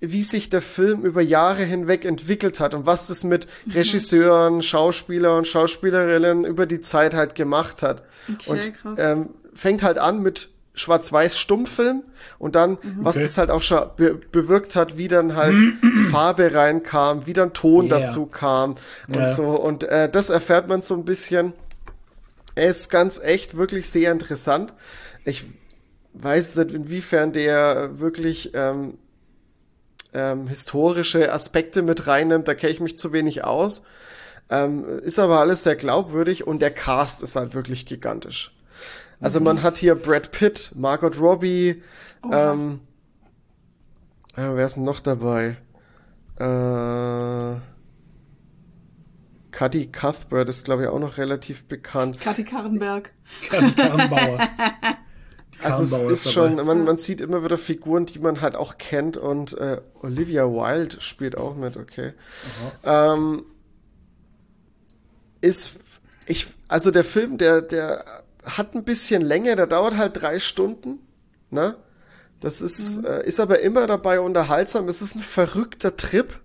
wie 0.00 0.22
sich 0.22 0.48
der 0.48 0.62
Film 0.62 1.02
über 1.02 1.20
Jahre 1.20 1.62
hinweg 1.62 2.04
entwickelt 2.04 2.58
hat 2.60 2.74
und 2.74 2.86
was 2.86 3.08
das 3.08 3.22
mit 3.22 3.46
Regisseuren, 3.74 4.62
Schauspieler 4.62 5.36
und 5.36 5.46
Schauspielerinnen 5.46 6.44
über 6.44 6.66
die 6.66 6.80
Zeit 6.80 7.12
halt 7.12 7.34
gemacht 7.34 7.82
hat. 7.82 8.04
Okay, 8.32 8.50
und 8.50 8.74
krass. 8.76 8.98
ähm, 8.98 9.30
fängt 9.52 9.82
halt 9.82 9.98
an 9.98 10.22
mit 10.22 10.50
Schwarz-Weiß-Stummfilm 10.74 12.02
und 12.38 12.54
dann, 12.54 12.78
was 13.00 13.16
Okay. 13.16 13.24
es 13.24 13.38
halt 13.38 13.50
auch 13.50 13.62
schon 13.62 13.82
be 13.96 14.14
bewirkt 14.14 14.76
hat, 14.76 14.96
wie 14.96 15.08
dann 15.08 15.34
halt 15.36 15.58
Farbe 16.10 16.54
reinkam, 16.54 17.26
wie 17.26 17.32
dann 17.32 17.52
Ton 17.52 17.86
Yeah. 17.86 17.98
dazu 18.00 18.26
kam 18.26 18.76
und 19.08 19.14
Ja. 19.14 19.26
so. 19.26 19.48
Und 19.50 19.84
äh, 19.84 20.08
das 20.08 20.30
erfährt 20.30 20.68
man 20.68 20.82
so 20.82 20.94
ein 20.94 21.04
bisschen. 21.04 21.52
Er 22.54 22.68
ist 22.68 22.90
ganz 22.90 23.20
echt 23.20 23.56
wirklich 23.56 23.88
sehr 23.90 24.12
interessant. 24.12 24.74
Ich 25.24 25.44
weiß 26.14 26.56
nicht, 26.56 26.72
inwiefern 26.72 27.32
der 27.32 27.98
wirklich 28.00 28.52
ähm, 28.54 28.98
ähm, 30.12 30.48
historische 30.48 31.32
Aspekte 31.32 31.82
mit 31.82 32.06
reinnimmt, 32.06 32.48
da 32.48 32.54
kenne 32.54 32.72
ich 32.72 32.80
mich 32.80 32.98
zu 32.98 33.12
wenig 33.12 33.44
aus. 33.44 33.82
Ähm, 34.50 34.84
ist 35.00 35.18
aber 35.20 35.38
alles 35.38 35.62
sehr 35.62 35.76
glaubwürdig 35.76 36.46
und 36.46 36.60
der 36.60 36.72
Cast 36.72 37.22
ist 37.22 37.36
halt 37.36 37.54
wirklich 37.54 37.86
gigantisch. 37.86 38.52
Also 39.20 39.40
man 39.40 39.62
hat 39.62 39.76
hier 39.76 39.94
Brad 39.94 40.30
Pitt, 40.30 40.72
Margot 40.74 41.20
Robbie, 41.20 41.82
ähm, 42.30 42.80
äh, 44.36 44.54
wer 44.54 44.64
ist 44.64 44.76
denn 44.76 44.84
noch 44.84 45.00
dabei? 45.00 45.56
Äh, 46.38 47.60
Cuddy 49.50 49.86
Cuthbert 49.90 50.48
ist, 50.48 50.64
glaube 50.64 50.82
ich, 50.82 50.88
auch 50.88 50.98
noch 50.98 51.18
relativ 51.18 51.64
bekannt. 51.64 52.20
Kathi 52.20 52.44
Karrenberg. 52.44 53.10
Die 53.52 53.74
Karrenbauer. 53.74 54.38
Also 55.62 55.82
es 55.82 55.92
ist 55.92 56.24
dabei. 56.24 56.56
schon, 56.56 56.66
man, 56.66 56.84
man 56.84 56.96
sieht 56.96 57.20
immer 57.20 57.44
wieder 57.44 57.58
Figuren, 57.58 58.06
die 58.06 58.18
man 58.18 58.40
halt 58.40 58.54
auch 58.54 58.78
kennt 58.78 59.18
und 59.18 59.58
äh, 59.58 59.82
Olivia 60.00 60.46
Wilde 60.46 61.00
spielt 61.00 61.36
auch 61.36 61.54
mit, 61.54 61.76
okay. 61.76 62.14
Ähm, 62.82 63.44
ist, 65.42 65.72
ich, 66.24 66.46
also 66.68 66.90
der 66.90 67.04
Film, 67.04 67.36
der, 67.36 67.60
der 67.60 68.19
hat 68.44 68.74
ein 68.74 68.84
bisschen 68.84 69.22
Länge, 69.22 69.56
der 69.56 69.66
dauert 69.66 69.96
halt 69.96 70.20
drei 70.20 70.38
Stunden, 70.38 70.98
ne? 71.50 71.76
Das 72.40 72.62
ist, 72.62 73.04
äh, 73.04 73.26
ist 73.26 73.38
aber 73.38 73.60
immer 73.60 73.86
dabei 73.86 74.20
unterhaltsam. 74.20 74.88
Es 74.88 75.02
ist 75.02 75.14
ein 75.14 75.22
verrückter 75.22 75.96
Trip. 75.96 76.40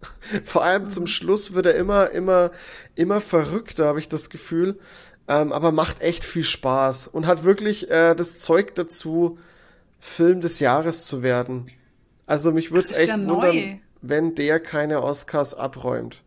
Vor 0.44 0.62
allem 0.62 0.88
zum 0.88 1.08
Schluss 1.08 1.54
wird 1.54 1.66
er 1.66 1.74
immer, 1.74 2.10
immer, 2.10 2.52
immer 2.94 3.20
verrückter, 3.20 3.86
habe 3.86 3.98
ich 3.98 4.08
das 4.08 4.30
Gefühl. 4.30 4.78
Ähm, 5.26 5.52
aber 5.52 5.72
macht 5.72 6.02
echt 6.02 6.24
viel 6.24 6.44
Spaß 6.44 7.08
und 7.08 7.26
hat 7.26 7.44
wirklich 7.44 7.90
äh, 7.90 8.14
das 8.14 8.38
Zeug 8.38 8.74
dazu, 8.76 9.38
Film 9.98 10.40
des 10.40 10.60
Jahres 10.60 11.04
zu 11.04 11.22
werden. 11.22 11.70
Also 12.26 12.52
mich 12.52 12.70
würde 12.70 12.86
es 12.86 12.92
echt 12.92 13.16
neu? 13.16 13.34
wundern, 13.34 13.80
wenn 14.02 14.34
der 14.34 14.60
keine 14.60 15.02
Oscars 15.02 15.54
abräumt. 15.54 16.22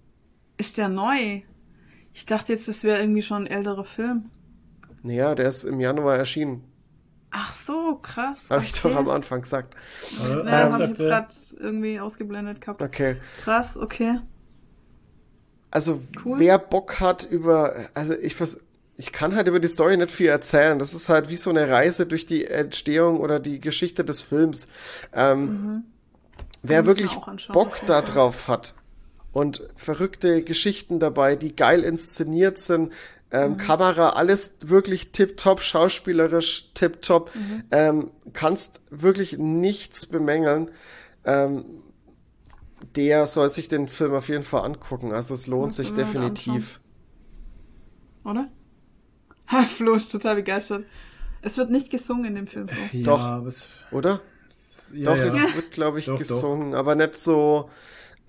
Ist 0.58 0.78
der 0.78 0.90
neu? 0.90 1.42
Ich 2.14 2.26
dachte 2.26 2.54
jetzt, 2.54 2.68
das 2.68 2.84
wäre 2.84 3.00
irgendwie 3.00 3.24
schon 3.24 3.44
ein 3.44 3.48
älterer 3.48 3.86
Film. 3.86 4.30
Naja, 5.04 5.36
der 5.36 5.48
ist 5.50 5.66
im 5.66 5.80
Januar 5.80 6.18
erschienen. 6.18 6.64
Ach 7.30 7.54
so, 7.66 7.96
krass. 8.02 8.40
Habe 8.50 8.64
ich 8.64 8.72
okay. 8.74 8.90
doch 8.90 8.96
am 8.96 9.10
Anfang 9.10 9.42
gesagt. 9.42 9.76
Äh, 10.24 10.30
Ja, 10.30 10.70
äh, 10.70 10.72
habe 10.72 10.84
ich 10.84 10.90
jetzt 10.92 11.00
er, 11.00 11.08
gerade 11.08 11.28
irgendwie 11.60 12.00
ausgeblendet 12.00 12.62
gehabt. 12.62 12.82
Okay. 12.82 13.18
Krass, 13.44 13.76
okay. 13.78 14.20
Also, 15.72 16.02
Cool. 16.24 16.40
wer 16.40 16.60
Bock 16.60 17.00
hat 17.00 17.24
über, 17.24 17.76
also 17.94 18.14
ich 18.16 18.36
vers 18.36 18.60
ich 18.96 19.12
kann 19.12 19.36
halt 19.36 19.48
über 19.48 19.60
die 19.60 19.68
Story 19.68 19.98
nicht 19.98 20.12
viel 20.12 20.28
erzählen. 20.28 20.78
Das 20.78 20.94
ist 20.94 21.10
halt 21.10 21.28
wie 21.30 21.36
so 21.36 21.50
eine 21.50 21.68
Reise 21.68 22.06
durch 22.06 22.28
die 22.28 22.46
Entstehung 22.46 23.20
oder 23.20 23.40
die 23.40 23.60
Geschichte 23.60 24.06
des 24.06 24.22
Films. 24.22 24.68
Ähm, 25.14 25.84
Wer 26.62 26.84
Muss 26.84 26.86
man 26.88 26.98
wirklich 26.98 27.48
Bock 27.48 27.70
auf 27.70 27.76
jeden 27.78 27.88
da 27.88 27.94
Fall. 27.96 28.04
drauf 28.04 28.48
hat 28.48 28.76
und 29.34 29.64
verrückte 29.76 30.44
Geschichten 30.44 31.00
dabei, 31.00 31.36
die 31.36 31.56
geil 31.56 31.82
inszeniert 31.82 32.60
sind, 32.60 32.94
Ähm, 33.34 33.58
Kamera, 33.58 34.10
alles 34.12 34.56
wirklich 34.62 35.12
tipptopp, 35.12 35.62
schauspielerisch 35.62 36.72
tipptopp. 36.76 37.32
Ähm, 37.72 38.12
kannst 38.32 38.82
wirklich 38.92 39.40
nichts 39.40 40.06
bemängeln. 40.06 40.70
Ähm, 41.26 41.66
der 42.96 43.26
soll 43.28 43.50
sich 43.50 43.68
den 43.68 43.88
Film 43.88 44.14
auf 44.14 44.30
jeden 44.30 44.44
Fall 44.44 44.64
angucken. 44.64 45.14
Also 45.14 45.34
es 45.34 45.48
lohnt 45.48 45.68
Muss 45.68 45.76
sich 45.78 45.90
mal 45.90 45.98
definitiv. 45.98 46.80
Oder? 48.24 48.48
Ha, 49.48 49.64
Flo 49.66 49.96
ist 49.96 50.10
total 50.10 50.36
begeistert. 50.36 50.86
Es 51.42 51.58
wird 51.58 51.70
nicht 51.70 51.90
gesungen 51.90 52.24
in 52.26 52.36
dem 52.36 52.48
Film. 52.48 52.68
Ja, 52.94 53.04
Doch. 53.04 53.22
aber 53.22 53.48
es, 53.48 53.68
Oder? 53.92 54.22
ja, 54.94 55.04
Doch, 55.04 55.18
ja. 55.18 55.26
es 55.26 55.54
wird, 55.54 55.72
glaube 55.72 56.00
ich, 56.00 56.06
Doch, 56.06 56.14
doch. 56.14 56.20
gesungen, 56.20 56.74
aber 56.74 56.96
nicht 56.96 57.16
so, 57.16 57.70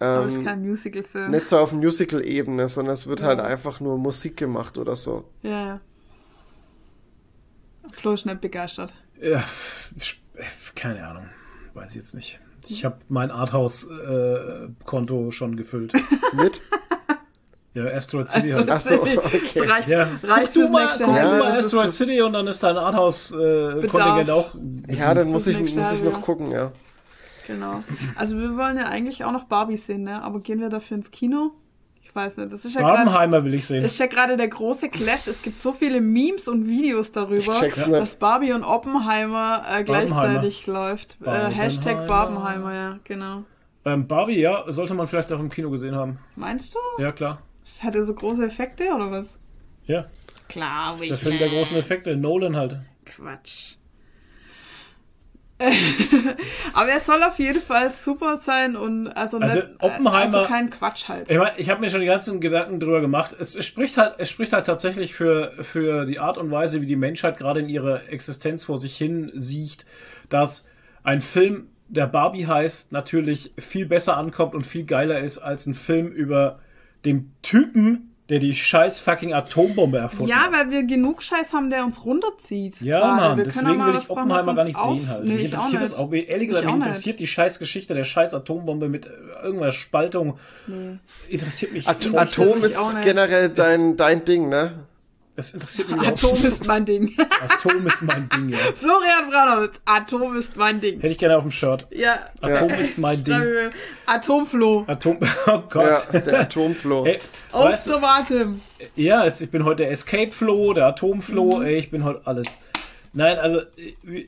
Aber 0.00 0.26
es 0.26 0.32
ist 0.34 0.38
ähm, 0.40 0.44
kein 0.44 0.66
Musical-Film. 0.68 1.30
nicht 1.30 1.46
so 1.46 1.56
auf 1.58 1.72
Musical-Ebene, 1.72 2.68
sondern 2.68 2.92
es 2.94 3.06
wird 3.06 3.20
Ja. 3.20 3.26
halt 3.28 3.40
einfach 3.40 3.78
nur 3.80 3.96
Musik 3.96 4.36
gemacht 4.36 4.76
oder 4.78 4.96
so. 4.96 5.24
Ja, 5.42 5.66
ja. 5.66 5.80
Flo 7.92 8.12
ist 8.12 8.26
nicht 8.26 8.40
begeistert. 8.40 8.92
Ja, 9.20 9.44
keine 10.74 11.06
Ahnung. 11.06 11.26
Weiß 11.74 11.90
ich 11.90 11.96
jetzt 11.96 12.14
nicht. 12.14 12.40
Ich 12.66 12.84
habe 12.84 12.96
mein 13.08 13.30
Arthouse-Konto 13.30 15.30
schon 15.30 15.56
gefüllt. 15.56 15.92
Mit? 16.32 16.62
Ja, 17.74 17.84
Asteroid 17.86 18.28
City. 18.30 18.52
Also, 18.54 18.58
halt. 18.60 18.70
Ach 18.70 18.80
so, 18.80 19.04
das 19.04 19.16
okay. 19.18 19.60
reicht, 19.60 19.88
Ja. 19.88 20.08
reicht 20.22 20.46
Guck 20.46 20.54
du 20.54 20.60
fürs 20.60 20.70
mal, 20.70 20.82
nächste 20.84 21.04
guck 21.04 21.16
Ja, 21.16 21.22
mal 21.30 21.38
das 21.40 21.58
ist 21.58 21.64
Asteroid 21.66 21.92
City 21.92 22.22
und 22.22 22.32
dann 22.32 22.46
ist 22.46 22.62
dein 22.62 22.76
Arthouse-Kontingent 22.76 24.30
auch. 24.30 24.54
Ja, 24.88 25.14
dann 25.14 25.30
muss 25.30 25.46
ich, 25.46 25.58
muss 25.58 25.92
ich 25.92 26.04
noch 26.04 26.20
gucken, 26.22 26.50
ja. 26.52 26.72
Genau. 27.46 27.82
Also 28.16 28.38
wir 28.38 28.56
wollen 28.56 28.76
ja 28.76 28.84
eigentlich 28.86 29.24
auch 29.24 29.32
noch 29.32 29.44
Barbie 29.44 29.76
sehen, 29.76 30.02
ne? 30.04 30.22
Aber 30.22 30.40
gehen 30.40 30.60
wir 30.60 30.68
dafür 30.68 30.96
ins 30.96 31.10
Kino? 31.10 31.52
Ich 32.02 32.14
weiß 32.14 32.36
nicht. 32.36 32.52
Das 32.52 32.64
ist 32.64 32.74
ja 32.74 32.80
gerade 32.82 33.04
Barbenheimer 33.04 33.44
will 33.44 33.54
ich 33.54 33.66
sehen. 33.66 33.84
ist 33.84 33.98
ja 33.98 34.06
gerade 34.06 34.36
der 34.36 34.48
große 34.48 34.88
Clash. 34.88 35.26
Es 35.26 35.42
gibt 35.42 35.60
so 35.60 35.72
viele 35.72 36.00
Memes 36.00 36.46
und 36.46 36.66
Videos 36.66 37.10
darüber, 37.12 37.36
Ich 37.36 37.84
dass. 37.84 38.16
Barbie 38.16 38.52
und 38.52 38.62
Oppenheimer 38.62 39.64
äh, 39.68 39.82
gleichzeitig 39.84 40.66
läuft. 40.66 41.18
Äh. 41.24 41.30
Hashtag 41.50 42.06
Barbenheimer, 42.06 42.74
ja, 42.74 42.98
genau. 43.04 43.44
Ähm, 43.84 44.06
Barbie, 44.06 44.38
ja, 44.38 44.64
sollte 44.68 44.94
man 44.94 45.08
vielleicht 45.08 45.32
auch 45.32 45.40
im 45.40 45.50
Kino 45.50 45.70
gesehen 45.70 45.94
haben. 45.94 46.18
Meinst 46.36 46.74
du? 46.74 47.02
Ja, 47.02 47.12
klar. 47.12 47.42
Das 47.64 47.82
hat 47.82 47.94
ja 47.94 48.02
so 48.02 48.14
große 48.14 48.44
Effekte 48.46 48.84
oder 48.94 49.10
was? 49.10 49.38
Ja, 49.86 50.06
Klar, 50.48 50.92
das 50.92 51.02
ist 51.02 51.10
der 51.10 51.18
Film 51.18 51.38
der 51.38 51.48
großen 51.48 51.76
Effekte. 51.76 52.16
Nolan 52.16 52.56
halt. 52.56 52.78
Quatsch. 53.04 53.76
Aber 56.74 56.88
er 56.88 57.00
soll 57.00 57.22
auf 57.22 57.38
jeden 57.38 57.60
Fall 57.62 57.90
super 57.90 58.38
sein 58.38 58.76
und 58.76 59.08
also, 59.08 59.38
Also, 59.38 59.60
nicht, 59.60 59.68
Oppenheimer- 59.80 60.38
also 60.38 60.42
kein 60.44 60.70
Quatsch 60.70 61.08
halt. 61.08 61.30
Ich, 61.30 61.38
mein, 61.38 61.52
ich 61.56 61.70
habe 61.70 61.80
mir 61.80 61.90
schon 61.90 62.00
die 62.00 62.06
ganzen 62.06 62.40
Gedanken 62.40 62.80
drüber 62.80 63.00
gemacht. 63.00 63.34
Es, 63.38 63.54
es 63.54 63.64
spricht 63.64 63.96
halt, 63.96 64.14
es 64.18 64.30
spricht 64.30 64.52
halt 64.52 64.66
tatsächlich 64.66 65.14
für, 65.14 65.52
für 65.62 66.06
die 66.06 66.18
Art 66.18 66.38
und 66.38 66.50
Weise, 66.50 66.80
wie 66.80 66.86
die 66.86 66.96
Menschheit 66.96 67.36
gerade 67.36 67.60
in 67.60 67.68
ihrer 67.68 68.08
Existenz 68.08 68.64
vor 68.64 68.78
sich 68.78 68.96
hin 68.96 69.30
sieht, 69.34 69.84
dass 70.28 70.66
ein 71.02 71.20
Film, 71.20 71.68
der 71.88 72.06
Barbie 72.06 72.46
heißt, 72.46 72.92
natürlich 72.92 73.52
viel 73.58 73.86
besser 73.86 74.16
ankommt 74.16 74.54
und 74.54 74.64
viel 74.66 74.84
geiler 74.84 75.20
ist 75.20 75.38
als 75.38 75.66
ein 75.66 75.74
Film 75.74 76.08
über 76.08 76.58
den 77.04 77.34
Typen, 77.42 78.13
der 78.30 78.38
die 78.38 78.54
scheiß 78.54 79.00
fucking 79.00 79.34
Atombombe 79.34 79.98
erfunden 79.98 80.28
Ja, 80.30 80.44
hat. 80.44 80.52
weil 80.52 80.70
wir 80.70 80.84
genug 80.84 81.22
Scheiß 81.22 81.52
haben, 81.52 81.68
der 81.68 81.84
uns 81.84 82.04
runterzieht. 82.06 82.80
Ja, 82.80 82.98
Gerade. 83.00 83.16
Mann, 83.16 83.36
Wir 83.36 83.44
können 83.44 83.66
deswegen 83.66 83.82
auch 83.82 83.86
will 83.86 83.94
ich 84.00 84.10
Oppenheimer 84.10 84.54
gar 84.54 84.64
nicht 84.64 84.78
auf- 84.78 84.96
sehen 84.98 85.08
halt. 85.10 85.24
Nee, 85.24 85.30
mich 85.32 85.38
ich 85.40 85.44
interessiert 85.52 85.82
das 85.82 85.90
nicht. 85.90 85.98
auch, 86.00 86.12
ehrlich 86.12 86.48
gesagt, 86.48 86.64
Ich 86.64 86.72
mich 86.72 86.82
auch 86.82 86.86
interessiert 86.86 87.20
die 87.20 87.26
scheiß 87.26 87.58
Geschichte 87.58 87.92
der 87.94 88.04
scheiß 88.04 88.32
Atombombe 88.32 88.88
mit 88.88 89.04
äh, 89.04 89.10
irgendeiner 89.42 89.72
Spaltung. 89.72 90.38
Nee. 90.66 90.98
Interessiert 91.28 91.72
mich. 91.72 91.86
At 91.86 92.06
Atom 92.14 92.14
auch 92.16 92.56
ist 92.62 93.02
generell 93.02 93.50
dein, 93.50 93.96
dein 93.98 94.24
Ding, 94.24 94.48
ne? 94.48 94.72
Es 95.36 95.52
interessiert 95.52 95.88
mich 95.90 96.00
Atom 96.06 96.36
ist 96.44 96.64
mein 96.66 96.84
Ding. 96.84 97.12
Atom 97.48 97.86
ist 97.88 98.02
mein 98.02 98.28
Ding, 98.28 98.50
ja. 98.50 98.58
Florian 98.76 99.28
Branowitz, 99.30 99.80
Atom 99.84 100.36
ist 100.36 100.56
mein 100.56 100.80
Ding. 100.80 100.96
Hätte 101.00 101.08
ich 101.08 101.18
gerne 101.18 101.36
auf 101.36 101.42
dem 101.42 101.50
Shirt. 101.50 101.86
Ja. 101.90 102.20
Atom 102.40 102.70
ist 102.70 102.98
mein 102.98 103.22
Ding. 103.24 103.70
Atomflo. 104.06 104.84
Atom. 104.86 105.18
Oh 105.46 105.62
Gott. 105.68 106.06
Ja, 106.12 106.20
der 106.20 106.40
Atomfloh. 106.40 107.04
Ey, 107.06 107.18
Auf 107.52 107.64
weißt 107.66 107.84
zum 107.86 108.04
Atem. 108.04 108.60
ja, 108.96 109.26
ich 109.26 109.50
bin 109.50 109.64
heute 109.64 109.82
der 109.84 109.90
Escape 109.90 110.30
Flow, 110.30 110.72
der 110.72 110.86
Atom 110.86 111.20
Flow, 111.20 111.58
Mhm. 111.58 111.66
ey, 111.66 111.74
ich 111.76 111.90
bin 111.90 112.04
heute 112.04 112.20
alles. 112.24 112.56
Nein, 113.12 113.38
also 113.38 113.60
äh, 113.76 114.26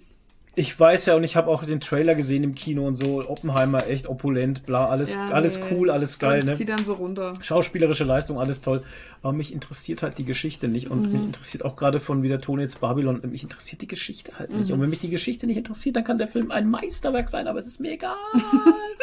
ich 0.58 0.78
weiß 0.80 1.06
ja 1.06 1.14
und 1.14 1.22
ich 1.22 1.36
habe 1.36 1.48
auch 1.50 1.64
den 1.64 1.80
Trailer 1.80 2.14
gesehen 2.14 2.42
im 2.42 2.54
Kino 2.54 2.86
und 2.86 2.94
so. 2.94 3.22
Oppenheimer, 3.28 3.86
echt 3.86 4.08
opulent, 4.08 4.64
bla, 4.64 4.86
alles, 4.86 5.12
Ja, 5.14 5.26
alles 5.26 5.60
nee. 5.60 5.66
cool, 5.70 5.90
alles 5.90 6.18
geil, 6.18 6.38
Das 6.38 6.46
ne? 6.46 6.54
zieht 6.54 6.70
dann 6.70 6.82
so 6.84 6.94
runter. 6.94 7.34
Schauspielerische 7.42 8.04
Leistung, 8.04 8.40
alles 8.40 8.62
toll. 8.62 8.80
Aber 9.22 9.32
mich 9.34 9.52
interessiert 9.52 10.02
halt 10.02 10.16
die 10.18 10.24
Geschichte 10.24 10.66
nicht. 10.68 10.90
Und 10.90 11.06
Mhm. 11.06 11.12
mich 11.12 11.22
interessiert 11.24 11.64
auch 11.64 11.76
gerade 11.76 12.00
von 12.00 12.22
wie 12.22 12.28
der 12.28 12.40
Ton 12.40 12.58
jetzt 12.58 12.80
Babylon. 12.80 13.20
Mich 13.30 13.42
interessiert 13.42 13.82
die 13.82 13.86
Geschichte 13.86 14.38
halt 14.38 14.50
Mhm. 14.50 14.58
nicht. 14.58 14.72
Und 14.72 14.80
wenn 14.80 14.88
mich 14.90 15.00
die 15.00 15.10
Geschichte 15.10 15.46
nicht 15.46 15.58
interessiert, 15.58 15.94
dann 15.96 16.04
kann 16.04 16.16
der 16.18 16.28
Film 16.28 16.50
ein 16.50 16.68
Meisterwerk 16.70 17.28
sein, 17.28 17.46
aber 17.48 17.58
es 17.58 17.66
ist 17.66 17.78
mir 17.80 17.92
egal. 17.92 18.16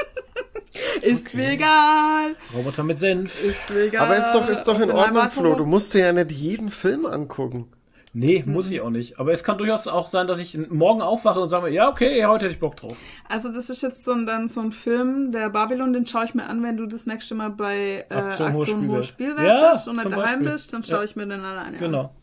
Ist 1.03 1.33
mir 1.35 1.51
egal. 1.51 2.35
Roboter 2.53 2.83
mit 2.83 2.97
Senf. 2.97 3.43
Ist 3.43 3.73
mir 3.73 3.83
egal. 3.83 4.01
Aber 4.07 4.17
ist 4.17 4.31
doch, 4.31 4.49
ist 4.49 4.63
doch 4.67 4.79
in 4.79 4.89
Ordnung, 4.89 5.29
Flo. 5.29 5.53
Du 5.55 5.65
musst 5.65 5.93
dir 5.93 5.99
ja 5.99 6.13
nicht 6.13 6.31
jeden 6.31 6.69
Film 6.69 7.05
angucken. 7.05 7.67
Nee, 8.15 8.43
muss 8.45 8.69
ich 8.69 8.79
auch 8.81 8.91
nicht. 8.91 9.19
Aber 9.19 9.31
es 9.31 9.43
kann 9.43 9.57
durchaus 9.57 9.87
auch 9.87 10.07
sein, 10.07 10.27
dass 10.27 10.37
ich 10.37 10.55
morgen 10.69 11.01
aufwache 11.01 11.39
und 11.39 11.49
sage, 11.49 11.69
ja, 11.71 11.89
okay, 11.89 12.23
heute 12.27 12.45
hätte 12.45 12.53
ich 12.53 12.59
Bock 12.59 12.75
drauf. 12.75 12.95
Also 13.27 13.51
das 13.51 13.71
ist 13.71 13.81
jetzt 13.81 14.03
so 14.03 14.11
ein, 14.11 14.27
dann 14.27 14.47
so 14.47 14.59
ein 14.61 14.71
Film, 14.71 15.31
der 15.31 15.49
Babylon, 15.49 15.93
den 15.93 16.05
schaue 16.05 16.25
ich 16.25 16.35
mir 16.35 16.45
an, 16.45 16.61
wenn 16.61 16.77
du 16.77 16.85
das 16.85 17.07
nächste 17.07 17.33
Mal 17.33 17.49
bei 17.49 18.05
äh, 18.09 18.13
Aktion 18.13 18.47
Aktion, 18.55 18.87
Hohes 18.89 19.07
Spielwelt. 19.07 19.39
Spielwelt 19.39 19.47
Ja, 19.47 19.71
bist 19.73 19.87
und 19.87 19.95
nicht 19.95 20.05
daheim 20.05 20.21
Beispiel. 20.21 20.51
bist, 20.51 20.73
dann 20.73 20.83
schaue 20.83 20.97
Ja. 20.99 21.03
ich 21.05 21.15
mir 21.15 21.25
den 21.25 21.41
alleine 21.41 21.75
an. 21.75 21.79
Genau. 21.79 22.13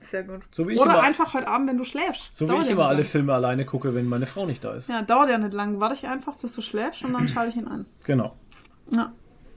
Sehr 0.00 0.24
gut. 0.24 0.42
So 0.50 0.66
wie 0.68 0.74
ich 0.74 0.80
Oder 0.80 0.94
immer- 0.94 1.02
einfach 1.02 1.32
heute 1.34 1.46
Abend, 1.48 1.68
wenn 1.68 1.78
du 1.78 1.84
schläfst. 1.84 2.34
So 2.34 2.44
wie 2.46 2.48
Dauert 2.50 2.62
ich 2.62 2.68
ja 2.68 2.72
immer 2.74 2.86
alle 2.86 2.98
lang. 2.98 3.04
Filme 3.06 3.34
alleine 3.34 3.64
gucke, 3.64 3.94
wenn 3.94 4.06
meine 4.08 4.26
Frau 4.26 4.46
nicht 4.46 4.64
da 4.64 4.74
ist. 4.74 4.88
Ja, 4.88 5.02
dauert 5.02 5.30
ja 5.30 5.38
nicht 5.38 5.52
lang. 5.54 5.78
Warte 5.80 5.94
ich 5.94 6.06
einfach, 6.08 6.34
bis 6.36 6.52
du 6.54 6.60
schläfst 6.60 7.04
und 7.04 7.12
dann 7.12 7.28
schaue 7.28 7.46
ich 7.48 7.56
ihn 7.56 7.68
an. 7.68 7.86
Genau. 8.04 8.34
Ja, 8.90 9.12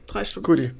drei 0.06 0.24
Stunden. 0.24 0.46
Guti. 0.46 0.72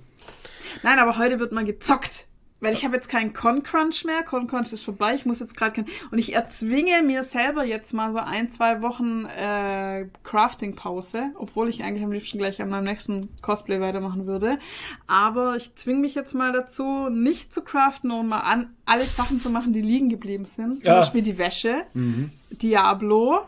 Nein, 0.84 1.00
aber 1.00 1.18
heute 1.18 1.40
wird 1.40 1.52
mal 1.52 1.66
gezockt. 1.66 2.26
Weil 2.62 2.74
ich 2.74 2.84
habe 2.84 2.96
jetzt 2.96 3.08
keinen 3.08 3.32
Con-Crunch 3.34 4.04
mehr. 4.04 4.22
Con-Crunch 4.24 4.74
ist 4.74 4.84
vorbei. 4.84 5.16
Ich 5.16 5.26
muss 5.26 5.40
jetzt 5.40 5.56
gerade 5.56 5.72
kein... 5.72 5.86
Und 6.12 6.18
ich 6.18 6.34
erzwinge 6.34 7.02
mir 7.04 7.24
selber 7.24 7.64
jetzt 7.64 7.94
mal 7.94 8.12
so 8.12 8.20
ein, 8.20 8.50
zwei 8.52 8.82
Wochen 8.82 9.26
äh, 9.26 10.08
Crafting-Pause. 10.24 11.32
Obwohl 11.38 11.70
ich 11.70 11.84
eigentlich 11.84 12.04
am 12.04 12.12
liebsten 12.12 12.38
gleich 12.38 12.62
an 12.62 12.70
meinem 12.70 12.84
nächsten 12.84 13.30
Cosplay 13.42 13.80
weitermachen 13.80 14.28
würde. 14.28 14.60
Aber 15.08 15.56
ich 15.56 15.74
zwinge 15.76 16.02
mich 16.02 16.16
jetzt 16.16 16.34
mal 16.34 16.52
dazu, 16.52 17.08
nicht 17.10 17.54
zu 17.54 17.62
craften 17.62 18.12
und 18.12 18.28
mal 18.28 18.40
an, 18.42 18.76
alle 18.86 19.06
Sachen 19.06 19.40
zu 19.40 19.50
machen, 19.50 19.72
die 19.72 19.82
liegen 19.82 20.10
geblieben 20.10 20.46
sind. 20.46 20.84
Zum 20.84 20.86
Ja. 20.92 21.00
Beispiel 21.00 21.22
die 21.22 21.38
Wäsche. 21.38 21.84
Mhm. 21.94 22.32
Diablo. 22.52 23.42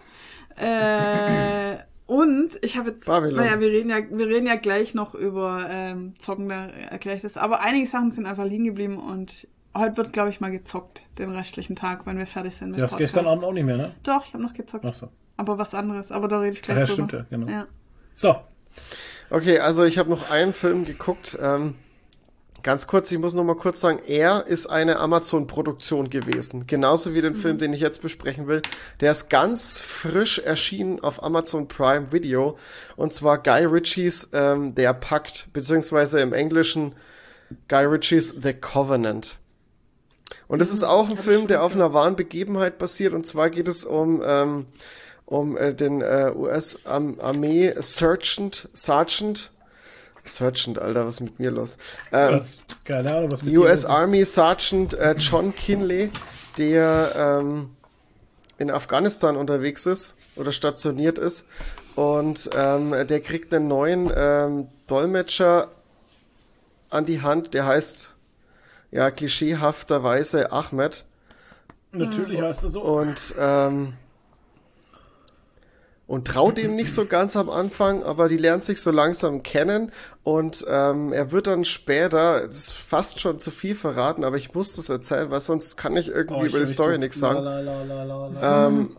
Äh, 0.56 1.78
und 2.12 2.50
ich 2.62 2.76
habe 2.78 2.90
jetzt, 2.92 3.06
Babylon. 3.06 3.38
naja, 3.38 3.60
wir 3.62 3.70
reden 3.70 3.90
ja, 3.90 4.00
wir 4.10 4.28
reden 4.28 4.46
ja 4.48 4.56
gleich 4.56 4.94
noch 4.94 5.16
über 5.16 5.66
ähm, 5.70 6.14
Zocken, 6.20 6.50
da 6.50 6.66
erkläre 6.68 7.16
ich 7.16 7.22
das. 7.22 7.38
Aber 7.38 7.62
einige 7.62 7.88
Sachen 7.88 8.12
sind 8.12 8.26
einfach 8.26 8.44
liegen 8.44 8.66
geblieben 8.66 8.98
und 8.98 9.48
heute 9.74 9.96
wird, 9.96 10.12
glaube 10.12 10.30
ich, 10.30 10.42
mal 10.42 10.52
gezockt, 10.52 11.02
den 11.18 11.32
restlichen 11.32 11.78
Tag, 11.78 12.06
wenn 12.06 12.18
wir 12.18 12.28
fertig 12.28 12.56
sind. 12.56 12.72
mit 12.72 12.82
Das 12.82 12.92
Podcast. 12.92 13.14
gestern 13.14 13.28
Abend 13.28 13.46
auch 13.46 13.54
nicht 13.54 13.64
mehr, 13.64 13.78
ne? 13.78 13.96
Doch, 14.04 14.26
ich 14.26 14.34
habe 14.34 14.44
noch 14.44 14.54
gezockt. 14.54 14.84
Ach 14.86 14.94
so. 14.94 15.08
Aber 15.38 15.58
was 15.58 15.74
anderes. 15.74 16.12
Aber 16.12 16.28
da 16.28 16.40
rede 16.40 16.54
ich 16.58 16.62
gleich 16.62 16.78
Ja, 16.80 16.84
drüber. 16.84 16.94
stimmt 16.94 17.14
ja, 17.14 17.26
genau. 17.30 17.48
Ja. 17.50 17.68
So. 18.14 18.36
Okay, 19.30 19.60
also 19.60 19.86
ich 19.86 19.98
habe 19.98 20.10
noch 20.10 20.30
einen 20.30 20.52
Film 20.52 20.84
geguckt. 20.84 21.38
Ähm, 21.42 21.76
ganz 22.64 22.88
kurz, 22.88 23.12
ich 23.12 23.20
muss 23.20 23.34
noch 23.34 23.44
mal 23.44 23.56
kurz 23.56 23.80
sagen, 23.80 24.00
er 24.08 24.46
ist 24.48 24.68
eine 24.68 25.00
Amazon-Produktion 25.00 26.10
gewesen. 26.10 26.68
Genauso 26.68 27.14
wie 27.14 27.22
den 27.22 27.36
Film, 27.36 27.58
den 27.58 27.74
ich 27.74 27.82
jetzt 27.82 28.02
besprechen 28.02 28.48
will. 28.48 28.62
Der 29.00 29.12
ist 29.12 29.30
ganz 29.30 29.80
frisch 29.80 30.40
erschienen 30.40 31.00
auf 31.00 31.24
Amazon 31.24 31.68
Prime 31.68 32.12
Video. 32.12 32.58
Und 32.96 33.14
zwar 33.14 33.38
Guy 33.42 33.66
Ritchies 33.66 34.30
ähm, 34.34 34.76
Der 34.76 34.94
Pakt, 34.94 35.48
beziehungsweise 35.54 36.20
im 36.20 36.34
Englischen 36.34 36.94
Guy 37.68 37.86
Ritchies 37.86 38.36
The 38.42 38.54
Covenant. 38.54 39.38
Und 40.48 40.62
es 40.62 40.72
ist 40.72 40.84
auch 40.84 41.10
ein 41.10 41.18
Film, 41.18 41.48
der 41.48 41.64
auf 41.64 41.76
einer 41.76 41.94
wahren 41.94 42.16
Begebenheit 42.16 42.78
basiert. 42.78 43.14
Und 43.14 43.26
zwar 43.26 43.50
geht 43.50 43.68
es 43.68 43.86
um, 43.86 44.22
ähm, 44.26 44.66
um 45.26 45.58
äh, 45.58 45.74
den 45.74 46.02
äh, 46.02 46.32
US-Armee 46.36 47.74
Sergeant, 47.78 48.70
Sergeant, 48.74 49.52
Sergeant, 50.24 50.80
Alter, 50.80 51.06
was 51.06 51.16
ist 51.16 51.22
mit 51.22 51.40
mir 51.40 51.52
los? 51.52 51.78
Ähm, 52.12 52.34
Was, 52.34 52.62
keine 52.84 53.16
Ahnung, 53.16 53.32
was 53.32 53.44
mit 53.44 53.54
dir 53.54 53.62
US. 53.62 53.86
Army 53.86 54.26
Sergeant 54.26 54.94
äh, 54.94 55.16
John 55.18 55.56
Kinley, 55.56 56.12
der 56.58 57.14
ähm, 57.16 57.72
in 58.58 58.72
Afghanistan 58.72 59.36
unterwegs 59.38 59.86
ist 59.86 60.16
oder 60.36 60.52
stationiert 60.52 61.18
ist. 61.18 61.48
Und 61.96 62.50
ähm, 62.56 62.92
der 63.08 63.20
kriegt 63.20 63.54
einen 63.54 63.68
neuen 63.68 64.12
ähm, 64.16 64.68
Dolmetscher 64.88 65.70
an 66.90 67.06
die 67.06 67.22
Hand, 67.22 67.54
der 67.54 67.66
heißt 67.66 68.16
ja 68.92 69.12
klischeehafterweise 69.12 70.52
Ahmed. 70.52 71.06
Natürlich 71.92 72.42
heißt 72.42 72.64
es 72.64 72.74
so. 72.74 72.82
Und, 72.82 73.36
ähm, 73.38 73.94
und 76.12 76.28
traut 76.28 76.60
ihm 76.60 76.76
nicht 76.76 76.94
so 76.94 77.06
ganz 77.06 77.38
am 77.38 77.50
Anfang, 77.50 78.04
aber 78.04 78.28
die 78.28 78.36
lernen 78.36 78.62
sich 78.62 78.82
so 78.82 78.92
langsam 78.92 79.44
kennen 79.44 79.94
und 80.24 80.66
ähm, 80.70 81.14
er 81.14 81.32
wird 81.32 81.48
dann 81.48 81.64
später, 81.64 82.42
das 82.42 82.56
ist 82.58 82.74
fast 82.74 83.22
schon 83.22 83.40
zu 83.40 83.50
viel 83.50 83.76
verraten, 83.76 84.26
aber 84.26 84.36
ich 84.36 84.54
muss 84.54 84.76
das 84.76 84.90
erzählen, 84.90 85.32
weil 85.32 85.40
sonst 85.40 85.78
kann 85.78 85.96
ich 85.96 86.10
irgendwie 86.10 86.42
Oh, 86.42 86.46
ich 86.46 86.50
über 86.52 86.60
die 86.60 86.66
Story 86.66 86.98
nichts 86.98 87.18
sagen. 87.20 87.40
La, 87.42 87.60
la, 87.62 87.84
la, 87.84 88.04
la, 88.04 88.28
la. 88.28 88.68
Ähm, 88.68 88.98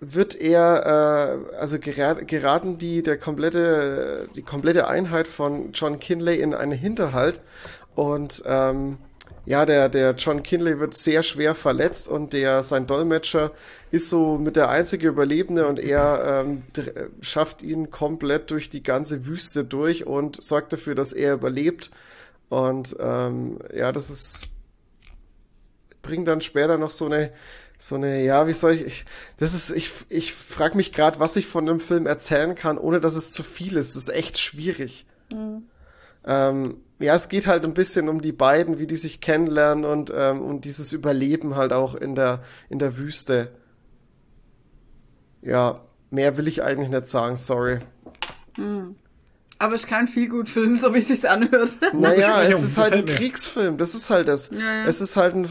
wird 0.00 0.34
er, 0.34 1.40
äh, 1.52 1.56
also 1.56 1.76
gera- 1.76 2.24
geraten 2.24 2.78
die, 2.78 3.04
der 3.04 3.16
komplette, 3.16 4.28
die 4.34 4.42
komplette 4.42 4.88
Einheit 4.88 5.28
von 5.28 5.70
John 5.72 6.00
Kinley 6.00 6.40
in 6.40 6.52
einen 6.52 6.72
Hinterhalt 6.72 7.40
und 7.94 8.42
ähm, 8.44 8.98
ja, 9.46 9.66
der, 9.66 9.88
der 9.88 10.14
John 10.14 10.42
Kinley 10.42 10.80
wird 10.80 10.94
sehr 10.94 11.22
schwer 11.22 11.54
verletzt 11.54 12.08
und 12.08 12.32
der, 12.32 12.62
sein 12.62 12.86
Dolmetscher 12.86 13.52
ist 13.90 14.08
so 14.08 14.38
mit 14.38 14.56
der 14.56 14.70
einzige 14.70 15.08
Überlebende 15.08 15.66
und 15.66 15.78
er 15.78 16.44
ähm, 16.46 16.62
schafft 17.20 17.62
ihn 17.62 17.90
komplett 17.90 18.50
durch 18.50 18.70
die 18.70 18.82
ganze 18.82 19.26
Wüste 19.26 19.64
durch 19.64 20.06
und 20.06 20.42
sorgt 20.42 20.72
dafür, 20.72 20.94
dass 20.94 21.12
er 21.12 21.34
überlebt. 21.34 21.90
Und 22.48 22.96
ähm, 22.98 23.58
ja, 23.74 23.92
das 23.92 24.10
ist, 24.10 24.48
bringt 26.00 26.26
dann 26.26 26.40
später 26.40 26.78
noch 26.78 26.90
so 26.90 27.06
eine, 27.06 27.30
so 27.76 27.96
eine, 27.96 28.24
ja, 28.24 28.46
wie 28.46 28.52
soll 28.52 28.74
ich, 28.74 28.86
ich 28.86 29.04
das 29.38 29.52
ist, 29.52 29.70
ich, 29.70 29.90
ich 30.08 30.32
frage 30.32 30.76
mich 30.76 30.92
gerade, 30.92 31.20
was 31.20 31.36
ich 31.36 31.46
von 31.46 31.68
einem 31.68 31.80
Film 31.80 32.06
erzählen 32.06 32.54
kann, 32.54 32.78
ohne 32.78 33.00
dass 33.00 33.14
es 33.14 33.30
zu 33.30 33.42
viel 33.42 33.76
ist. 33.76 33.94
Das 33.94 34.04
ist 34.04 34.14
echt 34.14 34.38
schwierig. 34.38 35.06
Ähm, 36.26 36.76
ja, 36.98 37.14
es 37.14 37.28
geht 37.28 37.46
halt 37.46 37.64
ein 37.64 37.74
bisschen 37.74 38.08
um 38.08 38.20
die 38.20 38.32
beiden, 38.32 38.78
wie 38.78 38.86
die 38.86 38.96
sich 38.96 39.20
kennenlernen 39.20 39.84
und 39.84 40.12
ähm, 40.14 40.40
um 40.40 40.60
dieses 40.60 40.92
Überleben 40.92 41.56
halt 41.56 41.72
auch 41.72 41.94
in 41.94 42.14
der, 42.14 42.42
in 42.68 42.78
der 42.78 42.96
Wüste. 42.96 43.50
Ja, 45.42 45.80
mehr 46.10 46.36
will 46.36 46.48
ich 46.48 46.62
eigentlich 46.62 46.90
nicht 46.90 47.06
sagen, 47.06 47.36
sorry. 47.36 47.80
Aber 49.58 49.74
ist 49.74 49.86
kein 49.88 50.08
viel 50.08 50.28
gut 50.28 50.48
Film, 50.48 50.76
so 50.76 50.94
wie 50.94 50.98
es 50.98 51.08
sich 51.08 51.28
anhört. 51.28 51.70
Naja, 51.92 52.42
es 52.42 52.62
ist 52.62 52.78
halt 52.78 52.92
ein. 52.92 53.04
Kriegsfilm, 53.04 53.76
das 53.76 53.94
ist 53.94 54.10
halt 54.10 54.28
das. 54.28 54.50
Ja, 54.50 54.58
ja. 54.58 54.84
Es 54.84 55.00
ist 55.00 55.16
halt 55.16 55.34
ein 55.34 55.48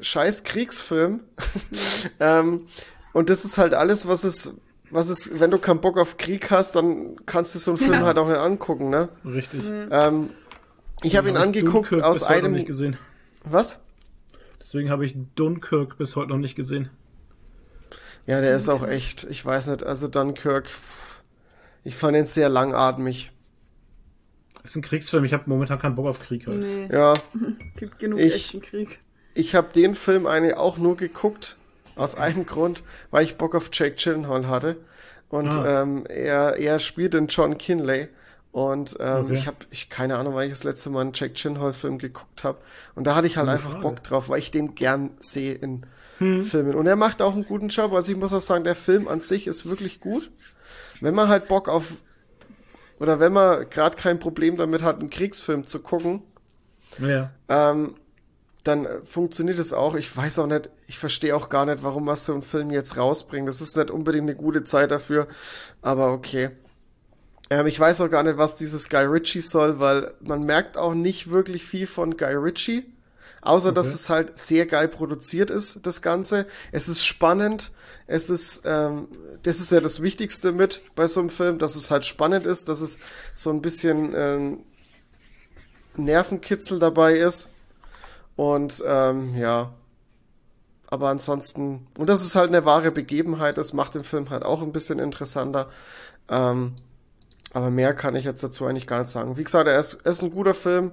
scheiß 0.00 0.44
Kriegsfilm. 0.44 1.20
ähm, 2.20 2.66
und 3.12 3.30
das 3.30 3.44
ist 3.44 3.58
halt 3.58 3.74
alles, 3.74 4.06
was 4.08 4.24
es, 4.24 4.60
was 4.90 5.08
es, 5.08 5.38
wenn 5.40 5.50
du 5.50 5.58
keinen 5.58 5.80
Bock 5.80 5.98
auf 5.98 6.16
Krieg 6.16 6.50
hast, 6.50 6.76
dann 6.76 7.16
kannst 7.26 7.54
du 7.54 7.58
so 7.58 7.72
einen 7.72 7.78
Film 7.78 7.92
Ja. 7.92 8.02
halt 8.06 8.18
auch 8.18 8.28
nicht 8.28 8.38
angucken, 8.38 8.90
ne? 8.90 9.08
Richtig. 9.24 9.64
Ähm, 9.90 10.30
ich 11.04 11.16
habe 11.16 11.28
ihn 11.28 11.36
Hab 11.36 11.44
angeguckt 11.44 11.90
Dunkirk 11.92 12.02
aus 12.02 12.20
bis 12.20 12.28
heute 12.28 12.38
noch 12.38 12.44
einem. 12.46 12.52
nicht 12.54 12.66
gesehen. 12.66 12.96
Was? 13.44 13.80
Deswegen 14.60 14.90
habe 14.90 15.04
ich 15.04 15.14
Dunkirk 15.34 15.98
bis 15.98 16.16
heute 16.16 16.30
noch 16.30 16.38
nicht 16.38 16.56
gesehen. 16.56 16.90
Ja, 18.26 18.40
der 18.40 18.56
ist 18.56 18.68
auch 18.70 18.86
echt, 18.86 19.24
ich 19.24 19.44
weiß 19.44 19.68
nicht, 19.68 19.82
also 19.84 20.08
Dunkirk, 20.08 20.68
ich 21.84 21.94
fand 21.94 22.16
ihn 22.16 22.24
sehr 22.24 22.48
langatmig. 22.48 23.30
Ist 24.62 24.76
ein 24.76 24.82
Kriegsfilm, 24.82 25.24
ich 25.24 25.34
habe 25.34 25.44
momentan 25.46 25.78
keinen 25.78 25.94
Bock 25.94 26.06
auf 26.06 26.18
Krieg 26.20 26.46
halt. 26.46 26.58
Nee, 26.60 26.88
Ja, 26.90 27.14
gibt 27.76 27.98
genug 27.98 28.18
Ich- 28.20 28.34
Actionkrieg. 28.34 28.98
ich 29.34 29.54
habe 29.54 29.72
den 29.74 29.94
Film 29.94 30.26
eigentlich 30.26 30.56
auch 30.56 30.78
nur 30.78 30.96
geguckt, 30.96 31.56
aus 31.96 32.16
einem 32.16 32.46
Grund, 32.46 32.82
weil 33.10 33.24
ich 33.24 33.36
Bock 33.36 33.54
auf 33.54 33.68
Jake 33.72 33.94
Gyllenhaal 34.02 34.48
hatte. 34.48 34.76
Und 35.28 35.52
Ah. 35.54 35.82
ähm, 35.82 36.06
er, 36.08 36.56
er 36.58 36.78
spielt 36.78 37.12
den 37.14 37.26
John 37.26 37.58
Kinley. 37.58 38.08
Und 38.54 38.96
ähm, 39.00 39.24
Okay. 39.24 39.32
ich 39.34 39.46
habe 39.48 39.56
ich 39.70 39.88
keine 39.90 40.16
Ahnung, 40.16 40.34
weil 40.36 40.46
ich 40.46 40.52
das 40.52 40.62
letzte 40.62 40.88
Mal 40.88 41.00
einen 41.00 41.12
Jake 41.12 41.34
Gyllenhaal-Film 41.34 41.98
geguckt 41.98 42.44
habe. 42.44 42.58
Und 42.94 43.04
da 43.04 43.16
hatte 43.16 43.26
ich 43.26 43.36
halt 43.36 43.46
Gute 43.46 43.56
einfach 43.56 43.72
Frage. 43.72 43.82
Bock 43.82 44.02
drauf, 44.04 44.28
weil 44.28 44.38
ich 44.38 44.52
den 44.52 44.76
gern 44.76 45.10
sehe 45.18 45.54
in 45.54 45.84
Hm. 46.18 46.40
Filmen. 46.40 46.76
Und 46.76 46.86
er 46.86 46.94
macht 46.94 47.20
auch 47.20 47.34
einen 47.34 47.44
guten 47.44 47.66
Job. 47.66 47.92
Also 47.92 48.12
ich 48.12 48.16
muss 48.16 48.32
auch 48.32 48.40
sagen, 48.40 48.62
der 48.62 48.76
Film 48.76 49.08
an 49.08 49.18
sich 49.20 49.48
ist 49.48 49.66
wirklich 49.66 49.98
gut. 49.98 50.30
Wenn 51.00 51.16
man 51.16 51.26
halt 51.28 51.48
Bock 51.48 51.68
auf 51.68 51.94
oder 53.00 53.18
wenn 53.18 53.32
man 53.32 53.68
gerade 53.70 53.96
kein 53.96 54.20
Problem 54.20 54.56
damit 54.56 54.82
hat, 54.82 55.00
einen 55.00 55.10
Kriegsfilm 55.10 55.66
zu 55.66 55.80
gucken, 55.80 56.22
Ja. 57.00 57.30
ähm, 57.48 57.96
dann 58.62 58.86
äh, 58.86 59.00
funktioniert 59.04 59.58
es 59.58 59.72
auch. 59.72 59.96
Ich 59.96 60.16
weiß 60.16 60.38
auch 60.38 60.46
nicht, 60.46 60.70
ich 60.86 61.00
verstehe 61.00 61.34
auch 61.34 61.48
gar 61.48 61.66
nicht, 61.66 61.82
warum 61.82 62.04
man 62.04 62.14
so 62.14 62.32
einen 62.32 62.42
Film 62.42 62.70
jetzt 62.70 62.96
rausbringt. 62.96 63.48
Das 63.48 63.60
ist 63.60 63.76
nicht 63.76 63.90
unbedingt 63.90 64.22
eine 64.30 64.36
gute 64.36 64.62
Zeit 64.62 64.92
dafür, 64.92 65.26
aber 65.82 66.12
okay. 66.12 66.50
Ähm, 67.50 67.66
ich 67.66 67.78
weiß 67.78 68.00
auch 68.00 68.10
gar 68.10 68.22
nicht, 68.22 68.38
was 68.38 68.56
dieses 68.56 68.88
Guy 68.88 69.04
Ritchie 69.04 69.40
soll, 69.40 69.80
weil 69.80 70.14
man 70.20 70.42
merkt 70.44 70.76
auch 70.76 70.94
nicht 70.94 71.30
wirklich 71.30 71.64
viel 71.64 71.86
von 71.86 72.16
Guy 72.16 72.34
Ritchie. 72.34 72.84
Außer, 73.42 73.72
dass 73.72 73.88
Okay. 73.88 73.94
es 73.94 74.08
halt 74.08 74.38
sehr 74.38 74.64
geil 74.64 74.88
produziert 74.88 75.50
ist, 75.50 75.80
das 75.86 76.00
Ganze. 76.00 76.46
Es 76.72 76.88
ist 76.88 77.04
spannend. 77.04 77.72
Es 78.06 78.30
ist, 78.30 78.62
ähm, 78.64 79.08
das 79.42 79.60
ist 79.60 79.70
ja 79.70 79.80
das 79.80 80.00
Wichtigste 80.00 80.52
mit 80.52 80.80
bei 80.94 81.06
so 81.06 81.20
einem 81.20 81.28
Film, 81.28 81.58
dass 81.58 81.76
es 81.76 81.90
halt 81.90 82.06
spannend 82.06 82.46
ist, 82.46 82.68
dass 82.70 82.80
es 82.80 82.98
so 83.34 83.50
ein 83.50 83.60
bisschen 83.60 84.14
ähm, 84.16 84.58
Nervenkitzel 85.96 86.78
dabei 86.78 87.14
ist. 87.18 87.50
Und 88.36 88.82
ähm, 88.86 89.36
ja. 89.36 89.74
Aber 90.86 91.08
ansonsten, 91.08 91.86
und 91.98 92.06
das 92.08 92.24
ist 92.24 92.36
halt 92.36 92.48
eine 92.48 92.64
wahre 92.64 92.90
Begebenheit, 92.92 93.58
das 93.58 93.72
macht 93.72 93.94
den 93.94 94.04
Film 94.04 94.30
halt 94.30 94.44
auch 94.44 94.62
ein 94.62 94.72
bisschen 94.72 94.98
interessanter. 95.00 95.68
Ähm, 96.30 96.74
aber 97.54 97.70
mehr 97.70 97.94
kann 97.94 98.16
ich 98.16 98.24
jetzt 98.24 98.42
dazu 98.42 98.66
eigentlich 98.66 98.86
gar 98.86 99.00
nicht 99.00 99.10
sagen. 99.10 99.38
Wie 99.38 99.44
gesagt, 99.44 99.68
er 99.68 99.78
ist, 99.78 100.00
er 100.04 100.12
ist 100.12 100.22
ein 100.22 100.30
guter 100.30 100.54
Film, 100.54 100.92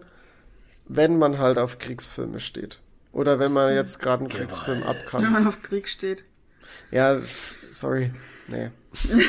wenn 0.87 1.17
man 1.17 1.39
halt 1.39 1.57
auf 1.57 1.79
Kriegsfilme 1.79 2.39
steht. 2.39 2.79
Oder 3.11 3.39
wenn 3.39 3.51
man 3.51 3.73
jetzt 3.73 3.99
gerade 3.99 4.21
einen 4.21 4.29
Kriegsfilm 4.29 4.83
ab 4.83 4.97
Wenn 5.11 5.31
man 5.31 5.47
auf 5.47 5.61
Krieg 5.61 5.89
steht. 5.89 6.23
Ja, 6.91 7.19
sorry. 7.69 8.13
Nee. 8.47 8.71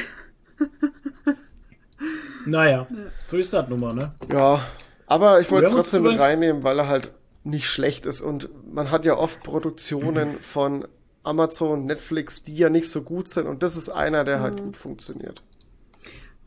Naja, 2.45 2.89
so 3.29 3.37
ist 3.37 3.53
das 3.53 3.69
nun 3.69 3.79
mal, 3.79 3.95
ne? 3.95 4.13
Ja, 4.29 4.61
aber 5.07 5.41
ich 5.41 5.51
wollte 5.51 5.67
es 5.67 5.73
trotzdem 5.73 6.03
mit 6.03 6.19
reinnehmen, 6.19 6.65
weil 6.65 6.79
er 6.81 6.89
halt 6.89 7.13
nicht 7.45 7.69
schlecht 7.69 8.05
ist. 8.05 8.21
Und 8.21 8.51
man 8.75 8.91
hat 8.91 9.05
ja 9.05 9.17
oft 9.17 9.43
Produktionen 9.43 10.39
von 10.41 10.87
Amazon, 11.23 11.87
Netflix, 11.87 12.43
die 12.43 12.57
ja 12.57 12.69
nicht 12.69 12.91
so 12.91 13.03
gut 13.03 13.29
sind. 13.29 13.47
Und 13.47 13.63
das 13.63 13.77
ist 13.77 13.91
einer, 13.91 14.25
der 14.25 14.41
halt 14.41 14.61
gut 14.61 14.77
funktioniert. 14.77 15.43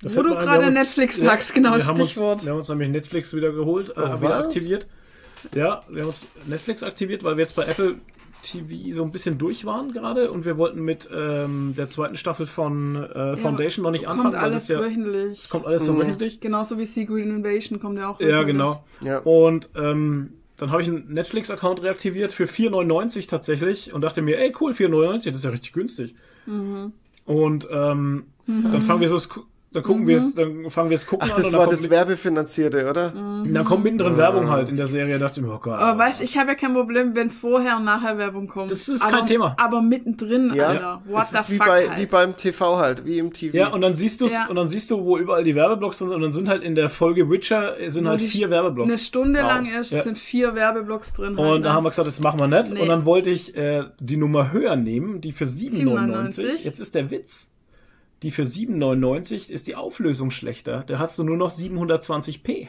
Da 0.01 0.15
Wo 0.15 0.21
du 0.21 0.29
gerade 0.29 0.45
wir 0.45 0.51
haben 0.51 0.65
uns- 0.67 0.75
Netflix 0.75 1.17
sagst, 1.17 1.53
genau, 1.53 1.75
wir 1.75 1.85
haben 1.87 1.95
Stichwort. 1.95 2.35
Uns, 2.35 2.43
wir 2.45 2.51
haben 2.51 2.57
uns 2.59 2.69
nämlich 2.69 2.89
Netflix 2.89 3.33
wieder 3.33 3.51
geholt, 3.51 3.89
äh, 3.89 3.93
Oh, 3.97 4.21
wieder 4.21 4.39
aktiviert. 4.45 4.87
Ja, 5.53 5.81
wir 5.89 6.01
haben 6.01 6.09
uns 6.09 6.27
Netflix 6.47 6.83
aktiviert, 6.83 7.23
weil 7.23 7.37
wir 7.37 7.41
jetzt 7.43 7.55
bei 7.55 7.63
Apple 7.63 7.95
TV 8.43 8.93
so 8.95 9.03
ein 9.03 9.11
bisschen 9.11 9.37
durch 9.37 9.65
waren 9.65 9.91
gerade 9.91 10.31
und 10.31 10.45
wir 10.45 10.57
wollten 10.57 10.81
mit 10.81 11.09
ähm, 11.15 11.73
der 11.77 11.89
zweiten 11.89 12.15
Staffel 12.15 12.45
von 12.45 12.95
äh, 12.95 13.35
Foundation 13.37 13.83
noch 13.83 13.91
nicht 13.91 14.05
kommt 14.05 14.17
anfangen, 14.19 14.33
weil 14.35 14.41
alles 14.41 14.67
das 14.67 14.77
ja, 14.77 14.79
wöchentlich. 14.81 15.39
es 15.39 15.49
kommt 15.49 15.65
alles 15.65 15.85
so 15.85 15.93
Mhm. 15.93 15.99
wöchentlich. 15.99 16.39
Genauso 16.41 16.77
wie 16.77 16.85
Secret 16.85 17.25
Invasion 17.25 17.79
kommt 17.79 17.97
ja 17.97 18.09
auch 18.09 18.19
Ja, 18.19 18.27
wöchentlich. 18.27 18.47
genau. 18.47 18.83
Ja. 19.01 19.19
Und 19.19 19.69
ähm, 19.75 20.33
dann 20.57 20.71
habe 20.71 20.81
ich 20.83 20.87
einen 20.89 21.11
Netflix-Account 21.11 21.81
reaktiviert 21.81 22.31
für 22.31 22.45
4,99 22.45 23.27
tatsächlich 23.27 23.93
und 23.93 24.01
dachte 24.01 24.21
mir, 24.21 24.37
ey 24.39 24.53
cool, 24.61 24.73
4,99, 24.73 25.25
das 25.25 25.37
ist 25.37 25.43
ja 25.43 25.49
richtig 25.49 25.73
günstig. 25.73 26.15
Mhm. 26.45 26.93
Und 27.25 27.67
ähm, 27.71 28.25
dann 28.45 28.81
fangen 28.81 29.01
wir 29.01 29.09
so, 29.09 29.19
dann 29.75 29.83
gucken 29.83 30.07
wir 30.07 30.15
es, 30.15 30.33
dann 30.35 30.69
fangen 30.69 30.89
wir 30.89 30.95
es 30.95 31.05
gucken 31.05 31.27
Ach, 31.29 31.33
an 31.33 31.37
das 31.37 31.47
und 31.47 31.51
dann 31.53 31.59
war 31.59 31.67
das 31.67 31.89
Werbefinanzierte, 31.89 32.89
oder? 32.89 33.11
dann 33.11 33.65
kommt 33.65 33.83
mittendrin 33.83 34.15
Werbung 34.17 34.49
halt 34.49 34.69
in 34.69 34.77
der 34.77 34.87
Serie, 34.87 35.19
dachte 35.19 35.41
ich 35.41 35.45
mir, 35.45 35.53
oh 35.53 35.59
Gott. 35.59 35.77
Aber 35.77 35.99
weißt 35.99 36.21
ich 36.21 36.37
habe 36.37 36.51
ja 36.51 36.55
kein 36.55 36.73
Problem, 36.73 37.13
wenn 37.13 37.29
vorher 37.29 37.75
und 37.75 37.83
nachher 37.83 38.17
Werbung 38.17 38.47
kommt. 38.47 38.71
Das 38.71 38.87
ist 38.87 39.01
aber, 39.03 39.17
kein 39.17 39.25
Thema. 39.25 39.53
Aber 39.59 39.81
mittendrin, 39.81 40.51
Ja, 40.55 40.67
Alter. 40.67 41.01
What 41.05 41.25
the 41.25 41.37
ist 41.39 41.49
wie, 41.49 41.57
fuck 41.57 41.67
bei, 41.67 41.89
halt. 41.89 41.99
wie 41.99 42.05
beim 42.05 42.35
TV 42.37 42.77
halt, 42.77 43.05
wie 43.05 43.19
im 43.19 43.33
TV. 43.33 43.57
Ja, 43.57 43.67
und 43.73 43.81
dann 43.81 43.95
siehst 43.95 44.21
du 44.21 44.27
Ja. 44.27 44.47
und 44.47 44.55
dann 44.55 44.69
siehst 44.69 44.91
du, 44.91 45.03
wo 45.03 45.17
überall 45.17 45.43
die 45.43 45.55
Werbeblocks 45.55 45.97
sind 45.97 46.11
und 46.11 46.21
dann 46.21 46.31
sind 46.31 46.47
halt 46.47 46.63
in 46.63 46.75
der 46.75 46.89
Folge 46.89 47.29
Witcher 47.29 47.77
äh, 47.79 47.89
sind 47.89 48.05
Wo 48.05 48.09
halt 48.11 48.21
vier 48.21 48.47
Eine 48.47 48.55
Werbblocks. 48.55 49.05
Stunde 49.05 49.41
Wow. 49.41 49.47
lang 49.49 49.65
ist, 49.65 49.91
Ja. 49.91 50.03
sind 50.03 50.17
vier 50.17 50.55
Werbeblocks 50.55 51.11
drin. 51.13 51.37
Und 51.37 51.45
halt, 51.45 51.65
da 51.65 51.69
ne? 51.69 51.73
haben 51.75 51.83
wir 51.83 51.89
gesagt, 51.89 52.07
das 52.07 52.21
machen 52.21 52.39
wir 52.39 52.47
nicht. 52.47 52.71
Nee. 52.73 52.79
Und 52.81 52.87
dann 52.87 53.05
wollte 53.05 53.29
ich 53.29 53.55
äh, 53.57 53.83
die 53.99 54.15
Nummer 54.17 54.53
höher 54.53 54.75
nehmen, 54.77 55.19
die 55.19 55.33
für 55.33 55.45
7,99. 55.45 55.81
7,99. 55.83 56.63
Jetzt 56.63 56.79
ist 56.79 56.95
der 56.95 57.11
Witz. 57.11 57.51
Die 58.23 58.31
für 58.31 58.43
7,99 58.43 59.51
ist 59.51 59.67
die 59.67 59.75
Auflösung 59.75 60.31
schlechter. 60.31 60.83
Da 60.87 60.99
hast 60.99 61.17
du 61.19 61.23
nur 61.23 61.37
noch 61.37 61.51
720p. 61.51 62.67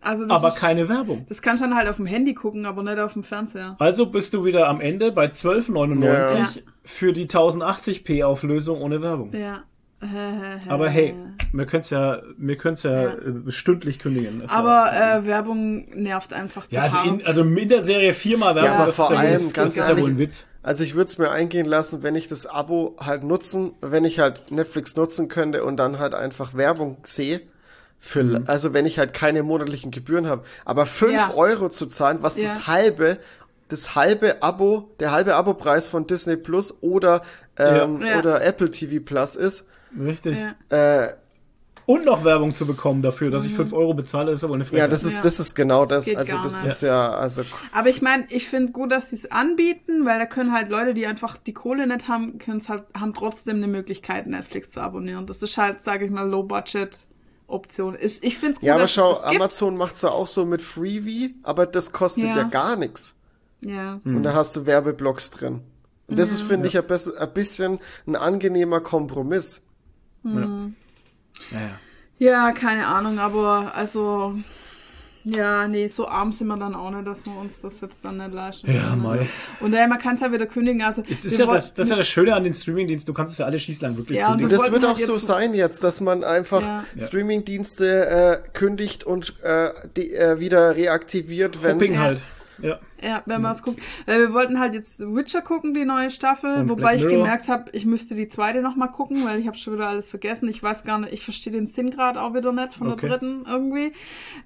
also 0.00 0.24
das 0.24 0.30
Aber 0.32 0.48
ist, 0.48 0.56
keine 0.56 0.88
Werbung. 0.88 1.26
Das 1.28 1.42
kannst 1.42 1.62
du 1.62 1.68
dann 1.68 1.76
halt 1.76 1.88
auf 1.88 1.96
dem 1.96 2.06
Handy 2.06 2.34
gucken, 2.34 2.66
aber 2.66 2.82
nicht 2.82 2.98
auf 2.98 3.12
dem 3.12 3.22
Fernseher. 3.22 3.76
Also 3.78 4.06
bist 4.06 4.32
du 4.34 4.44
wieder 4.44 4.68
am 4.68 4.80
Ende 4.80 5.12
bei 5.12 5.26
12,99 5.26 6.04
Ja. 6.04 6.46
für 6.84 7.12
die 7.12 7.26
1080p 7.28 8.24
Auflösung 8.24 8.80
ohne 8.82 9.02
Werbung. 9.02 9.32
Ja. 9.32 9.62
Aber 10.68 10.90
hey, 10.90 11.14
wir 11.54 11.64
können 11.64 11.80
es 11.80 11.88
ja, 11.88 12.20
wir 12.36 12.56
können's 12.56 12.82
ja, 12.82 13.02
Ja. 13.04 13.12
äh, 13.14 13.50
stündlich 13.50 13.98
kündigen. 13.98 14.42
Ist 14.42 14.52
Aber 14.52 14.92
ja, 14.92 15.18
äh, 15.18 15.24
Werbung 15.26 15.86
nervt 15.98 16.34
einfach 16.34 16.66
zu 16.66 16.74
ja, 16.74 16.82
also 16.82 16.98
in, 17.00 17.24
also 17.26 17.42
in 17.42 17.68
der 17.68 17.80
Serie 17.80 18.12
viermal 18.12 18.54
Werbung, 18.54 18.70
Ja, 18.72 18.76
aber 18.76 18.86
das 18.86 18.96
vor 18.96 19.06
ist 19.06 19.10
ja 19.12 19.16
allem, 19.18 19.44
wohl, 19.46 19.52
ganz 19.52 19.74
das 19.74 19.84
ist 19.88 19.96
ja 19.96 20.02
wohl 20.02 20.10
ein 20.10 20.18
Witz. 20.18 20.46
Also 20.66 20.82
ich 20.82 20.94
würde 20.96 21.06
es 21.06 21.16
mir 21.16 21.30
eingehen 21.30 21.64
lassen, 21.66 22.02
wenn 22.02 22.16
ich 22.16 22.26
das 22.26 22.46
Abo 22.46 22.96
halt 22.98 23.22
nutzen, 23.22 23.72
wenn 23.80 24.04
ich 24.04 24.18
halt 24.18 24.50
Netflix 24.50 24.96
nutzen 24.96 25.28
könnte 25.28 25.62
und 25.64 25.76
dann 25.76 25.98
halt 26.00 26.14
einfach 26.14 26.54
Werbung 26.54 26.96
sehe. 27.04 27.40
Für, 27.98 28.24
Mhm. 28.24 28.44
Also 28.46 28.74
wenn 28.74 28.84
ich 28.84 28.98
halt 28.98 29.14
keine 29.14 29.42
monatlichen 29.44 29.90
Gebühren 29.92 30.26
habe. 30.26 30.42
Aber 30.64 30.84
5 30.84 31.12
Ja. 31.12 31.34
Euro 31.34 31.68
zu 31.68 31.86
zahlen, 31.86 32.18
was 32.20 32.36
Ja. 32.36 32.42
das 32.44 32.66
halbe, 32.66 33.18
das 33.68 33.94
halbe 33.94 34.42
Abo, 34.42 34.90
der 35.00 35.12
halbe 35.12 35.34
Abo-Preis 35.36 35.88
von 35.88 36.06
Disney 36.06 36.36
Plus 36.36 36.74
oder, 36.82 37.22
ähm, 37.58 38.00
Ja. 38.02 38.06
Ja. 38.08 38.18
oder 38.18 38.44
Apple 38.44 38.70
TV 38.70 39.02
Plus 39.04 39.36
ist, 39.36 39.66
Richtig. 39.98 40.36
Ja. 40.70 41.04
Äh, 41.04 41.14
Und 41.86 42.04
noch 42.04 42.24
Werbung 42.24 42.52
zu 42.54 42.66
bekommen 42.66 43.00
dafür, 43.00 43.30
dass 43.30 43.46
ich 43.46 43.54
5 43.54 43.72
Euro 43.72 43.94
bezahle, 43.94 44.32
ist 44.32 44.42
aber 44.42 44.54
eine 44.54 44.64
Frechheit. 44.64 44.80
ja, 44.80 44.88
das 44.88 45.04
ist, 45.04 45.18
Ja. 45.18 45.22
das 45.22 45.38
ist 45.38 45.54
genau 45.54 45.86
das. 45.86 46.06
geht 46.06 46.16
Also 46.18 46.36
das 46.42 46.62
nicht. 46.64 46.72
ist 46.72 46.82
ja, 46.82 47.10
also 47.14 47.42
Aber 47.72 47.88
ich 47.88 48.02
meine, 48.02 48.26
ich 48.28 48.48
finde 48.48 48.72
gut, 48.72 48.90
dass 48.90 49.10
sie 49.10 49.16
es 49.16 49.30
anbieten, 49.30 50.04
weil 50.04 50.18
da 50.18 50.26
können 50.26 50.52
halt 50.52 50.68
Leute, 50.68 50.94
die 50.94 51.06
einfach 51.06 51.36
die 51.36 51.52
Kohle 51.54 51.86
nicht 51.86 52.08
haben, 52.08 52.38
können's 52.38 52.68
halt, 52.68 52.84
haben 52.92 53.14
trotzdem 53.14 53.56
eine 53.58 53.68
Möglichkeit, 53.68 54.26
Netflix 54.26 54.70
zu 54.70 54.80
abonnieren. 54.80 55.26
Das 55.28 55.42
ist 55.42 55.56
halt, 55.56 55.80
sage 55.80 56.04
ich 56.06 56.10
mal, 56.10 56.28
Low-Budget-Option. 56.28 57.96
Ich, 58.00 58.20
ich 58.24 58.38
finde 58.38 58.54
es 58.54 58.60
gut, 58.60 58.66
ja, 58.66 58.74
aber 58.74 58.82
dass 58.82 58.92
schau, 58.92 59.12
es 59.12 59.22
das. 59.22 59.30
Amazon 59.36 59.76
macht's 59.76 60.02
ja 60.02 60.10
auch 60.10 60.26
so 60.26 60.44
mit 60.44 60.62
Freebie, 60.62 61.36
aber 61.44 61.66
das 61.66 61.92
kostet 61.92 62.24
ja, 62.24 62.36
Ja. 62.36 62.42
gar 62.44 62.74
nichts. 62.76 63.16
Ja. 63.64 64.00
Und 64.04 64.24
da 64.24 64.34
hast 64.34 64.56
du 64.56 64.66
Werbeblocks 64.66 65.30
drin. 65.30 65.60
Und 66.08 66.18
das 66.18 66.30
ist, 66.32 66.42
finde 66.42 66.66
ich, 66.68 66.76
ein, 66.78 66.84
bisschen 67.32 67.78
ein 68.06 68.16
angenehmer 68.16 68.80
Kompromiss. 68.80 69.64
Ja, 71.50 71.60
ja. 71.60 71.70
ja, 72.48 72.52
keine 72.52 72.86
Ahnung, 72.86 73.18
aber 73.18 73.72
also, 73.74 74.34
ja, 75.24 75.66
nee, 75.66 75.88
so 75.88 76.06
arm 76.06 76.30
sind 76.30 76.46
wir 76.46 76.56
dann 76.56 76.74
auch 76.76 76.90
nicht, 76.90 77.06
dass 77.06 77.24
wir 77.26 77.36
uns 77.36 77.60
das 77.60 77.80
jetzt 77.80 78.04
dann 78.04 78.18
nicht 78.18 78.32
leisten 78.32 78.72
Ja, 78.72 78.90
können. 78.90 79.02
mei. 79.02 79.28
Und 79.60 79.72
daher, 79.72 79.88
man 79.88 79.98
kann 79.98 80.14
es 80.14 80.20
ja 80.20 80.30
wieder 80.32 80.46
kündigen. 80.46 80.82
Also, 80.82 81.02
Es 81.08 81.24
ist 81.24 81.38
ja 81.38 81.46
das, 81.46 81.74
das 81.74 81.86
ist 81.86 81.90
ja 81.90 81.96
das 81.96 82.06
Schöne 82.06 82.34
an 82.34 82.44
den 82.44 82.54
Streamingdiensten, 82.54 83.12
du 83.12 83.16
kannst 83.16 83.32
es 83.32 83.38
ja 83.38 83.46
alle 83.46 83.58
schießlang 83.58 83.96
wirklich 83.96 84.18
Ja, 84.18 84.26
und 84.28 84.32
kündigen. 84.38 84.50
wir 84.52 84.56
Das 84.56 84.70
wird 84.70 84.84
halt 84.84 84.94
auch 84.94 84.98
so 84.98 85.18
sein 85.18 85.52
jetzt, 85.54 85.82
dass 85.82 86.00
man 86.00 86.22
einfach 86.22 86.62
Ja. 86.62 86.84
Streamingdienste 86.98 88.06
äh, 88.44 88.48
kündigt 88.56 89.04
und 89.04 89.34
äh, 89.42 89.70
die, 89.96 90.12
äh, 90.14 90.38
wieder 90.38 90.76
reaktiviert, 90.76 91.62
wenn 91.62 91.74
Hopping 91.76 91.98
halt. 91.98 92.22
Ja. 92.62 92.78
Ja, 93.02 93.22
wenn 93.26 93.42
man 93.42 93.52
es 93.52 93.62
guckt. 93.62 93.80
Weil 94.06 94.20
wir 94.20 94.32
wollten 94.34 94.58
halt 94.58 94.74
jetzt 94.74 95.00
Witcher 95.00 95.42
gucken, 95.42 95.74
die 95.74 95.84
neue 95.84 96.10
Staffel, 96.10 96.60
Und 96.62 96.68
wobei 96.70 96.94
ich 96.96 97.06
gemerkt 97.06 97.48
habe, 97.48 97.70
ich 97.72 97.84
müsste 97.84 98.14
die 98.14 98.28
zweite 98.28 98.62
nochmal 98.62 98.90
gucken, 98.90 99.24
weil 99.26 99.38
ich 99.38 99.46
habe 99.46 99.56
schon 99.56 99.74
wieder 99.74 99.88
alles 99.88 100.08
vergessen. 100.08 100.48
Ich 100.48 100.62
weiß 100.62 100.84
gar 100.84 100.98
nicht, 100.98 101.12
ich 101.12 101.22
verstehe 101.24 101.52
den 101.52 101.66
Sinn 101.66 101.90
gerade 101.90 102.20
auch 102.20 102.34
wieder 102.34 102.52
nicht 102.52 102.74
von 102.74 102.88
Okay. 102.90 103.00
der 103.08 103.10
dritten 103.18 103.44
irgendwie. 103.46 103.92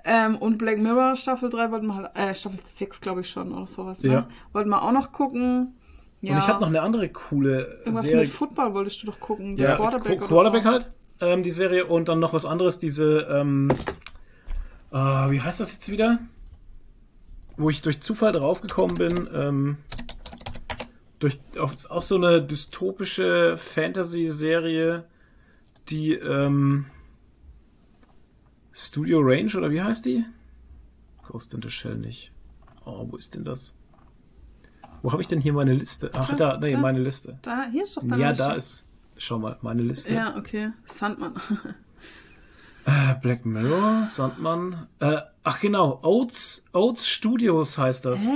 Ähm, 0.05 0.37
und 0.37 0.59
Black 0.59 0.79
Mirror 0.79 1.15
Staffel 1.17 1.51
3 1.51 1.71
wollten 1.71 1.87
wir 1.87 1.95
halt, 1.95 2.11
äh, 2.17 2.35
Staffel 2.35 2.59
6 2.65 3.01
glaube 3.01 3.21
ich 3.21 3.31
schon 3.31 3.53
oder 3.53 3.67
sowas, 3.67 4.03
ne? 4.03 4.13
Ja. 4.13 4.29
Wollten 4.53 4.71
wir 4.71 4.83
auch 4.83 4.93
noch 4.93 5.13
gucken. 5.13 5.75
Ja. 6.23 6.33
Und 6.35 6.39
ich 6.41 6.49
habe 6.49 6.61
noch 6.61 6.69
eine 6.69 6.83
andere 6.83 7.09
coole 7.09 7.79
Irgendwas 7.81 8.03
Serie. 8.03 8.23
mit 8.23 8.29
Football 8.31 8.75
wolltest 8.75 9.03
du 9.03 9.07
doch 9.07 9.21
gucken. 9.21 9.57
ja, 9.57 9.77
Quarterback 9.77 10.21
Qu- 10.21 10.27
Quarterback 10.27 10.63
so. 10.65 10.69
halt, 10.71 10.91
ähm, 11.21 11.43
die 11.43 11.51
Serie. 11.51 11.87
Und 11.87 12.09
dann 12.09 12.19
noch 12.19 12.33
was 12.35 12.45
anderes, 12.45 12.79
diese, 12.79 13.21
ähm, 13.31 13.69
äh, 14.93 14.97
wie 14.97 15.41
heißt 15.41 15.61
das 15.61 15.73
jetzt 15.73 15.91
wieder? 15.91 16.19
Wo 17.61 17.69
ich 17.69 17.83
durch 17.83 18.01
Zufall 18.01 18.33
draufgekommen 18.33 18.97
bin, 18.97 19.29
ähm, 19.35 19.77
durch 21.19 21.39
auf, 21.59 21.91
auch 21.91 22.01
so 22.01 22.17
eine 22.17 22.43
dystopische 22.43 23.59
Fantasy-Serie, 23.59 25.05
die 25.91 26.15
ähm, 26.15 26.87
Studio 28.73 29.21
Range 29.21 29.55
oder 29.55 29.71
wie 29.71 29.83
heißt 29.83 30.07
die? 30.07 30.25
Ghost 31.29 31.53
in 31.53 31.61
the 31.61 31.69
Shell 31.69 31.97
nicht. 31.97 32.33
Oh, 32.87 33.07
wo 33.11 33.17
ist 33.19 33.35
denn 33.35 33.45
das? 33.45 33.75
Wo 35.03 35.13
habe 35.13 35.21
ich 35.21 35.29
denn 35.29 35.41
hier 35.43 35.53
meine 35.53 35.75
Liste? 35.75 36.11
Ach, 36.15 36.35
da, 36.37 36.57
nee, 36.57 36.73
da. 36.73 36.79
meine 36.79 37.01
Liste. 37.01 37.39
Da, 37.43 37.67
hier 37.71 37.83
ist 37.85 37.95
doch 37.95 38.03
deine 38.03 38.23
Ja, 38.23 38.31
Liste. 38.31 38.45
da 38.45 38.53
ist. 38.55 38.89
Schau 39.19 39.39
mal, 39.39 39.59
meine 39.61 39.83
Liste. 39.83 40.15
Ja, 40.15 40.35
okay. 40.35 40.73
Sandmann. 40.87 41.35
Äh, 42.85 43.15
Black 43.21 43.45
Mirror, 43.45 44.07
Sandmann. 44.07 44.87
Äh, 45.01 45.19
ach 45.45 45.61
genau, 45.61 46.01
Oats, 46.03 46.65
Oats 46.73 47.07
Studios 47.07 47.79
heißt 47.79 48.05
das. 48.07 48.29
Hä? 48.29 48.33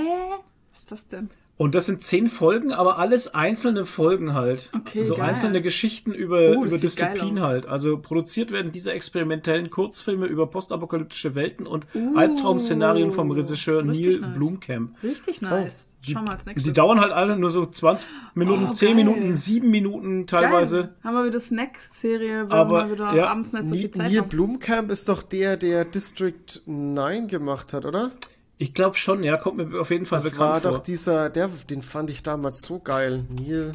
Was 0.73 0.81
ist 0.81 0.93
das 0.93 1.09
denn? 1.09 1.31
Und 1.57 1.77
das 1.77 1.87
sind 1.87 2.03
zehn 2.03 2.29
Folgen, 2.29 2.73
aber 2.73 2.99
alles 2.99 3.33
einzelne 3.33 3.85
Folgen 3.85 4.35
halt. 4.35 4.71
Okay, 4.75 5.05
so 5.05 5.15
geil. 5.15 5.27
einzelne 5.27 5.62
Geschichten 5.62 6.12
über, 6.12 6.57
Oh, 6.59 6.65
über 6.65 6.79
Dystopien 6.79 7.41
halt. 7.43 7.66
Also 7.66 7.97
produziert 7.99 8.51
werden 8.51 8.73
diese 8.73 8.93
experimentellen 8.93 9.71
Kurzfilme 9.71 10.27
über 10.27 10.49
postapokalyptische 10.49 11.37
Welten 11.37 11.69
und 11.69 11.87
Uh, 11.95 12.16
Albtraum-Szenarien 12.16 13.12
vom 13.12 13.31
Regisseur 13.31 13.83
Neil 13.85 14.19
nice. 14.19 14.35
Blumkamp. 14.35 15.01
Richtig 15.05 15.43
nice. 15.43 15.87
Schau 16.12 16.22
mal 16.22 16.32
als 16.35 16.44
nächstes. 16.47 16.64
Die 16.64 16.72
dauern 16.72 17.01
halt 17.01 17.12
alle 17.12 17.36
nur 17.36 17.51
so 17.51 17.64
20 17.66 18.09
Minuten, 18.35 18.66
Oh, 18.68 18.72
10 18.72 18.86
geil. 18.89 18.94
Minuten, 18.97 19.35
7 19.35 19.70
Minuten 19.70 20.26
teilweise. 20.26 20.76
Geil. 20.82 20.94
Haben 21.05 21.14
wir 21.16 21.24
wieder 21.26 21.40
Snacks-Serie, 21.40 22.47
Aber, 22.51 22.86
wir 22.89 22.93
wieder 22.94 23.14
ja. 23.14 23.26
abends 23.28 23.52
nicht 23.52 23.66
so 23.66 23.74
viel 23.74 23.90
Zeit 23.90 24.10
Neil 24.10 24.20
haben. 24.20 24.28
Blumkamp 24.28 24.90
ist 24.90 25.09
doch 25.09 25.22
der, 25.22 25.56
der 25.56 25.85
District 25.85 26.35
9 26.66 27.28
gemacht 27.28 27.72
hat, 27.72 27.85
oder? 27.86 28.10
Ich 28.59 28.72
glaube 28.72 28.97
schon, 28.97 29.22
ja, 29.24 29.36
kommt 29.36 29.56
mir 29.56 29.81
auf 29.81 29.90
jeden 29.90 30.06
Fall 30.06 30.18
Das 30.18 30.31
bekannt 30.31 30.40
war 30.40 30.60
vor. 30.60 30.70
doch 30.72 30.78
dieser, 30.78 31.28
der, 31.31 31.48
den 31.68 31.82
fand 31.82 32.09
ich 32.10 32.22
damals 32.22 32.62
so 32.62 32.78
geil. 32.78 33.24
Neil. 33.28 33.72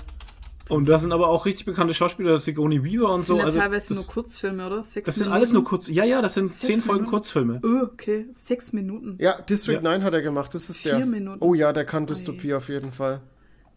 Und 0.70 0.86
da 0.86 0.98
sind 1.00 1.12
aber 1.12 1.28
auch 1.30 1.46
richtig 1.48 1.66
bekannte 1.66 1.94
Schauspieler, 1.96 2.38
Sigourney 2.38 2.84
Weaver 2.84 3.12
und 3.12 3.22
Das 3.22 3.28
so. 3.28 3.34
sind 3.34 3.40
ja 3.40 3.46
Also 3.46 3.60
teilweise 3.60 3.88
das, 3.90 3.98
nur 3.98 4.14
Kurzfilme, 4.14 4.66
oder? 4.68 4.84
Sechs 4.84 5.06
das 5.08 5.16
sind 5.16 5.24
Minuten. 5.26 5.36
alles 5.36 5.54
nur 5.54 5.64
kurz. 5.64 5.88
Ja, 5.90 6.04
ja, 6.06 6.22
das 6.22 6.36
sind 6.36 6.48
Sechs 6.50 6.60
10 6.68 6.82
Folgen 6.82 7.00
Minuten? 7.02 7.10
Kurzfilme. 7.12 7.62
Oh, 7.64 7.84
okay. 7.86 8.28
Sechs 8.34 8.72
Minuten. 8.72 9.16
Ja, 9.20 9.42
District 9.42 9.76
Ja. 9.78 9.82
9 9.82 10.04
hat 10.04 10.14
er 10.14 10.22
gemacht, 10.22 10.54
das 10.54 10.70
ist 10.70 10.86
der. 10.86 10.98
Vier 10.98 11.06
Minuten. 11.08 11.44
Oh 11.44 11.56
ja, 11.56 11.74
der 11.74 11.86
kann 11.86 12.06
Dystopie 12.06 12.54
auf 12.54 12.70
jeden 12.70 12.92
Fall. 12.92 13.22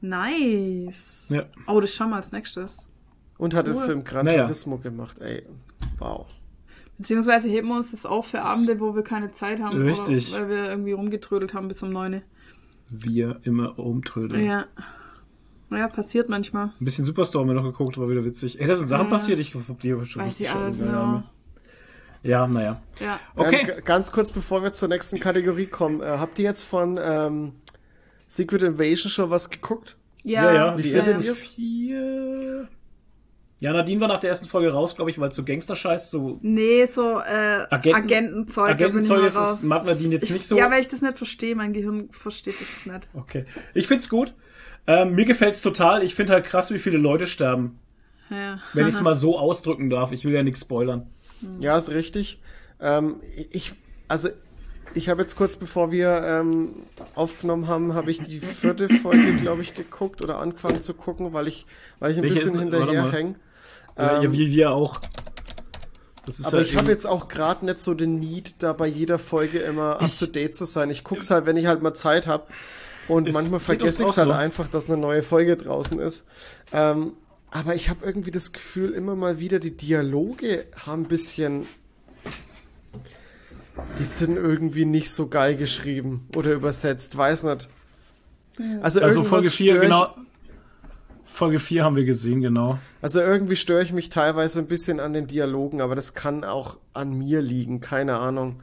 Nice. 0.02 1.26
Ja. 1.30 1.44
Oh, 1.66 1.80
das 1.80 1.94
schauen 1.94 2.10
wir 2.10 2.16
als 2.16 2.32
nächstes. 2.32 2.86
Und 3.38 3.54
hat 3.54 3.66
den 3.66 3.74
Cool. 3.76 3.84
Film 3.84 4.04
Gran 4.04 4.26
Naja. 4.26 4.42
Turismo 4.42 4.78
gemacht, 4.78 5.18
ey. 5.20 5.42
Wow. 5.98 6.26
Beziehungsweise 6.98 7.48
heben 7.48 7.68
wir 7.68 7.76
uns 7.76 7.90
das 7.90 8.04
auf 8.06 8.26
für 8.26 8.42
Abende, 8.42 8.78
wo 8.78 8.94
wir 8.94 9.02
keine 9.02 9.32
Zeit 9.32 9.60
haben. 9.60 9.80
Richtig. 9.82 10.32
Oder 10.34 10.42
weil 10.42 10.48
wir 10.50 10.64
irgendwie 10.70 10.92
rumgetrödelt 10.92 11.54
haben 11.54 11.68
bis 11.68 11.82
um 11.82 11.90
neun. 11.90 12.22
Wir 12.90 13.40
immer 13.44 13.70
rumtrödeln. 13.70 14.44
Ja. 14.44 14.66
Ja, 15.76 15.88
passiert 15.88 16.28
manchmal. 16.28 16.66
Ein 16.80 16.84
bisschen 16.84 17.04
Superstore 17.04 17.42
haben 17.42 17.48
wir 17.48 17.54
noch 17.54 17.64
geguckt, 17.64 17.98
war 17.98 18.08
wieder 18.08 18.24
witzig. 18.24 18.60
Ey, 18.60 18.66
da 18.66 18.74
sind 18.74 18.86
Sachen 18.88 19.06
Ja. 19.06 19.10
passiert, 19.10 19.38
ich 19.38 19.54
hab 19.54 19.80
die 19.80 19.88
schon 20.04 20.22
Weiß 20.22 20.40
ich 20.40 20.48
schon. 20.48 20.62
alles, 20.62 20.78
ja, 20.78 20.86
ja. 20.86 21.24
ja, 22.22 22.46
naja. 22.46 22.82
Ja. 23.00 23.20
Okay. 23.36 23.66
Ähm, 23.76 23.84
ganz 23.84 24.12
kurz, 24.12 24.30
bevor 24.32 24.62
wir 24.62 24.72
zur 24.72 24.88
nächsten 24.88 25.18
Kategorie 25.20 25.66
kommen. 25.66 26.00
Äh, 26.00 26.04
habt 26.06 26.38
ihr 26.38 26.44
jetzt 26.44 26.62
von 26.62 26.98
ähm, 27.02 27.52
Secret 28.26 28.62
Invasion 28.62 29.10
schon 29.10 29.30
was 29.30 29.50
geguckt? 29.50 29.96
Ja, 30.22 30.52
ja. 30.52 30.78
Wie 30.78 30.82
die 30.82 30.90
findet 30.90 31.20
vier- 31.36 32.68
Ja, 33.58 33.72
Nadine 33.72 34.00
war 34.00 34.08
nach 34.08 34.18
der 34.20 34.30
ersten 34.30 34.46
Folge 34.46 34.72
raus, 34.72 34.94
glaube 34.96 35.10
ich, 35.10 35.18
weil 35.20 35.30
es 35.30 35.36
so 35.36 35.44
Gangster-Scheiß 35.44 36.10
so. 36.10 36.38
Nee, 36.42 36.86
so 36.86 37.18
äh, 37.20 37.66
Agenten- 37.70 37.94
Agentenzeug. 37.94 38.70
Agentenzeug 38.70 39.24
ist 39.26 39.62
mag 39.62 39.84
Nadine 39.84 40.14
jetzt 40.14 40.24
ich, 40.24 40.30
nicht 40.30 40.44
so. 40.46 40.56
Ja, 40.56 40.70
weil 40.70 40.80
ich 40.80 40.88
das 40.88 41.02
nicht 41.02 41.16
verstehe. 41.16 41.54
Mein 41.56 41.72
Gehirn 41.72 42.08
versteht 42.12 42.54
das 42.60 42.86
nicht. 42.86 43.08
Okay. 43.14 43.44
Ich 43.74 43.86
find's 43.86 44.08
gut. 44.08 44.32
Ähm, 44.86 45.14
mir 45.14 45.24
gefällt's 45.24 45.62
total. 45.62 46.02
Ich 46.02 46.14
finde 46.14 46.32
halt 46.32 46.44
krass, 46.44 46.72
wie 46.72 46.78
viele 46.78 46.98
Leute 46.98 47.26
sterben. 47.26 47.78
Ja. 48.30 48.60
Wenn 48.72 48.88
ich 48.88 48.94
es 48.94 49.00
mal 49.02 49.14
so 49.14 49.38
ausdrücken 49.38 49.90
darf. 49.90 50.12
Ich 50.12 50.24
will 50.24 50.32
ja 50.32 50.42
nichts 50.42 50.60
spoilern. 50.60 51.06
Ja, 51.60 51.76
ist 51.76 51.90
richtig. 51.90 52.40
Ähm, 52.80 53.20
ich, 53.50 53.74
also, 54.08 54.28
ich 54.94 55.08
habe 55.08 55.22
jetzt 55.22 55.36
kurz 55.36 55.56
bevor 55.56 55.90
wir 55.90 56.22
ähm, 56.26 56.74
aufgenommen 57.14 57.68
haben, 57.68 57.94
habe 57.94 58.10
ich 58.10 58.20
die 58.20 58.40
vierte 58.40 58.88
Folge, 58.88 59.34
glaube 59.36 59.62
ich, 59.62 59.74
geguckt 59.74 60.22
oder 60.22 60.38
angefangen 60.38 60.80
zu 60.80 60.94
gucken, 60.94 61.32
weil 61.32 61.48
ich, 61.48 61.66
weil 61.98 62.12
ich 62.12 62.18
ein 62.18 62.24
Welche 62.24 62.34
bisschen 62.34 62.58
hinterherhänge. 62.58 63.36
Ja, 63.96 64.16
Ähm, 64.18 64.22
ja, 64.22 64.32
wie 64.32 64.50
wir 64.50 64.70
auch. 64.72 65.00
Das 66.26 66.38
ist 66.38 66.46
Aber 66.46 66.58
ja 66.58 66.62
ich 66.62 66.76
habe 66.76 66.90
jetzt 66.90 67.06
auch 67.06 67.28
gerade 67.28 67.64
nicht 67.64 67.80
so 67.80 67.94
den 67.94 68.18
Need, 68.18 68.62
da 68.62 68.72
bei 68.72 68.86
jeder 68.86 69.18
Folge 69.18 69.58
immer 69.58 70.00
up 70.00 70.10
to 70.18 70.26
date 70.26 70.54
zu 70.54 70.66
sein. 70.66 70.90
Ich 70.90 71.02
guck's 71.04 71.30
halt, 71.30 71.46
wenn 71.46 71.56
ich 71.56 71.66
halt 71.66 71.82
mal 71.82 71.94
Zeit 71.94 72.26
habe. 72.26 72.46
Und 73.08 73.28
Es 73.28 73.34
manchmal 73.34 73.60
vergesse 73.60 74.04
ich 74.04 74.08
es 74.10 74.16
halt 74.16 74.28
so. 74.28 74.32
einfach, 74.34 74.68
dass 74.68 74.88
eine 74.90 75.00
neue 75.00 75.22
Folge 75.22 75.56
draußen 75.56 75.98
ist. 75.98 76.26
Ähm, 76.72 77.12
aber 77.50 77.74
ich 77.74 77.88
habe 77.90 78.04
irgendwie 78.04 78.30
das 78.30 78.52
Gefühl, 78.52 78.90
immer 78.92 79.14
mal 79.14 79.38
wieder, 79.38 79.58
die 79.58 79.76
Dialoge 79.76 80.64
haben 80.86 81.02
ein 81.02 81.08
bisschen. 81.08 81.66
Die 83.98 84.04
sind 84.04 84.36
irgendwie 84.36 84.84
nicht 84.84 85.10
so 85.10 85.28
geil 85.28 85.56
geschrieben 85.56 86.28
oder 86.36 86.52
übersetzt, 86.52 87.16
weiß 87.16 87.44
nicht. 87.44 87.68
Also, 88.82 89.00
Also 89.00 89.24
Folge 89.24 89.48
4, 89.50 89.66
stör 89.72 89.76
ich- 89.82 89.88
genau. 89.88 90.14
Folge 91.24 91.58
4 91.58 91.82
haben 91.84 91.96
wir 91.96 92.04
gesehen, 92.04 92.42
genau. 92.42 92.78
Also 93.00 93.20
irgendwie 93.20 93.56
störe 93.56 93.82
ich 93.82 93.92
mich 93.92 94.10
teilweise 94.10 94.58
ein 94.58 94.66
bisschen 94.66 95.00
an 95.00 95.14
den 95.14 95.26
Dialogen, 95.26 95.80
aber 95.80 95.94
das 95.94 96.12
kann 96.12 96.44
auch 96.44 96.76
an 96.92 97.14
mir 97.18 97.40
liegen, 97.40 97.80
keine 97.80 98.18
Ahnung. 98.20 98.60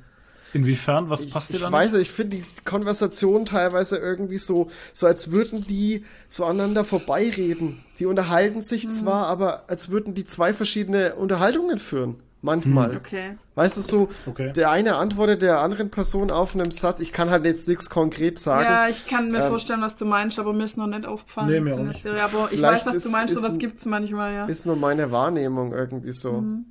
Inwiefern? 0.53 1.09
Was 1.09 1.23
Ich, 1.25 1.31
passt 1.33 1.51
dir 1.51 1.55
ich 1.55 1.61
da 1.61 1.71
weiß 1.71 1.93
nicht? 1.93 2.01
ich 2.03 2.11
finde 2.11 2.37
die 2.37 2.43
Konversation 2.65 3.45
teilweise 3.45 3.97
irgendwie 3.97 4.37
so, 4.37 4.67
so 4.93 5.05
als 5.07 5.31
würden 5.31 5.65
die 5.67 6.05
so 6.27 6.45
aneinander 6.45 6.85
vorbeireden. 6.85 7.83
Die 7.99 8.05
unterhalten 8.05 8.61
sich 8.61 8.85
Mhm. 8.85 8.89
zwar, 8.89 9.27
aber 9.27 9.63
als 9.67 9.89
würden 9.89 10.13
die 10.13 10.23
zwei 10.23 10.53
verschiedene 10.53 11.15
Unterhaltungen 11.15 11.77
führen. 11.77 12.15
Manchmal. 12.41 12.95
Okay. 12.95 13.37
Weißt 13.55 13.75
du 13.75 13.81
so, 13.81 14.07
Okay. 14.25 14.53
der 14.53 14.71
eine 14.71 14.95
antwortet 14.95 15.41
der 15.41 15.59
anderen 15.59 15.89
Person 15.91 16.31
auf 16.31 16.55
einen 16.55 16.71
Satz. 16.71 17.01
Ich 17.01 17.11
kann 17.11 17.29
halt 17.29 17.43
jetzt 17.43 17.67
nichts 17.67 17.89
konkret 17.89 18.39
sagen. 18.39 18.63
Ja, 18.63 18.87
ich 18.87 19.05
kann 19.07 19.29
mir 19.29 19.39
Ähm, 19.43 19.49
vorstellen, 19.49 19.81
was 19.81 19.97
du 19.97 20.05
meinst, 20.05 20.39
aber 20.39 20.53
mir 20.53 20.63
ist 20.63 20.77
noch 20.77 20.87
nicht 20.87 21.05
aufgefallen. 21.05 21.49
Nee, 21.49 21.59
mir 21.59 21.73
auch 21.75 21.79
nicht. 21.79 22.01
Serie. 22.01 22.23
Aber 22.23 22.45
ich 22.49 22.57
Vielleicht 22.57 22.85
weiß, 22.85 22.95
was 22.95 23.03
du 23.03 23.09
ist- 23.09 23.11
meinst, 23.11 23.33
ist 23.33 23.41
sowas 23.41 23.53
ein- 23.55 23.59
gibt's 23.59 23.85
manchmal, 23.85 24.33
ja. 24.33 24.45
Ist 24.45 24.65
nur 24.65 24.77
meine 24.77 25.11
Wahrnehmung 25.11 25.73
irgendwie 25.73 26.13
so. 26.13 26.31
Mhm. 26.31 26.65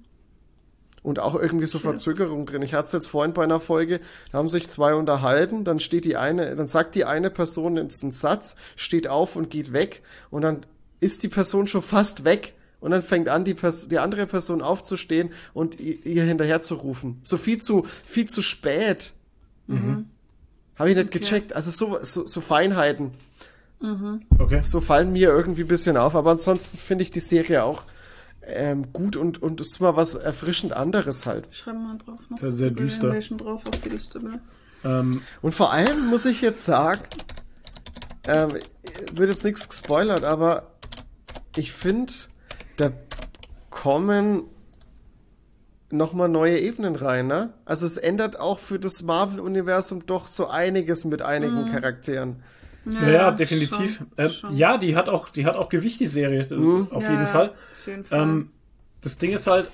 Und 1.09 1.21
auch 1.21 1.35
irgendwie 1.35 1.65
so 1.65 1.79
Verzögerung 1.79 2.45
drin. 2.45 2.61
Ich 2.61 2.75
hatte 2.75 2.85
es 2.85 2.93
jetzt 2.93 3.07
vorhin 3.07 3.33
bei 3.33 3.43
einer 3.43 3.61
Folge, 3.61 4.01
da 4.31 4.37
haben 4.37 4.51
sich 4.51 4.69
zwei 4.69 4.93
unterhalten, 4.93 5.65
dann 5.65 5.81
steht 5.81 6.05
die 6.05 6.19
eine, 6.19 6.55
dann 6.55 6.69
sagt 6.69 6.95
die 6.97 7.07
eine 7.07 7.31
Person 7.31 7.79
jetzt 7.79 8.03
einen 8.03 8.13
Satz, 8.13 8.57
steht 8.77 9.09
auf 9.09 9.35
und 9.35 9.49
geht 9.49 9.73
weg 9.73 10.03
und 10.29 10.43
dann 10.43 10.67
ist 11.01 11.23
die 11.23 11.29
Person 11.29 11.67
schon 11.67 11.81
fast 11.81 12.27
weg 12.27 12.53
Und 12.81 12.93
dann 12.93 13.03
fängt 13.03 13.29
an, 13.29 13.45
die, 13.45 13.55
Pers 13.55 13.89
die 13.89 13.99
andere 13.99 14.27
Person 14.27 14.63
aufzustehen 14.63 15.31
und 15.53 15.81
ihr 15.81 16.23
hinterher 16.23 16.61
zu 16.61 16.75
rufen. 16.75 17.19
So 17.25 17.37
viel 17.37 17.61
zu, 17.61 17.87
viel 18.07 18.29
zu 18.29 18.41
spät. 18.43 19.15
Habe 20.79 20.91
ich 20.91 20.97
nicht 20.97 21.11
gecheckt. 21.11 21.53
Also 21.55 21.71
so, 21.71 21.99
so, 22.03 22.27
so 22.27 22.41
Feinheiten. 22.41 23.11
Okay. 24.39 24.61
So 24.61 24.81
fallen 24.81 25.13
mir 25.13 25.31
irgendwie 25.31 25.63
ein 25.63 25.69
bisschen 25.69 25.97
auf. 25.97 26.15
Aber 26.15 26.31
ansonsten 26.31 26.77
finde 26.77 27.03
ich 27.03 27.11
die 27.11 27.21
Serie 27.21 27.65
auch 27.65 27.83
ähm, 28.49 28.93
gut 28.93 29.17
und, 29.17 29.43
und 29.43 29.61
es 29.61 29.69
ist 29.73 29.81
mal 29.81 29.97
was 29.97 30.15
erfrischend 30.15 30.73
anderes 30.73 31.27
halt. 31.27 31.49
Schreiben 31.53 31.81
wir 31.83 31.89
mal 31.89 31.99
drauf 31.99 32.21
noch. 32.31 32.39
Sehr, 32.39 32.53
sehr 32.53 32.71
düster. 32.71 33.11
Drauf 33.37 33.63
auf 33.67 33.81
die 33.85 33.89
Liste. 33.91 34.23
Ne? 34.23 34.41
Ähm, 34.85 35.23
Und 35.43 35.55
vor 35.55 35.73
allem 35.73 36.07
muss 36.07 36.25
ich 36.25 36.41
jetzt 36.41 36.65
sagen, 36.65 37.01
ähm, 38.27 38.51
wird 39.13 39.29
jetzt 39.31 39.45
nichts 39.45 39.69
gespoilert, 39.69 40.25
aber 40.25 40.73
ich 41.57 41.73
finde, 41.73 42.13
da 42.77 42.91
kommen 43.71 44.43
nochmal 45.91 46.29
neue 46.29 46.59
Ebenen 46.59 46.97
rein, 46.97 47.27
ne? 47.27 47.55
Also 47.65 47.87
es 47.87 47.97
ändert 47.97 48.39
auch 48.39 48.59
für 48.59 48.79
das 48.79 49.03
Marvel-Universum 49.03 50.05
doch 50.07 50.27
so 50.29 50.49
einiges 50.49 51.05
mit 51.07 51.23
einigen 51.23 51.67
Charakteren. 51.71 52.43
ja, 52.85 53.09
ja, 53.09 53.31
definitiv. 53.31 53.97
schon, 53.97 54.07
ähm, 54.19 54.31
schon. 54.31 54.55
ja, 54.57 54.77
die 54.77 54.95
hat 54.97 55.09
auch, 55.09 55.31
die 55.31 55.47
hat 55.47 55.57
auch 55.57 55.69
Gewicht, 55.71 56.01
die 56.01 56.07
Serie, 56.07 56.43
äh, 56.51 56.55
Mhm. 56.55 56.89
auf 56.91 57.03
Ja, 57.03 57.11
jeden 57.11 57.23
ja, 57.23 57.27
Fall. 57.29 57.55
Jeden 57.89 58.05
Fall. 58.05 58.21
Ähm, 58.21 58.51
das 59.01 59.19
Ding 59.19 59.33
ist 59.33 59.47
halt, 59.47 59.69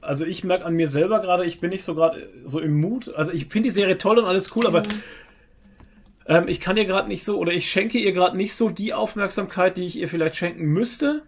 also 0.00 0.24
ich 0.24 0.44
merke 0.44 0.64
an 0.64 0.74
mir 0.74 0.88
selber 0.88 1.20
gerade, 1.20 1.44
ich 1.44 1.60
bin 1.60 1.70
nicht 1.70 1.84
so 1.84 1.94
gerade 1.94 2.28
so 2.46 2.60
im 2.60 2.80
Mut. 2.80 3.12
Also 3.14 3.32
ich 3.32 3.46
finde 3.46 3.68
die 3.68 3.74
Serie 3.74 3.98
toll 3.98 4.18
und 4.18 4.24
alles 4.24 4.54
cool, 4.56 4.66
aber 4.66 4.82
ähm, 6.26 6.48
ich 6.48 6.60
kann 6.60 6.76
ihr 6.76 6.84
gerade 6.84 7.08
nicht 7.08 7.24
so 7.24 7.38
oder 7.38 7.52
ich 7.52 7.70
schenke 7.70 7.98
ihr 7.98 8.12
gerade 8.12 8.36
nicht 8.36 8.54
so 8.54 8.68
die 8.68 8.94
Aufmerksamkeit, 8.94 9.76
die 9.76 9.86
ich 9.86 9.96
ihr 9.96 10.08
vielleicht 10.08 10.36
schenken 10.36 10.64
müsste. 10.66 11.22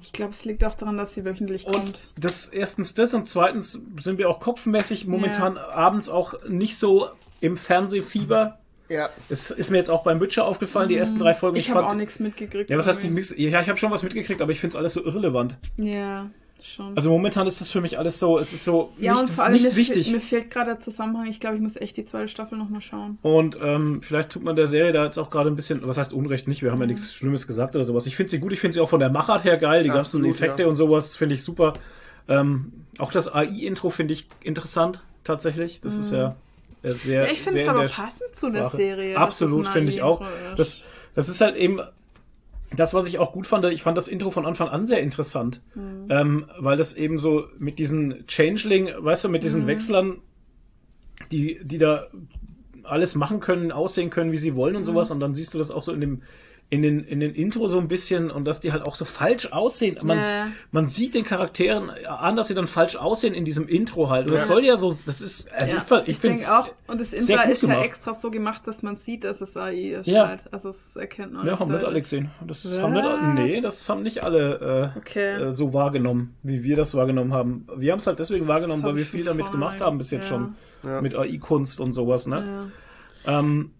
ich 0.00 0.12
glaube, 0.12 0.32
es 0.32 0.44
liegt 0.44 0.64
auch 0.64 0.74
daran, 0.74 0.96
dass 0.98 1.14
sie 1.14 1.24
wöchentlich 1.24 1.66
Und 1.66 1.74
kommt. 1.74 2.08
das 2.18 2.48
erstens 2.48 2.94
das 2.94 3.14
und 3.14 3.28
zweitens 3.28 3.80
sind 3.98 4.18
wir 4.18 4.28
auch 4.28 4.40
kopfmäßig 4.40 5.06
momentan 5.06 5.56
abends 5.58 6.08
auch 6.08 6.34
nicht 6.48 6.78
so 6.78 7.08
im 7.40 7.56
Fernsehfieber. 7.56 8.58
Ja. 8.88 9.08
Das 9.28 9.50
ist 9.50 9.70
mir 9.70 9.78
jetzt 9.78 9.90
auch 9.90 10.04
beim 10.04 10.20
Witcher 10.20 10.44
aufgefallen, 10.44 10.88
die 10.88 10.96
ersten 10.96 11.18
drei 11.18 11.34
Folgen. 11.34 11.56
Ich 11.56 11.70
habe 11.70 11.80
fand- 11.80 11.92
auch 11.92 11.96
nichts 11.96 12.18
mitgekriegt. 12.20 12.68
Ja, 12.70 12.76
was 12.78 12.86
heißt 12.86 13.02
die. 13.02 13.08
Mix? 13.10 13.34
Ja, 13.36 13.60
ich 13.60 13.68
habe 13.68 13.78
schon 13.78 13.90
was 13.90 14.02
mitgekriegt, 14.02 14.42
aber 14.42 14.52
ich 14.52 14.60
finde 14.60 14.72
es 14.72 14.76
alles 14.76 14.92
so 14.94 15.04
irrelevant. 15.04 15.56
Ja, 15.78 16.28
schon. 16.62 16.94
Also 16.96 17.10
momentan 17.10 17.46
ist 17.46 17.60
das 17.60 17.70
für 17.70 17.80
mich 17.80 17.98
alles 17.98 18.18
so, 18.18 18.38
es 18.38 18.52
ist 18.52 18.64
so 18.64 18.92
ja, 18.98 19.12
nicht, 19.12 19.22
und 19.22 19.30
vor 19.30 19.44
allem 19.44 19.54
nicht 19.54 19.64
mir, 19.64 19.76
wichtig. 19.76 20.12
Mir 20.12 20.20
fehlt 20.20 20.50
gerade 20.50 20.72
der 20.72 20.80
Zusammenhang. 20.80 21.26
Ich 21.26 21.40
glaube, 21.40 21.56
ich 21.56 21.62
muss 21.62 21.76
echt 21.76 21.96
die 21.96 22.04
zweite 22.04 22.28
Staffel 22.28 22.58
nochmal 22.58 22.80
schauen. 22.82 23.18
Und 23.22 23.58
ähm, 23.62 24.02
vielleicht 24.02 24.30
tut 24.30 24.42
man 24.44 24.56
der 24.56 24.66
Serie 24.66 24.92
da 24.92 25.04
jetzt 25.04 25.18
auch 25.18 25.30
gerade 25.30 25.48
ein 25.50 25.56
bisschen, 25.56 25.80
was 25.86 25.96
heißt 25.98 26.12
Unrecht 26.12 26.46
nicht, 26.48 26.62
wir 26.62 26.70
haben 26.70 26.80
ja 26.80 26.86
nichts 26.86 27.14
Schlimmes 27.14 27.46
gesagt 27.46 27.74
oder 27.74 27.84
sowas. 27.84 28.06
Ich 28.06 28.16
finde 28.16 28.30
sie 28.30 28.38
gut, 28.38 28.52
ich 28.52 28.60
finde 28.60 28.74
sie 28.74 28.80
auch 28.80 28.88
von 28.90 29.00
der 29.00 29.10
Machart 29.10 29.44
her 29.44 29.56
geil, 29.56 29.82
die 29.84 29.90
Absolut, 29.90 30.26
ganzen 30.26 30.44
Effekte 30.44 30.62
ja. 30.62 30.68
und 30.68 30.76
sowas 30.76 31.16
finde 31.16 31.34
ich 31.34 31.42
super. 31.42 31.72
Ähm, 32.28 32.72
auch 32.98 33.10
das 33.10 33.32
AI-Intro 33.32 33.90
finde 33.90 34.12
ich 34.14 34.26
interessant, 34.42 35.02
tatsächlich. 35.24 35.80
Das 35.80 35.96
ist 35.96 36.12
ja 36.12 36.36
sehr, 36.82 37.22
Mhm. 37.22 37.26
Ja, 37.26 37.32
ich 37.32 37.40
finde 37.40 37.60
es 37.62 37.68
aber 37.68 37.86
passend 37.86 38.34
zu 38.34 38.50
der 38.50 38.60
Sprache. 38.64 38.76
Serie. 38.76 39.16
Absolut, 39.16 39.68
finde 39.68 39.90
ich 39.92 40.02
auch. 40.02 40.24
Das, 40.56 40.80
das 41.14 41.28
ist 41.28 41.40
halt 41.40 41.56
eben 41.56 41.80
das, 42.74 42.94
was 42.94 43.06
ich 43.06 43.18
auch 43.18 43.32
gut 43.32 43.46
fand. 43.46 43.64
Ich 43.66 43.82
fand 43.82 43.96
das 43.98 44.08
Intro 44.08 44.30
von 44.30 44.46
Anfang 44.46 44.68
an 44.68 44.86
sehr 44.86 45.00
interessant, 45.00 45.60
Mhm. 45.74 46.06
ähm, 46.10 46.46
weil 46.58 46.76
das 46.76 46.94
eben 46.94 47.18
so 47.18 47.44
mit 47.58 47.78
diesen 47.78 48.24
Changeling, 48.26 48.90
weißt 48.98 49.24
du, 49.24 49.28
mit 49.28 49.42
Mhm. 49.42 49.46
diesen 49.46 49.66
Wechslern, 49.66 50.18
die, 51.30 51.60
die 51.62 51.78
da 51.78 52.06
alles 52.82 53.14
machen 53.14 53.40
können, 53.40 53.70
aussehen 53.72 54.10
können, 54.10 54.32
wie 54.32 54.38
sie 54.38 54.56
wollen 54.56 54.74
und 54.76 54.82
sowas. 54.84 55.10
Und 55.10 55.20
dann 55.20 55.34
siehst 55.34 55.54
du 55.54 55.58
das 55.58 55.70
auch 55.70 55.82
so 55.82 55.92
in 55.92 56.00
dem 56.00 56.22
in 56.72 56.80
den, 56.80 57.04
in 57.04 57.20
den 57.20 57.34
Intro 57.34 57.66
so 57.66 57.78
ein 57.78 57.86
bisschen 57.86 58.30
und 58.30 58.46
dass 58.46 58.60
die 58.60 58.72
halt 58.72 58.86
auch 58.86 58.94
so 58.94 59.04
falsch 59.04 59.52
aussehen. 59.52 59.98
Man, 60.02 60.16
Ja, 60.16 60.24
ja. 60.24 60.46
man 60.70 60.86
sieht 60.86 61.14
den 61.14 61.22
Charakteren 61.22 61.90
an, 61.90 62.34
dass 62.34 62.48
sie 62.48 62.54
dann 62.54 62.66
falsch 62.66 62.96
aussehen 62.96 63.34
in 63.34 63.44
diesem 63.44 63.68
Intro 63.68 64.08
halt. 64.08 64.24
Und 64.24 64.32
das 64.32 64.48
soll 64.48 64.64
ja 64.64 64.78
so, 64.78 64.88
das 64.88 65.20
ist, 65.20 65.52
also 65.52 65.76
ja, 65.76 65.82
ich, 65.82 65.92
ich, 66.04 66.08
ich 66.08 66.18
finde 66.18 66.38
denke 66.38 66.50
auch. 66.58 66.70
Und 66.86 66.98
das 66.98 67.12
Intro 67.12 67.24
ist 67.50 67.62
ja 67.62 67.68
gemacht. 67.68 67.84
extra 67.84 68.14
so 68.14 68.30
gemacht, 68.30 68.66
dass 68.66 68.82
man 68.82 68.96
sieht, 68.96 69.24
dass 69.24 69.42
es 69.42 69.54
AI 69.54 69.96
ist. 70.00 70.06
Ja. 70.06 70.28
Halt. 70.28 70.50
Also 70.50 70.70
es 70.70 70.96
erkennt 70.96 71.34
man. 71.34 71.46
Ja, 71.46 71.58
haben 71.58 71.70
nicht 71.70 71.84
alle 71.84 72.00
gesehen. 72.00 72.30
Das 72.46 72.64
Was? 72.64 72.80
haben 72.80 72.94
nicht, 72.94 73.34
nee, 73.34 73.60
das 73.60 73.86
haben 73.90 74.02
nicht 74.02 74.24
alle 74.24 74.92
äh, 74.94 74.98
Okay. 74.98 75.42
äh, 75.48 75.52
so 75.52 75.74
wahrgenommen, 75.74 76.34
wie 76.42 76.64
wir 76.64 76.76
das 76.76 76.94
wahrgenommen 76.94 77.34
haben. 77.34 77.66
Wir 77.76 77.92
haben 77.92 77.98
es 77.98 78.06
halt 78.06 78.18
deswegen 78.18 78.48
wahrgenommen, 78.48 78.82
weil 78.82 78.96
wir 78.96 79.04
viel 79.04 79.24
damit 79.26 79.52
gemacht 79.52 79.82
haben 79.82 79.98
bis 79.98 80.10
jetzt 80.10 80.22
Ja. 80.24 80.28
schon. 80.30 80.54
Ja. 80.84 81.02
Mit 81.02 81.14
AI-Kunst 81.14 81.80
und 81.80 81.92
sowas, 81.92 82.26
ne? 82.26 82.70
Ja. 83.26 83.40
Ähm, 83.40 83.72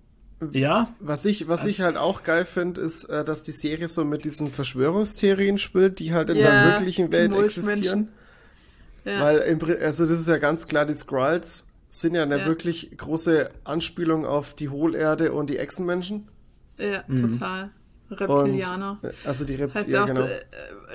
ja, 0.53 0.89
Was 1.01 1.25
ich, 1.25 1.49
was 1.49 1.65
ich 1.67 1.81
halt 1.81 1.97
auch 1.97 2.23
geil 2.23 2.45
finde, 2.45 2.81
ist, 2.81 3.05
äh, 3.05 3.25
dass 3.25 3.43
die 3.43 3.53
Serie 3.53 3.89
so 3.89 4.05
mit 4.05 4.25
diesen 4.25 4.51
Verschwörungstheorien 4.51 5.59
spielt, 5.59 5.99
die 5.99 6.13
halt 6.13 6.31
in 6.31 6.37
Ja, 6.39 6.51
der 6.51 6.65
wirklichen 6.73 7.13
Welt 7.13 7.35
existieren. 7.35 8.11
Ja. 9.05 9.21
Weil, 9.21 9.39
im, 9.39 9.59
also 9.81 10.05
das 10.05 10.13
ist 10.21 10.29
ja 10.29 10.39
ganz 10.39 10.67
klar, 10.67 10.87
die 10.87 10.95
Skrulls 10.95 11.69
sind 11.91 12.15
ja 12.15 12.23
eine 12.23 12.39
Ja. 12.41 12.47
wirklich 12.47 12.97
große 12.97 13.49
Anspielung 13.65 14.25
auf 14.27 14.55
die 14.55 14.69
Hohlerde 14.69 15.33
und 15.33 15.51
die 15.51 15.59
Echsenmenschen. 15.59 16.29
ja, 16.79 17.05
Mhm. 17.07 17.39
total. 17.39 17.71
Und, 18.11 18.21
Reptilianer. 18.21 18.99
äh, 19.03 19.09
also 19.25 19.45
die 19.45 19.55
Rept 19.55 19.75
Heißt 19.75 19.89
ja 19.89 20.05
genau. 20.05 20.23
äh, 20.27 20.43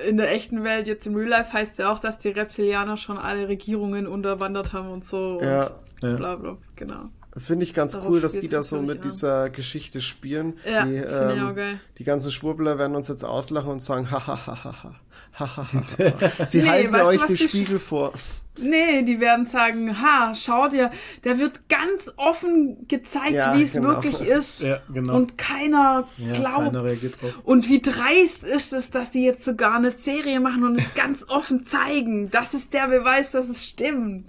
in 0.07 0.17
der 0.17 0.31
echten 0.31 0.63
Welt, 0.63 0.87
jetzt 0.87 1.07
im 1.07 1.15
Real 1.15 1.29
Life, 1.29 1.51
heißt 1.51 1.79
ja 1.79 1.91
auch, 1.91 1.99
dass 1.99 2.19
die 2.19 2.29
Reptilianer 2.29 2.95
schon 2.97 3.17
alle 3.17 3.47
Regierungen 3.47 4.05
unterwandert 4.07 4.71
haben 4.73 4.89
und 4.91 5.05
so. 5.05 5.39
Ja. 5.41 5.71
Und 6.01 6.09
Ja. 6.09 6.15
bla 6.15 6.35
bla, 6.35 6.57
genau. 6.75 7.09
Finde 7.37 7.63
ich 7.65 7.73
ganz 7.73 7.93
Darauf 7.93 8.09
cool, 8.09 8.21
dass 8.21 8.33
die 8.33 8.47
da 8.49 8.63
so 8.63 8.81
mit 8.81 8.97
an. 9.03 9.09
dieser 9.09 9.49
Geschichte 9.49 10.01
spielen. 10.01 10.55
Ja, 10.69 10.85
die, 10.85 10.95
ähm, 10.95 11.55
geil. 11.55 11.79
die 11.97 12.03
ganzen 12.03 12.31
Schwurbler 12.31 12.77
werden 12.79 12.95
uns 12.95 13.07
jetzt 13.07 13.23
auslachen 13.23 13.71
und 13.71 13.83
sagen, 13.83 14.09
ha 14.11 14.25
ha 14.25 14.39
ha 14.47 14.63
ha 14.63 14.83
ha. 14.83 14.95
ha, 15.33 15.57
ha, 15.57 15.67
ha. 15.71 16.45
Sie 16.45 16.61
Nee, 16.61 16.67
halten 16.69 16.93
weißt 16.93 17.05
euch 17.29 17.39
Sch- 17.39 17.47
Spiegel 17.49 17.79
vor. 17.79 18.13
Nee, 18.59 19.03
die 19.03 19.19
werden 19.19 19.45
sagen, 19.45 20.01
ha, 20.01 20.33
schau 20.35 20.67
dir, 20.67 20.91
der 21.23 21.39
wird 21.39 21.67
ganz 21.69 22.11
offen 22.17 22.87
gezeigt, 22.87 23.31
Ja, 23.33 23.55
wie 23.57 23.63
es 23.63 23.73
genau. 23.73 23.89
wirklich 23.89 24.21
ist. 24.27 24.61
Ja, 24.61 24.79
genau. 24.93 25.15
Und 25.15 25.37
keiner 25.37 26.05
Ja, 26.17 26.33
glaubt. 26.35 26.57
keiner 26.65 26.83
reagiert 26.83 27.21
drauf. 27.21 27.31
Und 27.43 27.69
wie 27.69 27.81
dreist 27.81 28.43
ist 28.43 28.73
es, 28.73 28.89
dass 28.91 29.11
die 29.11 29.23
jetzt 29.23 29.45
sogar 29.45 29.75
eine 29.75 29.91
Serie 29.91 30.39
machen 30.39 30.63
und 30.63 30.77
es 30.77 30.93
ganz 30.95 31.23
offen 31.29 31.63
zeigen. 31.63 32.29
Das 32.31 32.53
ist 32.53 32.73
der 32.73 32.87
Beweis, 32.87 33.31
dass 33.31 33.47
es 33.49 33.65
stimmt. 33.65 34.25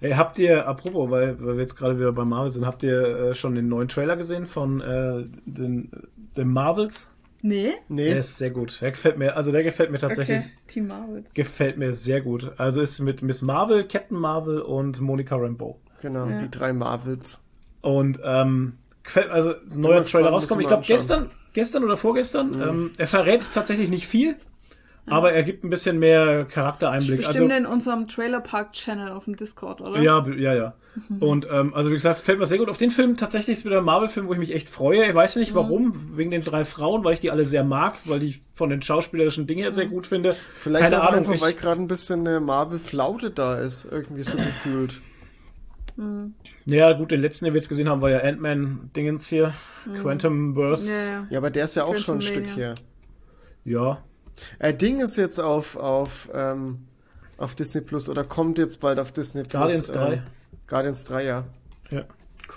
Ey, 0.00 0.12
habt 0.12 0.38
ihr, 0.38 0.66
apropos, 0.68 1.10
weil, 1.10 1.36
weil 1.44 1.56
wir 1.56 1.62
jetzt 1.62 1.76
gerade 1.76 1.98
wieder 1.98 2.12
bei 2.12 2.24
Marvel 2.24 2.50
sind, 2.50 2.64
habt 2.64 2.82
ihr 2.84 3.02
äh, 3.30 3.34
schon 3.34 3.54
den 3.54 3.68
neuen 3.68 3.88
Trailer 3.88 4.16
gesehen 4.16 4.46
von 4.46 4.80
äh, 4.80 5.24
den, 5.46 5.90
den 6.36 6.48
Marvels? 6.48 7.10
Nee? 7.46 7.74
Nee, 7.88 8.08
Der 8.08 8.18
ist 8.20 8.38
sehr 8.38 8.48
gut. 8.48 8.78
Der 8.80 8.90
gefällt 8.90 9.18
mir, 9.18 9.36
also 9.36 9.52
der 9.52 9.62
gefällt 9.62 9.90
mir 9.90 9.98
tatsächlich, 9.98 10.40
Okay. 10.40 10.50
Team 10.66 10.86
Marvels. 10.86 11.34
gefällt 11.34 11.76
mir 11.76 11.92
sehr 11.92 12.22
gut. 12.22 12.52
Also 12.56 12.80
ist 12.80 13.00
mit 13.00 13.20
Miss 13.20 13.42
Marvel, 13.42 13.86
Captain 13.86 14.18
Marvel 14.18 14.62
und 14.62 14.98
Monica 15.02 15.36
Rambeau. 15.36 15.78
genau, 16.00 16.26
Ja. 16.26 16.38
die 16.38 16.50
drei 16.50 16.72
Marvels. 16.72 17.42
Und 17.82 18.18
ähm, 18.24 18.78
gefällt, 19.02 19.28
also 19.30 19.52
neuer 19.70 20.04
Trailer 20.04 20.30
rauskommen. 20.30 20.62
Ich 20.62 20.68
glaube 20.68 20.84
gestern, 20.86 21.30
gestern 21.52 21.84
oder 21.84 21.98
vorgestern. 21.98 22.54
Ähm, 22.62 22.90
er 22.96 23.06
verrät 23.06 23.44
tatsächlich 23.52 23.90
nicht 23.90 24.06
viel, 24.06 24.36
aber 25.06 25.32
er 25.32 25.42
gibt 25.42 25.64
ein 25.64 25.70
bisschen 25.70 25.98
mehr 25.98 26.44
Charaktereinblick. 26.44 27.18
Bestimmt 27.18 27.40
Also 27.50 27.54
in 27.54 27.66
unserem 27.66 28.08
Trailer 28.08 28.40
Park 28.40 28.72
Channel 28.72 29.10
auf 29.12 29.24
dem 29.24 29.36
Discord, 29.36 29.80
oder? 29.80 30.00
ja, 30.00 30.26
ja, 30.36 30.54
ja. 30.54 30.74
Und 31.18 31.48
ähm, 31.50 31.74
also 31.74 31.90
wie 31.90 31.94
gesagt, 31.94 32.20
fällt 32.20 32.38
mir 32.38 32.46
sehr 32.46 32.58
gut 32.58 32.68
auf 32.68 32.76
den 32.78 32.90
Film. 32.92 33.16
Tatsächlich 33.16 33.58
ist 33.58 33.64
wieder 33.64 33.78
ein 33.78 33.84
Marvel-Film, 33.84 34.28
wo 34.28 34.32
ich 34.32 34.38
mich 34.38 34.54
echt 34.54 34.68
freue. 34.68 35.04
Ich 35.08 35.14
weiß 35.14 35.34
nicht 35.36 35.52
warum, 35.52 36.16
wegen 36.16 36.30
den 36.30 36.42
drei 36.44 36.64
Frauen, 36.64 37.02
weil 37.02 37.14
ich 37.14 37.20
die 37.20 37.32
alle 37.32 37.44
sehr 37.44 37.64
mag, 37.64 37.96
weil 38.04 38.22
ich 38.22 38.42
von 38.52 38.70
den 38.70 38.80
schauspielerischen 38.80 39.48
Dingen 39.48 39.62
her 39.62 39.72
sehr 39.72 39.86
gut 39.86 40.06
finde. 40.06 40.36
Vielleicht 40.54 40.84
Keine 40.84 41.02
auch 41.02 41.06
Ahnung, 41.08 41.18
einfach, 41.20 41.34
ich- 41.34 41.42
weil 41.42 41.52
gerade 41.54 41.80
ein 41.82 41.88
bisschen 41.88 42.26
eine 42.26 42.38
Marvel-Flaute 42.38 43.30
da 43.32 43.54
ist, 43.58 43.88
irgendwie 43.90 44.22
so 44.22 44.36
gefühlt. 44.36 45.00
Ja, 46.66 46.92
gut, 46.92 47.10
den 47.10 47.20
letzten, 47.20 47.44
den 47.44 47.54
wir 47.54 47.60
jetzt 47.60 47.68
gesehen 47.68 47.88
haben, 47.88 48.00
war 48.00 48.10
ja 48.10 48.20
Ant-Man-Dingens 48.20 49.26
hier. 49.28 49.54
Quantum 50.00 50.54
Burst. 50.54 50.88
Ja, 50.88 50.94
ja. 51.20 51.26
Ja, 51.30 51.38
aber 51.38 51.50
der 51.50 51.64
ist 51.66 51.74
ja 51.74 51.84
auch 51.84 51.96
schon 51.96 52.18
ein. 52.18 52.22
Stück 52.22 52.56
her. 52.56 52.74
Ja. 53.64 53.98
Äh, 54.58 54.74
Ding 54.74 55.00
ist 55.00 55.16
jetzt 55.16 55.38
auf, 55.38 55.76
auf, 55.76 56.28
ähm, 56.34 56.86
auf 57.38 57.54
Disney 57.54 57.80
Plus 57.80 58.08
oder 58.08 58.24
kommt 58.24 58.58
jetzt 58.58 58.80
bald 58.80 58.98
auf 58.98 59.12
Disney 59.12 59.42
Plus. 59.42 59.52
Guardians 59.52 59.86
3. 59.92 60.12
Ähm, 60.14 60.22
Guardians 60.66 61.04
3, 61.04 61.24
ja. 61.24 61.44
ja. 61.90 62.04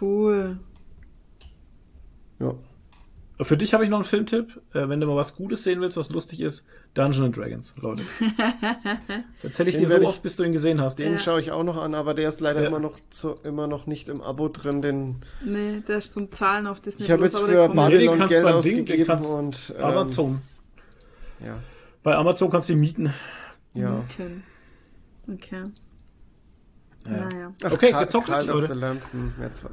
Cool. 0.01 0.59
ja. 2.39 2.53
Für 3.39 3.55
dich 3.55 3.75
habe 3.75 3.83
ich 3.83 3.89
noch 3.91 3.97
einen 3.97 4.05
Filmtipp. 4.05 4.59
Äh, 4.73 4.89
wenn 4.89 4.99
du 4.99 5.05
mal 5.05 5.15
was 5.15 5.35
Gutes 5.35 5.63
sehen 5.63 5.79
willst, 5.79 5.95
was 5.95 6.09
lustig 6.09 6.41
ist, 6.41 6.65
Dungeons 6.95 7.23
and 7.23 7.37
Dragons, 7.37 7.75
Leute. 7.79 8.01
Das 9.35 9.43
erzähle 9.43 9.69
ich 9.69 9.75
Den 9.75 9.83
dir 9.85 9.89
so 9.91 9.97
ich- 9.99 10.07
oft, 10.07 10.23
bis 10.23 10.37
du 10.37 10.43
ihn 10.43 10.53
gesehen 10.53 10.81
hast. 10.81 10.97
Den 10.97 11.11
Ja. 11.13 11.17
schaue 11.19 11.39
ich 11.41 11.51
auch 11.51 11.63
noch 11.63 11.77
an, 11.77 11.93
aber 11.93 12.15
der 12.15 12.29
ist 12.29 12.39
leider 12.39 12.61
Ja. 12.63 12.67
immer, 12.67 12.79
noch 12.79 12.97
zu, 13.11 13.35
immer 13.43 13.67
noch 13.67 13.85
nicht 13.85 14.09
im 14.09 14.21
Abo 14.21 14.49
drin. 14.49 14.81
Den, 14.81 15.17
Nee, 15.45 15.81
der 15.87 15.97
ist 15.99 16.13
zum 16.13 16.31
Zahlen 16.31 16.65
auf 16.65 16.79
Disney 16.79 17.03
ich 17.05 17.11
habe 17.11 17.21
Plus, 17.27 17.33
jetzt 17.37 17.47
für 17.47 17.69
Babylon 17.69 18.17
Geld 18.27 18.31
Ding, 18.31 18.45
ausgegeben 18.45 19.05
kannst 19.05 19.31
und 19.35 19.75
ähm, 19.77 19.83
Amazon. 19.83 20.41
Ja, 21.39 21.57
Bei 22.03 22.15
Amazon 22.15 22.49
kannst 22.49 22.69
du 22.69 22.73
ihn 22.73 22.79
mieten. 22.79 23.13
ja. 23.73 23.91
Mieten. 23.91 24.43
Okay. 25.31 25.63
Ja. 27.05 27.11
Naja. 27.11 27.53
Ach, 27.63 27.71
Okay, 27.71 27.91
Cult- 27.91 27.99
gezockt, 28.01 28.27
Cult 28.27 28.49
of 28.49 28.67
the 28.67 28.73
Lamp. 28.73 29.01
Jetzt, 29.41 29.65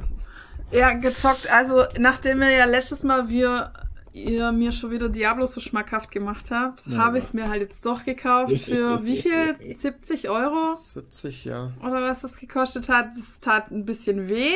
Ja, 0.71 0.93
gezockt. 0.93 1.51
Also, 1.51 1.85
nachdem 1.99 2.41
wir 2.41 2.51
ja 2.51 2.65
letztes 2.65 3.03
Mal 3.03 3.29
wir 3.29 3.73
ihr 4.13 4.53
mir 4.53 4.71
schon 4.71 4.93
wieder 4.93 5.09
Diablo 5.09 5.47
so 5.47 5.59
schmackhaft 5.61 6.13
gemacht 6.13 6.51
habt, 6.53 6.87
habe 6.87 7.19
ich 7.19 7.25
es 7.25 7.35
mir 7.35 7.49
halt 7.49 7.63
jetzt 7.63 7.85
doch 7.85 8.05
gekauft. 8.05 8.57
Für 8.59 9.03
wie 9.05 9.17
viel? 9.17 9.57
70 9.77 10.29
Euro? 10.31 10.73
70, 10.73 11.45
ja. 11.47 11.73
Oder 11.81 12.01
was 12.03 12.21
das 12.21 12.37
gekostet 12.37 12.89
hat. 12.89 13.09
Das 13.17 13.41
tat 13.41 13.71
ein 13.73 13.85
bisschen 13.85 14.29
weh. 14.29 14.55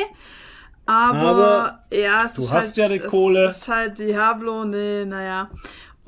Aber, 0.85 1.19
Aber 1.19 1.83
ja, 1.91 2.25
es 2.25 2.33
du 2.33 2.43
ist 2.43 2.51
hast 2.53 2.77
halt, 2.77 2.77
ja 2.77 2.87
die 2.97 2.99
Kohle. 2.99 3.45
Es 3.47 3.57
ist 3.57 3.67
halt 3.67 3.99
Diablo, 3.99 4.63
nee, 4.65 5.03
naja. 5.05 5.49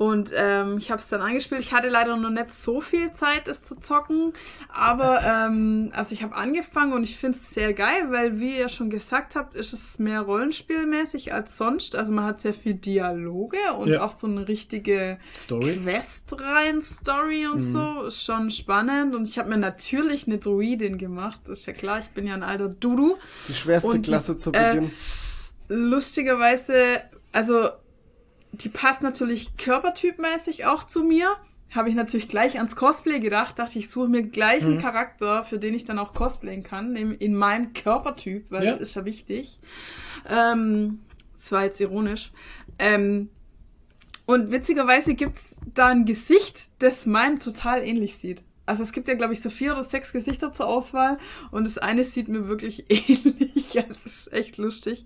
Und 0.02 0.30
ähm, 0.34 0.78
ich 0.78 0.90
habe 0.90 1.00
es 1.00 1.06
dann 1.06 1.20
angespielt. 1.20 1.60
Ich 1.60 1.72
hatte 1.72 1.88
leider 1.88 2.16
noch 2.16 2.28
nicht 2.30 2.50
so 2.52 2.80
viel 2.80 3.12
Zeit, 3.12 3.46
es 3.46 3.62
zu 3.62 3.76
zocken. 3.76 4.32
Aber 4.68 5.20
ähm, 5.24 5.92
also 5.94 6.12
ich 6.12 6.24
habe 6.24 6.34
angefangen 6.34 6.92
und 6.92 7.04
ich 7.04 7.16
finde 7.16 7.38
es 7.38 7.50
sehr 7.50 7.72
geil, 7.72 8.06
weil 8.10 8.40
wie 8.40 8.58
ihr 8.58 8.68
schon 8.68 8.90
gesagt 8.90 9.36
habt, 9.36 9.54
ist 9.54 9.72
es 9.72 10.00
mehr 10.00 10.22
rollenspielmäßig 10.22 11.32
als 11.32 11.56
sonst. 11.56 11.94
Also 11.94 12.10
man 12.10 12.24
hat 12.24 12.40
sehr 12.40 12.52
viel 12.52 12.74
Dialoge 12.74 13.58
und 13.78 13.90
Ja. 13.90 14.02
auch 14.04 14.10
so 14.10 14.26
eine 14.26 14.48
richtige 14.48 15.18
Story. 15.36 15.76
Quest 15.76 16.34
rein 16.40 16.82
Story 16.82 17.46
und 17.46 17.60
so. 17.60 18.02
Ist 18.02 18.24
schon 18.24 18.50
spannend. 18.50 19.14
Und 19.14 19.28
ich 19.28 19.38
habe 19.38 19.50
mir 19.50 19.56
natürlich 19.58 20.26
eine 20.26 20.38
Druidin 20.38 20.98
gemacht. 20.98 21.46
Ist 21.48 21.66
ja 21.66 21.74
klar, 21.74 22.00
ich 22.00 22.08
bin 22.08 22.26
ja 22.26 22.34
ein 22.34 22.42
alter 22.42 22.70
Dudu. 22.70 23.18
Die 23.46 23.54
schwerste 23.54 23.90
Und 23.90 24.02
Klasse 24.04 24.36
zu 24.36 24.50
äh, 24.52 24.74
Beginn. 24.74 24.90
lustigerweise, 25.68 27.02
also 27.30 27.68
die 28.52 28.68
passt 28.68 29.02
natürlich 29.02 29.56
körpertypmäßig 29.56 30.66
auch 30.66 30.84
zu 30.84 31.02
mir. 31.02 31.36
Habe 31.70 31.88
ich 31.88 31.94
natürlich 31.94 32.28
gleich 32.28 32.58
ans 32.58 32.76
Cosplay 32.76 33.18
gedacht, 33.18 33.58
dachte 33.58 33.78
ich 33.78 33.88
suche 33.88 34.08
mir 34.08 34.22
gleich 34.22 34.62
einen 34.62 34.78
Charakter, 34.78 35.42
für 35.44 35.58
den 35.58 35.72
ich 35.74 35.86
dann 35.86 35.98
auch 35.98 36.12
cosplayen 36.12 36.62
kann, 36.62 36.94
in, 36.96 37.12
in 37.14 37.34
meinem 37.34 37.72
Körpertyp, 37.72 38.50
weil 38.50 38.64
Ja. 38.64 38.72
das 38.72 38.80
ist 38.82 38.94
ja 38.94 39.06
wichtig. 39.06 39.58
Ähm, 40.28 41.00
das 41.34 41.50
war 41.50 41.64
jetzt 41.64 41.80
ironisch. 41.80 42.30
Ähm, 42.78 43.30
und 44.26 44.52
witzigerweise 44.52 45.14
gibt's 45.14 45.60
da 45.74 45.88
ein 45.88 46.04
Gesicht, 46.04 46.58
das 46.78 47.06
meinem 47.06 47.38
total 47.38 47.82
ähnlich 47.82 48.18
sieht. 48.18 48.42
Also 48.64 48.82
es 48.82 48.92
gibt 48.92 49.08
ja, 49.08 49.14
glaube 49.14 49.32
ich, 49.32 49.40
so 49.40 49.50
vier 49.50 49.72
oder 49.72 49.82
sechs 49.82 50.12
Gesichter 50.12 50.52
zur 50.52 50.66
Auswahl 50.66 51.18
und 51.50 51.64
das 51.64 51.78
eine 51.78 52.04
sieht 52.04 52.28
mir 52.28 52.46
wirklich 52.46 52.84
ähnlich. 52.88 53.76
Also 53.76 54.00
es 54.04 54.06
ist 54.06 54.32
echt 54.32 54.56
lustig. 54.58 55.04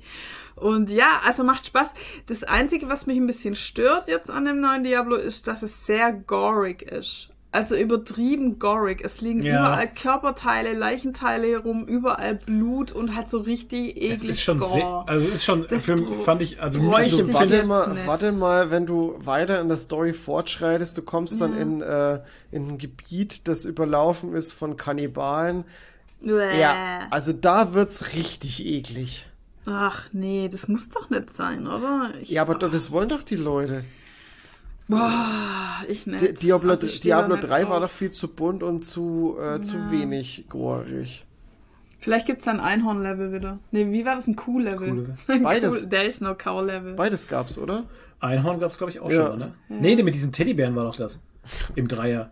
Und 0.57 0.91
ja, 0.91 1.21
also 1.25 1.45
macht 1.45 1.67
Spaß. 1.67 1.95
Das 2.27 2.45
Einzige, 2.45 2.89
was 2.89 3.07
mich 3.07 3.17
ein 3.19 3.27
bisschen 3.27 3.55
stört 3.55 4.09
jetzt 4.09 4.31
an 4.31 4.45
dem 4.45 4.61
neuen 4.61 4.85
Diablo, 4.85 5.17
ist, 5.17 5.47
dass 5.47 5.63
es 5.63 5.87
sehr 5.87 6.13
gorig 6.13 6.83
ist. 6.83 7.31
Also 7.57 7.75
übertrieben 7.75 8.59
gorig. 8.59 9.01
Es 9.03 9.21
liegen 9.23 9.43
Ja. 9.43 9.59
überall 9.61 9.89
Körperteile, 9.95 10.75
Leichenteile 10.75 11.47
herum, 11.49 11.87
überall 11.87 12.35
Blut 12.35 12.93
und 12.93 13.17
halt 13.17 13.29
so 13.31 13.39
richtig 13.39 13.97
eklig 13.97 14.13
Es 14.13 14.23
ist 14.25 14.43
schon 14.43 14.59
gore. 14.59 14.71
sehr, 14.73 15.05
also 15.07 15.29
es 15.29 15.35
ist 15.35 15.45
schon, 15.45 15.67
Das 15.69 15.85
für, 15.85 15.97
fand 16.25 16.43
ich, 16.43 16.61
also 16.61 16.81
Also 16.93 17.33
warte 17.33 17.67
mal, 17.67 17.89
nicht. 17.95 18.07
warte 18.07 18.33
mal, 18.33 18.71
wenn 18.71 18.85
du 18.85 19.15
weiter 19.19 19.61
in 19.61 19.69
der 19.69 19.79
Story 19.79 20.13
fortschreitest, 20.13 20.99
du 20.99 21.03
kommst 21.03 21.41
dann 21.41 21.57
in, 21.57 21.81
äh, 21.81 22.21
in 22.53 22.69
ein 22.69 22.79
Gebiet, 22.79 23.49
das 23.49 23.65
überlaufen 23.65 24.35
ist 24.35 24.53
von 24.53 24.77
Kannibalen. 24.77 25.65
Bäh. 26.21 26.61
Ja, 26.61 27.07
also 27.11 27.33
da 27.33 27.73
wird's 27.75 28.13
richtig 28.15 28.65
eklig. 28.67 29.27
Ach 29.65 30.09
nee, 30.13 30.49
das 30.49 30.69
muss 30.69 30.89
doch 30.91 31.11
nicht 31.11 31.31
sein, 31.31 31.67
oder? 31.67 32.13
Ich, 32.21 32.29
Ja, 32.31 32.43
aber 32.43 32.55
doch, 32.55 32.71
das 32.71 32.93
wollen 32.93 33.09
doch 33.09 33.23
die 33.23 33.37
Leute. 33.37 33.85
Boah, 34.89 35.83
ich 35.89 36.07
nicht. 36.07 36.21
Di 36.23 36.33
Diablo, 36.35 36.71
Also 36.71 36.87
ich 36.87 37.01
Diablo 37.01 37.35
nicht 37.37 37.49
3 37.49 37.69
war 37.69 37.81
doch 37.81 37.91
viel 37.91 38.11
zu 38.11 38.29
bunt 38.29 38.63
und 38.63 38.85
zu, 38.85 39.37
äh, 39.41 39.61
zu 39.61 39.91
wenig 39.91 40.47
gorig. 40.49 41.25
Vielleicht 41.99 42.27
gibt's 42.27 42.47
ein 42.47 42.61
Einhorn-Level 42.61 43.33
wieder. 43.33 43.59
Nee, 43.73 43.91
wie 43.91 44.05
war 44.05 44.15
das? 44.15 44.29
Ein 44.29 44.37
Kuh-Level? 44.37 45.17
Beides. 45.43 45.89
There 45.89 46.05
is 46.05 46.21
no 46.21 46.35
cow-Level. 46.37 46.95
Beides 46.95 47.27
gab's, 47.27 47.59
oder? 47.59 47.85
Einhorn 48.21 48.61
gab 48.61 48.71
es, 48.71 48.79
glaube 48.79 48.93
ich, 48.93 49.01
auch 49.01 49.11
Ja. 49.11 49.29
schon, 49.29 49.39
ne? 49.41 49.53
Nee, 49.69 50.01
mit 50.03 50.15
diesen 50.15 50.31
Teddybären 50.33 50.77
war 50.77 50.85
doch 50.85 50.97
das. 50.97 51.21
Im 51.75 51.89
Dreier. 51.89 52.31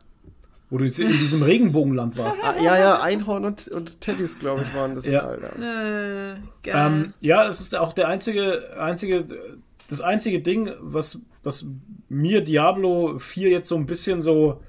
Wo 0.71 0.79
du 0.79 0.85
jetzt 0.85 0.99
in 0.99 1.11
diesem 1.19 1.43
Regenbogenland 1.43 2.17
warst. 2.17 2.43
Ah, 2.43 2.55
ja, 2.61 2.79
ja, 2.79 3.03
Einhorn 3.03 3.45
und, 3.45 3.69
und 3.69 4.01
Teddys, 4.01 4.39
glaube 4.39 4.63
ich, 4.63 4.75
waren 4.75 4.95
das, 4.95 5.11
Ja. 5.11 5.21
Alter. 5.21 5.57
Äh, 5.57 6.37
geil. 6.63 6.75
Ähm, 6.87 7.15
ja, 7.21 7.45
das 7.45 7.61
ist 7.61 7.77
auch 7.77 7.93
der 7.93 8.09
einzige, 8.09 8.77
einzige, 8.79 9.25
das 9.89 10.01
einzige 10.01 10.41
Ding, 10.41 10.71
was, 10.81 11.21
was 11.43 11.67
mir 12.15 12.41
Diablo 12.43 13.19
4 13.19 13.51
jetzt 13.51 13.69
so 13.69 13.77
ein 13.77 13.87
bisschen 13.87 14.23
so, 14.23 14.61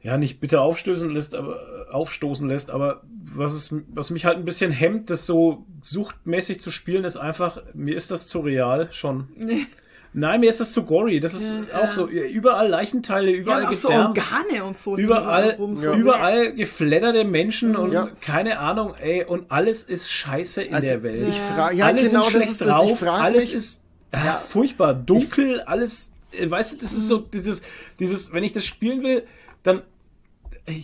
ja, 0.00 0.16
nicht 0.16 0.40
bitter 0.40 0.62
aufstößen 0.62 1.10
lässt, 1.10 1.34
aber 1.34 1.60
aufstoßen 1.90 2.48
lässt, 2.48 2.70
aber 2.70 3.02
was 3.34 3.52
es, 3.52 3.74
was 3.92 4.10
mich 4.10 4.24
halt 4.24 4.36
ein 4.38 4.44
bisschen 4.44 4.70
hemmt, 4.72 5.10
das 5.10 5.26
so 5.26 5.64
suchtmäßig 5.82 6.60
zu 6.60 6.70
spielen, 6.70 7.04
ist 7.04 7.16
einfach, 7.16 7.62
mir 7.74 7.94
ist 7.96 8.10
das 8.10 8.26
zu 8.26 8.40
real 8.40 8.88
schon. 8.92 9.28
Nein, 10.14 10.40
mir 10.40 10.48
ist 10.48 10.58
das 10.58 10.72
zu 10.72 10.84
gory. 10.84 11.20
Das 11.20 11.34
ist 11.34 11.52
Ja, 11.70 11.80
auch 11.80 11.84
ja. 11.84 11.92
so. 11.92 12.06
Überall 12.08 12.68
Leichenteile, 12.68 13.30
ja, 13.30 13.36
überall 13.36 13.62
und 13.64 13.68
auch 13.68 13.72
so 13.74 13.88
Gedärm. 13.88 14.06
Organe 14.06 14.64
und 14.64 14.78
so. 14.78 14.96
Überall, 14.96 15.58
Ja. 15.82 15.94
überall 15.94 16.52
gefledderte 16.54 17.24
Menschen 17.24 17.76
und 17.76 17.92
Ja. 17.92 18.08
keine 18.22 18.58
Ahnung, 18.58 18.94
ey, 19.00 19.24
und 19.24 19.50
alles 19.52 19.82
ist 19.82 20.10
scheiße 20.10 20.62
in 20.62 20.74
Also, 20.74 20.86
der 20.88 21.02
Welt. 21.02 21.28
ich 21.28 21.38
frage, 21.38 21.76
ja, 21.76 21.86
alles 21.86 22.08
genau, 22.10 22.24
das 22.30 22.48
ist 22.48 22.60
das. 22.62 22.68
Ich 22.68 22.74
drauf, 22.74 22.98
frage 23.00 23.22
alles 23.22 23.44
mich, 23.46 23.54
ist 23.54 23.84
Ja. 24.12 24.34
furchtbar, 24.48 24.94
dunkel, 24.94 25.60
alles, 25.60 26.08
äh, 26.08 26.12
weißt 26.46 26.72
du, 26.74 26.76
das 26.78 26.92
ist 26.92 27.04
Mhm. 27.04 27.08
so 27.08 27.18
dieses, 27.18 27.62
dieses, 27.98 28.32
wenn 28.32 28.44
ich 28.44 28.52
das 28.52 28.64
spielen 28.64 29.02
will, 29.02 29.24
dann 29.62 29.82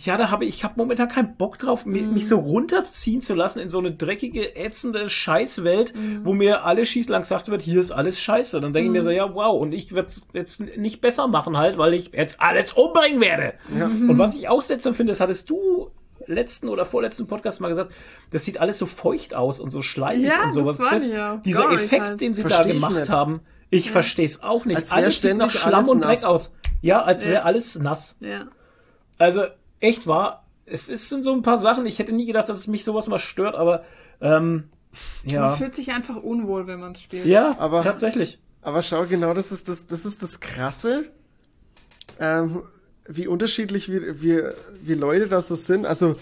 ja, 0.03 0.17
da 0.17 0.31
habe 0.31 0.45
ich, 0.45 0.55
ich 0.57 0.63
habe 0.63 0.73
momentan 0.77 1.07
keinen 1.09 1.35
Bock 1.37 1.59
drauf, 1.59 1.85
mi- 1.85 2.01
mich 2.01 2.27
so 2.27 2.37
runterziehen 2.39 3.21
zu 3.21 3.35
lassen 3.35 3.59
in 3.59 3.69
so 3.69 3.77
eine 3.77 3.91
dreckige, 3.91 4.55
ätzende 4.55 5.07
Scheißwelt, 5.09 5.93
wo 6.23 6.33
mir 6.33 6.65
alle 6.65 6.87
schießlang 6.87 7.21
gesagt 7.21 7.49
wird, 7.49 7.61
hier 7.61 7.79
ist 7.79 7.91
alles 7.91 8.19
scheiße. 8.19 8.59
Dann 8.61 8.73
denke 8.73 8.87
ich 8.87 8.91
mir 8.93 9.03
so, 9.03 9.11
ja, 9.11 9.35
wow, 9.35 9.59
und 9.61 9.73
ich 9.73 9.93
werde 9.93 10.07
es 10.07 10.27
jetzt 10.33 10.61
nicht 10.77 11.01
besser 11.01 11.27
machen 11.27 11.55
halt, 11.57 11.77
weil 11.77 11.93
ich 11.93 12.11
jetzt 12.13 12.41
alles 12.41 12.73
umbringen 12.73 13.21
werde. 13.21 13.53
Und 13.69 14.17
was 14.17 14.35
ich 14.35 14.49
auch 14.49 14.63
seltsam 14.63 14.95
finde, 14.95 15.11
das 15.11 15.19
hattest 15.19 15.51
du 15.51 15.91
letzten 16.25 16.67
oder 16.69 16.85
vorletzten 16.85 17.27
Podcast 17.27 17.61
mal 17.61 17.67
gesagt, 17.69 17.91
das 18.31 18.43
sieht 18.43 18.59
alles 18.59 18.79
so 18.79 18.87
feucht 18.87 19.35
aus 19.35 19.59
und 19.59 19.69
so 19.69 19.83
schleimig 19.83 20.29
Ja, 20.31 20.45
und 20.45 20.51
sowas. 20.51 20.77
das 20.79 20.89
war 20.91 20.99
die 20.99 21.13
ja. 21.13 21.35
dieser 21.45 21.71
Effekt, 21.71 22.05
halt. 22.05 22.21
den 22.21 22.33
sie 22.33 22.41
Versteh 22.41 22.69
da 22.69 22.73
gemacht 22.73 22.95
nicht. 22.95 23.09
haben, 23.11 23.41
ich 23.69 23.91
verstehe 23.91 24.25
es 24.25 24.41
auch 24.43 24.65
nicht. 24.65 24.77
Als 24.77 24.91
alles 24.91 25.21
sieht 25.21 25.35
nach 25.37 25.49
Schlamm 25.51 25.73
alles 25.75 25.89
und 25.89 26.01
Dreck 26.01 26.09
nass. 26.21 26.25
aus. 26.25 26.55
Ja, 26.81 27.01
als 27.01 27.25
wäre 27.25 27.35
Ja. 27.35 27.43
alles 27.43 27.75
nass. 27.75 28.15
Ja. 28.19 28.47
Also 29.17 29.45
echt 29.79 30.07
wahr, 30.07 30.45
es 30.65 30.89
ist 30.89 31.09
sind 31.09 31.23
so 31.23 31.31
ein 31.33 31.41
paar 31.41 31.57
Sachen. 31.57 31.85
Ich 31.85 31.99
hätte 31.99 32.11
nie 32.13 32.25
gedacht, 32.25 32.49
dass 32.49 32.57
es 32.57 32.67
mich 32.67 32.83
sowas 32.83 33.07
mal 33.07 33.19
stört, 33.19 33.55
aber 33.55 33.83
ähm, 34.21 34.69
Man 35.23 35.33
ja, 35.33 35.55
fühlt 35.57 35.75
sich 35.75 35.91
einfach 35.91 36.15
unwohl, 36.17 36.67
wenn 36.67 36.79
man 36.79 36.93
es 36.93 37.01
spielt. 37.01 37.25
ja, 37.25 37.51
Aber- 37.59 37.83
tatsächlich. 37.83 38.39
Aber 38.61 38.81
schau, 38.81 39.05
genau 39.05 39.33
das 39.33 39.51
ist 39.51 39.67
das, 39.69 39.85
das, 39.85 40.05
ist 40.05 40.23
das 40.23 40.39
Krasse, 40.39 41.05
ähm, 42.19 42.63
wie 43.07 43.27
unterschiedlich 43.27 43.89
wir, 43.91 44.21
wir, 44.21 44.55
wie 44.81 44.95
Leute 44.95 45.27
da 45.27 45.39
so 45.39 45.53
sind. 45.53 45.85
Also 45.85 46.15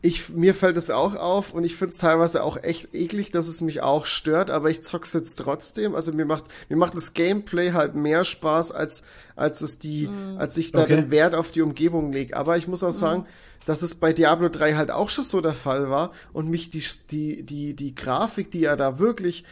ich, 0.00 0.30
mir 0.30 0.54
fällt 0.54 0.78
es 0.78 0.90
auch 0.90 1.14
auf 1.14 1.52
und 1.52 1.64
ich 1.64 1.76
finde 1.76 1.92
es 1.92 1.98
teilweise 1.98 2.42
auch 2.42 2.62
echt 2.62 2.94
eklig, 2.94 3.30
dass 3.30 3.46
es 3.46 3.60
mich 3.60 3.82
auch 3.82 4.06
stört, 4.06 4.50
aber 4.50 4.70
ich 4.70 4.80
zock's 4.82 5.12
jetzt 5.12 5.38
trotzdem. 5.38 5.94
Also 5.94 6.12
mir 6.12 6.24
macht, 6.24 6.44
mir 6.70 6.76
macht 6.76 6.94
das 6.94 7.12
Gameplay 7.12 7.72
halt 7.72 7.94
mehr 7.94 8.24
Spaß, 8.24 8.72
als, 8.72 9.02
als 9.36 9.60
es 9.60 9.78
die, 9.78 10.08
als 10.38 10.56
ich 10.56 10.72
da 10.72 10.82
Okay. 10.82 10.96
den 10.96 11.10
Wert 11.10 11.34
auf 11.34 11.50
die 11.50 11.60
Umgebung 11.60 12.10
lege. 12.12 12.34
Aber 12.36 12.56
ich 12.56 12.68
muss 12.68 12.82
auch 12.82 12.92
sagen, 12.92 13.26
dass 13.66 13.82
es 13.82 13.94
bei 13.94 14.14
Diablo 14.14 14.48
3 14.48 14.74
halt 14.74 14.90
auch 14.90 15.10
schon 15.10 15.24
so 15.24 15.42
der 15.42 15.52
Fall 15.52 15.90
war 15.90 16.12
und 16.32 16.48
mich 16.48 16.70
die, 16.70 16.82
die, 17.10 17.42
die, 17.42 17.74
die 17.74 17.94
Grafik, 17.94 18.50
die 18.50 18.60
ja 18.60 18.76
da 18.76 18.98
wirklich 18.98 19.44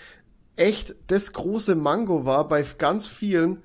echt 0.57 0.95
das 1.09 1.35
große 1.35 1.75
Mango 1.75 2.25
war 2.25 2.49
bei 2.49 2.65
ganz 2.79 3.09
vielen, 3.09 3.63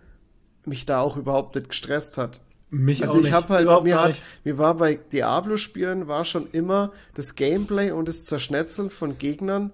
mich 0.65 0.85
da 0.85 0.99
auch 0.99 1.15
überhaupt 1.15 1.55
nicht 1.55 1.69
gestresst 1.69 2.17
hat. 2.17 2.41
Mich 2.71 3.01
Also 3.03 3.19
auch 3.19 3.23
ich 3.23 3.31
habe 3.33 3.49
halt, 3.49 3.63
Überhaupt 3.63 3.83
mir 3.83 4.01
hat, 4.01 4.19
mir 4.45 4.57
war 4.57 4.75
bei 4.75 4.95
Diablo-Spielen 4.95 6.07
war 6.07 6.23
schon 6.25 6.47
immer 6.51 6.91
das 7.15 7.35
Gameplay 7.35 7.91
und 7.91 8.07
das 8.07 8.23
Zerschnetzeln 8.25 8.89
von 8.89 9.17
Gegnern 9.17 9.71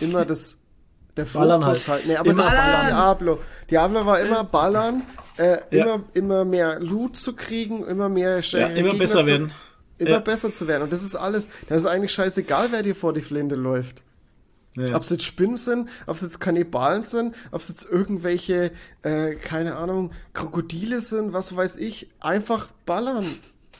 immer 0.00 0.24
das 0.24 0.58
der 1.16 1.24
Ballern 1.26 1.62
Fokus 1.62 1.86
halt. 1.88 1.98
halt. 1.98 2.06
Nee, 2.08 2.16
aber 2.16 2.30
Immer 2.30 2.42
das 2.42 2.54
ballern. 2.54 2.86
Diablo. 2.88 3.38
Diablo 3.70 4.06
war 4.06 4.20
immer 4.20 4.44
ballern, 4.44 5.02
äh, 5.36 5.58
Ja. 5.70 5.84
immer, 5.84 6.04
immer 6.14 6.44
mehr 6.44 6.80
Loot 6.80 7.16
zu 7.16 7.34
kriegen, 7.34 7.84
immer 7.86 8.08
mehr 8.08 8.40
Ja, 8.40 8.66
immer 8.66 8.74
Gegner 8.74 8.94
besser 8.98 9.22
zu, 9.22 9.28
werden. 9.30 9.52
Immer 9.98 10.10
Ja. 10.10 10.18
besser 10.18 10.50
zu 10.52 10.66
werden. 10.66 10.82
Und 10.84 10.92
das 10.92 11.04
ist 11.04 11.14
alles, 11.16 11.50
das 11.68 11.78
ist 11.82 11.86
eigentlich 11.86 12.12
scheißegal, 12.12 12.68
wer 12.72 12.82
dir 12.82 12.94
vor 12.96 13.12
die 13.12 13.20
Flinte 13.20 13.54
läuft. 13.54 14.02
Ja. 14.76 14.94
Ob 14.94 15.02
es 15.02 15.10
jetzt 15.10 15.24
Spinnen 15.24 15.56
sind, 15.56 15.88
ob 16.06 16.16
es 16.16 16.22
jetzt 16.22 16.38
Kannibalen 16.38 17.02
sind, 17.02 17.34
ob 17.50 17.60
es 17.60 17.68
jetzt 17.68 17.90
irgendwelche, 17.90 18.70
äh, 19.02 19.34
keine 19.34 19.76
Ahnung, 19.76 20.12
Krokodile 20.32 21.00
sind, 21.00 21.32
was 21.32 21.56
weiß 21.56 21.76
ich, 21.78 22.08
einfach 22.20 22.68
ballern. 22.86 23.26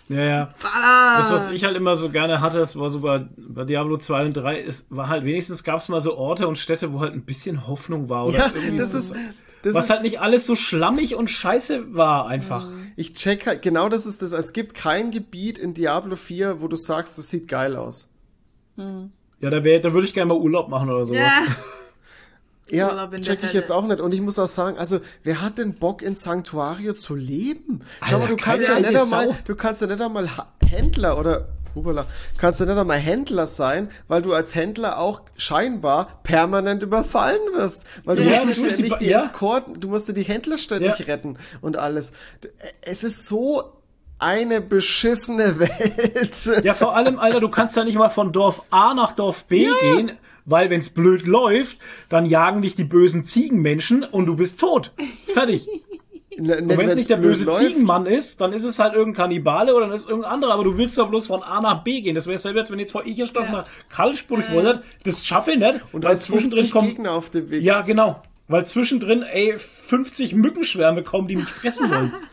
ja, 0.09 0.23
ja. 0.23 0.49
Ballern! 0.61 1.21
Das, 1.21 1.31
was 1.31 1.51
ich 1.51 1.65
halt 1.65 1.77
immer 1.77 1.95
so 1.95 2.11
gerne 2.11 2.41
hatte, 2.41 2.59
das 2.59 2.77
war 2.77 2.91
so 2.91 3.01
bei, 3.01 3.25
bei 3.37 3.65
Diablo 3.65 3.99
2 3.99 4.27
und 4.27 4.33
3, 4.35 4.61
ist, 4.61 4.87
war 4.91 5.09
halt 5.09 5.25
wenigstens 5.25 5.63
gab 5.63 5.81
es 5.81 5.89
mal 5.89 6.01
so 6.01 6.17
Orte 6.17 6.49
und 6.49 6.59
Städte, 6.59 6.93
wo 6.93 7.01
halt 7.01 7.13
ein 7.13 7.25
bisschen 7.25 7.69
Hoffnung 7.69 8.09
war. 8.09 8.27
Oder 8.27 8.39
Ja, 8.39 8.53
das 8.77 8.93
ist, 8.95 9.15
das 9.63 9.75
was 9.75 9.85
ist, 9.85 9.91
halt 9.91 10.03
nicht 10.03 10.21
alles 10.21 10.45
so 10.45 10.57
schlammig 10.57 11.15
und 11.15 11.31
scheiße 11.31 11.95
war 11.95 12.27
einfach. 12.27 12.67
ich 12.97 13.13
check 13.13 13.47
halt, 13.47 13.63
genau 13.63 13.89
das 13.89 14.07
ist 14.07 14.23
das. 14.23 14.33
Es 14.33 14.53
gibt 14.53 14.75
kein 14.75 15.13
Gebiet 15.13 15.57
in 15.57 15.73
Diablo 15.73 16.17
4, 16.17 16.61
wo 16.61 16.67
du 16.67 16.77
sagst, 16.77 17.17
das 17.17 17.29
sieht 17.29 17.47
geil 17.47 17.77
aus. 17.77 18.13
Ja, 19.41 19.51
da, 19.51 19.65
wär, 19.65 19.81
da 19.81 19.93
würde 19.93 20.07
ich 20.07 20.15
gerne 20.15 20.33
mal 20.33 20.39
Urlaub 20.41 20.69
machen 20.69 20.91
oder 20.91 21.05
sowas. 21.07 21.19
ja. 21.21 21.43
Ja, 22.73 23.11
check 23.21 23.41
ich 23.43 23.53
jetzt 23.53 23.73
auch 23.73 23.85
nicht. 23.85 24.01
Und 24.01 24.15
ich 24.15 24.21
muss 24.21 24.39
auch 24.39 24.47
sagen, 24.47 24.79
also, 24.79 25.01
wer 25.25 25.41
hat 25.43 25.59
denn 25.59 25.75
Bock 25.75 26.03
in 26.03 26.15
Sanctuario 26.15 26.93
zu 26.93 27.17
leben? 27.17 27.81
Schau 28.09 28.21
mal, 28.21 28.29
du 28.29 28.37
kannst 28.37 28.69
ja 28.69 28.79
nicht 28.79 28.95
einmal, 28.97 29.29
du 29.45 29.57
kannst 29.57 29.81
ja 29.83 29.89
nicht 29.89 30.01
einmal 30.01 30.29
Händler 30.65 31.19
oder, 31.19 31.49
hupala, 31.75 32.07
kannst 32.39 32.61
ja 32.61 32.67
nicht 32.67 32.79
einmal 32.79 32.99
Händler 32.99 33.49
sein, 33.49 33.89
weil 34.07 34.23
du 34.23 34.33
als 34.33 34.55
Händler 34.55 35.01
auch 35.01 35.23
scheinbar 35.37 36.21
permanent 36.23 36.85
überfallen 36.85 37.41
wirst. 37.55 37.87
Weil 38.05 38.15
du 38.19 38.23
Ja, 38.23 38.29
musst 38.29 38.43
dir 38.45 38.47
natürlich, 38.51 38.69
ständig 38.75 38.99
die- 38.99 39.05
die 39.07 39.11
ja. 39.11 39.19
Eskorten, 39.19 39.81
du 39.81 39.89
musst 39.89 40.09
dir 40.09 40.13
die 40.15 40.23
Händler 40.23 40.57
ständig 40.57 40.97
Ja. 41.01 41.07
retten 41.07 41.39
und 41.63 41.77
alles. 41.77 42.13
Es 42.83 43.03
ist 43.03 43.27
so 43.27 43.65
eine 44.21 44.61
beschissene 44.61 45.59
Welt. 45.59 46.65
Ja, 46.65 46.75
vor 46.75 46.95
allem, 46.97 47.19
Alter, 47.19 47.41
du 47.41 47.49
kannst 47.49 47.77
ja 47.77 47.85
nicht 47.85 47.97
mal 47.99 48.11
von 48.11 48.33
Dorf 48.33 48.63
A 48.71 48.95
nach 48.95 49.13
Dorf 49.13 49.45
B 49.45 49.67
gehen, 49.83 50.13
weil 50.45 50.71
wenn's 50.71 50.91
blöd 50.91 51.27
läuft, 51.27 51.79
dann 52.09 52.27
jagen 52.27 52.63
dich 52.63 52.77
die 52.77 52.85
bösen 52.85 53.25
Ziegenmenschen 53.25 54.05
und 54.05 54.27
du 54.27 54.37
bist 54.37 54.61
tot. 54.61 54.93
Fertig. 55.33 55.69
N- 56.39 56.47
Und 56.51 56.69
wenn 56.69 56.71
es 56.71 56.79
wenn's 56.79 56.95
nicht 56.95 57.11
der 57.11 57.17
böse 57.17 57.45
läuft. 57.45 57.59
Ziegenmann 57.59 58.07
ist, 58.07 58.41
dann 58.41 58.53
ist 58.53 58.65
es 58.65 58.79
halt 58.79 58.95
irgendein 58.95 59.25
Kannibale 59.25 59.75
oder 59.75 59.87
dann 59.87 59.95
ist 59.95 60.03
es 60.03 60.07
irgendein 60.09 60.33
anderer, 60.33 60.55
aber 60.55 60.65
du 60.65 60.79
willst 60.79 60.97
doch 60.97 61.09
bloß 61.11 61.27
von 61.27 61.43
A 61.43 61.61
nach 61.61 61.83
B 61.85 62.01
gehen. 62.01 62.15
Das 62.15 62.27
wäre 62.27 62.39
selber, 62.39 62.61
als 62.61 62.71
wenn 62.71 62.79
jetzt 62.79 62.93
vor 62.93 63.05
Icherstoff 63.05 63.45
Ja. 63.47 63.53
nach 63.53 63.67
Karlsburg 63.91 64.45
wollt, 64.53 64.81
das 65.05 65.27
schaffe 65.27 65.53
ich 65.53 65.59
nicht. 65.59 65.81
Und 65.93 66.07
als 66.07 66.27
50 66.27 66.71
kommen- 66.71 66.89
Gegner 66.89 67.13
auf 67.13 67.31
dem 67.31 67.51
Weg. 67.51 67.63
Ja, 67.63 67.83
genau. 67.83 68.23
Weil 68.49 68.65
zwischendrin, 68.65 69.23
ey, 69.23 69.59
50 69.59 70.35
Mückenschwärme 70.35 71.03
kommen, 71.03 71.29
die 71.29 71.37
mich 71.37 71.49
fressen 71.49 71.91
wollen. 71.91 72.15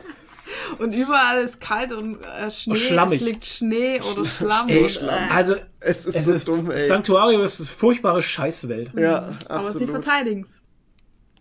Und 0.77 0.93
überall 0.93 1.41
ist 1.43 1.59
kalt 1.59 1.91
und 1.91 2.21
äh, 2.21 2.49
Schnee. 2.51 2.75
Schlammig. 2.75 3.21
Es 3.21 3.27
liegt 3.27 3.45
Schnee 3.45 3.99
oder 3.99 4.25
Schlamm. 4.25 4.69
Ey, 4.69 4.81
und, 4.81 4.91
Schlamm. 4.91 5.31
also, 5.31 5.55
Es 5.79 6.05
ist 6.05 6.15
es 6.15 6.25
so 6.25 6.33
ist, 6.33 6.47
dumm, 6.47 6.71
ey. 6.71 6.85
Sanctuario 6.85 7.41
ist 7.41 7.59
eine 7.59 7.67
furchtbare 7.67 8.21
Scheißwelt. 8.21 8.91
Ja, 8.95 9.37
aber 9.47 9.63
sie 9.63 9.69
absolut. 9.69 9.89
verteidigen 9.89 10.41
es. 10.41 10.63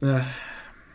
Äh. 0.00 0.20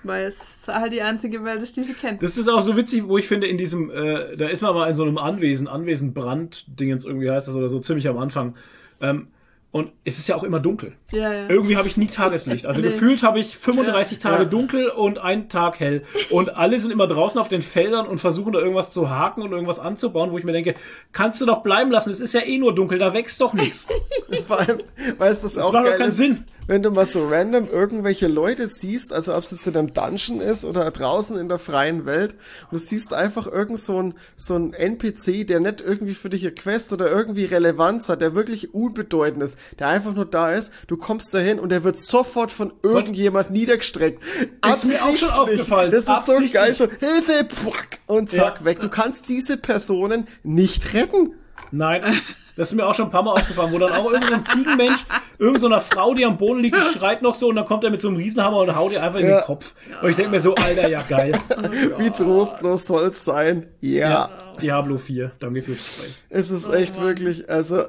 Weil 0.03 0.25
es 0.25 0.67
halt 0.67 0.93
die 0.93 1.01
einzige 1.01 1.43
Welt 1.43 1.61
ist, 1.61 1.77
die 1.77 1.83
sie 1.83 1.93
kennt. 1.93 2.23
Das 2.23 2.37
ist 2.37 2.47
auch 2.47 2.61
so 2.61 2.75
witzig, 2.75 3.07
wo 3.07 3.17
ich 3.17 3.27
finde, 3.27 3.47
in 3.47 3.57
diesem, 3.57 3.91
äh, 3.91 4.35
da 4.35 4.47
ist 4.47 4.61
man 4.61 4.73
mal 4.73 4.87
in 4.87 4.95
so 4.95 5.03
einem 5.03 5.19
Anwesen, 5.19 5.67
Anwesen 5.67 6.13
Brand-Dingens 6.13 7.05
irgendwie 7.05 7.29
heißt 7.29 7.47
das 7.47 7.55
oder 7.55 7.67
so, 7.67 7.79
ziemlich 7.79 8.07
am 8.07 8.17
Anfang. 8.17 8.55
Ähm, 8.99 9.27
und 9.71 9.91
es 10.03 10.17
ist 10.17 10.27
ja 10.27 10.35
auch 10.35 10.43
immer 10.43 10.59
dunkel. 10.59 10.93
Ja, 11.11 11.33
ja. 11.33 11.49
Irgendwie 11.49 11.77
habe 11.77 11.87
ich 11.87 11.97
nie 11.97 12.07
Tageslicht. 12.07 12.65
Also 12.65 12.81
Nee. 12.81 12.87
gefühlt 12.89 13.23
habe 13.23 13.39
ich 13.39 13.57
35 13.57 14.19
Tage 14.19 14.43
Ja. 14.43 14.49
dunkel 14.49 14.89
und 14.89 15.19
einen 15.19 15.49
Tag 15.49 15.79
hell. 15.79 16.03
Und 16.29 16.55
alle 16.55 16.79
sind 16.79 16.91
immer 16.91 17.07
draußen 17.07 17.39
auf 17.39 17.47
den 17.49 17.61
Feldern 17.61 18.07
und 18.07 18.19
versuchen 18.19 18.53
da 18.53 18.59
irgendwas 18.59 18.91
zu 18.91 19.09
haken 19.09 19.41
und 19.41 19.51
irgendwas 19.51 19.79
anzubauen, 19.79 20.31
wo 20.31 20.37
ich 20.37 20.43
mir 20.43 20.53
denke, 20.53 20.75
kannst 21.11 21.41
du 21.41 21.45
doch 21.45 21.63
bleiben 21.63 21.91
lassen, 21.91 22.11
es 22.11 22.19
ist 22.19 22.33
ja 22.33 22.41
eh 22.41 22.57
nur 22.57 22.73
dunkel, 22.75 22.97
da 22.99 23.13
wächst 23.13 23.39
doch 23.41 23.53
nichts. 23.53 23.85
Vor 24.47 24.59
allem, 24.59 24.79
weißt 25.17 25.43
du, 25.43 25.47
Das 25.47 25.57
auch 25.57 25.73
macht 25.73 25.85
geil 25.85 25.97
keinen 25.97 26.09
ist? 26.09 26.17
Sinn. 26.17 26.43
Wenn 26.67 26.83
du 26.83 26.91
mal 26.91 27.05
so 27.05 27.27
random 27.27 27.67
irgendwelche 27.67 28.27
Leute 28.27 28.65
siehst, 28.67 29.11
also 29.11 29.35
ob 29.35 29.43
es 29.43 29.51
jetzt 29.51 29.67
in 29.67 29.75
einem 29.75 29.93
Dungeon 29.93 30.39
ist 30.39 30.63
oder 30.63 30.89
draußen 30.89 31.37
in 31.37 31.49
der 31.49 31.57
freien 31.59 32.05
Welt, 32.05 32.33
und 32.69 32.73
du 32.73 32.77
siehst 32.77 33.13
einfach 33.13 33.45
irgend 33.47 33.79
so 33.79 34.01
ein, 34.01 34.13
so 34.37 34.55
ein 34.55 34.71
NPC, 34.71 35.45
der 35.45 35.59
nicht 35.59 35.81
irgendwie 35.81 36.13
für 36.13 36.29
dich 36.29 36.43
eine 36.43 36.53
Quest 36.53 36.93
oder 36.93 37.11
irgendwie 37.11 37.45
Relevanz 37.45 38.07
hat, 38.07 38.21
der 38.21 38.35
wirklich 38.35 38.73
unbedeutend 38.73 39.43
ist, 39.43 39.57
der 39.79 39.87
einfach 39.89 40.13
nur 40.13 40.25
da 40.25 40.51
ist, 40.53 40.71
du 40.87 40.95
kommst 41.01 41.33
dahin 41.33 41.59
und 41.59 41.69
der 41.69 41.83
wird 41.83 41.99
sofort 41.99 42.49
von 42.51 42.71
irgendjemand 42.83 43.51
niedergestreckt. 43.51 44.23
Ist 44.65 44.85
mir 44.85 45.03
auch 45.03 45.17
schon 45.17 45.29
aufgefallen. 45.31 45.91
Das 45.91 46.03
ist 46.03 46.09
Absichtlich. 46.09 46.51
so 46.53 46.57
geil, 46.57 46.75
so 46.75 46.87
Hilfe, 46.99 47.45
pfuck, 47.53 47.87
und 48.07 48.29
zack, 48.29 48.59
Ja. 48.59 48.65
weg. 48.65 48.79
Du 48.79 48.87
kannst 48.89 49.27
diese 49.27 49.57
Personen 49.57 50.25
nicht 50.43 50.93
retten. 50.93 51.33
Nein, 51.73 52.21
das 52.57 52.69
ist 52.71 52.73
mir 52.75 52.85
auch 52.85 52.93
schon 52.93 53.05
ein 53.05 53.11
paar 53.11 53.23
Mal 53.23 53.31
aufgefallen, 53.31 53.71
wo 53.71 53.79
dann 53.79 53.93
auch 53.93 54.11
irgendein 54.11 54.29
so 54.29 54.33
ein 54.35 54.45
Ziegenmensch, 54.45 55.05
irgendeine 55.39 55.59
so 55.59 55.65
einer 55.67 55.79
Frau, 55.81 56.13
die 56.13 56.25
am 56.25 56.37
Boden 56.37 56.59
liegt, 56.59 56.75
die 56.75 56.97
schreit 56.97 57.21
noch 57.21 57.33
so 57.33 57.47
und 57.47 57.55
dann 57.55 57.65
kommt 57.65 57.83
er 57.85 57.89
mit 57.91 58.01
so 58.01 58.09
einem 58.09 58.17
Riesenhammer 58.17 58.57
und 58.57 58.75
haut 58.75 58.91
ihr 58.91 59.01
einfach 59.01 59.19
in 59.19 59.27
Ja. 59.29 59.39
den 59.39 59.45
Kopf. 59.45 59.73
Und 60.01 60.09
ich 60.09 60.15
denke 60.17 60.31
mir 60.31 60.39
so, 60.41 60.53
Alter, 60.55 60.89
ja 60.89 60.99
geil. 61.07 61.31
Wie 61.97 62.09
trostlos 62.09 62.85
soll's 62.87 63.23
sein? 63.25 63.67
ja. 63.79 64.29
Diablo 64.61 64.97
4, 64.97 65.31
danke 65.39 65.61
fürs 65.63 65.77
Gespräch. 65.77 66.13
Es 66.29 66.51
ist 66.51 66.69
Oh 66.69 66.73
echt 66.73 66.97
Mann. 66.97 67.05
wirklich, 67.07 67.49
also. 67.49 67.85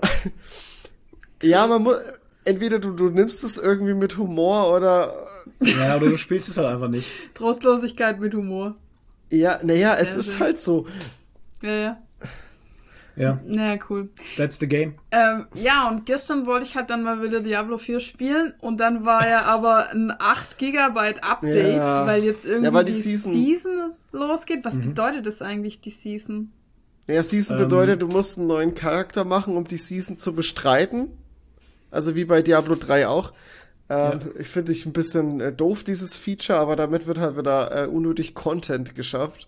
ja, 1.42 1.66
man 1.66 1.82
muss. 1.82 1.97
Entweder 2.44 2.78
du, 2.80 2.90
du 2.92 3.08
nimmst 3.08 3.44
es 3.44 3.56
irgendwie 3.58 3.94
mit 3.94 4.16
Humor 4.18 4.74
oder. 4.74 5.26
Ja, 5.60 5.96
oder 5.96 6.08
du 6.10 6.16
spielst 6.18 6.48
es 6.48 6.56
halt 6.56 6.66
einfach 6.68 6.88
nicht. 6.88 7.10
Trostlosigkeit 7.34 8.18
mit 8.20 8.34
Humor. 8.34 8.74
Ja, 9.30 9.60
naja, 9.62 9.96
es 9.98 10.14
Ja, 10.14 10.20
ist 10.20 10.40
halt 10.40 10.58
so. 10.60 10.86
Ja, 11.62 11.70
ja. 11.72 11.98
Ja, 13.14 13.38
Naja, 13.46 13.78
cool. 13.90 14.08
that's 14.38 14.58
the 14.58 14.66
game. 14.66 14.94
Ähm, 15.10 15.46
ja, 15.54 15.86
und 15.88 16.06
gestern 16.06 16.46
wollte 16.46 16.64
ich 16.64 16.76
halt 16.76 16.88
dann 16.88 17.02
mal 17.02 17.22
wieder 17.22 17.40
Diablo 17.40 17.76
4 17.76 18.00
spielen 18.00 18.54
und 18.60 18.78
dann 18.78 19.04
war 19.04 19.28
ja 19.28 19.42
aber 19.42 19.90
ein 19.90 20.10
8 20.18 20.56
Gigabyte 20.56 21.22
Update, 21.22 21.76
Ja. 21.76 22.06
weil 22.06 22.24
jetzt 22.24 22.46
irgendwie 22.46 22.68
Ja, 22.68 22.72
weil 22.72 22.86
die 22.86 22.92
die, 22.92 22.98
Season- 22.98 23.32
Season, 23.34 23.92
losgeht. 24.12 24.60
Mhm. 24.60 24.64
Was 24.64 24.76
bedeutet 24.78 25.26
das 25.26 25.42
eigentlich, 25.42 25.82
die 25.82 25.90
Season? 25.90 26.52
Ja, 27.06 27.22
Season 27.22 27.58
Ähm. 27.58 27.64
bedeutet, 27.64 28.00
du 28.00 28.06
musst 28.06 28.38
einen 28.38 28.46
neuen 28.46 28.74
Charakter 28.74 29.26
machen, 29.26 29.58
um 29.58 29.64
die 29.64 29.76
Season 29.76 30.16
zu 30.16 30.34
bestreiten. 30.34 31.08
Also 31.92 32.16
wie 32.16 32.24
bei 32.24 32.42
Diablo 32.42 32.74
3 32.74 33.06
auch. 33.06 33.32
Ähm, 33.88 34.20
Ich 34.38 34.48
finde 34.48 34.72
ich 34.72 34.86
ein 34.86 34.92
bisschen 34.92 35.40
äh, 35.40 35.52
doof, 35.52 35.84
dieses 35.84 36.16
Feature, 36.16 36.58
aber 36.58 36.74
damit 36.74 37.06
wird 37.06 37.18
halt 37.18 37.36
wieder 37.36 37.84
äh, 37.84 37.86
unnötig 37.86 38.34
Content 38.34 38.94
geschafft. 38.94 39.46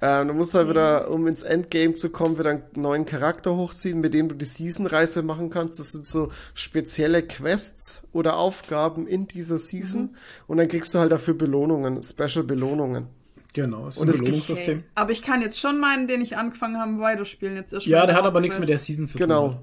Ähm, 0.00 0.28
du 0.28 0.34
musst 0.34 0.54
halt 0.54 0.68
wieder, 0.68 1.10
um 1.10 1.26
ins 1.26 1.42
Endgame 1.42 1.94
zu 1.94 2.10
kommen, 2.10 2.38
wieder 2.38 2.50
einen 2.50 2.62
neuen 2.74 3.06
Charakter 3.06 3.56
hochziehen, 3.56 4.00
mit 4.00 4.12
dem 4.12 4.28
du 4.28 4.34
die 4.34 4.44
Season-Reise 4.44 5.22
machen 5.22 5.48
kannst. 5.48 5.78
Das 5.78 5.92
sind 5.92 6.06
so 6.06 6.30
spezielle 6.52 7.22
Quests 7.22 8.06
oder 8.12 8.36
Aufgaben 8.36 9.06
in 9.06 9.26
dieser 9.26 9.56
Season. 9.58 10.14
Und 10.46 10.58
dann 10.58 10.68
kriegst 10.68 10.94
du 10.94 10.98
halt 10.98 11.12
dafür 11.12 11.34
Belohnungen, 11.34 12.02
Special-Belohnungen. 12.02 13.06
Genau, 13.54 13.88
ist 13.88 13.96
Und 13.96 14.10
ein 14.10 14.18
Belohnungssystem. 14.18 14.84
Aber 14.94 15.12
ich 15.12 15.22
kann 15.22 15.40
jetzt 15.40 15.58
schon 15.58 15.80
meinen, 15.80 16.06
den 16.06 16.20
ich 16.20 16.36
angefangen 16.36 16.76
habe, 16.76 16.98
weiterspielen. 17.00 17.56
Jetzt 17.56 17.72
erst 17.72 17.86
Ja, 17.86 18.04
der 18.04 18.14
hat 18.16 18.24
aber 18.24 18.42
nichts 18.42 18.58
mit 18.58 18.68
der. 18.68 18.76
Season 18.76 19.06
zu 19.06 19.16
tun. 19.16 19.26
Genau. 19.26 19.60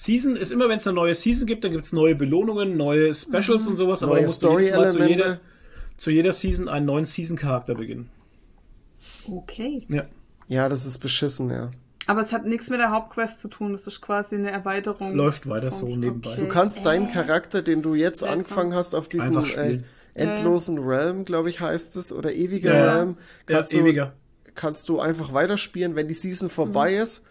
Season 0.00 0.36
ist 0.36 0.52
immer, 0.52 0.68
wenn 0.68 0.76
es 0.78 0.86
eine 0.86 0.94
neue 0.94 1.12
Season 1.14 1.44
gibt, 1.46 1.64
dann 1.64 1.72
gibt 1.72 1.84
es 1.84 1.92
neue 1.92 2.14
Belohnungen, 2.14 2.76
neue 2.76 3.12
Specials 3.12 3.64
Mhm. 3.64 3.70
und 3.72 3.76
sowas, 3.78 4.02
aber 4.04 4.12
Neue 4.12 4.20
du 4.22 4.26
musst 4.28 4.42
jedes 4.42 4.52
Mal 4.52 4.60
zu 4.60 4.70
jeder, 4.70 4.90
Story-Elemente. 4.92 5.40
zu 5.96 6.10
jeder 6.12 6.32
Season 6.32 6.68
einen 6.68 6.86
neuen 6.86 7.04
Season-Charakter 7.04 7.74
beginnen. 7.74 8.08
Okay. 9.30 9.84
Ja. 9.88 10.04
Ja, 10.48 10.68
das 10.68 10.86
ist 10.86 10.98
beschissen, 10.98 11.50
ja. 11.50 11.70
Aber 12.06 12.22
es 12.22 12.32
hat 12.32 12.46
nichts 12.46 12.70
mit 12.70 12.80
der 12.80 12.90
Hauptquest 12.90 13.40
zu 13.40 13.48
tun. 13.48 13.72
Das 13.72 13.86
ist 13.86 14.00
quasi 14.00 14.36
eine 14.36 14.50
Erweiterung. 14.50 15.14
Läuft 15.14 15.46
weiter 15.48 15.70
so 15.72 15.94
nebenbei. 15.94 16.36
Du 16.36 16.48
kannst 16.48 16.86
deinen 16.86 17.08
Charakter, 17.08 17.60
den 17.60 17.82
du 17.82 17.94
jetzt 17.94 18.20
Seltsam. 18.20 18.38
angefangen 18.38 18.74
hast, 18.74 18.94
auf 18.94 19.08
diesen 19.10 19.44
äh, 19.44 19.80
endlosen 20.14 20.78
Realm, 20.78 21.26
glaube 21.26 21.50
ich, 21.50 21.60
heißt 21.60 21.96
es, 21.96 22.12
oder 22.12 22.32
ewiger 22.32 22.72
Ja, 22.72 22.78
ja. 22.86 22.94
Realm, 22.94 23.16
Ja, 23.48 23.56
kannst, 23.56 23.74
du, 23.74 23.78
ewiger. 23.80 24.14
kannst 24.54 24.88
du 24.88 25.00
einfach 25.00 25.34
weiterspielen. 25.34 25.96
Wenn 25.96 26.08
die 26.08 26.14
Season 26.14 26.48
vorbei 26.48 26.92
Mhm. 26.94 27.02
ist, 27.02 27.26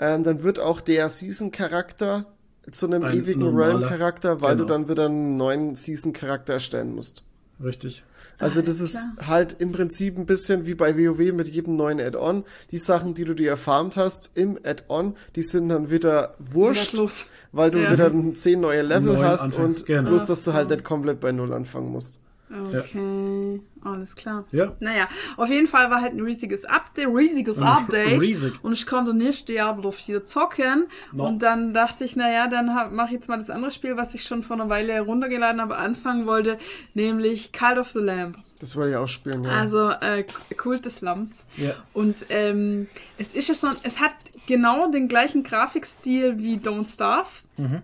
ähm, 0.00 0.24
dann 0.24 0.42
wird 0.42 0.58
auch 0.60 0.80
der 0.80 1.08
Season-Charakter 1.08 2.26
zu 2.70 2.86
einem 2.86 3.02
Ein 3.04 3.16
ewigen. 3.18 3.56
Realm-Charakter, 3.56 4.40
weil 4.40 4.56
du 4.56 4.64
Genau. 4.64 4.74
dann 4.78 4.88
wieder 4.88 5.06
einen 5.06 5.36
neuen 5.36 5.74
Season-Charakter 5.74 6.54
erstellen 6.54 6.94
musst. 6.94 7.22
Richtig. 7.62 8.04
Also 8.38 8.62
das 8.62 8.78
ist 8.78 9.08
halt 9.26 9.56
im 9.58 9.72
Prinzip 9.72 10.16
ein 10.16 10.26
bisschen 10.26 10.64
wie 10.66 10.74
bei 10.74 10.96
WoW 10.96 11.32
mit 11.32 11.48
jedem 11.48 11.74
neuen 11.74 11.98
Add-on. 12.00 12.44
Die 12.70 12.78
Sachen, 12.78 13.14
die 13.14 13.24
du 13.24 13.34
dir 13.34 13.50
erfarmt 13.50 13.96
hast 13.96 14.30
im 14.36 14.56
Add-on, 14.62 15.16
die 15.34 15.42
sind 15.42 15.68
dann 15.70 15.90
wieder 15.90 16.34
wurscht, 16.38 16.96
weil 17.50 17.72
du 17.72 17.80
Ja. 17.82 17.90
wieder 17.92 18.06
ein 18.10 18.36
10 18.36 18.60
neue 18.60 18.82
Level 18.82 19.18
hast 19.24 19.40
Anfang, 19.42 19.64
und 19.64 19.86
genau. 19.86 20.08
bloß, 20.10 20.26
dass 20.26 20.44
du 20.44 20.52
halt 20.52 20.68
so. 20.68 20.74
nicht 20.76 20.84
komplett 20.84 21.18
bei 21.18 21.32
Null 21.32 21.52
anfangen 21.52 21.90
musst. 21.90 22.20
Okay, 22.50 23.60
alles 23.82 24.16
klar. 24.16 24.44
Ja. 24.52 24.74
Naja, 24.80 25.08
auf 25.36 25.50
jeden 25.50 25.66
Fall 25.66 25.90
war 25.90 26.00
halt 26.00 26.14
ein 26.14 26.20
riesiges 26.20 26.64
Update, 26.64 27.08
riesiges 27.08 27.60
Update. 27.60 28.20
Riesig. 28.20 28.54
Und 28.62 28.72
ich 28.72 28.86
konnte 28.86 29.12
nicht 29.12 29.48
Diablo 29.48 29.90
4 29.90 30.24
zocken. 30.24 30.86
No. 31.12 31.26
Und 31.26 31.40
dann 31.40 31.74
dachte 31.74 32.04
ich, 32.04 32.16
naja, 32.16 32.48
dann 32.48 32.66
mache 32.94 33.08
ich 33.08 33.12
jetzt 33.12 33.28
mal 33.28 33.38
das 33.38 33.50
andere 33.50 33.70
Spiel, 33.70 33.96
was 33.96 34.14
ich 34.14 34.24
schon 34.24 34.42
vor 34.42 34.56
einer 34.56 34.68
Weile 34.68 34.94
heruntergeladen 34.94 35.60
habe, 35.60 35.76
anfangen 35.76 36.26
wollte, 36.26 36.58
nämlich 36.94 37.52
Cult 37.52 37.78
of 37.78 37.90
the 37.90 38.00
Lamb. 38.00 38.38
Das 38.60 38.74
wollte 38.76 38.90
ich 38.90 38.96
auch 38.96 39.08
spielen, 39.08 39.44
ja. 39.44 39.50
Also 39.50 39.90
äh, 39.90 40.24
Kult 40.56 40.84
des 40.84 41.00
Lamms. 41.00 41.30
Ja. 41.56 41.74
Und 41.92 42.16
ähm, 42.28 42.88
es 43.16 43.28
ist 43.34 43.48
ja 43.48 43.54
so, 43.54 43.68
es 43.82 44.00
hat 44.00 44.12
genau 44.46 44.90
den 44.90 45.06
gleichen 45.08 45.42
Grafikstil 45.44 46.38
wie 46.38 46.56
Don't 46.56 46.92
Starve, 46.92 47.28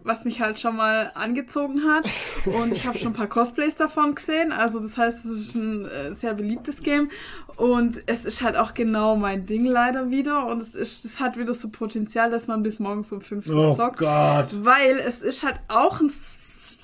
was 0.02 0.24
mich 0.24 0.40
halt 0.40 0.58
schon 0.60 0.76
mal 0.76 1.10
angezogen 1.14 1.82
hat. 1.84 2.08
Und 2.44 2.72
ich 2.72 2.86
habe 2.86 2.96
schon 2.98 3.08
ein 3.08 3.14
paar 3.14 3.26
Cosplays 3.28 3.76
davon 3.76 4.14
gesehen. 4.14 4.52
Also 4.52 4.78
das 4.80 4.96
heißt, 4.96 5.24
es 5.24 5.32
ist 5.32 5.54
ein 5.56 5.86
äh, 5.86 6.12
sehr 6.12 6.34
beliebtes 6.34 6.82
Game. 6.82 7.10
Und 7.56 8.02
es 8.06 8.24
ist 8.24 8.42
halt 8.42 8.56
auch 8.56 8.74
genau 8.74 9.16
mein 9.16 9.46
Ding 9.46 9.64
leider 9.64 10.10
wieder. 10.10 10.46
Und 10.46 10.62
es 10.62 10.74
ist, 10.74 11.04
es 11.04 11.20
hat 11.20 11.36
wieder 11.36 11.54
so 11.54 11.68
Potenzial, 11.68 12.30
dass 12.30 12.46
man 12.46 12.62
bis 12.62 12.78
morgens 12.78 13.12
um 13.12 13.20
5 13.20 13.46
Uhr 13.48 13.70
Oh 13.72 13.76
zockt. 13.76 13.98
Gott. 13.98 14.64
Weil 14.64 14.98
es 14.98 15.22
ist 15.22 15.42
halt 15.44 15.58
auch 15.68 16.00
ein 16.00 16.10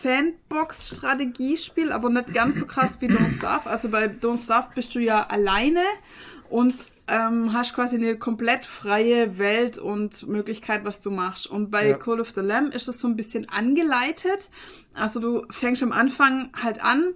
Sandbox-Strategiespiel, 0.02 1.92
aber 1.92 2.10
nicht 2.10 2.32
ganz 2.34 2.58
so 2.58 2.66
krass 2.66 2.96
wie 3.00 3.08
Don't 3.08 3.36
Starve. 3.36 3.68
Also 3.68 3.88
bei 3.88 4.06
Don't 4.06 4.42
Starve 4.42 4.68
bist 4.74 4.94
du 4.94 4.98
ja 5.00 5.26
alleine 5.26 5.82
und 6.48 6.74
ähm, 7.08 7.52
hast 7.52 7.74
quasi 7.74 7.96
eine 7.96 8.16
komplett 8.16 8.66
freie 8.66 9.38
Welt 9.38 9.78
und 9.78 10.28
Möglichkeit, 10.28 10.84
was 10.84 11.00
du 11.00 11.10
machst. 11.10 11.46
Und 11.48 11.70
bei 11.70 11.88
Ja. 11.90 11.96
Call 11.96 12.20
of 12.20 12.30
the 12.30 12.40
Lamb 12.40 12.72
ist 12.72 12.88
es 12.88 13.00
so 13.00 13.08
ein 13.08 13.16
bisschen 13.16 13.48
angeleitet. 13.48 14.48
Also 14.94 15.20
du 15.20 15.46
fängst 15.50 15.82
am 15.82 15.92
Anfang 15.92 16.50
halt 16.54 16.82
an 16.82 17.14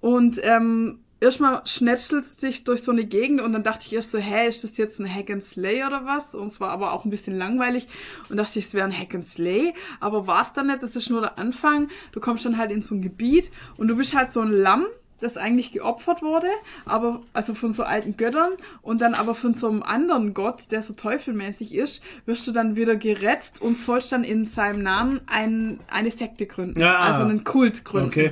und 0.00 0.40
ähm, 0.42 1.03
erstmal 1.24 1.62
schnetzelst 1.66 2.42
dich 2.42 2.64
durch 2.64 2.82
so 2.82 2.92
eine 2.92 3.04
Gegend 3.04 3.40
und 3.40 3.52
dann 3.52 3.62
dachte 3.62 3.84
ich 3.86 3.92
erst 3.92 4.12
so, 4.12 4.18
hä, 4.18 4.46
ist 4.48 4.62
das 4.64 4.76
jetzt 4.76 5.00
ein 5.00 5.12
Hack 5.12 5.30
and 5.30 5.42
Slay 5.42 5.84
oder 5.84 6.04
was? 6.06 6.34
Und 6.34 6.46
es 6.48 6.60
war 6.60 6.70
aber 6.70 6.92
auch 6.92 7.04
ein 7.04 7.10
bisschen 7.10 7.36
langweilig 7.36 7.88
und 8.28 8.36
dachte 8.36 8.58
ich, 8.58 8.66
es 8.66 8.74
wäre 8.74 8.86
ein 8.86 8.96
Hack 8.96 9.14
and 9.14 9.24
Slay, 9.26 9.74
aber 10.00 10.26
war 10.26 10.42
es 10.42 10.52
dann 10.52 10.68
nicht, 10.68 10.82
das 10.82 10.94
ist 10.96 11.10
nur 11.10 11.20
der 11.22 11.38
Anfang. 11.38 11.88
Du 12.12 12.20
kommst 12.20 12.44
dann 12.44 12.58
halt 12.58 12.70
in 12.70 12.82
so 12.82 12.94
ein 12.94 13.02
Gebiet 13.02 13.50
und 13.76 13.88
du 13.88 13.96
bist 13.96 14.14
halt 14.14 14.30
so 14.32 14.40
ein 14.40 14.50
Lamm, 14.52 14.86
das 15.20 15.36
eigentlich 15.38 15.72
geopfert 15.72 16.20
wurde, 16.22 16.48
aber 16.84 17.22
also 17.32 17.54
von 17.54 17.72
so 17.72 17.82
alten 17.82 18.16
Göttern 18.18 18.52
und 18.82 19.00
dann 19.00 19.14
aber 19.14 19.34
von 19.34 19.54
so 19.54 19.68
einem 19.68 19.82
anderen 19.82 20.34
Gott, 20.34 20.64
der 20.70 20.82
so 20.82 20.92
teufelmäßig 20.92 21.74
ist, 21.74 22.02
wirst 22.26 22.46
du 22.46 22.52
dann 22.52 22.76
wieder 22.76 22.96
geretzt 22.96 23.62
und 23.62 23.78
sollst 23.78 24.12
dann 24.12 24.22
in 24.24 24.44
seinem 24.44 24.82
Namen 24.82 25.20
ein, 25.26 25.80
eine 25.88 26.10
Sekte 26.10 26.44
gründen, 26.46 26.78
Ja. 26.80 26.98
also 26.98 27.22
einen 27.22 27.42
Kult 27.44 27.84
gründen. 27.84 28.08
Okay. 28.08 28.30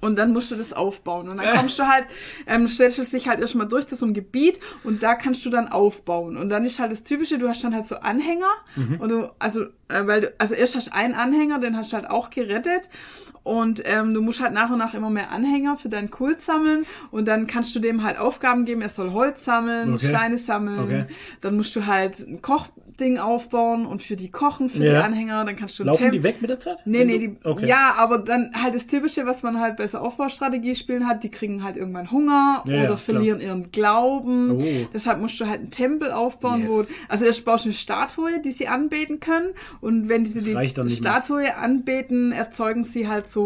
Und 0.00 0.16
dann 0.16 0.32
musst 0.32 0.50
du 0.50 0.56
das 0.56 0.72
aufbauen. 0.72 1.28
Und 1.28 1.36
dann 1.36 1.46
kommst 1.56 1.78
du 1.78 1.86
halt, 1.86 2.06
ähm, 2.46 2.66
stellst 2.66 2.98
es 2.98 3.10
dich 3.10 3.28
halt 3.28 3.40
erstmal 3.40 3.68
durch 3.68 3.86
das 3.86 3.98
so 3.98 4.06
ein 4.06 4.14
Gebiet 4.14 4.58
und 4.82 5.02
da 5.02 5.14
kannst 5.14 5.44
du 5.44 5.50
dann 5.50 5.68
aufbauen. 5.68 6.36
Und 6.36 6.48
dann 6.48 6.64
ist 6.64 6.78
halt 6.78 6.90
das 6.90 7.04
Typische, 7.04 7.38
du 7.38 7.48
hast 7.48 7.62
dann 7.62 7.74
halt 7.74 7.86
so 7.86 7.96
Anhänger 7.96 8.50
und 8.98 9.08
du, 9.10 9.30
also, 9.38 9.64
äh, 9.88 10.06
weil 10.06 10.20
du, 10.22 10.34
also 10.38 10.54
erst 10.54 10.74
hast 10.76 10.86
du 10.88 10.94
einen 10.94 11.14
Anhänger, 11.14 11.58
den 11.58 11.76
hast 11.76 11.92
du 11.92 11.96
halt 11.96 12.08
auch 12.08 12.30
gerettet. 12.30 12.88
Und 13.42 13.82
ähm, 13.86 14.12
du 14.12 14.20
musst 14.20 14.40
halt 14.40 14.52
nach 14.52 14.70
und 14.70 14.78
nach 14.78 14.92
immer 14.94 15.08
mehr 15.10 15.30
Anhänger 15.30 15.76
für 15.78 15.88
deinen 15.88 16.10
Kult 16.10 16.42
sammeln 16.42 16.84
und 17.10 17.26
dann 17.26 17.46
kannst 17.46 17.74
du 17.74 17.78
dem 17.80 18.02
halt 18.04 18.18
Aufgaben 18.18 18.66
geben, 18.66 18.82
er 18.82 18.90
soll 18.90 19.12
Holz 19.12 19.44
sammeln, 19.44 19.94
Okay. 19.94 20.08
Steine 20.08 20.36
sammeln, 20.38 20.78
Okay. 20.80 21.04
dann 21.40 21.56
musst 21.56 21.74
du 21.74 21.86
halt 21.86 22.18
ein 22.20 22.42
Kochding 22.42 23.16
aufbauen 23.18 23.86
und 23.86 24.02
für 24.02 24.16
die 24.16 24.30
kochen, 24.30 24.68
für 24.68 24.84
Ja. 24.84 24.90
die 24.92 24.96
Anhänger, 24.98 25.44
dann 25.46 25.56
kannst 25.56 25.78
du 25.78 25.84
Laufen 25.84 26.02
Tem- 26.02 26.12
die 26.12 26.22
weg 26.22 26.36
mit 26.42 26.50
der 26.50 26.58
Zeit? 26.58 26.76
Nee, 26.84 27.06
nee, 27.06 27.18
die, 27.18 27.36
okay. 27.42 27.66
ja, 27.66 27.94
aber 27.96 28.18
dann 28.18 28.50
halt 28.62 28.74
das 28.74 28.86
Typische, 28.86 29.24
was 29.24 29.42
man 29.42 29.58
halt 29.58 29.78
bei 29.78 29.88
so 29.88 29.98
Aufbaustrategie-Spielen 29.98 31.08
hat, 31.08 31.22
die 31.24 31.30
kriegen 31.30 31.64
halt 31.64 31.78
irgendwann 31.78 32.10
Hunger 32.10 32.62
Ja, 32.66 32.72
ja, 32.72 32.78
oder 32.80 32.86
klar. 32.88 32.98
verlieren 32.98 33.40
ihren 33.40 33.72
Glauben. 33.72 34.50
Oh. 34.50 34.62
Deshalb 34.92 35.18
musst 35.20 35.40
du 35.40 35.46
halt 35.46 35.60
einen 35.60 35.70
Tempel 35.70 36.12
aufbauen, 36.12 36.62
Yes. 36.62 36.70
wo, 36.70 36.84
also 37.08 37.24
erst 37.24 37.44
baust 37.46 37.64
du 37.64 37.68
eine 37.68 37.74
Statue, 37.74 38.40
die 38.44 38.52
sie 38.52 38.68
anbeten 38.68 39.18
können 39.18 39.48
und 39.80 40.08
wenn 40.10 40.24
dann 40.74 40.86
die. 40.86 40.92
Statue 40.94 41.56
anbeten, 41.56 42.32
erzeugen 42.32 42.84
sie 42.84 43.08
halt 43.08 43.26
so 43.28 43.39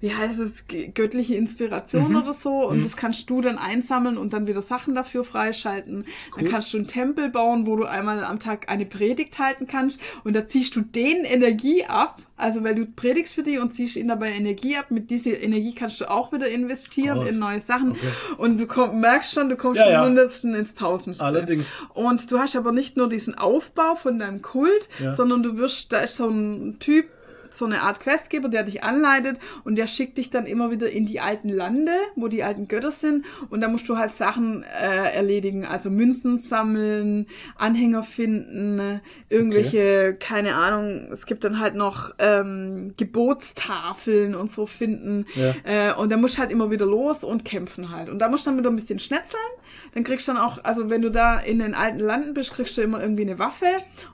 wie 0.00 0.12
heißt 0.12 0.38
es, 0.38 0.64
göttliche 0.92 1.34
Inspiration 1.34 2.10
Mhm. 2.10 2.16
oder 2.16 2.34
so. 2.34 2.68
Und 2.68 2.84
das 2.84 2.94
kannst 2.94 3.30
du 3.30 3.40
dann 3.40 3.56
einsammeln 3.56 4.18
und 4.18 4.34
dann 4.34 4.46
wieder 4.46 4.60
Sachen 4.60 4.94
dafür 4.94 5.24
freischalten. 5.24 6.04
Dann 6.36 6.44
kannst 6.46 6.74
du 6.74 6.76
einen 6.76 6.86
Tempel 6.86 7.30
bauen, 7.30 7.66
wo 7.66 7.76
du 7.76 7.84
einmal 7.84 8.22
am 8.22 8.38
Tag 8.38 8.68
eine 8.70 8.84
Predigt 8.84 9.38
halten 9.38 9.66
kannst. 9.66 10.00
Und 10.22 10.34
da 10.36 10.46
ziehst 10.46 10.76
du 10.76 10.82
denen 10.82 11.24
Energie 11.24 11.86
ab. 11.86 12.20
Also 12.36 12.64
weil 12.64 12.74
du 12.74 12.84
predigst 12.84 13.32
für 13.32 13.44
die 13.44 13.56
und 13.58 13.72
ziehst 13.74 13.96
ihnen 13.96 14.08
dabei 14.08 14.30
Energie 14.32 14.76
ab. 14.76 14.90
Mit 14.90 15.08
dieser 15.10 15.40
Energie 15.40 15.74
kannst 15.74 16.00
du 16.02 16.10
auch 16.10 16.32
wieder 16.32 16.48
investieren 16.48 17.18
Gott. 17.20 17.28
in 17.28 17.38
neue 17.38 17.60
Sachen. 17.60 17.92
Okay. 17.92 18.08
Und 18.36 18.60
du 18.60 18.66
komm, 18.66 19.00
merkst 19.00 19.32
schon, 19.32 19.48
du 19.48 19.56
kommst 19.56 19.78
Ja, 19.78 19.84
vom 19.86 19.92
ja. 19.92 20.04
Hundertsten 20.04 20.54
ins 20.54 20.74
Tausendste. 20.74 21.24
Allerdings. 21.24 21.78
Und 21.94 22.30
du 22.30 22.38
hast 22.40 22.56
aber 22.56 22.72
nicht 22.72 22.96
nur 22.98 23.08
diesen 23.08 23.36
Aufbau 23.38 23.94
von 23.94 24.18
deinem 24.18 24.42
Kult, 24.42 24.88
Ja. 25.02 25.14
sondern 25.14 25.42
du 25.44 25.56
wirst, 25.56 25.92
da 25.94 26.00
ist 26.00 26.16
so 26.16 26.28
ein 26.28 26.76
Typ, 26.80 27.06
so 27.56 27.64
eine 27.64 27.82
Art 27.82 28.00
Questgeber, 28.00 28.48
der 28.48 28.62
dich 28.64 28.84
anleitet 28.84 29.38
und 29.64 29.76
der 29.76 29.86
schickt 29.86 30.18
dich 30.18 30.30
dann 30.30 30.46
immer 30.46 30.70
wieder 30.70 30.90
in 30.90 31.06
die 31.06 31.20
alten 31.20 31.48
Lande, 31.48 31.92
wo 32.16 32.28
die 32.28 32.42
alten 32.42 32.68
Götter 32.68 32.90
sind. 32.90 33.24
Und 33.50 33.60
da 33.60 33.68
musst 33.68 33.88
du 33.88 33.96
halt 33.96 34.14
Sachen 34.14 34.62
äh, 34.64 35.12
erledigen, 35.12 35.64
also 35.64 35.90
Münzen 35.90 36.38
sammeln, 36.38 37.26
Anhänger 37.56 38.02
finden, 38.02 39.00
irgendwelche, 39.28 40.16
keine 40.18 40.56
Ahnung, 40.56 41.08
es 41.12 41.26
gibt 41.26 41.44
dann 41.44 41.58
halt 41.60 41.74
noch 41.74 42.12
ähm, 42.18 42.94
Gebotstafeln 42.96 44.34
und 44.34 44.50
so 44.50 44.66
finden. 44.66 45.26
Ja. 45.34 45.54
äh, 45.90 45.94
und 45.94 46.10
da 46.10 46.16
musst 46.16 46.36
du 46.36 46.40
halt 46.40 46.50
immer 46.50 46.70
wieder 46.70 46.86
los 46.86 47.24
und 47.24 47.44
kämpfen 47.44 47.90
halt. 47.90 48.08
Und 48.08 48.18
da 48.18 48.28
musst 48.28 48.46
du 48.46 48.50
dann 48.50 48.58
wieder 48.58 48.70
ein 48.70 48.76
bisschen 48.76 48.98
schnetzeln, 48.98 49.42
dann 49.94 50.04
kriegst 50.04 50.28
du 50.28 50.32
dann 50.32 50.40
auch, 50.40 50.62
also 50.64 50.90
wenn 50.90 51.02
du 51.02 51.10
da 51.10 51.38
in 51.38 51.58
den 51.58 51.74
alten 51.74 51.98
Landen 52.00 52.34
bist, 52.34 52.52
kriegst 52.52 52.76
du 52.76 52.82
immer 52.82 53.00
irgendwie 53.00 53.22
eine 53.22 53.38
Waffe. 53.38 53.66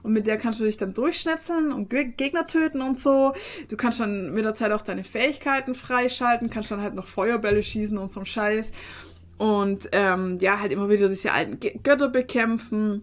Und 0.03 0.13
mit 0.13 0.27
der 0.27 0.39
kannst 0.39 0.61
du 0.61 0.65
dich 0.65 0.77
dann 0.77 0.95
durchschnetzeln 0.95 1.73
und 1.73 1.91
Ge- 1.91 2.13
Gegner 2.17 2.47
töten 2.47 2.81
und 2.81 2.99
so. 2.99 3.30
Du 3.69 3.77
kannst 3.77 4.01
dann 4.01 4.33
mit 4.33 4.45
der 4.45 4.55
Zeit 4.55 4.73
auch 4.73 4.83
deine 4.83 5.05
Fähigkeiten 5.05 5.75
freischalten, 5.75 6.51
kannst 6.51 6.71
dann 6.71 6.81
halt 6.83 6.95
noch 6.95 7.07
Feuerbälle 7.07 7.63
schießen 7.63 7.99
und 7.99 8.11
so 8.13 8.21
ein 8.21 8.27
Scheiß. 8.27 8.73
Und 9.39 9.89
ähm, 9.93 10.39
ja, 10.41 10.61
halt 10.61 10.73
immer 10.73 10.89
wieder 10.91 11.09
diese 11.09 11.33
alten 11.33 11.59
Götter 11.83 12.09
bekämpfen. 12.09 13.03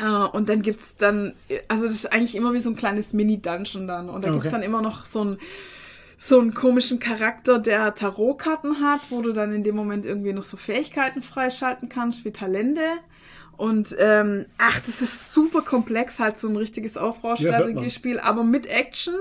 Äh, 0.00 0.06
und 0.08 0.48
dann 0.48 0.62
gibt's 0.62 0.96
dann, 0.96 1.34
also 1.68 1.84
das 1.84 1.92
ist 1.94 2.12
eigentlich 2.12 2.34
immer 2.34 2.52
wie 2.54 2.60
so 2.60 2.70
ein 2.70 2.76
kleines 2.76 3.12
Mini-Dungeon 3.12 3.86
dann. 3.86 4.08
Und 4.08 4.24
da 4.24 4.30
gibt's 4.30 4.46
Okay. 4.46 4.54
dann 4.54 4.62
immer 4.62 4.80
noch 4.82 5.04
so 5.04 5.24
ein 5.24 5.38
so 6.20 6.40
einen 6.40 6.52
komischen 6.52 6.98
Charakter, 6.98 7.60
der 7.60 7.94
Tarotkarten 7.94 8.80
hat, 8.80 9.00
wo 9.10 9.22
du 9.22 9.32
dann 9.32 9.52
in 9.52 9.62
dem 9.62 9.76
Moment 9.76 10.04
irgendwie 10.04 10.32
noch 10.32 10.42
so 10.42 10.56
Fähigkeiten 10.56 11.22
freischalten 11.22 11.88
kannst, 11.88 12.24
wie 12.24 12.32
Talente. 12.32 12.82
Und 13.56 13.94
ähm, 13.98 14.46
ach, 14.58 14.80
das 14.80 15.00
ist 15.00 15.32
super 15.32 15.62
komplex, 15.62 16.18
halt 16.18 16.36
so 16.36 16.48
ein 16.48 16.56
richtiges 16.56 16.96
Aufbaustrategiespiel, 16.96 18.18
aber 18.18 18.42
mit 18.42 18.66
Action. 18.66 19.14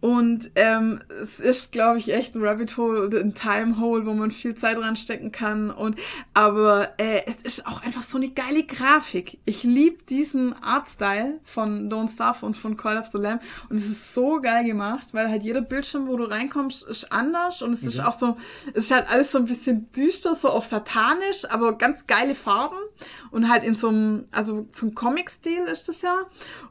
Und 0.00 0.52
ähm, 0.54 1.00
es 1.20 1.40
ist, 1.40 1.72
glaube 1.72 1.98
ich, 1.98 2.12
echt 2.12 2.36
ein 2.36 2.44
Rabbit 2.44 2.76
Hole, 2.76 3.10
ein 3.18 3.34
Time 3.34 3.80
Hole, 3.80 4.06
wo 4.06 4.14
man 4.14 4.30
viel 4.30 4.54
Zeit 4.54 4.78
reinstecken 4.78 5.32
kann. 5.32 5.72
Und 5.72 5.96
aber 6.34 6.90
äh, 6.98 7.22
es 7.26 7.42
ist 7.42 7.66
auch 7.66 7.82
einfach 7.82 8.02
so 8.02 8.16
eine 8.16 8.28
geile 8.28 8.62
Grafik. 8.62 9.38
Ich 9.44 9.64
liebe 9.64 10.04
diesen 10.04 10.52
Artstyle 10.62 11.40
von 11.42 11.90
Don't 11.90 12.12
Starve 12.12 12.46
und 12.46 12.56
von 12.56 12.76
Call 12.76 12.96
of 12.96 13.06
the 13.06 13.18
Lamb. 13.18 13.42
Und 13.68 13.76
es 13.76 13.86
ist 13.86 14.14
so 14.14 14.40
geil 14.40 14.64
gemacht, 14.64 15.08
weil 15.12 15.28
halt 15.28 15.42
jeder 15.42 15.62
Bildschirm, 15.62 16.06
wo 16.06 16.16
du 16.16 16.24
reinkommst, 16.24 16.86
ist 16.86 17.10
anders. 17.10 17.60
Und 17.62 17.72
es 17.72 17.82
ist 17.82 17.98
auch 17.98 18.12
so, 18.12 18.36
es 18.74 18.84
ist 18.84 18.90
halt 18.92 19.08
alles 19.10 19.32
so 19.32 19.38
ein 19.38 19.46
bisschen 19.46 19.90
düster, 19.92 20.36
so 20.36 20.48
auf 20.48 20.66
satanisch, 20.66 21.44
aber 21.48 21.76
ganz 21.76 22.06
geile 22.06 22.36
Farben. 22.36 22.78
Und 23.32 23.48
halt 23.48 23.64
in 23.64 23.74
so 23.74 23.88
einem, 23.88 24.26
also 24.30 24.68
zum 24.70 24.94
Comic-Stil 24.94 25.64
ist 25.64 25.88
das 25.88 26.02
ja. 26.02 26.18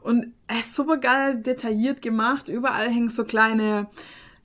Und 0.00 0.32
es 0.48 0.66
ist 0.66 0.74
super 0.74 0.96
geil 0.96 1.36
detailliert 1.42 2.02
gemacht. 2.02 2.48
Überall 2.48 2.88
hängen 2.88 3.10
so 3.10 3.24
kleine, 3.24 3.86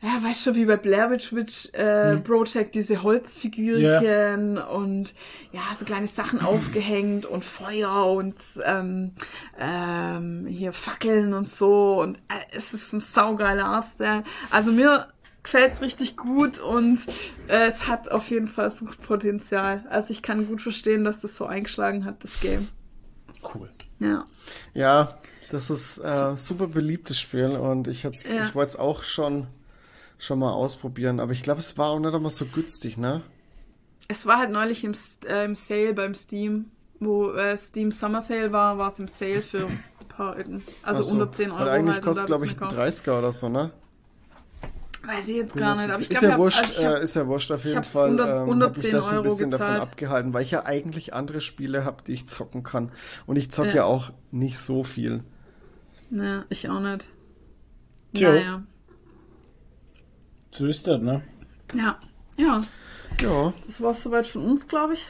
ja, 0.01 0.22
weißt 0.22 0.48
du, 0.48 0.56
wie 0.56 0.65
bei 0.65 0.75
Blair 0.75 1.09
Witch, 1.09 1.33
Witch 1.33 1.69
äh, 1.73 2.17
Project, 2.17 2.75
diese 2.75 3.03
Holzfigürchen 3.03 4.57
und 4.57 5.14
ja, 5.53 5.61
so 5.80 5.85
kleine 5.85 6.07
Sachen 6.07 6.41
aufgehängt 6.41 7.25
und 7.25 7.45
Feuer 7.45 8.07
und 8.07 8.35
ähm, 8.65 9.14
ähm, 9.57 10.45
hier 10.48 10.73
Fackeln 10.73 11.33
und 11.33 11.48
so. 11.48 12.01
Und 12.01 12.17
äh, 12.17 12.56
es 12.56 12.73
ist 12.73 12.91
ein 12.91 12.99
saugeiler 12.99 13.65
Artstyle. 13.65 14.23
Also 14.49 14.73
mir 14.73 15.07
gefällt's 15.41 15.82
richtig 15.82 16.17
gut 16.17 16.59
und 16.59 16.99
äh, 17.48 17.67
es 17.67 17.88
hat 17.88 18.11
auf 18.11 18.30
jeden 18.30 18.48
Fall 18.48 18.72
Suchtpotenzial. 18.72 19.85
Also 19.90 20.11
ich 20.11 20.22
kann 20.22 20.48
gut 20.48 20.61
verstehen, 20.61 21.06
dass 21.06 21.22
das 21.22 21.38
so 21.38 21.45
eingeschlagen 21.45 22.03
hat, 22.03 22.23
das 22.23 22.41
Game. 22.41 22.67
Cool. 23.41 23.69
Ja. 23.99 24.25
Ja, 24.73 25.17
das 25.53 25.69
ist 25.69 25.99
äh, 25.99 26.35
super 26.35 26.67
beliebtes 26.67 27.19
Spiel 27.19 27.51
und 27.56 27.88
ich, 27.88 28.03
Ja. 28.03 28.09
ich 28.11 28.53
wollte 28.56 28.69
es 28.72 28.75
auch 28.75 29.03
schon, 29.03 29.48
schon 30.17 30.40
mal 30.40 30.51
ausprobieren, 30.51 31.19
aber 31.19 31.32
ich 31.32 31.43
glaube, 31.43 31.59
es 31.59 31.77
war 31.77 31.90
auch 31.91 31.99
nicht 31.99 32.14
einmal 32.14 32.32
so 32.32 32.45
günstig, 32.45 32.98
ne? 32.98 33.22
Es 34.09 34.25
war 34.25 34.38
halt 34.40 34.51
neulich 34.51 34.83
im, 34.83 34.93
äh, 35.25 35.45
im 35.45 35.56
Sale 35.56 35.93
beim 35.93 36.14
Steam, 36.15 36.65
wo 36.99 37.32
äh, 37.32 37.56
Steam 37.56 37.91
Summer 37.91 38.22
Sale 38.22 38.51
war, 38.51 38.77
war 38.77 38.91
es 38.91 38.99
im 38.99 39.07
Sale 39.07 39.41
für 39.41 39.67
ein 39.67 39.83
paar. 40.09 40.35
Also 40.83 41.01
so. 41.03 41.14
unter 41.15 41.32
10 41.32 41.51
Euro. 41.51 41.61
Weil 41.61 41.69
eigentlich 41.69 41.95
halt, 41.95 42.03
kostet, 42.03 42.25
glaube 42.27 42.45
ich, 42.45 42.56
mir 42.59 42.64
ein 42.64 42.69
gekauft. 42.69 42.88
30er 43.06 43.17
oder 43.19 43.32
so, 43.32 43.48
ne? 43.49 43.72
Weiß 45.06 45.27
ich 45.27 45.35
jetzt 45.35 45.56
gar 45.57 45.75
nicht. 45.75 45.90
Aber 45.90 45.99
ich 45.99 46.09
ist 46.11 46.19
glaub, 46.19 46.22
ja 46.23 46.27
ich 46.30 46.33
hab- 46.33 46.40
wurscht, 46.40 46.59
also 46.61 46.73
ich 46.80 46.85
hab- 46.85 46.95
äh, 46.99 47.03
ist 47.03 47.15
ja 47.15 47.27
wurscht 47.27 47.51
auf 47.51 47.65
jeden 47.65 47.83
Fall. 47.83 48.09
unter- 48.11 48.43
ähm, 48.43 48.49
unter 48.49 48.65
hab 48.67 48.77
mich 48.77 48.85
10 48.85 48.91
das 48.93 49.09
ein 49.09 49.22
bisschen 49.23 49.51
davon 49.51 49.75
abgehalten, 49.75 50.33
weil 50.33 50.43
ich 50.43 50.51
ja 50.51 50.65
eigentlich 50.65 51.14
andere 51.14 51.41
Spiele 51.41 51.83
habe, 51.83 52.03
die 52.07 52.14
ich 52.14 52.27
zocken 52.27 52.64
kann. 52.64 52.91
Und 53.25 53.35
ich 53.38 53.51
zocke 53.51 53.69
ja. 53.69 53.75
Ja. 53.75 53.83
auch 53.85 54.11
nicht 54.32 54.57
so 54.59 54.83
viel. 54.83 55.23
Ne, 56.14 56.45
ich 56.50 56.69
auch 56.69 56.80
nicht. 56.80 57.08
Tja. 58.14 58.32
Naja. 58.33 58.64
So 60.51 60.67
ist 60.67 60.88
das, 60.88 61.01
ne? 61.01 61.24
Ja. 61.74 61.98
Ja, 62.38 62.64
Ja, 63.22 63.53
das 63.66 63.82
war's 63.82 64.03
soweit 64.03 64.27
von 64.27 64.43
uns, 64.45 64.67
glaube 64.67 64.93
ich. 64.93 65.08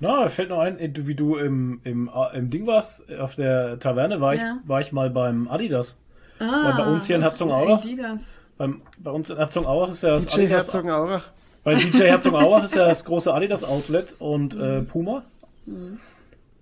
Na, 0.00 0.26
fällt 0.28 0.48
noch 0.48 0.60
ein, 0.60 0.78
äh, 0.78 0.90
wie 1.06 1.14
du 1.14 1.36
im, 1.36 1.80
im, 1.84 2.08
äh, 2.14 2.36
im 2.38 2.48
Ding 2.48 2.66
warst, 2.66 3.12
auf 3.12 3.34
der 3.34 3.78
Taverne 3.78 4.20
war 4.22 4.34
ich, 4.34 4.40
Ja. 4.40 4.58
war 4.64 4.80
ich 4.80 4.90
mal 4.92 5.10
beim 5.10 5.48
Adidas. 5.48 6.00
Ah, 6.38 6.74
bei 6.76 6.86
uns 6.86 7.06
hier 7.06 7.16
in 7.16 7.22
Herzogenaurach? 7.22 7.80
Adidas. 7.82 8.32
Beim, 8.56 8.80
bei 8.98 9.10
uns 9.10 9.28
in 9.28 9.36
Herzogenaurach 9.36 9.88
ist 9.90 10.02
ja 10.02 10.10
das 10.10 10.24
DJ 10.26 10.34
Adidas. 10.44 10.50
Herzogenaurach. 10.50 11.30
Bei 11.64 11.74
DJ 11.74 12.02
Herzogenaurach 12.04 12.64
ist 12.64 12.74
ja 12.74 12.86
das 12.86 13.04
große 13.04 13.32
Adidas 13.34 13.64
Outlet 13.64 14.14
und 14.18 14.54
äh, 14.54 14.80
Puma. 14.82 15.22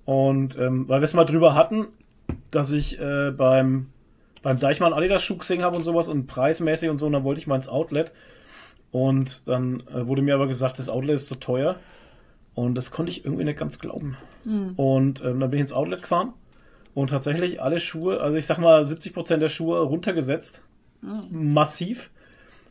Und 0.05 0.59
ähm, 0.59 0.89
weil 0.89 1.01
wir 1.01 1.05
es 1.05 1.15
mal 1.15 1.25
drüber 1.25 1.55
hatten, 1.55 1.87
dass 2.51 2.73
ich 2.73 2.99
äh, 3.01 3.31
beim, 3.31 3.89
beim 4.43 4.59
Deichmann 4.59 4.93
Adidas 4.93 5.23
Schuh 5.23 5.37
gesehen 5.39 5.63
habe 5.63 5.77
und 5.77 5.83
sowas 5.83 6.09
und 6.09 6.27
preismäßig 6.27 6.89
und 6.91 6.99
so, 6.99 7.07
und 7.07 7.13
dann 7.13 7.25
wollte 7.25 7.41
ich 7.41 7.47
mal 7.47 7.57
ins 7.57 7.69
Outlet. 7.69 8.13
Und 8.93 9.47
dann 9.49 9.83
äh, 9.93 10.07
wurde 10.07 10.23
mir 10.23 10.35
aber 10.35 10.47
gesagt, 10.47 10.79
das 10.79 10.89
Outlet 10.89 11.17
ist 11.17 11.27
zu 11.29 11.35
teuer. 11.35 11.77
Und 12.55 12.75
das 12.75 12.91
konnte 12.91 13.11
ich 13.11 13.25
irgendwie 13.25 13.45
nicht 13.45 13.59
ganz 13.59 13.79
glauben. 13.79 14.17
Und 14.77 15.21
ähm, 15.23 15.41
dann 15.41 15.51
bin 15.51 15.55
ich 15.59 15.61
ins 15.63 15.73
Outlet 15.73 16.01
gefahren 16.03 16.33
und 16.95 17.11
tatsächlich 17.11 17.61
alle 17.61 17.79
Schuhe, 17.81 18.21
also 18.21 18.39
ich 18.39 18.47
sag 18.47 18.57
mal 18.59 18.81
70% 18.81 19.37
der 19.37 19.49
Schuhe 19.49 19.81
runtergesetzt. 19.83 20.65
Massiv. 21.31 22.11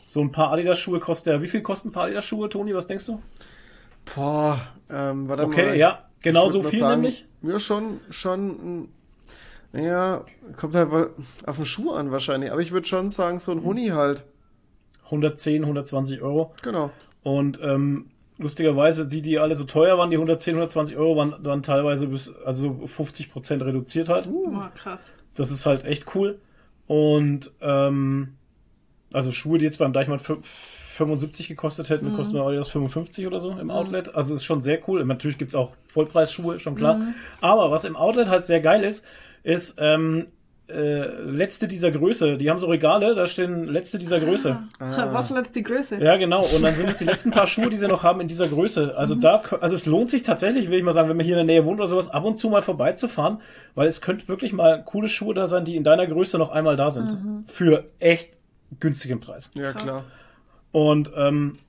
So 0.08 0.22
ein 0.22 0.32
paar 0.32 0.52
Adidas-Schuhe 0.52 1.00
kostet 1.00 1.34
ja, 1.34 1.42
wie 1.44 1.48
viel 1.48 1.62
kosten 1.62 1.90
ein 1.90 1.92
paar 1.92 2.06
Adidas-Schuhe, 2.06 2.50
Toni? 2.50 2.74
Was 2.74 2.88
denkst 2.88 3.06
du? 3.06 3.22
Boah, 4.16 4.58
ähm, 4.90 5.28
warte 5.28 5.44
Okay, 5.44 5.66
mal. 5.66 5.74
ich- 5.74 5.80
ja, 5.82 6.06
ich 6.16 6.22
genau 6.24 6.48
so 6.50 6.64
viel 6.64 6.80
sagen, 6.80 7.02
nämlich. 7.02 7.26
Ja, 7.44 7.60
schon, 7.60 8.00
schon, 8.10 8.90
ja, 9.76 10.24
kommt 10.56 10.76
halt 10.76 10.90
auf 11.46 11.56
den 11.56 11.66
Schuh 11.66 11.92
an 11.92 12.12
wahrscheinlich. 12.12 12.52
Aber 12.52 12.62
ich 12.62 12.72
würde 12.72 12.88
schon 12.88 13.10
sagen, 13.10 13.40
so 13.40 13.52
ein 13.52 13.64
Huni 13.64 13.88
halt. 13.88 14.24
110, 15.06 15.62
110, 15.62 15.62
120 15.64 16.22
Euro. 16.22 16.54
Genau. 16.64 16.90
Und 17.24 17.60
ähm, 17.62 18.08
lustigerweise, 18.38 19.08
die, 19.08 19.22
die 19.22 19.38
alle 19.40 19.56
so 19.56 19.64
teuer 19.66 19.98
waren, 19.98 20.10
die 20.10 20.18
110, 20.18 20.56
120 20.56 20.98
Euro, 20.98 21.16
waren, 21.18 21.36
waren 21.46 21.62
teilweise 21.64 22.08
bis 22.08 22.34
also 22.44 22.70
50% 22.86 23.64
reduziert 23.66 24.10
halt. 24.10 24.28
Oh, 24.28 24.52
krass. 24.76 25.02
Das 25.36 25.52
ist 25.52 25.66
halt 25.66 25.86
echt 25.86 26.16
cool. 26.16 26.40
Und 26.88 27.52
ähm, 27.62 28.36
also 29.14 29.32
Schuhe, 29.32 29.58
die 29.60 29.66
jetzt 29.66 29.80
beim 29.80 29.94
Deichmann 29.94 30.20
fü- 30.20 30.38
75 30.44 31.48
gekostet 31.50 31.90
hätten, 31.90 32.12
Mhm. 32.12 32.16
kosten 32.16 32.36
wir 32.36 32.52
das 32.56 32.70
55 32.70 33.28
oder 33.28 33.40
so 33.40 33.52
im 33.52 33.70
Outlet. 33.70 34.16
Also 34.16 34.34
ist 34.34 34.46
schon 34.46 34.62
sehr 34.62 34.80
cool. 34.88 35.04
Natürlich 35.06 35.38
gibt's 35.38 35.56
auch 35.56 35.72
Vollpreisschuhe, 35.90 36.60
schon 36.60 36.76
klar. 36.76 36.96
Mhm. 36.98 37.14
Aber 37.42 37.70
was 37.70 37.86
im 37.86 37.96
Outlet 37.96 38.28
halt 38.28 38.46
sehr 38.46 38.62
geil 38.62 38.84
ist, 38.84 39.06
ist 39.46 39.76
ähm, 39.78 40.28
äh, 40.68 41.06
letzte 41.22 41.68
dieser 41.68 41.92
Größe. 41.92 42.38
Die 42.38 42.50
haben 42.50 42.58
so 42.58 42.66
Regale, 42.66 43.14
da 43.14 43.28
stehen 43.28 43.66
letzte 43.68 44.00
dieser 44.00 44.20
Größe. 44.20 44.58
Ah. 44.80 45.10
Was 45.14 45.30
letzte 45.30 45.62
Größe? 45.62 46.04
Ja, 46.04 46.18
genau. 46.18 46.40
Und 46.40 46.64
dann 46.64 46.74
sind 46.74 46.90
es 46.90 46.98
die 46.98 47.04
letzten 47.06 47.30
paar 47.30 47.46
Schuhe, 47.46 47.70
die 47.70 47.78
sie 47.78 47.88
noch 47.88 48.02
haben 48.02 48.20
in 48.20 48.28
dieser 48.28 48.48
Größe. 48.48 48.98
Also 48.98 49.14
da, 49.14 49.44
also 49.62 49.76
es 49.76 49.86
lohnt 49.86 50.10
sich 50.10 50.24
tatsächlich, 50.24 50.72
will 50.72 50.80
ich 50.80 50.84
mal 50.84 50.94
sagen, 50.94 51.08
wenn 51.08 51.18
man 51.18 51.26
hier 51.26 51.40
in 51.40 51.48
der 51.48 51.56
Nähe 51.56 51.66
wohnt 51.66 51.80
oder 51.80 51.88
sowas, 51.88 52.10
ab 52.10 52.26
und 52.26 52.38
zu 52.40 52.50
mal 52.50 52.64
vorbeizufahren, 52.64 53.38
weil 53.76 53.88
es 53.88 54.02
könnte 54.02 54.28
wirklich 54.28 54.54
mal 54.54 54.84
coole 54.84 55.08
Schuhe 55.08 55.36
da 55.36 55.46
sein, 55.46 55.66
die 55.66 55.76
in 55.76 55.84
deiner 55.84 56.08
Größe 56.08 56.40
noch 56.40 56.50
einmal 56.52 56.76
da 56.76 56.90
sind. 56.90 57.16
Für 57.46 57.86
echt 58.00 58.34
günstigen 58.80 59.20
Preis. 59.20 59.52
Ja, 59.54 59.72
Krass. 59.72 59.84
klar. 59.84 60.04
Und 60.72 61.12
ähm, 61.16 61.60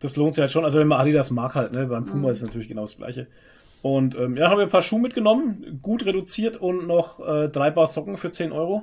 das 0.00 0.16
lohnt 0.16 0.34
sich 0.34 0.40
halt 0.40 0.50
schon. 0.50 0.64
Also 0.64 0.78
wenn 0.78 0.88
man 0.88 1.00
Adidas 1.00 1.30
mag 1.30 1.54
halt, 1.54 1.72
ne? 1.72 1.86
Beim 1.86 2.06
Puma 2.06 2.30
ist 2.30 2.38
es 2.38 2.44
natürlich 2.44 2.68
genau 2.68 2.82
das 2.82 2.96
gleiche. 2.96 3.26
Und 3.82 4.14
ähm, 4.16 4.36
ja, 4.36 4.50
haben 4.50 4.58
wir 4.58 4.64
ein 4.64 4.70
paar 4.70 4.82
Schuhe 4.82 5.00
mitgenommen, 5.00 5.78
gut 5.82 6.04
reduziert 6.04 6.56
und 6.56 6.86
noch 6.86 7.20
äh, 7.20 7.48
drei 7.48 7.70
Paar 7.70 7.86
Socken 7.86 8.16
für 8.16 8.30
10 8.32 8.50
Euro. 8.52 8.82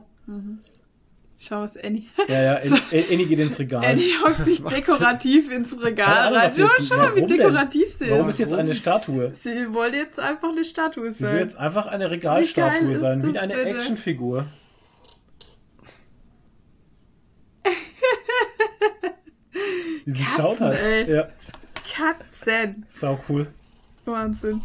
Schau, 1.37 1.61
was 1.63 1.75
Annie. 1.77 2.03
Ja, 2.29 2.41
ja, 2.41 2.53
En- 2.91 3.05
Annie 3.11 3.25
geht 3.25 3.39
ins 3.39 3.59
Regal. 3.59 3.83
Annie 3.85 4.13
hockt 4.23 4.35
sich 4.37 4.63
dekorativ 4.63 5.51
ins 5.51 5.71
Keine 5.71 5.85
Regal 5.85 6.17
Ahnung, 6.27 6.39
rein. 6.39 6.51
Schau, 6.57 6.67
schau 6.87 6.95
mal, 6.95 7.15
wie 7.15 7.25
dekorativ 7.25 7.93
sie 7.93 8.09
Warum 8.09 8.23
ist. 8.29 8.35
ist 8.35 8.39
jetzt 8.39 8.53
eine 8.53 8.73
Statue? 8.73 9.33
Sie 9.41 9.73
wollte 9.73 9.97
jetzt 9.97 10.17
einfach 10.19 10.49
eine 10.49 10.63
Statue 10.63 11.11
Sie 11.11 11.23
will 11.25 11.29
sein. 11.31 11.39
jetzt 11.39 11.57
einfach 11.57 11.87
eine 11.87 12.09
Regalstatue 12.09 12.91
ist 12.93 13.01
sein, 13.01 13.21
wie 13.21 13.37
eine 13.37 13.53
bitte? 13.53 13.69
Actionfigur. 13.71 14.45
Wie 20.05 20.11
sie 20.11 20.23
Katzen, 20.23 20.35
schaut 20.37 20.59
halt. 20.61 20.79
ey. 20.83 21.11
Ja, 21.15 21.27
Katzen. 21.95 22.85
sau 22.89 23.19
cool. 23.29 23.47
Wahnsinn. 24.05 24.61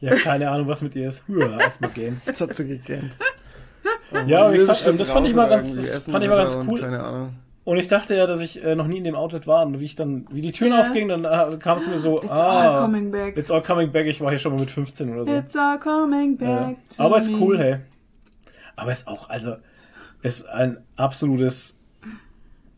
Ja, 0.00 0.14
keine 0.16 0.50
Ahnung, 0.50 0.68
was 0.68 0.82
mit 0.82 0.94
ihr 0.96 1.08
ist. 1.08 1.24
Ja, 1.28 1.58
erstmal 1.60 1.90
gehen. 1.90 2.20
Jetzt 2.26 2.40
hat 2.40 2.52
sie 2.54 2.66
gegähnt. 2.68 3.16
Oh, 4.12 4.18
Ja, 4.26 4.50
ich 4.52 4.62
sag, 4.64 4.96
das 4.96 5.10
fand 5.10 5.26
ich 5.26 5.34
mal 5.34 5.48
ganz- 5.48 5.74
das 5.74 6.10
fand 6.10 6.24
ich 6.24 6.30
mal 6.30 6.36
ganz 6.36 6.56
cool. 6.68 6.80
Keine 6.80 7.02
Ahnung. 7.02 7.30
Und 7.64 7.78
ich 7.78 7.88
dachte 7.88 8.14
ja, 8.14 8.26
dass 8.26 8.40
ich 8.42 8.62
äh, 8.62 8.74
noch 8.74 8.86
nie 8.86 8.98
in 8.98 9.04
dem 9.04 9.14
Outlet 9.14 9.46
war. 9.46 9.64
Und 9.64 9.80
wie 9.80 9.86
ich 9.86 9.96
dann, 9.96 10.26
wie 10.30 10.42
die 10.42 10.52
Türen 10.52 10.72
Ja. 10.72 10.80
aufgingen, 10.82 11.22
dann 11.22 11.54
äh, 11.54 11.56
kam 11.56 11.78
es 11.78 11.86
mir 11.86 11.96
so, 11.96 12.20
It's 12.20 12.30
ah, 12.30 12.74
all 12.76 12.82
coming 12.82 13.10
back. 13.10 13.38
it's 13.38 13.50
all 13.50 13.62
coming 13.62 13.90
back. 13.90 14.06
Ich 14.06 14.20
war 14.20 14.28
hier 14.28 14.38
schon 14.38 14.52
mal 14.52 14.60
mit 14.60 14.70
15 14.70 15.10
oder 15.14 15.24
so. 15.24 15.30
It's 15.34 15.56
all 15.56 15.78
coming 15.80 16.36
back. 16.36 16.76
to 16.94 17.02
Aber 17.02 17.16
ist 17.16 17.30
cool, 17.32 17.58
hey. 17.58 17.76
Aber 18.76 18.92
ist 18.92 19.08
auch, 19.08 19.30
also, 19.30 19.56
ist 20.22 20.46
ein 20.46 20.76
absolutes, 20.96 21.78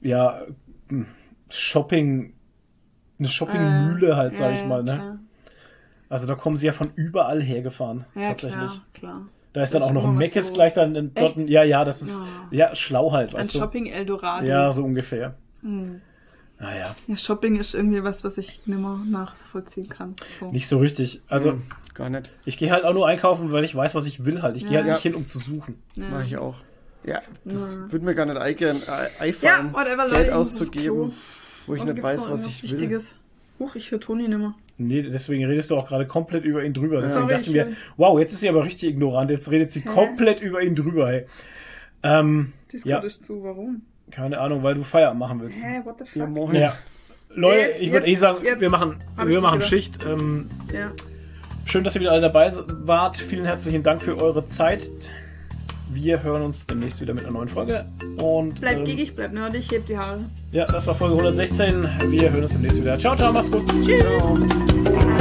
ja, 0.02 0.42
Shopping, 1.48 2.32
eine 3.18 3.28
Shoppingmühle 3.28 4.16
halt, 4.16 4.36
sag 4.36 4.54
ich 4.54 4.64
mal, 4.64 4.82
ne? 4.82 5.18
Also 6.08 6.26
da 6.26 6.34
kommen 6.34 6.56
sie 6.56 6.66
ja 6.66 6.72
von 6.72 6.90
überall 6.94 7.42
hergefahren, 7.42 8.04
Ja, 8.14 8.28
tatsächlich. 8.28 8.70
klar, 8.70 8.82
klar. 8.94 9.22
Da 9.52 9.62
ist 9.62 9.72
dann 9.74 9.80
Da 9.80 9.86
auch 9.86 9.90
ist 9.90 9.94
noch 9.94 10.04
ein 10.04 10.16
Meckes 10.16 10.52
gleich 10.52 10.74
dann 10.74 10.94
in, 10.94 11.14
dort, 11.14 11.36
Echt? 11.38 11.48
ja, 11.48 11.62
ja, 11.64 11.84
das 11.84 12.02
ist, 12.02 12.20
Ja. 12.50 12.68
ja, 12.68 12.74
schlau 12.74 13.12
halt, 13.12 13.34
Ein? 13.34 13.48
Shopping 13.48 13.86
Eldorado. 13.86 14.46
Ja, 14.46 14.70
so 14.72 14.84
ungefähr. 14.84 15.34
Hm. 15.62 16.00
Naja, 16.58 16.94
Ja, 17.06 17.16
Shopping 17.16 17.56
ist 17.56 17.74
irgendwie 17.74 18.02
was, 18.04 18.22
was 18.24 18.38
ich 18.38 18.60
nimmer 18.66 19.00
nachvollziehen 19.06 19.88
kann. 19.88 20.14
So. 20.38 20.50
nicht 20.52 20.68
so 20.68 20.78
richtig. 20.78 21.20
Also, 21.28 21.52
Hm, 21.52 21.62
gar 21.94 22.08
nicht. 22.08 22.30
ich 22.46 22.56
gehe 22.56 22.70
halt 22.70 22.84
auch 22.84 22.94
nur 22.94 23.06
einkaufen, 23.06 23.52
weil 23.52 23.64
ich 23.64 23.74
weiß, 23.74 23.94
was 23.94 24.06
ich 24.06 24.24
will 24.24 24.40
halt. 24.42 24.56
Ich 24.56 24.62
gehe 24.64 24.72
Ja. 24.72 24.76
halt 24.78 24.86
nicht 24.86 25.04
Ja. 25.04 25.10
hin, 25.10 25.14
um 25.14 25.26
zu 25.26 25.38
suchen. 25.38 25.82
ja. 25.96 26.04
Mach 26.10 26.24
ich 26.24 26.36
auch. 26.38 26.56
Ja, 27.04 27.20
das 27.44 27.74
Ja. 27.76 27.92
würde 27.92 28.04
mir 28.04 28.14
gar 28.14 28.26
nicht 28.26 28.38
eingehen, 28.38 28.82
äh, 28.82 28.86
ja, 28.86 29.08
einfallen, 29.20 29.72
whatever, 29.72 30.04
Leute, 30.08 30.14
Geld 30.22 30.32
auszugeben, 30.32 31.12
wo 31.66 31.74
ich 31.74 31.82
Oder 31.82 31.92
nicht 31.94 32.02
weiß, 32.02 32.30
was 32.30 32.46
ich 32.46 32.62
will. 32.62 32.72
Wichtiges? 32.72 33.14
Huch, 33.58 33.74
ich 33.76 33.90
höre 33.90 34.00
Toni 34.00 34.26
nimmer. 34.26 34.54
Nee, 34.78 35.02
deswegen 35.02 35.44
redest 35.46 35.70
du 35.70 35.76
auch 35.76 35.88
gerade 35.88 36.06
komplett 36.06 36.44
über 36.44 36.62
ihn 36.62 36.74
drüber. 36.74 37.00
Deswegen 37.00 37.28
dachte 37.28 37.42
ich 37.42 37.50
mir, 37.50 37.68
wow, 37.96 38.18
jetzt 38.18 38.32
ist 38.34 38.40
sie 38.40 38.48
aber 38.48 38.64
richtig 38.64 38.90
ignorant. 38.90 39.30
Jetzt 39.30 39.50
redet 39.50 39.70
sie 39.70 39.80
Hä? 39.80 39.88
komplett 39.88 40.40
über 40.42 40.60
ihn 40.60 40.74
drüber, 40.74 41.08
hey. 41.08 41.26
Ähm, 42.02 42.52
ja, 42.84 42.98
ist 42.98 43.24
zu, 43.24 43.42
warum? 43.42 43.82
keine 44.10 44.38
Ahnung, 44.38 44.62
weil 44.62 44.74
du 44.74 44.82
Feierabend 44.82 45.18
machen 45.18 45.40
willst. 45.40 45.64
Hä, 45.64 45.80
what 45.84 45.98
the 45.98 46.04
fuck? 46.04 46.16
Ja, 46.16 46.26
moin. 46.26 46.54
Ja. 46.54 46.76
Leute, 47.30 47.60
Jetzt, 47.60 47.82
ich 47.82 47.92
würde 47.92 48.06
eh 48.06 48.14
sagen, 48.14 48.44
wir 48.44 48.70
machen, 48.70 48.96
wir 49.24 49.40
machen 49.40 49.60
Schicht. 49.62 49.98
Ähm, 50.04 50.48
Ja. 50.72 50.92
schön, 51.64 51.84
dass 51.84 51.94
ihr 51.96 52.00
wieder 52.00 52.12
alle 52.12 52.20
dabei 52.20 52.52
wart. 52.68 53.16
Vielen 53.16 53.44
herzlichen 53.44 53.82
Dank 53.82 54.02
für 54.02 54.16
eure 54.16 54.46
Zeit. 54.46 54.88
Wir 55.88 56.22
hören 56.22 56.42
uns 56.42 56.66
demnächst 56.66 57.00
wieder 57.00 57.14
mit 57.14 57.24
einer 57.24 57.32
neuen 57.32 57.48
Folge. 57.48 57.86
Und 58.16 58.60
Bleib 58.60 58.78
ähm, 58.78 58.84
giggig, 58.84 59.14
bleib 59.14 59.32
nerdig, 59.32 59.70
heb 59.70 59.86
die 59.86 59.96
Haare. 59.96 60.18
ja, 60.52 60.66
das 60.66 60.86
war 60.86 60.94
Folge 60.94 61.14
116. 61.14 61.88
Wir 62.08 62.30
hören 62.30 62.42
uns 62.42 62.52
demnächst 62.52 62.80
wieder. 62.80 62.98
Ciao, 62.98 63.16
ciao, 63.16 63.32
macht's 63.32 63.50
gut. 63.50 63.62
Tschüss. 63.84 64.00
Ciao. 64.00 65.16